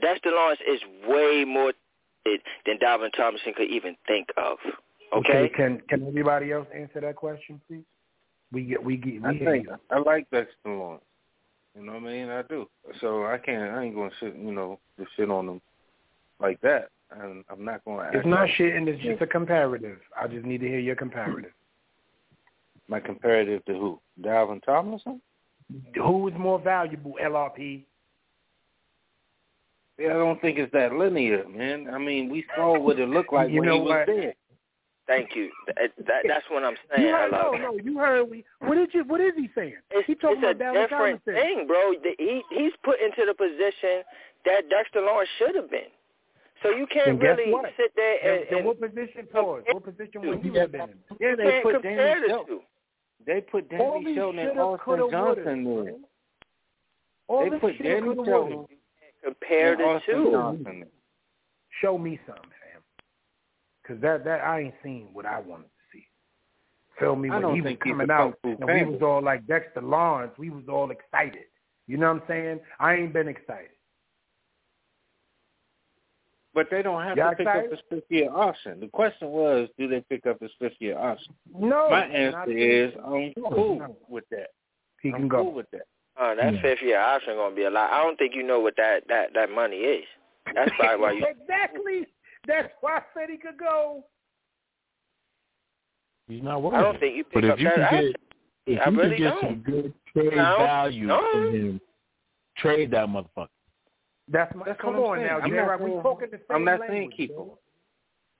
Dexter 0.00 0.30
Lawrence 0.30 0.60
is 0.68 0.80
way 1.06 1.44
more 1.44 1.72
than 2.24 2.78
Dalvin 2.82 3.10
Thompson 3.16 3.54
could 3.54 3.70
even 3.70 3.96
think 4.08 4.28
of. 4.36 4.58
Okay, 5.14 5.50
Can 5.54 5.80
can 5.88 6.06
anybody 6.06 6.52
else 6.52 6.66
answer 6.74 7.00
that 7.00 7.16
question, 7.16 7.60
please? 7.68 7.84
We 8.50 8.62
get 8.64 8.82
we 8.82 8.96
get 8.96 9.22
we 9.22 9.28
I 9.28 9.38
think 9.38 9.66
you. 9.66 9.76
I 9.90 9.98
like 9.98 10.28
Dexter 10.30 10.54
Lawrence. 10.66 11.04
You 11.76 11.84
know 11.84 11.94
what 11.94 12.02
I 12.02 12.06
mean? 12.06 12.28
I 12.28 12.42
do. 12.42 12.66
So 13.00 13.24
I 13.24 13.38
can't. 13.38 13.74
I 13.74 13.84
ain't 13.84 13.94
gonna 13.94 14.10
shit. 14.20 14.36
You 14.36 14.52
know, 14.52 14.78
to 14.98 15.06
shit 15.16 15.30
on 15.30 15.46
them 15.46 15.60
like 16.40 16.60
that. 16.62 16.88
And 17.10 17.44
I'm 17.50 17.64
not 17.64 17.84
gonna. 17.84 18.10
It's 18.12 18.26
not 18.26 18.42
like 18.42 18.50
shitting. 18.58 18.88
It's 18.88 19.02
just 19.02 19.22
a 19.22 19.26
comparative. 19.26 19.98
I 20.18 20.26
just 20.28 20.46
need 20.46 20.60
to 20.60 20.68
hear 20.68 20.78
your 20.78 20.96
comparative. 20.96 21.52
my 22.88 23.00
comparative 23.00 23.64
to 23.66 23.72
who? 23.72 24.00
Dalvin 24.22 24.62
Tomlinson? 24.64 25.20
Who 25.96 26.28
is 26.28 26.34
more 26.38 26.58
valuable, 26.58 27.16
LRP? 27.22 27.84
Yeah, 29.98 30.10
I 30.10 30.12
don't 30.14 30.40
think 30.40 30.58
it's 30.58 30.72
that 30.72 30.92
linear, 30.92 31.46
man. 31.48 31.88
I 31.92 31.98
mean, 31.98 32.30
we 32.30 32.44
saw 32.56 32.78
what 32.78 32.98
it 32.98 33.08
looked 33.08 33.32
like 33.32 33.50
You 33.50 33.60
when 33.60 33.68
know 33.68 33.74
he 33.74 33.80
was 33.80 33.88
what? 33.88 34.06
there. 34.06 34.34
Thank 35.06 35.34
you. 35.34 35.50
That, 35.66 35.90
that, 36.06 36.22
that's 36.26 36.44
what 36.50 36.64
I'm 36.64 36.76
saying. 36.94 37.06
You 37.08 37.12
heard, 37.14 37.32
I 37.34 37.36
love 37.42 37.54
no, 37.54 37.70
no. 37.72 37.78
You 37.82 37.98
heard. 37.98 38.30
We, 38.30 38.44
what 38.60 38.74
did 38.76 38.92
you? 38.94 39.04
What 39.04 39.20
is 39.20 39.32
he 39.36 39.48
saying? 39.54 39.74
It's, 39.90 40.06
he 40.06 40.14
talking 40.14 40.38
it's 40.42 40.60
about 40.60 40.76
a 40.76 40.76
Dalvin 40.78 40.82
different 40.88 41.24
Tomlinson. 41.24 41.34
thing, 41.34 41.66
bro. 41.66 41.92
The- 42.02 42.16
He 42.18 42.42
he's 42.50 42.72
put 42.84 43.00
into 43.00 43.24
the 43.26 43.34
position 43.34 44.02
that 44.44 44.68
Dexter 44.70 45.00
Lawrence 45.00 45.30
should 45.38 45.54
have 45.54 45.70
been. 45.70 45.90
So 46.62 46.70
you 46.70 46.86
can't 46.86 47.20
guess 47.20 47.36
really 47.38 47.52
what? 47.52 47.70
sit 47.76 47.90
there 47.96 48.18
Then, 48.22 48.32
and, 48.34 48.44
then 48.50 48.58
and 48.58 48.66
what 48.66 48.80
position? 48.80 49.26
Pause. 49.32 49.62
What 49.72 49.84
position 49.84 50.20
would 50.28 50.44
you 50.44 50.54
have 50.54 50.70
been 50.70 50.82
in? 50.82 50.88
Yeah, 51.20 51.34
they 51.36 51.42
can't 51.44 51.64
put 51.64 51.82
Danny 51.82 52.20
the 52.20 52.28
Shelton. 52.28 52.46
two. 52.46 52.60
They 53.26 53.40
put 53.40 53.68
Danny 53.70 54.14
Shelton 54.14 54.38
and 54.38 54.58
Austin 54.60 55.08
Johnson 55.10 55.64
there. 55.84 55.94
All 57.28 57.50
They 57.50 57.58
put 57.58 57.78
Danny 57.82 58.00
Shelton 58.14 58.16
woulda. 58.16 58.66
Compare 59.24 59.76
the 59.76 59.82
Austin 59.84 60.14
two. 60.14 60.30
Johnson. 60.30 60.84
Show 61.80 61.98
me 61.98 62.18
something, 62.26 62.44
fam. 63.86 63.96
Because 63.96 64.02
that 64.02 64.24
that 64.24 64.40
I 64.44 64.60
ain't 64.60 64.74
seen 64.82 65.08
what 65.12 65.26
I 65.26 65.40
wanted 65.40 65.64
to 65.64 65.68
see. 65.92 66.06
Feel 66.98 67.16
me? 67.16 67.30
I 67.30 67.38
When 67.38 67.54
he 67.56 67.60
was 67.60 67.76
coming 67.82 68.10
out, 68.10 68.38
Kung 68.42 68.56
Fu 68.58 68.66
and 68.66 68.88
we 68.88 68.92
was 68.92 69.02
all 69.02 69.22
like 69.22 69.46
Dexter 69.46 69.82
Lawrence. 69.82 70.32
We 70.38 70.50
was 70.50 70.64
all 70.68 70.90
excited. 70.90 71.44
You 71.86 71.96
know 71.98 72.12
what 72.12 72.22
I'm 72.22 72.28
saying? 72.28 72.60
I 72.80 72.94
ain't 72.94 73.12
been 73.12 73.28
excited. 73.28 73.70
But 76.54 76.68
they 76.70 76.82
don't 76.82 77.02
have 77.02 77.16
Y'all 77.16 77.30
to 77.30 77.36
pick 77.36 77.46
excited? 77.46 77.64
up 77.64 77.70
his 77.70 77.80
fifth 77.88 78.10
year 78.10 78.30
option. 78.30 78.78
The 78.80 78.88
question 78.88 79.28
was, 79.28 79.68
do 79.78 79.88
they 79.88 80.02
pick 80.08 80.26
up 80.26 80.38
his 80.40 80.50
fifth 80.58 80.76
year 80.80 80.98
option? 80.98 81.34
No. 81.58 81.88
My 81.90 82.04
answer 82.04 82.50
is, 82.52 82.92
I'm 83.02 83.32
cool 83.50 83.78
no. 83.78 83.96
with 84.08 84.24
that. 84.30 84.48
He 85.02 85.08
I'm 85.08 85.20
can 85.22 85.30
cool 85.30 85.44
go. 85.44 85.50
with 85.50 85.70
that. 85.72 85.86
Uh, 86.20 86.34
that 86.34 86.54
Yeah. 86.54 86.60
fifth 86.62 86.82
year 86.82 87.00
option 87.00 87.36
gonna 87.36 87.54
be 87.56 87.62
a 87.64 87.70
lot. 87.70 87.90
I 87.90 88.02
don't 88.02 88.18
think 88.18 88.34
you 88.34 88.42
know 88.42 88.60
what 88.60 88.76
that 88.76 89.08
that 89.08 89.32
that 89.32 89.50
money 89.50 89.76
is. 89.76 90.04
That's 90.54 90.70
probably 90.78 91.00
why 91.00 91.12
you. 91.12 91.26
exactly. 91.40 92.06
That's 92.46 92.72
why 92.80 92.98
I 92.98 93.02
said 93.14 93.28
he 93.30 93.36
could 93.36 93.58
go. 93.58 94.04
He's 96.28 96.42
not 96.42 96.62
worth 96.62 96.74
I 96.74 96.82
don't 96.82 96.96
it. 96.96 97.00
think 97.00 97.16
you 97.16 97.24
pick 97.24 97.34
But 97.34 97.44
if 97.44 97.50
up 97.52 97.58
you 97.58 97.64
that 97.76 97.90
can 97.90 98.04
get 98.04 98.16
if 98.66 98.80
I 98.86 98.90
you 98.90 98.96
really 98.96 99.16
can 99.16 99.24
get 99.24 99.30
don't. 99.34 99.40
some 99.42 99.62
good 99.62 99.94
trade 100.12 100.36
No, 100.36 100.56
value 100.58 101.06
no. 101.06 101.20
from 101.32 101.54
him, 101.54 101.80
trade 102.58 102.90
that 102.92 103.08
motherfucker. 103.08 103.48
That's 104.28 104.54
my. 104.54 104.64
That's 104.66 104.80
come 104.80 104.96
what 104.96 105.04
I'm 105.04 105.10
on 105.10 105.16
saying. 105.18 105.26
now, 105.26 105.38
I'm 105.40 105.50
J-Rock. 105.50 105.68
not 105.68 105.80
We 105.80 105.90
saying- 105.90 106.02
talking 106.02 106.28
the 106.30 106.36
same 106.38 106.44
I'm 106.50 106.64
not 106.64 106.80
language, 106.80 106.90
saying 106.90 107.10
keep 107.16 107.30
him. 107.32 107.50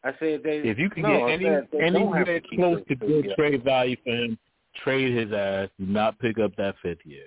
I 0.05 0.11
said 0.19 0.43
they. 0.43 0.59
If 0.59 0.79
you 0.79 0.91
can 0.91 1.03
no, 1.03 1.09
get 1.11 1.23
I 1.23 1.33
any 1.33 1.45
said 1.45 1.69
they 1.73 1.91
don't 1.91 2.17
have 2.17 2.27
to 2.27 2.33
anywhere 2.35 2.41
close 2.55 2.87
to 2.89 2.95
good 2.95 3.25
the- 3.25 3.35
trade 3.35 3.65
value 3.65 3.97
for 4.05 4.11
him, 4.11 4.39
trade 4.83 5.17
his 5.17 5.33
ass. 5.33 5.69
Do 5.79 5.87
not 5.87 6.19
pick 6.19 6.39
up 6.39 6.55
that 6.57 6.77
fifth 6.83 7.05
year. 7.05 7.27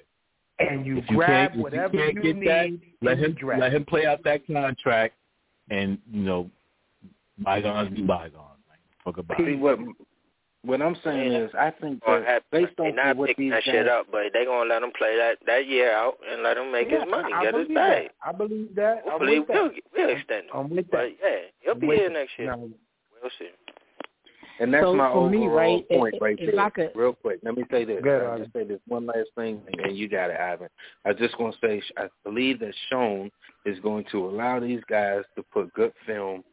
And 0.60 0.86
you 0.86 0.98
If 1.00 1.10
you 1.10 1.18
grab 1.18 1.50
can't, 1.52 1.56
if 1.60 1.64
whatever 1.64 1.96
you 1.98 2.04
can't 2.14 2.24
get 2.24 2.36
need 2.38 2.48
that, 2.48 2.70
let 3.02 3.18
him 3.18 3.34
draft. 3.34 3.60
let 3.60 3.74
him 3.74 3.84
play 3.86 4.06
out 4.06 4.24
that 4.24 4.48
contract, 4.48 5.16
and 5.70 5.98
you 6.12 6.22
know, 6.22 6.50
bygones 7.40 7.90
be 7.96 8.02
bygones. 8.04 8.60
Like, 8.70 8.80
fuck 9.04 9.18
about 9.18 9.38
See 9.38 9.44
it. 9.54 9.60
what 9.60 9.80
what 10.64 10.82
I'm 10.82 10.96
saying 11.04 11.32
is, 11.32 11.52
I 11.58 11.70
think 11.80 12.04
Gonna 12.04 12.22
that 12.22 12.28
have, 12.28 12.44
based 12.52 12.72
they 12.80 12.86
on 12.90 12.96
not 12.96 13.18
what 13.18 13.28
picking 13.28 13.46
these 13.46 13.52
that 13.54 13.66
guys, 13.66 13.72
shit 13.72 13.88
up, 13.88 14.08
but 14.12 14.24
they 14.34 14.46
gonna 14.46 14.68
let 14.68 14.82
him 14.82 14.92
play 14.98 15.16
that 15.16 15.38
that 15.46 15.68
year 15.68 15.92
out 15.94 16.18
and 16.32 16.42
let 16.42 16.58
him 16.58 16.72
make 16.72 16.90
Yeah, 16.90 17.02
his 17.04 17.12
money, 17.12 17.32
I 17.34 17.44
get 17.44 17.54
his 17.54 17.64
believe 17.68 17.76
bag. 17.76 18.04
that. 18.08 18.12
I 18.28 18.32
believe 18.32 18.76
that. 18.76 19.04
I'm 19.06 19.12
Hopefully 19.12 19.40
we'll 19.42 19.70
that. 19.70 19.82
we'll 19.96 20.10
extend 20.10 20.46
him. 20.46 20.52
I'm 20.56 20.70
with 20.70 20.90
But 20.90 20.98
that. 21.02 21.12
yeah, 21.24 21.38
he'll 21.60 21.76
be 21.76 21.88
With 21.88 22.00
here 22.00 22.10
next 22.10 22.32
year. 22.40 22.48
Now, 22.56 22.58
We'll 23.22 23.32
see. 23.40 23.50
and 24.60 24.74
that's 24.74 24.84
So 24.84 24.94
my 24.96 25.08
overall 25.10 25.30
me, 25.30 25.48
right, 25.48 25.88
point 25.90 26.16
if- 26.16 26.22
right 26.22 26.36
if 26.40 26.52
there. 26.56 26.60
I 26.64 26.70
could- 26.70 26.92
Real 26.96 27.14
quick, 27.14 27.40
let 27.44 27.56
me 27.58 27.64
say 27.72 27.86
this. 27.86 28.02
Go 28.04 28.10
ahead, 28.10 28.28
I'll 28.28 28.40
just 28.40 28.54
say 28.54 28.64
this 28.64 28.80
one 28.88 29.06
last 29.06 29.30
thing, 29.36 29.62
and 29.84 29.96
you 29.98 30.08
got 30.08 30.28
to 30.28 30.34
have 30.36 30.62
it, 30.62 30.72
Ivan. 31.06 31.14
I 31.14 31.14
just 31.14 31.40
want 31.40 31.56
to 31.60 31.68
say, 31.68 31.82
I 31.98 32.08
believe 32.24 32.60
that 32.60 32.74
Sean 32.90 33.30
is 33.66 33.80
going 33.82 34.06
to 34.12 34.26
allow 34.28 34.60
these 34.60 34.82
guys 34.90 35.24
to 35.36 35.44
put 35.44 35.74
good 35.74 35.94
film, 36.06 36.44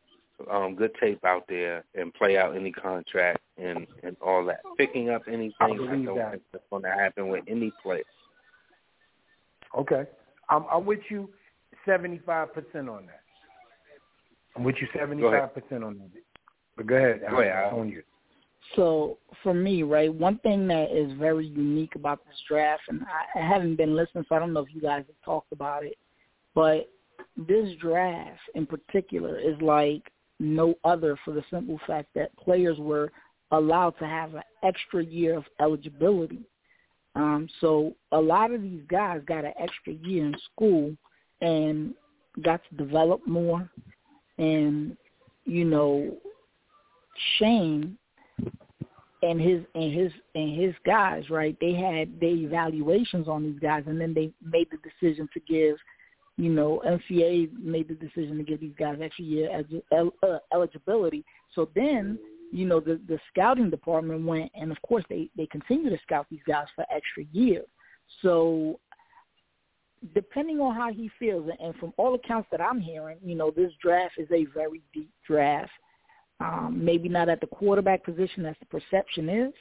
um, 0.51 0.75
good 0.75 0.93
tape 1.01 1.25
out 1.25 1.45
there, 1.49 1.85
and 1.95 2.12
play 2.15 2.37
out 2.39 2.57
any 2.57 2.73
contract 2.73 3.41
and 3.57 3.87
and 4.03 4.17
all 4.25 4.45
that. 4.47 4.61
Picking 4.77 5.11
up 5.11 5.23
anything, 5.29 5.53
I, 5.61 5.69
believe 5.69 6.05
don't 6.05 6.17
that. 6.17 6.31
think 6.33 6.43
that's 6.53 6.65
going 6.71 6.83
to 6.83 6.91
happen 6.91 7.29
with 7.29 7.45
any 7.49 7.73
player. 7.83 8.03
Okay. 9.77 10.05
I'm, 10.49 10.65
I'm 10.71 10.85
with 10.85 11.01
you 11.09 11.31
75% 11.87 12.49
on 12.75 13.07
that. 13.07 13.23
I'm 14.55 14.65
with 14.65 14.77
you 14.81 14.89
75% 14.95 15.51
on 15.85 15.99
that. 15.99 16.11
But 16.77 16.87
go 16.87 16.97
ahead. 16.97 17.23
Go 17.31 17.41
ahead, 17.41 17.53
Al. 17.53 17.71
Al. 17.71 17.81
on 17.81 17.89
you. 17.89 18.03
So 18.77 19.19
for 19.43 19.53
me, 19.53 19.83
right, 19.83 20.12
one 20.12 20.39
thing 20.39 20.67
that 20.69 20.91
is 20.93 21.12
very 21.19 21.47
unique 21.47 21.95
about 21.95 22.25
this 22.27 22.37
draft, 22.49 22.83
and 22.89 23.03
I, 23.03 23.39
I 23.39 23.47
haven't 23.47 23.77
been 23.77 23.97
listening, 23.97 24.25
so 24.29 24.35
I 24.35 24.39
don't 24.39 24.53
know 24.53 24.61
if 24.61 24.75
you 24.75 24.81
guys 24.81 25.05
have 25.07 25.25
talked 25.25 25.53
about 25.53 25.85
it, 25.85 25.97
but 26.55 26.89
this 27.37 27.69
draft 27.81 28.41
in 28.55 28.67
particular 28.67 29.39
is 29.39 29.61
like 29.61 30.03
no 30.43 30.75
other 30.85 31.19
for 31.25 31.33
the 31.33 31.45
simple 31.51 31.79
fact 31.87 32.09
that 32.15 32.37
players 32.37 32.79
were 32.79 33.11
allowed 33.53 33.91
to 33.99 34.07
have 34.07 34.35
an 34.35 34.43
extra 34.62 35.05
year 35.05 35.37
of 35.37 35.45
eligibility. 35.61 36.41
Um, 37.15 37.49
so 37.61 37.95
a 38.12 38.21
lot 38.21 38.53
of 38.53 38.62
these 38.62 38.83
guys 38.89 39.21
got 39.27 39.45
an 39.45 39.53
extra 39.59 39.93
year 39.93 40.27
in 40.27 40.35
school 40.53 40.97
and 41.41 41.95
got 42.43 42.61
to 42.71 42.77
develop 42.77 43.27
more. 43.27 43.69
And 44.39 44.97
you 45.45 45.65
know, 45.65 46.17
Schoen 47.37 47.99
and 49.23 49.41
his 49.41 49.62
and 49.75 49.93
his 49.93 50.12
and 50.35 50.61
his 50.61 50.75
guys, 50.85 51.29
right? 51.31 51.57
They 51.61 51.75
had 51.75 52.19
their 52.21 52.31
evaluations 52.31 53.29
on 53.29 53.45
these 53.45 53.61
guys, 53.61 53.85
and 53.87 54.01
then 54.01 54.15
they 54.15 54.33
made 54.43 54.69
the 54.71 54.79
decision 54.79 55.29
to 55.35 55.41
give, 55.41 55.77
you 56.36 56.51
know, 56.51 56.83
NCAA 56.86 57.52
made 57.59 57.89
the 57.89 57.94
decision 57.94 58.39
to 58.39 58.43
give 58.43 58.61
these 58.61 58.75
guys 58.78 58.99
extra 59.02 59.25
year 59.25 59.65
uh, 59.93 60.39
eligibility. 60.52 61.25
So 61.55 61.69
then, 61.75 62.19
you 62.51 62.67
know, 62.67 62.81
the 62.81 63.01
the 63.07 63.19
scouting 63.31 63.70
department 63.70 64.27
went, 64.27 64.51
and 64.55 64.73
of 64.73 64.81
course 64.83 65.05
they 65.09 65.28
they 65.36 65.47
continue 65.47 65.91
to 65.91 65.99
scout 66.02 66.27
these 66.31 66.41
guys 66.47 66.67
for 66.75 66.85
extra 66.91 67.25
year. 67.33 67.62
So 68.23 68.81
depending 70.15 70.61
on 70.61 70.75
how 70.75 70.93
he 70.93 71.11
feels, 71.19 71.49
and 71.61 71.75
from 71.77 71.93
all 71.97 72.15
accounts 72.15 72.49
that 72.51 72.61
I'm 72.61 72.81
hearing, 72.81 73.19
you 73.23 73.35
know, 73.35 73.51
this 73.51 73.73
draft 73.81 74.15
is 74.19 74.28
a 74.33 74.47
very 74.55 74.83
deep 74.93 75.11
draft. 75.27 75.70
Um, 76.41 76.81
maybe 76.83 77.09
not 77.09 77.28
at 77.28 77.41
the 77.41 77.47
quarterback 77.47 78.05
position 78.05 78.44
as 78.47 78.57
the 78.59 78.67
perception 78.67 79.28
is. 79.28 79.52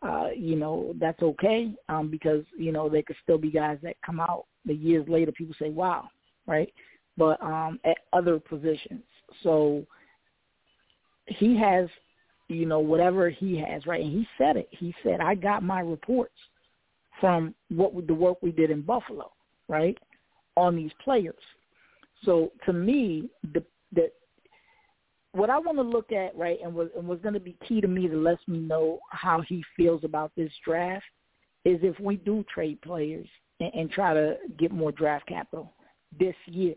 Uh, 0.00 0.28
you 0.36 0.54
know, 0.54 0.94
that's 1.00 1.20
okay 1.22 1.72
um, 1.88 2.08
because, 2.08 2.44
you 2.56 2.70
know, 2.70 2.88
there 2.88 3.02
could 3.02 3.16
still 3.22 3.38
be 3.38 3.50
guys 3.50 3.78
that 3.82 3.96
come 4.04 4.20
out 4.20 4.44
the 4.64 4.74
years 4.74 5.08
later, 5.08 5.32
people 5.32 5.56
say, 5.58 5.70
wow, 5.70 6.08
right? 6.46 6.72
But 7.16 7.42
um, 7.42 7.80
at 7.84 7.98
other 8.12 8.38
positions. 8.38 9.02
So 9.42 9.84
he 11.26 11.56
has, 11.58 11.88
you 12.46 12.64
know, 12.64 12.78
whatever 12.78 13.28
he 13.28 13.58
has, 13.58 13.86
right? 13.86 14.02
And 14.02 14.12
he 14.12 14.26
said 14.38 14.56
it. 14.56 14.68
He 14.70 14.94
said, 15.02 15.20
I 15.20 15.34
got 15.34 15.62
my 15.64 15.80
reports 15.80 16.36
from 17.20 17.54
what 17.68 18.06
the 18.06 18.14
work 18.14 18.38
we 18.40 18.52
did 18.52 18.70
in 18.70 18.82
Buffalo, 18.82 19.32
right, 19.68 19.98
on 20.56 20.76
these 20.76 20.92
players. 21.02 21.34
So 22.24 22.52
to 22.66 22.72
me, 22.72 23.28
the 23.52 23.64
the 23.92 24.10
what 25.32 25.50
I 25.50 25.58
want 25.58 25.78
to 25.78 25.82
look 25.82 26.12
at, 26.12 26.36
right, 26.36 26.58
and 26.62 26.74
was 26.74 26.88
and 26.96 27.06
was 27.06 27.20
going 27.20 27.34
to 27.34 27.40
be 27.40 27.56
key 27.66 27.80
to 27.80 27.88
me 27.88 28.08
to 28.08 28.16
let 28.16 28.38
me 28.46 28.58
know 28.58 28.98
how 29.10 29.40
he 29.42 29.62
feels 29.76 30.04
about 30.04 30.32
this 30.36 30.52
draft 30.64 31.04
is 31.64 31.78
if 31.82 31.98
we 32.00 32.16
do 32.16 32.44
trade 32.52 32.80
players 32.82 33.28
and, 33.60 33.72
and 33.74 33.90
try 33.90 34.14
to 34.14 34.36
get 34.58 34.72
more 34.72 34.92
draft 34.92 35.26
capital 35.26 35.74
this 36.18 36.36
year, 36.46 36.74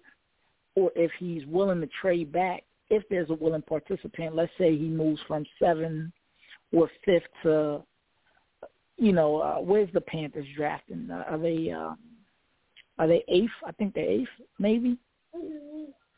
or 0.76 0.92
if 0.96 1.12
he's 1.20 1.46
willing 1.46 1.82
to 1.82 1.90
trade 2.02 2.32
back 2.32 2.64
if 2.92 3.04
there's 3.10 3.30
a 3.30 3.34
willing 3.34 3.62
participant. 3.62 4.36
Let's 4.36 4.52
say 4.58 4.78
he 4.78 4.88
moves 4.88 5.22
from 5.28 5.46
seven 5.58 6.12
or 6.74 6.90
fifth 7.06 7.24
to, 7.44 7.82
you 8.98 9.14
know, 9.14 9.38
uh, 9.38 9.56
where's 9.56 9.92
the 9.94 10.02
Panthers 10.02 10.46
drafting? 10.56 11.10
Uh, 11.10 11.24
are 11.30 11.38
they 11.38 11.72
uh, 11.72 11.94
are 13.00 13.08
they 13.08 13.24
eighth? 13.30 13.52
I 13.66 13.72
think 13.72 13.96
they're 13.96 14.10
eighth, 14.10 14.30
maybe. 14.60 14.98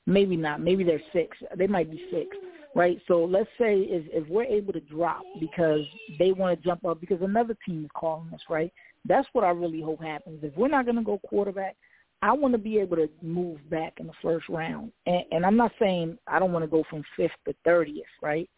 Maybe 0.05 0.35
not. 0.35 0.61
Maybe 0.61 0.83
they're 0.83 1.01
six. 1.13 1.37
They 1.55 1.67
might 1.67 1.89
be 1.89 2.03
six, 2.11 2.35
right? 2.75 2.99
So 3.07 3.23
let's 3.23 3.49
say 3.57 3.79
if, 3.79 4.05
if 4.11 4.29
we're 4.29 4.43
able 4.43 4.73
to 4.73 4.81
drop 4.81 5.23
because 5.39 5.81
they 6.19 6.31
want 6.31 6.57
to 6.57 6.65
jump 6.65 6.85
up 6.85 6.99
because 6.99 7.21
another 7.21 7.55
team 7.65 7.85
is 7.85 7.91
calling 7.95 8.33
us, 8.33 8.41
right? 8.49 8.71
That's 9.05 9.27
what 9.33 9.43
I 9.43 9.49
really 9.49 9.81
hope 9.81 10.01
happens. 10.01 10.43
If 10.43 10.55
we're 10.57 10.67
not 10.67 10.85
going 10.85 10.97
to 10.97 11.03
go 11.03 11.19
quarterback, 11.19 11.75
I 12.21 12.31
want 12.31 12.53
to 12.53 12.57
be 12.57 12.79
able 12.79 12.95
to 12.97 13.09
move 13.21 13.69
back 13.69 13.95
in 13.97 14.07
the 14.07 14.13
first 14.21 14.47
round. 14.47 14.91
And, 15.05 15.23
and 15.31 15.45
I'm 15.45 15.57
not 15.57 15.73
saying 15.77 16.17
I 16.27 16.39
don't 16.39 16.53
want 16.53 16.63
to 16.63 16.71
go 16.71 16.83
from 16.89 17.03
fifth 17.17 17.31
to 17.45 17.55
thirtieth, 17.65 18.05
right? 18.21 18.49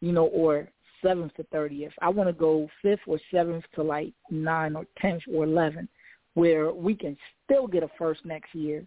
You 0.00 0.12
know, 0.12 0.26
or 0.26 0.68
seventh 1.04 1.34
to 1.34 1.44
thirtieth. 1.44 1.92
I 2.00 2.08
want 2.08 2.28
to 2.28 2.32
go 2.32 2.68
fifth 2.80 3.00
or 3.06 3.20
seventh 3.32 3.64
to 3.76 3.82
like 3.82 4.12
nine 4.30 4.74
or 4.74 4.86
tenth 5.00 5.22
or 5.32 5.44
eleven, 5.44 5.88
where 6.34 6.72
we 6.72 6.96
can 6.96 7.16
still 7.44 7.68
get 7.68 7.84
a 7.84 7.90
first 7.96 8.24
next 8.24 8.54
year 8.56 8.84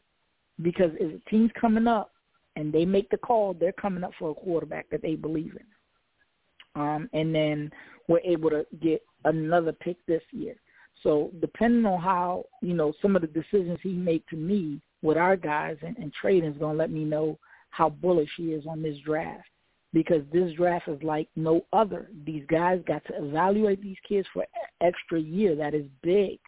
because 0.61 0.91
if 0.99 1.21
a 1.21 1.29
team's 1.29 1.51
coming 1.59 1.87
up 1.87 2.11
and 2.55 2.71
they 2.71 2.85
make 2.85 3.09
the 3.09 3.17
call, 3.17 3.53
they're 3.53 3.73
coming 3.73 4.03
up 4.03 4.11
for 4.17 4.31
a 4.31 4.35
quarterback 4.35 4.89
that 4.89 5.01
they 5.01 5.15
believe 5.15 5.55
in. 5.55 6.81
Um, 6.81 7.09
and 7.13 7.33
then 7.33 7.71
we're 8.07 8.19
able 8.19 8.49
to 8.49 8.65
get 8.81 9.01
another 9.25 9.71
pick 9.71 9.97
this 10.05 10.21
year. 10.31 10.55
So 11.03 11.31
depending 11.39 11.85
on 11.85 12.01
how, 12.01 12.45
you 12.61 12.73
know, 12.73 12.93
some 13.01 13.15
of 13.15 13.21
the 13.21 13.27
decisions 13.27 13.79
he 13.81 13.93
made 13.93 14.23
to 14.29 14.35
me 14.35 14.81
with 15.01 15.17
our 15.17 15.35
guys 15.35 15.77
and, 15.85 15.97
and 15.97 16.11
trading 16.13 16.51
is 16.51 16.57
going 16.57 16.73
to 16.73 16.79
let 16.79 16.91
me 16.91 17.03
know 17.03 17.37
how 17.69 17.89
bullish 17.89 18.29
he 18.37 18.53
is 18.53 18.65
on 18.65 18.81
this 18.81 18.97
draft 19.05 19.47
because 19.93 20.21
this 20.31 20.53
draft 20.53 20.87
is 20.87 21.01
like 21.03 21.27
no 21.35 21.65
other. 21.73 22.09
These 22.25 22.43
guys 22.49 22.81
got 22.87 23.03
to 23.05 23.23
evaluate 23.23 23.81
these 23.81 23.97
kids 24.07 24.27
for 24.33 24.45
extra 24.81 25.19
year. 25.19 25.55
That 25.55 25.73
is 25.73 25.85
big. 26.01 26.39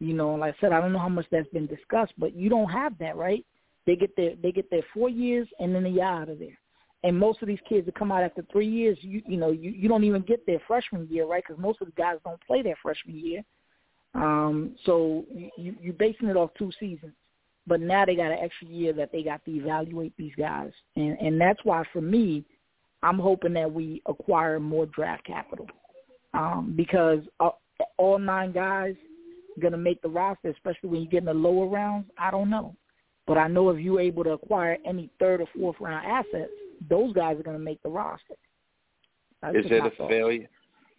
You 0.00 0.14
know, 0.14 0.34
like 0.34 0.54
I 0.54 0.60
said, 0.60 0.72
I 0.72 0.80
don't 0.80 0.92
know 0.92 0.98
how 0.98 1.08
much 1.08 1.26
that's 1.30 1.48
been 1.48 1.66
discussed, 1.66 2.12
but 2.18 2.34
you 2.34 2.48
don't 2.48 2.70
have 2.70 2.96
that, 2.98 3.16
right? 3.16 3.44
They 3.86 3.96
get 3.96 4.14
their 4.16 4.34
they 4.42 4.52
get 4.52 4.70
their 4.70 4.84
four 4.94 5.08
years 5.08 5.48
and 5.58 5.74
then 5.74 5.82
they're 5.82 6.04
out 6.04 6.28
of 6.28 6.38
there. 6.38 6.58
And 7.04 7.18
most 7.18 7.42
of 7.42 7.48
these 7.48 7.58
kids 7.68 7.86
that 7.86 7.94
come 7.94 8.12
out 8.12 8.22
after 8.22 8.44
three 8.52 8.68
years, 8.68 8.98
you 9.00 9.22
you 9.26 9.36
know, 9.36 9.50
you 9.50 9.70
you 9.70 9.88
don't 9.88 10.04
even 10.04 10.22
get 10.22 10.44
their 10.46 10.60
freshman 10.66 11.08
year, 11.10 11.26
right? 11.26 11.42
Because 11.46 11.60
most 11.60 11.80
of 11.80 11.86
the 11.86 11.92
guys 11.92 12.18
don't 12.24 12.40
play 12.46 12.62
their 12.62 12.76
freshman 12.82 13.18
year. 13.18 13.42
Um, 14.14 14.76
so 14.84 15.24
you 15.56 15.74
you're 15.80 15.94
basing 15.94 16.28
it 16.28 16.36
off 16.36 16.50
two 16.58 16.70
seasons, 16.78 17.12
but 17.66 17.80
now 17.80 18.04
they 18.04 18.14
got 18.14 18.32
an 18.32 18.38
extra 18.40 18.68
year 18.68 18.92
that 18.92 19.10
they 19.12 19.22
got 19.22 19.44
to 19.44 19.50
evaluate 19.50 20.12
these 20.16 20.34
guys, 20.36 20.70
and 20.96 21.18
and 21.18 21.40
that's 21.40 21.60
why 21.64 21.84
for 21.92 22.00
me, 22.00 22.44
I'm 23.02 23.18
hoping 23.18 23.52
that 23.54 23.72
we 23.72 24.02
acquire 24.06 24.58
more 24.60 24.86
draft 24.86 25.24
capital, 25.24 25.66
um, 26.34 26.74
because 26.76 27.20
uh, 27.40 27.50
all 27.96 28.18
nine 28.18 28.52
guys 28.52 28.94
going 29.58 29.72
to 29.72 29.78
make 29.78 30.00
the 30.02 30.08
roster, 30.08 30.50
especially 30.50 30.88
when 30.88 31.02
you 31.02 31.08
get 31.08 31.18
in 31.18 31.26
the 31.26 31.34
lower 31.34 31.66
rounds? 31.66 32.06
I 32.18 32.30
don't 32.30 32.50
know. 32.50 32.74
But 33.26 33.38
I 33.38 33.46
know 33.46 33.68
if 33.70 33.80
you're 33.80 34.00
able 34.00 34.24
to 34.24 34.30
acquire 34.30 34.78
any 34.86 35.10
third 35.18 35.40
or 35.40 35.48
fourth 35.54 35.76
round 35.80 36.06
assets, 36.06 36.50
those 36.88 37.12
guys 37.12 37.38
are 37.38 37.42
going 37.42 37.58
to 37.58 37.62
make 37.62 37.82
the 37.82 37.90
roster. 37.90 38.34
That's 39.42 39.56
Is 39.56 39.66
it 39.66 39.84
a 39.84 39.90
thought. 39.90 40.08
failure? 40.08 40.48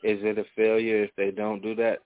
Is 0.03 0.19
it 0.21 0.37
a 0.37 0.45
failure 0.55 1.03
if 1.03 1.11
they 1.17 1.31
don't 1.31 1.61
do 1.61 1.75
that? 1.75 1.99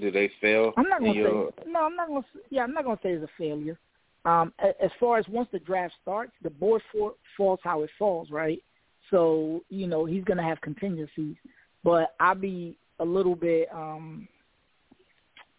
Do 0.00 0.10
they 0.10 0.30
fail? 0.40 0.72
I'm 0.76 0.88
not 0.88 1.00
gonna 1.00 1.12
your... 1.12 1.50
say 1.58 1.64
no. 1.70 1.80
I'm 1.80 1.96
not 1.96 2.08
gonna. 2.08 2.24
Yeah, 2.50 2.62
I'm 2.62 2.72
not 2.72 2.84
gonna 2.84 2.98
say 3.02 3.10
it's 3.10 3.24
a 3.24 3.28
failure. 3.36 3.78
Um, 4.24 4.52
as 4.60 4.90
far 4.98 5.18
as 5.18 5.26
once 5.28 5.48
the 5.52 5.58
draft 5.60 5.94
starts, 6.02 6.32
the 6.42 6.50
board 6.50 6.82
for, 6.92 7.14
falls 7.36 7.60
how 7.62 7.82
it 7.82 7.90
falls, 7.98 8.30
right? 8.30 8.62
So 9.10 9.62
you 9.68 9.86
know 9.86 10.04
he's 10.04 10.24
gonna 10.24 10.42
have 10.42 10.60
contingencies, 10.60 11.36
but 11.82 12.14
I'll 12.20 12.34
be 12.34 12.78
a 13.00 13.04
little 13.04 13.34
bit 13.34 13.68
um, 13.72 14.28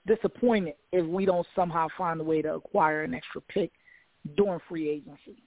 disappointed 0.09 0.73
if 0.91 1.05
we 1.05 1.25
don't 1.25 1.47
somehow 1.55 1.87
find 1.97 2.19
a 2.19 2.23
way 2.23 2.41
to 2.41 2.55
acquire 2.55 3.03
an 3.03 3.13
extra 3.13 3.41
pick 3.41 3.71
during 4.35 4.59
free 4.67 4.89
agency. 4.89 5.43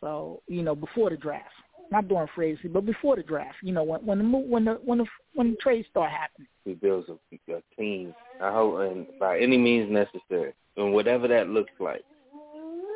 So 0.00 0.42
you 0.48 0.62
know 0.62 0.74
before 0.74 1.10
the 1.10 1.16
draft, 1.16 1.52
not 1.90 2.08
during 2.08 2.28
free 2.34 2.50
agency, 2.50 2.68
but 2.68 2.86
before 2.86 3.16
the 3.16 3.22
draft. 3.22 3.56
You 3.62 3.72
know 3.72 3.82
when 3.82 4.04
when 4.06 4.18
the 4.18 4.38
when 4.38 4.64
the 4.64 4.72
when 4.84 4.98
the 4.98 5.06
when 5.34 5.50
the 5.50 5.56
trades 5.56 5.88
start 5.90 6.10
happening. 6.10 6.48
He 6.64 6.74
builds 6.74 7.08
a, 7.08 7.52
a 7.52 7.62
team. 7.76 8.14
I 8.40 8.52
hope, 8.52 8.80
and 8.80 9.06
by 9.18 9.38
any 9.38 9.58
means 9.58 9.90
necessary, 9.90 10.52
and 10.76 10.92
whatever 10.92 11.28
that 11.28 11.48
looks 11.48 11.72
like. 11.80 12.02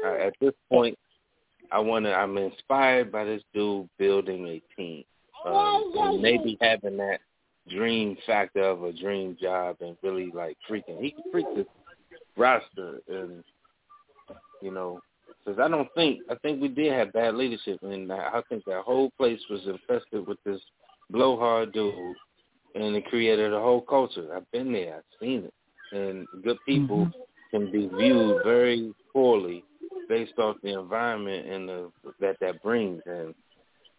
Uh, 0.05 0.15
at 0.15 0.35
this 0.41 0.53
point, 0.71 0.97
I 1.73 1.81
want 1.81 2.05
to. 2.05 2.15
I'm 2.15 2.37
inspired 2.39 3.11
by 3.11 3.25
this 3.25 3.43
dude 3.53 3.89
building 3.99 4.47
a 4.47 4.63
team, 4.77 5.05
um, 5.45 5.93
and 5.97 6.23
maybe 6.23 6.57
having 6.61 6.97
that 6.99 7.21
dream 7.69 8.17
factor 8.27 8.63
of 8.63 8.83
a 8.85 8.93
dream 8.93 9.37
job 9.41 9.77
and 9.81 9.97
really 10.03 10.31
like 10.35 10.57
freaking. 10.69 11.01
He 11.01 11.11
can 11.11 11.25
freak 11.31 11.47
this 11.55 11.67
roster, 12.37 13.01
and 13.09 13.43
you 14.63 14.71
know, 14.71 15.01
because 15.45 15.61
I 15.61 15.69
don't 15.69 15.89
think 15.95 16.21
I 16.31 16.35
think 16.37 16.61
we 16.61 16.69
did 16.69 16.93
have 16.93 17.13
bad 17.13 17.35
leadership, 17.35 17.81
and 17.83 18.13
I 18.13 18.41
think 18.49 18.65
that 18.67 18.83
whole 18.85 19.11
place 19.17 19.41
was 19.51 19.61
infested 19.67 20.27
with 20.27 20.39
this 20.45 20.61
blowhard 21.11 21.73
dude, 21.73 21.95
and 22.75 22.97
it 22.97 23.07
created 23.07 23.53
a 23.53 23.61
whole 23.61 23.83
culture. 23.83 24.29
I've 24.35 24.51
been 24.53 24.73
there, 24.73 24.97
I've 24.97 25.19
seen 25.21 25.45
it, 25.45 25.55
and 25.97 26.27
good 26.43 26.59
people 26.67 27.07
mm-hmm. 27.07 27.57
can 27.57 27.73
be 27.73 27.89
viewed 27.97 28.43
very 28.45 28.93
poorly 29.13 29.65
based 30.09 30.39
off 30.39 30.57
the 30.63 30.79
environment 30.79 31.49
and 31.49 31.69
the, 31.69 31.91
that 32.21 32.37
that 32.41 32.63
brings. 32.63 33.03
And 33.07 33.35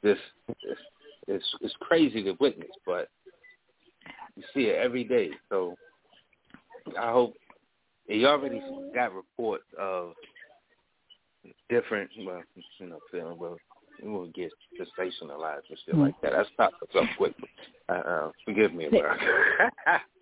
this 0.04 0.18
it's, 0.48 0.82
it's 1.28 1.56
it's 1.62 1.76
crazy 1.82 2.24
to 2.24 2.34
witness, 2.40 2.70
but 2.86 3.10
you 4.36 4.44
see 4.54 4.70
it 4.70 4.78
every 4.84 5.04
day. 5.04 5.30
So 5.50 5.76
I 7.00 7.12
hope 7.12 7.34
you 8.08 8.26
already 8.28 8.62
got 8.94 9.14
reports 9.14 9.66
of 9.80 10.14
different, 11.70 12.10
well, 12.26 12.42
you 12.80 12.88
know, 12.88 13.00
feeling 13.12 13.38
well. 13.38 13.58
We 14.02 14.10
will 14.12 14.28
get 14.28 14.52
sensationalized 14.80 15.64
and 15.70 15.80
shit 15.84 15.96
mm-hmm. 15.96 16.02
like 16.02 16.22
that. 16.22 16.34
That's 16.34 16.50
stop 16.54 16.72
us 16.84 16.90
up 16.96 17.06
quick. 17.18 17.34
Uh, 17.90 17.94
uh, 17.94 18.32
forgive 18.46 18.72
me, 18.72 18.86
America. 18.86 19.26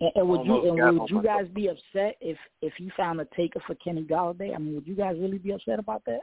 and, 0.00 0.10
and 0.14 0.28
would 0.28 0.46
you 0.46 0.82
and 0.82 0.98
would 0.98 1.10
you 1.10 1.22
guys 1.22 1.44
be 1.54 1.68
upset 1.68 2.16
if 2.22 2.38
if 2.62 2.72
you 2.78 2.90
found 2.96 3.20
a 3.20 3.26
taker 3.36 3.60
for 3.66 3.74
Kenny 3.74 4.02
Golladay? 4.02 4.54
I 4.54 4.58
mean, 4.58 4.76
would 4.76 4.86
you 4.86 4.94
guys 4.94 5.16
really 5.18 5.36
be 5.36 5.50
upset 5.50 5.78
about 5.78 6.02
that? 6.06 6.20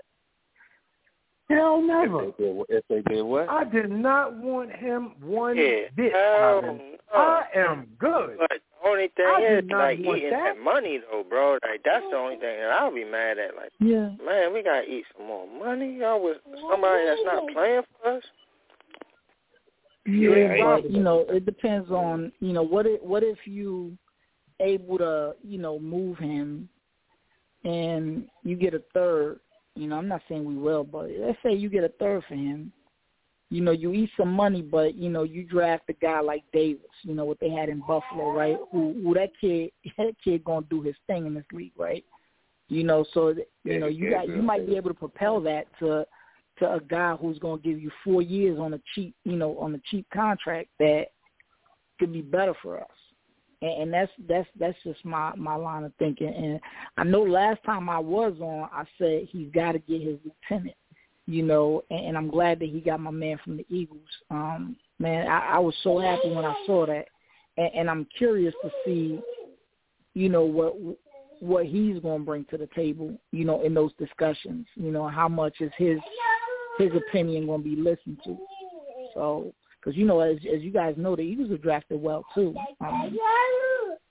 Hell 1.50 1.82
never. 1.82 2.30
If 2.30 2.38
they 2.38 2.44
did, 2.44 2.66
if 2.70 2.84
they 2.90 3.14
did 3.14 3.22
what? 3.24 3.50
I 3.50 3.64
did 3.66 3.92
not 3.92 4.36
want 4.38 4.72
him 4.72 5.14
one 5.22 5.58
yeah. 5.58 5.90
bit. 5.96 6.14
Um, 6.14 6.80
I 7.14 7.44
am 7.56 7.88
good. 8.00 8.38
But 8.40 8.50
the 8.50 8.90
only 8.90 9.10
thing 9.16 9.26
I 9.28 9.60
is, 9.60 9.66
like, 9.70 10.00
eating 10.00 10.32
that. 10.32 10.56
that 10.56 10.64
money, 10.64 11.00
though, 11.12 11.24
bro. 11.30 11.60
Like, 11.64 11.82
that's 11.84 12.06
the 12.10 12.18
only 12.18 12.38
thing 12.38 12.58
that 12.60 12.72
I'll 12.72 12.94
be 12.94 13.04
mad 13.04 13.38
at. 13.38 13.56
Like, 13.56 13.72
yeah. 13.80 14.10
man, 14.26 14.54
we 14.54 14.64
gotta 14.64 14.90
eat 14.90 15.06
some 15.16 15.28
more 15.28 15.48
money, 15.48 15.98
y'all, 16.00 16.24
with 16.24 16.38
somebody 16.70 17.06
that's 17.06 17.22
not 17.26 17.44
playing 17.54 17.82
for 18.02 18.18
us. 18.18 18.24
Yeah, 20.06 20.36
yeah 20.36 20.76
but 20.82 20.92
you 20.92 21.02
know, 21.02 21.26
it 21.30 21.46
depends 21.46 21.90
on 21.90 22.32
you 22.42 22.52
know 22.52 22.64
what 22.64 22.86
if 22.86 23.02
what 23.02 23.24
if 23.24 23.38
you 23.46 23.98
able 24.60 24.98
to 24.98 25.34
you 25.44 25.58
know 25.58 25.80
move 25.80 26.18
him 26.18 26.68
and 27.64 28.26
you 28.44 28.56
get 28.56 28.74
a 28.74 28.82
third. 28.94 29.40
You 29.76 29.88
know, 29.88 29.98
I'm 29.98 30.08
not 30.08 30.22
saying 30.30 30.45
we 30.45 30.56
will, 30.56 30.84
but 30.84 31.10
let's 31.18 31.38
say 31.43 31.53
you 31.53 31.69
get 31.69 31.84
a 31.84 31.90
third 31.90 32.24
for 32.27 32.35
him. 32.35 32.72
You 33.50 33.61
know, 33.61 33.72
you 33.72 33.93
eat 33.93 34.10
some 34.18 34.32
money, 34.32 34.61
but 34.61 34.95
you 34.95 35.10
know, 35.10 35.24
you 35.24 35.43
draft 35.43 35.84
a 35.90 35.93
guy 35.93 36.22
like 36.22 36.43
Davis. 36.53 36.82
You 37.03 37.14
know 37.14 37.26
what 37.26 37.40
they 37.40 37.50
had 37.50 37.69
in 37.69 37.80
Buffalo, 37.80 38.32
right? 38.32 38.58
Who, 38.72 38.93
who 39.03 39.14
that 39.14 39.30
kid, 39.40 39.72
that 39.98 40.16
kid 40.24 40.43
gonna 40.43 40.66
do 40.69 40.82
his 40.82 40.95
thing 41.08 41.26
in 41.26 41.34
this 41.34 41.45
league, 41.52 41.74
right? 41.77 42.03
You 42.69 42.84
know, 42.84 43.06
so 43.14 43.35
you 43.64 43.80
know 43.80 43.88
you 43.88 44.11
got 44.11 44.27
you 44.27 44.42
might 44.42 44.66
be 44.66 44.76
able 44.76 44.90
to 44.90 44.95
propel 44.95 45.40
that 45.42 45.66
to 45.80 46.06
to 46.60 46.74
a 46.74 46.80
guy 46.80 47.16
who's 47.19 47.40
going 47.40 47.61
to 47.61 47.68
give 47.68 47.82
you 47.82 47.92
four 48.03 48.22
years 48.22 48.60
on 48.60 48.74
a 48.74 48.80
cheap, 48.93 49.16
you 49.24 49.35
know, 49.35 49.58
on 49.58 49.74
a 49.76 49.82
cheap 49.90 50.06
contract 50.14 50.69
that 50.80 51.06
could 52.00 52.14
be 52.14 52.22
better 52.22 52.53
for 52.61 52.80
us. 52.80 52.88
And, 53.64 53.83
and 53.83 53.93
that's 53.93 54.11
that's 54.27 54.48
that's 54.59 54.77
just 54.83 55.03
my 55.06 55.33
my 55.35 55.56
line 55.56 55.85
of 55.85 55.93
thinking. 55.98 56.33
And 56.33 56.59
I 56.98 57.03
know 57.03 57.24
last 57.24 57.64
time 57.64 57.90
I 57.90 57.98
was 57.98 58.33
on, 58.42 58.69
I 58.72 58.83
said 58.98 59.27
he's 59.32 59.50
got 59.51 59.72
to 59.72 59.80
get 59.80 60.01
his 60.01 60.17
lieutenant, 60.25 60.75
you 61.25 61.43
know, 61.43 61.82
and, 61.90 62.08
and 62.08 62.17
I'm 62.17 62.30
glad 62.30 62.59
that 62.59 62.69
he 62.69 62.82
got 62.82 63.00
my 63.00 63.11
man 63.11 63.40
from 63.43 63.58
the 63.58 63.66
Eagles. 63.69 64.01
Um, 64.30 64.75
man, 65.00 65.27
I, 65.27 65.56
I 65.56 65.59
was 65.59 65.75
so 65.82 66.00
happy 66.00 66.30
when 66.30 66.43
I 66.45 66.56
saw 66.66 66.85
that, 66.85 67.06
and, 67.58 67.72
and 67.74 67.90
I'm 67.90 68.06
curious 68.17 68.53
to 68.64 68.69
see, 68.85 69.19
you 70.14 70.27
know, 70.27 70.43
what 70.43 70.75
what 71.40 71.66
he's 71.66 72.00
going 72.00 72.19
to 72.19 72.25
bring 72.25 72.45
to 72.45 72.58
the 72.58 72.69
table, 72.75 73.17
you 73.32 73.45
know, 73.45 73.64
in 73.64 73.74
those 73.74 73.92
discussions. 73.98 74.66
You 74.75 74.92
know, 74.92 75.08
how 75.08 75.30
much 75.30 75.61
is 75.61 75.72
his 75.77 76.00
his 76.77 76.92
opinion 76.95 77.45
going 77.45 77.64
to 77.64 77.69
be 77.69 77.82
listened 77.82 78.17
to. 78.25 78.38
So, 79.14 79.53
because 79.84 79.98
you 79.98 80.06
know, 80.06 80.20
as 80.20 80.38
as 80.38 80.62
you 80.62 80.72
guys 80.72 80.95
know, 80.98 81.16
the 81.16 81.22
Eagles 81.22 81.52
have 81.52 81.62
drafted 81.62 82.02
well 82.02 82.26
too. 82.34 82.56
Um, 82.82 83.18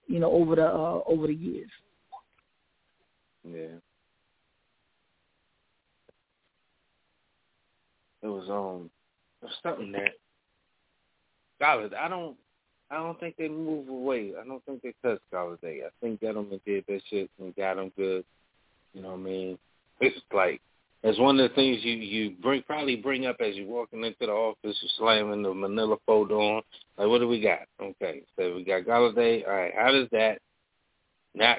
you 0.06 0.18
know, 0.18 0.30
over 0.30 0.56
the 0.56 0.66
uh, 0.66 1.00
over 1.06 1.26
the 1.26 1.34
years. 1.34 1.70
Yeah. 3.44 3.78
It 8.22 8.28
was 8.28 8.48
um, 8.48 8.90
it 9.42 9.46
was 9.46 9.54
something 9.62 9.92
that 9.92 10.12
Golladay. 11.60 11.96
I 11.96 12.08
don't, 12.08 12.36
I 12.90 12.96
don't 12.96 13.18
think 13.18 13.36
they 13.36 13.48
move 13.48 13.88
away. 13.88 14.32
I 14.40 14.46
don't 14.46 14.64
think 14.64 14.82
they 14.82 14.94
touch 15.02 15.20
Golladay. 15.32 15.84
I 15.84 15.90
think 16.00 16.20
Gettleman 16.20 16.60
did 16.64 16.84
that 16.88 17.00
shit 17.08 17.30
and 17.40 17.54
got 17.56 17.78
him 17.78 17.92
good. 17.96 18.24
You 18.94 19.02
know 19.02 19.10
what 19.10 19.20
I 19.20 19.22
mean? 19.22 19.58
It's 20.00 20.20
like 20.32 20.60
it's 21.02 21.18
one 21.18 21.40
of 21.40 21.50
the 21.50 21.54
things 21.54 21.78
you 21.82 21.94
you 21.94 22.30
bring 22.40 22.62
probably 22.62 22.96
bring 22.96 23.26
up 23.26 23.36
as 23.40 23.56
you're 23.56 23.66
walking 23.66 24.04
into 24.04 24.16
the 24.20 24.32
office, 24.32 24.78
you're 24.80 24.90
slamming 24.98 25.42
the 25.42 25.52
Manila 25.52 25.96
folder 26.06 26.36
on. 26.36 26.62
Like, 26.96 27.08
what 27.08 27.18
do 27.18 27.28
we 27.28 27.40
got? 27.40 27.60
Okay, 27.80 28.22
so 28.36 28.54
we 28.54 28.64
got 28.64 28.84
Golladay. 28.84 29.46
All 29.46 29.54
right, 29.54 29.72
how 29.76 29.90
does 29.90 30.08
that 30.12 30.38
not 31.34 31.58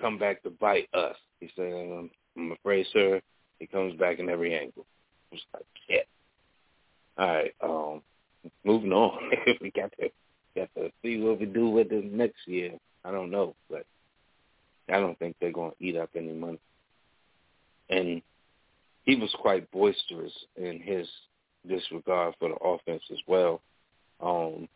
come 0.00 0.18
back 0.18 0.42
to 0.42 0.50
bite 0.50 0.88
us? 0.92 1.16
He 1.40 1.50
said, 1.56 1.72
I'm, 1.72 2.10
I'm 2.36 2.52
afraid, 2.52 2.86
sir, 2.92 3.20
he 3.58 3.66
comes 3.66 3.98
back 3.98 4.18
in 4.18 4.28
every 4.28 4.54
angle. 4.54 4.86
I'm 5.32 5.38
just 5.38 5.48
like, 5.54 5.64
yeah. 5.88 5.98
All 7.16 7.26
right, 7.26 7.54
um, 7.62 8.02
moving 8.64 8.92
on. 8.92 9.30
we 9.62 9.70
got 9.70 9.92
to 9.98 10.10
got 10.54 10.68
to 10.76 10.90
see 11.02 11.20
what 11.20 11.40
we 11.40 11.46
do 11.46 11.68
with 11.68 11.90
it 11.90 12.12
next 12.12 12.46
year. 12.46 12.72
I 13.04 13.10
don't 13.10 13.30
know, 13.30 13.54
but 13.70 13.86
I 14.88 15.00
don't 15.00 15.18
think 15.18 15.36
they're 15.40 15.52
going 15.52 15.72
to 15.72 15.84
eat 15.84 15.96
up 15.96 16.10
any 16.14 16.32
money. 16.32 16.60
And 17.88 18.22
he 19.04 19.16
was 19.16 19.34
quite 19.40 19.70
boisterous 19.70 20.32
in 20.56 20.80
his 20.80 21.06
disregard 21.68 22.34
for 22.38 22.48
the 22.48 22.56
offense 22.56 23.02
as 23.10 23.18
well. 23.26 23.60
Um, 24.20 24.68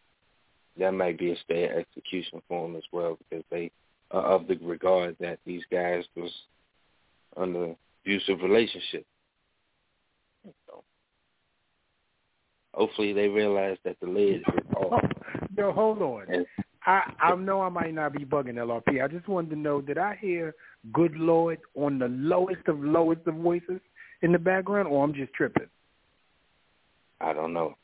that 0.78 0.92
might 0.92 1.18
be 1.18 1.32
a 1.32 1.36
state 1.38 1.70
execution 1.70 2.40
for 2.48 2.66
him 2.66 2.76
as 2.76 2.84
well 2.92 3.18
because 3.18 3.44
they 3.50 3.70
are 4.10 4.22
of 4.22 4.46
the 4.46 4.56
regard 4.56 5.16
that 5.20 5.38
these 5.44 5.62
guys 5.70 6.04
was 6.16 6.30
under 7.36 7.74
abusive 8.04 8.40
relationship. 8.42 9.04
So 10.66 10.82
hopefully 12.74 13.12
they 13.12 13.28
realize 13.28 13.76
that 13.84 13.96
the 14.00 14.08
lid 14.08 14.36
is 14.36 14.64
off. 14.76 15.02
Yo, 15.56 15.72
hold 15.72 16.00
on. 16.00 16.24
And, 16.28 16.46
I 16.86 17.02
I 17.20 17.34
know 17.34 17.60
I 17.60 17.68
might 17.68 17.92
not 17.92 18.14
be 18.14 18.24
bugging 18.24 18.54
LRP. 18.54 19.02
I 19.02 19.08
just 19.08 19.28
wanted 19.28 19.50
to 19.50 19.56
know 19.56 19.80
did 19.80 19.98
I 19.98 20.16
hear 20.20 20.54
"Good 20.92 21.16
Lord" 21.16 21.58
on 21.74 21.98
the 21.98 22.08
lowest 22.08 22.66
of 22.66 22.82
lowest 22.82 23.26
of 23.26 23.34
voices? 23.34 23.80
In 24.22 24.32
the 24.32 24.38
background, 24.38 24.88
or 24.88 25.04
I'm 25.04 25.14
just 25.14 25.32
tripping? 25.32 25.68
I 27.20 27.32
don't 27.32 27.52
know. 27.52 27.74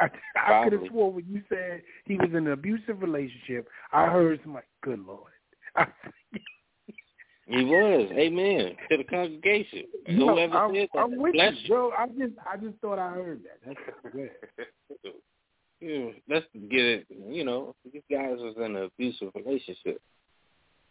I, 0.00 0.08
I 0.36 0.64
could 0.64 0.72
have 0.72 0.82
swore 0.88 1.12
when 1.12 1.26
you 1.28 1.42
said 1.48 1.82
he 2.06 2.16
was 2.16 2.30
in 2.30 2.46
an 2.46 2.52
abusive 2.52 3.02
relationship, 3.02 3.68
I 3.92 4.06
heard 4.06 4.40
some 4.42 4.54
like, 4.54 4.66
"Good 4.82 5.00
Lord." 5.06 5.32
he 7.46 7.64
was. 7.64 8.10
Amen 8.12 8.76
to 8.90 8.96
the 8.96 9.04
congregation. 9.04 9.84
No, 10.08 10.34
Whoever 10.34 10.56
I'm, 10.56 10.74
said 10.74 10.88
that, 10.94 11.00
I'm 11.00 11.16
with 11.18 11.34
bless 11.34 11.54
you, 11.62 11.68
bro. 11.68 11.90
I 11.92 12.06
just, 12.08 12.32
I 12.50 12.56
just 12.56 12.78
thought 12.80 12.98
I 12.98 13.10
heard 13.10 13.40
that. 13.44 13.58
That's 13.66 14.12
good. 14.12 14.30
yeah, 15.80 16.10
let's 16.28 16.46
get 16.70 16.84
it. 16.84 17.06
You 17.28 17.44
know, 17.44 17.74
these 17.92 18.02
guys 18.10 18.36
was 18.38 18.54
in 18.56 18.76
an 18.76 18.84
abusive 18.84 19.30
relationship. 19.34 20.00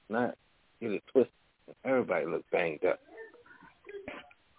Not 0.10 0.36
get 0.80 0.92
it 0.92 1.04
twisted. 1.12 1.34
Everybody 1.86 2.26
looked 2.26 2.52
banged 2.52 2.86
up. 2.86 3.00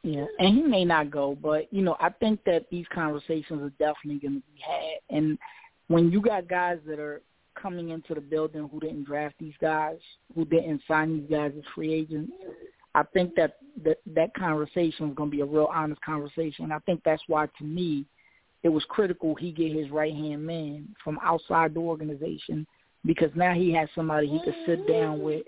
Yeah, 0.04 0.24
and 0.40 0.56
he 0.56 0.62
may 0.62 0.84
not 0.84 1.10
go, 1.10 1.36
but 1.40 1.72
you 1.72 1.82
know, 1.82 1.96
I 2.00 2.10
think 2.10 2.40
that 2.44 2.66
these 2.70 2.86
conversations 2.92 3.62
are 3.62 3.70
definitely 3.78 4.18
going 4.18 4.42
to 4.42 4.52
be 4.52 4.60
had. 4.60 5.16
And 5.16 5.38
when 5.86 6.10
you 6.10 6.20
got 6.20 6.48
guys 6.48 6.78
that 6.86 6.98
are 6.98 7.22
coming 7.60 7.90
into 7.90 8.14
the 8.14 8.20
building 8.20 8.68
who 8.70 8.80
didn't 8.80 9.04
draft 9.04 9.36
these 9.38 9.54
guys, 9.60 9.98
who 10.34 10.44
didn't 10.44 10.82
sign 10.88 11.20
these 11.20 11.30
guys 11.30 11.52
as 11.56 11.62
free 11.74 11.92
agents, 11.92 12.32
I 12.94 13.04
think 13.04 13.34
that 13.36 13.58
that, 13.84 13.98
that 14.14 14.34
conversation 14.34 15.10
is 15.10 15.14
going 15.14 15.30
to 15.30 15.36
be 15.36 15.40
a 15.40 15.46
real 15.46 15.70
honest 15.72 16.00
conversation. 16.02 16.64
And 16.64 16.72
I 16.72 16.78
think 16.80 17.00
that's 17.04 17.22
why, 17.28 17.46
to 17.58 17.64
me, 17.64 18.04
it 18.62 18.68
was 18.68 18.84
critical 18.88 19.34
he 19.34 19.52
get 19.52 19.72
his 19.72 19.90
right 19.90 20.14
hand 20.14 20.44
man 20.44 20.88
from 21.02 21.18
outside 21.22 21.74
the 21.74 21.80
organization 21.80 22.66
because 23.04 23.30
now 23.34 23.54
he 23.54 23.72
has 23.72 23.88
somebody 23.94 24.28
he 24.28 24.40
could 24.44 24.54
sit 24.66 24.86
down 24.86 25.20
with 25.20 25.44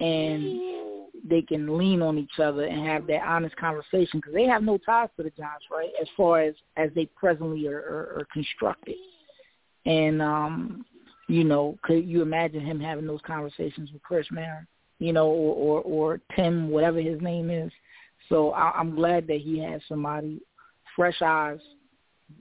and 0.00 0.97
they 1.28 1.42
can 1.42 1.76
lean 1.78 2.02
on 2.02 2.18
each 2.18 2.38
other 2.38 2.64
and 2.64 2.86
have 2.86 3.06
that 3.06 3.22
honest 3.26 3.56
conversation 3.56 4.18
because 4.20 4.34
they 4.34 4.44
have 4.44 4.62
no 4.62 4.78
ties 4.78 5.08
to 5.16 5.22
the 5.22 5.30
Giants, 5.30 5.66
right? 5.70 5.90
As 6.00 6.08
far 6.16 6.40
as 6.40 6.54
as 6.76 6.90
they 6.94 7.06
presently 7.06 7.66
are, 7.66 7.78
are, 7.78 8.20
are 8.20 8.26
constructed, 8.32 8.96
and 9.86 10.22
um, 10.22 10.84
you 11.28 11.44
know, 11.44 11.78
could 11.82 12.06
you 12.06 12.22
imagine 12.22 12.64
him 12.64 12.80
having 12.80 13.06
those 13.06 13.20
conversations 13.26 13.90
with 13.92 14.02
Chris 14.02 14.26
Marin, 14.30 14.66
you 14.98 15.12
know, 15.12 15.26
or 15.28 15.54
or, 15.54 15.82
or 15.82 16.20
Tim, 16.34 16.70
whatever 16.70 17.00
his 17.00 17.20
name 17.20 17.50
is? 17.50 17.70
So 18.28 18.52
I, 18.52 18.72
I'm 18.72 18.94
glad 18.94 19.26
that 19.28 19.40
he 19.40 19.58
has 19.60 19.80
somebody, 19.88 20.40
fresh 20.96 21.20
eyes, 21.22 21.60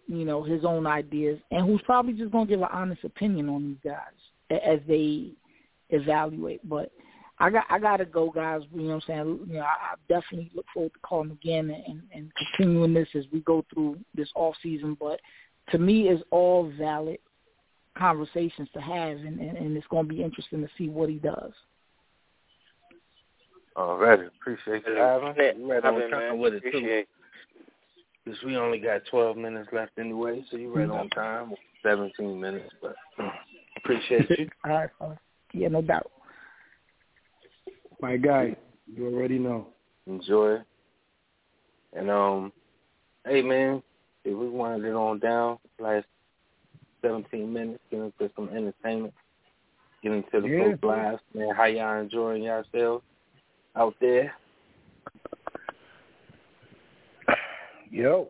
you 0.07 0.25
know, 0.25 0.43
his 0.43 0.65
own 0.65 0.85
ideas, 0.85 1.39
and 1.51 1.65
who's 1.65 1.81
probably 1.83 2.13
just 2.13 2.31
going 2.31 2.47
to 2.47 2.49
give 2.49 2.61
an 2.61 2.69
honest 2.71 3.03
opinion 3.03 3.49
on 3.49 3.67
these 3.67 3.91
guys 3.91 4.61
as 4.63 4.79
they 4.87 5.31
evaluate. 5.89 6.67
But 6.67 6.91
I 7.39 7.49
got 7.49 7.65
I 7.69 7.77
gotta 7.79 8.05
go, 8.05 8.31
guys. 8.31 8.61
You 8.71 8.81
know 8.81 8.87
what 8.87 8.93
I'm 8.95 9.01
saying? 9.07 9.39
You 9.47 9.53
know, 9.55 9.61
I, 9.61 9.93
I 9.93 9.95
definitely 10.07 10.51
look 10.55 10.65
forward 10.73 10.93
to 10.93 10.99
calling 11.01 11.31
again 11.31 11.69
and, 11.87 12.01
and 12.13 12.31
continuing 12.35 12.93
this 12.93 13.09
as 13.15 13.25
we 13.31 13.41
go 13.41 13.63
through 13.73 13.97
this 14.15 14.29
off 14.35 14.55
season. 14.63 14.97
But 14.99 15.19
to 15.69 15.77
me, 15.77 16.09
it's 16.09 16.23
all 16.31 16.71
valid 16.77 17.19
conversations 17.97 18.69
to 18.73 18.81
have, 18.81 19.17
and, 19.17 19.39
and, 19.39 19.57
and 19.57 19.77
it's 19.77 19.87
going 19.87 20.07
to 20.07 20.13
be 20.13 20.23
interesting 20.23 20.61
to 20.61 20.69
see 20.77 20.89
what 20.89 21.09
he 21.09 21.15
does. 21.15 21.51
All 23.75 23.97
right, 23.97 24.19
appreciate 24.19 24.83
you, 24.87 24.99
Ivan. 24.99 25.35
You 25.59 25.71
right 25.71 25.85
on 25.85 26.09
time 26.09 26.39
with 26.39 26.55
it 26.55 26.63
too. 26.71 27.03
Because 28.25 28.41
we 28.43 28.57
only 28.57 28.79
got 28.79 29.01
12 29.09 29.37
minutes 29.37 29.69
left 29.71 29.91
anyway, 29.99 30.43
so 30.49 30.57
you're 30.57 30.71
right 30.71 30.89
on 30.89 31.09
time. 31.09 31.53
17 31.83 32.41
minutes, 32.41 32.69
but 32.81 32.95
appreciate 33.77 34.29
you. 34.31 34.49
All 34.65 34.71
right, 34.71 34.89
fella. 34.97 35.19
Yeah, 35.53 35.67
no 35.69 35.81
doubt. 35.81 36.11
My 38.01 38.17
guy, 38.17 38.55
you 38.85 39.07
already 39.07 39.39
know. 39.39 39.67
Enjoy. 40.05 40.57
And 41.93 42.09
um, 42.09 42.53
hey 43.25 43.41
man, 43.41 43.81
if 44.23 44.37
we 44.37 44.49
wanted 44.49 44.85
it 44.85 44.93
on 44.93 45.19
down, 45.19 45.57
last 45.79 46.05
17 47.01 47.51
minutes, 47.51 47.79
get 47.89 48.01
into 48.01 48.31
some 48.35 48.49
entertainment, 48.49 49.13
get 50.03 50.11
into 50.11 50.41
the 50.41 50.47
yeah. 50.47 50.87
lives, 50.87 51.21
man. 51.33 51.55
How 51.55 51.65
y'all 51.65 51.99
enjoying 51.99 52.43
yourselves 52.43 53.03
out 53.75 53.95
there? 53.99 54.33
Yo, 57.89 58.27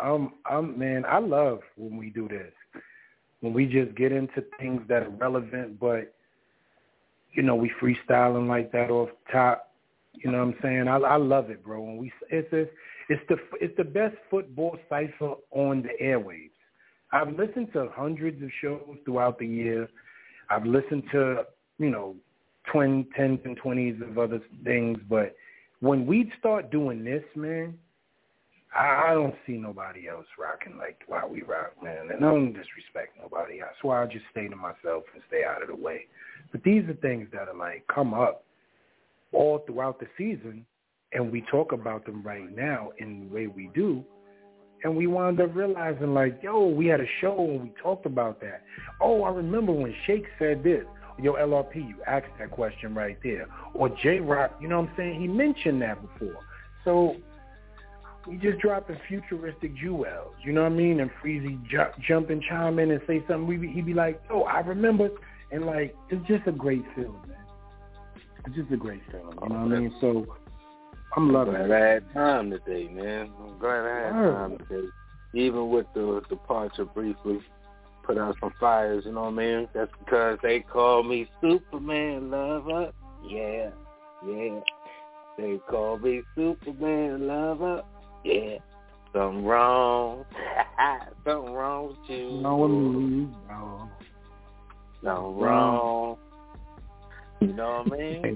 um, 0.00 0.34
I'm 0.46 0.78
man. 0.78 1.04
I 1.06 1.18
love 1.18 1.60
when 1.76 1.96
we 1.96 2.10
do 2.10 2.28
this. 2.28 2.52
When 3.40 3.52
we 3.52 3.66
just 3.66 3.94
get 3.96 4.12
into 4.12 4.44
things 4.58 4.82
that 4.88 5.04
are 5.04 5.10
relevant, 5.10 5.80
but 5.80 6.14
you 7.32 7.42
know, 7.42 7.54
we 7.54 7.70
freestyling 7.80 8.48
like 8.48 8.72
that 8.72 8.90
off 8.90 9.10
top. 9.30 9.72
You 10.14 10.32
know 10.32 10.38
what 10.38 10.54
I'm 10.54 10.58
saying? 10.62 10.88
I, 10.88 10.96
I 10.96 11.16
love 11.16 11.50
it, 11.50 11.62
bro. 11.64 11.80
When 11.80 11.96
we 11.96 12.12
it's 12.30 12.48
it's 12.52 12.70
it's 13.08 13.22
the 13.28 13.36
it's 13.60 13.76
the 13.76 13.84
best 13.84 14.16
football 14.30 14.76
cipher 14.88 15.34
on 15.50 15.82
the 15.82 15.90
airwaves. 16.02 16.50
I've 17.12 17.34
listened 17.36 17.72
to 17.72 17.88
hundreds 17.94 18.42
of 18.42 18.50
shows 18.60 18.96
throughout 19.04 19.38
the 19.38 19.46
year. 19.46 19.88
I've 20.50 20.66
listened 20.66 21.04
to 21.12 21.44
you 21.78 21.90
know 21.90 22.16
twin 22.72 23.06
tens 23.16 23.40
and 23.44 23.56
twenties 23.56 24.00
of 24.02 24.18
other 24.18 24.40
things, 24.64 24.98
but 25.08 25.34
when 25.80 26.06
we 26.06 26.32
start 26.38 26.70
doing 26.70 27.04
this, 27.04 27.22
man, 27.36 27.78
I, 28.78 29.10
I 29.10 29.14
don't 29.14 29.34
see 29.46 29.54
nobody 29.54 30.08
else 30.08 30.26
rocking 30.38 30.78
like 30.78 31.00
why 31.08 31.26
we 31.26 31.42
rock, 31.42 31.72
man. 31.82 32.10
And 32.12 32.24
I 32.24 32.30
don't 32.30 32.52
disrespect 32.52 33.18
nobody. 33.20 33.58
That's 33.58 33.82
why 33.82 34.02
I 34.02 34.06
just 34.06 34.24
stay 34.30 34.46
to 34.46 34.56
myself 34.56 35.04
and 35.12 35.22
stay 35.26 35.42
out 35.44 35.62
of 35.62 35.68
the 35.68 35.74
way. 35.74 36.06
But 36.52 36.62
these 36.62 36.84
are 36.88 36.94
things 36.94 37.28
that 37.32 37.48
are 37.48 37.56
like 37.56 37.84
come 37.92 38.14
up 38.14 38.44
all 39.32 39.64
throughout 39.66 39.98
the 39.98 40.06
season, 40.16 40.64
and 41.12 41.32
we 41.32 41.42
talk 41.50 41.72
about 41.72 42.06
them 42.06 42.22
right 42.22 42.54
now 42.54 42.90
in 42.98 43.28
the 43.28 43.34
way 43.34 43.46
we 43.48 43.70
do. 43.74 44.04
And 44.84 44.96
we 44.96 45.08
wound 45.08 45.40
up 45.40 45.56
realizing, 45.56 46.14
like, 46.14 46.38
yo, 46.40 46.68
we 46.68 46.86
had 46.86 47.00
a 47.00 47.06
show 47.20 47.36
and 47.40 47.62
we 47.64 47.72
talked 47.82 48.06
about 48.06 48.40
that. 48.42 48.62
Oh, 49.00 49.24
I 49.24 49.30
remember 49.30 49.72
when 49.72 49.92
Shake 50.06 50.26
said 50.38 50.62
this. 50.62 50.84
Yo, 51.20 51.32
LRP, 51.32 51.74
you 51.74 51.96
asked 52.06 52.26
that 52.38 52.52
question 52.52 52.94
right 52.94 53.18
there. 53.24 53.48
Or 53.74 53.88
J 53.88 54.20
Rock, 54.20 54.56
you 54.60 54.68
know 54.68 54.80
what 54.80 54.90
I'm 54.90 54.96
saying? 54.96 55.20
He 55.20 55.26
mentioned 55.26 55.82
that 55.82 56.00
before. 56.00 56.38
So 56.84 57.16
we 58.28 58.36
just 58.36 58.58
dropping 58.58 58.96
futuristic 59.08 59.74
jewels, 59.76 60.34
you 60.44 60.52
know 60.52 60.62
what 60.62 60.72
I 60.72 60.74
mean? 60.74 61.00
And 61.00 61.10
Freezy 61.22 61.60
ju- 61.68 62.02
jump 62.06 62.30
and 62.30 62.42
chime 62.42 62.78
in 62.78 62.90
and 62.90 63.00
say 63.06 63.20
something. 63.26 63.46
We 63.46 63.56
be, 63.56 63.68
he'd 63.68 63.86
be 63.86 63.94
like, 63.94 64.20
"Oh, 64.30 64.42
I 64.42 64.60
remember," 64.60 65.08
and 65.50 65.64
like 65.64 65.96
it's 66.10 66.26
just 66.28 66.46
a 66.46 66.52
great 66.52 66.84
feeling, 66.94 67.12
man. 67.26 67.36
It's 68.46 68.56
just 68.56 68.70
a 68.70 68.76
great 68.76 69.00
feeling, 69.10 69.38
you 69.42 69.48
know 69.48 69.54
what 69.54 69.76
I 69.76 69.80
mean? 69.80 69.94
So 70.00 70.26
I'm 71.16 71.32
loving 71.32 71.54
glad 71.54 71.70
it. 71.70 71.72
I 71.72 71.86
had 71.94 72.14
time 72.14 72.50
today, 72.50 72.88
man. 72.88 73.30
I'm 73.40 73.58
glad 73.58 73.86
I 73.86 74.04
had 74.04 74.12
time 74.12 74.58
today. 74.58 74.88
Even 75.34 75.70
with 75.70 75.86
the 75.94 76.22
departure 76.28 76.84
briefly, 76.84 77.40
put 78.02 78.18
out 78.18 78.36
some 78.40 78.52
fires, 78.60 79.04
you 79.06 79.12
know 79.12 79.22
what 79.22 79.28
I 79.28 79.36
mean? 79.36 79.68
That's 79.74 79.90
because 80.04 80.38
they 80.42 80.60
call 80.60 81.02
me 81.02 81.28
Superman 81.40 82.30
lover. 82.30 82.92
Yeah, 83.26 83.70
yeah. 84.26 84.60
They 85.36 85.58
call 85.68 85.98
me 85.98 86.22
Superman 86.34 87.26
lover. 87.26 87.82
Yeah. 88.24 88.58
Something 89.12 89.44
wrong. 89.44 90.24
Something 91.24 91.52
wrong 91.52 91.88
with 91.88 91.96
you. 92.08 92.30
No, 92.40 92.66
no, 92.66 92.78
no. 93.48 93.88
Something 95.02 95.36
wrong. 95.36 96.16
You 97.40 97.52
know 97.54 97.84
what 97.86 97.98
I 98.00 98.32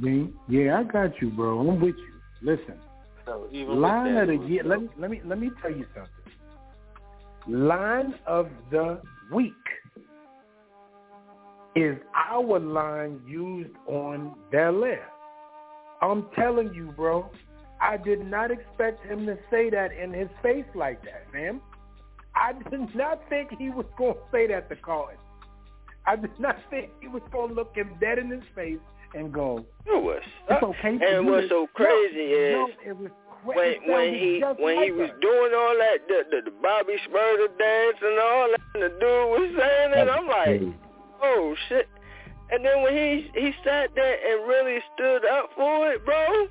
mean? 0.00 0.34
Yeah, 0.48 0.80
I 0.80 0.82
got 0.84 1.20
you, 1.20 1.30
bro. 1.30 1.60
I'm 1.60 1.80
with 1.80 1.94
you. 1.96 2.12
Listen, 2.42 2.78
So 3.24 3.48
even 3.50 3.80
line 3.80 4.16
of 4.16 4.28
the 4.28 4.36
year. 4.46 4.62
Let 4.64 4.80
me 4.80 4.88
let 4.98 5.10
me 5.10 5.20
let 5.24 5.38
me 5.38 5.50
tell 5.60 5.70
you 5.70 5.86
something. 5.94 7.68
Line 7.68 8.14
of 8.26 8.48
the 8.70 9.00
week 9.32 9.52
is 11.74 11.96
our 12.14 12.58
line 12.58 13.20
used 13.26 13.74
on 13.86 14.34
Belair. 14.50 15.06
I'm 16.00 16.26
telling 16.34 16.72
you, 16.74 16.92
bro. 16.96 17.30
I 17.86 17.96
did 17.96 18.26
not 18.26 18.50
expect 18.50 19.04
him 19.06 19.26
to 19.26 19.38
say 19.50 19.70
that 19.70 19.92
in 19.92 20.12
his 20.12 20.28
face 20.42 20.64
like 20.74 21.02
that, 21.04 21.32
man. 21.32 21.60
I 22.34 22.52
did 22.70 22.94
not 22.94 23.20
think 23.28 23.50
he 23.58 23.70
was 23.70 23.86
going 23.96 24.14
to 24.14 24.20
say 24.32 24.46
that 24.48 24.68
to 24.70 24.76
Carlton. 24.76 25.16
I 26.06 26.16
did 26.16 26.38
not 26.38 26.56
think 26.70 26.90
he 27.00 27.08
was 27.08 27.22
going 27.32 27.48
to 27.50 27.54
look 27.54 27.74
him 27.74 27.90
dead 28.00 28.18
in 28.18 28.28
his 28.30 28.42
face 28.54 28.78
and 29.14 29.32
go, 29.32 29.64
It 29.86 30.02
was. 30.02 30.22
"It's 30.50 30.62
okay." 30.62 30.98
for 30.98 31.04
and 31.04 31.26
you 31.26 31.32
what's 31.32 31.48
to-" 31.48 31.48
so 31.48 31.66
crazy 31.74 32.26
no, 32.26 32.66
is 32.66 32.74
no, 32.84 32.90
it 32.90 32.96
was 32.98 33.10
cra- 33.42 33.54
when 33.56 33.74
when 33.88 34.14
he 34.14 34.42
when 34.58 34.76
like 34.76 34.84
he 34.86 34.92
was 34.92 35.10
her. 35.10 35.20
doing 35.20 35.52
all 35.54 35.74
that 35.78 35.98
the, 36.08 36.18
the, 36.30 36.50
the 36.50 36.54
Bobby 36.62 36.96
Shmurda 37.06 37.48
dance 37.58 37.98
and 38.02 38.18
all 38.18 38.48
that, 38.50 38.60
and 38.74 38.82
the 38.82 38.88
dude 39.00 39.28
was 39.30 39.48
saying 39.58 39.92
it, 39.94 40.08
I'm 40.10 40.26
like, 40.28 40.62
oh 41.22 41.54
shit. 41.68 41.88
And 42.50 42.64
then 42.64 42.82
when 42.82 42.94
he 42.94 43.30
he 43.34 43.52
sat 43.64 43.90
there 43.94 44.18
and 44.28 44.46
really 44.48 44.78
stood 44.94 45.24
up 45.26 45.50
for 45.56 45.90
it, 45.92 46.04
bro, 46.04 46.48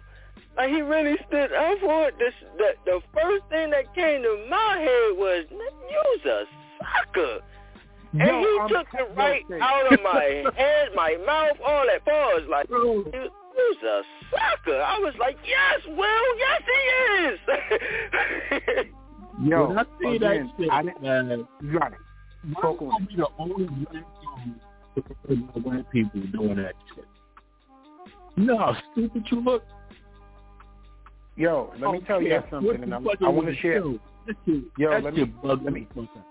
like 0.58 0.70
he 0.70 0.82
really 0.82 1.16
stood 1.28 1.52
up 1.52 1.80
for 1.80 2.08
it. 2.10 2.18
This 2.20 2.34
the 2.58 2.74
the 2.86 3.02
first 3.14 3.46
thing 3.50 3.70
that 3.72 3.94
came 3.96 4.22
to 4.24 4.46
my 4.50 4.78
head 4.80 5.18
was 5.18 5.46
you's 5.52 6.26
a 6.26 6.44
sucker. 6.80 7.40
And 8.14 8.22
Yo, 8.22 8.40
he 8.40 8.60
I'm 8.62 8.70
took 8.70 8.90
te- 8.92 8.98
it 9.00 9.10
right 9.18 9.44
out 9.62 9.92
of 9.92 10.00
my 10.02 10.44
head, 10.56 10.88
my 10.96 11.18
mouth, 11.26 11.58
all 11.66 11.84
that 11.86 12.06
pause. 12.06 12.44
Like, 12.50 12.68
Bro. 12.70 12.84
you- 12.84 13.12
you's 13.58 13.84
a 13.84 14.02
sucker. 14.32 14.82
I 14.82 14.98
was 15.00 15.14
like, 15.20 15.38
yes, 15.46 15.82
Will, 15.86 16.38
yes, 16.38 16.62
he 16.72 16.82
is. 17.26 18.86
Yo, 19.44 19.68
when 19.68 19.80
I 19.80 19.84
see 20.02 20.18
that 20.20 20.32
again, 20.32 20.52
shit, 20.58 20.70
I 20.72 20.82
didn't, 20.84 21.02
man, 21.02 21.48
right. 21.64 21.92
why 22.54 22.60
Spoke 22.62 22.82
would 22.82 22.90
on 22.94 23.06
be 23.06 23.16
the 23.18 23.28
only 23.38 23.66
black 23.66 24.06
dude 25.28 25.66
white 25.66 25.90
people 25.92 26.22
doing 26.32 26.56
that 26.56 26.74
shit? 26.96 27.06
You 28.38 28.46
know 28.46 28.58
how 28.58 28.78
stupid 28.94 29.26
you 29.30 29.42
look? 29.42 29.64
Yo, 31.36 31.72
let 31.80 31.92
me 31.92 32.02
tell 32.08 32.22
you 32.22 32.42
something, 32.50 32.84
and 32.84 32.94
I'm, 32.94 33.08
I 33.24 33.30
want 33.30 33.48
to 33.48 33.56
share. 33.58 33.80
do. 33.80 34.00
That 34.26 34.36
shit, 34.46 34.64
Yo, 34.78 34.92
let 34.92 35.14
me- 35.14 35.34
let 35.44 35.62
me- 35.74 35.88
the 35.94 36.08
fuck 36.08 36.18
out. 36.18 36.24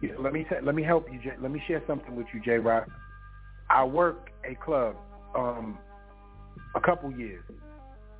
Yeah, 0.00 0.10
let 0.18 0.32
me 0.32 0.44
let 0.62 0.74
me 0.74 0.82
help 0.82 1.06
you. 1.10 1.18
Let 1.40 1.50
me 1.50 1.62
share 1.66 1.82
something 1.86 2.14
with 2.14 2.26
you, 2.34 2.40
J. 2.40 2.58
Rock. 2.58 2.86
I 3.70 3.82
work 3.84 4.30
a 4.44 4.54
club 4.54 4.96
um, 5.34 5.78
a 6.74 6.80
couple 6.80 7.10
years, 7.12 7.42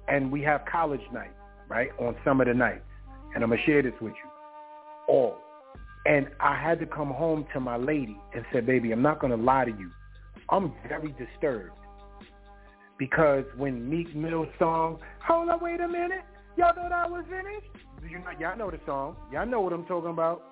and 0.09 0.33
we 0.33 0.43
have 0.43 0.63
college 0.71 1.01
night 1.13 1.33
right 1.69 1.91
on 1.99 2.17
some 2.25 2.41
of 2.41 2.47
the 2.47 2.55
nights, 2.55 2.85
and 3.35 3.45
I'm 3.45 3.51
gonna 3.51 3.63
share 3.63 3.83
this 3.83 3.93
with 4.01 4.13
you 4.13 4.31
all. 5.09 5.37
And 6.07 6.29
I 6.41 6.55
had 6.55 6.79
to 6.81 6.87
come 6.87 7.11
home 7.11 7.47
to 7.53 7.61
my 7.61 7.77
lady 7.77 8.17
and 8.35 8.45
said, 8.53 8.65
baby, 8.65 8.93
I'm 8.93 9.03
not 9.03 9.21
going 9.21 9.33
to 9.33 9.37
lie 9.37 9.65
to 9.65 9.73
you. 9.73 9.91
I'm 10.51 10.73
very 10.89 11.13
disturbed. 11.19 11.73
Because 12.99 13.45
when 13.57 13.89
Meek 13.89 14.15
Mill's 14.15 14.49
song, 14.59 14.99
hold 15.27 15.49
on, 15.51 15.61
wait 15.61 15.81
a 15.81 15.89
minute, 15.89 16.25
y'all 16.57 16.75
thought 16.75 16.93
I 16.93 17.07
was 17.07 17.25
finished? 17.29 17.67
You 18.09 18.19
know, 18.19 18.31
y'all 18.39 18.57
know 18.57 18.71
the 18.71 18.81
song. 18.87 19.17
Y'all 19.33 19.47
know 19.47 19.61
what 19.61 19.73
I'm 19.73 19.85
talking 19.87 20.11
about. 20.11 20.43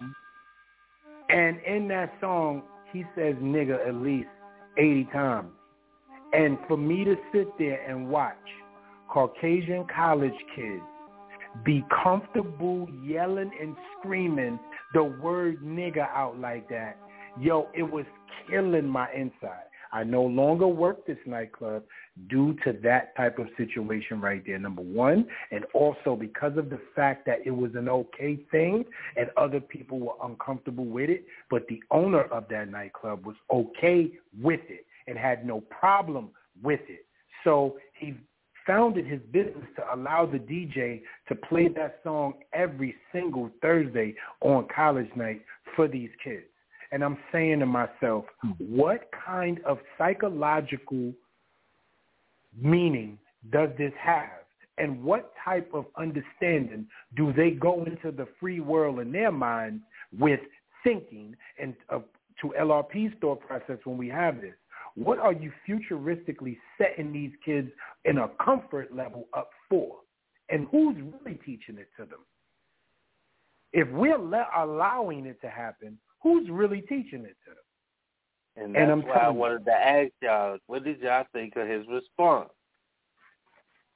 And 1.31 1.59
in 1.67 1.89
that 1.89 2.13
song, 2.21 2.63
he 2.93 3.05
says 3.17 3.35
nigga 3.37 3.87
at 3.87 3.95
least 3.95 4.29
80 4.77 5.05
times. 5.13 5.49
And 6.33 6.59
for 6.69 6.77
me 6.77 7.05
to 7.05 7.17
sit 7.33 7.47
there 7.59 7.81
and 7.89 8.09
watch 8.09 8.37
Caucasian 9.09 9.87
college 9.95 10.35
kids 10.55 10.83
be 11.65 11.85
comfortable 12.03 12.89
yelling 13.05 13.51
and 13.61 13.77
screaming 13.99 14.59
the 14.93 15.05
word 15.05 15.63
nigga 15.63 16.09
out 16.11 16.39
like 16.41 16.69
that, 16.69 16.99
yo, 17.41 17.69
it 17.75 17.85
was 17.85 18.05
killing 18.51 18.89
my 18.89 19.09
inside. 19.13 19.65
I 19.95 20.03
no 20.03 20.25
longer 20.25 20.67
work 20.67 21.07
this 21.07 21.19
nightclub 21.25 21.85
due 22.29 22.57
to 22.65 22.73
that 22.83 23.17
type 23.17 23.39
of 23.39 23.47
situation 23.57 24.21
right 24.21 24.43
there, 24.45 24.59
number 24.59 24.83
one. 24.83 25.27
And 25.53 25.65
also 25.73 26.17
because 26.17 26.59
of 26.59 26.69
the 26.69 26.81
fact 26.97 27.25
that 27.27 27.39
it 27.47 27.53
was 27.53 27.71
an 27.77 27.89
okay 27.89 28.41
thing 28.51 28.85
and 29.17 29.31
other 29.37 29.61
people 29.61 30.01
were 30.01 30.15
uncomfortable 30.25 30.85
with 30.85 31.11
it, 31.11 31.25
but 31.49 31.67
the 31.69 31.81
owner 31.93 32.23
of 32.23 32.49
that 32.51 32.69
nightclub 32.69 33.25
was 33.25 33.37
okay 33.53 34.11
with 34.43 34.61
it 34.69 34.85
and 35.07 35.17
had 35.17 35.47
no 35.47 35.61
problem 35.61 36.31
with 36.61 36.81
it. 36.89 37.07
So 37.45 37.77
he 37.97 38.15
founded 38.67 39.07
his 39.07 39.21
business 39.31 39.67
to 39.77 39.95
allow 39.95 40.27
the 40.27 40.39
DJ 40.39 41.03
to 41.29 41.37
play 41.37 41.69
that 41.69 42.01
song 42.03 42.35
every 42.53 42.97
single 43.13 43.49
Thursday 43.63 44.17
on 44.41 44.67
college 44.75 45.11
night 45.15 45.43
for 45.77 45.87
these 45.87 46.11
kids. 46.23 46.47
And 46.95 47.03
I'm 47.03 47.19
saying 47.33 47.59
to 47.59 47.67
myself, 47.67 48.25
what 48.59 49.11
kind 49.27 49.59
of 49.67 49.79
psychological 49.99 51.13
meaning 52.57 53.19
does 53.51 53.71
this 53.77 53.91
have? 54.01 54.45
And 54.79 55.03
what 55.03 55.33
type 55.45 55.69
of 55.75 55.87
understanding 55.99 56.87
do 57.17 57.33
they 57.33 57.51
go 57.51 57.83
into 57.83 58.13
the 58.13 58.29
free 58.39 58.61
world 58.61 59.01
in 59.01 59.11
their 59.11 59.33
minds 59.33 59.83
with 60.17 60.39
thinking 60.85 61.35
and 61.61 61.75
uh, 61.89 61.99
to 62.41 62.55
LRP's 62.61 63.13
thought 63.21 63.41
process 63.41 63.79
when 63.83 63.99
we 63.99 64.09
have 64.11 64.41
this? 64.41 64.55
What 64.95 65.19
are 65.19 65.33
you 65.33 65.51
futuristically 65.69 66.59
setting 66.79 67.13
these 67.13 67.33
kids 67.45 67.73
in 68.05 68.19
a 68.19 68.31
comfort 68.45 68.95
level 68.95 69.27
up 69.37 69.51
for? 69.69 69.97
And 70.49 70.69
who's 70.71 70.95
really 70.95 71.41
teaching 71.45 71.77
it 71.77 71.89
to 71.97 72.07
them? 72.07 72.21
If 73.73 73.89
we're 73.91 74.15
allowing 74.15 75.27
it 75.27 75.41
to 75.41 75.51
happen, 75.51 75.99
who's 76.25 76.49
really 76.51 76.81
teaching 76.81 77.25
it 77.25 77.37
to 77.45 77.51
them? 77.51 77.59
And 78.57 78.75
that's 78.75 78.83
And 78.83 78.91
I'm 78.91 79.03
why 79.03 79.15
I 79.15 79.29
wanted 79.29 79.65
to 79.67 79.73
ask 79.73 80.11
y'all, 80.21 80.59
what 80.67 80.83
did 80.83 81.01
y'all 81.01 81.25
think 81.33 81.55
of 81.57 81.69
his 81.69 81.87
response? 81.89 82.51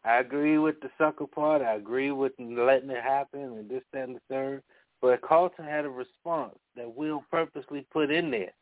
I 0.04 0.18
agree 0.20 0.58
with 0.58 0.80
the 0.80 0.90
sucker 0.96 1.26
part. 1.26 1.60
I 1.62 1.74
agree 1.74 2.12
with 2.12 2.32
letting 2.38 2.90
it 2.90 3.02
happen 3.02 3.40
and 3.40 3.68
this, 3.68 3.82
that, 3.92 4.04
and 4.08 4.16
the 4.16 4.20
third. 4.30 4.62
But 5.02 5.20
Carlton 5.22 5.64
had 5.64 5.84
a 5.84 5.90
response 5.90 6.56
that 6.76 6.92
Will 6.96 7.24
purposely 7.30 7.86
put 7.92 8.10
in 8.10 8.30
there. 8.30 8.52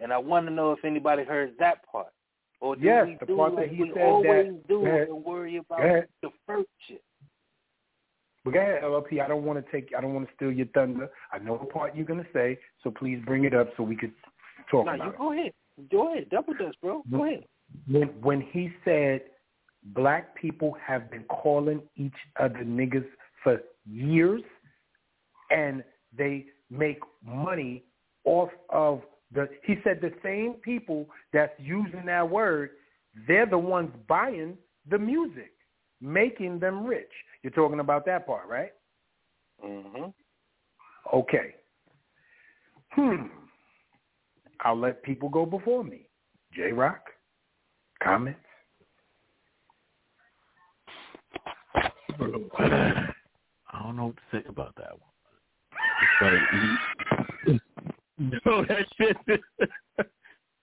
And 0.00 0.12
I 0.12 0.18
want 0.18 0.46
to 0.46 0.52
know 0.52 0.72
if 0.72 0.84
anybody 0.84 1.22
heard 1.24 1.52
that 1.58 1.78
part. 1.90 2.08
Or 2.60 2.76
do 2.76 2.82
Yes, 2.84 3.06
we 3.06 3.16
the 3.20 3.26
do 3.26 3.36
part 3.36 3.54
like 3.54 3.66
that 3.68 3.74
he 3.74 3.82
we 3.84 3.92
said 3.94 4.02
always 4.02 4.46
that- 4.52 4.68
do 4.68 4.86
ahead. 4.86 5.08
and 5.08 5.24
worry 5.24 5.56
about 5.56 5.80
the 6.22 6.30
first 6.46 6.68
shit? 6.88 7.02
But 8.44 8.54
go 8.54 8.60
ahead, 8.60 8.82
LRP. 8.82 9.20
I 9.20 9.28
don't 9.28 9.44
want 9.44 9.64
to 9.64 9.72
take. 9.72 9.92
I 9.96 10.00
don't 10.00 10.14
want 10.14 10.28
to 10.28 10.34
steal 10.34 10.50
your 10.50 10.66
thunder. 10.74 11.08
I 11.32 11.38
know 11.38 11.58
the 11.58 11.66
part 11.66 11.94
you're 11.94 12.06
gonna 12.06 12.26
say, 12.32 12.58
so 12.82 12.90
please 12.90 13.20
bring 13.24 13.44
it 13.44 13.54
up 13.54 13.68
so 13.76 13.82
we 13.82 13.96
could 13.96 14.12
talk 14.70 14.86
No, 14.86 14.94
about 14.94 15.04
you 15.04 15.10
it. 15.10 15.18
go 15.18 15.32
ahead. 15.32 15.52
Go 15.90 16.12
ahead. 16.12 16.30
Double 16.30 16.54
dust, 16.54 16.76
bro. 16.82 17.02
Go 17.10 17.24
ahead. 17.24 17.44
When 17.88 18.08
when 18.20 18.40
he 18.40 18.70
said 18.84 19.22
black 19.94 20.34
people 20.34 20.76
have 20.84 21.10
been 21.10 21.24
calling 21.24 21.82
each 21.96 22.12
other 22.40 22.64
niggas 22.64 23.06
for 23.42 23.60
years, 23.88 24.42
and 25.50 25.84
they 26.16 26.46
make 26.70 26.98
money 27.24 27.84
off 28.24 28.50
of 28.70 29.02
the. 29.32 29.48
He 29.64 29.76
said 29.84 30.00
the 30.00 30.12
same 30.22 30.54
people 30.54 31.06
that's 31.32 31.52
using 31.58 32.06
that 32.06 32.28
word, 32.28 32.70
they're 33.28 33.46
the 33.46 33.58
ones 33.58 33.90
buying 34.08 34.56
the 34.90 34.98
music, 34.98 35.51
making 36.02 36.58
them 36.58 36.84
rich. 36.84 37.10
You're 37.42 37.52
talking 37.52 37.80
about 37.80 38.04
that 38.06 38.26
part, 38.26 38.48
right? 38.48 38.72
Mm-hmm. 39.64 40.10
Okay. 41.14 41.54
Hmm. 42.90 43.26
I'll 44.60 44.78
let 44.78 45.02
people 45.02 45.28
go 45.28 45.46
before 45.46 45.82
me. 45.82 46.06
J 46.54 46.72
Rock, 46.72 47.00
comments? 48.02 48.38
I 52.14 53.82
don't 53.82 53.96
know 53.96 54.06
what 54.06 54.16
to 54.16 54.22
say 54.30 54.44
about 54.48 54.74
that 54.76 54.92
one. 54.92 55.10
It's 56.02 57.60
like, 58.18 58.42
no, 58.46 58.64
that 58.66 58.86
shit. 58.98 59.16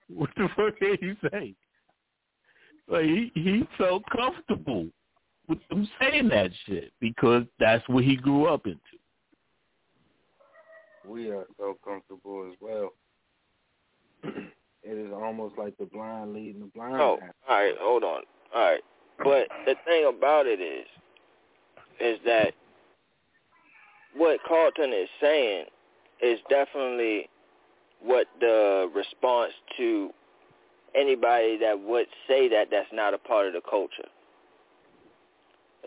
what 0.10 0.30
the 0.38 0.48
fuck 0.56 0.80
did 0.80 1.02
you 1.02 1.16
say? 1.32 1.56
Like 2.88 3.06
he 3.06 3.32
he 3.36 3.68
felt 3.78 4.04
comfortable 4.16 4.88
with 5.50 5.60
them 5.70 5.90
saying 6.00 6.30
that 6.30 6.52
shit 6.66 6.94
because 7.02 7.44
that's 7.60 7.84
what 7.90 8.04
he 8.04 8.16
grew 8.16 8.46
up 8.46 8.66
into. 8.66 8.80
We 11.06 11.32
are 11.32 11.46
so 11.58 11.76
comfortable 11.84 12.48
as 12.50 12.56
well. 12.62 12.94
it 14.24 14.48
is 14.84 15.12
almost 15.12 15.58
like 15.58 15.76
the 15.78 15.86
blind 15.86 16.34
leading 16.34 16.62
the 16.62 16.68
blind. 16.68 16.96
Oh, 16.96 17.20
all 17.50 17.56
right, 17.58 17.74
hold 17.80 18.04
on. 18.04 18.22
All 18.54 18.62
right, 18.62 18.82
but 19.18 19.48
the 19.66 19.76
thing 19.86 20.06
about 20.08 20.46
it 20.46 20.62
is, 20.62 20.86
is 22.00 22.20
that 22.26 22.54
what 24.16 24.40
Carlton 24.48 24.94
is 24.94 25.10
saying 25.20 25.66
is 26.22 26.40
definitely 26.50 27.30
what 28.02 28.28
the 28.40 28.90
response 28.96 29.54
to 29.78 30.12
anybody 30.96 31.58
that 31.58 31.80
would 31.80 32.08
say 32.28 32.48
that 32.50 32.68
that's 32.72 32.90
not 32.94 33.14
a 33.14 33.18
part 33.18 33.48
of 33.48 33.54
the 33.54 33.62
culture. 33.70 34.10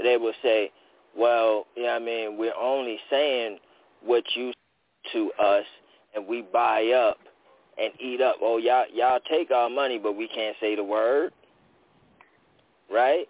They 0.00 0.16
will 0.16 0.32
say, 0.42 0.70
well, 1.16 1.66
you 1.76 1.84
yeah, 1.84 1.90
I 1.92 1.98
mean, 1.98 2.36
we're 2.38 2.54
only 2.58 2.98
saying 3.10 3.58
what 4.04 4.24
you 4.34 4.52
to 5.12 5.30
us, 5.40 5.64
and 6.14 6.26
we 6.26 6.42
buy 6.52 6.86
up 6.90 7.18
and 7.78 7.92
eat 8.00 8.20
up. 8.20 8.36
Oh, 8.40 8.58
y'all, 8.58 8.84
y'all 8.92 9.20
take 9.30 9.50
our 9.50 9.68
money, 9.68 9.98
but 9.98 10.12
we 10.16 10.28
can't 10.28 10.56
say 10.60 10.74
the 10.76 10.84
word, 10.84 11.32
right? 12.90 13.26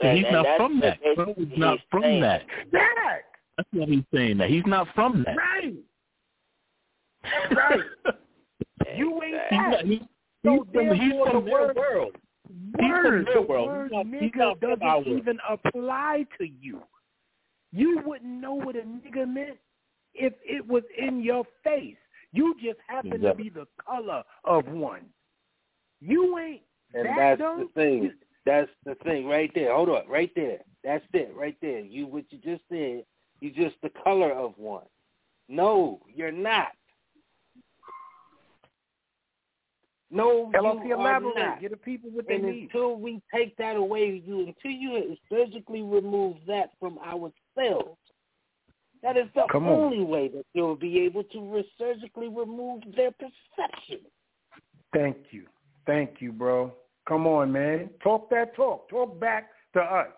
So 0.00 0.08
And- 0.08 0.16
he's 0.18 0.26
and 0.26 0.34
not 0.36 0.42
that's 0.44 0.56
from 0.58 0.80
that. 0.80 0.98
they- 1.02 1.14
Bro, 1.14 1.34
he's 1.36 1.58
not 1.58 1.78
from 1.90 2.02
saying. 2.02 2.20
that. 2.22 2.42
That 2.72 3.22
That's 3.56 3.68
what 3.72 3.88
he's 3.88 4.04
saying. 4.14 4.38
That 4.38 4.50
he's 4.50 4.66
not 4.66 4.88
from 4.94 5.22
that. 5.24 5.36
right. 5.36 5.74
Right. 7.50 7.80
You 8.96 9.20
ain't 9.22 9.34
He's 9.50 9.50
that. 9.50 9.70
not. 9.70 9.84
He's, 9.84 10.00
So 10.44 10.52
he's 10.52 10.72
from, 10.72 10.96
he's 10.96 11.12
from 11.12 11.44
the 11.44 11.50
their 11.50 11.52
word- 11.52 11.76
world. 11.76 12.16
Word, 12.78 13.28
the 13.34 13.42
world. 13.42 13.68
word 13.68 13.92
nigga 13.92 14.36
not 14.36 14.60
from 14.60 14.82
our 14.82 14.98
doesn't 14.98 15.18
even 15.18 15.38
apply 15.48 16.26
to 16.38 16.46
you. 16.60 16.82
You 17.72 18.00
wouldn't 18.04 18.40
know 18.40 18.54
what 18.54 18.76
a 18.76 18.80
nigga 18.80 19.26
meant 19.28 19.58
if 20.14 20.32
it 20.44 20.66
was 20.66 20.82
in 20.98 21.22
your 21.22 21.44
face. 21.64 21.96
You 22.32 22.54
just 22.62 22.78
happen 22.86 23.14
Exactly. 23.14 23.44
to 23.44 23.50
be 23.50 23.60
the 23.60 23.66
color 23.84 24.22
of 24.44 24.66
one. 24.68 25.02
You 26.00 26.38
ain't 26.38 26.62
And 26.94 27.06
that 27.06 27.16
that's 27.16 27.40
though. 27.40 27.64
the 27.74 27.80
thing. 27.80 28.12
That's 28.44 28.70
the 28.84 28.94
thing 29.04 29.26
right 29.26 29.50
there. 29.54 29.74
Hold 29.74 29.88
on, 29.88 30.06
right 30.08 30.30
there. 30.36 30.58
That's 30.84 31.04
it, 31.12 31.32
right 31.34 31.56
there. 31.60 31.80
You 31.80 32.06
what 32.06 32.24
you 32.30 32.38
just 32.38 32.62
said. 32.68 33.04
You 33.40 33.50
just 33.50 33.76
the 33.82 33.90
color 34.04 34.32
of 34.32 34.56
one. 34.56 34.84
No, 35.48 36.00
you're 36.14 36.32
not. 36.32 36.68
No, 40.16 40.50
LLC 40.54 40.86
you 40.86 40.94
are 40.94 41.00
elaborate. 41.00 41.36
not. 41.36 41.60
Get 41.60 41.70
the 41.72 41.76
people 41.76 42.10
what 42.10 42.26
they 42.26 42.36
And 42.36 42.44
need. 42.44 42.62
until 42.64 42.96
we 42.96 43.20
take 43.34 43.56
that 43.58 43.76
away, 43.76 44.22
you 44.24 44.40
until 44.46 44.70
you 44.70 45.16
surgically 45.30 45.82
remove 45.82 46.36
that 46.46 46.70
from 46.80 46.98
ourselves, 46.98 47.98
that 49.02 49.16
is 49.16 49.26
the 49.34 49.46
Come 49.52 49.66
on. 49.68 49.72
only 49.72 50.02
way 50.02 50.28
that 50.28 50.44
you'll 50.54 50.74
be 50.76 51.00
able 51.00 51.22
to 51.24 51.64
surgically 51.78 52.28
remove 52.28 52.82
their 52.96 53.10
perception. 53.12 54.00
Thank 54.92 55.18
you. 55.30 55.46
Thank 55.86 56.20
you, 56.20 56.32
bro. 56.32 56.72
Come 57.06 57.26
on, 57.26 57.52
man. 57.52 57.90
Talk 58.02 58.30
that 58.30 58.54
talk. 58.56 58.88
Talk 58.88 59.20
back 59.20 59.50
to 59.74 59.80
us. 59.80 60.08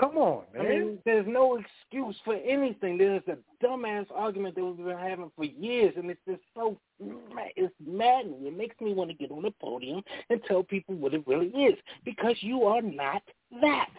Come 0.00 0.16
on, 0.16 0.44
I 0.58 0.62
mean, 0.62 0.98
there's 1.04 1.26
no 1.28 1.58
excuse 1.58 2.16
for 2.24 2.34
anything. 2.34 2.96
There's 2.96 3.22
a 3.28 3.36
dumbass 3.64 4.06
argument 4.12 4.54
that 4.56 4.64
we've 4.64 4.76
been 4.76 4.96
having 4.96 5.30
for 5.36 5.44
years, 5.44 5.92
and 5.96 6.10
it's 6.10 6.20
just 6.26 6.40
so 6.54 6.78
it's 7.56 7.74
maddening. 7.84 8.46
It 8.46 8.56
makes 8.56 8.80
me 8.80 8.94
want 8.94 9.10
to 9.10 9.16
get 9.16 9.30
on 9.30 9.42
the 9.42 9.52
podium 9.60 10.02
and 10.30 10.40
tell 10.48 10.62
people 10.62 10.94
what 10.94 11.12
it 11.14 11.22
really 11.26 11.48
is, 11.48 11.78
because 12.04 12.36
you 12.40 12.64
are 12.64 12.80
not 12.80 13.22
that. 13.60 13.90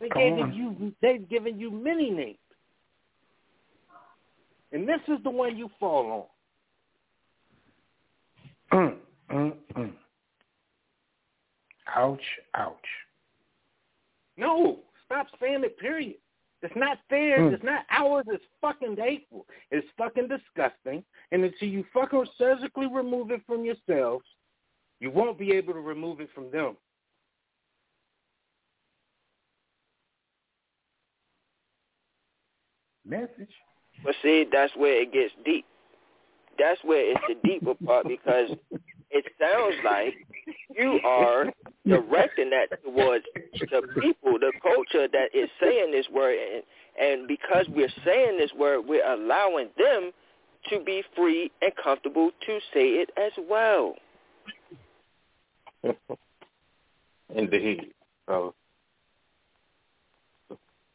They 0.00 0.10
gave 0.10 0.52
you 0.52 0.92
they've 1.00 1.28
given 1.28 1.58
you 1.58 1.70
many 1.70 2.10
names. 2.10 2.38
And 4.72 4.86
this 4.86 5.00
is 5.08 5.18
the 5.24 5.30
one 5.30 5.56
you 5.56 5.70
fall 5.80 6.28
on. 8.70 8.78
Mm, 8.78 8.96
mm, 9.32 9.52
mm. 9.76 9.92
Ouch, 11.96 12.20
ouch. 12.54 12.74
No, 14.36 14.80
stop 15.04 15.26
saying 15.40 15.64
it, 15.64 15.78
period. 15.78 16.16
It's 16.62 16.74
not 16.76 16.98
fair. 17.08 17.38
Mm. 17.38 17.52
It's 17.52 17.64
not 17.64 17.84
ours. 17.90 18.24
It's 18.28 18.44
fucking 18.60 18.96
hateful. 18.96 19.46
It's 19.70 19.86
fucking 19.96 20.28
disgusting. 20.28 21.04
And 21.30 21.44
until 21.44 21.68
you 21.68 21.84
fucking 21.92 22.26
surgically 22.38 22.86
remove 22.86 23.30
it 23.30 23.42
from 23.46 23.64
yourselves, 23.64 24.24
you 25.00 25.10
won't 25.10 25.38
be 25.38 25.52
able 25.52 25.74
to 25.74 25.80
remove 25.80 26.20
it 26.20 26.30
from 26.34 26.50
them. 26.50 26.76
Message. 33.04 33.52
But 34.02 34.14
see, 34.22 34.46
that's 34.50 34.74
where 34.76 35.02
it 35.02 35.12
gets 35.12 35.32
deep. 35.44 35.64
That's 36.58 36.82
where 36.82 37.12
it's 37.12 37.20
the 37.28 37.48
deeper 37.48 37.74
part 37.84 38.08
because 38.08 38.50
it 39.16 39.24
sounds 39.40 39.74
like 39.84 40.14
you 40.76 41.00
are 41.04 41.46
directing 41.86 42.50
that 42.50 42.82
towards 42.84 43.24
the 43.54 43.82
people, 44.00 44.38
the 44.38 44.52
culture 44.62 45.08
that 45.10 45.34
is 45.34 45.48
saying 45.60 45.90
this 45.90 46.06
word, 46.12 46.36
and, 46.36 46.62
and 47.00 47.28
because 47.28 47.66
we're 47.70 47.92
saying 48.04 48.36
this 48.38 48.50
word, 48.58 48.80
we're 48.86 49.06
allowing 49.10 49.68
them 49.78 50.12
to 50.70 50.80
be 50.84 51.02
free 51.14 51.50
and 51.62 51.72
comfortable 51.82 52.30
to 52.46 52.58
say 52.74 52.88
it 52.88 53.10
as 53.16 53.32
well. 53.48 53.94
Indeed. 57.34 57.92
So 58.28 58.54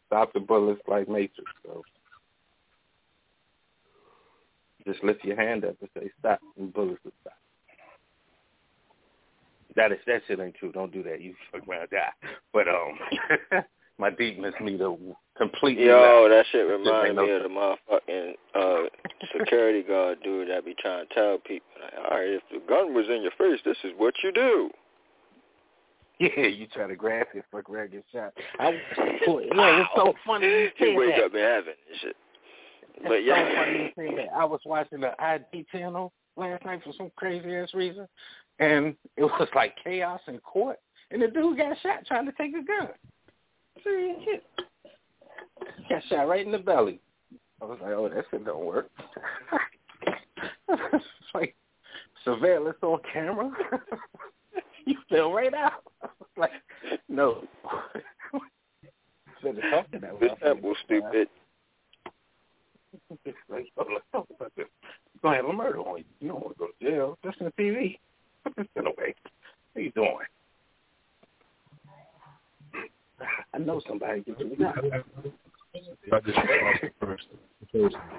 stop 0.07 0.33
the 0.33 0.41
bullets 0.41 0.81
like 0.87 1.07
Matrix. 1.09 1.49
So 1.65 1.81
just 4.85 5.03
lift 5.03 5.23
your 5.23 5.37
hand 5.37 5.65
up 5.65 5.75
and 5.79 5.89
say 5.97 6.11
stop, 6.19 6.39
and 6.57 6.73
bullets 6.73 6.99
will 7.03 7.13
stop. 7.21 7.40
That 9.75 9.91
is 9.91 9.99
that 10.07 10.21
shit 10.27 10.39
ain't 10.39 10.55
true. 10.55 10.71
Don't 10.71 10.91
do 10.91 11.03
that. 11.03 11.21
You 11.21 11.33
fuck 11.51 11.67
around 11.67 11.89
die. 11.91 12.11
But 12.53 12.67
um, 12.67 13.63
my 13.97 14.09
deepness 14.09 14.53
meter 14.59 14.93
completely. 15.37 15.85
Yo, 15.85 16.27
that 16.29 16.45
shit 16.51 16.67
reminded 16.67 17.15
me 17.15 17.31
of 17.31 17.43
the 17.43 17.49
motherfucking 17.49 18.33
uh 18.55 18.89
security 19.37 19.83
guard 19.83 20.17
dude 20.23 20.49
that 20.49 20.65
be 20.65 20.75
trying 20.79 21.07
to 21.07 21.13
tell 21.13 21.37
people, 21.37 21.67
like, 21.81 21.93
all 22.11 22.17
right, 22.17 22.29
if 22.29 22.41
the 22.51 22.59
gun 22.67 22.93
was 22.93 23.05
in 23.07 23.21
your 23.21 23.31
face, 23.37 23.61
this 23.63 23.77
is 23.83 23.91
what 23.97 24.13
you 24.23 24.31
do. 24.31 24.69
Yeah, 26.19 26.45
you 26.45 26.67
try 26.67 26.85
to 26.85 26.95
grab 26.95 27.25
it, 27.33 27.43
fuck 27.51 27.67
around, 27.67 27.93
get 27.93 28.05
shot. 28.13 28.31
I 28.59 28.69
was, 28.69 28.79
yeah, 28.97 29.81
it's 29.81 29.89
so 29.95 30.13
funny 30.23 30.45
you 30.45 30.69
say 30.79 30.91
you 30.91 30.99
wake 30.99 31.15
that. 31.15 31.25
up 31.25 31.33
in 31.33 31.39
heaven 31.39 31.73
and 31.89 31.99
shit. 31.99 32.15
But 33.07 33.23
yeah, 33.23 33.49
so 33.49 33.55
funny 33.55 33.79
you 33.79 33.89
say 33.97 34.15
that. 34.17 34.27
I 34.35 34.45
was 34.45 34.59
watching 34.63 34.99
the 34.99 35.19
ID 35.19 35.65
channel 35.71 36.13
last 36.37 36.63
night 36.63 36.81
for 36.83 36.93
some 36.95 37.11
crazy 37.15 37.55
ass 37.55 37.69
reason, 37.73 38.07
and 38.59 38.95
it 39.17 39.23
was 39.23 39.47
like 39.55 39.75
chaos 39.83 40.21
in 40.27 40.39
court, 40.39 40.77
and 41.11 41.21
the 41.21 41.27
dude 41.27 41.57
got 41.57 41.77
shot 41.81 42.05
trying 42.07 42.25
to 42.25 42.31
take 42.33 42.51
a 42.51 42.63
gun. 42.63 42.89
Serious 43.83 44.17
shit. 44.23 44.43
Got 45.89 46.03
shot 46.09 46.27
right 46.27 46.45
in 46.45 46.51
the 46.51 46.57
belly. 46.57 46.99
I 47.61 47.65
was 47.65 47.77
like, 47.81 47.91
oh, 47.91 48.09
that 48.09 48.25
shit 48.31 48.45
don't 48.45 48.65
work. 48.65 48.89
it's 50.69 51.05
like 51.33 51.55
surveillance 52.25 52.77
on 52.81 52.99
camera. 53.11 53.51
you 54.85 54.95
fell 55.09 55.31
right 55.31 55.53
out. 55.53 55.83
like, 56.37 56.51
no. 57.07 57.43
Talking 59.41 60.01
that 60.01 60.19
this 60.19 60.31
simple, 60.43 60.75
stupid. 60.85 61.27
It's 63.25 63.37
like, 63.49 63.67
oh, 63.77 63.85
let's 63.91 64.05
talk 64.11 64.27
about 64.35 64.51
this. 64.55 64.67
You're 65.13 65.21
going 65.21 65.37
to 65.37 65.43
have 65.43 65.53
a 65.53 65.57
murder 65.57 65.79
on 65.79 65.99
you. 65.99 66.03
You 66.19 66.27
don't 66.29 66.43
want 66.43 66.57
to 66.57 66.59
go 66.59 66.67
to 66.67 66.85
jail. 66.85 67.17
That's 67.23 67.37
in 67.39 67.45
the 67.45 67.51
TV. 67.51 67.97
Put 68.43 68.55
this 68.55 68.67
shit 68.75 68.85
away. 68.85 69.15
What 69.73 69.75
are 69.75 69.81
you 69.81 69.91
doing? 69.91 70.17
I 73.53 73.57
know 73.59 73.81
somebody 73.87 74.23
can 74.23 74.35
do 74.35 74.55
that. 74.59 75.03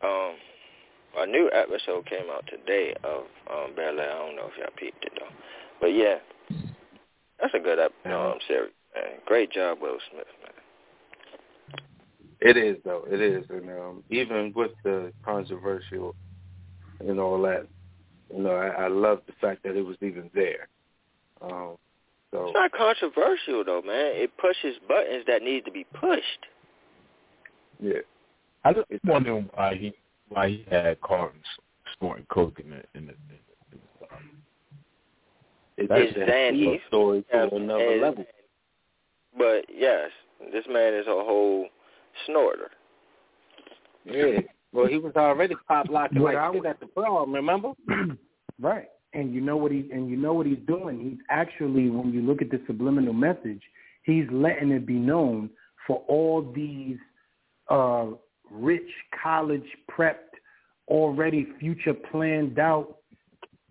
Um, 0.00 0.34
a 1.18 1.26
new 1.26 1.50
episode 1.52 2.06
came 2.06 2.30
out 2.30 2.44
today 2.48 2.94
of 3.02 3.24
um 3.50 3.74
Bel 3.74 3.98
Air. 3.98 4.12
I 4.12 4.18
don't 4.18 4.36
know 4.36 4.46
if 4.46 4.56
y'all 4.56 4.68
peeped 4.76 5.04
it 5.04 5.12
though, 5.18 5.34
but 5.80 5.88
yeah, 5.88 6.18
that's 7.40 7.52
a 7.54 7.58
good 7.58 7.80
ep- 7.80 7.92
um 8.06 8.34
series. 8.46 8.70
Man. 8.94 9.04
Great 9.26 9.50
job, 9.50 9.78
Will 9.80 9.98
Smith, 10.12 10.26
man. 10.42 10.52
It 12.40 12.56
is 12.56 12.76
though. 12.84 13.04
It 13.10 13.20
is, 13.20 13.44
and 13.50 13.68
um, 13.70 14.04
even 14.10 14.52
with 14.54 14.70
the 14.84 15.12
controversial 15.24 16.14
and 17.00 17.18
all 17.18 17.42
that, 17.42 17.66
you 18.34 18.42
know, 18.42 18.50
I, 18.54 18.84
I 18.84 18.88
love 18.88 19.20
the 19.26 19.32
fact 19.40 19.62
that 19.64 19.76
it 19.76 19.82
was 19.84 19.96
even 20.02 20.30
there. 20.34 20.68
Um, 21.40 21.76
so 22.30 22.44
It's 22.46 22.54
not 22.54 22.72
controversial 22.72 23.64
though, 23.64 23.82
man. 23.82 24.12
It 24.14 24.36
pushes 24.36 24.76
buttons 24.86 25.24
that 25.26 25.42
need 25.42 25.64
to 25.64 25.70
be 25.70 25.84
pushed. 25.94 26.46
yeah, 27.80 28.00
I 28.64 28.72
just 28.72 28.86
wondering 29.04 29.48
why 29.54 29.74
he 29.76 29.92
why 30.28 30.48
he 30.48 30.64
had 30.70 31.00
Carlton 31.00 31.40
snorting 31.98 32.26
coke 32.28 32.60
in 32.60 32.70
the 32.70 32.76
in 32.94 33.06
the. 33.06 33.12
In 33.12 33.18
the 33.72 34.14
um, 34.14 34.30
it's 35.78 35.88
It's 35.90 36.18
Zandy. 36.18 36.80
story 36.88 37.24
to 37.30 37.42
And- 37.44 37.52
another 37.52 37.92
and- 37.92 38.00
level. 38.02 38.26
But 39.36 39.66
yes, 39.72 40.10
this 40.52 40.64
man 40.68 40.94
is 40.94 41.06
a 41.06 41.10
whole 41.12 41.68
snorter. 42.26 42.70
Yeah. 44.04 44.40
Well, 44.72 44.86
he 44.86 44.98
was 44.98 45.14
already 45.16 45.54
pop 45.66 45.88
locking 45.88 46.22
What 46.22 46.34
like 46.34 46.42
I 46.42 46.50
was, 46.50 46.62
at 46.68 46.80
the 46.80 46.86
prom. 46.86 47.32
Remember? 47.32 47.72
right. 48.60 48.88
And 49.14 49.34
you 49.34 49.40
know 49.40 49.56
what 49.56 49.72
he 49.72 49.88
and 49.92 50.10
you 50.10 50.16
know 50.16 50.34
what 50.34 50.46
he's 50.46 50.58
doing. 50.66 51.00
He's 51.00 51.18
actually, 51.30 51.88
when 51.88 52.12
you 52.12 52.20
look 52.20 52.42
at 52.42 52.50
the 52.50 52.60
subliminal 52.66 53.14
message, 53.14 53.62
he's 54.02 54.26
letting 54.30 54.70
it 54.70 54.86
be 54.86 54.94
known 54.94 55.50
for 55.86 56.04
all 56.08 56.52
these 56.54 56.98
uh, 57.70 58.06
rich 58.50 58.90
college 59.22 59.64
prepped, 59.90 60.36
already 60.88 61.48
future 61.58 61.94
planned 61.94 62.58
out 62.58 62.98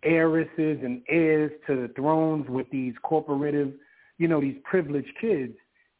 heiresses 0.04 0.80
and 0.84 1.02
heirs 1.10 1.52
to 1.68 1.76
the 1.76 1.94
thrones 1.96 2.48
with 2.50 2.70
these 2.72 2.94
corporative, 3.04 3.74
you 4.18 4.28
know, 4.28 4.42
these 4.42 4.58
privileged 4.64 5.12
kids. 5.20 5.54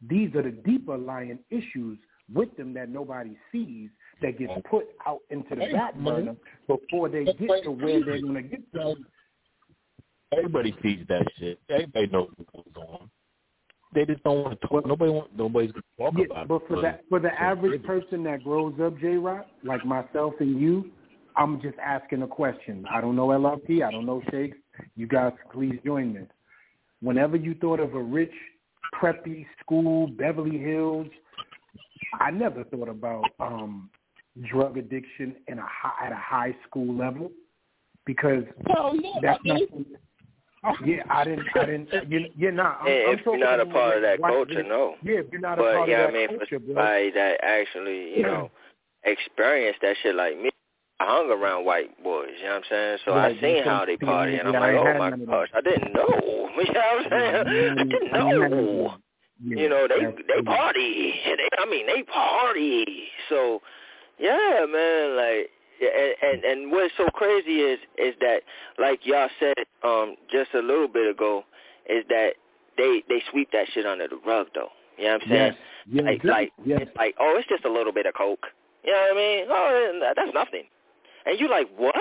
These 0.08 0.34
are 0.34 0.42
the 0.42 0.50
deeper 0.50 0.96
lying 0.96 1.38
issues 1.50 1.98
with 2.32 2.56
them 2.56 2.74
that 2.74 2.88
nobody 2.88 3.36
sees 3.50 3.90
that 4.22 4.38
gets 4.38 4.52
put 4.70 4.86
out 5.06 5.20
into 5.30 5.54
the 5.54 5.72
back 5.72 5.94
burner 5.96 6.36
before 6.66 7.08
they 7.08 7.24
get 7.24 7.62
to 7.64 7.70
where 7.70 8.04
they're 8.04 8.20
going 8.20 8.34
to 8.34 8.42
get 8.42 8.72
to. 8.72 8.94
Everybody 10.32 10.76
sees 10.82 11.04
that 11.08 11.26
shit. 11.38 11.58
Everybody 11.70 12.06
knows 12.08 12.30
what 12.36 12.74
goes 12.74 12.84
on. 12.88 13.10
They 13.94 14.04
just 14.04 14.22
don't 14.22 14.44
want 14.44 14.60
to 14.60 14.66
talk. 14.66 14.86
Nobody 14.86 15.10
want. 15.10 15.34
Nobody's 15.36 15.72
going 15.72 15.82
to 15.82 16.04
talk 16.04 16.14
Yeah, 16.18 16.42
about 16.42 16.48
but 16.48 16.56
it. 16.56 16.68
for 16.68 16.82
that, 16.82 17.04
for 17.08 17.20
the 17.20 17.32
average 17.40 17.82
person 17.84 18.22
that 18.24 18.44
grows 18.44 18.74
up, 18.82 18.98
J 18.98 19.16
Rock, 19.16 19.46
like 19.64 19.84
myself 19.86 20.34
and 20.40 20.60
you, 20.60 20.90
I'm 21.36 21.60
just 21.62 21.78
asking 21.78 22.22
a 22.22 22.26
question. 22.26 22.84
I 22.90 23.00
don't 23.00 23.16
know 23.16 23.28
LRP. 23.28 23.82
I 23.82 23.90
don't 23.90 24.04
know 24.04 24.22
Shakes. 24.30 24.58
You 24.96 25.06
guys, 25.06 25.32
please 25.52 25.78
join 25.86 26.12
me. 26.12 26.20
Whenever 27.00 27.36
you 27.36 27.54
thought 27.54 27.80
of 27.80 27.94
a 27.94 28.02
rich, 28.02 28.32
preppy 29.00 29.46
school, 29.60 30.08
Beverly 30.08 30.58
Hills, 30.58 31.06
I 32.20 32.30
never 32.30 32.64
thought 32.64 32.88
about 32.88 33.24
um 33.40 33.88
drug 34.50 34.78
addiction 34.78 35.36
in 35.48 35.58
a 35.58 35.66
high, 35.66 36.06
at 36.06 36.12
a 36.12 36.16
high 36.16 36.54
school 36.66 36.94
level 36.94 37.30
because 38.06 38.44
Oh 38.76 38.94
yeah, 38.94 39.20
that's 39.22 39.40
not. 39.44 39.60
Oh, 40.64 40.72
yeah, 40.84 41.02
I 41.08 41.22
didn't. 41.24 41.46
I 41.54 41.66
didn't. 41.66 42.10
You, 42.10 42.26
you're 42.36 42.50
not. 42.50 42.78
I'm, 42.80 42.86
Hey, 42.86 43.04
I'm 43.06 43.18
if 43.18 43.24
you're 43.24 43.38
not 43.38 43.60
a 43.60 43.66
part 43.66 43.96
of 43.96 44.02
that 44.02 44.18
white- 44.18 44.32
culture, 44.32 44.62
no. 44.64 44.96
Yeah, 45.04 45.20
if 45.20 45.26
you're 45.30 45.40
not 45.40 45.58
a 45.58 45.62
But 45.62 45.76
part 45.76 45.88
yeah, 45.88 46.00
of 46.00 46.08
I 46.08 46.12
that 46.12 46.18
mean, 46.18 46.28
culture, 46.38 46.58
for 46.58 46.58
bro. 46.58 46.74
somebody 46.74 47.10
that 47.12 47.44
actually, 47.44 48.16
you 48.16 48.24
know, 48.24 48.50
experienced 49.04 49.80
that 49.82 49.96
shit 50.02 50.16
like 50.16 50.36
me, 50.40 50.50
I 50.98 51.06
hung 51.06 51.30
around 51.30 51.64
white 51.64 52.02
boys. 52.02 52.30
You 52.38 52.44
know 52.44 52.54
what 52.54 52.56
I'm 52.56 52.62
saying? 52.70 52.98
So 53.04 53.14
Right, 53.14 53.36
I 53.36 53.40
seen 53.40 53.62
how 53.62 53.84
they 53.84 53.96
party, 53.98 54.36
and 54.36 54.48
I'm 54.48 54.54
like, 54.54 54.74
oh 54.74 54.98
my 54.98 55.10
none 55.10 55.26
gosh, 55.26 55.48
I 55.54 55.60
didn't 55.60 55.92
know. 55.92 56.08
You 56.58 56.72
know 56.72 56.80
what 56.80 57.12
I'm 57.12 57.46
saying? 57.46 57.78
I 57.78 57.84
didn't 57.84 58.12
know. 58.12 58.96
You 59.40 59.68
know, 59.68 59.86
they 59.86 60.00
they 60.26 60.42
party. 60.42 61.14
They, 61.24 61.48
I 61.56 61.70
mean, 61.70 61.86
they 61.86 62.02
party. 62.02 62.84
So, 63.28 63.60
yeah, 64.18 64.66
man, 64.70 65.16
like, 65.16 65.50
and, 65.80 66.14
and 66.22 66.44
and 66.44 66.72
what's 66.72 66.92
so 66.96 67.06
crazy 67.14 67.60
is 67.60 67.78
is 67.98 68.14
that, 68.20 68.40
like 68.78 69.00
y'all 69.04 69.28
said 69.38 69.54
um 69.84 70.16
just 70.30 70.50
a 70.54 70.58
little 70.60 70.88
bit 70.88 71.08
ago, 71.08 71.44
is 71.88 72.04
that 72.08 72.30
they 72.76 73.02
they 73.08 73.22
sweep 73.30 73.50
that 73.52 73.66
shit 73.72 73.86
under 73.86 74.08
the 74.08 74.18
rug 74.26 74.48
though. 74.54 74.68
You 74.96 75.04
know 75.04 75.12
what 75.14 75.22
I'm 75.22 75.28
saying? 75.28 75.54
Yes, 75.92 76.04
like 76.04 76.22
yes, 76.24 76.32
like 76.32 76.52
yes. 76.64 76.78
it's 76.82 76.96
like 76.96 77.14
oh 77.20 77.36
it's 77.38 77.48
just 77.48 77.64
a 77.64 77.70
little 77.70 77.92
bit 77.92 78.06
of 78.06 78.14
coke. 78.14 78.46
You 78.84 78.92
know 78.92 78.98
what 78.98 79.16
I 79.16 79.20
mean? 79.20 79.44
Oh 79.48 79.98
that- 80.02 80.16
that's 80.16 80.34
nothing. 80.34 80.64
And 81.26 81.38
you 81.38 81.48
like 81.50 81.68
what? 81.76 81.94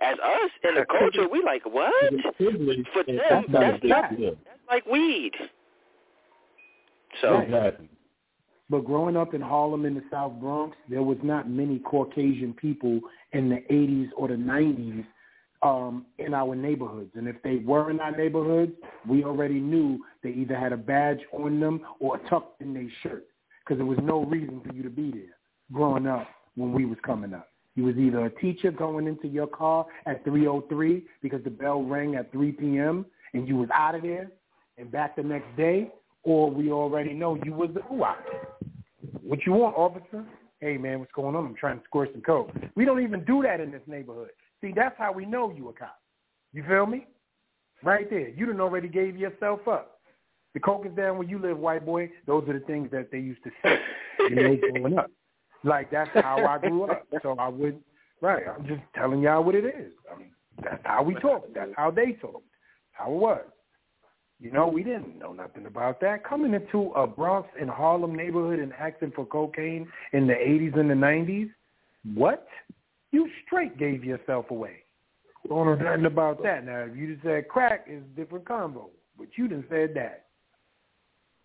As 0.00 0.16
us 0.18 0.50
in 0.62 0.76
the 0.76 0.84
culture, 0.98 1.28
we 1.28 1.42
like 1.42 1.64
what? 1.66 1.92
For 2.38 3.02
them, 3.04 3.18
that's 3.28 3.48
not 3.48 3.60
that's 3.60 3.78
a 3.78 3.80
big 3.80 3.90
not 3.90 4.16
deal. 4.16 4.36
that's 4.46 4.60
like 4.68 4.86
weed. 4.86 5.32
So 7.20 7.38
Exactly. 7.40 7.88
But 8.70 8.84
growing 8.84 9.16
up 9.16 9.34
in 9.34 9.40
Harlem 9.40 9.84
in 9.84 9.94
the 9.94 10.04
South 10.12 10.34
Bronx, 10.40 10.76
there 10.88 11.02
was 11.02 11.18
not 11.24 11.50
many 11.50 11.80
Caucasian 11.80 12.54
people 12.54 13.00
in 13.32 13.48
the 13.48 13.62
80s 13.68 14.10
or 14.16 14.28
the 14.28 14.34
90s 14.34 15.04
um, 15.62 16.06
in 16.18 16.32
our 16.34 16.54
neighborhoods. 16.54 17.10
And 17.16 17.26
if 17.26 17.42
they 17.42 17.56
were 17.56 17.90
in 17.90 17.98
our 17.98 18.16
neighborhoods, 18.16 18.72
we 19.08 19.24
already 19.24 19.58
knew 19.58 19.98
they 20.22 20.30
either 20.30 20.56
had 20.56 20.72
a 20.72 20.76
badge 20.76 21.18
on 21.32 21.58
them 21.58 21.80
or 21.98 22.18
tucked 22.30 22.62
in 22.62 22.72
their 22.72 22.88
shirt 23.02 23.26
because 23.64 23.78
there 23.78 23.86
was 23.86 23.98
no 24.02 24.24
reason 24.24 24.60
for 24.64 24.72
you 24.72 24.84
to 24.84 24.90
be 24.90 25.10
there 25.10 25.36
growing 25.72 26.06
up 26.06 26.28
when 26.54 26.72
we 26.72 26.84
was 26.84 26.98
coming 27.04 27.34
up. 27.34 27.48
You 27.74 27.84
was 27.84 27.96
either 27.96 28.26
a 28.26 28.40
teacher 28.40 28.70
going 28.70 29.08
into 29.08 29.26
your 29.26 29.46
car 29.48 29.84
at 30.06 30.24
3.03 30.24 31.02
because 31.22 31.42
the 31.42 31.50
bell 31.50 31.82
rang 31.82 32.14
at 32.14 32.30
3 32.30 32.52
p.m. 32.52 33.04
and 33.32 33.48
you 33.48 33.56
was 33.56 33.68
out 33.74 33.96
of 33.96 34.02
there 34.02 34.30
and 34.78 34.90
back 34.90 35.16
the 35.16 35.22
next 35.22 35.56
day, 35.56 35.90
or 36.22 36.50
we 36.50 36.70
already 36.70 37.14
know 37.14 37.38
you 37.44 37.52
was 37.52 37.70
the 37.74 37.80
ooh 37.92 38.04
What 39.22 39.46
you 39.46 39.52
want, 39.52 39.76
officer? 39.76 40.24
Hey, 40.60 40.76
man, 40.76 40.98
what's 40.98 41.12
going 41.12 41.34
on? 41.34 41.46
I'm 41.46 41.54
trying 41.54 41.78
to 41.78 41.84
score 41.84 42.06
some 42.12 42.20
coke. 42.20 42.50
We 42.74 42.84
don't 42.84 43.02
even 43.02 43.24
do 43.24 43.42
that 43.42 43.60
in 43.60 43.70
this 43.70 43.82
neighborhood. 43.86 44.30
See, 44.60 44.72
that's 44.74 44.94
how 44.98 45.12
we 45.12 45.24
know 45.24 45.50
you 45.50 45.68
a 45.70 45.72
cop. 45.72 45.98
You 46.52 46.64
feel 46.68 46.86
me? 46.86 47.06
Right 47.82 48.10
there. 48.10 48.28
You 48.28 48.46
done 48.46 48.60
already 48.60 48.88
gave 48.88 49.16
yourself 49.16 49.66
up. 49.66 50.00
The 50.52 50.60
coke 50.60 50.84
is 50.84 50.92
down 50.94 51.16
where 51.16 51.28
you 51.28 51.38
live, 51.38 51.58
white 51.58 51.86
boy. 51.86 52.10
Those 52.26 52.46
are 52.48 52.54
the 52.54 52.64
things 52.66 52.90
that 52.90 53.10
they 53.10 53.18
used 53.20 53.42
to 53.44 53.50
say 53.62 53.78
you 54.28 54.34
know, 54.34 54.56
growing 54.72 54.98
up. 54.98 55.10
Like 55.62 55.90
that's 55.90 56.10
how 56.14 56.44
I 56.44 56.58
grew 56.58 56.84
up. 56.84 57.06
So 57.22 57.36
I 57.38 57.48
would, 57.48 57.80
right? 58.20 58.44
I'm 58.48 58.66
just 58.66 58.80
telling 58.94 59.20
y'all 59.20 59.44
what 59.44 59.54
it 59.54 59.64
is. 59.64 59.92
I 60.12 60.18
mean, 60.18 60.30
that's 60.62 60.82
how 60.84 61.02
we 61.02 61.14
talk. 61.14 61.46
That's 61.54 61.70
how 61.76 61.90
they 61.90 62.12
talk. 62.12 62.42
How 62.92 63.12
it 63.12 63.16
was. 63.16 63.44
You 64.40 64.50
know, 64.50 64.66
we 64.66 64.82
didn't 64.82 65.18
know 65.18 65.32
nothing 65.32 65.66
about 65.66 66.00
that. 66.00 66.24
Coming 66.24 66.54
into 66.54 66.92
a 66.92 67.06
Bronx 67.06 67.48
and 67.60 67.68
Harlem 67.68 68.14
neighborhood 68.14 68.58
and 68.58 68.72
acting 68.78 69.12
for 69.14 69.26
cocaine 69.26 69.86
in 70.12 70.26
the 70.26 70.32
80s 70.32 70.78
and 70.78 70.90
the 70.90 70.94
90s, 70.94 71.50
what? 72.14 72.46
You 73.12 73.28
straight 73.44 73.78
gave 73.78 74.02
yourself 74.02 74.50
away. 74.50 74.84
Don't 75.48 75.66
know 75.66 75.74
nothing 75.74 76.06
about 76.06 76.42
that. 76.42 76.64
Now, 76.64 76.80
if 76.80 76.96
you 76.96 77.14
just 77.14 77.24
said 77.24 77.48
crack, 77.48 77.86
is 77.88 78.02
a 78.02 78.16
different 78.20 78.46
combo. 78.46 78.88
But 79.18 79.28
you 79.36 79.48
didn't 79.48 79.66
said 79.68 79.92
that. 79.94 80.24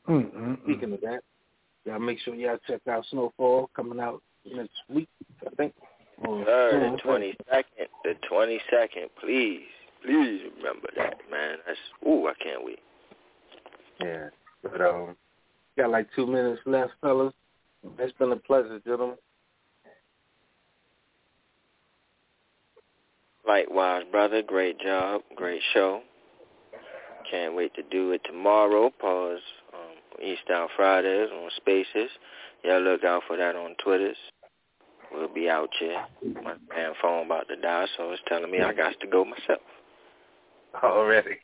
Mm-mm-mm. 0.08 0.62
Speaking 0.64 0.94
of 0.94 1.02
that, 1.02 1.22
y'all 1.84 2.00
make 2.00 2.20
sure 2.20 2.36
y'all 2.36 2.58
check 2.68 2.82
out 2.88 3.06
Snowfall 3.10 3.70
coming 3.76 4.00
out 4.00 4.22
next 4.46 4.76
week, 4.90 5.10
I 5.46 5.50
think. 5.56 5.74
Sir, 6.24 6.92
the 6.92 6.98
twenty 7.02 7.36
second, 7.50 7.88
the 8.06 8.14
twenty 8.30 8.62
second, 8.72 9.10
please, 9.20 9.64
please 10.06 10.42
remember 10.58 10.90
that, 10.96 11.18
man. 11.30 11.58
That's 11.66 11.80
ooh, 12.08 12.28
I 12.28 12.34
can't 12.42 12.64
wait. 12.64 12.80
Yeah, 14.00 14.30
but 14.64 14.82
um, 14.82 15.16
got 15.78 15.90
like 15.90 16.08
two 16.16 16.28
minutes 16.28 16.62
left, 16.66 16.92
fellas. 17.02 17.34
It's 18.00 18.18
been 18.18 18.32
a 18.32 18.36
pleasure, 18.36 18.80
gentlemen. 18.86 19.18
Likewise, 23.48 24.04
brother. 24.12 24.42
Great 24.42 24.80
job. 24.80 25.22
Great 25.36 25.62
show. 25.74 26.02
Can't 27.30 27.56
wait 27.56 27.74
to 27.76 27.84
do 27.84 28.12
it 28.12 28.22
tomorrow. 28.26 28.92
Pause. 29.00 29.40
Um, 29.74 30.24
East 30.24 30.50
Out 30.52 30.70
Fridays 30.76 31.30
on 31.32 31.50
Spaces. 31.58 32.10
Y'all 32.64 32.82
look 32.82 33.04
out 33.04 33.24
for 33.28 33.38
that 33.38 33.56
on 33.56 33.76
Twitters. 33.84 34.18
We'll 35.12 35.34
be 35.34 35.50
out 35.50 35.70
here. 35.80 36.04
My 36.44 36.56
damn 36.76 36.94
phone 37.02 37.28
about 37.28 37.48
to 37.50 37.56
die, 37.56 37.86
so 37.98 38.12
it's 38.12 38.22
telling 38.28 38.50
me 38.52 38.62
I 38.62 38.74
got 38.74 39.00
to 39.00 39.08
go 39.08 39.24
myself. 39.24 39.62
Already. 40.84 41.38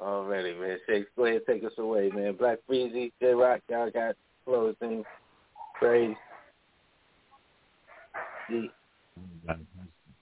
Already, 0.00 0.54
man. 0.54 0.78
Shakes, 0.86 1.08
go 1.16 1.26
ahead 1.26 1.42
take 1.46 1.64
us 1.64 1.72
away, 1.78 2.10
man. 2.10 2.34
Black 2.36 2.58
Freezy, 2.68 3.12
J 3.20 3.32
Rock, 3.32 3.60
y'all 3.68 3.90
got 3.90 4.16
closing. 4.44 5.04
Praise. 5.78 6.16
G. 8.50 8.70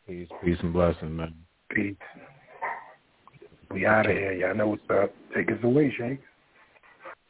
Peace, 0.07 0.29
peace 0.45 0.59
and 0.63 0.73
blessing, 0.73 1.17
man. 1.17 1.35
Peace. 1.71 1.97
We 3.71 3.87
out 3.87 4.07
of 4.07 4.13
here. 4.13 4.33
Y'all 4.33 4.55
know 4.55 4.69
what's 4.69 4.83
up. 4.91 5.13
Take 5.35 5.51
us 5.51 5.59
away, 5.63 5.93
Shake. 5.97 6.21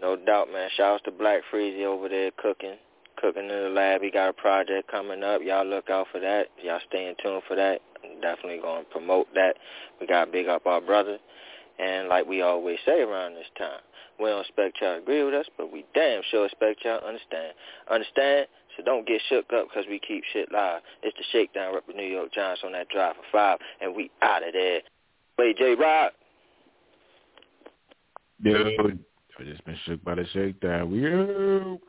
No 0.01 0.17
doubt, 0.17 0.49
man. 0.53 0.69
Shouts 0.77 1.05
to 1.05 1.13
Black 1.13 1.43
Freezy 1.53 1.85
over 1.85 2.09
there 2.09 2.31
cooking, 2.37 2.77
cooking 3.23 3.45
in 3.45 3.49
the 3.49 3.71
lab. 3.71 4.03
He 4.03 4.11
got 4.11 4.31
a 4.31 4.33
project 4.33 4.91
coming 4.91 5.23
up. 5.23 5.41
Y'all 5.43 5.65
look 5.65 5.89
out 5.89 6.09
for 6.13 6.21
that. 6.21 6.49
Y'all 6.63 6.81
stay 6.89 7.09
in 7.09 7.15
tune 7.23 7.41
for 7.47 7.57
that. 7.57 7.81
I'm 8.05 8.21
definitely 8.21 8.59
going 8.61 8.85
to 8.85 8.91
promote 8.91 9.33
that. 9.35 9.57
We 10.01 10.07
got 10.07 10.27
to 10.27 10.31
big 10.31 10.49
up 10.49 10.67
our 10.67 10.81
brother. 10.81 11.19
And 11.79 12.09
like 12.09 12.27
we 12.27 12.43
always 12.43 12.79
say 12.85 13.01
around 13.01 13.35
this 13.35 13.47
time, 13.57 13.81
we 14.21 14.29
don't 14.29 14.41
expect 14.41 14.79
y'all 14.81 14.97
to 14.97 15.03
agree 15.03 15.23
with 15.23 15.35
us, 15.35 15.47
but 15.57 15.73
we 15.73 15.85
damn 15.95 16.23
sure 16.31 16.47
expect 16.47 16.85
y'all 16.85 17.01
to 17.01 17.07
understand. 17.07 17.55
Understand? 17.91 18.47
So 18.77 18.83
don't 18.85 19.07
get 19.07 19.21
shook 19.29 19.47
up 19.55 19.69
because 19.69 19.85
we 19.89 19.99
keep 19.99 20.25
shit 20.33 20.51
live. 20.53 20.83
It's 21.03 21.17
the 21.17 21.25
Shakedown 21.33 21.75
rep 21.75 21.85
New 21.95 22.03
York 22.03 22.33
Giants 22.33 22.63
on 22.65 22.73
that 22.73 22.89
drive 22.89 23.17
for 23.17 23.23
five, 23.31 23.59
and 23.81 23.95
we 23.95 24.11
out 24.21 24.47
of 24.47 24.53
there. 24.53 24.81
Wait, 25.39 25.59
J 25.59 25.75
Rock. 25.75 26.13
Dude, 28.43 29.01
I 29.39 29.45
just 29.45 29.65
been 29.65 29.79
shook 29.85 30.03
by 30.05 30.15
the 30.15 30.27
shakedown. 30.33 30.91
We 30.91 31.07
out. 31.07 31.81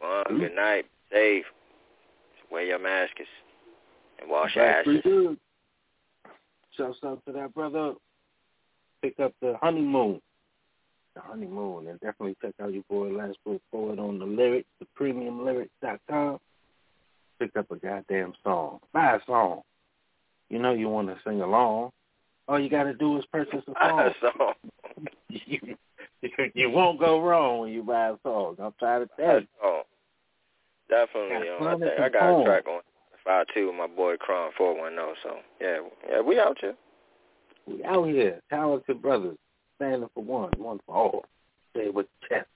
Well, 0.00 0.22
hmm? 0.28 0.38
good 0.38 0.54
night. 0.54 0.86
Safe. 1.12 1.44
Wear 2.50 2.64
your 2.64 2.78
masks 2.78 3.20
and 4.20 4.30
wash 4.30 4.54
your 4.54 4.64
ashes. 4.64 5.02
Shouts 6.76 6.98
out 7.04 7.22
to 7.26 7.32
that 7.32 7.54
brother. 7.54 7.94
Pick 9.02 9.18
up 9.20 9.32
the 9.40 9.56
honeymoon. 9.60 10.20
The 11.14 11.22
honeymoon. 11.22 11.88
And 11.88 12.00
definitely 12.00 12.36
check 12.42 12.54
out 12.62 12.72
your 12.72 12.82
boy 12.88 13.08
Last 13.08 13.38
Book 13.44 13.62
Forward 13.70 13.98
on 13.98 14.18
the 14.18 14.26
lyric 14.26 14.66
the 14.80 14.86
premium 14.94 15.44
lyrics, 15.44 15.70
the 15.80 15.86
premiumlyrics.com. 15.88 16.38
Pick 17.38 17.56
up 17.56 17.70
a 17.70 17.76
goddamn 17.76 18.32
song. 18.42 18.80
Buy 18.92 19.16
a 19.16 19.20
song. 19.26 19.62
You 20.48 20.58
know 20.58 20.72
you 20.72 20.88
want 20.88 21.08
to 21.08 21.16
sing 21.24 21.40
along. 21.40 21.90
All 22.48 22.60
you 22.60 22.70
got 22.70 22.84
to 22.84 22.94
do 22.94 23.18
is 23.18 23.24
purchase 23.32 23.62
a 23.66 23.72
song. 23.72 23.74
Buy 23.74 24.06
a 24.06 24.12
song. 24.20 24.54
you, 25.28 25.76
you 26.54 26.70
won't 26.70 26.98
go 26.98 27.20
wrong 27.20 27.60
when 27.60 27.72
you 27.72 27.82
buy 27.82 28.10
a 28.10 28.16
song. 28.22 28.56
I'm 28.60 28.72
trying 28.78 29.06
to 29.06 29.10
tell 29.16 29.40
you. 29.40 29.46
Oh, 29.62 29.82
definitely. 30.88 31.48
Um, 31.48 31.66
I, 31.66 31.78
think 31.78 32.00
I 32.00 32.08
got 32.08 32.40
a 32.40 32.44
track 32.44 32.66
on 32.68 32.80
five 33.24 33.46
two 33.54 33.66
with 33.66 33.76
my 33.76 33.86
boy 33.86 34.16
Cron 34.16 34.52
four 34.56 34.78
one 34.78 34.94
zero. 34.94 35.14
So 35.22 35.36
yeah, 35.60 35.78
yeah, 36.10 36.20
we 36.20 36.38
out 36.38 36.58
here. 36.60 36.76
We 37.66 37.84
out 37.84 38.06
here, 38.06 38.40
talented 38.48 39.02
brothers, 39.02 39.36
standing 39.76 40.08
for 40.14 40.22
one, 40.22 40.52
one 40.56 40.78
for 40.86 40.94
all. 40.94 41.24
Say 41.76 41.88
with 41.90 42.06
chest. 42.28 42.46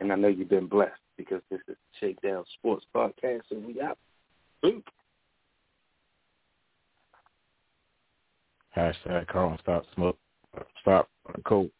And 0.00 0.12
I 0.12 0.16
know 0.16 0.28
you've 0.28 0.50
been 0.50 0.66
blessed 0.66 0.92
because 1.16 1.40
this 1.50 1.60
is 1.68 1.76
Shakedown 2.00 2.44
Sports 2.58 2.84
Podcast, 2.94 3.42
and 3.50 3.64
we 3.64 3.80
out. 3.80 3.96
Boom. 4.60 4.82
Hashtag 8.76 9.28
Carl 9.28 9.56
stop 9.62 9.84
smoke 9.94 10.18
stop 10.80 11.08
coke. 11.44 11.70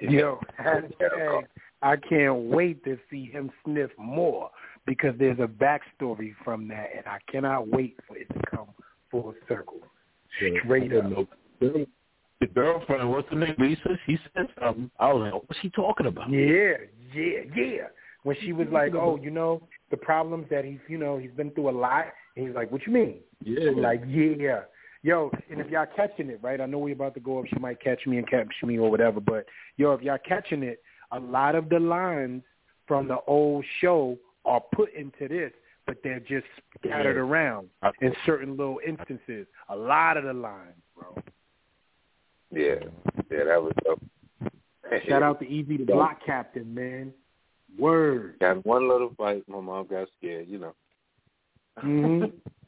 Yo, 0.00 0.40
hashtag 0.60 1.44
I 1.82 1.96
can't 1.96 2.44
wait 2.44 2.82
to 2.84 2.98
see 3.10 3.26
him 3.26 3.50
sniff 3.64 3.90
more 3.98 4.50
because 4.86 5.14
there's 5.18 5.38
a 5.38 5.46
backstory 5.46 6.34
from 6.42 6.66
that, 6.68 6.90
and 6.96 7.06
I 7.06 7.18
cannot 7.30 7.68
wait 7.68 7.98
for 8.08 8.16
it 8.16 8.28
to 8.30 8.40
come 8.50 8.68
full 9.10 9.34
circle. 9.48 9.80
Straight 10.38 10.90
yeah, 10.90 10.98
up. 10.98 11.28
The 11.60 12.46
girlfriend, 12.46 13.10
what's 13.10 13.28
her 13.30 13.36
name? 13.36 13.54
Lisa. 13.58 13.98
She 14.06 14.18
said 14.34 14.48
something. 14.60 14.90
I 14.98 15.12
was 15.12 15.30
like, 15.32 15.42
what's 15.48 15.60
she 15.60 15.70
talking 15.70 16.06
about? 16.06 16.30
Yeah, 16.30 16.72
yeah, 17.14 17.40
yeah. 17.54 17.86
When 18.24 18.36
she 18.40 18.52
was 18.52 18.66
like, 18.72 18.94
"Oh, 18.94 19.18
you 19.22 19.30
know, 19.30 19.62
the 19.90 19.98
problems 19.98 20.46
that 20.50 20.64
he's, 20.64 20.78
you 20.88 20.98
know, 20.98 21.18
he's 21.18 21.30
been 21.32 21.50
through 21.50 21.70
a 21.70 21.76
lot," 21.78 22.06
and 22.36 22.46
he's 22.46 22.54
like, 22.54 22.72
"What 22.72 22.86
you 22.86 22.92
mean?" 22.92 23.18
Yeah. 23.44 23.70
I'm 23.70 23.82
like, 23.82 24.02
yeah. 24.08 24.62
Yo, 25.04 25.30
and 25.50 25.60
if 25.60 25.68
y'all 25.68 25.84
catching 25.94 26.30
it, 26.30 26.40
right? 26.40 26.62
I 26.62 26.64
know 26.64 26.78
we're 26.78 26.94
about 26.94 27.12
to 27.12 27.20
go 27.20 27.38
up. 27.38 27.44
She 27.52 27.58
might 27.58 27.78
catch 27.78 28.06
me 28.06 28.16
and 28.16 28.26
catch 28.26 28.48
me 28.62 28.78
or 28.78 28.90
whatever. 28.90 29.20
But 29.20 29.44
yo, 29.76 29.92
if 29.92 30.00
y'all 30.00 30.16
catching 30.26 30.62
it, 30.62 30.80
a 31.12 31.20
lot 31.20 31.54
of 31.54 31.68
the 31.68 31.78
lines 31.78 32.42
from 32.88 33.06
the 33.08 33.18
old 33.26 33.66
show 33.82 34.16
are 34.46 34.62
put 34.74 34.94
into 34.94 35.28
this, 35.28 35.52
but 35.86 35.98
they're 36.02 36.20
just 36.20 36.46
scattered 36.78 37.18
around 37.18 37.68
in 38.00 38.14
certain 38.24 38.56
little 38.56 38.80
instances. 38.86 39.46
A 39.68 39.76
lot 39.76 40.16
of 40.16 40.24
the 40.24 40.32
lines, 40.32 40.80
bro. 40.96 41.14
Yeah, 42.50 42.86
yeah, 43.30 43.44
that 43.44 43.62
was 43.62 43.74
dope. 43.84 44.02
Shout 45.06 45.22
out 45.22 45.38
to 45.40 45.46
Easy 45.46 45.76
the 45.76 45.84
Block 45.84 46.20
Captain, 46.24 46.72
man. 46.72 47.12
Word. 47.78 48.36
Got 48.40 48.64
one 48.64 48.88
little 48.88 49.12
fight. 49.18 49.42
My 49.48 49.60
mom 49.60 49.86
got 49.86 50.08
scared, 50.16 50.48
you 50.48 50.60
know. 50.60 50.74
hmm 51.78 52.24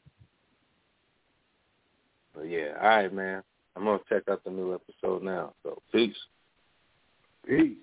But 2.36 2.50
yeah, 2.50 2.74
all 2.81 2.89
right, 2.89 3.12
man. 3.12 3.42
I'm 3.74 3.84
gonna 3.84 3.98
check 4.08 4.24
out 4.31 4.44
the 4.44 4.50
new 4.50 4.74
episode 4.74 5.23
now. 5.23 5.55
So 5.62 5.82
peace. 5.92 6.16
Peace. 7.47 7.76